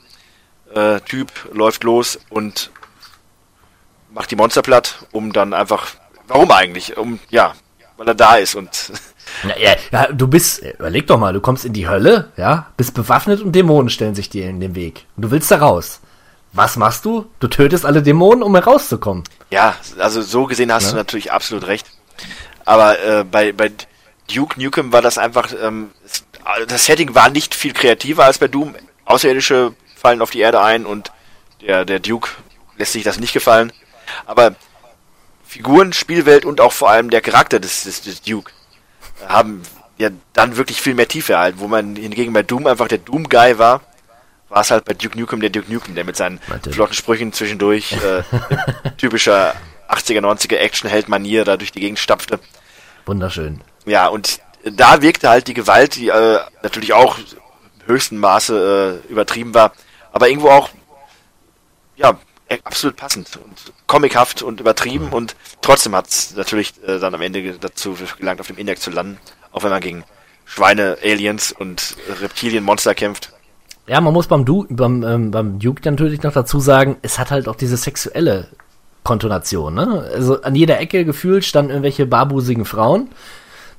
Äh, 0.74 1.02
typ 1.02 1.32
läuft 1.54 1.84
los 1.84 2.20
und 2.30 2.72
macht 4.14 4.32
die 4.32 4.36
Monster 4.36 4.62
platt, 4.62 5.06
um 5.12 5.34
dann 5.34 5.54
einfach. 5.54 5.88
Warum 6.28 6.50
eigentlich? 6.52 6.96
Um 6.98 7.20
ja, 7.30 7.54
weil 7.98 8.08
er 8.08 8.16
da 8.16 8.36
ist 8.36 8.56
und 8.56 8.70
Ja, 9.44 9.58
ja, 9.58 9.76
ja, 9.92 10.08
du 10.12 10.28
bist, 10.28 10.62
überleg 10.64 11.08
doch 11.08 11.18
mal, 11.18 11.34
du 11.34 11.42
kommst 11.42 11.66
in 11.66 11.74
die 11.74 11.88
Hölle, 11.88 12.32
ja, 12.38 12.68
bist 12.78 12.94
bewaffnet 12.94 13.42
und 13.42 13.52
Dämonen 13.54 13.90
stellen 13.90 14.16
sich 14.16 14.30
dir 14.30 14.50
in 14.50 14.60
den 14.60 14.76
Weg. 14.76 15.06
Und 15.16 15.24
du 15.24 15.32
willst 15.32 15.52
da 15.52 15.58
raus. 15.58 16.00
Was 16.54 16.76
machst 16.76 17.06
du? 17.06 17.28
Du 17.40 17.48
tötest 17.48 17.86
alle 17.86 18.02
Dämonen, 18.04 18.44
um 18.44 18.54
herauszukommen. 18.56 19.24
Ja, 19.52 19.76
also 19.98 20.22
so 20.22 20.46
gesehen 20.46 20.72
hast 20.74 20.86
Ja. 20.86 20.90
du 20.92 20.96
natürlich 20.98 21.32
absolut 21.32 21.66
recht. 21.68 21.88
Aber 22.66 23.00
äh, 23.00 23.24
bei, 23.24 23.52
bei 23.54 23.72
Duke 24.34 24.62
Nukem 24.62 24.92
war 24.92 25.02
das 25.02 25.18
einfach, 25.18 25.54
ähm, 25.62 25.92
das 26.68 26.86
Setting 26.86 27.16
war 27.16 27.30
nicht 27.30 27.56
viel 27.56 27.74
kreativer 27.74 28.26
als 28.26 28.38
bei 28.38 28.48
Doom. 28.50 28.76
Außerirdische 29.06 29.74
fallen 29.96 30.22
auf 30.22 30.32
die 30.32 30.40
Erde 30.40 30.62
ein 30.62 30.86
und 30.86 31.12
der, 31.62 31.86
der 31.86 32.00
Duke 32.00 32.30
lässt 32.78 32.94
sich 32.94 33.04
das 33.04 33.20
nicht 33.20 33.34
gefallen. 33.34 33.72
Aber 34.26 34.56
Figuren, 35.46 35.94
Spielwelt 35.94 36.46
und 36.46 36.60
auch 36.62 36.72
vor 36.74 36.90
allem 36.90 37.10
der 37.10 37.22
Charakter 37.22 37.60
des, 37.60 37.84
des, 37.84 38.02
des 38.02 38.22
Duke 38.22 38.52
haben 39.28 39.62
ja 39.98 40.10
dann 40.34 40.58
wirklich 40.58 40.82
viel 40.82 40.96
mehr 40.96 41.08
Tiefe 41.08 41.34
erhalten. 41.34 41.60
Wo 41.60 41.68
man 41.68 41.96
hingegen 41.96 42.34
bei 42.34 42.44
Doom 42.44 42.68
einfach 42.68 42.88
der 42.88 42.98
Doom-Guy 42.98 43.58
war, 43.60 43.82
war 44.50 44.62
es 44.62 44.72
halt 44.72 44.86
bei 44.86 44.94
Duke 44.94 45.18
Nukem 45.18 45.40
der 45.40 45.50
Duke 45.50 45.72
Nukem, 45.72 45.96
der 45.96 46.04
mit 46.04 46.18
seinen 46.18 46.40
Natürlich. 46.48 46.76
flotten 46.76 46.94
Sprüchen 46.94 47.34
zwischendurch 47.34 47.94
äh, 47.94 48.24
typischer 48.98 49.54
80er, 49.90 50.20
90er 50.20 50.58
Action-Held-Manier 50.58 51.46
da 51.46 51.58
durch 51.58 51.72
die 51.72 51.80
Gegend 51.80 52.00
stapfte. 52.00 52.40
Wunderschön. 53.06 53.62
Ja, 53.86 54.08
und 54.08 54.40
da 54.64 55.02
wirkte 55.02 55.30
halt 55.30 55.48
die 55.48 55.54
Gewalt, 55.54 55.96
die 55.96 56.10
äh, 56.10 56.40
natürlich 56.64 56.94
auch 56.94 57.18
im 57.18 57.88
höchsten 57.88 58.18
Maße 58.18 59.02
äh, 59.08 59.12
übertrieben 59.12 59.54
war, 59.54 59.74
aber 60.12 60.30
irgendwo 60.30 60.50
auch, 60.50 60.70
ja, 61.96 62.20
absolut 62.64 62.96
passend 62.96 63.38
und 63.38 63.74
comichaft 63.88 64.42
und 64.42 64.60
übertrieben 64.60 65.10
und 65.10 65.36
trotzdem 65.62 65.96
hat 65.96 66.08
es 66.10 66.36
natürlich 66.36 66.74
äh, 66.86 67.00
dann 67.00 67.14
am 67.16 67.22
Ende 67.22 67.58
dazu 67.60 67.96
gelangt, 68.18 68.40
auf 68.40 68.48
dem 68.48 68.58
Index 68.58 68.82
zu 68.82 68.92
landen, 68.92 69.18
auch 69.52 69.64
wenn 69.64 69.70
man 69.70 69.82
gegen 69.82 70.04
Schweine, 70.46 70.98
Aliens 71.04 71.52
und 71.52 71.96
Reptilienmonster 72.22 72.94
kämpft. 72.96 73.32
Ja, 73.88 74.02
man 74.02 74.14
muss 74.14 74.28
beim, 74.28 74.46
du 74.46 74.66
beim, 74.70 75.04
ähm, 75.04 75.32
beim 75.32 75.60
Duke 75.60 75.82
natürlich 75.90 76.24
noch 76.24 76.34
dazu 76.34 76.60
sagen, 76.60 76.98
es 77.02 77.20
hat 77.20 77.32
halt 77.32 77.48
auch 77.48 77.56
diese 77.56 77.78
sexuelle 77.78 78.48
Kontonation, 79.04 79.74
ne? 79.74 80.10
Also 80.14 80.42
an 80.42 80.56
jeder 80.56 80.80
Ecke 80.80 81.06
gefühlt 81.06 81.44
standen 81.46 81.72
irgendwelche 81.72 82.06
barbusigen 82.06 82.66
Frauen 82.66 83.10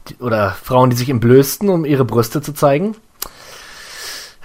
die- 0.08 0.16
oder 0.16 0.50
Frauen, 0.50 0.90
die 0.90 0.96
sich 0.96 1.08
entblößten, 1.08 1.68
um 1.68 1.84
ihre 1.84 2.04
Brüste 2.04 2.42
zu 2.42 2.52
zeigen. 2.52 2.96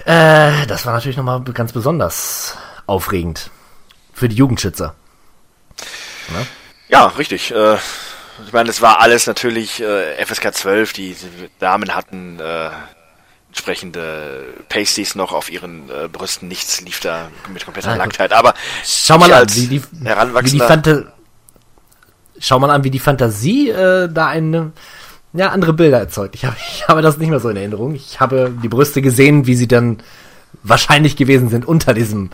Äh, 0.06 0.66
das 0.68 0.86
war 0.86 0.94
natürlich 0.94 1.18
nochmal 1.18 1.42
ganz 1.42 1.74
besonders 1.74 2.56
aufregend. 2.86 3.50
Für 4.18 4.28
die 4.28 4.36
Jugendschützer. 4.36 4.96
Ja, 6.90 7.06
richtig. 7.06 7.52
Äh, 7.52 7.76
ich 8.48 8.52
meine, 8.52 8.72
es 8.72 8.82
war 8.82 9.00
alles 9.00 9.28
natürlich 9.28 9.80
äh, 9.80 10.26
FSK 10.26 10.56
12. 10.56 10.94
Die 10.94 11.16
Damen 11.60 11.94
hatten 11.94 12.40
äh, 12.40 12.72
entsprechende 13.50 14.56
Pasties 14.70 15.14
noch 15.14 15.34
auf 15.34 15.52
ihren 15.52 15.88
äh, 15.92 16.08
Brüsten. 16.08 16.48
Nichts 16.48 16.82
lief 16.82 17.00
da 17.00 17.30
mit 17.54 17.64
kompletter 17.64 17.92
gut. 17.92 18.00
Nacktheit. 18.00 18.34
Aber 18.34 18.56
Schau 18.84 19.20
mal 19.20 19.32
an, 19.32 19.48
wie 19.54 19.68
die, 19.68 19.84
wie 19.84 20.50
die 20.50 20.60
Fanta 20.62 21.04
Schau 22.40 22.58
mal 22.58 22.72
an, 22.72 22.84
wie 22.84 22.92
die 22.92 22.98
Fantasie 22.98 23.70
äh, 23.70 24.10
da 24.12 24.30
eine, 24.30 24.72
ja, 25.34 25.50
andere 25.50 25.74
Bilder 25.74 26.00
erzeugt. 26.00 26.34
Ich 26.34 26.44
habe, 26.44 26.56
ich 26.74 26.88
habe 26.88 27.04
das 27.04 27.20
nicht 27.20 27.30
mehr 27.30 27.40
so 27.40 27.50
in 27.50 27.58
Erinnerung. 27.58 27.94
Ich 27.94 28.20
habe 28.20 28.52
die 28.64 28.68
Brüste 28.68 29.04
gesehen, 29.04 29.46
wie 29.46 29.56
sie 29.56 29.68
dann 29.68 30.02
wahrscheinlich 30.64 31.18
gewesen 31.18 31.50
sind 31.50 31.68
unter 31.68 31.94
diesem 31.94 32.32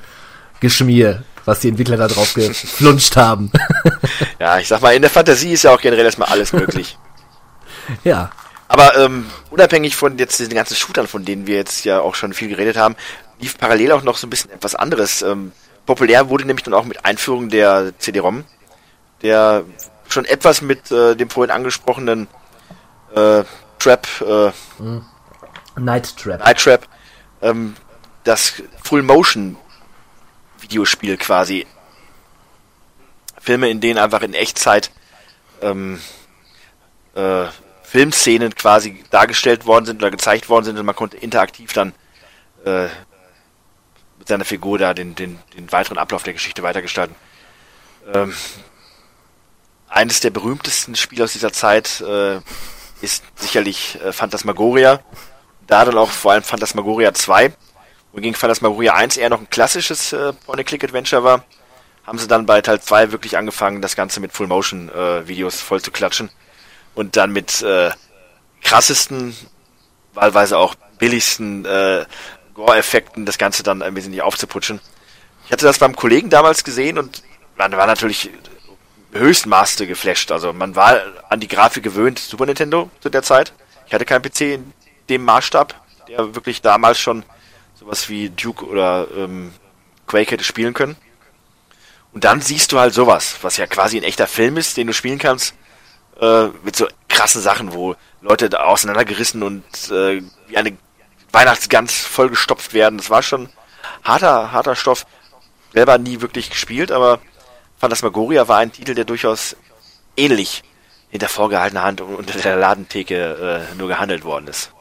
Geschmier, 0.61 1.23
was 1.45 1.59
die 1.59 1.69
Entwickler 1.69 1.97
da 1.97 2.07
drauf 2.07 2.33
geflunscht 2.33 3.15
haben. 3.15 3.51
ja, 4.39 4.59
ich 4.59 4.67
sag 4.67 4.81
mal, 4.81 4.95
in 4.95 5.01
der 5.01 5.11
Fantasie 5.11 5.51
ist 5.51 5.63
ja 5.63 5.71
auch 5.71 5.81
generell 5.81 6.05
erstmal 6.05 6.29
alles 6.29 6.53
möglich. 6.53 6.97
ja. 8.03 8.31
Aber 8.67 8.97
ähm, 8.97 9.27
unabhängig 9.51 9.95
von 9.95 10.17
jetzt 10.17 10.39
diesen 10.39 10.53
ganzen 10.53 10.75
Shootern, 10.75 11.07
von 11.07 11.25
denen 11.25 11.45
wir 11.45 11.57
jetzt 11.57 11.85
ja 11.85 11.99
auch 11.99 12.15
schon 12.15 12.33
viel 12.33 12.47
geredet 12.47 12.77
haben, 12.77 12.95
lief 13.39 13.57
parallel 13.57 13.91
auch 13.91 14.03
noch 14.03 14.17
so 14.17 14.25
ein 14.25 14.29
bisschen 14.29 14.51
etwas 14.51 14.73
anderes. 14.73 15.21
Ähm, 15.21 15.51
populär 15.85 16.29
wurde 16.29 16.45
nämlich 16.45 16.63
dann 16.63 16.73
auch 16.73 16.85
mit 16.85 17.05
Einführung 17.05 17.49
der 17.49 17.93
CD-ROM, 17.99 18.45
der 19.21 19.63
schon 20.09 20.25
etwas 20.25 20.61
mit 20.61 20.91
äh, 20.91 21.15
dem 21.15 21.29
vorhin 21.29 21.51
angesprochenen 21.51 22.27
äh, 23.15 23.43
Trap, 23.79 24.07
äh, 24.21 24.51
Night 25.79 26.17
Trap. 26.17 26.39
Night 26.39 26.57
Trap, 26.57 26.87
ähm, 27.41 27.75
das 28.23 28.53
Full-Motion 28.83 29.57
Videospiel 30.63 31.17
quasi. 31.17 31.67
Filme, 33.39 33.69
in 33.69 33.81
denen 33.81 33.99
einfach 33.99 34.21
in 34.21 34.33
Echtzeit 34.33 34.89
ähm, 35.61 35.99
äh, 37.15 37.45
Filmszenen 37.83 38.55
quasi 38.55 39.03
dargestellt 39.11 39.65
worden 39.65 39.85
sind 39.85 40.01
oder 40.01 40.09
gezeigt 40.09 40.49
worden 40.49 40.65
sind 40.65 40.79
und 40.79 40.85
man 40.85 40.95
konnte 40.95 41.17
interaktiv 41.17 41.73
dann 41.73 41.93
äh, 42.65 42.87
mit 44.17 44.27
seiner 44.27 44.45
Figur 44.45 44.77
da 44.77 44.93
den, 44.93 45.15
den, 45.15 45.37
den 45.55 45.71
weiteren 45.71 45.97
Ablauf 45.97 46.23
der 46.23 46.33
Geschichte 46.33 46.63
weitergestalten. 46.63 47.15
Ähm, 48.13 48.33
eines 49.89 50.21
der 50.21 50.31
berühmtesten 50.31 50.95
Spiele 50.95 51.25
aus 51.25 51.33
dieser 51.33 51.53
Zeit 51.53 52.01
äh, 52.01 52.39
ist 53.01 53.23
sicherlich 53.35 53.99
äh, 54.01 54.11
Phantasmagoria. 54.11 55.01
Da 55.67 55.85
dann 55.85 55.97
auch 55.97 56.09
vor 56.09 56.31
allem 56.31 56.43
Phantasmagoria 56.43 57.13
2. 57.13 57.53
Wogegen 58.13 58.35
Phantasmagoria 58.35 58.93
1 58.93 59.17
eher 59.17 59.29
noch 59.29 59.39
ein 59.39 59.49
klassisches 59.49 60.13
äh, 60.13 60.33
Point-and-Click-Adventure 60.33 61.23
war, 61.23 61.43
haben 62.05 62.19
sie 62.19 62.27
dann 62.27 62.45
bei 62.45 62.61
Teil 62.61 62.79
2 62.79 63.11
wirklich 63.11 63.37
angefangen, 63.37 63.81
das 63.81 63.95
Ganze 63.95 64.19
mit 64.19 64.31
Full-Motion-Videos 64.33 65.61
voll 65.61 65.81
zu 65.81 65.89
klatschen. 65.89 66.29
Und 66.93 67.15
dann 67.17 67.31
mit 67.31 67.63
äh, 67.63 67.89
krassesten, 68.61 69.35
wahlweise 70.13 70.59
auch 70.59 70.75
billigsten 70.99 71.65
äh, 71.65 72.05
Gore-Effekten 72.53 73.25
das 73.25 73.39
Ganze 73.39 73.63
dann 73.63 73.81
ein 73.81 73.95
bisschen 73.95 74.19
aufzuputschen. 74.21 74.79
Ich 75.45 75.51
hatte 75.51 75.65
das 75.65 75.79
beim 75.79 75.95
Kollegen 75.95 76.29
damals 76.29 76.63
gesehen 76.63 76.99
und 76.99 77.23
man 77.57 77.71
war 77.71 77.87
natürlich 77.87 78.29
höchstmaßte 79.11 79.87
geflasht. 79.87 80.31
Also 80.31 80.53
man 80.53 80.75
war 80.75 81.01
an 81.29 81.39
die 81.39 81.47
Grafik 81.47 81.83
gewöhnt, 81.83 82.19
Super 82.19 82.45
Nintendo 82.45 82.91
zu 82.99 83.09
der 83.09 83.23
Zeit. 83.23 83.53
Ich 83.87 83.93
hatte 83.93 84.05
keinen 84.05 84.21
PC 84.21 84.41
in 84.41 84.73
dem 85.09 85.25
Maßstab, 85.25 85.73
der 86.07 86.35
wirklich 86.35 86.61
damals 86.61 86.99
schon 86.99 87.23
sowas 87.83 88.09
wie 88.09 88.29
Duke 88.29 88.65
oder 88.65 89.07
ähm, 89.15 89.51
Quake 90.07 90.31
hätte 90.31 90.43
spielen 90.43 90.73
können. 90.73 90.95
Und 92.13 92.23
dann 92.23 92.41
siehst 92.41 92.71
du 92.71 92.79
halt 92.79 92.93
sowas, 92.93 93.37
was 93.41 93.57
ja 93.57 93.67
quasi 93.67 93.97
ein 93.97 94.03
echter 94.03 94.27
Film 94.27 94.57
ist, 94.57 94.77
den 94.77 94.87
du 94.87 94.93
spielen 94.93 95.19
kannst, 95.19 95.53
äh, 96.21 96.47
mit 96.63 96.75
so 96.75 96.87
krassen 97.09 97.41
Sachen, 97.41 97.73
wo 97.73 97.95
Leute 98.21 98.49
da 98.49 98.59
auseinandergerissen 98.63 99.43
und 99.43 99.63
äh, 99.91 100.21
wie 100.47 100.57
eine 100.57 100.77
Weihnachtsgans 101.31 101.93
vollgestopft 101.93 102.73
werden. 102.73 102.97
Das 102.97 103.09
war 103.09 103.23
schon 103.23 103.49
harter, 104.03 104.51
harter 104.51 104.75
Stoff. 104.75 105.05
Selber 105.73 105.97
nie 105.97 106.21
wirklich 106.21 106.51
gespielt, 106.51 106.91
aber 106.91 107.19
Phantasmagoria 107.79 108.47
war 108.47 108.59
ein 108.59 108.71
Titel, 108.71 108.93
der 108.93 109.05
durchaus 109.05 109.55
ähnlich 110.15 110.63
hinter 111.09 111.27
vorgehaltener 111.27 111.83
Hand 111.83 111.99
und 112.01 112.15
unter 112.15 112.39
der 112.39 112.55
Ladentheke 112.55 113.65
äh, 113.71 113.75
nur 113.75 113.87
gehandelt 113.87 114.23
worden 114.23 114.47
ist. 114.47 114.71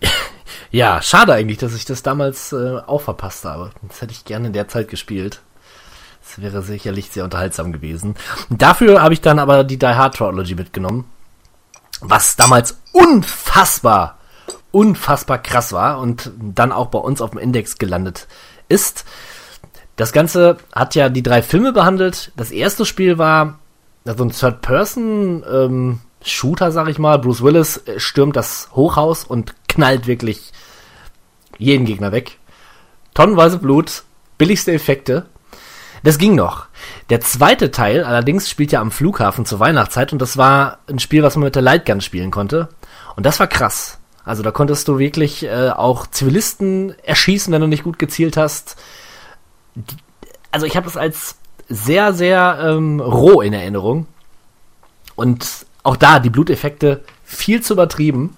Ja, 0.74 1.00
schade 1.02 1.32
eigentlich, 1.32 1.58
dass 1.58 1.74
ich 1.76 1.84
das 1.84 2.02
damals 2.02 2.52
äh, 2.52 2.80
auch 2.84 3.02
verpasst 3.02 3.44
habe. 3.44 3.70
Das 3.82 4.02
hätte 4.02 4.10
ich 4.10 4.24
gerne 4.24 4.48
in 4.48 4.52
der 4.52 4.66
Zeit 4.66 4.88
gespielt. 4.88 5.40
Das 6.20 6.42
wäre 6.42 6.62
sicherlich 6.62 7.10
sehr 7.10 7.22
unterhaltsam 7.22 7.72
gewesen. 7.72 8.16
Dafür 8.50 9.00
habe 9.00 9.14
ich 9.14 9.20
dann 9.20 9.38
aber 9.38 9.62
die 9.62 9.78
Die 9.78 9.86
Hard 9.86 10.16
Trilogy 10.16 10.56
mitgenommen, 10.56 11.04
was 12.00 12.34
damals 12.34 12.80
unfassbar, 12.90 14.18
unfassbar 14.72 15.38
krass 15.38 15.72
war 15.72 16.00
und 16.00 16.32
dann 16.40 16.72
auch 16.72 16.86
bei 16.86 16.98
uns 16.98 17.20
auf 17.20 17.30
dem 17.30 17.38
Index 17.38 17.78
gelandet 17.78 18.26
ist. 18.68 19.04
Das 19.94 20.12
Ganze 20.12 20.56
hat 20.74 20.96
ja 20.96 21.08
die 21.08 21.22
drei 21.22 21.42
Filme 21.42 21.72
behandelt. 21.72 22.32
Das 22.34 22.50
erste 22.50 22.84
Spiel 22.84 23.16
war 23.16 23.60
so 24.04 24.24
ein 24.24 24.32
Third-Person-Shooter, 24.32 26.72
sag 26.72 26.88
ich 26.88 26.98
mal. 26.98 27.20
Bruce 27.20 27.44
Willis 27.44 27.76
äh, 27.86 28.00
stürmt 28.00 28.34
das 28.34 28.70
Hochhaus 28.72 29.22
und 29.22 29.54
knallt 29.68 30.08
wirklich 30.08 30.52
jeden 31.58 31.84
Gegner 31.84 32.12
weg. 32.12 32.38
Tonnenweise 33.14 33.58
Blut, 33.58 34.02
billigste 34.38 34.72
Effekte. 34.72 35.26
Das 36.02 36.18
ging 36.18 36.34
noch. 36.34 36.66
Der 37.08 37.20
zweite 37.20 37.70
Teil 37.70 38.04
allerdings 38.04 38.50
spielt 38.50 38.72
ja 38.72 38.80
am 38.80 38.90
Flughafen 38.90 39.46
zur 39.46 39.60
Weihnachtszeit 39.60 40.12
und 40.12 40.20
das 40.20 40.36
war 40.36 40.78
ein 40.88 40.98
Spiel, 40.98 41.22
was 41.22 41.36
man 41.36 41.44
mit 41.44 41.54
der 41.54 41.62
Lightgun 41.62 42.00
spielen 42.00 42.30
konnte. 42.30 42.68
Und 43.16 43.24
das 43.24 43.40
war 43.40 43.46
krass. 43.46 43.98
Also 44.24 44.42
da 44.42 44.50
konntest 44.50 44.88
du 44.88 44.98
wirklich 44.98 45.44
äh, 45.44 45.70
auch 45.70 46.06
Zivilisten 46.06 46.94
erschießen, 47.04 47.52
wenn 47.52 47.60
du 47.60 47.68
nicht 47.68 47.84
gut 47.84 47.98
gezielt 47.98 48.36
hast. 48.36 48.76
Also 50.50 50.66
ich 50.66 50.76
habe 50.76 50.86
das 50.86 50.96
als 50.96 51.36
sehr, 51.68 52.12
sehr 52.12 52.58
ähm, 52.60 53.00
roh 53.00 53.40
in 53.40 53.52
Erinnerung. 53.52 54.06
Und 55.14 55.66
auch 55.82 55.96
da 55.96 56.18
die 56.18 56.30
Bluteffekte 56.30 57.04
viel 57.22 57.62
zu 57.62 57.74
übertrieben. 57.74 58.36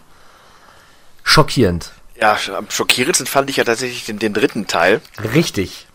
Schockierend. 1.22 1.92
Ja, 2.20 2.38
am 2.56 2.70
schockierendsten 2.70 3.26
fand 3.26 3.50
ich 3.50 3.56
ja 3.56 3.64
tatsächlich 3.64 4.06
den, 4.06 4.18
den 4.18 4.32
dritten 4.32 4.66
Teil. 4.66 5.00
Richtig. 5.34 5.86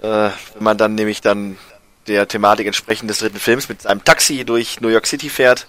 Äh, 0.00 0.06
wenn 0.06 0.32
man 0.60 0.78
dann 0.78 0.94
nämlich 0.94 1.20
dann 1.20 1.58
der 2.06 2.26
Thematik 2.26 2.66
entsprechend 2.66 3.10
des 3.10 3.18
dritten 3.18 3.38
Films 3.38 3.68
mit 3.68 3.86
einem 3.86 4.02
Taxi 4.04 4.44
durch 4.44 4.80
New 4.80 4.88
York 4.88 5.06
City 5.06 5.28
fährt 5.28 5.66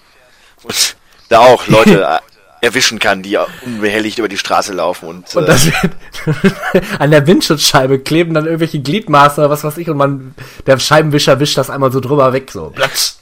und 0.63 0.95
da 1.27 1.39
auch 1.39 1.67
Leute 1.67 2.03
äh, 2.61 2.65
erwischen 2.65 2.99
kann, 2.99 3.23
die 3.23 3.37
unbehelligt 3.65 4.19
über 4.19 4.27
die 4.27 4.37
Straße 4.37 4.73
laufen 4.73 5.07
und, 5.07 5.35
Und 5.35 5.43
äh, 5.43 5.47
das 5.47 5.67
an 6.99 7.11
der 7.11 7.25
Windschutzscheibe 7.27 7.99
kleben 7.99 8.33
dann 8.33 8.45
irgendwelche 8.45 8.79
Gliedmaße 8.79 9.41
oder 9.41 9.49
was 9.49 9.63
weiß 9.63 9.77
ich 9.77 9.89
und 9.89 9.97
man, 9.97 10.33
der 10.65 10.79
Scheibenwischer 10.79 11.39
wischt 11.39 11.57
das 11.57 11.69
einmal 11.69 11.91
so 11.91 11.99
drüber 11.99 12.33
weg, 12.33 12.51
so. 12.51 12.69
Platsch. 12.69 13.13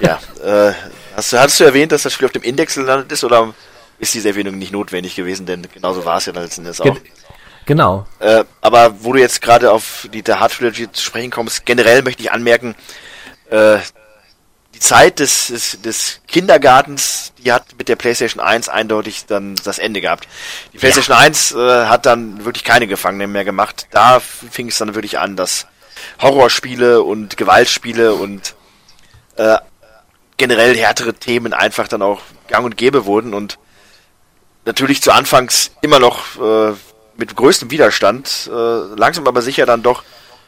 ja, 0.00 0.20
äh, 0.44 0.72
hast, 1.16 1.32
du, 1.32 1.38
hattest 1.38 1.60
du 1.60 1.64
erwähnt, 1.64 1.92
dass 1.92 2.02
das 2.02 2.12
Spiel 2.12 2.26
auf 2.26 2.32
dem 2.32 2.42
Index 2.42 2.74
gelandet 2.74 3.10
ist 3.12 3.24
oder 3.24 3.54
ist 4.02 4.14
diese 4.14 4.28
Erwähnung 4.28 4.58
nicht 4.58 4.72
notwendig 4.72 5.14
gewesen, 5.14 5.46
denn 5.46 5.66
genauso 5.72 6.04
war 6.04 6.18
es 6.18 6.26
ja 6.26 6.32
dann 6.32 6.42
letzten 6.42 6.62
Endes 6.62 6.80
auch. 6.80 6.84
Gen 6.84 7.00
genau. 7.66 8.04
Äh, 8.18 8.44
aber 8.60 9.04
wo 9.04 9.12
du 9.12 9.20
jetzt 9.20 9.40
gerade 9.40 9.70
auf 9.70 10.08
die 10.12 10.24
The 10.26 10.34
Hard 10.34 10.52
Trilogy 10.52 10.90
zu 10.90 11.00
sprechen 11.00 11.30
kommst, 11.30 11.64
generell 11.64 12.02
möchte 12.02 12.20
ich 12.20 12.32
anmerken, 12.32 12.74
äh, 13.50 13.78
die 14.74 14.80
Zeit 14.80 15.20
des, 15.20 15.46
des, 15.46 15.80
des 15.82 16.20
Kindergartens, 16.26 17.32
die 17.38 17.52
hat 17.52 17.64
mit 17.78 17.88
der 17.88 17.94
PlayStation 17.94 18.42
1 18.42 18.68
eindeutig 18.68 19.26
dann 19.26 19.54
das 19.62 19.78
Ende 19.78 20.00
gehabt. 20.00 20.26
Die 20.72 20.78
PlayStation 20.78 21.16
1 21.16 21.52
äh, 21.52 21.86
hat 21.86 22.04
dann 22.04 22.44
wirklich 22.44 22.64
keine 22.64 22.88
Gefangenen 22.88 23.30
mehr 23.30 23.44
gemacht. 23.44 23.86
Da 23.92 24.18
fing 24.18 24.66
es 24.66 24.78
dann 24.78 24.96
wirklich 24.96 25.20
an, 25.20 25.36
dass 25.36 25.68
Horrorspiele 26.20 27.04
und 27.04 27.36
Gewaltspiele 27.36 28.14
und 28.14 28.56
äh, 29.36 29.58
generell 30.38 30.76
härtere 30.76 31.14
Themen 31.14 31.52
einfach 31.52 31.86
dann 31.86 32.02
auch 32.02 32.20
gang 32.48 32.64
und 32.64 32.76
gäbe 32.76 33.04
wurden 33.04 33.32
und 33.32 33.58
natürlich 34.64 35.02
zu 35.02 35.12
Anfangs 35.12 35.72
immer 35.82 35.98
noch 35.98 36.40
äh, 36.40 36.72
mit 37.16 37.36
größtem 37.36 37.70
Widerstand, 37.70 38.50
äh, 38.52 38.54
langsam 38.96 39.26
aber 39.26 39.42
sicher 39.42 39.66
dann 39.66 39.82
doch 39.82 40.02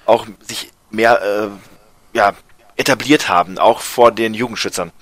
auch 0.06 0.26
sich 0.46 0.70
mehr 0.90 1.20
äh, 1.22 1.48
ja, 2.16 2.32
etabliert 2.76 3.28
haben, 3.28 3.58
auch 3.58 3.80
vor 3.80 4.12
den 4.12 4.34
Jugendschützern. 4.34 4.92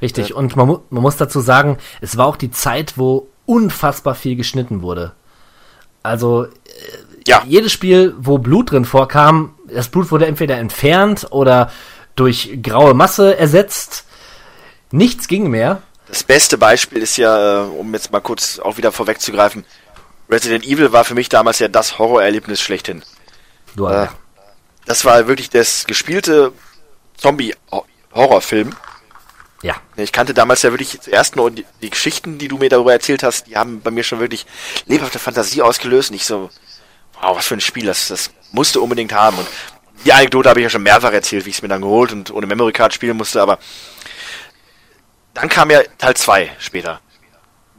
Richtig. 0.00 0.34
Und 0.34 0.56
man, 0.56 0.66
mu 0.68 0.78
man 0.90 1.02
muss 1.02 1.16
dazu 1.16 1.40
sagen, 1.40 1.78
es 2.00 2.16
war 2.16 2.26
auch 2.26 2.36
die 2.36 2.50
Zeit, 2.50 2.94
wo 2.96 3.28
unfassbar 3.46 4.14
viel 4.14 4.36
geschnitten 4.36 4.82
wurde. 4.82 5.12
Also 6.02 6.44
äh, 6.44 6.48
Ja. 7.26 7.42
jedes 7.46 7.72
Spiel, 7.72 8.14
wo 8.18 8.38
Blut 8.38 8.70
drin 8.70 8.84
vorkam, 8.84 9.54
das 9.66 9.88
Blut 9.88 10.10
wurde 10.10 10.26
entweder 10.26 10.56
entfernt 10.58 11.26
oder 11.30 11.70
durch 12.14 12.58
graue 12.62 12.94
Masse 12.94 13.36
ersetzt. 13.38 14.04
Nichts 14.90 15.28
ging 15.28 15.50
mehr. 15.50 15.82
Das 16.08 16.24
beste 16.24 16.56
Beispiel 16.58 17.02
ist 17.02 17.16
ja, 17.16 17.64
äh, 17.64 17.66
um 17.66 17.92
jetzt 17.94 18.12
mal 18.12 18.20
kurz 18.20 18.58
auch 18.58 18.76
wieder 18.76 18.92
vorwegzugreifen, 18.92 19.64
Resident 20.30 20.64
Evil 20.64 20.92
war 20.92 21.04
für 21.04 21.14
mich 21.14 21.28
damals 21.28 21.58
ja 21.58 21.68
das 21.68 21.98
Horrorerlebnis 21.98 22.60
schlechthin. 22.60 23.02
Du, 23.76 23.86
Äh, 23.86 24.08
das 24.86 25.04
war 25.04 25.26
wirklich 25.26 25.50
das 25.50 25.86
gespielte 25.86 26.52
Zombie-Horrorfilm. 27.16 28.74
ja. 29.62 29.76
Ich 29.96 30.12
kannte 30.12 30.34
damals 30.34 30.62
ja 30.62 30.70
wirklich 30.70 31.00
zuerst 31.00 31.36
nur 31.36 31.50
die, 31.50 31.64
die 31.82 31.90
Geschichten, 31.90 32.38
die 32.38 32.48
du 32.48 32.58
mir 32.58 32.68
darüber 32.68 32.92
erzählt 32.92 33.22
hast, 33.22 33.46
die 33.46 33.56
haben 33.56 33.80
bei 33.80 33.90
mir 33.90 34.04
schon 34.04 34.20
wirklich 34.20 34.46
lebhafte 34.86 35.18
Fantasie 35.18 35.62
ausgelöst. 35.62 36.10
Und 36.10 36.16
ich 36.16 36.24
so, 36.24 36.50
wow, 37.20 37.36
was 37.36 37.46
für 37.46 37.54
ein 37.54 37.60
Spiel, 37.60 37.86
das, 37.86 38.08
das 38.08 38.30
musste 38.52 38.80
unbedingt 38.80 39.12
haben. 39.12 39.36
Und 39.38 39.46
die 40.04 40.12
Anekdote 40.12 40.48
habe 40.48 40.60
ich 40.60 40.64
ja 40.64 40.70
schon 40.70 40.82
mehrfach 40.82 41.12
erzählt, 41.12 41.44
wie 41.44 41.50
ich 41.50 41.56
es 41.56 41.62
mir 41.62 41.68
dann 41.68 41.82
geholt 41.82 42.12
und 42.12 42.30
ohne 42.30 42.46
Memory 42.46 42.72
Card 42.72 42.94
spielen 42.94 43.16
musste, 43.16 43.42
aber 43.42 43.58
dann 45.40 45.48
kam 45.48 45.70
ja 45.70 45.82
Teil 45.98 46.14
2 46.14 46.56
später. 46.58 47.00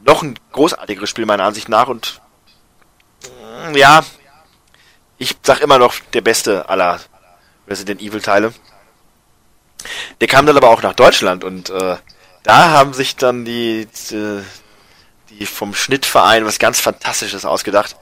Noch 0.02 0.22
ein 0.22 0.38
großartigeres 0.52 1.10
Spiel 1.10 1.26
meiner 1.26 1.44
Ansicht 1.44 1.68
nach 1.68 1.88
und 1.88 2.20
mm, 3.22 3.76
ja, 3.76 4.02
ich 5.18 5.36
sag 5.42 5.60
immer 5.60 5.78
noch 5.78 5.94
der 6.14 6.22
beste 6.22 6.68
aller 6.68 7.00
Resident 7.68 8.00
Evil 8.00 8.22
Teile. 8.22 8.54
Der 10.20 10.28
kam 10.28 10.46
dann 10.46 10.56
aber 10.56 10.70
auch 10.70 10.82
nach 10.82 10.94
Deutschland 10.94 11.44
und 11.44 11.68
äh, 11.70 11.96
da 12.42 12.70
haben 12.70 12.94
sich 12.94 13.16
dann 13.16 13.44
die, 13.44 13.86
die, 14.10 14.42
die 15.28 15.46
vom 15.46 15.74
Schnittverein 15.74 16.46
was 16.46 16.58
ganz 16.58 16.80
Fantastisches 16.80 17.44
ausgedacht. 17.44 17.96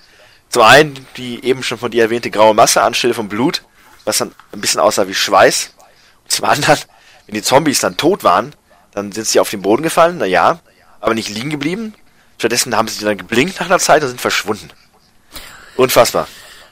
Zum 0.49 0.63
einen 0.63 1.07
die 1.17 1.45
eben 1.45 1.63
schon 1.63 1.79
von 1.79 1.91
dir 1.91 2.05
erwähnte 2.05 2.31
graue 2.31 2.55
Masse 2.55 2.83
anstelle 2.83 3.15
von 3.15 3.29
Blut, 3.29 3.63
was 4.05 4.19
dann 4.19 4.35
ein 4.53 4.61
bisschen 4.61 4.81
aussah 4.81 5.09
wie 5.09 5.15
Schweiß. 5.15 5.75
Und 6.23 6.33
zum 6.33 6.45
anderen, 6.45 6.79
wenn 7.27 7.35
die 7.35 7.43
Zombies 7.43 7.81
dann 7.81 7.97
tot 7.97 8.23
waren, 8.23 8.55
dann 8.99 9.13
sind 9.13 9.27
sie 9.27 9.41
auf 9.41 9.51
den 9.51 9.63
Boden 9.63 9.83
gefallen, 9.83 10.17
na 10.19 10.27
ja, 10.27 10.61
aber 11.01 11.15
nicht 11.15 11.29
liegen 11.29 11.51
geblieben. 11.51 11.95
Stattdessen 12.37 12.77
haben 12.77 12.89
sie 12.89 13.05
dann 13.05 13.17
geblinkt 13.17 13.59
nach 13.59 13.67
einer 13.67 13.79
Zeit 13.79 14.03
und 14.03 14.09
sind 14.09 14.21
verschwunden. 14.21 14.69
Unfassbar. 15.77 16.29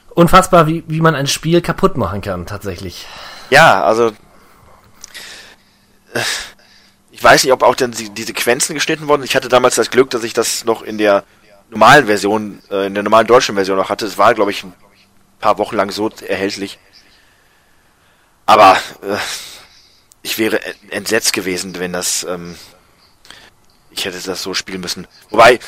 Unfassbar, 0.09 0.67
wie, 0.67 0.83
wie 0.87 1.01
man 1.01 1.15
ein 1.15 1.27
Spiel 1.27 1.61
kaputt 1.61 1.97
machen 1.97 2.21
kann, 2.21 2.45
tatsächlich. 2.45 3.05
Ja, 3.49 3.83
also 3.83 4.07
äh, 6.13 6.21
ich 7.11 7.23
weiß 7.23 7.43
nicht, 7.43 7.53
ob 7.53 7.63
auch 7.63 7.75
dann 7.75 7.91
die, 7.91 8.09
die 8.09 8.23
Sequenzen 8.23 8.75
geschnitten 8.75 9.07
wurden. 9.07 9.23
Ich 9.23 9.35
hatte 9.35 9.49
damals 9.49 9.75
das 9.75 9.89
Glück, 9.89 10.09
dass 10.09 10.23
ich 10.23 10.33
das 10.33 10.65
noch 10.65 10.81
in 10.81 10.97
der 10.97 11.23
normalen 11.69 12.05
Version, 12.05 12.61
äh, 12.69 12.87
in 12.87 12.93
der 12.93 13.03
normalen 13.03 13.27
deutschen 13.27 13.55
Version 13.55 13.77
noch 13.77 13.89
hatte. 13.89 14.05
Es 14.05 14.17
war, 14.17 14.33
glaube 14.33 14.51
ich, 14.51 14.63
ein 14.63 14.73
paar 15.39 15.57
Wochen 15.57 15.75
lang 15.75 15.91
so 15.91 16.09
erhältlich. 16.09 16.79
Aber 18.45 18.77
äh, 19.01 19.17
ich 20.27 20.37
wäre 20.37 20.61
en- 20.63 20.89
entsetzt 20.91 21.31
gewesen, 21.33 21.79
wenn 21.79 21.93
das, 21.93 22.23
ähm, 22.29 22.55
ich 23.91 24.03
hätte 24.05 24.19
das 24.19 24.43
so 24.43 24.53
spielen 24.53 24.81
müssen. 24.81 25.07
Wobei, 25.29 25.59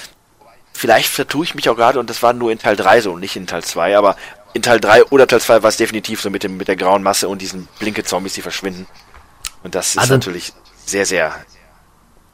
vielleicht 0.74 1.10
vertue 1.10 1.46
ich 1.46 1.56
mich 1.56 1.70
auch 1.70 1.76
gerade 1.78 2.00
und 2.00 2.10
das 2.10 2.22
war 2.22 2.34
nur 2.34 2.52
in 2.52 2.60
Teil 2.60 2.76
3 2.76 3.00
so 3.02 3.14
und 3.14 3.22
nicht 3.22 3.36
in 3.38 3.48
Teil 3.48 3.64
2, 3.64 3.98
aber 3.98 4.18
in 4.54 4.62
Teil 4.62 4.80
3 4.82 5.06
oder 5.06 5.28
Teil 5.28 5.40
2 5.40 5.64
war 5.64 5.70
es 5.70 5.78
definitiv 5.78 6.22
so 6.22 6.30
mit 6.30 6.44
dem 6.44 6.58
mit 6.58 6.68
der 6.68 6.76
grauen 6.76 7.04
Masse 7.04 7.30
und 7.30 7.42
diesen 7.42 7.68
blinke 7.80 8.04
Zombies, 8.04 8.34
die 8.34 8.42
verschwinden. 8.42 8.86
Und 9.64 9.76
das 9.76 9.90
ist 9.92 9.98
Also- 9.98 10.14
natürlich 10.16 10.52
sehr, 10.86 11.06
sehr 11.06 11.34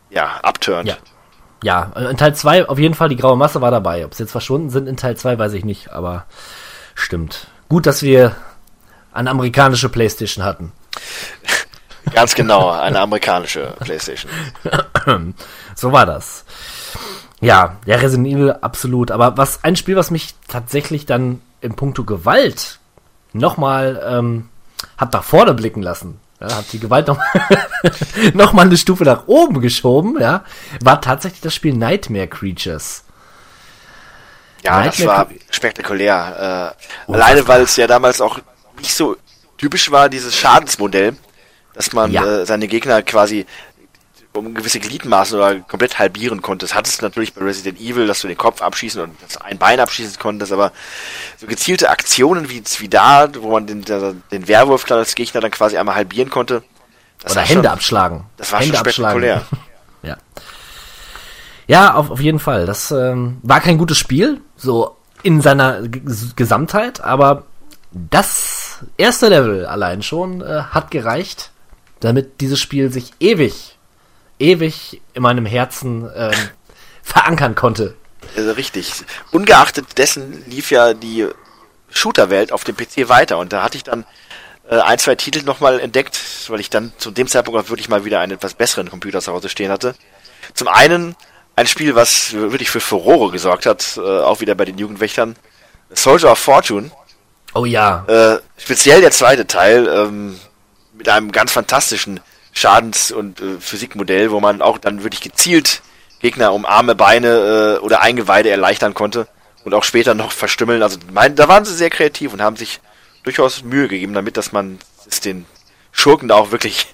ja, 0.09 0.39
abturnt. 0.41 0.87
Ja. 0.89 0.97
Ja, 1.63 1.91
in 2.09 2.17
Teil 2.17 2.35
2 2.35 2.67
auf 2.69 2.77
jeden 2.79 2.93
Fall 2.95 3.09
die 3.09 3.15
graue 3.15 3.37
Masse 3.37 3.61
war 3.61 3.71
dabei. 3.71 4.05
Ob 4.05 4.13
sie 4.13 4.23
jetzt 4.23 4.31
verschwunden 4.31 4.69
sind 4.71 4.87
in 4.87 4.97
Teil 4.97 5.15
2, 5.17 5.37
weiß 5.39 5.53
ich 5.53 5.63
nicht, 5.65 5.91
aber 5.91 6.25
stimmt. 6.95 7.47
Gut, 7.69 7.85
dass 7.85 8.01
wir 8.03 8.35
eine 9.13 9.29
amerikanische 9.31 9.89
Playstation 9.89 10.43
hatten. 10.43 10.71
Ganz 12.13 12.35
genau, 12.35 12.69
eine 12.69 12.99
amerikanische 12.99 13.73
Playstation. 13.79 14.31
So 15.77 15.91
war 15.91 16.05
das. 16.05 16.45
Ja, 17.41 17.75
der 17.85 18.01
Resident 18.01 18.27
Evil 18.27 18.53
absolut. 18.61 19.11
Aber 19.11 19.35
was 19.35 19.65
ein 19.65 19.75
Spiel, 19.75 19.97
was 19.97 20.09
mich 20.09 20.35
tatsächlich 20.47 21.05
dann 21.05 21.41
im 21.59 21.75
Punkto 21.75 22.05
Gewalt 22.05 22.79
nochmal 23.33 24.01
ähm, 24.07 24.49
hat 24.97 25.13
nach 25.13 25.23
vorne 25.23 25.53
blicken 25.53 25.81
lassen. 25.81 26.19
Ja, 26.39 26.55
hat 26.55 26.71
die 26.73 26.79
Gewalt 26.79 27.07
noch, 27.07 27.19
noch 28.33 28.53
mal 28.53 28.61
eine 28.65 28.77
Stufe 28.77 29.03
nach 29.03 29.27
oben 29.27 29.61
geschoben, 29.61 30.19
ja, 30.19 30.43
war 30.81 30.99
tatsächlich 31.01 31.41
das 31.41 31.53
Spiel 31.53 31.73
Nightmare 31.73 32.27
Creatures. 32.27 33.03
Ja, 34.63 34.83
das 34.83 34.99
Nightmare 34.99 35.17
war 35.17 35.27
spektakulär. 35.49 36.75
Äh, 37.07 37.11
alleine, 37.13 37.47
weil 37.47 37.61
es 37.61 37.75
ja 37.77 37.87
damals 37.87 38.19
auch 38.19 38.39
nicht 38.79 38.93
so 38.93 39.15
typisch 39.57 39.91
war, 39.91 40.09
dieses 40.09 40.35
Schadensmodell, 40.35 41.15
dass 41.75 41.93
man 41.93 42.11
Ja. 42.11 42.25
äh, 42.25 42.45
seine 42.45 42.67
Gegner 42.67 43.01
quasi 43.03 43.45
um 44.33 44.53
gewisse 44.53 44.79
Gliedmaßen 44.79 45.37
oder 45.37 45.55
komplett 45.61 45.97
halbieren 45.97 46.41
konnte. 46.41 46.65
Das 46.65 46.75
hattest 46.75 46.99
du 47.01 47.05
natürlich 47.05 47.33
bei 47.33 47.41
Resident 47.45 47.79
Evil, 47.79 48.05
dass 48.07 48.19
du 48.21 48.27
den 48.27 48.37
Kopf 48.37 48.61
abschießen 48.61 49.01
und 49.01 49.15
das 49.21 49.37
ein 49.37 49.57
Bein 49.57 49.79
abschießen 49.79 50.19
konntest, 50.19 50.51
aber 50.51 50.71
so 51.37 51.47
gezielte 51.47 51.89
Aktionen 51.89 52.49
wie, 52.49 52.61
wie 52.79 52.89
da, 52.89 53.29
wo 53.35 53.51
man 53.51 53.65
den, 53.65 53.83
den 53.85 54.47
Werwolf 54.47 54.83
dann 54.85 54.97
als 54.97 55.15
Gegner 55.15 55.39
dann 55.41 55.51
quasi 55.51 55.77
einmal 55.77 55.95
halbieren 55.95 56.29
konnte. 56.29 56.63
Oder 57.23 57.41
Hände 57.41 57.63
schon, 57.63 57.65
abschlagen. 57.67 58.23
Das 58.37 58.51
war 58.51 58.59
Hände 58.59 58.75
schon 58.75 58.85
spektakulär. 58.85 59.45
Ja. 60.03 60.17
Ja, 61.67 61.93
auf, 61.95 62.11
auf 62.11 62.19
jeden 62.19 62.39
Fall. 62.39 62.67
Das 62.67 62.91
ähm, 62.91 63.37
war 63.41 63.59
kein 63.59 63.79
gutes 63.79 63.97
Spiel, 63.97 64.39
so 64.55 64.95
in 65.23 65.41
seiner 65.41 65.81
G 65.87 66.01
Gesamtheit, 66.35 67.01
aber 67.01 67.45
das 67.91 68.79
erste 68.97 69.29
Level 69.29 69.65
allein 69.65 70.03
schon 70.03 70.41
äh, 70.41 70.61
hat 70.69 70.91
gereicht, 70.91 71.49
damit 71.99 72.41
dieses 72.41 72.59
Spiel 72.59 72.91
sich 72.91 73.11
ewig, 73.19 73.77
ewig 74.39 75.01
in 75.13 75.21
meinem 75.21 75.45
Herzen 75.45 76.09
ähm, 76.15 76.33
verankern 77.03 77.55
konnte. 77.55 77.95
Richtig. 78.35 79.03
Ungeachtet 79.31 79.97
dessen 79.97 80.43
lief 80.47 80.71
ja 80.71 80.93
die 80.93 81.27
Shooter-Welt 81.89 82.51
auf 82.51 82.63
dem 82.63 82.75
PC 82.75 83.07
weiter 83.07 83.37
und 83.37 83.53
da 83.53 83.63
hatte 83.63 83.77
ich 83.77 83.83
dann 83.83 84.05
äh, 84.69 84.79
ein, 84.79 84.99
zwei 84.99 85.15
Titel 85.15 85.43
nochmal 85.43 85.79
entdeckt, 85.79 86.19
weil 86.47 86.59
ich 86.59 86.69
dann 86.69 86.91
zu 86.97 87.11
dem 87.11 87.27
Zeitpunkt 87.27 87.59
auch 87.59 87.69
wirklich 87.69 87.87
mal 87.87 88.03
wieder 88.03 88.19
einen 88.19 88.33
etwas 88.33 88.55
besseren 88.55 88.89
Computer 88.89 89.21
zu 89.21 89.31
Hause 89.31 89.49
stehen 89.49 89.71
hatte. 89.71 89.95
Zum 90.53 90.67
einen 90.67 91.15
ein 91.55 91.67
Spiel, 91.67 91.95
was 91.95 92.33
wirklich 92.33 92.69
für 92.69 92.81
Furore 92.81 93.31
gesorgt 93.31 93.65
hat, 93.65 93.97
äh, 93.97 94.01
auch 94.01 94.41
wieder 94.41 94.55
bei 94.55 94.65
den 94.65 94.77
Jugendwächtern. 94.77 95.35
Soldier 95.91 96.31
of 96.31 96.39
Fortune. 96.39 96.91
Oh 97.53 97.65
ja, 97.65 98.03
Äh, 98.07 98.39
speziell 98.57 98.99
der 98.99 99.11
zweite 99.11 99.47
Teil 99.47 99.87
ähm, 99.87 100.39
mit 100.97 101.09
einem 101.09 101.31
ganz 101.31 101.51
fantastischen 101.51 102.19
Schadens- 102.53 103.11
und 103.11 103.41
äh, 103.41 103.59
Physikmodell, 103.59 104.31
wo 104.31 104.39
man 104.39 104.61
auch 104.61 104.77
dann 104.77 105.03
wirklich 105.03 105.21
gezielt 105.21 105.81
Gegner 106.19 106.53
um 106.53 106.65
Arme, 106.65 106.95
Beine 106.95 107.77
äh, 107.77 107.83
oder 107.83 108.01
Eingeweide 108.01 108.49
erleichtern 108.49 108.93
konnte 108.93 109.27
und 109.63 109.73
auch 109.73 109.83
später 109.83 110.13
noch 110.13 110.31
verstümmeln. 110.31 110.81
Also 110.81 110.97
mein, 111.11 111.35
da 111.35 111.47
waren 111.47 111.65
sie 111.65 111.75
sehr 111.75 111.89
kreativ 111.89 112.33
und 112.33 112.41
haben 112.41 112.55
sich 112.55 112.79
durchaus 113.23 113.63
Mühe 113.63 113.87
gegeben, 113.87 114.13
damit, 114.13 114.37
dass 114.37 114.51
man 114.51 114.79
es 115.09 115.19
den 115.19 115.45
Schurken 115.91 116.29
da 116.29 116.35
auch 116.35 116.51
wirklich 116.51 116.87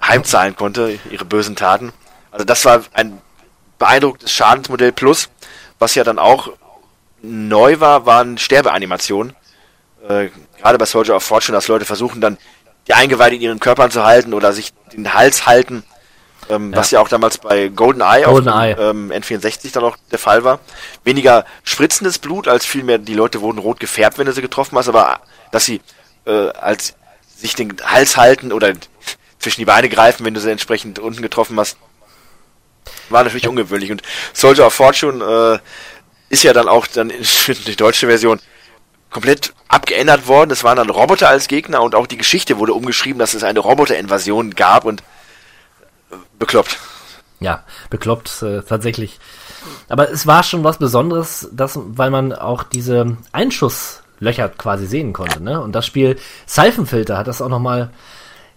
heimzahlen 0.00 0.56
konnte, 0.56 0.98
ihre 1.10 1.24
bösen 1.24 1.56
Taten. 1.56 1.92
Also 2.30 2.44
das 2.44 2.64
war 2.64 2.82
ein 2.92 3.20
beeindruckendes 3.78 4.32
Schadensmodell 4.32 4.92
plus, 4.92 5.28
was 5.78 5.94
ja 5.94 6.04
dann 6.04 6.18
auch 6.18 6.50
neu 7.22 7.80
war, 7.80 8.06
waren 8.06 8.38
Sterbeanimationen 8.38 9.34
äh, 10.08 10.28
gerade 10.58 10.78
bei 10.78 10.86
Soldier 10.86 11.16
of 11.16 11.22
Fortune, 11.22 11.56
dass 11.56 11.68
Leute 11.68 11.84
versuchen 11.84 12.20
dann 12.20 12.38
die 12.88 12.94
Eingeweide 12.94 13.36
in 13.36 13.42
ihren 13.42 13.60
Körpern 13.60 13.90
zu 13.90 14.04
halten 14.04 14.34
oder 14.34 14.52
sich 14.52 14.72
den 14.92 15.14
Hals 15.14 15.46
halten, 15.46 15.84
ähm, 16.48 16.74
was 16.74 16.90
ja 16.90 17.00
auch 17.00 17.08
damals 17.08 17.38
bei 17.38 17.68
GoldenEye 17.68 18.26
auf 18.26 18.34
GoldenEye. 18.34 18.74
dem, 18.74 19.10
ähm, 19.10 19.22
N64 19.22 19.72
dann 19.72 19.84
auch 19.84 19.96
der 20.10 20.18
Fall 20.18 20.44
war. 20.44 20.60
Weniger 21.04 21.44
spritzendes 21.62 22.18
Blut, 22.18 22.48
als 22.48 22.66
vielmehr 22.66 22.98
die 22.98 23.14
Leute 23.14 23.40
wurden 23.40 23.58
rot 23.58 23.80
gefärbt, 23.80 24.18
wenn 24.18 24.26
du 24.26 24.32
sie 24.32 24.42
getroffen 24.42 24.76
hast, 24.76 24.88
aber 24.88 25.20
dass 25.50 25.64
sie 25.64 25.80
äh, 26.26 26.48
als 26.50 26.94
sich 27.36 27.54
den 27.54 27.76
Hals 27.84 28.16
halten 28.16 28.52
oder 28.52 28.72
zwischen 29.38 29.60
die 29.60 29.64
Beine 29.64 29.88
greifen, 29.88 30.24
wenn 30.24 30.34
du 30.34 30.40
sie 30.40 30.50
entsprechend 30.50 30.98
unten 30.98 31.22
getroffen 31.22 31.58
hast, 31.58 31.76
war 33.08 33.24
natürlich 33.24 33.48
ungewöhnlich. 33.48 33.90
Und 33.90 34.02
Soldier 34.32 34.66
of 34.66 34.74
Fortune 34.74 35.24
äh, 35.24 35.58
ist 36.32 36.44
ja 36.44 36.52
dann 36.52 36.68
auch 36.68 36.86
dann 36.86 37.10
in 37.10 37.24
die 37.66 37.76
deutsche 37.76 38.06
Version 38.06 38.40
komplett 39.12 39.54
abgeändert 39.68 40.26
worden. 40.26 40.50
Es 40.50 40.64
waren 40.64 40.76
dann 40.76 40.90
Roboter 40.90 41.28
als 41.28 41.46
Gegner 41.46 41.82
und 41.82 41.94
auch 41.94 42.06
die 42.06 42.16
Geschichte 42.16 42.58
wurde 42.58 42.74
umgeschrieben, 42.74 43.18
dass 43.18 43.34
es 43.34 43.44
eine 43.44 43.60
Roboterinvasion 43.60 44.52
gab 44.54 44.84
und 44.84 45.02
äh, 46.10 46.16
bekloppt. 46.38 46.78
ja, 47.40 47.62
bekloppt 47.90 48.42
äh, 48.42 48.62
tatsächlich. 48.62 49.20
Aber 49.88 50.10
es 50.10 50.26
war 50.26 50.42
schon 50.42 50.64
was 50.64 50.78
Besonderes, 50.78 51.48
dass, 51.52 51.78
weil 51.80 52.10
man 52.10 52.32
auch 52.32 52.62
diese 52.64 53.16
Einschusslöcher 53.32 54.48
quasi 54.48 54.86
sehen 54.86 55.12
konnte. 55.12 55.42
Ne? 55.42 55.60
Und 55.60 55.72
das 55.72 55.86
Spiel 55.86 56.18
Seifenfilter 56.46 57.18
hat 57.18 57.28
das 57.28 57.42
auch 57.42 57.48
nochmal 57.48 57.90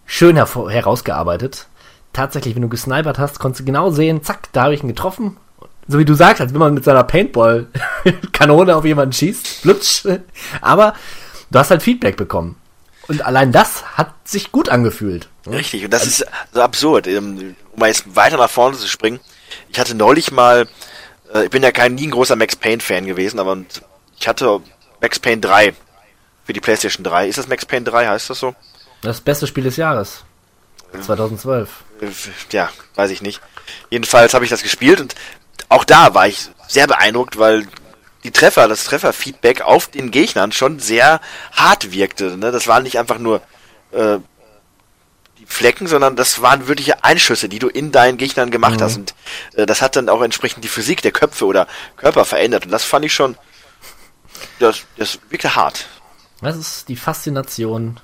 schön 0.06 0.38
herausgearbeitet. 0.38 1.68
Tatsächlich, 2.14 2.56
wenn 2.56 2.62
du 2.62 2.70
gesnipert 2.70 3.20
hast, 3.20 3.40
konntest 3.40 3.62
du 3.62 3.66
genau 3.66 3.90
sehen, 3.90 4.24
zack, 4.24 4.48
da 4.54 4.64
habe 4.64 4.74
ich 4.74 4.82
ihn 4.82 4.88
getroffen. 4.88 5.38
So 5.88 6.00
wie 6.00 6.06
du 6.06 6.14
sagst, 6.16 6.42
als 6.42 6.52
wenn 6.54 6.60
man 6.60 6.74
mit 6.74 6.84
seiner 6.84 7.04
Paintball-Kanone 7.04 8.76
auf 8.76 8.86
jemanden 8.86 9.14
schießt. 9.14 9.62
Plutsch. 9.62 10.06
Aber 10.62 10.96
du 11.52 11.60
hast 11.60 11.70
halt 11.72 11.84
Feedback 11.84 12.18
bekommen. 12.18 12.56
Und 13.08 13.24
allein 13.24 13.52
das 13.52 13.84
hat 13.98 14.14
sich 14.28 14.52
gut 14.52 14.70
angefühlt. 14.70 15.30
Richtig, 15.48 15.86
und 15.86 15.92
das 15.94 16.08
ist 16.08 16.26
so 16.54 16.62
absurd. 16.62 17.06
Ähm, 17.06 17.56
um 17.72 17.80
mal 17.80 17.88
jetzt 17.88 18.16
weiter 18.16 18.38
nach 18.38 18.50
vorne 18.50 18.76
zu 18.78 18.88
springen, 18.88 19.20
ich 19.70 19.80
hatte 19.80 19.94
neulich 19.94 20.32
mal, 20.32 20.68
äh, 21.32 21.44
ich 21.46 21.50
bin 21.52 21.62
ja 21.62 21.72
kein 21.72 21.94
nie 21.94 22.08
ein 22.08 22.12
großer 22.12 22.36
Max 22.36 22.56
Payne-Fan 22.56 23.06
gewesen, 23.06 23.40
aber 23.40 23.58
ich 24.18 24.28
hatte 24.28 24.60
Max 25.02 25.20
Payne 25.20 25.42
3 25.42 25.76
für 26.46 26.54
die 26.54 26.62
PlayStation 26.62 27.04
3. 27.04 27.28
Ist 27.28 27.38
das 27.38 27.48
Max 27.48 27.64
Payne 27.64 27.86
3, 27.86 28.08
heißt 28.08 28.32
das 28.32 28.40
so? 28.40 28.56
Das 29.02 29.22
beste 29.22 29.46
Spiel 29.46 29.66
des 29.66 29.78
Jahres. 29.78 30.24
2012. 31.00 31.70
Äh, 32.02 32.08
Ja, 32.52 32.70
weiß 32.96 33.12
ich 33.12 33.22
nicht. 33.22 33.40
Jedenfalls 33.92 34.34
habe 34.34 34.46
ich 34.46 34.50
das 34.50 34.64
gespielt 34.64 35.00
und 35.00 35.14
auch 35.70 35.84
da 35.84 36.14
war 36.14 36.28
ich 36.28 36.50
sehr 36.68 36.88
beeindruckt, 36.88 37.38
weil 37.38 37.68
die 38.24 38.32
Treffer, 38.32 38.68
das 38.68 38.86
Trefferfeedback 38.86 39.62
auf 39.62 39.88
den 39.88 40.10
Gegnern 40.10 40.52
schon 40.52 40.80
sehr 40.80 41.22
hart 41.52 41.92
wirkte. 41.92 42.38
Ne? 42.38 42.52
Das 42.52 42.68
waren 42.68 42.84
nicht 42.84 42.98
einfach 42.98 43.20
nur 43.20 43.42
äh, 43.92 44.18
die 45.38 45.46
Flecken, 45.46 45.86
sondern 45.86 46.16
das 46.16 46.42
waren 46.42 46.68
wirkliche 46.68 47.04
Einschüsse, 47.04 47.50
die 47.50 47.60
du 47.60 47.68
in 47.68 47.92
deinen 47.92 48.18
Gegnern 48.18 48.50
gemacht 48.50 48.82
hast. 48.82 48.98
Und 48.98 49.16
äh, 49.54 49.68
das 49.68 49.82
hat 49.84 49.96
dann 49.96 50.10
auch 50.10 50.24
entsprechend 50.24 50.64
die 50.64 50.70
Physik 50.70 51.04
der 51.04 51.12
Köpfe 51.12 51.46
oder 51.46 51.68
Körper 51.98 52.26
verändert. 52.26 52.66
Und 52.66 52.72
das 52.72 52.84
fand 52.84 53.06
ich 53.06 53.14
schon, 53.14 53.38
das, 54.58 54.82
das 54.98 55.20
wirkte 55.30 55.56
hart. 55.56 55.86
Das 56.42 56.58
ist 56.58 56.90
die 56.90 56.96
Faszination 56.96 58.00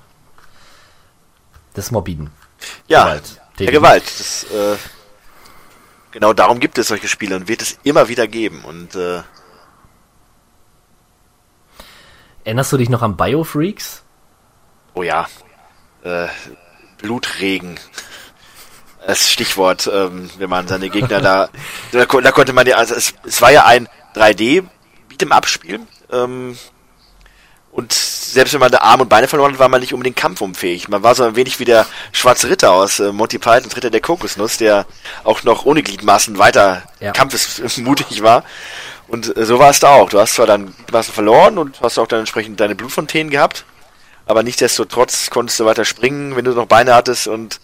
des 1.75 1.89
Morbiden. 1.89 2.29
Ja, 2.87 3.05
Gewalt. 3.05 3.41
der 3.57 3.71
Gewalt. 3.71 4.03
Das, 4.19 4.43
äh, 4.45 4.77
genau 6.11 6.33
darum 6.33 6.59
gibt 6.59 6.77
es 6.77 6.89
solche 6.89 7.07
Spiele 7.07 7.35
und 7.35 7.47
wird 7.47 7.61
es 7.61 7.79
immer 7.83 8.07
wieder 8.07 8.27
geben. 8.27 8.63
Und 8.63 8.95
äh, 8.95 9.21
Erinnerst 12.43 12.73
du 12.73 12.77
dich 12.77 12.89
noch 12.89 13.01
an 13.01 13.17
Biofreaks? 13.17 14.03
oh 14.93 15.03
ja, 15.03 15.27
äh, 16.03 16.27
Blutregen. 16.97 17.79
Das 19.05 19.31
Stichwort, 19.31 19.89
ähm, 19.91 20.29
wenn 20.37 20.49
man 20.49 20.67
seine 20.67 20.89
Gegner 20.89 21.21
da, 21.21 21.49
da, 21.91 22.05
da 22.05 22.31
konnte 22.31 22.53
man 22.53 22.67
ja, 22.67 22.75
also 22.75 22.93
es, 22.93 23.15
es 23.25 23.41
war 23.41 23.51
ja 23.51 23.65
ein 23.65 23.89
3D 24.15 24.63
Beat'em 25.09 25.31
Up 25.31 25.47
Spiel, 25.47 25.79
ähm, 26.11 26.57
und 27.71 27.93
selbst 27.93 28.53
wenn 28.53 28.59
man 28.59 28.71
da 28.71 28.79
Arme 28.79 29.03
und 29.03 29.09
Beine 29.09 29.27
verloren 29.27 29.53
hat, 29.53 29.59
war 29.59 29.69
man 29.69 29.81
nicht 29.81 29.93
unbedingt 29.93 30.17
kampfunfähig. 30.17 30.87
Man 30.89 31.03
war 31.03 31.15
so 31.15 31.23
ein 31.23 31.35
wenig 31.35 31.59
wie 31.59 31.65
der 31.65 31.85
schwarze 32.11 32.49
Ritter 32.49 32.71
aus 32.71 32.99
äh, 32.99 33.11
Monty 33.11 33.39
Python, 33.39 33.71
Ritter 33.71 33.89
der 33.89 34.01
Kokosnuss, 34.01 34.57
der 34.57 34.85
auch 35.23 35.43
noch 35.43 35.65
ohne 35.65 35.81
Gliedmaßen 35.83 36.37
weiter 36.37 36.83
Ja. 36.99 37.11
kampfesmutig 37.11 38.21
war. 38.23 38.43
Und 39.07 39.35
äh, 39.35 39.45
so 39.45 39.59
war 39.59 39.69
es 39.69 39.79
da 39.79 39.89
auch. 39.91 40.09
Du 40.09 40.19
hast 40.19 40.35
zwar 40.35 40.47
dann 40.47 40.73
Gliedmaßen 40.75 41.13
verloren 41.13 41.57
und 41.57 41.81
hast 41.81 41.97
auch 41.97 42.07
dann 42.07 42.19
entsprechend 42.21 42.59
deine 42.59 42.75
Blutfontänen 42.75 43.29
gehabt, 43.29 43.65
aber 44.25 44.43
nichtsdestotrotz 44.43 45.29
konntest 45.29 45.59
du 45.59 45.65
weiter 45.65 45.83
springen, 45.85 46.35
wenn 46.35 46.45
du 46.45 46.51
noch 46.51 46.67
Beine 46.67 46.93
hattest 46.95 47.27
und 47.27 47.59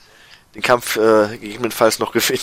den 0.55 0.61
Kampf 0.61 0.95
äh, 0.97 1.37
gegebenenfalls 1.37 1.99
noch 1.99 2.11
gewinnen. 2.13 2.41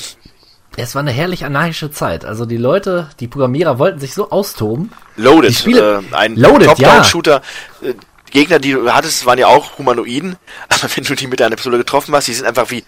Es 0.76 0.94
war 0.94 1.00
eine 1.00 1.12
herrlich 1.12 1.44
anarchische 1.44 1.90
Zeit. 1.90 2.24
Also 2.24 2.46
die 2.46 2.56
Leute, 2.56 3.08
die 3.20 3.28
Programmierer 3.28 3.78
wollten 3.78 4.00
sich 4.00 4.12
so 4.14 4.30
austoben. 4.30 4.90
Loaded, 5.16 5.50
Die 5.50 5.54
Spiele- 5.54 6.02
äh, 6.10 6.14
ein 6.14 6.36
Top-Down-Shooter. 6.36 7.42
Äh, 7.82 7.94
die 8.28 8.30
Gegner, 8.40 8.58
die 8.58 8.72
du 8.72 8.92
hattest, 8.92 9.24
waren 9.26 9.38
ja 9.38 9.46
auch 9.46 9.78
Humanoiden, 9.78 10.36
aber 10.68 10.90
wenn 10.96 11.04
du 11.04 11.14
die 11.14 11.28
mit 11.28 11.38
deiner 11.38 11.54
Pistole 11.54 11.78
getroffen 11.78 12.14
hast, 12.14 12.26
die 12.26 12.34
sind 12.34 12.46
einfach 12.46 12.70
wie 12.70 12.84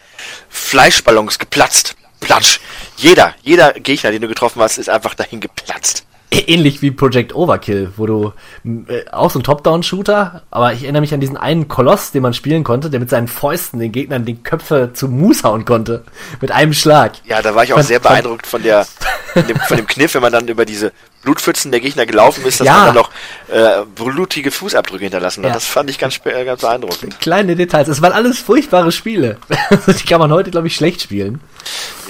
Fleischballons 0.48 1.38
geplatzt. 1.38 1.94
Platsch. 2.20 2.60
Jeder, 2.96 3.34
jeder 3.42 3.72
Gegner, 3.74 4.10
den 4.10 4.22
du 4.22 4.28
getroffen 4.28 4.60
hast, 4.62 4.78
ist 4.78 4.88
einfach 4.88 5.14
dahin 5.14 5.38
geplatzt. 5.40 6.04
Ähnlich 6.46 6.82
wie 6.82 6.90
Project 6.90 7.34
Overkill, 7.34 7.92
wo 7.96 8.06
du 8.06 8.32
äh, 8.64 9.08
auch 9.12 9.30
so 9.30 9.38
ein 9.38 9.42
Top-Down-Shooter, 9.44 10.42
aber 10.50 10.72
ich 10.72 10.82
erinnere 10.82 11.00
mich 11.00 11.14
an 11.14 11.20
diesen 11.20 11.36
einen 11.36 11.68
Koloss, 11.68 12.10
den 12.10 12.22
man 12.22 12.34
spielen 12.34 12.64
konnte, 12.64 12.90
der 12.90 13.00
mit 13.00 13.10
seinen 13.10 13.28
Fäusten 13.28 13.78
den 13.78 13.92
Gegnern 13.92 14.24
die 14.24 14.36
Köpfe 14.36 14.90
zu 14.92 15.08
Mus 15.08 15.44
hauen 15.44 15.64
konnte. 15.64 16.04
Mit 16.40 16.50
einem 16.50 16.72
Schlag. 16.72 17.12
Ja, 17.26 17.42
da 17.42 17.54
war 17.54 17.64
ich 17.64 17.72
auch 17.72 17.80
sehr 17.80 18.00
beeindruckt 18.00 18.46
von 18.46 18.62
der, 18.62 18.86
von 19.32 19.46
dem, 19.46 19.56
von 19.56 19.76
dem 19.76 19.86
Kniff, 19.86 20.14
wenn 20.14 20.22
man 20.22 20.32
dann 20.32 20.48
über 20.48 20.64
diese 20.64 20.92
Blutpfützen 21.22 21.70
der 21.70 21.80
Gegner 21.80 22.06
gelaufen 22.06 22.44
ist, 22.44 22.60
dass 22.60 22.66
Ja. 22.66 22.74
man 22.78 22.86
dann 22.86 22.94
noch 22.96 23.10
äh, 23.48 23.84
blutige 23.94 24.50
Fußabdrücke 24.50 25.04
hinterlassen 25.04 25.42
hat. 25.44 25.48
Ja. 25.48 25.54
Das 25.54 25.64
fand 25.64 25.90
ich 25.90 25.98
ganz, 25.98 26.20
äh, 26.24 26.44
ganz 26.44 26.60
beeindruckend. 26.60 27.20
Kleine 27.20 27.56
Details. 27.56 27.88
Es 27.88 28.02
waren 28.02 28.12
alles 28.12 28.38
furchtbare 28.40 28.92
Spiele. 28.92 29.38
die 29.86 30.06
kann 30.06 30.20
man 30.20 30.32
heute, 30.32 30.50
glaube 30.50 30.66
ich, 30.66 30.74
schlecht 30.76 31.02
spielen. 31.02 31.40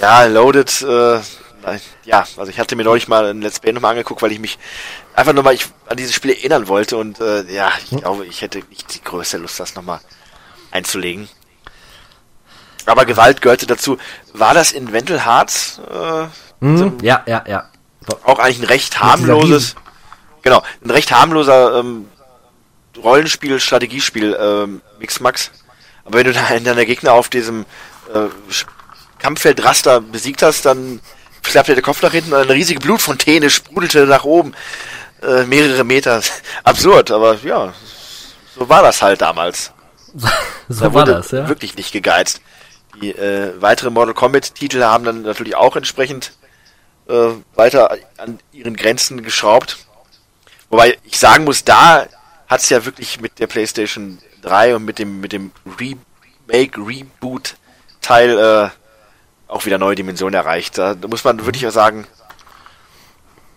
Ja, 0.01 0.25
Loaded, 0.27 0.83
äh, 0.83 1.19
ja, 2.05 2.21
also 2.37 2.47
ich 2.47 2.59
hatte 2.59 2.77
mir 2.77 2.85
neulich 2.85 3.09
mal 3.09 3.27
ein 3.27 3.43
Let's 3.43 3.61
Play 3.61 3.73
nochmal 3.73 3.93
angeguckt, 3.93 4.23
weil 4.23 4.33
ich 4.33 4.39
mich 4.39 4.59
einfach 5.15 5.33
nochmal 5.33 5.55
ich, 5.55 5.67
an 5.89 5.97
dieses 5.97 6.15
Spiel 6.15 6.31
erinnern 6.31 6.69
wollte 6.69 6.97
und 6.97 7.21
äh, 7.21 7.43
ja, 7.53 7.73
ich 7.91 7.99
glaube, 7.99 8.27
ich 8.27 8.43
hätte 8.43 8.63
nicht 8.69 8.95
die 8.95 9.03
größte 9.03 9.39
Lust, 9.39 9.59
das 9.59 9.75
nochmal 9.75 10.01
einzulegen. 10.71 11.29
Aber 12.87 13.05
Gewalt 13.05 13.43
gehörte 13.43 13.67
dazu. 13.67 13.99
War 14.33 14.55
das 14.55 14.71
in 14.71 14.93
Wendell 14.93 15.25
Hearts 15.25 15.81
äh, 15.91 16.29
Hm, 16.61 16.99
ja, 17.03 17.23
ja, 17.27 17.45
ja. 17.47 17.69
auch 18.25 18.39
eigentlich 18.39 18.61
ein 18.61 18.65
recht 18.65 19.01
harmloses, 19.01 19.75
genau, 20.43 20.63
ein 20.83 20.91
recht 20.91 21.13
harmloser 21.13 21.81
ähm, 21.81 22.09
Rollenspiel, 22.97 23.61
Strategiespiel, 23.61 24.37
ähm, 24.41 24.81
Mix-Max. 24.99 25.51
Aber 26.05 26.19
wenn 26.19 26.25
du 26.25 26.33
da 26.33 26.47
einen 26.47 26.65
deiner 26.65 26.87
Gegner 26.87 27.13
auf 27.13 27.29
diesem 27.29 27.67
äh, 28.13 28.29
Kampffeldraster 29.19 30.01
besiegt 30.01 30.43
hast, 30.43 30.65
dann 30.65 31.01
klappte 31.47 31.75
der 31.75 31.83
Kopf 31.83 32.03
nach 32.03 32.13
hinten 32.13 32.33
und 32.33 32.41
eine 32.41 32.53
riesige 32.53 32.81
Blutfontäne 32.81 33.51
sprudelte 33.51 34.07
nach 34.07 34.25
oben. 34.25 34.55
Äh, 35.23 35.45
mehrere 35.45 35.85
Meter. 35.85 36.21
Absurd, 36.65 37.11
aber 37.11 37.37
ja, 37.43 37.73
so 38.55 38.69
war 38.69 38.83
das 38.83 39.03
halt 39.03 39.21
damals. 39.21 39.73
So 40.69 40.85
Da 40.85 40.95
war 40.95 41.03
wurde 41.03 41.13
das, 41.13 41.31
ja. 41.31 41.49
wirklich 41.49 41.77
nicht 41.77 41.93
gegeizt. 41.93 42.41
Die 43.01 43.11
äh, 43.11 43.53
weitere 43.61 43.91
Mortal 43.91 44.15
Kombat 44.15 44.55
Titel 44.55 44.83
haben 44.83 45.05
dann 45.05 45.23
natürlich 45.23 45.55
auch 45.55 45.77
entsprechend 45.77 46.33
äh, 47.09 47.31
weiter 47.55 47.97
an 48.17 48.39
ihren 48.53 48.77
Grenzen 48.77 49.23
geschraubt. 49.23 49.79
Wobei 50.71 50.99
ich 51.05 51.19
sagen 51.19 51.45
muss, 51.45 51.65
da 51.65 52.07
hat 52.49 52.61
es 52.61 52.69
ja 52.69 52.85
wirklich 52.85 53.21
mit 53.21 53.39
der 53.39 53.47
PlayStation 53.47 54.19
3 54.43 54.77
und 54.77 54.85
mit 54.85 54.99
dem 54.99 55.21
mit 55.21 55.33
dem 55.33 55.53
Remake 55.79 56.81
Reboot 56.81 57.57
Teil 58.01 58.39
äh, 58.39 58.71
auch 59.49 59.65
wieder 59.67 59.79
neue 59.79 59.95
Dimensionen 59.95 60.35
erreicht. 60.35 60.79
Da, 60.79 60.95
muss 61.07 61.25
man 61.25 61.45
wirklich 61.45 61.67
auch 61.67 61.73
sagen, 61.73 62.07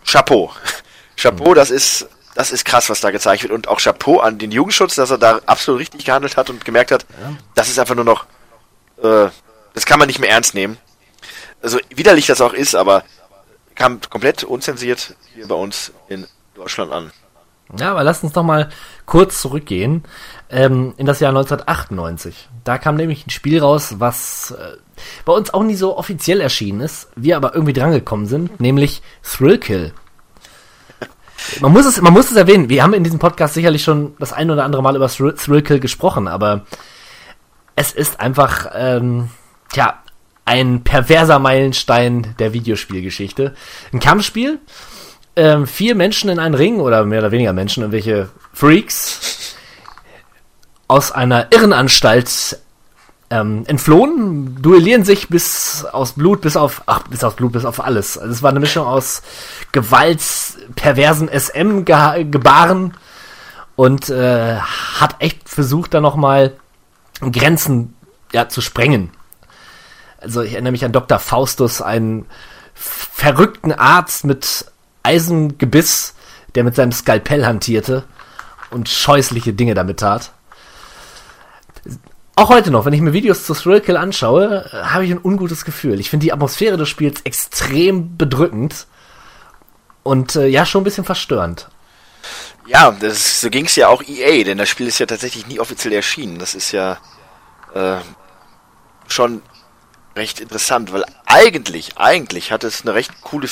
Chapeau. 0.05 0.51
Chapeau, 1.17 1.53
das 1.53 1.71
ist 1.71 2.07
das 2.35 2.51
ist 2.51 2.63
krass, 2.63 2.89
was 2.89 3.01
da 3.01 3.11
gezeigt 3.11 3.43
wird 3.43 3.51
und 3.51 3.67
auch 3.67 3.81
Chapeau 3.81 4.19
an 4.19 4.37
den 4.37 4.51
Jugendschutz, 4.51 4.95
dass 4.95 5.09
er 5.09 5.17
da 5.17 5.41
absolut 5.45 5.81
richtig 5.81 6.05
gehandelt 6.05 6.37
hat 6.37 6.49
und 6.49 6.63
gemerkt 6.63 6.91
hat, 6.91 7.05
das 7.53 7.67
ist 7.67 7.79
einfach 7.79 7.95
nur 7.95 8.05
noch 8.05 8.25
äh, 9.03 9.29
das 9.73 9.85
kann 9.85 9.99
man 9.99 10.07
nicht 10.07 10.19
mehr 10.19 10.29
ernst 10.29 10.53
nehmen. 10.53 10.77
Also 11.61 11.79
widerlich 11.89 12.27
das 12.27 12.41
auch 12.41 12.53
ist, 12.53 12.75
aber 12.75 13.03
kam 13.75 13.99
komplett 14.09 14.43
unzensiert 14.43 15.15
hier 15.33 15.47
bei 15.47 15.55
uns 15.55 15.91
in 16.07 16.27
Deutschland 16.55 16.91
an. 16.91 17.11
Ja, 17.77 17.91
aber 17.91 18.03
lasst 18.03 18.23
uns 18.23 18.33
doch 18.33 18.43
mal 18.43 18.69
kurz 19.05 19.41
zurückgehen 19.41 20.03
ähm, 20.49 20.93
in 20.97 21.05
das 21.05 21.19
Jahr 21.19 21.29
1998. 21.29 22.49
Da 22.63 22.77
kam 22.77 22.95
nämlich 22.95 23.27
ein 23.27 23.29
Spiel 23.29 23.59
raus, 23.59 23.95
was 23.99 24.51
äh, 24.51 24.77
bei 25.25 25.33
uns 25.33 25.53
auch 25.53 25.63
nie 25.63 25.75
so 25.75 25.97
offiziell 25.97 26.41
erschienen 26.41 26.81
ist, 26.81 27.09
wir 27.15 27.37
aber 27.37 27.53
irgendwie 27.53 27.73
drangekommen 27.73 28.25
sind, 28.25 28.59
nämlich 28.59 29.01
Thrillkill. 29.23 29.93
Man 31.61 31.71
muss 31.71 31.85
es, 31.85 32.01
man 32.01 32.13
muss 32.13 32.31
es 32.31 32.35
erwähnen. 32.37 32.69
Wir 32.69 32.83
haben 32.83 32.93
in 32.93 33.03
diesem 33.03 33.19
Podcast 33.19 33.53
sicherlich 33.53 33.83
schon 33.83 34.13
das 34.19 34.33
ein 34.33 34.51
oder 34.51 34.65
andere 34.65 34.81
Mal 34.83 34.95
über 34.95 35.07
Thrill- 35.07 35.35
Thrillkill 35.35 35.79
gesprochen, 35.79 36.27
aber 36.27 36.65
es 37.75 37.91
ist 37.93 38.19
einfach, 38.19 38.71
ähm, 38.73 39.29
tja, 39.71 39.99
ein 40.43 40.83
perverser 40.83 41.39
Meilenstein 41.39 42.35
der 42.39 42.53
Videospielgeschichte. 42.53 43.53
Ein 43.93 43.99
Kampfspiel, 43.99 44.59
ähm, 45.39 45.67
vier 45.67 45.95
Menschen 45.95 46.29
in 46.29 46.37
einen 46.37 46.53
Ring 46.53 46.81
oder 46.81 47.05
mehr 47.05 47.19
oder 47.19 47.31
weniger 47.31 47.53
Menschen, 47.53 47.81
irgendwelche 47.81 48.29
Freaks 48.51 49.55
aus 50.89 51.13
einer 51.13 51.47
Irrenanstalt 51.53 52.59
ähm, 53.29 53.63
entflohen, 53.67 54.61
duellieren 54.61 55.05
sich 55.05 55.29
bis 55.29 55.85
aus 55.85 56.13
Blut, 56.13 56.41
bis 56.41 56.57
auf, 56.57 56.81
ach, 56.87 57.03
bis 57.07 57.23
auf 57.23 57.37
Blut, 57.37 57.53
bis 57.53 57.63
auf 57.63 57.79
alles. 57.81 58.17
Also 58.17 58.33
es 58.33 58.43
war 58.43 58.49
eine 58.49 58.59
Mischung 58.59 58.85
aus 58.85 59.21
Gewalt, 59.71 60.21
perversen 60.75 61.29
SM-Gebaren 61.29 62.95
und 63.77 64.09
äh, 64.09 64.57
hat 64.57 65.15
echt 65.19 65.47
versucht, 65.47 65.93
da 65.93 66.01
nochmal 66.01 66.57
Grenzen 67.21 67.95
ja, 68.33 68.49
zu 68.49 68.59
sprengen. 68.59 69.11
Also 70.19 70.41
ich 70.41 70.51
erinnere 70.53 70.73
mich 70.73 70.83
an 70.83 70.91
Dr. 70.91 71.17
Faustus, 71.17 71.81
einen 71.81 72.25
verrückten 72.73 73.71
Arzt 73.71 74.25
mit 74.25 74.65
Eisengebiss, 75.09 76.13
der 76.55 76.63
mit 76.63 76.75
seinem 76.75 76.91
Skalpell 76.91 77.45
hantierte 77.45 78.03
und 78.69 78.89
scheußliche 78.89 79.53
Dinge 79.53 79.73
damit 79.73 79.99
tat. 79.99 80.31
Auch 82.35 82.49
heute 82.49 82.71
noch, 82.71 82.85
wenn 82.85 82.93
ich 82.93 83.01
mir 83.01 83.11
Videos 83.11 83.45
zu 83.45 83.53
Thrillkill 83.53 83.97
anschaue, 83.97 84.69
äh, 84.71 84.83
habe 84.85 85.05
ich 85.05 85.11
ein 85.11 85.19
ungutes 85.21 85.65
Gefühl. 85.65 85.99
Ich 85.99 86.09
finde 86.09 86.25
die 86.25 86.31
Atmosphäre 86.31 86.77
des 86.77 86.87
Spiels 86.87 87.21
extrem 87.23 88.17
bedrückend 88.17 88.87
und 90.03 90.35
äh, 90.35 90.47
ja, 90.47 90.65
schon 90.65 90.81
ein 90.81 90.85
bisschen 90.85 91.05
verstörend. 91.05 91.69
Ja, 92.67 92.91
das, 92.91 93.41
so 93.41 93.49
ging 93.49 93.65
es 93.65 93.75
ja 93.75 93.87
auch 93.87 94.03
EA, 94.03 94.43
denn 94.43 94.59
das 94.59 94.69
Spiel 94.69 94.87
ist 94.87 94.99
ja 94.99 95.05
tatsächlich 95.07 95.47
nie 95.47 95.59
offiziell 95.59 95.93
erschienen. 95.93 96.37
Das 96.37 96.53
ist 96.53 96.71
ja 96.71 96.97
äh, 97.73 97.97
schon 99.07 99.41
recht 100.15 100.39
interessant, 100.39 100.93
weil 100.93 101.03
eigentlich, 101.25 101.97
eigentlich 101.97 102.51
hat 102.51 102.63
es 102.63 102.83
eine 102.83 102.93
recht 102.93 103.21
coole 103.21 103.47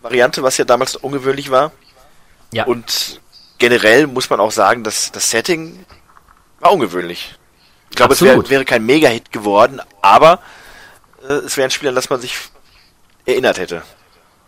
Vierspieler-Variante, 0.00 0.42
was 0.42 0.56
ja 0.56 0.64
damals 0.64 0.96
ungewöhnlich 0.96 1.50
war. 1.50 1.72
Ja. 2.52 2.64
Und 2.64 3.20
generell 3.58 4.06
muss 4.06 4.30
man 4.30 4.40
auch 4.40 4.52
sagen, 4.52 4.84
dass 4.84 5.12
das 5.12 5.30
Setting 5.30 5.84
war 6.60 6.72
ungewöhnlich. 6.72 7.34
Ich 7.90 7.96
glaube, 7.96 8.14
es 8.14 8.22
wär, 8.22 8.48
wäre 8.48 8.64
kein 8.64 8.84
Mega-Hit 8.84 9.32
geworden, 9.32 9.80
aber 10.02 10.40
äh, 11.28 11.32
es 11.34 11.56
wäre 11.56 11.66
ein 11.66 11.70
Spiel, 11.70 11.88
an 11.88 11.94
das 11.94 12.10
man 12.10 12.20
sich 12.20 12.36
erinnert 13.24 13.58
hätte. 13.58 13.82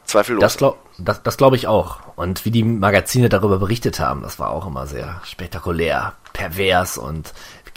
Zweifellos. 0.05 0.41
Das 0.41 0.57
glaube 0.57 0.79
das, 0.99 1.23
das 1.23 1.37
glaub 1.37 1.55
ich 1.55 1.67
auch. 1.67 1.99
Und 2.17 2.45
wie 2.45 2.51
die 2.51 2.65
Magazine 2.65 3.29
darüber 3.29 3.59
berichtet 3.59 4.01
haben, 4.01 4.23
das 4.23 4.39
war 4.39 4.51
auch 4.51 4.67
immer 4.67 4.87
sehr 4.87 5.21
spektakulär, 5.25 6.15
pervers 6.33 6.99
und 6.99 7.33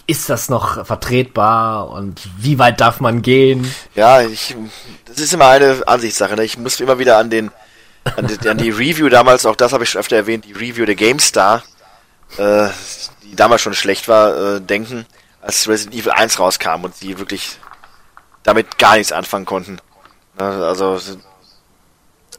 ist 0.05 0.29
das 0.29 0.49
noch 0.49 0.85
vertretbar 0.85 1.89
und 1.89 2.21
wie 2.37 2.59
weit 2.59 2.81
darf 2.81 2.99
man 2.99 3.21
gehen? 3.21 3.73
Ja, 3.95 4.21
ich, 4.21 4.55
das 5.05 5.19
ist 5.19 5.33
immer 5.33 5.47
eine 5.47 5.81
Ansichtssache. 5.87 6.35
Ne? 6.35 6.43
Ich 6.43 6.57
muss 6.57 6.79
immer 6.81 6.99
wieder 6.99 7.17
an 7.17 7.29
den, 7.29 7.51
an 8.17 8.27
die, 8.27 8.49
an 8.49 8.57
die 8.57 8.69
Review 8.69 9.09
damals, 9.09 9.45
auch 9.45 9.55
das 9.55 9.73
habe 9.73 9.83
ich 9.83 9.89
schon 9.89 9.99
öfter 9.99 10.15
erwähnt, 10.15 10.45
die 10.45 10.53
Review 10.53 10.85
der 10.85 10.95
GameStar, 10.95 11.63
äh, 12.37 12.67
die 13.23 13.35
damals 13.35 13.61
schon 13.61 13.73
schlecht 13.73 14.07
war, 14.07 14.55
äh, 14.55 14.61
denken, 14.61 15.05
als 15.41 15.67
Resident 15.67 15.95
Evil 16.01 16.11
1 16.11 16.39
rauskam 16.39 16.83
und 16.83 16.95
sie 16.95 17.17
wirklich 17.19 17.59
damit 18.43 18.77
gar 18.77 18.95
nichts 18.97 19.11
anfangen 19.11 19.45
konnten. 19.45 19.79
Ne? 20.37 20.43
Also 20.45 20.99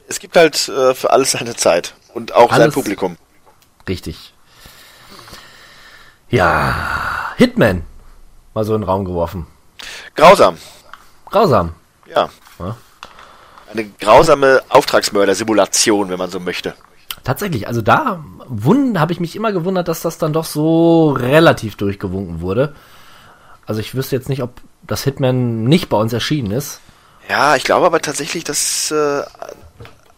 es 0.09 0.19
gibt 0.19 0.37
halt 0.37 0.69
äh, 0.69 0.95
für 0.95 1.11
alles 1.11 1.33
seine 1.33 1.55
Zeit 1.57 1.95
und 2.15 2.35
auch 2.35 2.51
sein 2.51 2.63
Alles- 2.63 2.75
Publikum. 2.75 3.17
Richtig. 3.89 4.33
Ja, 6.31 7.33
Hitman. 7.37 7.85
Mal 8.55 8.65
so 8.65 8.75
in 8.75 8.81
den 8.83 8.89
Raum 8.89 9.05
geworfen. 9.05 9.47
Grausam, 10.15 10.57
Grausam. 11.31 11.75
ja. 12.07 12.29
Ja. 12.59 12.77
Eine 13.75 13.91
grausame 14.01 14.63
Auftragsmörder-Simulation, 14.69 16.09
wenn 16.09 16.19
man 16.19 16.31
so 16.31 16.41
möchte. 16.41 16.75
Tatsächlich, 17.25 17.67
also 17.67 17.83
da 17.83 18.23
habe 18.97 19.13
ich 19.13 19.21
mich 19.21 19.35
immer 19.35 19.53
gewundert, 19.53 19.89
dass 19.89 20.01
das 20.03 20.19
dann 20.19 20.33
doch 20.33 20.45
so 20.45 21.11
relativ 21.11 21.77
durchgewunken 21.77 22.41
wurde. 22.41 22.75
Also 23.67 23.81
ich 23.81 23.95
wüsste 23.95 24.17
jetzt 24.17 24.29
nicht, 24.29 24.43
ob 24.43 24.61
das 24.83 25.05
Hitman 25.05 25.65
nicht 25.65 25.89
bei 25.89 25.97
uns 25.97 26.13
erschienen 26.13 26.51
ist. 26.53 26.81
Ja, 27.29 27.57
ich 27.57 27.65
glaube 27.65 27.87
aber 27.87 28.01
tatsächlich, 28.01 28.45
dass 28.45 28.91
äh, 28.91 29.23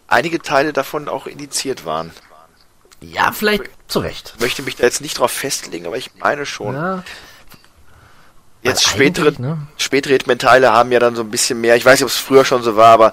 einige 0.09 0.41
Teile 0.41 0.73
davon 0.73 1.09
auch 1.09 1.27
indiziert 1.27 1.85
waren. 1.85 2.11
Ja, 3.01 3.31
vielleicht 3.33 3.65
zu 3.87 4.01
Recht. 4.01 4.35
Ich 4.37 4.43
möchte 4.43 4.63
mich 4.63 4.77
da 4.77 4.85
jetzt 4.85 5.01
nicht 5.01 5.19
drauf 5.19 5.31
festlegen, 5.31 5.87
aber 5.87 5.97
ich 5.97 6.11
meine 6.17 6.45
schon. 6.47 6.75
Ja, 6.75 7.05
jetzt 8.67 8.87
also 8.87 8.97
spätere, 8.97 9.41
ne? 9.41 9.67
spätere 9.77 10.13
Hitman-Teile 10.13 10.73
haben 10.73 10.93
ja 10.93 10.99
dann 10.99 11.17
so 11.17 11.23
ein 11.23 11.31
bisschen 11.31 11.61
mehr, 11.61 11.77
ich 11.77 11.85
weiß 11.85 12.01
nicht, 12.01 12.05
ob 12.05 12.11
es 12.11 12.17
früher 12.17 12.45
schon 12.45 12.63
so 12.63 12.77
war, 12.77 12.93
aber 12.93 13.13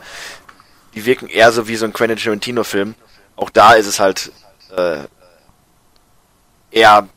die 0.95 1.05
wirken 1.05 1.27
eher 1.27 1.51
so 1.51 1.67
wie 1.67 1.75
so 1.75 1.85
ein 1.85 1.93
Quentin 1.93 2.17
Tarantino-Film. 2.17 2.95
Auch 3.35 3.49
da 3.49 3.73
ist 3.73 3.87
es 3.87 3.99
halt 3.99 4.31
äh, 4.75 4.99
eher 6.71 7.07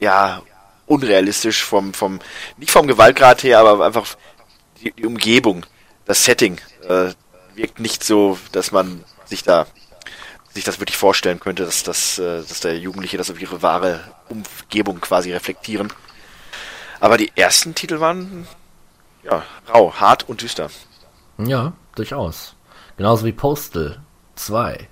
ja 0.00 0.42
unrealistisch 0.86 1.64
vom 1.64 1.94
vom 1.94 2.20
nicht 2.58 2.70
vom 2.70 2.86
Gewaltgrad 2.86 3.42
her, 3.42 3.60
aber 3.60 3.84
einfach 3.84 4.16
die, 4.80 4.92
die 4.92 5.06
Umgebung, 5.06 5.64
das 6.04 6.24
Setting 6.24 6.58
äh, 6.88 7.12
wirkt 7.54 7.80
nicht 7.80 8.04
so, 8.04 8.38
dass 8.52 8.72
man 8.72 9.04
sich 9.24 9.42
da 9.42 9.66
sich 10.52 10.64
das 10.64 10.78
wirklich 10.78 10.96
vorstellen 10.96 11.40
könnte, 11.40 11.64
dass 11.64 11.82
das 11.82 12.18
äh, 12.18 12.42
dass 12.42 12.60
der 12.60 12.78
Jugendliche 12.78 13.16
das 13.16 13.30
auf 13.30 13.40
ihre 13.40 13.62
wahre 13.62 14.00
Umgebung 14.28 15.00
quasi 15.00 15.32
reflektieren. 15.32 15.92
Aber 17.04 17.18
die 17.18 17.30
ersten 17.36 17.74
Titel 17.74 18.00
waren 18.00 18.46
ja 19.24 19.42
rau, 19.68 19.92
hart 19.92 20.26
und 20.26 20.40
düster. 20.40 20.70
ja, 21.36 21.74
durchaus. 21.96 22.56
Genauso 22.96 23.26
wie 23.26 23.32
Postal 23.32 24.00
2. 24.36 24.88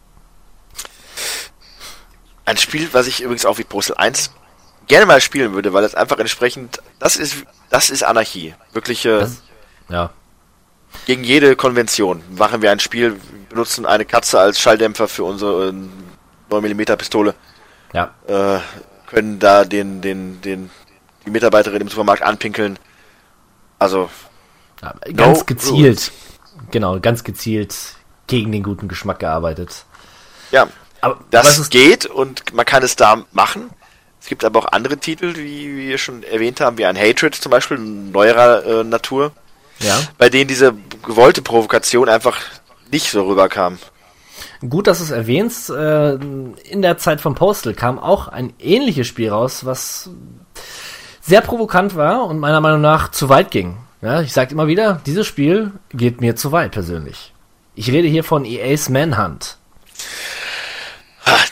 Ein 2.45 2.57
Spiel, 2.59 2.93
was 2.93 3.07
ich 3.07 3.23
übrigens 3.23 3.47
auch 3.47 3.57
wie 3.57 3.65
Postal 3.65 3.97
1 3.97 4.31
gerne 4.89 5.07
mal 5.07 5.23
spielen 5.23 5.55
würde, 5.55 5.73
weil 5.73 5.85
es 5.85 5.95
einfach 5.95 6.19
entsprechend, 6.19 6.83
das 6.99 7.17
ist, 7.17 7.47
das 7.71 7.89
ist 7.89 8.03
Anarchie. 8.03 8.55
Wirkliche, 8.75 9.21
Das, 9.21 9.43
ja, 9.89 10.11
gegen 11.07 11.25
jede 11.25 11.57
Konvention. 11.57 12.23
Machen 12.37 12.61
wir 12.61 12.73
ein 12.73 12.81
Spiel, 12.81 13.19
benutzen 13.49 13.87
eine 13.87 14.05
Katze 14.05 14.39
als 14.39 14.61
Schalldämpfer 14.61 15.09
für 15.09 15.25
unsere 15.25 15.69
äh, 15.71 16.55
9mm 16.55 16.97
Pistole, 16.97 17.35
ja. 17.95 18.13
äh, 18.27 18.61
können 19.07 19.39
da 19.39 19.65
den, 19.65 20.03
den, 20.03 20.43
den, 20.43 20.69
die 21.27 21.31
Mitarbeiterin 21.31 21.81
im 21.81 21.89
Supermarkt 21.89 22.23
anpinkeln. 22.23 22.79
Also, 23.79 24.09
ja 24.83 24.95
ganz 25.15 25.41
No 25.41 25.45
gezielt. 25.45 26.13
Genau, 26.71 27.01
ganz 27.01 27.25
gezielt 27.25 27.75
gegen 28.27 28.53
den 28.53 28.63
guten 28.63 28.89
Geschmack 28.89 29.19
gearbeitet. 29.19 29.85
ja, 30.51 30.69
Aber 31.01 31.19
das 31.31 31.71
geht 31.71 32.07
und 32.07 32.55
man 32.55 32.65
kann 32.65 32.83
es 32.83 32.97
da 32.97 33.25
machen. 33.33 33.71
Es 34.21 34.29
gibt 34.29 34.45
aber 34.45 34.61
auch 34.61 34.73
andere 34.73 34.99
Titel, 34.99 35.35
wie 35.37 35.77
wir 35.89 35.99
schon 35.99 36.23
erwähnt 36.23 36.61
haben, 36.61 36.79
wie 36.79 36.87
ein 36.87 36.97
Hatred 36.97 37.35
zum 37.35 37.51
Beispiel, 37.51 37.79
neuerer 37.79 38.65
äh, 38.65 38.85
Natur. 38.85 39.33
ja. 39.81 39.99
bei 40.17 40.29
denen 40.29 40.47
diese 40.47 40.75
gewollte 41.05 41.43
Provokation 41.43 42.09
einfach 42.09 42.39
nicht 42.93 43.11
so 43.11 43.27
rüberkam. 43.27 43.79
Gut, 44.69 44.87
dass 44.87 44.99
du 44.99 45.05
es 45.05 45.11
erwähnst. 45.11 45.71
Äh, 45.71 46.15
in 46.15 46.83
der 46.83 46.99
Zeit 46.99 47.21
von 47.21 47.35
Postal 47.35 47.75
kam 47.75 47.99
auch 47.99 48.29
ein 48.29 48.53
ähnliches 48.61 49.09
Spiel 49.09 49.31
raus, 49.31 49.65
was 49.65 50.11
sehr 51.23 51.41
provokant 51.41 51.95
war 51.97 52.25
und 52.27 52.39
meiner 52.39 52.61
Meinung 52.61 52.81
nach 52.83 53.11
zu 53.11 53.29
weit 53.31 53.51
ging. 53.51 53.79
Ja, 54.03 54.21
ich 54.21 54.33
sage 54.33 54.51
immer 54.53 54.67
wieder, 54.67 55.01
dieses 55.07 55.27
Spiel 55.27 55.71
geht 55.95 56.21
mir 56.21 56.35
zu 56.37 56.51
weit 56.53 56.73
persönlich. 56.73 57.33
Ich 57.77 57.89
rede 57.91 58.09
hier 58.09 58.25
von 58.25 58.45
EA's 58.45 58.89
Manhunt. 58.89 59.57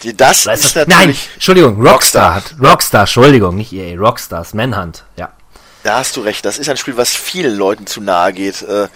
Die- 0.03 0.17
Das 0.17 0.47
Weißt 0.47 0.65
ist 0.65 0.77
Nein, 0.77 0.87
natürlich, 0.89 1.29
Entschuldigung, 1.35 1.77
Rockstar 1.87 2.35
Rockstar. 2.37 2.61
hat 2.63 2.71
Rockstar, 2.73 3.01
Entschuldigung, 3.03 3.55
nicht 3.57 3.73
EA, 3.73 3.97
Rockstars 3.99 4.55
Manhunt. 4.55 5.05
Ja, 5.17 5.31
da 5.85 5.99
hast 5.99 6.17
du 6.17 6.21
recht, 6.23 6.45
das 6.45 6.59
ist 6.59 6.69
ein 6.69 6.77
Spiel, 6.77 6.97
was 6.97 7.11
vielen 7.15 7.57
Leuten 7.57 7.87
zu 7.87 8.01
nahe 8.01 8.33
geht. 8.33 8.63
äh, 8.63 8.89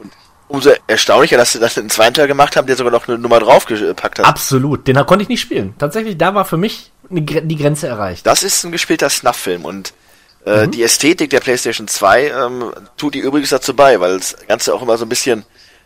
Und 0.00 0.12
umso 0.48 0.70
erstaunlicher, 0.86 1.36
dass 1.36 1.52
sie 1.52 1.58
das 1.60 1.76
einen 1.78 1.90
zweiten 1.90 2.14
Teil 2.14 2.28
gemacht 2.28 2.56
haben, 2.56 2.66
der 2.66 2.76
sogar 2.76 2.92
noch 2.92 3.06
eine 3.08 3.18
Nummer 3.18 3.40
draufgepackt 3.40 4.20
hat. 4.20 4.24
absolut. 4.26 4.86
Den 4.86 4.96
konnte 5.04 5.22
ich 5.24 5.28
nicht 5.28 5.40
spielen. 5.40 5.74
Tatsächlich, 5.78 6.16
da 6.16 6.34
war 6.34 6.44
für 6.44 6.56
mich 6.56 6.92
die 7.10 7.56
Grenze 7.56 7.88
erreicht. 7.88 8.26
Das 8.26 8.42
ist 8.42 8.64
ein 8.64 8.72
gespielter 8.72 9.10
Snuff-Film 9.10 9.64
und 9.64 9.92
äh, 10.44 10.68
die 10.68 10.82
Ästhetik 10.82 11.30
der 11.30 11.40
PlayStation 11.40 11.88
2 11.88 12.28
ähm, 12.28 12.72
tut 12.96 13.14
die 13.14 13.20
übrigens 13.20 13.50
dazu 13.50 13.74
bei, 13.74 14.00
weil 14.00 14.18
das 14.18 14.36
Ganze 14.48 14.74
auch 14.74 14.82
immer 14.82 14.98
so 14.98 15.04
ein 15.04 15.08
bisschen 15.08 15.44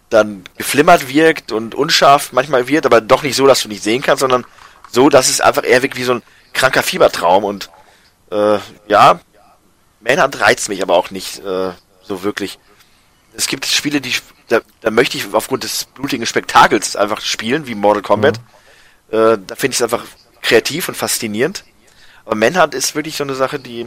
dann 0.08 0.44
geflimmert 0.56 1.08
wirkt 1.08 1.52
und 1.52 1.74
unscharf 1.74 2.32
manchmal 2.32 2.68
wird, 2.68 2.86
aber 2.86 3.00
doch 3.00 3.22
nicht 3.22 3.36
so, 3.36 3.46
dass 3.46 3.62
du 3.62 3.68
nicht 3.68 3.82
sehen 3.82 4.02
kannst, 4.02 4.20
sondern 4.20 4.44
so, 4.90 5.08
dass 5.08 5.28
es 5.28 5.40
einfach 5.40 5.64
eher 5.64 5.82
wirkt 5.82 5.96
wie 5.96 6.04
so 6.04 6.14
ein 6.14 6.22
kranker 6.52 6.82
Fiebertraum 6.82 7.44
und 7.44 7.70
äh, 8.30 8.58
ja, 8.88 9.20
Manhunt 10.00 10.40
reizt 10.40 10.68
mich 10.68 10.82
aber 10.82 10.94
auch 10.94 11.10
nicht 11.10 11.40
äh, 11.40 11.72
so 12.02 12.22
wirklich. 12.22 12.58
Es 13.34 13.48
gibt 13.48 13.66
Spiele, 13.66 14.00
die 14.00 14.14
da, 14.48 14.60
da 14.80 14.90
möchte 14.90 15.16
ich 15.16 15.34
aufgrund 15.34 15.64
des 15.64 15.86
blutigen 15.86 16.24
Spektakels 16.24 16.96
einfach 16.96 17.20
spielen, 17.20 17.66
wie 17.66 17.74
Mortal 17.74 18.02
Kombat. 18.02 18.36
Äh, 19.10 19.38
da 19.44 19.54
finde 19.56 19.74
ich 19.74 19.80
es 19.80 19.82
einfach 19.82 20.04
kreativ 20.40 20.88
und 20.88 20.94
faszinierend. 20.94 21.64
Aber 22.24 22.36
Manhunt 22.36 22.74
ist 22.74 22.94
wirklich 22.94 23.16
so 23.16 23.24
eine 23.24 23.34
Sache, 23.34 23.58
die 23.58 23.86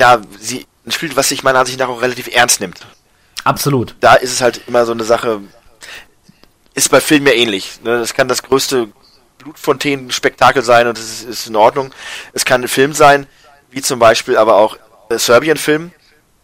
ja, 0.00 0.20
sie 0.40 0.66
ein 0.86 0.92
Spiel, 0.92 1.14
was 1.14 1.28
sich 1.28 1.42
meiner 1.42 1.60
Ansicht 1.60 1.78
nach 1.78 1.88
auch 1.88 2.00
relativ 2.02 2.28
ernst 2.34 2.60
nimmt. 2.60 2.80
Absolut. 3.44 3.94
Da 4.00 4.14
ist 4.14 4.32
es 4.32 4.40
halt 4.40 4.62
immer 4.66 4.84
so 4.86 4.92
eine 4.92 5.04
Sache, 5.04 5.40
ist 6.74 6.90
bei 6.90 7.00
Filmen 7.00 7.26
ja 7.26 7.32
ähnlich. 7.34 7.80
Ne? 7.84 7.98
Das 7.98 8.14
kann 8.14 8.28
das 8.28 8.42
größte 8.42 8.88
Blutfontänen-Spektakel 9.38 10.62
sein 10.62 10.86
und 10.86 10.96
das 10.98 11.04
ist, 11.04 11.22
ist 11.24 11.46
in 11.46 11.56
Ordnung. 11.56 11.92
Es 12.32 12.44
kann 12.44 12.62
ein 12.62 12.68
Film 12.68 12.92
sein, 12.92 13.26
wie 13.70 13.82
zum 13.82 13.98
Beispiel 13.98 14.36
aber 14.36 14.56
auch 14.56 14.76
äh, 15.10 15.18
Serbien-Film, 15.18 15.92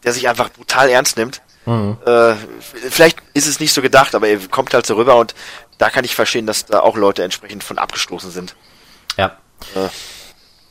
der 0.05 0.13
sich 0.13 0.29
einfach 0.29 0.51
brutal 0.51 0.89
ernst 0.89 1.17
nimmt. 1.17 1.43
Äh, 1.67 2.35
vielleicht 2.91 3.19
ist 3.35 3.49
es 3.49 3.59
nicht 3.59 3.73
so 3.73 3.83
gedacht, 3.83 4.15
aber 4.15 4.29
er 4.29 4.39
kommt 4.49 4.73
halt 4.73 4.87
so 4.87 4.95
rüber 4.95 5.17
und 5.17 5.35
da 5.79 5.91
kann 5.91 6.05
ich 6.05 6.15
verstehen, 6.15 6.47
dass 6.47 6.65
da 6.65 6.79
auch 6.79 6.97
Leute 6.97 7.25
entsprechend 7.25 7.65
von 7.65 7.77
abgestoßen 7.79 8.31
sind. 8.31 8.55
Ja. 9.17 9.37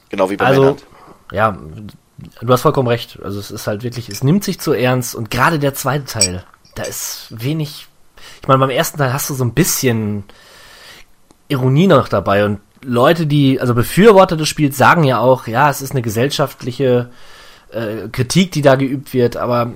Genau 0.07 0.29
wie 0.29 0.37
bei 0.37 0.45
Also, 0.45 0.61
Manhunt. 0.61 0.85
ja, 1.33 1.57
du 2.17 2.53
hast 2.53 2.61
vollkommen 2.61 2.87
recht. 2.87 3.19
Also 3.23 3.39
es 3.39 3.51
ist 3.51 3.67
halt 3.67 3.83
wirklich, 3.83 4.09
es 4.09 4.23
nimmt 4.23 4.43
sich 4.43 4.59
zu 4.59 4.73
ernst 4.73 5.15
und 5.15 5.31
gerade 5.31 5.59
der 5.59 5.73
zweite 5.73 6.05
Teil, 6.05 6.43
da 6.75 6.83
ist 6.83 7.27
wenig. 7.29 7.87
Ich 8.41 8.47
meine, 8.47 8.59
beim 8.59 8.69
ersten 8.69 8.97
Teil 8.97 9.13
hast 9.13 9.29
du 9.29 9.33
so 9.33 9.43
ein 9.43 9.53
bisschen 9.53 10.23
Ironie 11.47 11.87
noch 11.87 12.07
dabei 12.07 12.45
und 12.45 12.59
Leute, 12.81 13.25
die, 13.25 13.59
also 13.59 13.73
Befürworter 13.73 14.37
des 14.37 14.47
Spiels 14.47 14.77
sagen 14.77 15.03
ja 15.03 15.19
auch, 15.19 15.47
ja, 15.47 15.69
es 15.69 15.81
ist 15.81 15.91
eine 15.91 16.01
gesellschaftliche 16.01 17.09
äh, 17.71 18.09
Kritik, 18.09 18.51
die 18.51 18.61
da 18.61 18.75
geübt 18.75 19.13
wird, 19.13 19.37
aber 19.37 19.71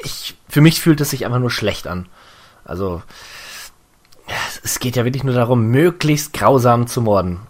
ich, 0.00 0.36
für 0.48 0.60
mich 0.60 0.80
fühlt 0.80 1.00
es 1.00 1.10
sich 1.10 1.24
einfach 1.24 1.38
nur 1.38 1.50
schlecht 1.50 1.86
an. 1.86 2.06
Also, 2.64 3.02
es 4.62 4.78
geht 4.78 4.96
ja 4.96 5.04
wirklich 5.04 5.24
nur 5.24 5.34
darum, 5.34 5.68
möglichst 5.68 6.34
grausam 6.34 6.86
zu 6.86 7.00
morden. 7.00 7.40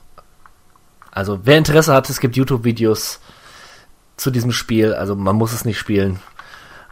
Also, 1.11 1.41
wer 1.43 1.59
Interesse 1.59 1.93
hat, 1.93 2.09
es 2.09 2.21
gibt 2.21 2.37
YouTube-Videos. 2.37 3.21
Zu 4.19 4.31
diesem 4.31 4.53
Spiel. 4.53 4.93
Also 4.93 5.17
man 5.17 5.37
muss 5.37 5.53
es 5.53 5.65
nicht 5.65 5.79
spielen. 5.79 6.21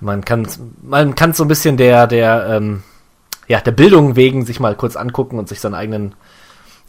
Man 0.01 0.25
kann 0.25 0.49
man 0.83 1.15
kann 1.15 1.35
so 1.35 1.45
ein 1.45 1.49
bisschen 1.49 1.77
der 1.77 2.07
der 2.07 2.47
ähm, 2.49 2.83
ja 3.49 3.61
der 3.61 3.73
Bildung 3.73 4.17
wegen 4.17 4.47
sich 4.47 4.61
mal 4.61 4.75
kurz 4.75 4.97
angucken 4.97 5.39
und 5.39 5.49
sich 5.49 5.61
seinen 5.61 5.75
eigenen 5.75 6.15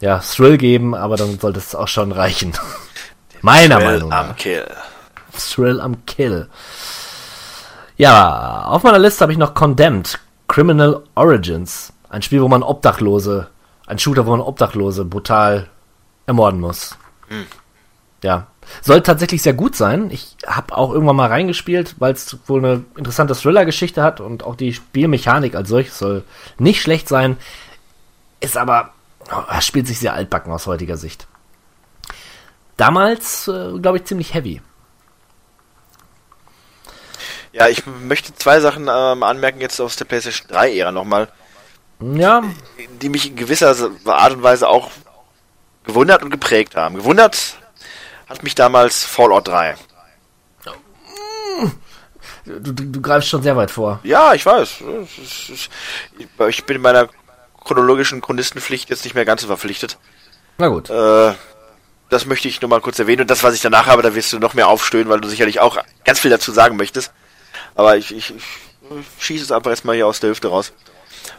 ja 0.00 0.18
Thrill 0.20 0.56
geben, 0.56 0.94
aber 0.94 1.16
dann 1.16 1.38
sollte 1.38 1.58
es 1.58 1.74
auch 1.74 1.88
schon 1.88 2.12
reichen. 2.12 2.52
Meiner 3.42 3.76
Thrill 3.76 3.86
Meinung 3.86 4.08
nach. 4.08 4.28
am 4.30 4.36
Kill. 4.36 4.66
Thrill 5.36 5.80
am 5.80 6.06
Kill. 6.06 6.48
Ja, 7.96 8.62
auf 8.64 8.84
meiner 8.84 8.98
Liste 8.98 9.22
habe 9.22 9.32
ich 9.32 9.38
noch 9.38 9.54
Condemned, 9.54 10.20
Criminal 10.46 11.02
Origins. 11.16 11.92
Ein 12.08 12.22
Spiel, 12.22 12.40
wo 12.42 12.48
man 12.48 12.62
Obdachlose, 12.62 13.48
ein 13.86 13.98
Shooter, 13.98 14.24
wo 14.24 14.30
man 14.30 14.40
Obdachlose 14.40 15.04
brutal 15.04 15.68
ermorden 16.26 16.60
muss. 16.60 16.96
Ja. 18.22 18.46
Soll 18.82 19.02
tatsächlich 19.02 19.42
sehr 19.42 19.54
gut 19.54 19.76
sein. 19.76 20.10
Ich 20.10 20.36
habe 20.46 20.76
auch 20.76 20.92
irgendwann 20.92 21.16
mal 21.16 21.28
reingespielt, 21.28 21.96
weil 21.98 22.12
es 22.12 22.36
wohl 22.46 22.64
eine 22.64 22.84
interessante 22.96 23.34
Thriller-Geschichte 23.34 24.02
hat 24.02 24.20
und 24.20 24.44
auch 24.44 24.56
die 24.56 24.72
Spielmechanik 24.72 25.54
als 25.54 25.68
solches 25.68 25.98
soll 25.98 26.24
nicht 26.58 26.80
schlecht 26.80 27.08
sein. 27.08 27.36
Ist 28.40 28.56
aber, 28.56 28.92
oh, 29.30 29.60
spielt 29.60 29.86
sich 29.86 29.98
sehr 29.98 30.14
altbacken 30.14 30.52
aus 30.52 30.66
heutiger 30.66 30.96
Sicht. 30.96 31.26
Damals, 32.76 33.48
äh, 33.48 33.78
glaube 33.80 33.98
ich, 33.98 34.04
ziemlich 34.04 34.34
heavy. 34.34 34.62
Ja, 37.52 37.66
ich 37.68 37.84
möchte 37.86 38.34
zwei 38.34 38.60
Sachen 38.60 38.88
ähm, 38.90 39.22
anmerken 39.22 39.60
jetzt 39.60 39.80
aus 39.80 39.96
der 39.96 40.04
PlayStation 40.04 40.48
3-Ära 40.48 40.92
nochmal, 40.92 41.28
Ja, 42.00 42.44
die 43.02 43.08
mich 43.08 43.26
in 43.30 43.36
gewisser 43.36 43.74
Art 44.04 44.32
und 44.32 44.42
Weise 44.42 44.68
auch 44.68 44.90
gewundert 45.84 46.22
und 46.22 46.30
geprägt 46.30 46.76
haben. 46.76 46.94
Gewundert 46.94 47.56
hat 48.28 48.42
mich 48.42 48.54
damals 48.54 49.04
Fallout 49.04 49.48
3. 49.48 49.76
du, 52.44 52.60
du, 52.60 52.72
du 52.72 53.00
greifst 53.00 53.28
schon 53.28 53.42
sehr 53.42 53.56
weit 53.56 53.70
vor. 53.70 54.00
Ja, 54.02 54.34
ich 54.34 54.44
weiß. 54.44 54.82
Ich 56.48 56.64
bin 56.64 56.76
in 56.76 56.82
meiner 56.82 57.08
chronologischen 57.64 58.20
Chronistenpflicht 58.20 58.90
jetzt 58.90 59.04
nicht 59.04 59.14
mehr 59.14 59.24
ganz 59.24 59.42
so 59.42 59.46
verpflichtet. 59.46 59.98
Na 60.58 60.68
gut. 60.68 60.90
Äh, 60.90 61.34
das 62.10 62.26
möchte 62.26 62.48
ich 62.48 62.60
nur 62.60 62.70
mal 62.70 62.80
kurz 62.80 62.98
erwähnen. 62.98 63.22
Und 63.22 63.30
das, 63.30 63.42
was 63.42 63.54
ich 63.54 63.60
danach 63.60 63.86
habe, 63.86 64.02
da 64.02 64.14
wirst 64.14 64.32
du 64.32 64.38
noch 64.38 64.54
mehr 64.54 64.68
aufstöhnen, 64.68 65.08
weil 65.08 65.20
du 65.20 65.28
sicherlich 65.28 65.60
auch 65.60 65.78
ganz 66.04 66.20
viel 66.20 66.30
dazu 66.30 66.52
sagen 66.52 66.76
möchtest. 66.76 67.12
Aber 67.74 67.96
ich, 67.96 68.14
ich, 68.14 68.34
ich 68.34 68.44
schieße 69.18 69.44
es 69.44 69.52
einfach 69.52 69.70
erstmal 69.70 69.96
hier 69.96 70.06
aus 70.06 70.20
der 70.20 70.30
Hüfte 70.30 70.48
raus. 70.48 70.72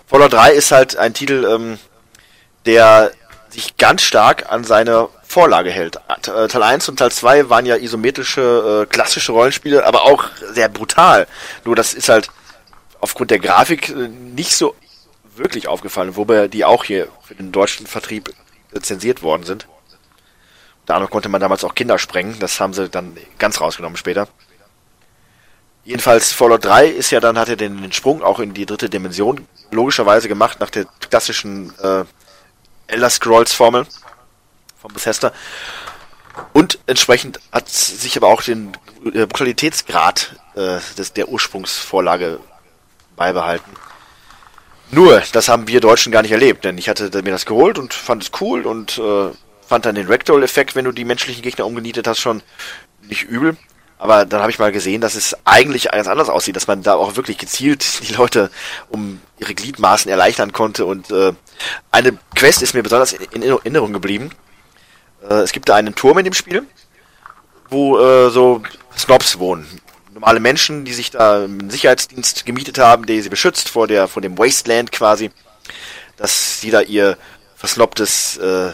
Fallout 0.05 0.33
3 0.33 0.53
ist 0.53 0.71
halt 0.71 0.95
ein 0.97 1.13
Titel, 1.13 1.45
ähm, 1.45 1.79
der 2.65 3.11
sich 3.49 3.77
ganz 3.77 4.03
stark 4.03 4.51
an 4.51 4.63
seine 4.63 5.09
Vorlage 5.29 5.69
hält. 5.69 5.97
Äh, 6.07 6.47
Teil 6.47 6.63
1 6.63 6.89
und 6.89 6.97
Teil 6.97 7.11
2 7.11 7.49
waren 7.49 7.67
ja 7.67 7.75
isometrische, 7.75 8.81
äh, 8.81 8.91
klassische 8.91 9.31
Rollenspiele, 9.31 9.85
aber 9.85 10.01
auch 10.01 10.25
sehr 10.53 10.69
brutal. 10.69 11.27
Nur 11.65 11.75
das 11.75 11.93
ist 11.93 12.09
halt 12.09 12.31
aufgrund 12.99 13.29
der 13.29 13.37
Grafik 13.37 13.89
äh, 13.89 14.07
nicht 14.07 14.55
so 14.55 14.75
wirklich 15.35 15.67
aufgefallen, 15.67 16.15
wobei 16.15 16.47
die 16.47 16.65
auch 16.65 16.83
hier 16.83 17.09
für 17.21 17.35
den 17.35 17.51
deutschen 17.51 17.85
Vertrieb 17.85 18.33
zensiert 18.81 19.21
worden 19.21 19.43
sind. 19.43 19.67
Dadurch 20.87 21.11
konnte 21.11 21.29
man 21.29 21.39
damals 21.39 21.63
auch 21.63 21.75
Kinder 21.75 21.99
sprengen, 21.99 22.39
das 22.39 22.59
haben 22.59 22.73
sie 22.73 22.89
dann 22.89 23.15
ganz 23.37 23.61
rausgenommen 23.61 23.97
später. 23.97 24.27
Jedenfalls 25.85 26.33
Fallout 26.33 26.65
3 26.65 26.87
ist 26.87 27.11
ja 27.11 27.19
dann, 27.19 27.37
hat 27.37 27.49
er 27.49 27.55
den, 27.55 27.79
den 27.83 27.91
Sprung 27.91 28.23
auch 28.23 28.39
in 28.39 28.55
die 28.55 28.65
dritte 28.65 28.89
Dimension 28.89 29.47
logischerweise 29.69 30.27
gemacht, 30.27 30.59
nach 30.59 30.71
der 30.71 30.85
klassischen 31.07 31.71
äh, 31.77 32.03
Elder 32.87 33.11
Scrolls 33.11 33.53
Formel 33.53 33.85
von 34.81 34.93
Bethesda. 34.93 35.31
Und 36.53 36.79
entsprechend 36.87 37.39
hat 37.51 37.69
sich 37.69 38.15
aber 38.17 38.27
auch 38.27 38.41
den 38.41 38.71
äh, 39.05 39.25
Brutalitätsgrad 39.25 40.35
äh, 40.55 40.79
des, 40.97 41.13
der 41.13 41.29
Ursprungsvorlage 41.29 42.39
beibehalten. 43.15 43.71
Nur, 44.91 45.21
das 45.33 45.49
haben 45.49 45.67
wir 45.67 45.81
Deutschen 45.81 46.11
gar 46.11 46.23
nicht 46.23 46.31
erlebt, 46.31 46.65
denn 46.65 46.77
ich 46.77 46.89
hatte 46.89 47.09
mir 47.21 47.31
das 47.31 47.45
geholt 47.45 47.77
und 47.77 47.93
fand 47.93 48.23
es 48.23 48.31
cool 48.41 48.65
und 48.65 48.97
äh, 48.97 49.29
fand 49.67 49.85
dann 49.85 49.95
den 49.95 50.07
Ragdoll-Effekt, 50.07 50.75
wenn 50.75 50.85
du 50.85 50.91
die 50.91 51.05
menschlichen 51.05 51.43
Gegner 51.43 51.67
umgenietet 51.67 52.07
hast, 52.07 52.19
schon 52.19 52.41
nicht 53.01 53.23
übel. 53.23 53.55
Aber 53.99 54.25
dann 54.25 54.39
habe 54.39 54.49
ich 54.49 54.57
mal 54.57 54.71
gesehen, 54.71 55.01
dass 55.01 55.15
es 55.15 55.35
eigentlich 55.45 55.91
ganz 55.91 56.07
anders 56.07 56.29
aussieht, 56.29 56.55
dass 56.55 56.67
man 56.67 56.81
da 56.81 56.95
auch 56.95 57.17
wirklich 57.17 57.37
gezielt 57.37 57.85
die 58.09 58.13
Leute 58.13 58.49
um 58.89 59.21
ihre 59.37 59.53
Gliedmaßen 59.53 60.09
erleichtern 60.09 60.53
konnte. 60.53 60.85
Und 60.85 61.11
äh, 61.11 61.33
eine 61.91 62.17
Quest 62.35 62.63
ist 62.63 62.73
mir 62.73 62.81
besonders 62.81 63.13
in 63.13 63.43
Erinnerung 63.43 63.93
geblieben. 63.93 64.31
Äh, 65.27 65.35
es 65.35 65.51
gibt 65.51 65.69
da 65.69 65.75
einen 65.75 65.95
Turm 65.95 66.17
in 66.17 66.25
dem 66.25 66.33
Spiel, 66.33 66.65
wo 67.69 67.99
äh, 67.99 68.29
so 68.29 68.61
Snobs 68.97 69.39
wohnen. 69.39 69.67
Normale 70.13 70.39
Menschen, 70.39 70.85
die 70.85 70.93
sich 70.93 71.11
da 71.11 71.43
einen 71.43 71.69
Sicherheitsdienst 71.69 72.45
gemietet 72.45 72.77
haben, 72.77 73.05
der 73.05 73.21
sie 73.21 73.29
beschützt 73.29 73.69
vor 73.69 73.87
der 73.87 74.07
vor 74.07 74.21
dem 74.21 74.37
Wasteland 74.37 74.91
quasi, 74.91 75.31
dass 76.17 76.59
sie 76.61 76.71
da 76.71 76.81
ihr 76.81 77.17
versnobtes 77.55 78.37
äh, 78.37 78.73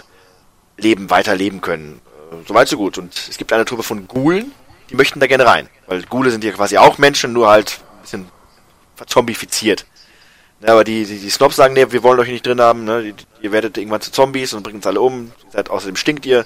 Leben 0.77 1.09
weiterleben 1.09 1.61
können. 1.61 2.01
Äh, 2.31 2.47
Soweit 2.47 2.67
so 2.67 2.77
gut. 2.77 2.97
Und 2.97 3.13
es 3.29 3.37
gibt 3.37 3.53
eine 3.53 3.65
Truppe 3.65 3.83
von 3.83 4.07
Ghoulen, 4.07 4.51
die 4.89 4.95
möchten 4.95 5.19
da 5.19 5.27
gerne 5.27 5.45
rein. 5.45 5.69
Weil 5.87 6.03
Ghule 6.03 6.31
sind 6.31 6.43
ja 6.43 6.51
quasi 6.51 6.77
auch 6.77 6.97
Menschen, 6.97 7.33
nur 7.33 7.49
halt 7.49 7.79
ein 7.97 8.01
bisschen 8.01 8.27
verzombifiziert. 8.95 9.85
Ja, 10.65 10.73
aber 10.73 10.83
die, 10.83 11.05
die, 11.05 11.19
die 11.19 11.29
Snobs 11.29 11.55
sagen, 11.57 11.75
nee, 11.75 11.85
wir 11.91 12.01
wollen 12.01 12.19
euch 12.19 12.29
nicht 12.29 12.45
drin 12.45 12.59
haben, 12.59 12.85
ne? 12.85 13.13
Ihr 13.41 13.51
werdet 13.51 13.77
irgendwann 13.77 14.01
zu 14.01 14.11
Zombies 14.11 14.53
und 14.53 14.63
bringt 14.63 14.77
uns 14.77 14.87
alle 14.87 14.99
um. 14.99 15.31
Seid, 15.51 15.69
außerdem 15.69 15.95
stinkt 15.95 16.25
ihr. 16.25 16.45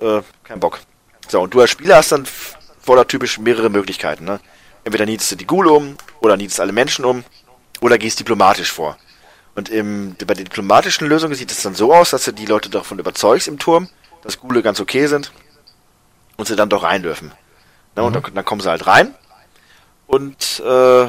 Äh, 0.00 0.20
kein 0.44 0.60
Bock. 0.60 0.80
So, 1.28 1.40
und 1.40 1.54
du 1.54 1.60
als 1.60 1.70
Spieler 1.70 1.96
hast 1.96 2.12
dann 2.12 2.22
f- 2.24 2.58
vordertypisch 2.80 3.38
mehrere 3.38 3.70
Möglichkeiten, 3.70 4.24
ne? 4.24 4.40
Entweder 4.84 5.06
niedest 5.06 5.30
du 5.30 5.36
die 5.36 5.46
Ghule 5.46 5.70
um, 5.70 5.96
oder 6.20 6.36
niedest 6.36 6.60
alle 6.60 6.72
Menschen 6.72 7.04
um, 7.04 7.24
oder 7.80 7.96
gehst 7.98 8.20
diplomatisch 8.20 8.72
vor. 8.72 8.98
Und 9.54 9.68
im, 9.68 10.16
bei 10.26 10.34
den 10.34 10.44
diplomatischen 10.44 11.06
Lösungen 11.08 11.34
sieht 11.34 11.50
es 11.50 11.62
dann 11.62 11.74
so 11.74 11.94
aus, 11.94 12.10
dass 12.10 12.24
du 12.24 12.32
die 12.32 12.46
Leute 12.46 12.68
davon 12.68 12.98
überzeugst 12.98 13.48
im 13.48 13.58
Turm, 13.58 13.88
dass 14.22 14.38
Ghule 14.38 14.62
ganz 14.62 14.80
okay 14.80 15.06
sind 15.06 15.32
und 16.36 16.46
sie 16.46 16.56
dann 16.56 16.68
doch 16.68 16.82
rein 16.82 17.02
dürfen. 17.02 17.32
Ne, 17.96 18.02
Und 18.02 18.14
dann, 18.14 18.34
dann 18.34 18.44
kommen 18.44 18.60
sie 18.60 18.68
halt 18.70 18.86
rein 18.86 19.14
und 20.06 20.60
äh, 20.60 21.06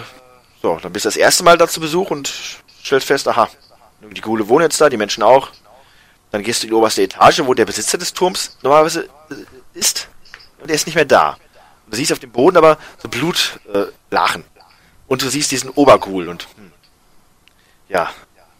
so, 0.62 0.78
dann 0.82 0.94
bist 0.94 1.06
du 1.06 1.08
das 1.08 1.16
erste 1.18 1.44
Mal 1.44 1.58
da 1.58 1.68
zu 1.68 1.80
Besuch 1.80 2.12
und 2.12 2.32
stellst 2.84 3.08
fest, 3.08 3.28
aha, 3.28 3.50
die 4.02 4.22
Ghule 4.22 4.48
wohnen 4.48 4.64
jetzt 4.64 4.80
da, 4.82 4.90
die 4.90 4.98
Menschen 4.98 5.24
auch. 5.24 5.50
Dann 6.32 6.44
gehst 6.44 6.62
du 6.64 6.68
in 6.68 6.72
die 6.72 6.76
oberste 6.76 7.02
Etage, 7.04 7.42
wo 7.44 7.54
der 7.54 7.66
Besitzer 7.66 7.98
des 7.98 8.14
Turms 8.14 8.58
normalerweise 8.62 9.10
äh, 9.30 9.36
ist 9.80 10.08
und 10.60 10.70
der 10.70 10.76
ist 10.76 10.86
nicht 10.86 10.96
mehr 10.96 11.06
da. 11.06 11.38
Du 11.88 11.98
siehst 11.98 12.14
auf 12.14 12.20
dem 12.20 12.32
Boden 12.32 12.56
aber 12.58 12.78
so 13.02 13.10
Blutlachen. 13.10 14.42
Äh, 14.44 14.62
und 15.08 15.22
du 15.22 15.30
siehst 15.30 15.52
diesen 15.52 15.70
Oberghoul 15.72 16.30
und 16.30 16.48
hm, 16.56 16.72
ja, 17.90 18.10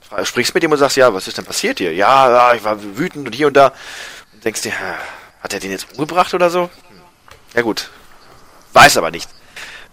fra- 0.02 0.26
sprichst 0.26 0.54
mit 0.54 0.64
ihm 0.66 0.72
und 0.74 0.78
sagst, 0.80 0.98
ja, 0.98 1.14
was 1.14 1.28
ist 1.30 1.38
denn 1.38 1.46
passiert 1.46 1.78
hier? 1.78 1.94
Ja, 1.94 2.30
ja, 2.30 2.54
ich 2.56 2.64
war 2.66 2.78
wütend 2.98 3.26
und 3.26 3.34
hier 3.34 3.48
und 3.48 3.54
da. 3.56 3.72
Und 4.34 4.44
denkst 4.44 4.62
dir, 4.64 4.78
"Ha, 4.78 4.98
hat 5.42 5.54
er 5.54 5.62
den 5.62 5.72
jetzt 5.72 5.88
umgebracht 5.94 6.34
oder 6.34 6.50
so? 6.50 6.64
Hm. 6.64 6.70
Ja 7.56 7.62
gut, 7.62 7.90
weiß 8.74 8.98
aber 8.98 9.12
nicht. 9.12 9.30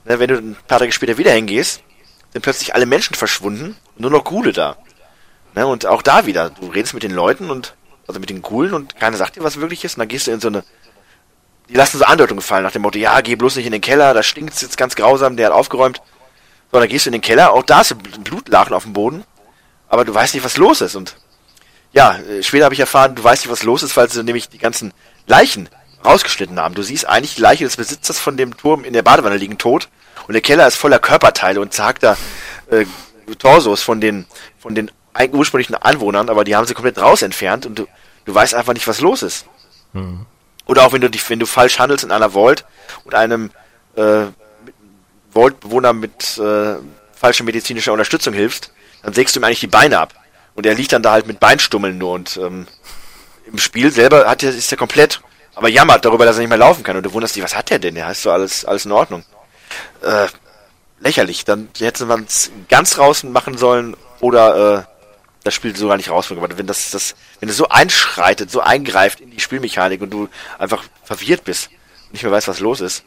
Ne, 0.04 0.18
wenn 0.18 0.28
du 0.28 0.36
ein 0.38 0.56
paar 0.66 0.80
Tage 0.80 0.90
später 0.90 1.16
wieder 1.16 1.30
hingehst, 1.30 1.80
sind 2.38 2.42
plötzlich 2.42 2.74
alle 2.74 2.86
Menschen 2.86 3.14
verschwunden 3.14 3.76
und 3.96 4.00
nur 4.00 4.10
noch 4.10 4.24
Ghule 4.24 4.52
da. 4.52 4.76
Ne, 5.54 5.66
und 5.66 5.86
auch 5.86 6.02
da 6.02 6.26
wieder, 6.26 6.50
du 6.50 6.68
redest 6.68 6.94
mit 6.94 7.02
den 7.02 7.10
Leuten 7.10 7.50
und 7.50 7.74
also 8.06 8.20
mit 8.20 8.30
den 8.30 8.42
Ghoulen 8.42 8.74
und 8.74 8.96
keiner 8.96 9.16
sagt 9.16 9.36
dir, 9.36 9.42
was 9.42 9.60
wirklich 9.60 9.84
ist. 9.84 9.96
Und 9.96 10.00
dann 10.00 10.08
gehst 10.08 10.28
du 10.28 10.30
in 10.30 10.40
so 10.40 10.48
eine, 10.48 10.62
die 11.68 11.74
lassen 11.74 11.98
so 11.98 12.04
Andeutungen 12.04 12.40
fallen 12.40 12.62
nach 12.62 12.70
dem 12.70 12.82
Motto, 12.82 12.98
ja, 12.98 13.20
geh 13.22 13.34
bloß 13.34 13.56
nicht 13.56 13.66
in 13.66 13.72
den 13.72 13.80
Keller, 13.80 14.14
da 14.14 14.22
stinkt's 14.22 14.60
jetzt 14.60 14.76
ganz 14.76 14.94
grausam, 14.94 15.36
der 15.36 15.46
hat 15.46 15.52
aufgeräumt. 15.52 16.00
So, 16.70 16.78
dann 16.78 16.88
gehst 16.88 17.06
du 17.06 17.08
in 17.08 17.12
den 17.12 17.22
Keller, 17.22 17.52
auch 17.52 17.64
da 17.64 17.80
ist 17.80 17.96
Blutlachen 18.22 18.72
auf 18.72 18.84
dem 18.84 18.92
Boden, 18.92 19.24
aber 19.88 20.04
du 20.04 20.14
weißt 20.14 20.34
nicht, 20.34 20.44
was 20.44 20.58
los 20.58 20.80
ist. 20.80 20.94
Und 20.94 21.16
ja, 21.92 22.18
äh, 22.18 22.42
später 22.44 22.66
habe 22.66 22.74
ich 22.74 22.80
erfahren, 22.80 23.16
du 23.16 23.24
weißt 23.24 23.44
nicht, 23.44 23.52
was 23.52 23.64
los 23.64 23.82
ist, 23.82 23.96
weil 23.96 24.08
sie 24.08 24.22
nämlich 24.22 24.48
die 24.48 24.58
ganzen 24.58 24.92
Leichen 25.26 25.68
rausgeschnitten 26.04 26.60
haben. 26.60 26.76
Du 26.76 26.82
siehst 26.82 27.08
eigentlich 27.08 27.34
die 27.34 27.42
Leiche 27.42 27.64
des 27.64 27.76
Besitzers 27.76 28.20
von 28.20 28.36
dem 28.36 28.56
Turm 28.56 28.84
in 28.84 28.92
der 28.92 29.02
Badewanne 29.02 29.38
liegen 29.38 29.58
tot 29.58 29.88
und 30.28 30.34
der 30.34 30.42
Keller 30.42 30.66
ist 30.66 30.76
voller 30.76 30.98
Körperteile 30.98 31.60
und 31.60 31.72
zerhackter 31.72 32.16
äh, 32.70 32.84
Torsos 33.38 33.82
von 33.82 34.00
den 34.00 34.26
von 34.58 34.74
den 34.74 34.90
ursprünglichen 35.32 35.74
Anwohnern, 35.74 36.28
aber 36.28 36.44
die 36.44 36.54
haben 36.54 36.66
sie 36.66 36.74
komplett 36.74 36.98
raus 36.98 37.22
entfernt 37.22 37.66
und 37.66 37.78
du, 37.80 37.88
du 38.24 38.34
weißt 38.34 38.54
einfach 38.54 38.74
nicht, 38.74 38.86
was 38.86 39.00
los 39.00 39.22
ist. 39.22 39.46
Oder 40.66 40.84
auch 40.86 40.92
wenn 40.92 41.00
du 41.00 41.10
dich, 41.10 41.28
wenn 41.28 41.40
du 41.40 41.46
falsch 41.46 41.78
handelst 41.78 42.04
in 42.04 42.12
einer 42.12 42.30
Vault 42.30 42.64
und 43.04 43.14
einem 43.14 43.50
äh, 43.96 44.26
Vault-Bewohner 45.32 45.92
mit 45.92 46.38
äh, 46.38 46.76
falscher 47.14 47.44
medizinischer 47.44 47.92
Unterstützung 47.92 48.34
hilfst, 48.34 48.72
dann 49.02 49.12
sägst 49.12 49.34
du 49.34 49.40
ihm 49.40 49.44
eigentlich 49.44 49.60
die 49.60 49.66
Beine 49.66 49.98
ab. 49.98 50.14
Und 50.54 50.66
er 50.66 50.74
liegt 50.74 50.92
dann 50.92 51.02
da 51.02 51.12
halt 51.12 51.26
mit 51.26 51.40
Beinstummeln 51.40 51.98
nur 51.98 52.12
und 52.12 52.36
ähm, 52.36 52.66
im 53.46 53.58
Spiel 53.58 53.90
selber 53.90 54.28
hat 54.28 54.42
er, 54.42 54.50
ist 54.50 54.70
er 54.70 54.78
komplett, 54.78 55.20
aber 55.54 55.68
jammert 55.68 56.04
darüber, 56.04 56.26
dass 56.26 56.36
er 56.36 56.40
nicht 56.40 56.48
mehr 56.48 56.58
laufen 56.58 56.82
kann. 56.82 56.96
Und 56.96 57.04
du 57.04 57.12
wunderst 57.12 57.34
dich, 57.34 57.42
was 57.42 57.56
hat 57.56 57.70
der 57.70 57.78
denn? 57.78 57.96
Ja, 57.96 58.10
ist 58.10 58.22
so 58.22 58.30
alles, 58.30 58.64
alles 58.64 58.84
in 58.84 58.92
Ordnung. 58.92 59.24
Äh, 60.02 60.28
lächerlich. 61.00 61.44
Dann 61.44 61.68
hätte 61.78 62.06
man 62.06 62.24
es 62.24 62.50
ganz 62.68 62.90
draußen 62.90 63.30
machen 63.32 63.56
sollen 63.56 63.96
oder 64.20 64.78
äh, 64.78 64.82
das 65.44 65.54
Spiel 65.54 65.74
sogar 65.76 65.96
nicht 65.96 66.10
rausbringen. 66.10 66.42
Aber 66.44 66.58
wenn 66.58 66.66
das, 66.66 66.90
das, 66.90 67.14
wenn 67.40 67.48
es 67.48 67.56
so 67.56 67.68
einschreitet, 67.68 68.50
so 68.50 68.60
eingreift 68.60 69.20
in 69.20 69.30
die 69.30 69.40
Spielmechanik 69.40 70.00
und 70.02 70.10
du 70.10 70.28
einfach 70.58 70.84
verwirrt 71.04 71.44
bist 71.44 71.70
und 72.06 72.12
nicht 72.12 72.22
mehr 72.22 72.32
weißt, 72.32 72.48
was 72.48 72.60
los 72.60 72.80
ist, 72.80 73.04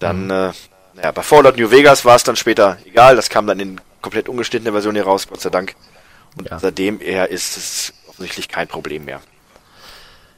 Dann, 0.00 0.30
äh, 0.30 0.52
naja, 0.94 1.10
bei 1.12 1.22
Fallout 1.22 1.56
New 1.56 1.70
Vegas 1.72 2.04
war 2.04 2.14
es 2.16 2.22
dann 2.22 2.36
später 2.36 2.78
egal, 2.84 3.16
das 3.16 3.28
kam 3.30 3.46
dann 3.48 3.58
in 3.58 3.80
komplett 4.00 4.28
ungeschnittener 4.28 4.70
Version 4.72 4.94
hier 4.94 5.04
raus, 5.04 5.26
Gott 5.28 5.40
sei 5.40 5.50
Dank. 5.50 5.74
Und 6.36 6.48
Ja. 6.48 6.58
seitdem 6.60 7.00
eher 7.00 7.30
ist 7.30 7.56
es 7.56 7.92
offensichtlich 8.08 8.48
kein 8.48 8.68
Problem 8.68 9.04
mehr. 9.06 9.20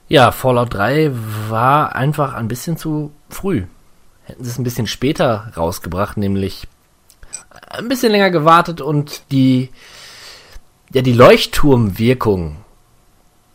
Ja, 0.09 0.33
Fallout 0.33 0.73
3 0.75 1.11
war 1.49 1.95
einfach 1.95 2.35
ein 2.35 2.49
bisschen 2.49 2.77
zu 2.79 3.13
früh. 3.29 3.65
Hätten 4.31 4.45
sie 4.45 4.51
es 4.51 4.59
ein 4.59 4.65
bisschen 4.65 4.87
später 4.87 5.53
rausgebracht, 5.57 6.17
nämlich 6.17 6.69
ein 7.69 7.89
bisschen 7.89 8.13
länger 8.13 8.31
gewartet 8.31 8.81
und 8.81 9.23
die, 9.33 9.71
ja, 10.93 11.03
die 11.03 11.13
Leuchtturmwirkung 11.13 12.59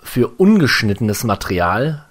für 0.03 0.27
ungeschnittenes 0.27 1.23
Material 1.23 2.03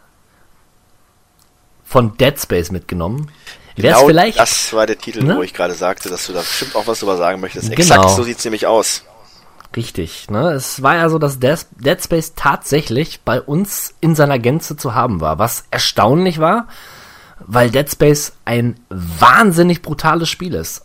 von 1.84 2.17
Dead 2.17 2.41
Space 2.41 2.70
mitgenommen. 2.70 3.31
Es 3.76 3.83
Genau 3.83 4.07
vielleicht. 4.07 4.39
das 4.39 4.73
war 4.73 4.86
der 4.86 4.97
Titel, 4.97 5.25
Ne? 5.25 5.36
wo 5.36 5.43
ich 5.43 5.52
gerade 5.52 5.75
sagte, 5.75 6.09
dass 6.09 6.26
du 6.26 6.33
da 6.33 6.39
bestimmt 6.41 6.75
auch 6.75 6.86
was 6.86 7.01
drüber 7.01 7.18
sagen 7.18 7.43
möchtest. 7.43 7.65
Genau. 7.70 7.81
Exakt 7.83 8.10
so 8.17 8.23
sieht's 8.23 8.44
nämlich 8.44 8.67
aus. 8.67 9.05
Richtig, 9.76 10.31
ne? 10.31 10.52
Es 10.52 10.83
war 10.83 10.94
ja 10.97 11.10
so, 11.10 11.18
dass 11.18 11.39
Dead 11.39 12.02
Space 12.02 12.33
tatsächlich 12.34 13.20
bei 13.26 13.43
uns 13.43 13.93
in 14.01 14.15
seiner 14.15 14.39
Gänze 14.39 14.78
zu 14.78 14.94
haben 14.94 15.20
war, 15.20 15.39
was 15.39 15.65
erstaunlich 15.70 16.39
war, 16.39 16.67
weil 17.41 17.71
Dead 17.71 17.91
Space 17.91 18.33
ein 18.45 18.77
wahnsinnig 18.89 19.83
brutales 19.83 20.29
Spiel 20.29 20.55
ist. 20.55 20.85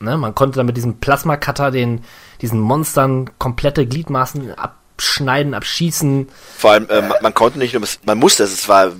Ne? 0.00 0.16
Man 0.16 0.34
konnte 0.34 0.56
dann 0.56 0.66
mit 0.66 0.76
diesem 0.76 0.98
Plasma-Cutter 0.98 1.70
den, 1.70 2.02
diesen 2.40 2.60
Monstern 2.60 3.30
komplette 3.38 3.86
Gliedmaßen 3.86 4.54
abschneiden, 4.54 5.54
abschießen. 5.54 6.28
Vor 6.56 6.72
allem, 6.72 6.88
äh, 6.88 7.02
man, 7.02 7.16
man 7.22 7.34
konnte 7.34 7.58
nicht 7.58 7.74
nur, 7.74 7.82
man 8.04 8.18
musste 8.18 8.44
es, 8.44 8.52
es 8.52 8.68
war 8.68 8.92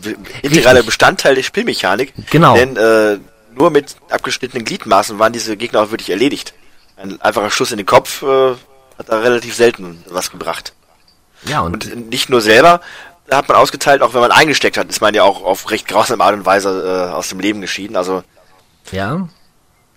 integraler. 0.42 0.82
Bestandteil 0.82 1.34
der 1.34 1.42
Spielmechanik. 1.42 2.12
Genau. 2.30 2.54
Denn 2.54 2.76
äh, 2.76 3.18
nur 3.54 3.70
mit 3.70 3.96
abgeschnittenen 4.10 4.64
Gliedmaßen 4.64 5.18
waren 5.18 5.32
diese 5.32 5.56
Gegner 5.56 5.82
auch 5.82 5.90
wirklich 5.90 6.10
erledigt. 6.10 6.54
Ein 6.96 7.20
einfacher 7.20 7.50
Schuss 7.50 7.72
in 7.72 7.78
den 7.78 7.86
Kopf 7.86 8.22
äh, 8.22 8.50
hat 8.98 9.08
da 9.08 9.20
relativ 9.20 9.54
selten 9.54 10.04
was 10.08 10.30
gebracht. 10.30 10.74
Ja, 11.46 11.60
und, 11.60 11.90
Und 11.90 12.10
nicht 12.10 12.28
nur 12.28 12.42
selber, 12.42 12.82
hat 13.38 13.48
man 13.48 13.56
ausgeteilt, 13.56 14.02
auch 14.02 14.14
wenn 14.14 14.20
man 14.20 14.32
eingesteckt 14.32 14.76
hat, 14.76 14.88
ist 14.88 15.00
man 15.00 15.14
ja 15.14 15.22
auch 15.22 15.42
auf 15.42 15.70
recht 15.70 15.86
grausame 15.88 16.22
Art 16.24 16.34
und 16.34 16.46
Weise 16.46 17.08
äh, 17.10 17.12
aus 17.12 17.28
dem 17.28 17.40
Leben 17.40 17.60
geschieden. 17.60 17.96
Also 17.96 18.22
ja, 18.92 19.28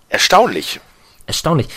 erstaunlich. 0.08 0.80
erstaunlich. 1.26 1.68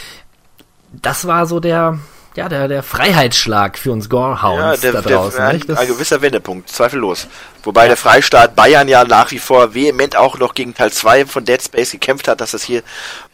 Das 0.91 1.27
war 1.27 1.45
so 1.45 1.59
der, 1.59 1.99
ja, 2.35 2.47
der, 2.49 2.67
der 2.67 2.83
Freiheitsschlag 2.83 3.77
für 3.77 3.91
uns 3.91 4.05
Ja, 4.05 4.09
Gorehounds 4.09 4.81
der, 4.81 4.93
da 4.93 5.01
der, 5.01 5.17
draußen. 5.17 5.39
ein, 5.41 5.55
nicht? 5.55 5.69
Das- 5.69 5.79
ein 5.79 5.87
gewisser 5.87 6.21
Wendepunkt, 6.21 6.69
zweifellos. 6.69 7.27
Wobei 7.63 7.87
der 7.87 7.97
Freistaat 7.97 8.55
Bayern 8.55 8.87
ja 8.87 9.03
nach 9.03 9.31
wie 9.31 9.39
vor 9.39 9.73
vehement 9.73 10.15
auch 10.15 10.37
noch 10.37 10.53
gegen 10.53 10.73
Teil 10.73 10.91
2 10.91 11.25
von 11.25 11.43
Dead 11.45 11.61
Space 11.61 11.91
gekämpft 11.91 12.27
hat, 12.27 12.39
dass 12.41 12.51
das 12.51 12.63
hier 12.63 12.83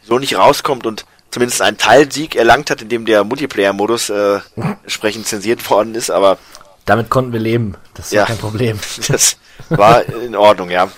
so 0.02 0.18
nicht 0.18 0.36
rauskommt 0.36 0.86
und 0.86 1.04
zumindest 1.30 1.62
einen 1.62 1.78
Teilsieg 1.78 2.36
erlangt 2.36 2.70
hat, 2.70 2.82
in 2.82 2.88
dem 2.88 3.04
der 3.06 3.24
Multiplayer-Modus 3.24 4.10
äh, 4.10 4.40
entsprechend 4.82 5.26
zensiert 5.26 5.68
worden 5.70 5.94
ist, 5.94 6.10
aber 6.10 6.38
Damit 6.84 7.08
konnten 7.10 7.32
wir 7.32 7.40
leben. 7.40 7.76
Das 7.94 8.10
war 8.12 8.18
Ja. 8.18 8.24
kein 8.26 8.38
Problem. 8.38 8.78
das 9.08 9.36
war 9.70 10.04
in 10.06 10.36
Ordnung, 10.36 10.70
ja. 10.70 10.88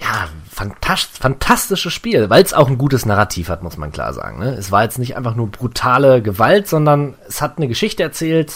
Ja, 0.00 0.28
fantast 0.50 1.18
fantastisches 1.18 1.92
Spiel, 1.92 2.30
weil 2.30 2.42
es 2.42 2.54
auch 2.54 2.68
ein 2.68 2.78
gutes 2.78 3.04
Narrativ 3.04 3.48
hat, 3.50 3.62
muss 3.62 3.76
man 3.76 3.92
klar 3.92 4.14
sagen. 4.14 4.38
Ne? 4.38 4.54
Es 4.54 4.72
war 4.72 4.82
jetzt 4.82 4.98
nicht 4.98 5.16
einfach 5.16 5.34
nur 5.34 5.48
brutale 5.48 6.22
Gewalt, 6.22 6.68
sondern 6.68 7.14
es 7.28 7.42
hat 7.42 7.58
eine 7.58 7.68
Geschichte 7.68 8.02
erzählt 8.02 8.52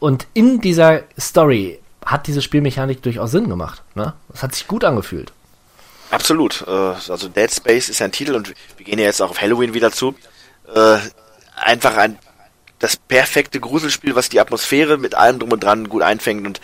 und 0.00 0.26
in 0.34 0.60
dieser 0.60 1.02
Story 1.18 1.78
hat 2.04 2.26
diese 2.26 2.42
Spielmechanik 2.42 3.02
durchaus 3.02 3.30
Sinn 3.30 3.48
gemacht. 3.48 3.82
Ne? 3.94 4.14
Es 4.34 4.42
hat 4.42 4.54
sich 4.54 4.66
gut 4.66 4.82
angefühlt. 4.84 5.32
Absolut. 6.10 6.64
Äh, 6.66 6.70
also 6.70 7.28
Dead 7.28 7.52
Space 7.52 7.88
ist 7.88 8.02
ein 8.02 8.12
Titel 8.12 8.34
und 8.34 8.48
wir 8.76 8.84
gehen 8.86 8.98
ja 8.98 9.04
jetzt 9.04 9.22
auch 9.22 9.30
auf 9.30 9.40
Halloween 9.40 9.74
wieder 9.74 9.92
zu. 9.92 10.14
Äh, 10.74 10.98
einfach 11.56 11.96
ein 11.96 12.18
das 12.78 12.96
perfekte 12.96 13.60
Gruselspiel, 13.60 14.14
was 14.14 14.28
die 14.28 14.40
Atmosphäre 14.40 14.98
mit 14.98 15.14
allem 15.14 15.38
drum 15.38 15.52
und 15.52 15.64
dran 15.64 15.88
gut 15.88 16.02
einfängt 16.02 16.46
und 16.46 16.60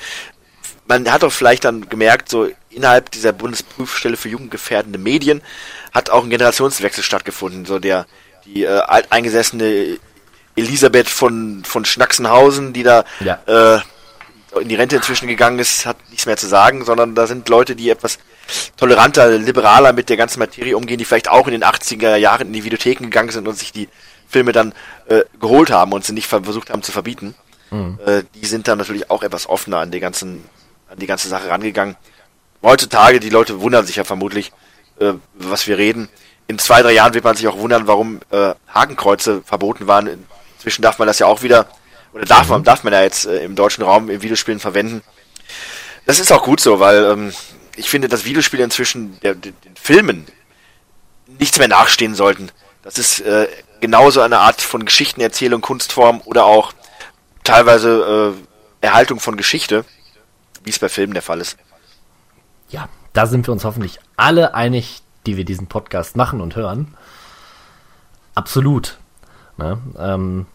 man 0.87 1.11
hat 1.11 1.25
auch 1.25 1.33
vielleicht 1.33 1.65
dann 1.65 1.89
gemerkt, 1.89 2.29
so 2.29 2.49
innerhalb 2.71 3.11
dieser 3.11 3.33
Bundesprüfstelle 3.33 4.17
für 4.17 4.29
jugendgefährdende 4.29 4.99
Medien 4.99 5.43
hat 5.93 6.11
auch 6.11 6.25
ein 6.25 6.31
Generationswechsel 6.31 7.03
stattgefunden. 7.03 7.65
So 7.65 7.79
der 7.79 8.07
die 8.45 8.65
äh, 8.65 8.69
alteingesessene 8.81 9.99
Elisabeth 10.57 11.09
von 11.09 11.63
von 11.65 11.85
Schnacksenhausen, 11.85 12.73
die 12.73 12.83
da 12.83 13.05
Ja. 13.21 13.41
äh, 13.47 13.81
in 14.61 14.69
die 14.69 14.77
Rente 14.77 14.95
inzwischen 14.97 15.27
gegangen 15.27 15.59
ist, 15.59 15.85
hat 15.85 15.97
nichts 16.11 16.27
mehr 16.27 16.37
zu 16.37 16.47
sagen, 16.47 16.85
sondern 16.85 17.15
da 17.17 17.27
sind 17.27 17.49
Leute, 17.49 17.75
die 17.75 17.91
etwas 17.91 18.19
toleranter, 18.77 19.31
liberaler 19.39 19.93
mit 19.93 20.09
der 20.09 20.17
ganzen 20.17 20.39
Materie 20.39 20.77
umgehen, 20.77 20.99
die 20.99 21.05
vielleicht 21.05 21.29
auch 21.29 21.49
in 21.49 21.53
den 21.53 21.65
80er 21.65 22.15
Jahren 22.17 22.49
in 22.49 22.53
die 22.53 22.63
Videotheken 22.63 23.05
gegangen 23.05 23.31
sind 23.31 23.49
und 23.49 23.59
sich 23.59 23.73
die 23.73 23.89
Filme 24.29 24.53
dann 24.53 24.73
äh, 25.09 25.23
geholt 25.41 25.71
haben 25.71 25.93
und 25.93 26.05
sie 26.05 26.13
nicht 26.13 26.27
ver- 26.27 26.45
versucht 26.45 26.71
haben 26.71 26.83
zu 26.83 26.93
verbieten. 26.93 27.35
Äh, 28.07 28.23
die 28.35 28.47
sind 28.47 28.69
dann 28.69 28.79
natürlich 28.79 29.11
auch 29.11 29.23
etwas 29.23 29.49
offener 29.49 29.79
an 29.79 29.91
die 29.91 30.01
ganzen, 30.01 30.45
an 30.89 30.99
die 30.99 31.07
ganze 31.07 31.29
Sache 31.29 31.49
rangegangen. 31.49 31.97
Heutzutage, 32.63 33.21
die 33.21 33.31
Leute 33.31 33.61
wundern 33.61 33.85
sich 33.85 33.97
ja 33.97 34.05
vermutlich, 34.05 34.53
äh, 35.01 35.15
was 35.35 35.67
wir 35.67 35.77
reden. 35.77 36.09
In 36.47 36.59
zwei, 36.59 36.83
drei 36.83 36.93
Jahren 36.93 37.15
wird 37.15 37.25
man 37.25 37.37
sich 37.37 37.49
auch 37.49 37.59
wundern, 37.59 37.87
warum 37.87 38.21
äh, 38.31 38.55
Hakenkreuze 38.69 39.43
verboten 39.43 39.87
waren. 39.87 40.27
Inzwischen 40.57 40.83
darf 40.83 40.99
man 40.99 41.09
das 41.09 41.19
ja 41.19 41.27
auch 41.27 41.43
wieder, 41.43 41.67
oder 42.13 42.25
darf 42.25 42.49
man, 42.49 42.63
darf 42.65 42.85
man 42.85 42.93
ja 42.93 43.03
jetzt 43.03 43.27
äh, 43.27 43.45
im 43.45 43.55
deutschen 43.55 43.83
Raum 43.83 44.09
in 44.09 44.23
Videospielen 44.23 44.61
verwenden. 44.61 45.03
Das 46.07 46.21
ist 46.21 46.31
auch 46.33 46.45
gut 46.45 46.61
so, 46.61 46.81
weil 46.81 47.05
ähm, 47.05 47.33
ich 47.77 47.89
finde, 47.89 48.09
dass 48.09 48.25
Videospiele 48.25 48.63
inzwischen 48.63 49.19
der, 49.21 49.35
der, 49.35 49.53
den 49.53 49.75
Filmen 49.75 50.27
nichts 51.39 51.59
mehr 51.59 51.69
nachstehen 51.69 52.15
sollten. 52.15 52.51
Das 52.83 52.99
ist 52.99 53.21
äh, 53.21 53.49
genauso 53.81 54.21
eine 54.21 54.39
Art 54.39 54.61
von 54.61 54.85
Geschichtenerzählung, 54.85 55.61
Kunstform 55.61 56.21
oder 56.25 56.45
auch 56.45 56.73
teilweise 57.43 58.35
äh, 58.35 58.87
Erhaltung 58.87 59.21
von 59.21 59.37
Geschichte, 59.37 59.85
wie 60.63 60.71
es 60.71 60.79
bei 60.79 60.89
Filmen 60.89 61.15
der 61.15 61.23
Fall 61.23 61.41
ist. 61.41 61.57
Ja, 62.69 62.89
da 63.13 63.27
sind 63.27 63.47
wir 63.47 63.53
uns 63.53 63.65
hoffentlich 63.65 63.99
alle 64.17 64.55
einig, 64.55 65.03
die 65.27 65.37
wir 65.37 65.45
diesen 65.45 65.67
Podcast 65.67 66.17
machen 66.17 66.41
und 66.41 66.57
hören. 66.57 66.97
Absolut. 68.35 68.99
Ne? 69.57 69.79
Ähm, 69.99 70.47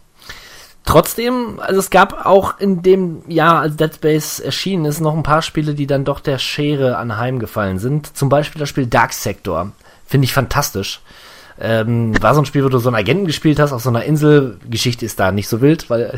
trotzdem, 0.83 1.59
also 1.59 1.79
es 1.79 1.89
gab 1.89 2.25
auch 2.25 2.59
in 2.59 2.81
dem 2.81 3.23
Jahr, 3.29 3.61
als 3.61 3.77
Dead 3.77 3.93
Space 3.93 4.39
erschienen 4.39 4.85
ist, 4.85 4.99
noch 4.99 5.15
ein 5.15 5.23
paar 5.23 5.41
Spiele, 5.41 5.73
die 5.73 5.87
dann 5.87 6.05
doch 6.05 6.19
der 6.19 6.37
Schere 6.37 6.97
anheimgefallen 6.97 7.79
sind. 7.79 8.17
Zum 8.17 8.29
Beispiel 8.29 8.59
das 8.59 8.69
Spiel 8.69 8.87
Dark 8.87 9.13
Sector. 9.13 9.71
Finde 10.05 10.25
ich 10.25 10.33
fantastisch. 10.33 11.01
Ähm, 11.59 12.13
war 12.21 12.33
so 12.33 12.41
ein 12.41 12.45
Spiel, 12.45 12.63
wo 12.63 12.69
du 12.69 12.79
so 12.79 12.89
einen 12.89 12.95
Agenten 12.95 13.25
gespielt 13.25 13.59
hast 13.59 13.73
auf 13.73 13.81
so 13.81 13.89
einer 13.89 14.03
Insel. 14.03 14.57
Geschichte 14.69 15.05
ist 15.05 15.19
da 15.19 15.31
nicht 15.31 15.47
so 15.47 15.61
wild, 15.61 15.89
weil 15.89 16.17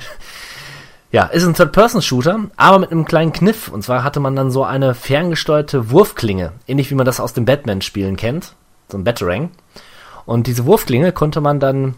ja, 1.11 1.25
ist 1.25 1.45
ein 1.45 1.55
Third-Person-Shooter, 1.55 2.39
aber 2.57 2.79
mit 2.79 2.91
einem 2.91 3.05
kleinen 3.05 3.33
Kniff. 3.33 3.67
Und 3.67 3.83
zwar 3.83 4.03
hatte 4.03 4.19
man 4.19 4.35
dann 4.35 4.51
so 4.51 4.63
eine 4.63 4.93
ferngesteuerte 4.93 5.89
Wurfklinge, 5.89 6.53
ähnlich 6.67 6.91
wie 6.91 6.95
man 6.95 7.05
das 7.05 7.19
aus 7.19 7.33
den 7.33 7.45
Batman-Spielen 7.45 8.17
kennt, 8.17 8.53
so 8.89 8.97
ein 8.97 9.03
Batarang. 9.03 9.49
Und 10.25 10.47
diese 10.47 10.65
Wurfklinge 10.65 11.11
konnte 11.11 11.41
man 11.41 11.59
dann 11.59 11.95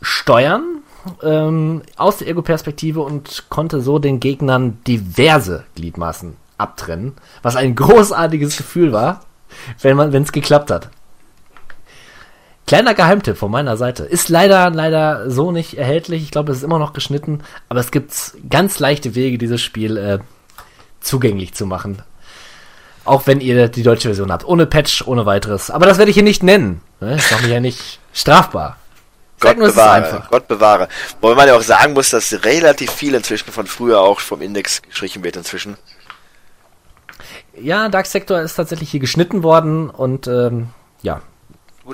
steuern 0.00 0.80
ähm, 1.22 1.82
aus 1.96 2.18
der 2.18 2.28
Ego-Perspektive 2.28 3.00
und 3.00 3.44
konnte 3.48 3.80
so 3.80 3.98
den 3.98 4.20
Gegnern 4.20 4.78
diverse 4.86 5.64
Gliedmaßen 5.74 6.36
abtrennen, 6.58 7.14
was 7.42 7.56
ein 7.56 7.74
großartiges 7.74 8.56
Gefühl 8.56 8.92
war, 8.92 9.20
wenn 9.80 9.96
man, 9.96 10.12
wenn 10.12 10.22
es 10.22 10.32
geklappt 10.32 10.70
hat. 10.70 10.90
Kleiner 12.70 12.94
Geheimtipp 12.94 13.36
von 13.36 13.50
meiner 13.50 13.76
Seite. 13.76 14.04
Ist 14.04 14.28
leider, 14.28 14.70
leider 14.70 15.28
so 15.28 15.50
nicht 15.50 15.76
erhältlich. 15.76 16.22
Ich 16.22 16.30
glaube, 16.30 16.52
es 16.52 16.58
ist 16.58 16.62
immer 16.62 16.78
noch 16.78 16.92
geschnitten. 16.92 17.42
Aber 17.68 17.80
es 17.80 17.90
gibt 17.90 18.14
ganz 18.48 18.78
leichte 18.78 19.16
Wege, 19.16 19.38
dieses 19.38 19.60
Spiel 19.60 19.96
äh, 19.96 20.20
zugänglich 21.00 21.52
zu 21.52 21.66
machen. 21.66 22.00
Auch 23.04 23.26
wenn 23.26 23.40
ihr 23.40 23.66
die 23.66 23.82
deutsche 23.82 24.06
Version 24.06 24.30
habt. 24.30 24.44
Ohne 24.44 24.66
Patch, 24.66 25.02
ohne 25.04 25.26
weiteres. 25.26 25.72
Aber 25.72 25.84
das 25.84 25.98
werde 25.98 26.12
ich 26.12 26.14
hier 26.14 26.22
nicht 26.22 26.44
nennen. 26.44 26.80
Ne? 27.00 27.16
Ich 27.16 27.28
mache 27.32 27.42
mich 27.42 27.50
ja 27.50 27.58
nicht 27.58 27.98
strafbar. 28.12 28.76
Gott 29.40 29.58
nur, 29.58 29.66
ist 29.66 29.74
bewahre, 29.74 30.04
einfach. 30.04 30.30
Gott 30.30 30.46
bewahre. 30.46 30.88
Wobei 31.20 31.34
man 31.34 31.48
ja 31.48 31.56
auch 31.56 31.62
sagen 31.62 31.94
muss, 31.94 32.10
dass 32.10 32.44
relativ 32.44 32.92
viel 32.92 33.16
inzwischen 33.16 33.50
von 33.50 33.66
früher 33.66 34.00
auch 34.00 34.20
vom 34.20 34.42
Index 34.42 34.80
gestrichen 34.82 35.24
wird 35.24 35.34
inzwischen. 35.34 35.76
Ja, 37.60 37.88
Dark 37.88 38.06
Sector 38.06 38.40
ist 38.42 38.54
tatsächlich 38.54 38.92
hier 38.92 39.00
geschnitten 39.00 39.42
worden 39.42 39.90
und 39.90 40.28
ähm, 40.28 40.68
ja. 41.02 41.20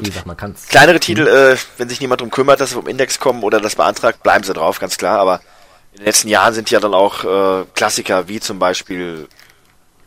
Wie 0.00 0.10
gesagt, 0.10 0.26
man 0.26 0.36
kann 0.36 0.52
es. 0.52 0.68
Kleinere 0.68 1.00
Titel, 1.00 1.26
äh, 1.26 1.56
wenn 1.78 1.88
sich 1.88 2.00
niemand 2.00 2.20
drum 2.20 2.30
kümmert, 2.30 2.60
dass 2.60 2.70
sie 2.70 2.74
vom 2.76 2.86
Index 2.86 3.18
kommen 3.18 3.42
oder 3.42 3.60
das 3.60 3.76
beantragt, 3.76 4.22
bleiben 4.22 4.44
sie 4.44 4.52
drauf, 4.52 4.78
ganz 4.78 4.98
klar. 4.98 5.18
Aber 5.18 5.40
in 5.92 5.98
den 5.98 6.06
letzten 6.06 6.28
Jahren 6.28 6.54
sind 6.54 6.70
ja 6.70 6.80
dann 6.80 6.94
auch 6.94 7.24
äh, 7.24 7.64
Klassiker 7.74 8.28
wie 8.28 8.40
zum 8.40 8.58
Beispiel 8.58 9.28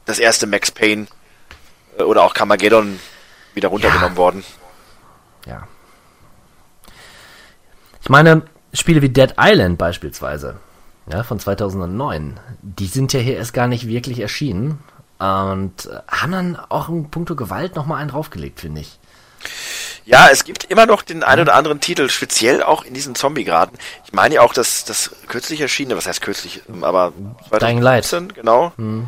das 0.06 0.20
erste 0.20 0.48
Max 0.48 0.72
Payne 0.72 1.08
äh, 1.98 2.04
oder 2.04 2.24
auch 2.24 2.34
Carmageddon 2.34 3.00
wieder 3.54 3.70
runtergenommen 3.70 4.18
worden. 4.18 4.44
Ja. 5.46 5.68
Ich 8.02 8.10
meine, 8.10 8.44
Spiele 8.74 9.02
wie 9.02 9.10
Dead 9.10 9.34
Island 9.40 9.78
beispielsweise, 9.78 10.58
ja, 11.12 11.24
von 11.24 11.40
2009, 11.40 12.40
die 12.62 12.88
sind 12.88 13.14
ja 13.14 13.20
hier 13.20 13.38
erst 13.38 13.54
gar 13.54 13.68
nicht 13.68 13.88
wirklich 13.88 14.20
erschienen. 14.20 14.80
Und 15.18 15.88
äh, 15.88 16.00
haben 16.08 16.32
dann 16.32 16.56
auch 16.56 16.88
in 16.88 17.10
puncto 17.12 17.36
Gewalt 17.36 17.76
nochmal 17.76 18.00
einen 18.00 18.12
draufgelegt, 18.12 18.62
finde 18.62 18.82
ich. 18.82 19.00
Ja, 20.06 20.30
es 20.32 20.44
gibt 20.44 20.64
immer 20.66 20.86
noch 20.86 21.02
den 21.04 21.24
einen 21.24 21.42
oder 21.44 21.56
anderen 21.56 21.80
Titel, 21.80 22.10
speziell 22.10 22.64
auch 22.64 22.84
in 22.84 22.94
diesen 22.94 23.14
Zombie-Graden. 23.16 23.78
Ich 24.06 24.14
meine 24.14 24.36
ja 24.36 24.42
auch, 24.42 24.54
dass 24.54 24.84
das 24.86 25.12
kürzlich 25.28 25.62
erschienene, 25.62 25.96
was 25.98 26.08
heißt 26.08 26.22
kürzlich, 26.22 26.62
ähm, 26.68 26.84
aber 26.84 27.14
Dying 27.60 27.80
Light. 27.82 28.06
2015, 28.06 28.34
genau, 28.36 28.72
Hm. 28.78 29.08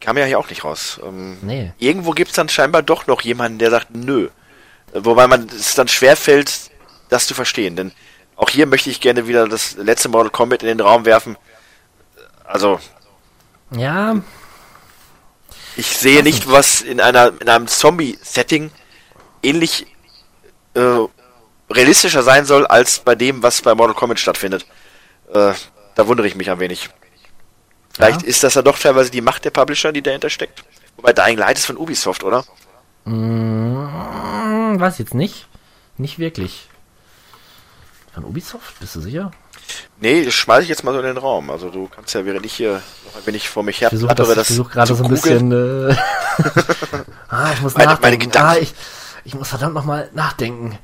kam 0.00 0.16
ja 0.16 0.24
hier 0.24 0.38
auch 0.38 0.48
nicht 0.48 0.64
raus. 0.64 0.98
Ähm, 1.04 1.36
Nee. 1.42 1.72
Irgendwo 1.78 2.12
gibt's 2.12 2.34
dann 2.34 2.48
scheinbar 2.48 2.82
doch 2.82 3.06
noch 3.06 3.20
jemanden, 3.20 3.58
der 3.58 3.70
sagt, 3.70 3.88
nö. 3.94 4.28
Äh, 4.92 5.00
Wobei 5.04 5.26
man 5.26 5.46
es 5.48 5.74
dann 5.74 5.88
schwer 5.88 6.16
fällt, 6.16 6.70
das 7.10 7.26
zu 7.26 7.34
verstehen. 7.34 7.76
Denn 7.76 7.92
auch 8.36 8.48
hier 8.50 8.66
möchte 8.66 8.88
ich 8.90 9.00
gerne 9.00 9.28
wieder 9.28 9.46
das 9.46 9.76
letzte 9.76 10.08
Mortal 10.08 10.30
Kombat 10.30 10.62
in 10.62 10.68
den 10.68 10.80
Raum 10.80 11.04
werfen. 11.04 11.36
Also, 12.44 12.80
Ja, 13.70 14.16
ich 15.76 15.86
sehe 15.96 16.22
nicht, 16.22 16.50
was 16.50 16.80
in 16.80 17.00
einer 17.00 17.32
in 17.40 17.48
einem 17.48 17.66
Zombie-Setting 17.66 18.70
ähnlich 19.44 19.86
äh, 20.74 20.98
realistischer 21.70 22.22
sein 22.22 22.44
soll 22.44 22.66
als 22.66 22.98
bei 23.00 23.14
dem, 23.14 23.42
was 23.42 23.62
bei 23.62 23.74
Mortal 23.74 23.94
Kombat 23.94 24.18
stattfindet. 24.20 24.66
Äh, 25.32 25.52
da 25.94 26.06
wundere 26.06 26.26
ich 26.26 26.34
mich 26.34 26.50
ein 26.50 26.58
wenig. 26.60 26.90
Vielleicht 27.92 28.22
Ja. 28.22 28.28
ist 28.28 28.42
das 28.42 28.54
ja 28.54 28.62
doch 28.62 28.78
teilweise 28.78 29.10
die 29.10 29.20
Macht 29.20 29.44
der 29.44 29.50
Publisher, 29.50 29.92
die 29.92 30.02
dahinter 30.02 30.30
steckt. 30.30 30.64
Wobei 30.96 31.12
Dying 31.12 31.38
Light 31.38 31.58
ist 31.58 31.66
von 31.66 31.76
Ubisoft, 31.76 32.24
oder? 32.24 32.44
Hm, 33.04 34.80
weiß 34.80 34.98
jetzt 34.98 35.14
nicht. 35.14 35.46
Nicht 35.96 36.18
wirklich. 36.18 36.68
Von 38.14 38.24
Ubisoft, 38.24 38.78
bist 38.80 38.94
du 38.96 39.00
sicher? 39.00 39.30
Nee, 40.00 40.24
das 40.24 40.34
schmeiße 40.34 40.62
ich 40.64 40.68
jetzt 40.68 40.84
mal 40.84 40.92
so 40.92 40.98
in 41.00 41.06
den 41.06 41.16
Raum. 41.16 41.50
Also 41.50 41.70
du 41.70 41.88
kannst 41.88 42.14
ja, 42.14 42.24
während 42.24 42.44
ich 42.46 42.52
hier 42.54 42.82
noch 43.06 43.16
ein 43.20 43.26
wenig 43.26 43.48
vor 43.48 43.62
mich 43.62 43.80
her 43.80 43.88
Ich 43.92 43.98
versuche 43.98 44.14
das, 44.14 44.28
versuch 44.46 44.70
gerade 44.70 44.94
so 44.94 45.02
ein 45.04 45.08
googeln. 45.14 45.48
bisschen. 45.48 45.90
Äh, 45.90 45.96
ah, 47.28 47.52
ich 47.52 47.60
muss 47.62 47.74
Meine- 47.74 47.86
nachdenken. 47.92 48.02
meine 48.02 48.18
Gedanken. 48.18 48.48
Ah, 48.48 48.56
ich, 48.60 48.74
ich 49.24 49.34
muss 49.34 49.48
verdammt 49.48 49.74
nochmal 49.74 50.10
nachdenken. 50.14 50.78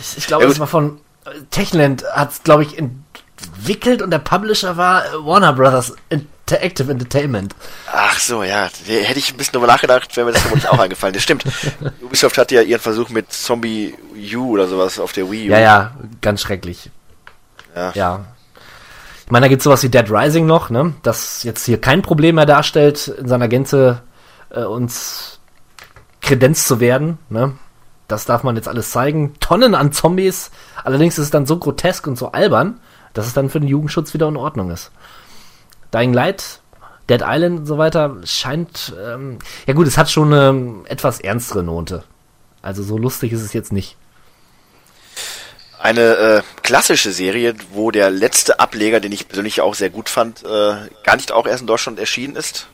Ich, 0.00 0.18
ich 0.18 0.26
glaube, 0.26 0.44
Ja, 0.44 0.48
das 0.48 0.58
war 0.58 0.66
von 0.66 1.00
äh, 1.24 1.30
Techland, 1.50 2.04
hat 2.12 2.32
es, 2.32 2.42
glaube 2.42 2.62
ich, 2.62 2.78
entwickelt 2.78 4.02
und 4.02 4.10
der 4.10 4.18
Publisher 4.18 4.76
war 4.76 5.04
äh, 5.04 5.08
Warner 5.24 5.52
Brothers 5.52 5.94
Interactive 6.08 6.90
Entertainment. 6.90 7.54
Ach 7.92 8.18
so, 8.18 8.42
ja. 8.42 8.68
Da 8.68 8.92
Hätte 8.92 9.18
ich 9.18 9.32
ein 9.32 9.36
bisschen 9.36 9.52
drüber 9.52 9.66
nachgedacht, 9.66 10.16
wäre 10.16 10.26
mir 10.26 10.32
das 10.32 10.42
vermutlich 10.42 10.68
auch 10.68 10.78
eingefallen. 10.80 11.14
Das 11.14 11.22
stimmt. 11.22 11.44
Ubisoft 12.02 12.38
hatte 12.38 12.54
ja 12.54 12.62
ihren 12.62 12.80
Versuch 12.80 13.08
mit 13.08 13.32
Zombie 13.32 13.94
U 14.34 14.50
oder 14.50 14.68
sowas 14.68 14.98
auf 14.98 15.12
der 15.12 15.30
Wii 15.30 15.48
U. 15.48 15.52
Ja, 15.52 15.58
ja, 15.58 15.94
ganz 16.20 16.42
schrecklich. 16.42 16.90
Ja. 17.74 17.92
Ja. 17.94 18.24
Ich 19.24 19.30
meine, 19.30 19.44
da 19.44 19.48
gibt 19.48 19.60
es 19.60 19.64
sowas 19.64 19.82
wie 19.82 19.88
Dead 19.88 20.10
Rising 20.10 20.44
noch, 20.44 20.68
ne? 20.68 20.92
Das 21.02 21.42
jetzt 21.44 21.64
hier 21.64 21.80
kein 21.80 22.02
Problem 22.02 22.34
mehr 22.34 22.44
darstellt, 22.46 23.08
in 23.08 23.26
seiner 23.26 23.48
Gänze 23.48 24.02
äh, 24.50 24.64
uns 24.64 25.40
kredenzt 26.24 26.66
zu 26.66 26.80
werden, 26.80 27.18
ne? 27.28 27.56
Das 28.08 28.26
darf 28.26 28.42
man 28.42 28.56
jetzt 28.56 28.68
alles 28.68 28.90
zeigen. 28.90 29.34
Tonnen 29.40 29.74
an 29.74 29.92
Zombies. 29.92 30.50
Allerdings 30.82 31.18
ist 31.18 31.24
es 31.24 31.30
dann 31.30 31.46
so 31.46 31.58
grotesk 31.58 32.06
und 32.06 32.16
so 32.16 32.32
albern, 32.32 32.80
dass 33.14 33.26
es 33.26 33.32
dann 33.32 33.48
für 33.48 33.60
den 33.60 33.68
Jugendschutz 33.68 34.12
wieder 34.12 34.28
in 34.28 34.36
Ordnung 34.36 34.70
ist. 34.70 34.90
Dying 35.92 36.12
Light, 36.12 36.60
Dead 37.08 37.22
Island 37.24 37.60
und 37.60 37.66
so 37.66 37.78
weiter 37.78 38.16
scheint, 38.24 38.94
ähm, 39.02 39.38
ja 39.66 39.72
gut, 39.72 39.86
es 39.86 39.96
hat 39.96 40.10
schon 40.10 40.34
eine 40.34 40.84
etwas 40.86 41.20
ernstere 41.20 41.62
Note. 41.62 42.04
Also 42.60 42.82
so 42.82 42.98
lustig 42.98 43.32
ist 43.32 43.42
es 43.42 43.52
jetzt 43.52 43.72
nicht. 43.72 43.96
Eine 45.78 46.16
äh, 46.16 46.42
klassische 46.62 47.12
Serie, 47.12 47.54
wo 47.72 47.90
der 47.90 48.10
letzte 48.10 48.58
Ableger, 48.58 49.00
den 49.00 49.12
ich 49.12 49.28
persönlich 49.28 49.60
auch 49.60 49.74
sehr 49.74 49.90
gut 49.90 50.08
fand, 50.08 50.42
äh, 50.42 50.76
gar 51.04 51.16
nicht 51.16 51.30
auch 51.30 51.46
erst 51.46 51.60
in 51.60 51.66
Deutschland 51.66 51.98
erschienen 51.98 52.36
ist. 52.36 52.68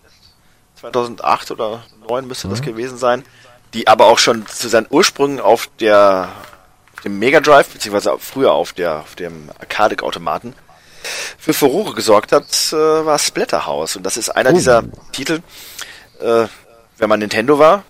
2008 0.77 1.51
oder 1.51 1.83
2009 2.11 2.27
müsste 2.27 2.49
das 2.49 2.63
gewesen 2.63 2.99
sein. 2.99 3.25
Die 3.73 3.87
aber 3.87 4.07
auch 4.07 4.19
schon 4.19 4.47
zu 4.47 4.69
seinen 4.69 4.87
Ursprüngen 4.91 5.41
auf 5.41 5.69
der 5.79 6.29
auf 6.95 7.03
dem 7.03 7.19
Mega 7.19 7.41
Drive, 7.41 7.69
beziehungsweise 7.69 8.17
früher 8.19 8.53
auf 8.53 8.73
der 8.73 9.01
auf 9.01 9.15
dem 9.15 9.51
Arcade-Automaten 9.61 10.55
für 11.39 11.55
Furore 11.55 11.95
gesorgt 11.95 12.33
hat, 12.33 12.73
äh, 12.73 12.77
war 12.77 13.19
Splatterhouse. 13.19 13.97
Und 13.97 14.03
das 14.03 14.17
ist 14.17 14.29
einer 14.29 14.53
dieser 14.53 14.85
Titel, 15.13 15.41
äh, 16.21 16.47
wenn 16.99 17.09
man 17.09 17.21
Nintendo 17.21 17.59
war, 17.59 17.85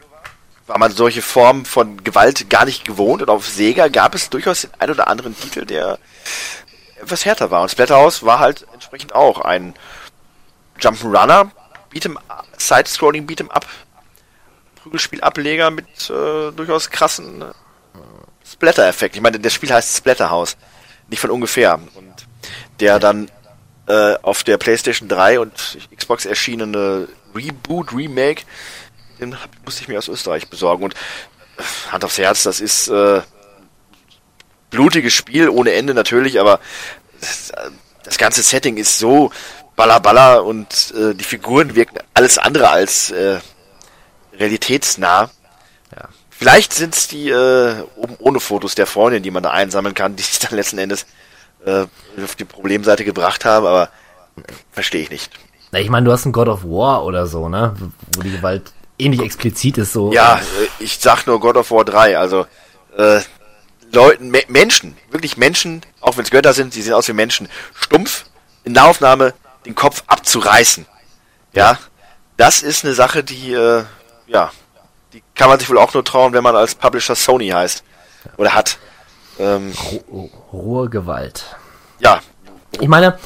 war 0.66 0.78
man 0.78 0.92
solche 0.92 1.22
Formen 1.22 1.64
von 1.64 2.04
Gewalt 2.04 2.48
gar 2.48 2.66
nicht 2.66 2.84
gewohnt. 2.84 3.22
Und 3.22 3.30
auf 3.30 3.48
Sega 3.48 3.88
gab 3.88 4.14
es 4.14 4.30
durchaus 4.30 4.60
den 4.60 4.70
ein 4.78 4.90
oder 4.90 5.08
anderen 5.08 5.36
Titel, 5.36 5.64
der 5.64 5.98
etwas 7.02 7.24
härter 7.24 7.50
war. 7.50 7.62
Und 7.62 7.70
Splatterhouse 7.70 8.22
war 8.22 8.38
halt 8.38 8.66
entsprechend 8.72 9.14
auch 9.14 9.40
ein 9.40 9.74
Jump'n'Runner, 10.78 11.50
Beat'em, 11.92 12.16
Side-Scrolling 12.58 13.26
Beat'em 13.26 13.50
Up, 13.50 13.66
Prügelspiel-Ableger 14.82 15.70
mit 15.70 15.86
äh, 16.10 16.52
durchaus 16.52 16.90
krassen 16.90 17.42
äh, 17.42 17.46
Splatter-Effekt. 18.46 19.16
Ich 19.16 19.22
meine, 19.22 19.38
das 19.38 19.52
Spiel 19.52 19.72
heißt 19.72 19.96
Splatterhouse, 19.96 20.56
nicht 21.08 21.20
von 21.20 21.30
ungefähr. 21.30 21.74
Und 21.94 22.14
der 22.80 22.98
dann 22.98 23.30
äh, 23.86 24.14
auf 24.22 24.44
der 24.44 24.58
PlayStation 24.58 25.08
3 25.08 25.40
und 25.40 25.78
Xbox 25.94 26.24
erschienene 26.24 27.08
Reboot, 27.34 27.92
Remake, 27.92 28.44
den 29.20 29.36
musste 29.64 29.82
ich 29.82 29.88
mir 29.88 29.98
aus 29.98 30.08
Österreich 30.08 30.48
besorgen. 30.48 30.84
Und 30.84 30.94
äh, 30.94 31.92
Hand 31.92 32.04
aufs 32.04 32.18
Herz, 32.18 32.42
das 32.42 32.60
ist 32.60 32.88
äh, 32.88 33.20
blutiges 34.70 35.12
Spiel 35.12 35.48
ohne 35.48 35.72
Ende 35.72 35.94
natürlich, 35.94 36.40
aber 36.40 36.60
das, 37.20 37.50
äh, 37.50 37.70
das 38.04 38.16
ganze 38.16 38.42
Setting 38.42 38.76
ist 38.76 38.98
so 38.98 39.30
ballerballer 39.76 40.44
und 40.44 40.94
äh, 40.96 41.14
die 41.14 41.24
Figuren 41.24 41.74
wirken 41.74 41.98
alles 42.14 42.38
andere 42.38 42.70
als 42.70 43.10
äh, 43.10 43.40
realitätsnah. 44.40 45.30
Ja. 45.94 46.08
Vielleicht 46.30 46.72
sind 46.72 46.96
es 46.96 47.06
die 47.06 47.28
äh, 47.28 47.82
oben 47.96 48.16
ohne 48.18 48.40
Fotos 48.40 48.74
der 48.74 48.86
Freundin, 48.86 49.22
die 49.22 49.30
man 49.30 49.42
da 49.42 49.50
einsammeln 49.50 49.94
kann, 49.94 50.16
die 50.16 50.22
sich 50.22 50.38
dann 50.40 50.56
letzten 50.56 50.78
Endes 50.78 51.06
äh, 51.64 51.86
auf 52.22 52.34
die 52.36 52.44
Problemseite 52.44 53.04
gebracht 53.04 53.44
haben, 53.44 53.66
aber 53.66 53.90
verstehe 54.72 55.02
ich 55.02 55.10
nicht. 55.10 55.30
Na, 55.72 55.78
ich 55.78 55.90
meine, 55.90 56.06
du 56.06 56.12
hast 56.12 56.24
ein 56.24 56.32
God 56.32 56.48
of 56.48 56.64
War 56.64 57.04
oder 57.04 57.26
so, 57.26 57.48
ne? 57.48 57.76
Wo 58.16 58.22
die 58.22 58.32
Gewalt 58.32 58.72
ähnlich 58.98 59.20
explizit 59.20 59.78
ist, 59.78 59.92
so. 59.92 60.12
Ja, 60.12 60.36
äh, 60.36 60.82
ich 60.82 60.98
sag 60.98 61.26
nur 61.26 61.38
God 61.38 61.56
of 61.56 61.70
War 61.70 61.84
3, 61.84 62.18
also 62.18 62.46
äh, 62.96 63.20
Leuten, 63.92 64.30
Me 64.30 64.42
Menschen, 64.48 64.96
wirklich 65.10 65.36
Menschen, 65.36 65.82
auch 66.00 66.16
wenn 66.16 66.24
es 66.24 66.30
Götter 66.30 66.52
sind, 66.52 66.74
die 66.74 66.82
sehen 66.82 66.94
aus 66.94 67.08
wie 67.08 67.12
Menschen, 67.12 67.48
stumpf 67.74 68.24
in 68.64 68.72
Nahaufnahme 68.72 69.34
den 69.66 69.74
Kopf 69.74 70.04
abzureißen. 70.06 70.86
Ja, 71.52 71.78
das 72.36 72.62
ist 72.62 72.84
eine 72.84 72.94
Sache, 72.94 73.24
die, 73.24 73.52
äh, 73.52 73.84
ja, 74.32 74.50
die 75.12 75.22
kann 75.34 75.48
man 75.48 75.58
sich 75.58 75.68
wohl 75.68 75.78
auch 75.78 75.92
nur 75.94 76.04
trauen, 76.04 76.32
wenn 76.32 76.42
man 76.42 76.54
als 76.56 76.74
Publisher 76.74 77.14
Sony 77.14 77.48
heißt 77.48 77.82
oder 78.36 78.54
hat. 78.54 78.78
Ähm, 79.38 79.72
Ro- 80.10 80.30
rohe 80.52 80.88
Gewalt. 80.90 81.56
ja, 81.98 82.20
Ich 82.72 82.88
meine, 82.88 83.18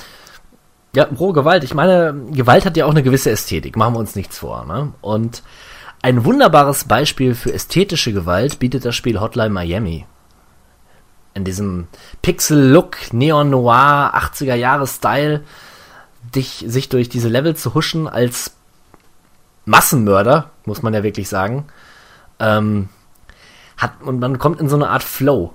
ja, 0.94 1.04
rohe 1.18 1.32
Gewalt. 1.32 1.64
Ich 1.64 1.74
meine, 1.74 2.14
Gewalt 2.30 2.64
hat 2.64 2.76
ja 2.76 2.86
auch 2.86 2.90
eine 2.92 3.02
gewisse 3.02 3.30
Ästhetik. 3.30 3.76
Machen 3.76 3.94
wir 3.94 3.98
uns 3.98 4.14
nichts 4.14 4.38
vor, 4.38 4.64
ne? 4.64 4.92
Und 5.00 5.42
ein 6.02 6.24
wunderbares 6.24 6.84
Beispiel 6.84 7.34
für 7.34 7.52
ästhetische 7.52 8.12
Gewalt 8.12 8.58
bietet 8.60 8.84
das 8.84 8.94
Spiel 8.94 9.20
Hotline 9.20 9.50
Miami. 9.50 10.06
In 11.34 11.44
diesem 11.44 11.88
Pixel-Look, 12.22 13.12
Neon-Noir, 13.12 14.12
80er-Jahre-Style, 14.14 15.42
dich, 16.34 16.64
sich 16.68 16.88
durch 16.88 17.08
diese 17.08 17.28
Level 17.28 17.56
zu 17.56 17.74
huschen 17.74 18.06
als 18.06 18.52
Massenmörder, 19.64 20.50
muss 20.64 20.82
man 20.82 20.94
ja 20.94 21.02
wirklich 21.02 21.28
sagen, 21.28 21.66
ähm, 22.38 22.88
hat, 23.76 24.02
und 24.02 24.20
man 24.20 24.38
kommt 24.38 24.60
in 24.60 24.68
so 24.68 24.76
eine 24.76 24.88
Art 24.88 25.02
Flow. 25.02 25.54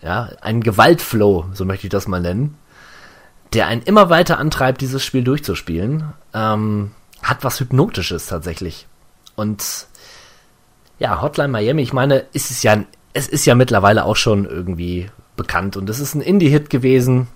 Ja, 0.00 0.30
ein 0.42 0.62
Gewaltflow, 0.62 1.46
so 1.54 1.64
möchte 1.64 1.86
ich 1.86 1.90
das 1.90 2.06
mal 2.06 2.20
nennen, 2.20 2.56
der 3.52 3.66
einen 3.66 3.82
immer 3.82 4.10
weiter 4.10 4.38
antreibt, 4.38 4.80
dieses 4.80 5.04
Spiel 5.04 5.24
durchzuspielen, 5.24 6.12
ähm, 6.34 6.92
hat 7.22 7.42
was 7.42 7.58
Hypnotisches 7.58 8.26
tatsächlich. 8.26 8.86
Und 9.34 9.88
ja, 10.98 11.20
Hotline 11.20 11.48
Miami, 11.48 11.82
ich 11.82 11.92
meine, 11.92 12.26
ist 12.32 12.50
es 12.50 12.62
ja, 12.62 12.76
es 13.12 13.28
ist 13.28 13.44
ja 13.44 13.54
mittlerweile 13.54 14.04
auch 14.04 14.16
schon 14.16 14.44
irgendwie 14.44 15.10
bekannt 15.36 15.76
und 15.76 15.90
es 15.90 15.98
ist 15.98 16.14
ein 16.14 16.20
Indie-Hit 16.20 16.70
gewesen, 16.70 17.28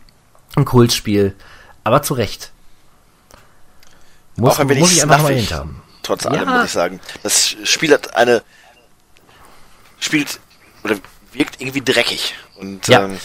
ein 0.54 0.64
Kultspiel, 0.64 1.34
aber 1.82 2.02
zu 2.02 2.14
Recht. 2.14 2.52
Muss, 4.36 4.54
auch 4.54 4.60
ein 4.60 4.68
wenig 4.68 4.82
muss 4.82 4.92
ich 4.92 5.02
einfach 5.02 5.18
mal 5.18 5.26
snuffig, 5.26 5.40
hinterhaben. 5.40 5.81
Trotz 6.02 6.26
allem, 6.26 6.48
Ja. 6.48 6.56
muss 6.56 6.64
ich 6.66 6.72
sagen. 6.72 7.00
Das 7.22 7.56
Spiel 7.64 7.92
hat 7.92 8.14
eine, 8.16 8.42
spielt, 9.98 10.40
oder 10.84 10.96
wirkt 11.32 11.60
irgendwie 11.60 11.80
dreckig. 11.82 12.34
Und 12.58 12.86
Ja. 12.88 13.04
ähm, 13.04 13.18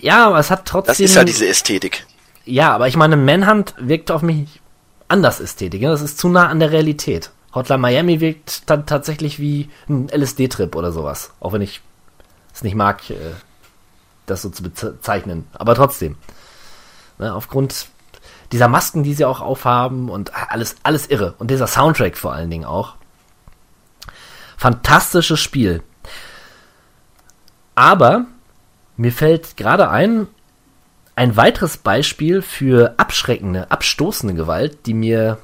Ja, 0.00 0.26
aber 0.26 0.38
es 0.38 0.50
hat 0.50 0.66
trotzdem. 0.66 0.92
das 0.92 1.00
ist 1.00 1.14
ja 1.14 1.24
diese 1.24 1.48
Ästhetik. 1.48 2.06
Ja, 2.44 2.72
aber 2.74 2.86
ich 2.88 2.96
meine, 2.96 3.16
Manhunt 3.16 3.74
wirkt 3.78 4.10
auf 4.10 4.22
mich 4.22 4.60
anders 5.08 5.40
Ästhetik. 5.40 5.82
Das 5.82 6.02
ist 6.02 6.18
zu 6.18 6.28
nah 6.28 6.48
an 6.48 6.60
der 6.60 6.70
Realität. 6.70 7.30
Hotline 7.54 7.78
Miami 7.80 8.20
wirkt 8.20 8.68
dann 8.68 8.84
tatsächlich 8.86 9.38
wie 9.38 9.70
ein 9.88 10.08
LSD-Trip 10.10 10.74
oder 10.76 10.92
sowas. 10.92 11.30
Auch 11.40 11.52
wenn 11.54 11.62
ich 11.62 11.80
es 12.54 12.62
nicht 12.62 12.74
mag, 12.74 13.08
äh, 13.10 13.14
das 14.26 14.42
so 14.42 14.50
zu 14.50 14.62
bezeichnen. 14.62 15.46
Aber 15.54 15.74
trotzdem. 15.74 16.16
Ne, 17.18 17.32
aufgrund 17.34 17.86
dieser 18.52 18.68
Masken, 18.68 19.02
die 19.02 19.14
sie 19.14 19.24
auch 19.24 19.40
aufhaben 19.40 20.08
und 20.08 20.32
alles, 20.34 20.76
alles 20.82 21.08
irre. 21.08 21.34
Und 21.38 21.50
dieser 21.50 21.66
Soundtrack 21.66 22.16
vor 22.16 22.32
allen 22.32 22.50
Dingen 22.50 22.64
auch. 22.64 22.94
Fantastisches 24.56 25.40
Spiel. 25.40 25.82
Aber 27.74 28.26
mir 28.96 29.12
fällt 29.12 29.56
gerade 29.56 29.90
ein, 29.90 30.28
ein 31.14 31.36
weiteres 31.36 31.76
Beispiel 31.76 32.42
für 32.42 32.94
abschreckende, 32.96 33.70
abstoßende 33.70 34.34
Gewalt, 34.34 34.86
die 34.86 34.94
mir 34.94 35.38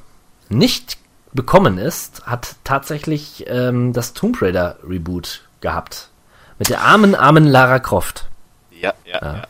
nicht 0.49 0.99
bekommen 1.33 1.79
ist, 1.79 2.27
hat 2.27 2.57
tatsächlich 2.65 3.45
ähm, 3.49 3.93
das 3.93 4.13
Tomb 4.13 4.41
Raider 4.41 4.77
Reboot 4.87 5.43
gehabt. 5.61 6.09
Mit 6.59 6.69
der 6.69 6.83
armen, 6.83 7.15
armen 7.15 7.47
Lara 7.47 7.79
Croft. 7.79 8.27
Ja, 8.71 8.95
ja, 9.05 9.19
ja. 9.21 9.37
ja. 9.37 9.47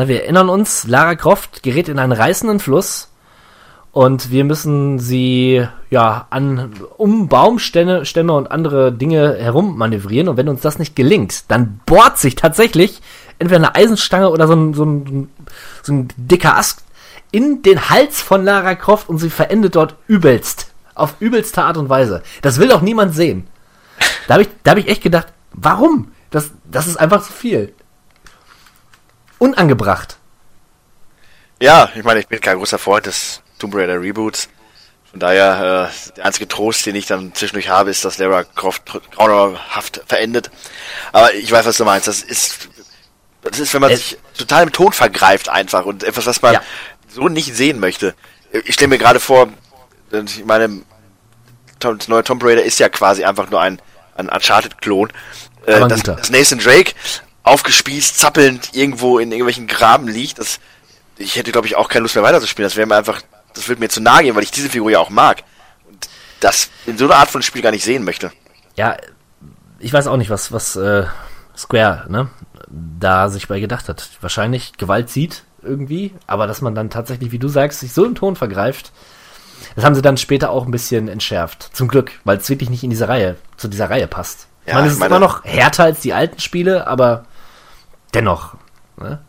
Na, 0.00 0.08
wir 0.08 0.22
erinnern 0.22 0.48
uns, 0.48 0.86
Lara 0.86 1.14
Croft 1.14 1.62
gerät 1.62 1.90
in 1.90 1.98
einen 1.98 2.12
reißenden 2.12 2.58
Fluss 2.58 3.10
und 3.92 4.30
wir 4.30 4.44
müssen 4.44 4.98
sie 4.98 5.66
ja 5.90 6.26
an 6.30 6.72
um 6.96 7.28
Baumstämme 7.28 8.06
Stämme 8.06 8.32
und 8.32 8.50
andere 8.50 8.92
Dinge 8.92 9.36
herum 9.36 9.76
manövrieren 9.76 10.28
und 10.28 10.38
wenn 10.38 10.48
uns 10.48 10.62
das 10.62 10.78
nicht 10.78 10.96
gelingt, 10.96 11.50
dann 11.50 11.82
bohrt 11.84 12.16
sich 12.16 12.34
tatsächlich 12.34 13.02
entweder 13.38 13.58
eine 13.58 13.74
Eisenstange 13.74 14.30
oder 14.30 14.46
so 14.46 14.54
ein, 14.54 14.72
so 14.72 14.86
ein, 14.86 15.28
so 15.82 15.92
ein 15.92 16.08
dicker 16.16 16.56
Ast 16.56 16.82
in 17.30 17.60
den 17.60 17.90
Hals 17.90 18.22
von 18.22 18.42
Lara 18.42 18.76
Croft 18.76 19.10
und 19.10 19.18
sie 19.18 19.28
verendet 19.28 19.76
dort 19.76 19.96
übelst. 20.06 20.72
Auf 20.94 21.16
übelste 21.20 21.62
Art 21.62 21.76
und 21.76 21.90
Weise. 21.90 22.22
Das 22.40 22.58
will 22.58 22.68
doch 22.68 22.80
niemand 22.80 23.14
sehen. 23.14 23.48
Da 24.28 24.34
habe 24.36 24.44
ich, 24.44 24.48
hab 24.66 24.78
ich 24.78 24.88
echt 24.88 25.02
gedacht, 25.02 25.26
warum? 25.52 26.12
Das, 26.30 26.52
das 26.64 26.86
ist 26.86 26.96
einfach 26.96 27.22
zu 27.22 27.34
viel. 27.34 27.74
Unangebracht. 29.40 30.18
Ja, 31.60 31.88
ich 31.94 32.04
meine, 32.04 32.20
ich 32.20 32.28
bin 32.28 32.40
kein 32.40 32.58
großer 32.58 32.78
Freund 32.78 33.06
des 33.06 33.42
Tomb 33.58 33.74
Raider 33.74 34.00
Reboots. 34.00 34.50
Von 35.10 35.18
daher, 35.18 35.90
äh, 35.90 36.12
der 36.16 36.26
einzige 36.26 36.46
Trost, 36.46 36.84
den 36.84 36.94
ich 36.94 37.06
dann 37.06 37.34
zwischendurch 37.34 37.70
habe, 37.70 37.90
ist, 37.90 38.04
dass 38.04 38.18
Lara 38.18 38.44
Croft 38.44 38.82
grauenhaft 39.10 40.02
verendet. 40.06 40.50
Aber 41.12 41.34
ich 41.34 41.50
weiß, 41.50 41.64
was 41.64 41.78
du 41.78 41.84
meinst. 41.86 42.06
Das 42.06 42.22
ist, 42.22 42.68
das 43.42 43.58
ist, 43.58 43.72
wenn 43.72 43.80
man 43.80 43.90
es 43.90 44.10
sich 44.10 44.18
total 44.36 44.64
im 44.64 44.72
Ton 44.72 44.92
vergreift 44.92 45.48
einfach 45.48 45.86
und 45.86 46.04
etwas, 46.04 46.26
was 46.26 46.42
man 46.42 46.54
ja. 46.54 46.62
so 47.08 47.28
nicht 47.28 47.56
sehen 47.56 47.80
möchte. 47.80 48.14
Ich 48.52 48.74
stelle 48.74 48.88
mir 48.88 48.98
gerade 48.98 49.20
vor, 49.20 49.48
ich 50.12 50.44
meine, 50.44 50.82
das 51.78 52.08
neue 52.08 52.24
Tomb 52.24 52.44
Raider 52.44 52.62
ist 52.62 52.78
ja 52.78 52.90
quasi 52.90 53.24
einfach 53.24 53.48
nur 53.48 53.62
ein, 53.62 53.80
ein 54.16 54.28
Uncharted-Klon. 54.28 55.12
Äh, 55.64 55.88
dass, 55.88 56.02
dass 56.02 56.30
Nathan 56.30 56.58
Drake 56.58 56.92
aufgespießt, 57.42 58.18
zappelnd 58.18 58.70
irgendwo 58.74 59.18
in 59.18 59.32
irgendwelchen 59.32 59.66
Graben 59.66 60.08
liegt, 60.08 60.38
das, 60.38 60.60
ich 61.16 61.36
hätte, 61.36 61.52
glaube 61.52 61.66
ich, 61.66 61.76
auch 61.76 61.88
keine 61.88 62.02
Lust 62.02 62.14
mehr 62.14 62.24
weiterzuspielen. 62.24 62.66
Das 62.66 62.76
wäre 62.76 62.86
mir 62.86 62.96
einfach 62.96 63.22
das 63.54 63.68
wird 63.68 63.80
mir 63.80 63.88
zu 63.88 64.00
nahe 64.00 64.22
gehen, 64.22 64.34
weil 64.34 64.42
ich 64.42 64.50
diese 64.50 64.68
Figur 64.68 64.90
ja 64.90 64.98
auch 64.98 65.10
mag. 65.10 65.42
Und 65.88 66.08
das 66.40 66.70
in 66.86 66.98
so 66.98 67.06
einer 67.06 67.16
Art 67.16 67.30
von 67.30 67.42
Spiel 67.42 67.62
gar 67.62 67.70
nicht 67.70 67.84
sehen 67.84 68.04
möchte. 68.04 68.30
Ja, 68.76 68.96
ich 69.78 69.92
weiß 69.92 70.06
auch 70.06 70.16
nicht, 70.16 70.30
was, 70.30 70.52
was 70.52 70.76
äh, 70.76 71.04
Square, 71.56 72.06
ne, 72.08 72.28
da 72.68 73.28
sich 73.28 73.48
bei 73.48 73.60
gedacht 73.60 73.88
hat. 73.88 74.08
Wahrscheinlich 74.20 74.76
Gewalt 74.76 75.10
sieht 75.10 75.44
irgendwie, 75.62 76.14
aber 76.26 76.46
dass 76.46 76.62
man 76.62 76.74
dann 76.74 76.90
tatsächlich, 76.90 77.32
wie 77.32 77.38
du 77.38 77.48
sagst, 77.48 77.80
sich 77.80 77.92
so 77.92 78.04
im 78.04 78.14
Ton 78.14 78.36
vergreift, 78.36 78.92
das 79.74 79.84
haben 79.84 79.94
sie 79.94 80.02
dann 80.02 80.16
später 80.16 80.50
auch 80.50 80.64
ein 80.64 80.70
bisschen 80.70 81.08
entschärft. 81.08 81.70
Zum 81.72 81.88
Glück, 81.88 82.12
weil 82.24 82.38
es 82.38 82.48
wirklich 82.48 82.70
nicht 82.70 82.82
in 82.82 82.90
diese 82.90 83.08
Reihe, 83.08 83.36
zu 83.56 83.68
dieser 83.68 83.90
Reihe 83.90 84.06
passt. 84.06 84.46
Ja, 84.64 84.72
ich 84.72 84.74
meine, 84.74 84.86
es 84.86 84.92
ist 84.94 84.98
meine, 85.00 85.16
immer 85.16 85.26
noch 85.26 85.44
härter 85.44 85.84
als 85.84 86.00
die 86.00 86.14
alten 86.14 86.40
Spiele, 86.40 86.86
aber 86.86 87.26
dennoch. 88.14 88.54
Ne? 88.98 89.20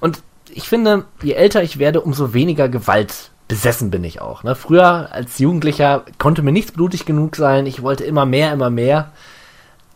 Und 0.00 0.22
ich 0.48 0.68
finde, 0.68 1.04
je 1.22 1.32
älter 1.32 1.62
ich 1.62 1.78
werde, 1.78 2.00
umso 2.00 2.32
weniger 2.32 2.68
Gewalt 2.68 3.30
besessen 3.48 3.90
bin 3.90 4.04
ich 4.04 4.20
auch. 4.20 4.42
Ne? 4.42 4.54
Früher 4.54 5.12
als 5.12 5.38
Jugendlicher 5.38 6.04
konnte 6.18 6.42
mir 6.42 6.52
nichts 6.52 6.72
blutig 6.72 7.04
genug 7.04 7.36
sein. 7.36 7.66
Ich 7.66 7.82
wollte 7.82 8.04
immer 8.04 8.26
mehr, 8.26 8.52
immer 8.52 8.70
mehr. 8.70 9.12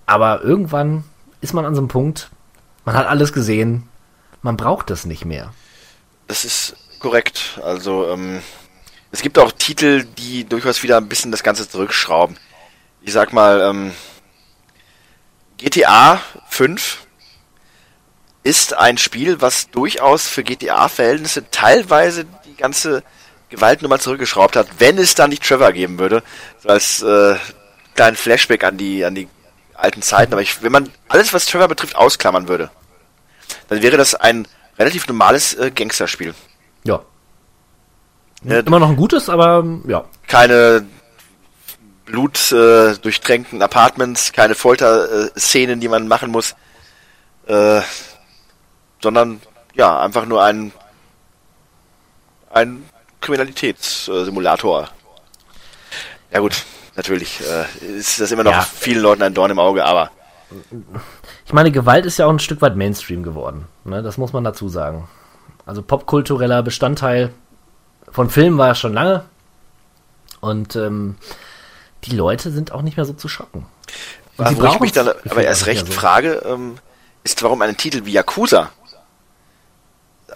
Aber 0.07 0.43
irgendwann 0.43 1.05
ist 1.41 1.55
man 1.55 1.65
an 1.65 1.75
so 1.75 1.81
einem 1.81 1.89
Punkt, 1.89 2.31
man 2.85 2.95
hat 2.95 3.07
alles 3.07 3.33
gesehen, 3.33 3.89
man 4.43 4.57
braucht 4.57 4.91
das 4.91 5.05
nicht 5.05 5.25
mehr. 5.25 5.53
Das 6.27 6.45
ist 6.45 6.77
korrekt. 7.01 7.61
Also 7.63 8.09
ähm, 8.09 8.41
es 9.13 9.23
gibt 9.23 9.39
auch 9.39 9.53
Titel, 9.53 10.05
die 10.19 10.45
durchaus 10.45 10.83
wieder 10.83 10.97
ein 10.97 11.09
bisschen 11.09 11.33
das 11.33 11.43
Ganze 11.43 11.69
zurückschrauben. 11.69 12.37
Ich 13.03 13.13
sag 13.13 13.33
mal, 13.33 13.61
ähm, 13.61 13.93
GTA 15.57 16.21
5 16.49 17.07
ist 18.51 18.75
ein 18.75 18.99
Spiel, 18.99 19.41
was 19.41 19.71
durchaus 19.71 20.27
für 20.27 20.43
GTA-Verhältnisse 20.43 21.49
teilweise 21.53 22.25
die 22.47 22.57
ganze 22.57 23.05
Gewaltnummer 23.49 24.01
zurückgeschraubt 24.01 24.57
hat, 24.57 24.67
wenn 24.79 24.99
es 24.99 25.15
da 25.15 25.29
nicht 25.29 25.45
Trevor 25.45 25.71
geben 25.71 26.01
würde. 26.01 26.25
So 26.59 26.69
als 26.69 27.01
äh, 27.01 27.37
kleinen 27.95 28.17
Flashback 28.17 28.65
an 28.65 28.77
die, 28.77 29.05
an 29.05 29.15
die 29.15 29.29
alten 29.75 30.03
Zeiten. 30.03 30.33
Aber 30.33 30.43
ich, 30.43 30.65
wenn 30.65 30.73
man 30.73 30.91
alles, 31.07 31.33
was 31.33 31.47
Trevor 31.47 31.69
betrifft, 31.69 31.95
ausklammern 31.95 32.49
würde, 32.49 32.71
dann 33.69 33.83
wäre 33.83 33.97
das 33.97 34.17
ein 34.17 34.49
relativ 34.81 35.07
normales 35.07 35.55
äh, 35.55 35.71
Gangsterspiel. 35.71 36.35
Ja. 36.83 37.03
ja. 38.43 38.59
Immer 38.59 38.81
noch 38.81 38.89
ein 38.89 38.97
gutes, 38.97 39.29
aber 39.29 39.65
ja. 39.87 40.07
Keine 40.27 40.85
blutdurchtränkten 42.05 43.61
äh, 43.61 43.65
Apartments, 43.65 44.33
keine 44.33 44.57
Folterszenen, 44.57 45.79
äh, 45.79 45.81
die 45.81 45.89
man 45.89 46.09
machen 46.09 46.33
muss. 46.33 46.57
Äh, 47.47 47.83
sondern 49.03 49.41
ja, 49.75 49.99
einfach 50.01 50.27
nur 50.27 50.43
ein, 50.43 50.73
ein 52.51 52.85
Kriminalitätssimulator. 53.21 54.89
Ja 56.33 56.41
gut, 56.41 56.65
natürlich 56.97 57.41
äh, 57.41 57.87
ist 57.87 58.21
das 58.21 58.31
immer 58.31 58.45
noch 58.45 58.53
ja. 58.53 58.63
vielen 58.63 59.03
Leuten 59.03 59.23
ein 59.23 59.35
Dorn 59.35 59.51
im 59.51 59.59
Auge, 59.59 59.85
aber. 59.85 60.11
Ich 61.47 61.53
meine, 61.53 61.71
Gewalt 61.71 62.07
ist 62.07 62.19
ja 62.19 62.27
auch 62.27 62.31
ein 62.31 62.39
Stück 62.39 62.61
weit 62.61 62.77
Mainstream 62.77 63.23
geworden. 63.23 63.67
Ne? 63.85 64.03
Das 64.03 64.19
muss 64.19 64.33
man 64.33 64.45
dazu 64.45 64.69
sagen. 64.69 65.09
Also 65.67 65.83
popkultureller 65.83 66.63
Bestandteil 66.63 67.33
von 68.11 68.31
Filmen 68.31 68.59
war 68.59 68.69
ja 68.69 68.75
schon 68.75 68.93
lange. 68.93 69.25
Und 70.41 70.75
ähm, 70.75 71.17
die 72.05 72.17
Leute 72.17 72.51
sind 72.51 72.73
auch 72.73 72.83
nicht 72.83 72.97
mehr 72.97 73.07
so 73.07 73.13
zu 73.13 73.29
schocken. 73.29 73.67
Wo 74.37 74.65
ich 74.67 74.81
mich 74.81 74.93
dann 74.93 75.09
aber 75.09 75.45
erst 75.45 75.67
recht 75.67 75.87
so. 75.87 75.93
frage, 75.93 76.43
ähm, 76.47 76.77
ist, 77.25 77.43
warum 77.43 77.61
einen 77.63 77.77
Titel 77.77 78.07
wie 78.07 78.13
Yakuza 78.13 78.71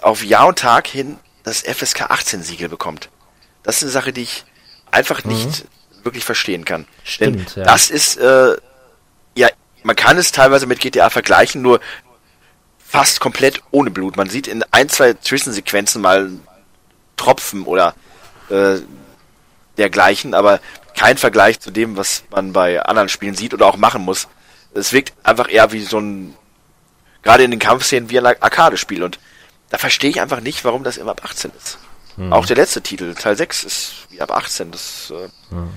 auf 0.05 0.23
Jahr 0.23 0.47
und 0.47 0.59
Tag 0.59 0.87
hin 0.87 1.19
das 1.45 1.63
FSK 1.63 2.11
18 2.11 2.43
Siegel 2.43 2.69
bekommt. 2.69 3.09
Das 3.63 3.77
ist 3.77 3.85
eine 3.85 3.93
Sache, 3.93 4.13
die 4.13 4.23
ich 4.23 4.45
einfach 4.91 5.25
mhm. 5.25 5.33
nicht 5.33 5.65
mhm. 5.65 6.05
wirklich 6.05 6.25
verstehen 6.25 6.65
kann. 6.65 6.87
Stimmt, 7.03 7.57
Denn 7.57 7.65
ja. 7.65 7.71
das 7.71 7.91
ist, 7.91 8.17
äh, 8.19 8.57
ja, 9.35 9.49
man 9.83 9.97
kann 9.97 10.19
es 10.19 10.33
teilweise 10.33 10.67
mit 10.67 10.81
GTA 10.81 11.11
vergleichen, 11.11 11.63
nur 11.63 11.81
fast 12.79 13.21
komplett 13.21 13.63
ohne 13.71 13.91
Blut. 13.91 14.17
Man 14.17 14.29
sieht 14.29 14.47
in 14.47 14.63
ein, 14.71 14.89
zwei 14.89 15.15
Zwischensequenzen 15.15 16.03
mal 16.03 16.31
Tropfen 17.17 17.65
oder 17.65 17.95
äh, 18.51 18.77
dergleichen, 19.79 20.35
aber 20.35 20.61
kein 20.97 21.17
Vergleich 21.19 21.61
zu 21.61 21.71
dem, 21.71 21.97
was 21.97 22.25
man 22.31 22.53
bei 22.53 22.81
anderen 22.83 23.09
Spielen 23.09 23.35
sieht 23.35 23.55
oder 23.55 23.67
auch 23.67 23.77
machen 23.77 24.03
muss. 24.03 24.29
Es 24.75 24.93
wirkt 24.93 25.15
einfach 25.23 25.51
eher 25.51 25.73
wie 25.73 25.81
so 25.81 25.99
ein, 25.99 26.37
gerade 27.23 27.43
in 27.43 27.51
den 27.51 27.61
Kampfszenen, 27.61 28.11
wie 28.11 28.19
ein 28.19 28.27
Arcade-Spiel 28.27 29.03
und 29.03 29.19
da 29.75 29.79
verstehe 29.79 30.09
ich 30.09 30.21
einfach 30.21 30.41
nicht, 30.41 30.65
warum 30.65 30.85
das 30.85 30.99
immer 30.99 31.11
ab 31.11 31.23
18 31.25 31.51
ist. 31.59 31.79
Hm. 32.15 32.33
Auch 32.33 32.47
der 32.47 32.55
letzte 32.55 32.81
Titel, 32.81 33.13
Teil 33.17 33.37
6, 33.37 33.65
ist 33.65 33.93
wie 34.09 34.21
ab 34.21 34.31
18. 34.31 34.71
Das 34.71 35.11
äh, 35.13 35.29
hm. 35.51 35.69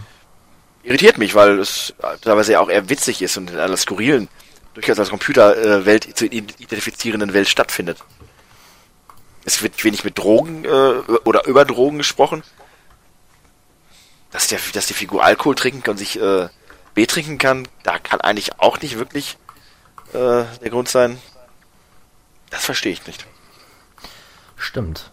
irritiert 0.83 1.17
mich, 1.17 1.33
weil 1.33 1.57
es 1.57 1.95
teilweise 2.21 2.51
ja 2.51 2.59
auch 2.59 2.69
eher 2.69 2.89
witzig 2.89 3.23
ist 3.23 3.37
und 3.37 3.49
in 3.49 3.57
einer 3.57 3.75
skurrilen, 3.75 4.29
durchaus 4.75 4.99
als 4.99 5.09
Computerwelt 5.09 6.07
äh, 6.09 6.13
zu 6.13 6.27
identifizierenden 6.27 7.33
Welt 7.33 7.49
stattfindet. 7.49 7.97
Es 9.45 9.63
wird 9.63 9.83
wenig 9.83 10.03
mit 10.03 10.19
Drogen 10.19 10.63
äh, 10.63 10.67
oder 10.67 11.47
über 11.47 11.65
Drogen 11.65 11.97
gesprochen. 11.97 12.43
Dass, 14.29 14.47
der, 14.47 14.59
dass 14.73 14.85
die 14.85 14.93
Figur 14.93 15.23
Alkohol 15.23 15.55
trinken 15.55 15.81
kann 15.81 15.93
und 15.93 15.97
sich 15.97 16.21
äh, 16.21 16.49
betrinken 16.93 17.39
kann, 17.39 17.67
da 17.81 17.97
kann 17.97 18.21
eigentlich 18.21 18.59
auch 18.59 18.79
nicht 18.79 18.99
wirklich 18.99 19.39
äh, 20.13 20.43
der 20.61 20.69
Grund 20.69 20.87
sein. 20.87 21.19
Das 22.51 22.63
verstehe 22.63 22.91
ich 22.91 23.07
nicht. 23.07 23.25
Stimmt. 24.57 25.11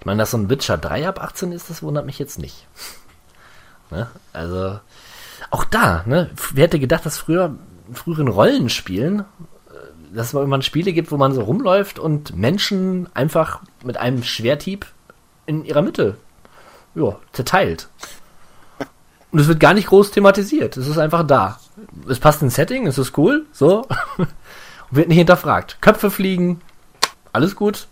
Ich 0.00 0.06
meine, 0.06 0.18
dass 0.18 0.32
so 0.32 0.36
ein 0.36 0.50
Witcher 0.50 0.76
3 0.76 1.08
ab 1.08 1.22
18 1.22 1.52
ist, 1.52 1.70
das 1.70 1.82
wundert 1.82 2.04
mich 2.04 2.18
jetzt 2.18 2.38
nicht. 2.38 2.66
ne? 3.90 4.08
Also, 4.32 4.78
auch 5.50 5.64
da, 5.64 6.02
ne? 6.06 6.30
Wer 6.52 6.64
hätte 6.64 6.78
gedacht, 6.78 7.06
dass 7.06 7.16
früher, 7.16 7.56
früheren 7.92 8.28
Rollenspielen, 8.28 9.20
äh, 9.20 10.14
dass 10.14 10.28
es 10.28 10.34
irgendwann 10.34 10.62
Spiele 10.62 10.92
gibt, 10.92 11.10
wo 11.10 11.16
man 11.16 11.32
so 11.32 11.42
rumläuft 11.42 11.98
und 11.98 12.36
Menschen 12.36 13.08
einfach 13.14 13.60
mit 13.84 13.96
einem 13.96 14.22
Schwerthieb 14.22 14.86
in 15.46 15.64
ihrer 15.64 15.82
Mitte, 15.82 16.16
ja, 16.94 17.16
zerteilt. 17.32 17.88
Und 19.30 19.40
es 19.40 19.48
wird 19.48 19.60
gar 19.60 19.74
nicht 19.74 19.88
groß 19.88 20.12
thematisiert. 20.12 20.76
Es 20.76 20.88
ist 20.88 20.98
einfach 20.98 21.26
da. 21.26 21.60
Es 22.08 22.20
passt 22.20 22.42
ins 22.42 22.54
Setting, 22.54 22.86
es 22.86 22.98
ist 22.98 23.16
cool, 23.18 23.46
so. 23.52 23.86
Und 24.16 24.28
wird 24.90 25.08
nicht 25.08 25.18
hinterfragt. 25.18 25.78
Köpfe 25.80 26.10
fliegen, 26.10 26.60
alles 27.32 27.54
gut. 27.54 27.86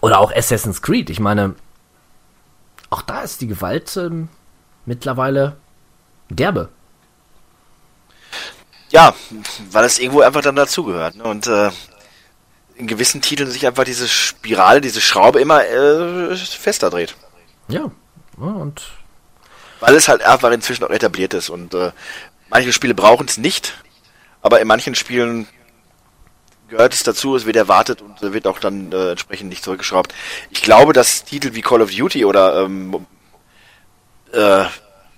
Oder 0.00 0.20
auch 0.20 0.32
Assassin's 0.34 0.82
Creed. 0.82 1.10
Ich 1.10 1.20
meine, 1.20 1.54
auch 2.90 3.02
da 3.02 3.22
ist 3.22 3.40
die 3.40 3.46
Gewalt 3.46 3.96
ähm, 3.96 4.28
mittlerweile 4.86 5.56
derbe. 6.28 6.68
Ja, 8.90 9.14
weil 9.70 9.84
es 9.84 9.98
irgendwo 9.98 10.22
einfach 10.22 10.40
dann 10.40 10.56
dazugehört. 10.56 11.16
Ne? 11.16 11.24
Und 11.24 11.46
äh, 11.46 11.70
in 12.76 12.86
gewissen 12.86 13.20
Titeln 13.20 13.50
sich 13.50 13.66
einfach 13.66 13.84
diese 13.84 14.08
Spirale, 14.08 14.80
diese 14.80 15.00
Schraube 15.00 15.40
immer 15.40 15.66
äh, 15.66 16.36
fester 16.36 16.90
dreht. 16.90 17.16
Ja, 17.68 17.90
und 18.36 18.82
Weil 19.80 19.94
es 19.94 20.08
halt 20.08 20.22
einfach 20.22 20.50
inzwischen 20.52 20.84
auch 20.84 20.90
etabliert 20.90 21.34
ist. 21.34 21.50
Und 21.50 21.74
äh, 21.74 21.92
manche 22.48 22.72
Spiele 22.72 22.94
brauchen 22.94 23.26
es 23.26 23.36
nicht, 23.36 23.74
aber 24.42 24.60
in 24.60 24.68
manchen 24.68 24.94
Spielen 24.94 25.48
gehört 26.68 26.92
es 26.94 27.02
dazu, 27.02 27.34
es 27.36 27.46
wird 27.46 27.56
erwartet 27.56 28.02
und 28.02 28.20
wird 28.32 28.46
auch 28.46 28.58
dann 28.58 28.92
äh, 28.92 29.10
entsprechend 29.10 29.48
nicht 29.48 29.64
zurückgeschraubt. 29.64 30.14
Ich 30.50 30.62
glaube, 30.62 30.92
dass 30.92 31.24
Titel 31.24 31.54
wie 31.54 31.62
Call 31.62 31.82
of 31.82 31.90
Duty 31.90 32.24
oder 32.24 32.62
ähm, 32.64 33.06
äh, 34.32 34.64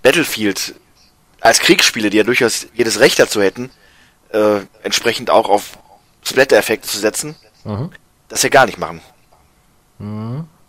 Battlefield 0.03 0.75
als 1.41 1.59
Kriegsspiele, 1.61 2.11
die 2.11 2.19
ja 2.19 2.23
durchaus 2.23 2.67
jedes 2.75 3.01
Recht 3.01 3.19
dazu 3.19 3.43
hätten, 3.43 3.71
äh, 4.33 4.61
entsprechend 4.83 5.31
auch 5.31 5.49
auf 5.49 5.79
Splatter-Effekte 6.25 6.87
zu 6.89 6.99
setzen, 6.99 7.35
Mhm. 7.65 7.91
das 8.29 8.43
ja 8.43 8.49
gar 8.49 8.67
nicht 8.67 8.79
machen. 8.79 9.01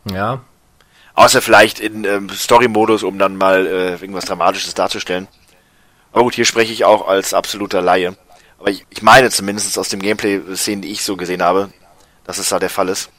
ja, 0.06 0.42
Außer 1.14 1.42
vielleicht 1.42 1.80
in 1.80 2.04
ähm, 2.06 2.30
Story-Modus, 2.30 3.04
um 3.04 3.20
dann 3.20 3.36
mal 3.38 3.68
äh, 3.68 3.92
irgendwas 3.92 4.26
Dramatisches 4.26 4.74
darzustellen. 4.74 5.28
Aber 6.14 6.24
gut, 6.24 6.36
hier 6.36 6.46
spreche 6.46 6.74
ich 6.74 6.84
auch 6.86 7.08
als 7.08 7.34
absoluter 7.34 7.82
Laie. 7.82 8.16
Aber 8.62 8.70
ich, 8.70 8.86
ich 8.92 9.02
meine 9.02 9.32
zumindest 9.32 9.76
aus 9.80 9.90
dem 9.90 10.00
Gameplay-Szenen, 10.00 10.84
die 10.84 10.92
ich 10.92 11.04
so 11.04 11.18
gesehen 11.18 11.42
habe, 11.42 11.74
dass 12.26 12.38
es 12.38 12.50
da 12.50 12.60
der 12.60 12.70
Fall 12.70 12.90
ist. 12.90 13.10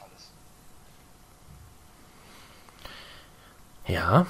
ja, 3.89 4.25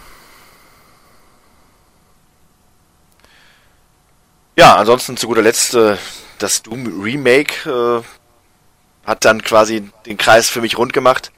Ja, 4.57 4.77
ansonsten 4.77 5.19
zu 5.19 5.27
guter 5.27 5.43
Letzt, 5.43 5.75
äh, 5.75 5.99
das 6.39 6.63
Doom 6.63 7.03
Remake 7.03 7.69
äh, 7.69 9.07
hat 9.07 9.27
dann 9.27 9.43
quasi 9.43 9.91
den 10.07 10.17
Kreis 10.17 10.49
für 10.49 10.63
mich 10.63 10.79
rund 10.79 10.95
gemacht. 10.95 11.31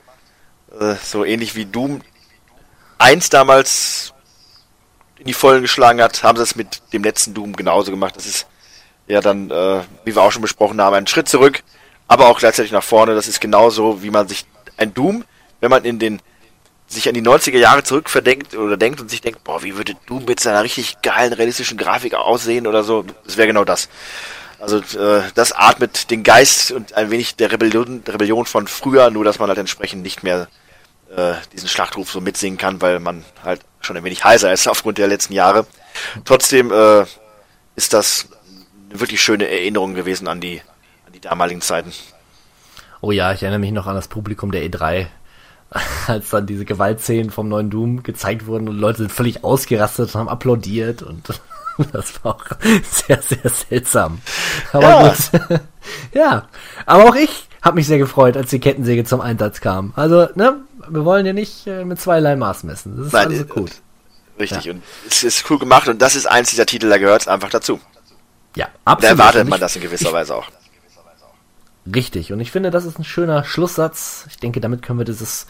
Äh, 0.78 0.94
so 1.02 1.24
ähnlich 1.24 1.56
wie 1.56 1.66
Doom 1.66 2.00
1 2.98 3.28
damals 3.28 4.14
in 5.18 5.26
die 5.26 5.34
Vollen 5.34 5.62
geschlagen 5.62 6.00
hat, 6.00 6.22
haben 6.22 6.36
sie 6.36 6.44
es 6.44 6.54
mit 6.54 6.80
dem 6.92 7.02
letzten 7.02 7.34
Doom 7.34 7.56
genauso 7.56 7.90
gemacht. 7.90 8.16
Das 8.16 8.26
ist 8.26 8.46
ja 9.06 9.20
dann, 9.20 9.50
äh, 9.50 9.80
wie 10.04 10.14
wir 10.14 10.22
auch 10.22 10.32
schon 10.32 10.42
besprochen 10.42 10.80
haben, 10.80 10.94
ein 10.94 11.06
Schritt 11.06 11.28
zurück, 11.28 11.62
aber 12.08 12.28
auch 12.28 12.38
gleichzeitig 12.38 12.72
nach 12.72 12.84
vorne. 12.84 13.14
Das 13.14 13.28
ist 13.28 13.40
genauso, 13.40 14.02
wie 14.02 14.10
man 14.10 14.28
sich 14.28 14.46
ein 14.76 14.94
Doom, 14.94 15.24
wenn 15.60 15.70
man 15.70 15.84
in 15.84 15.98
den 15.98 16.20
sich 16.86 17.08
an 17.08 17.14
die 17.14 17.22
90er 17.22 17.58
Jahre 17.58 17.82
zurück 17.82 18.10
verdenkt 18.10 18.54
oder 18.54 18.76
denkt 18.76 19.00
und 19.00 19.10
sich 19.10 19.20
denkt, 19.20 19.42
boah, 19.42 19.62
wie 19.62 19.76
würde 19.76 19.94
Doom 20.06 20.26
mit 20.26 20.40
seiner 20.40 20.62
richtig 20.62 21.00
geilen, 21.02 21.32
realistischen 21.32 21.78
Grafik 21.78 22.14
aussehen 22.14 22.66
oder 22.66 22.84
so, 22.84 23.04
das 23.24 23.36
wäre 23.36 23.48
genau 23.48 23.64
das. 23.64 23.88
Also 24.60 24.78
äh, 24.78 25.22
das 25.34 25.52
atmet 25.52 26.10
den 26.10 26.22
Geist 26.22 26.72
und 26.72 26.94
ein 26.94 27.10
wenig 27.10 27.36
der 27.36 27.52
Rebellion, 27.52 28.04
der 28.04 28.14
Rebellion 28.14 28.46
von 28.46 28.66
früher, 28.66 29.10
nur 29.10 29.24
dass 29.24 29.38
man 29.38 29.48
halt 29.48 29.58
entsprechend 29.58 30.02
nicht 30.02 30.22
mehr 30.22 30.48
äh, 31.14 31.34
diesen 31.52 31.68
Schlachtruf 31.68 32.10
so 32.10 32.20
mitsingen 32.20 32.58
kann, 32.58 32.80
weil 32.80 33.00
man 33.00 33.24
halt 33.42 33.60
schon 33.80 33.96
ein 33.96 34.04
wenig 34.04 34.24
heiser 34.24 34.52
ist 34.52 34.68
aufgrund 34.68 34.98
der 34.98 35.08
letzten 35.08 35.32
Jahre. 35.32 35.66
Trotzdem 36.24 36.70
äh, 36.70 37.04
ist 37.76 37.92
das 37.92 38.28
eine 38.94 39.00
wirklich 39.00 39.22
schöne 39.22 39.48
Erinnerung 39.48 39.94
gewesen 39.94 40.28
an 40.28 40.40
die, 40.40 40.62
an 41.06 41.12
die 41.12 41.20
damaligen 41.20 41.60
Zeiten. 41.60 41.92
Oh 43.00 43.10
ja, 43.10 43.32
ich 43.32 43.42
erinnere 43.42 43.58
mich 43.58 43.72
noch 43.72 43.86
an 43.86 43.96
das 43.96 44.08
Publikum 44.08 44.52
der 44.52 44.62
E3, 44.62 45.06
als 46.06 46.30
dann 46.30 46.46
diese 46.46 46.64
Gewaltszenen 46.64 47.30
vom 47.30 47.48
neuen 47.48 47.70
Doom 47.70 48.02
gezeigt 48.04 48.46
wurden 48.46 48.68
und 48.68 48.78
Leute 48.78 48.98
sind 48.98 49.12
völlig 49.12 49.42
ausgerastet 49.44 50.14
und 50.14 50.20
haben 50.20 50.28
applaudiert 50.28 51.02
und 51.02 51.28
das 51.92 52.24
war 52.24 52.36
auch 52.36 52.44
sehr, 52.88 53.20
sehr 53.20 53.50
seltsam. 53.50 54.20
Aber 54.72 54.88
Ja. 54.88 55.08
gut. 55.08 55.60
ja, 56.14 56.48
aber 56.86 57.04
auch 57.08 57.16
ich 57.16 57.48
habe 57.62 57.74
mich 57.76 57.88
sehr 57.88 57.98
gefreut, 57.98 58.36
als 58.36 58.50
die 58.50 58.60
Kettensäge 58.60 59.04
zum 59.04 59.20
Einsatz 59.20 59.60
kam. 59.60 59.92
Also, 59.96 60.28
ne, 60.36 60.58
wir 60.88 61.04
wollen 61.04 61.26
ja 61.26 61.32
nicht 61.32 61.66
äh, 61.66 61.84
mit 61.84 62.00
zweierlei 62.00 62.36
Maß 62.36 62.62
messen. 62.62 62.96
Das 62.96 63.06
ist 63.06 63.12
Nein, 63.12 63.32
äh, 63.32 63.44
gut. 63.44 63.72
Richtig, 64.38 64.70
und 64.70 64.82
es 65.08 65.22
ist 65.24 65.48
cool 65.50 65.58
gemacht 65.58 65.88
und 65.88 66.00
das 66.02 66.14
ist 66.16 66.26
eins 66.26 66.50
dieser 66.50 66.66
Titel, 66.66 66.88
da 66.88 66.98
gehört 66.98 67.22
es 67.22 67.28
einfach 67.28 67.50
dazu. 67.50 67.80
Ja, 68.56 68.66
Da 68.66 68.92
absolut. 68.92 69.18
erwartet 69.18 69.42
Und 69.42 69.48
man 69.50 69.56
ich- 69.56 69.60
das 69.60 69.76
in 69.76 69.82
gewisser 69.82 70.12
Weise 70.12 70.34
auch. 70.36 70.46
Richtig. 71.94 72.32
Und 72.32 72.40
ich 72.40 72.50
finde, 72.50 72.70
das 72.70 72.84
ist 72.86 72.98
ein 72.98 73.04
schöner 73.04 73.44
Schlusssatz. 73.44 74.24
Ich 74.30 74.38
denke, 74.38 74.60
damit 74.60 74.80
können 74.82 74.98
wir 74.98 75.04
dieses 75.04 75.46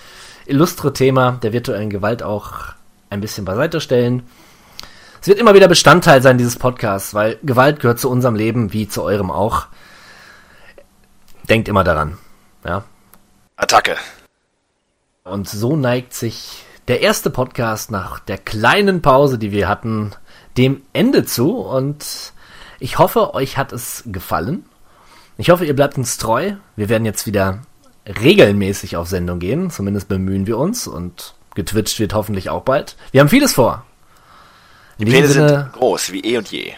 illustre 0.46 0.92
Thema 0.92 1.32
der 1.42 1.52
virtuellen 1.52 1.90
Gewalt 1.90 2.22
auch 2.24 2.54
ein 3.10 3.20
bisschen 3.20 3.44
beiseite 3.44 3.80
stellen. 3.80 4.24
Es 5.20 5.28
wird 5.28 5.38
immer 5.38 5.54
wieder 5.54 5.68
Bestandteil 5.68 6.22
sein 6.22 6.36
dieses 6.36 6.56
Podcasts, 6.58 7.14
weil 7.14 7.38
Gewalt 7.44 7.78
gehört 7.80 8.00
zu 8.00 8.10
unserem 8.10 8.34
Leben 8.34 8.72
wie 8.72 8.88
zu 8.88 9.02
eurem 9.02 9.30
auch. 9.30 9.66
Denkt 11.48 11.68
immer 11.68 11.84
daran. 11.84 12.18
Ja. 12.64 12.84
Attacke. 13.56 13.96
Und 15.22 15.48
so 15.48 15.76
neigt 15.76 16.14
sich 16.14 16.64
der 16.88 17.00
erste 17.00 17.30
Podcast 17.30 17.90
nach 17.90 18.18
der 18.18 18.38
kleinen 18.38 19.02
Pause, 19.02 19.38
die 19.38 19.52
wir 19.52 19.68
hatten, 19.68 20.10
dem 20.58 20.82
Ende 20.92 21.24
zu. 21.24 21.56
Und 21.58 22.32
ich 22.84 22.98
hoffe, 22.98 23.32
euch 23.32 23.56
hat 23.56 23.72
es 23.72 24.02
gefallen. 24.04 24.66
Ich 25.38 25.48
hoffe, 25.48 25.64
ihr 25.64 25.74
bleibt 25.74 25.96
uns 25.96 26.18
treu. 26.18 26.52
Wir 26.76 26.90
werden 26.90 27.06
jetzt 27.06 27.26
wieder 27.26 27.62
regelmäßig 28.06 28.98
auf 28.98 29.08
Sendung 29.08 29.38
gehen. 29.38 29.70
Zumindest 29.70 30.06
bemühen 30.06 30.46
wir 30.46 30.58
uns. 30.58 30.86
Und 30.86 31.34
getwitcht 31.54 31.98
wird 31.98 32.12
hoffentlich 32.12 32.50
auch 32.50 32.62
bald. 32.62 32.96
Wir 33.10 33.22
haben 33.22 33.30
vieles 33.30 33.54
vor. 33.54 33.86
Die 34.98 35.06
Pläne 35.06 35.28
sind 35.28 35.72
groß, 35.72 36.12
wie 36.12 36.20
eh 36.20 36.36
und 36.36 36.52
je. 36.52 36.74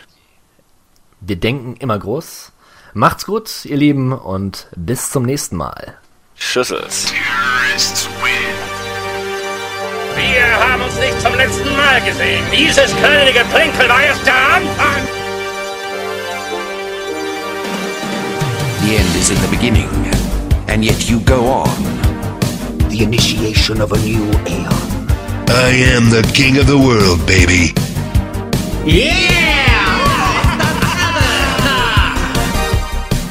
wir 1.21 1.37
denken 1.37 1.75
immer 1.81 1.99
groß. 1.99 2.53
Macht's 2.95 3.27
gut, 3.27 3.65
ihr 3.65 3.77
Lieben, 3.77 4.13
und 4.13 4.69
bis 4.77 5.11
zum 5.11 5.25
nächsten 5.25 5.57
Mal. 5.57 5.99
Schüssels. 6.37 7.13
Wir 10.15 10.67
haben 10.69 10.83
uns 10.83 10.99
nicht 11.01 11.21
zum 11.21 11.35
letzten 11.35 11.77
Mal 11.77 12.01
gesehen. 12.03 12.45
Dieses 12.57 12.95
kleine 12.97 13.33
Geplänkel 13.33 13.89
war 13.89 14.03
erst 14.03 14.25
der 14.25 14.55
Anfang. 14.55 15.16
The 18.87 18.95
end 18.99 19.17
is 19.17 19.31
in 19.31 19.39
the 19.43 19.49
beginning, 19.49 19.89
and 20.69 20.85
yet 20.85 21.11
you 21.11 21.19
go 21.19 21.47
on. 21.47 21.83
The 22.89 23.03
initiation 23.03 23.81
of 23.81 23.91
a 23.91 23.99
new 23.99 24.23
aeon. 24.47 24.71
I 25.51 25.71
am 25.93 26.09
the 26.09 26.23
king 26.33 26.57
of 26.59 26.69
the 26.69 26.79
world, 26.79 27.27
baby. 27.27 27.75
Yeah! 28.89 29.25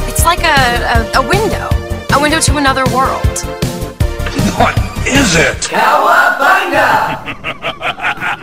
It's 0.10 0.26
like 0.26 0.44
a, 0.44 1.14
a, 1.16 1.20
a 1.20 1.26
window. 1.26 1.70
A 2.14 2.20
window 2.22 2.42
to 2.42 2.58
another 2.58 2.84
world. 2.94 3.40
What 4.60 4.78
is 5.08 5.36
it? 5.38 5.62
Cowabunga! 5.72 6.82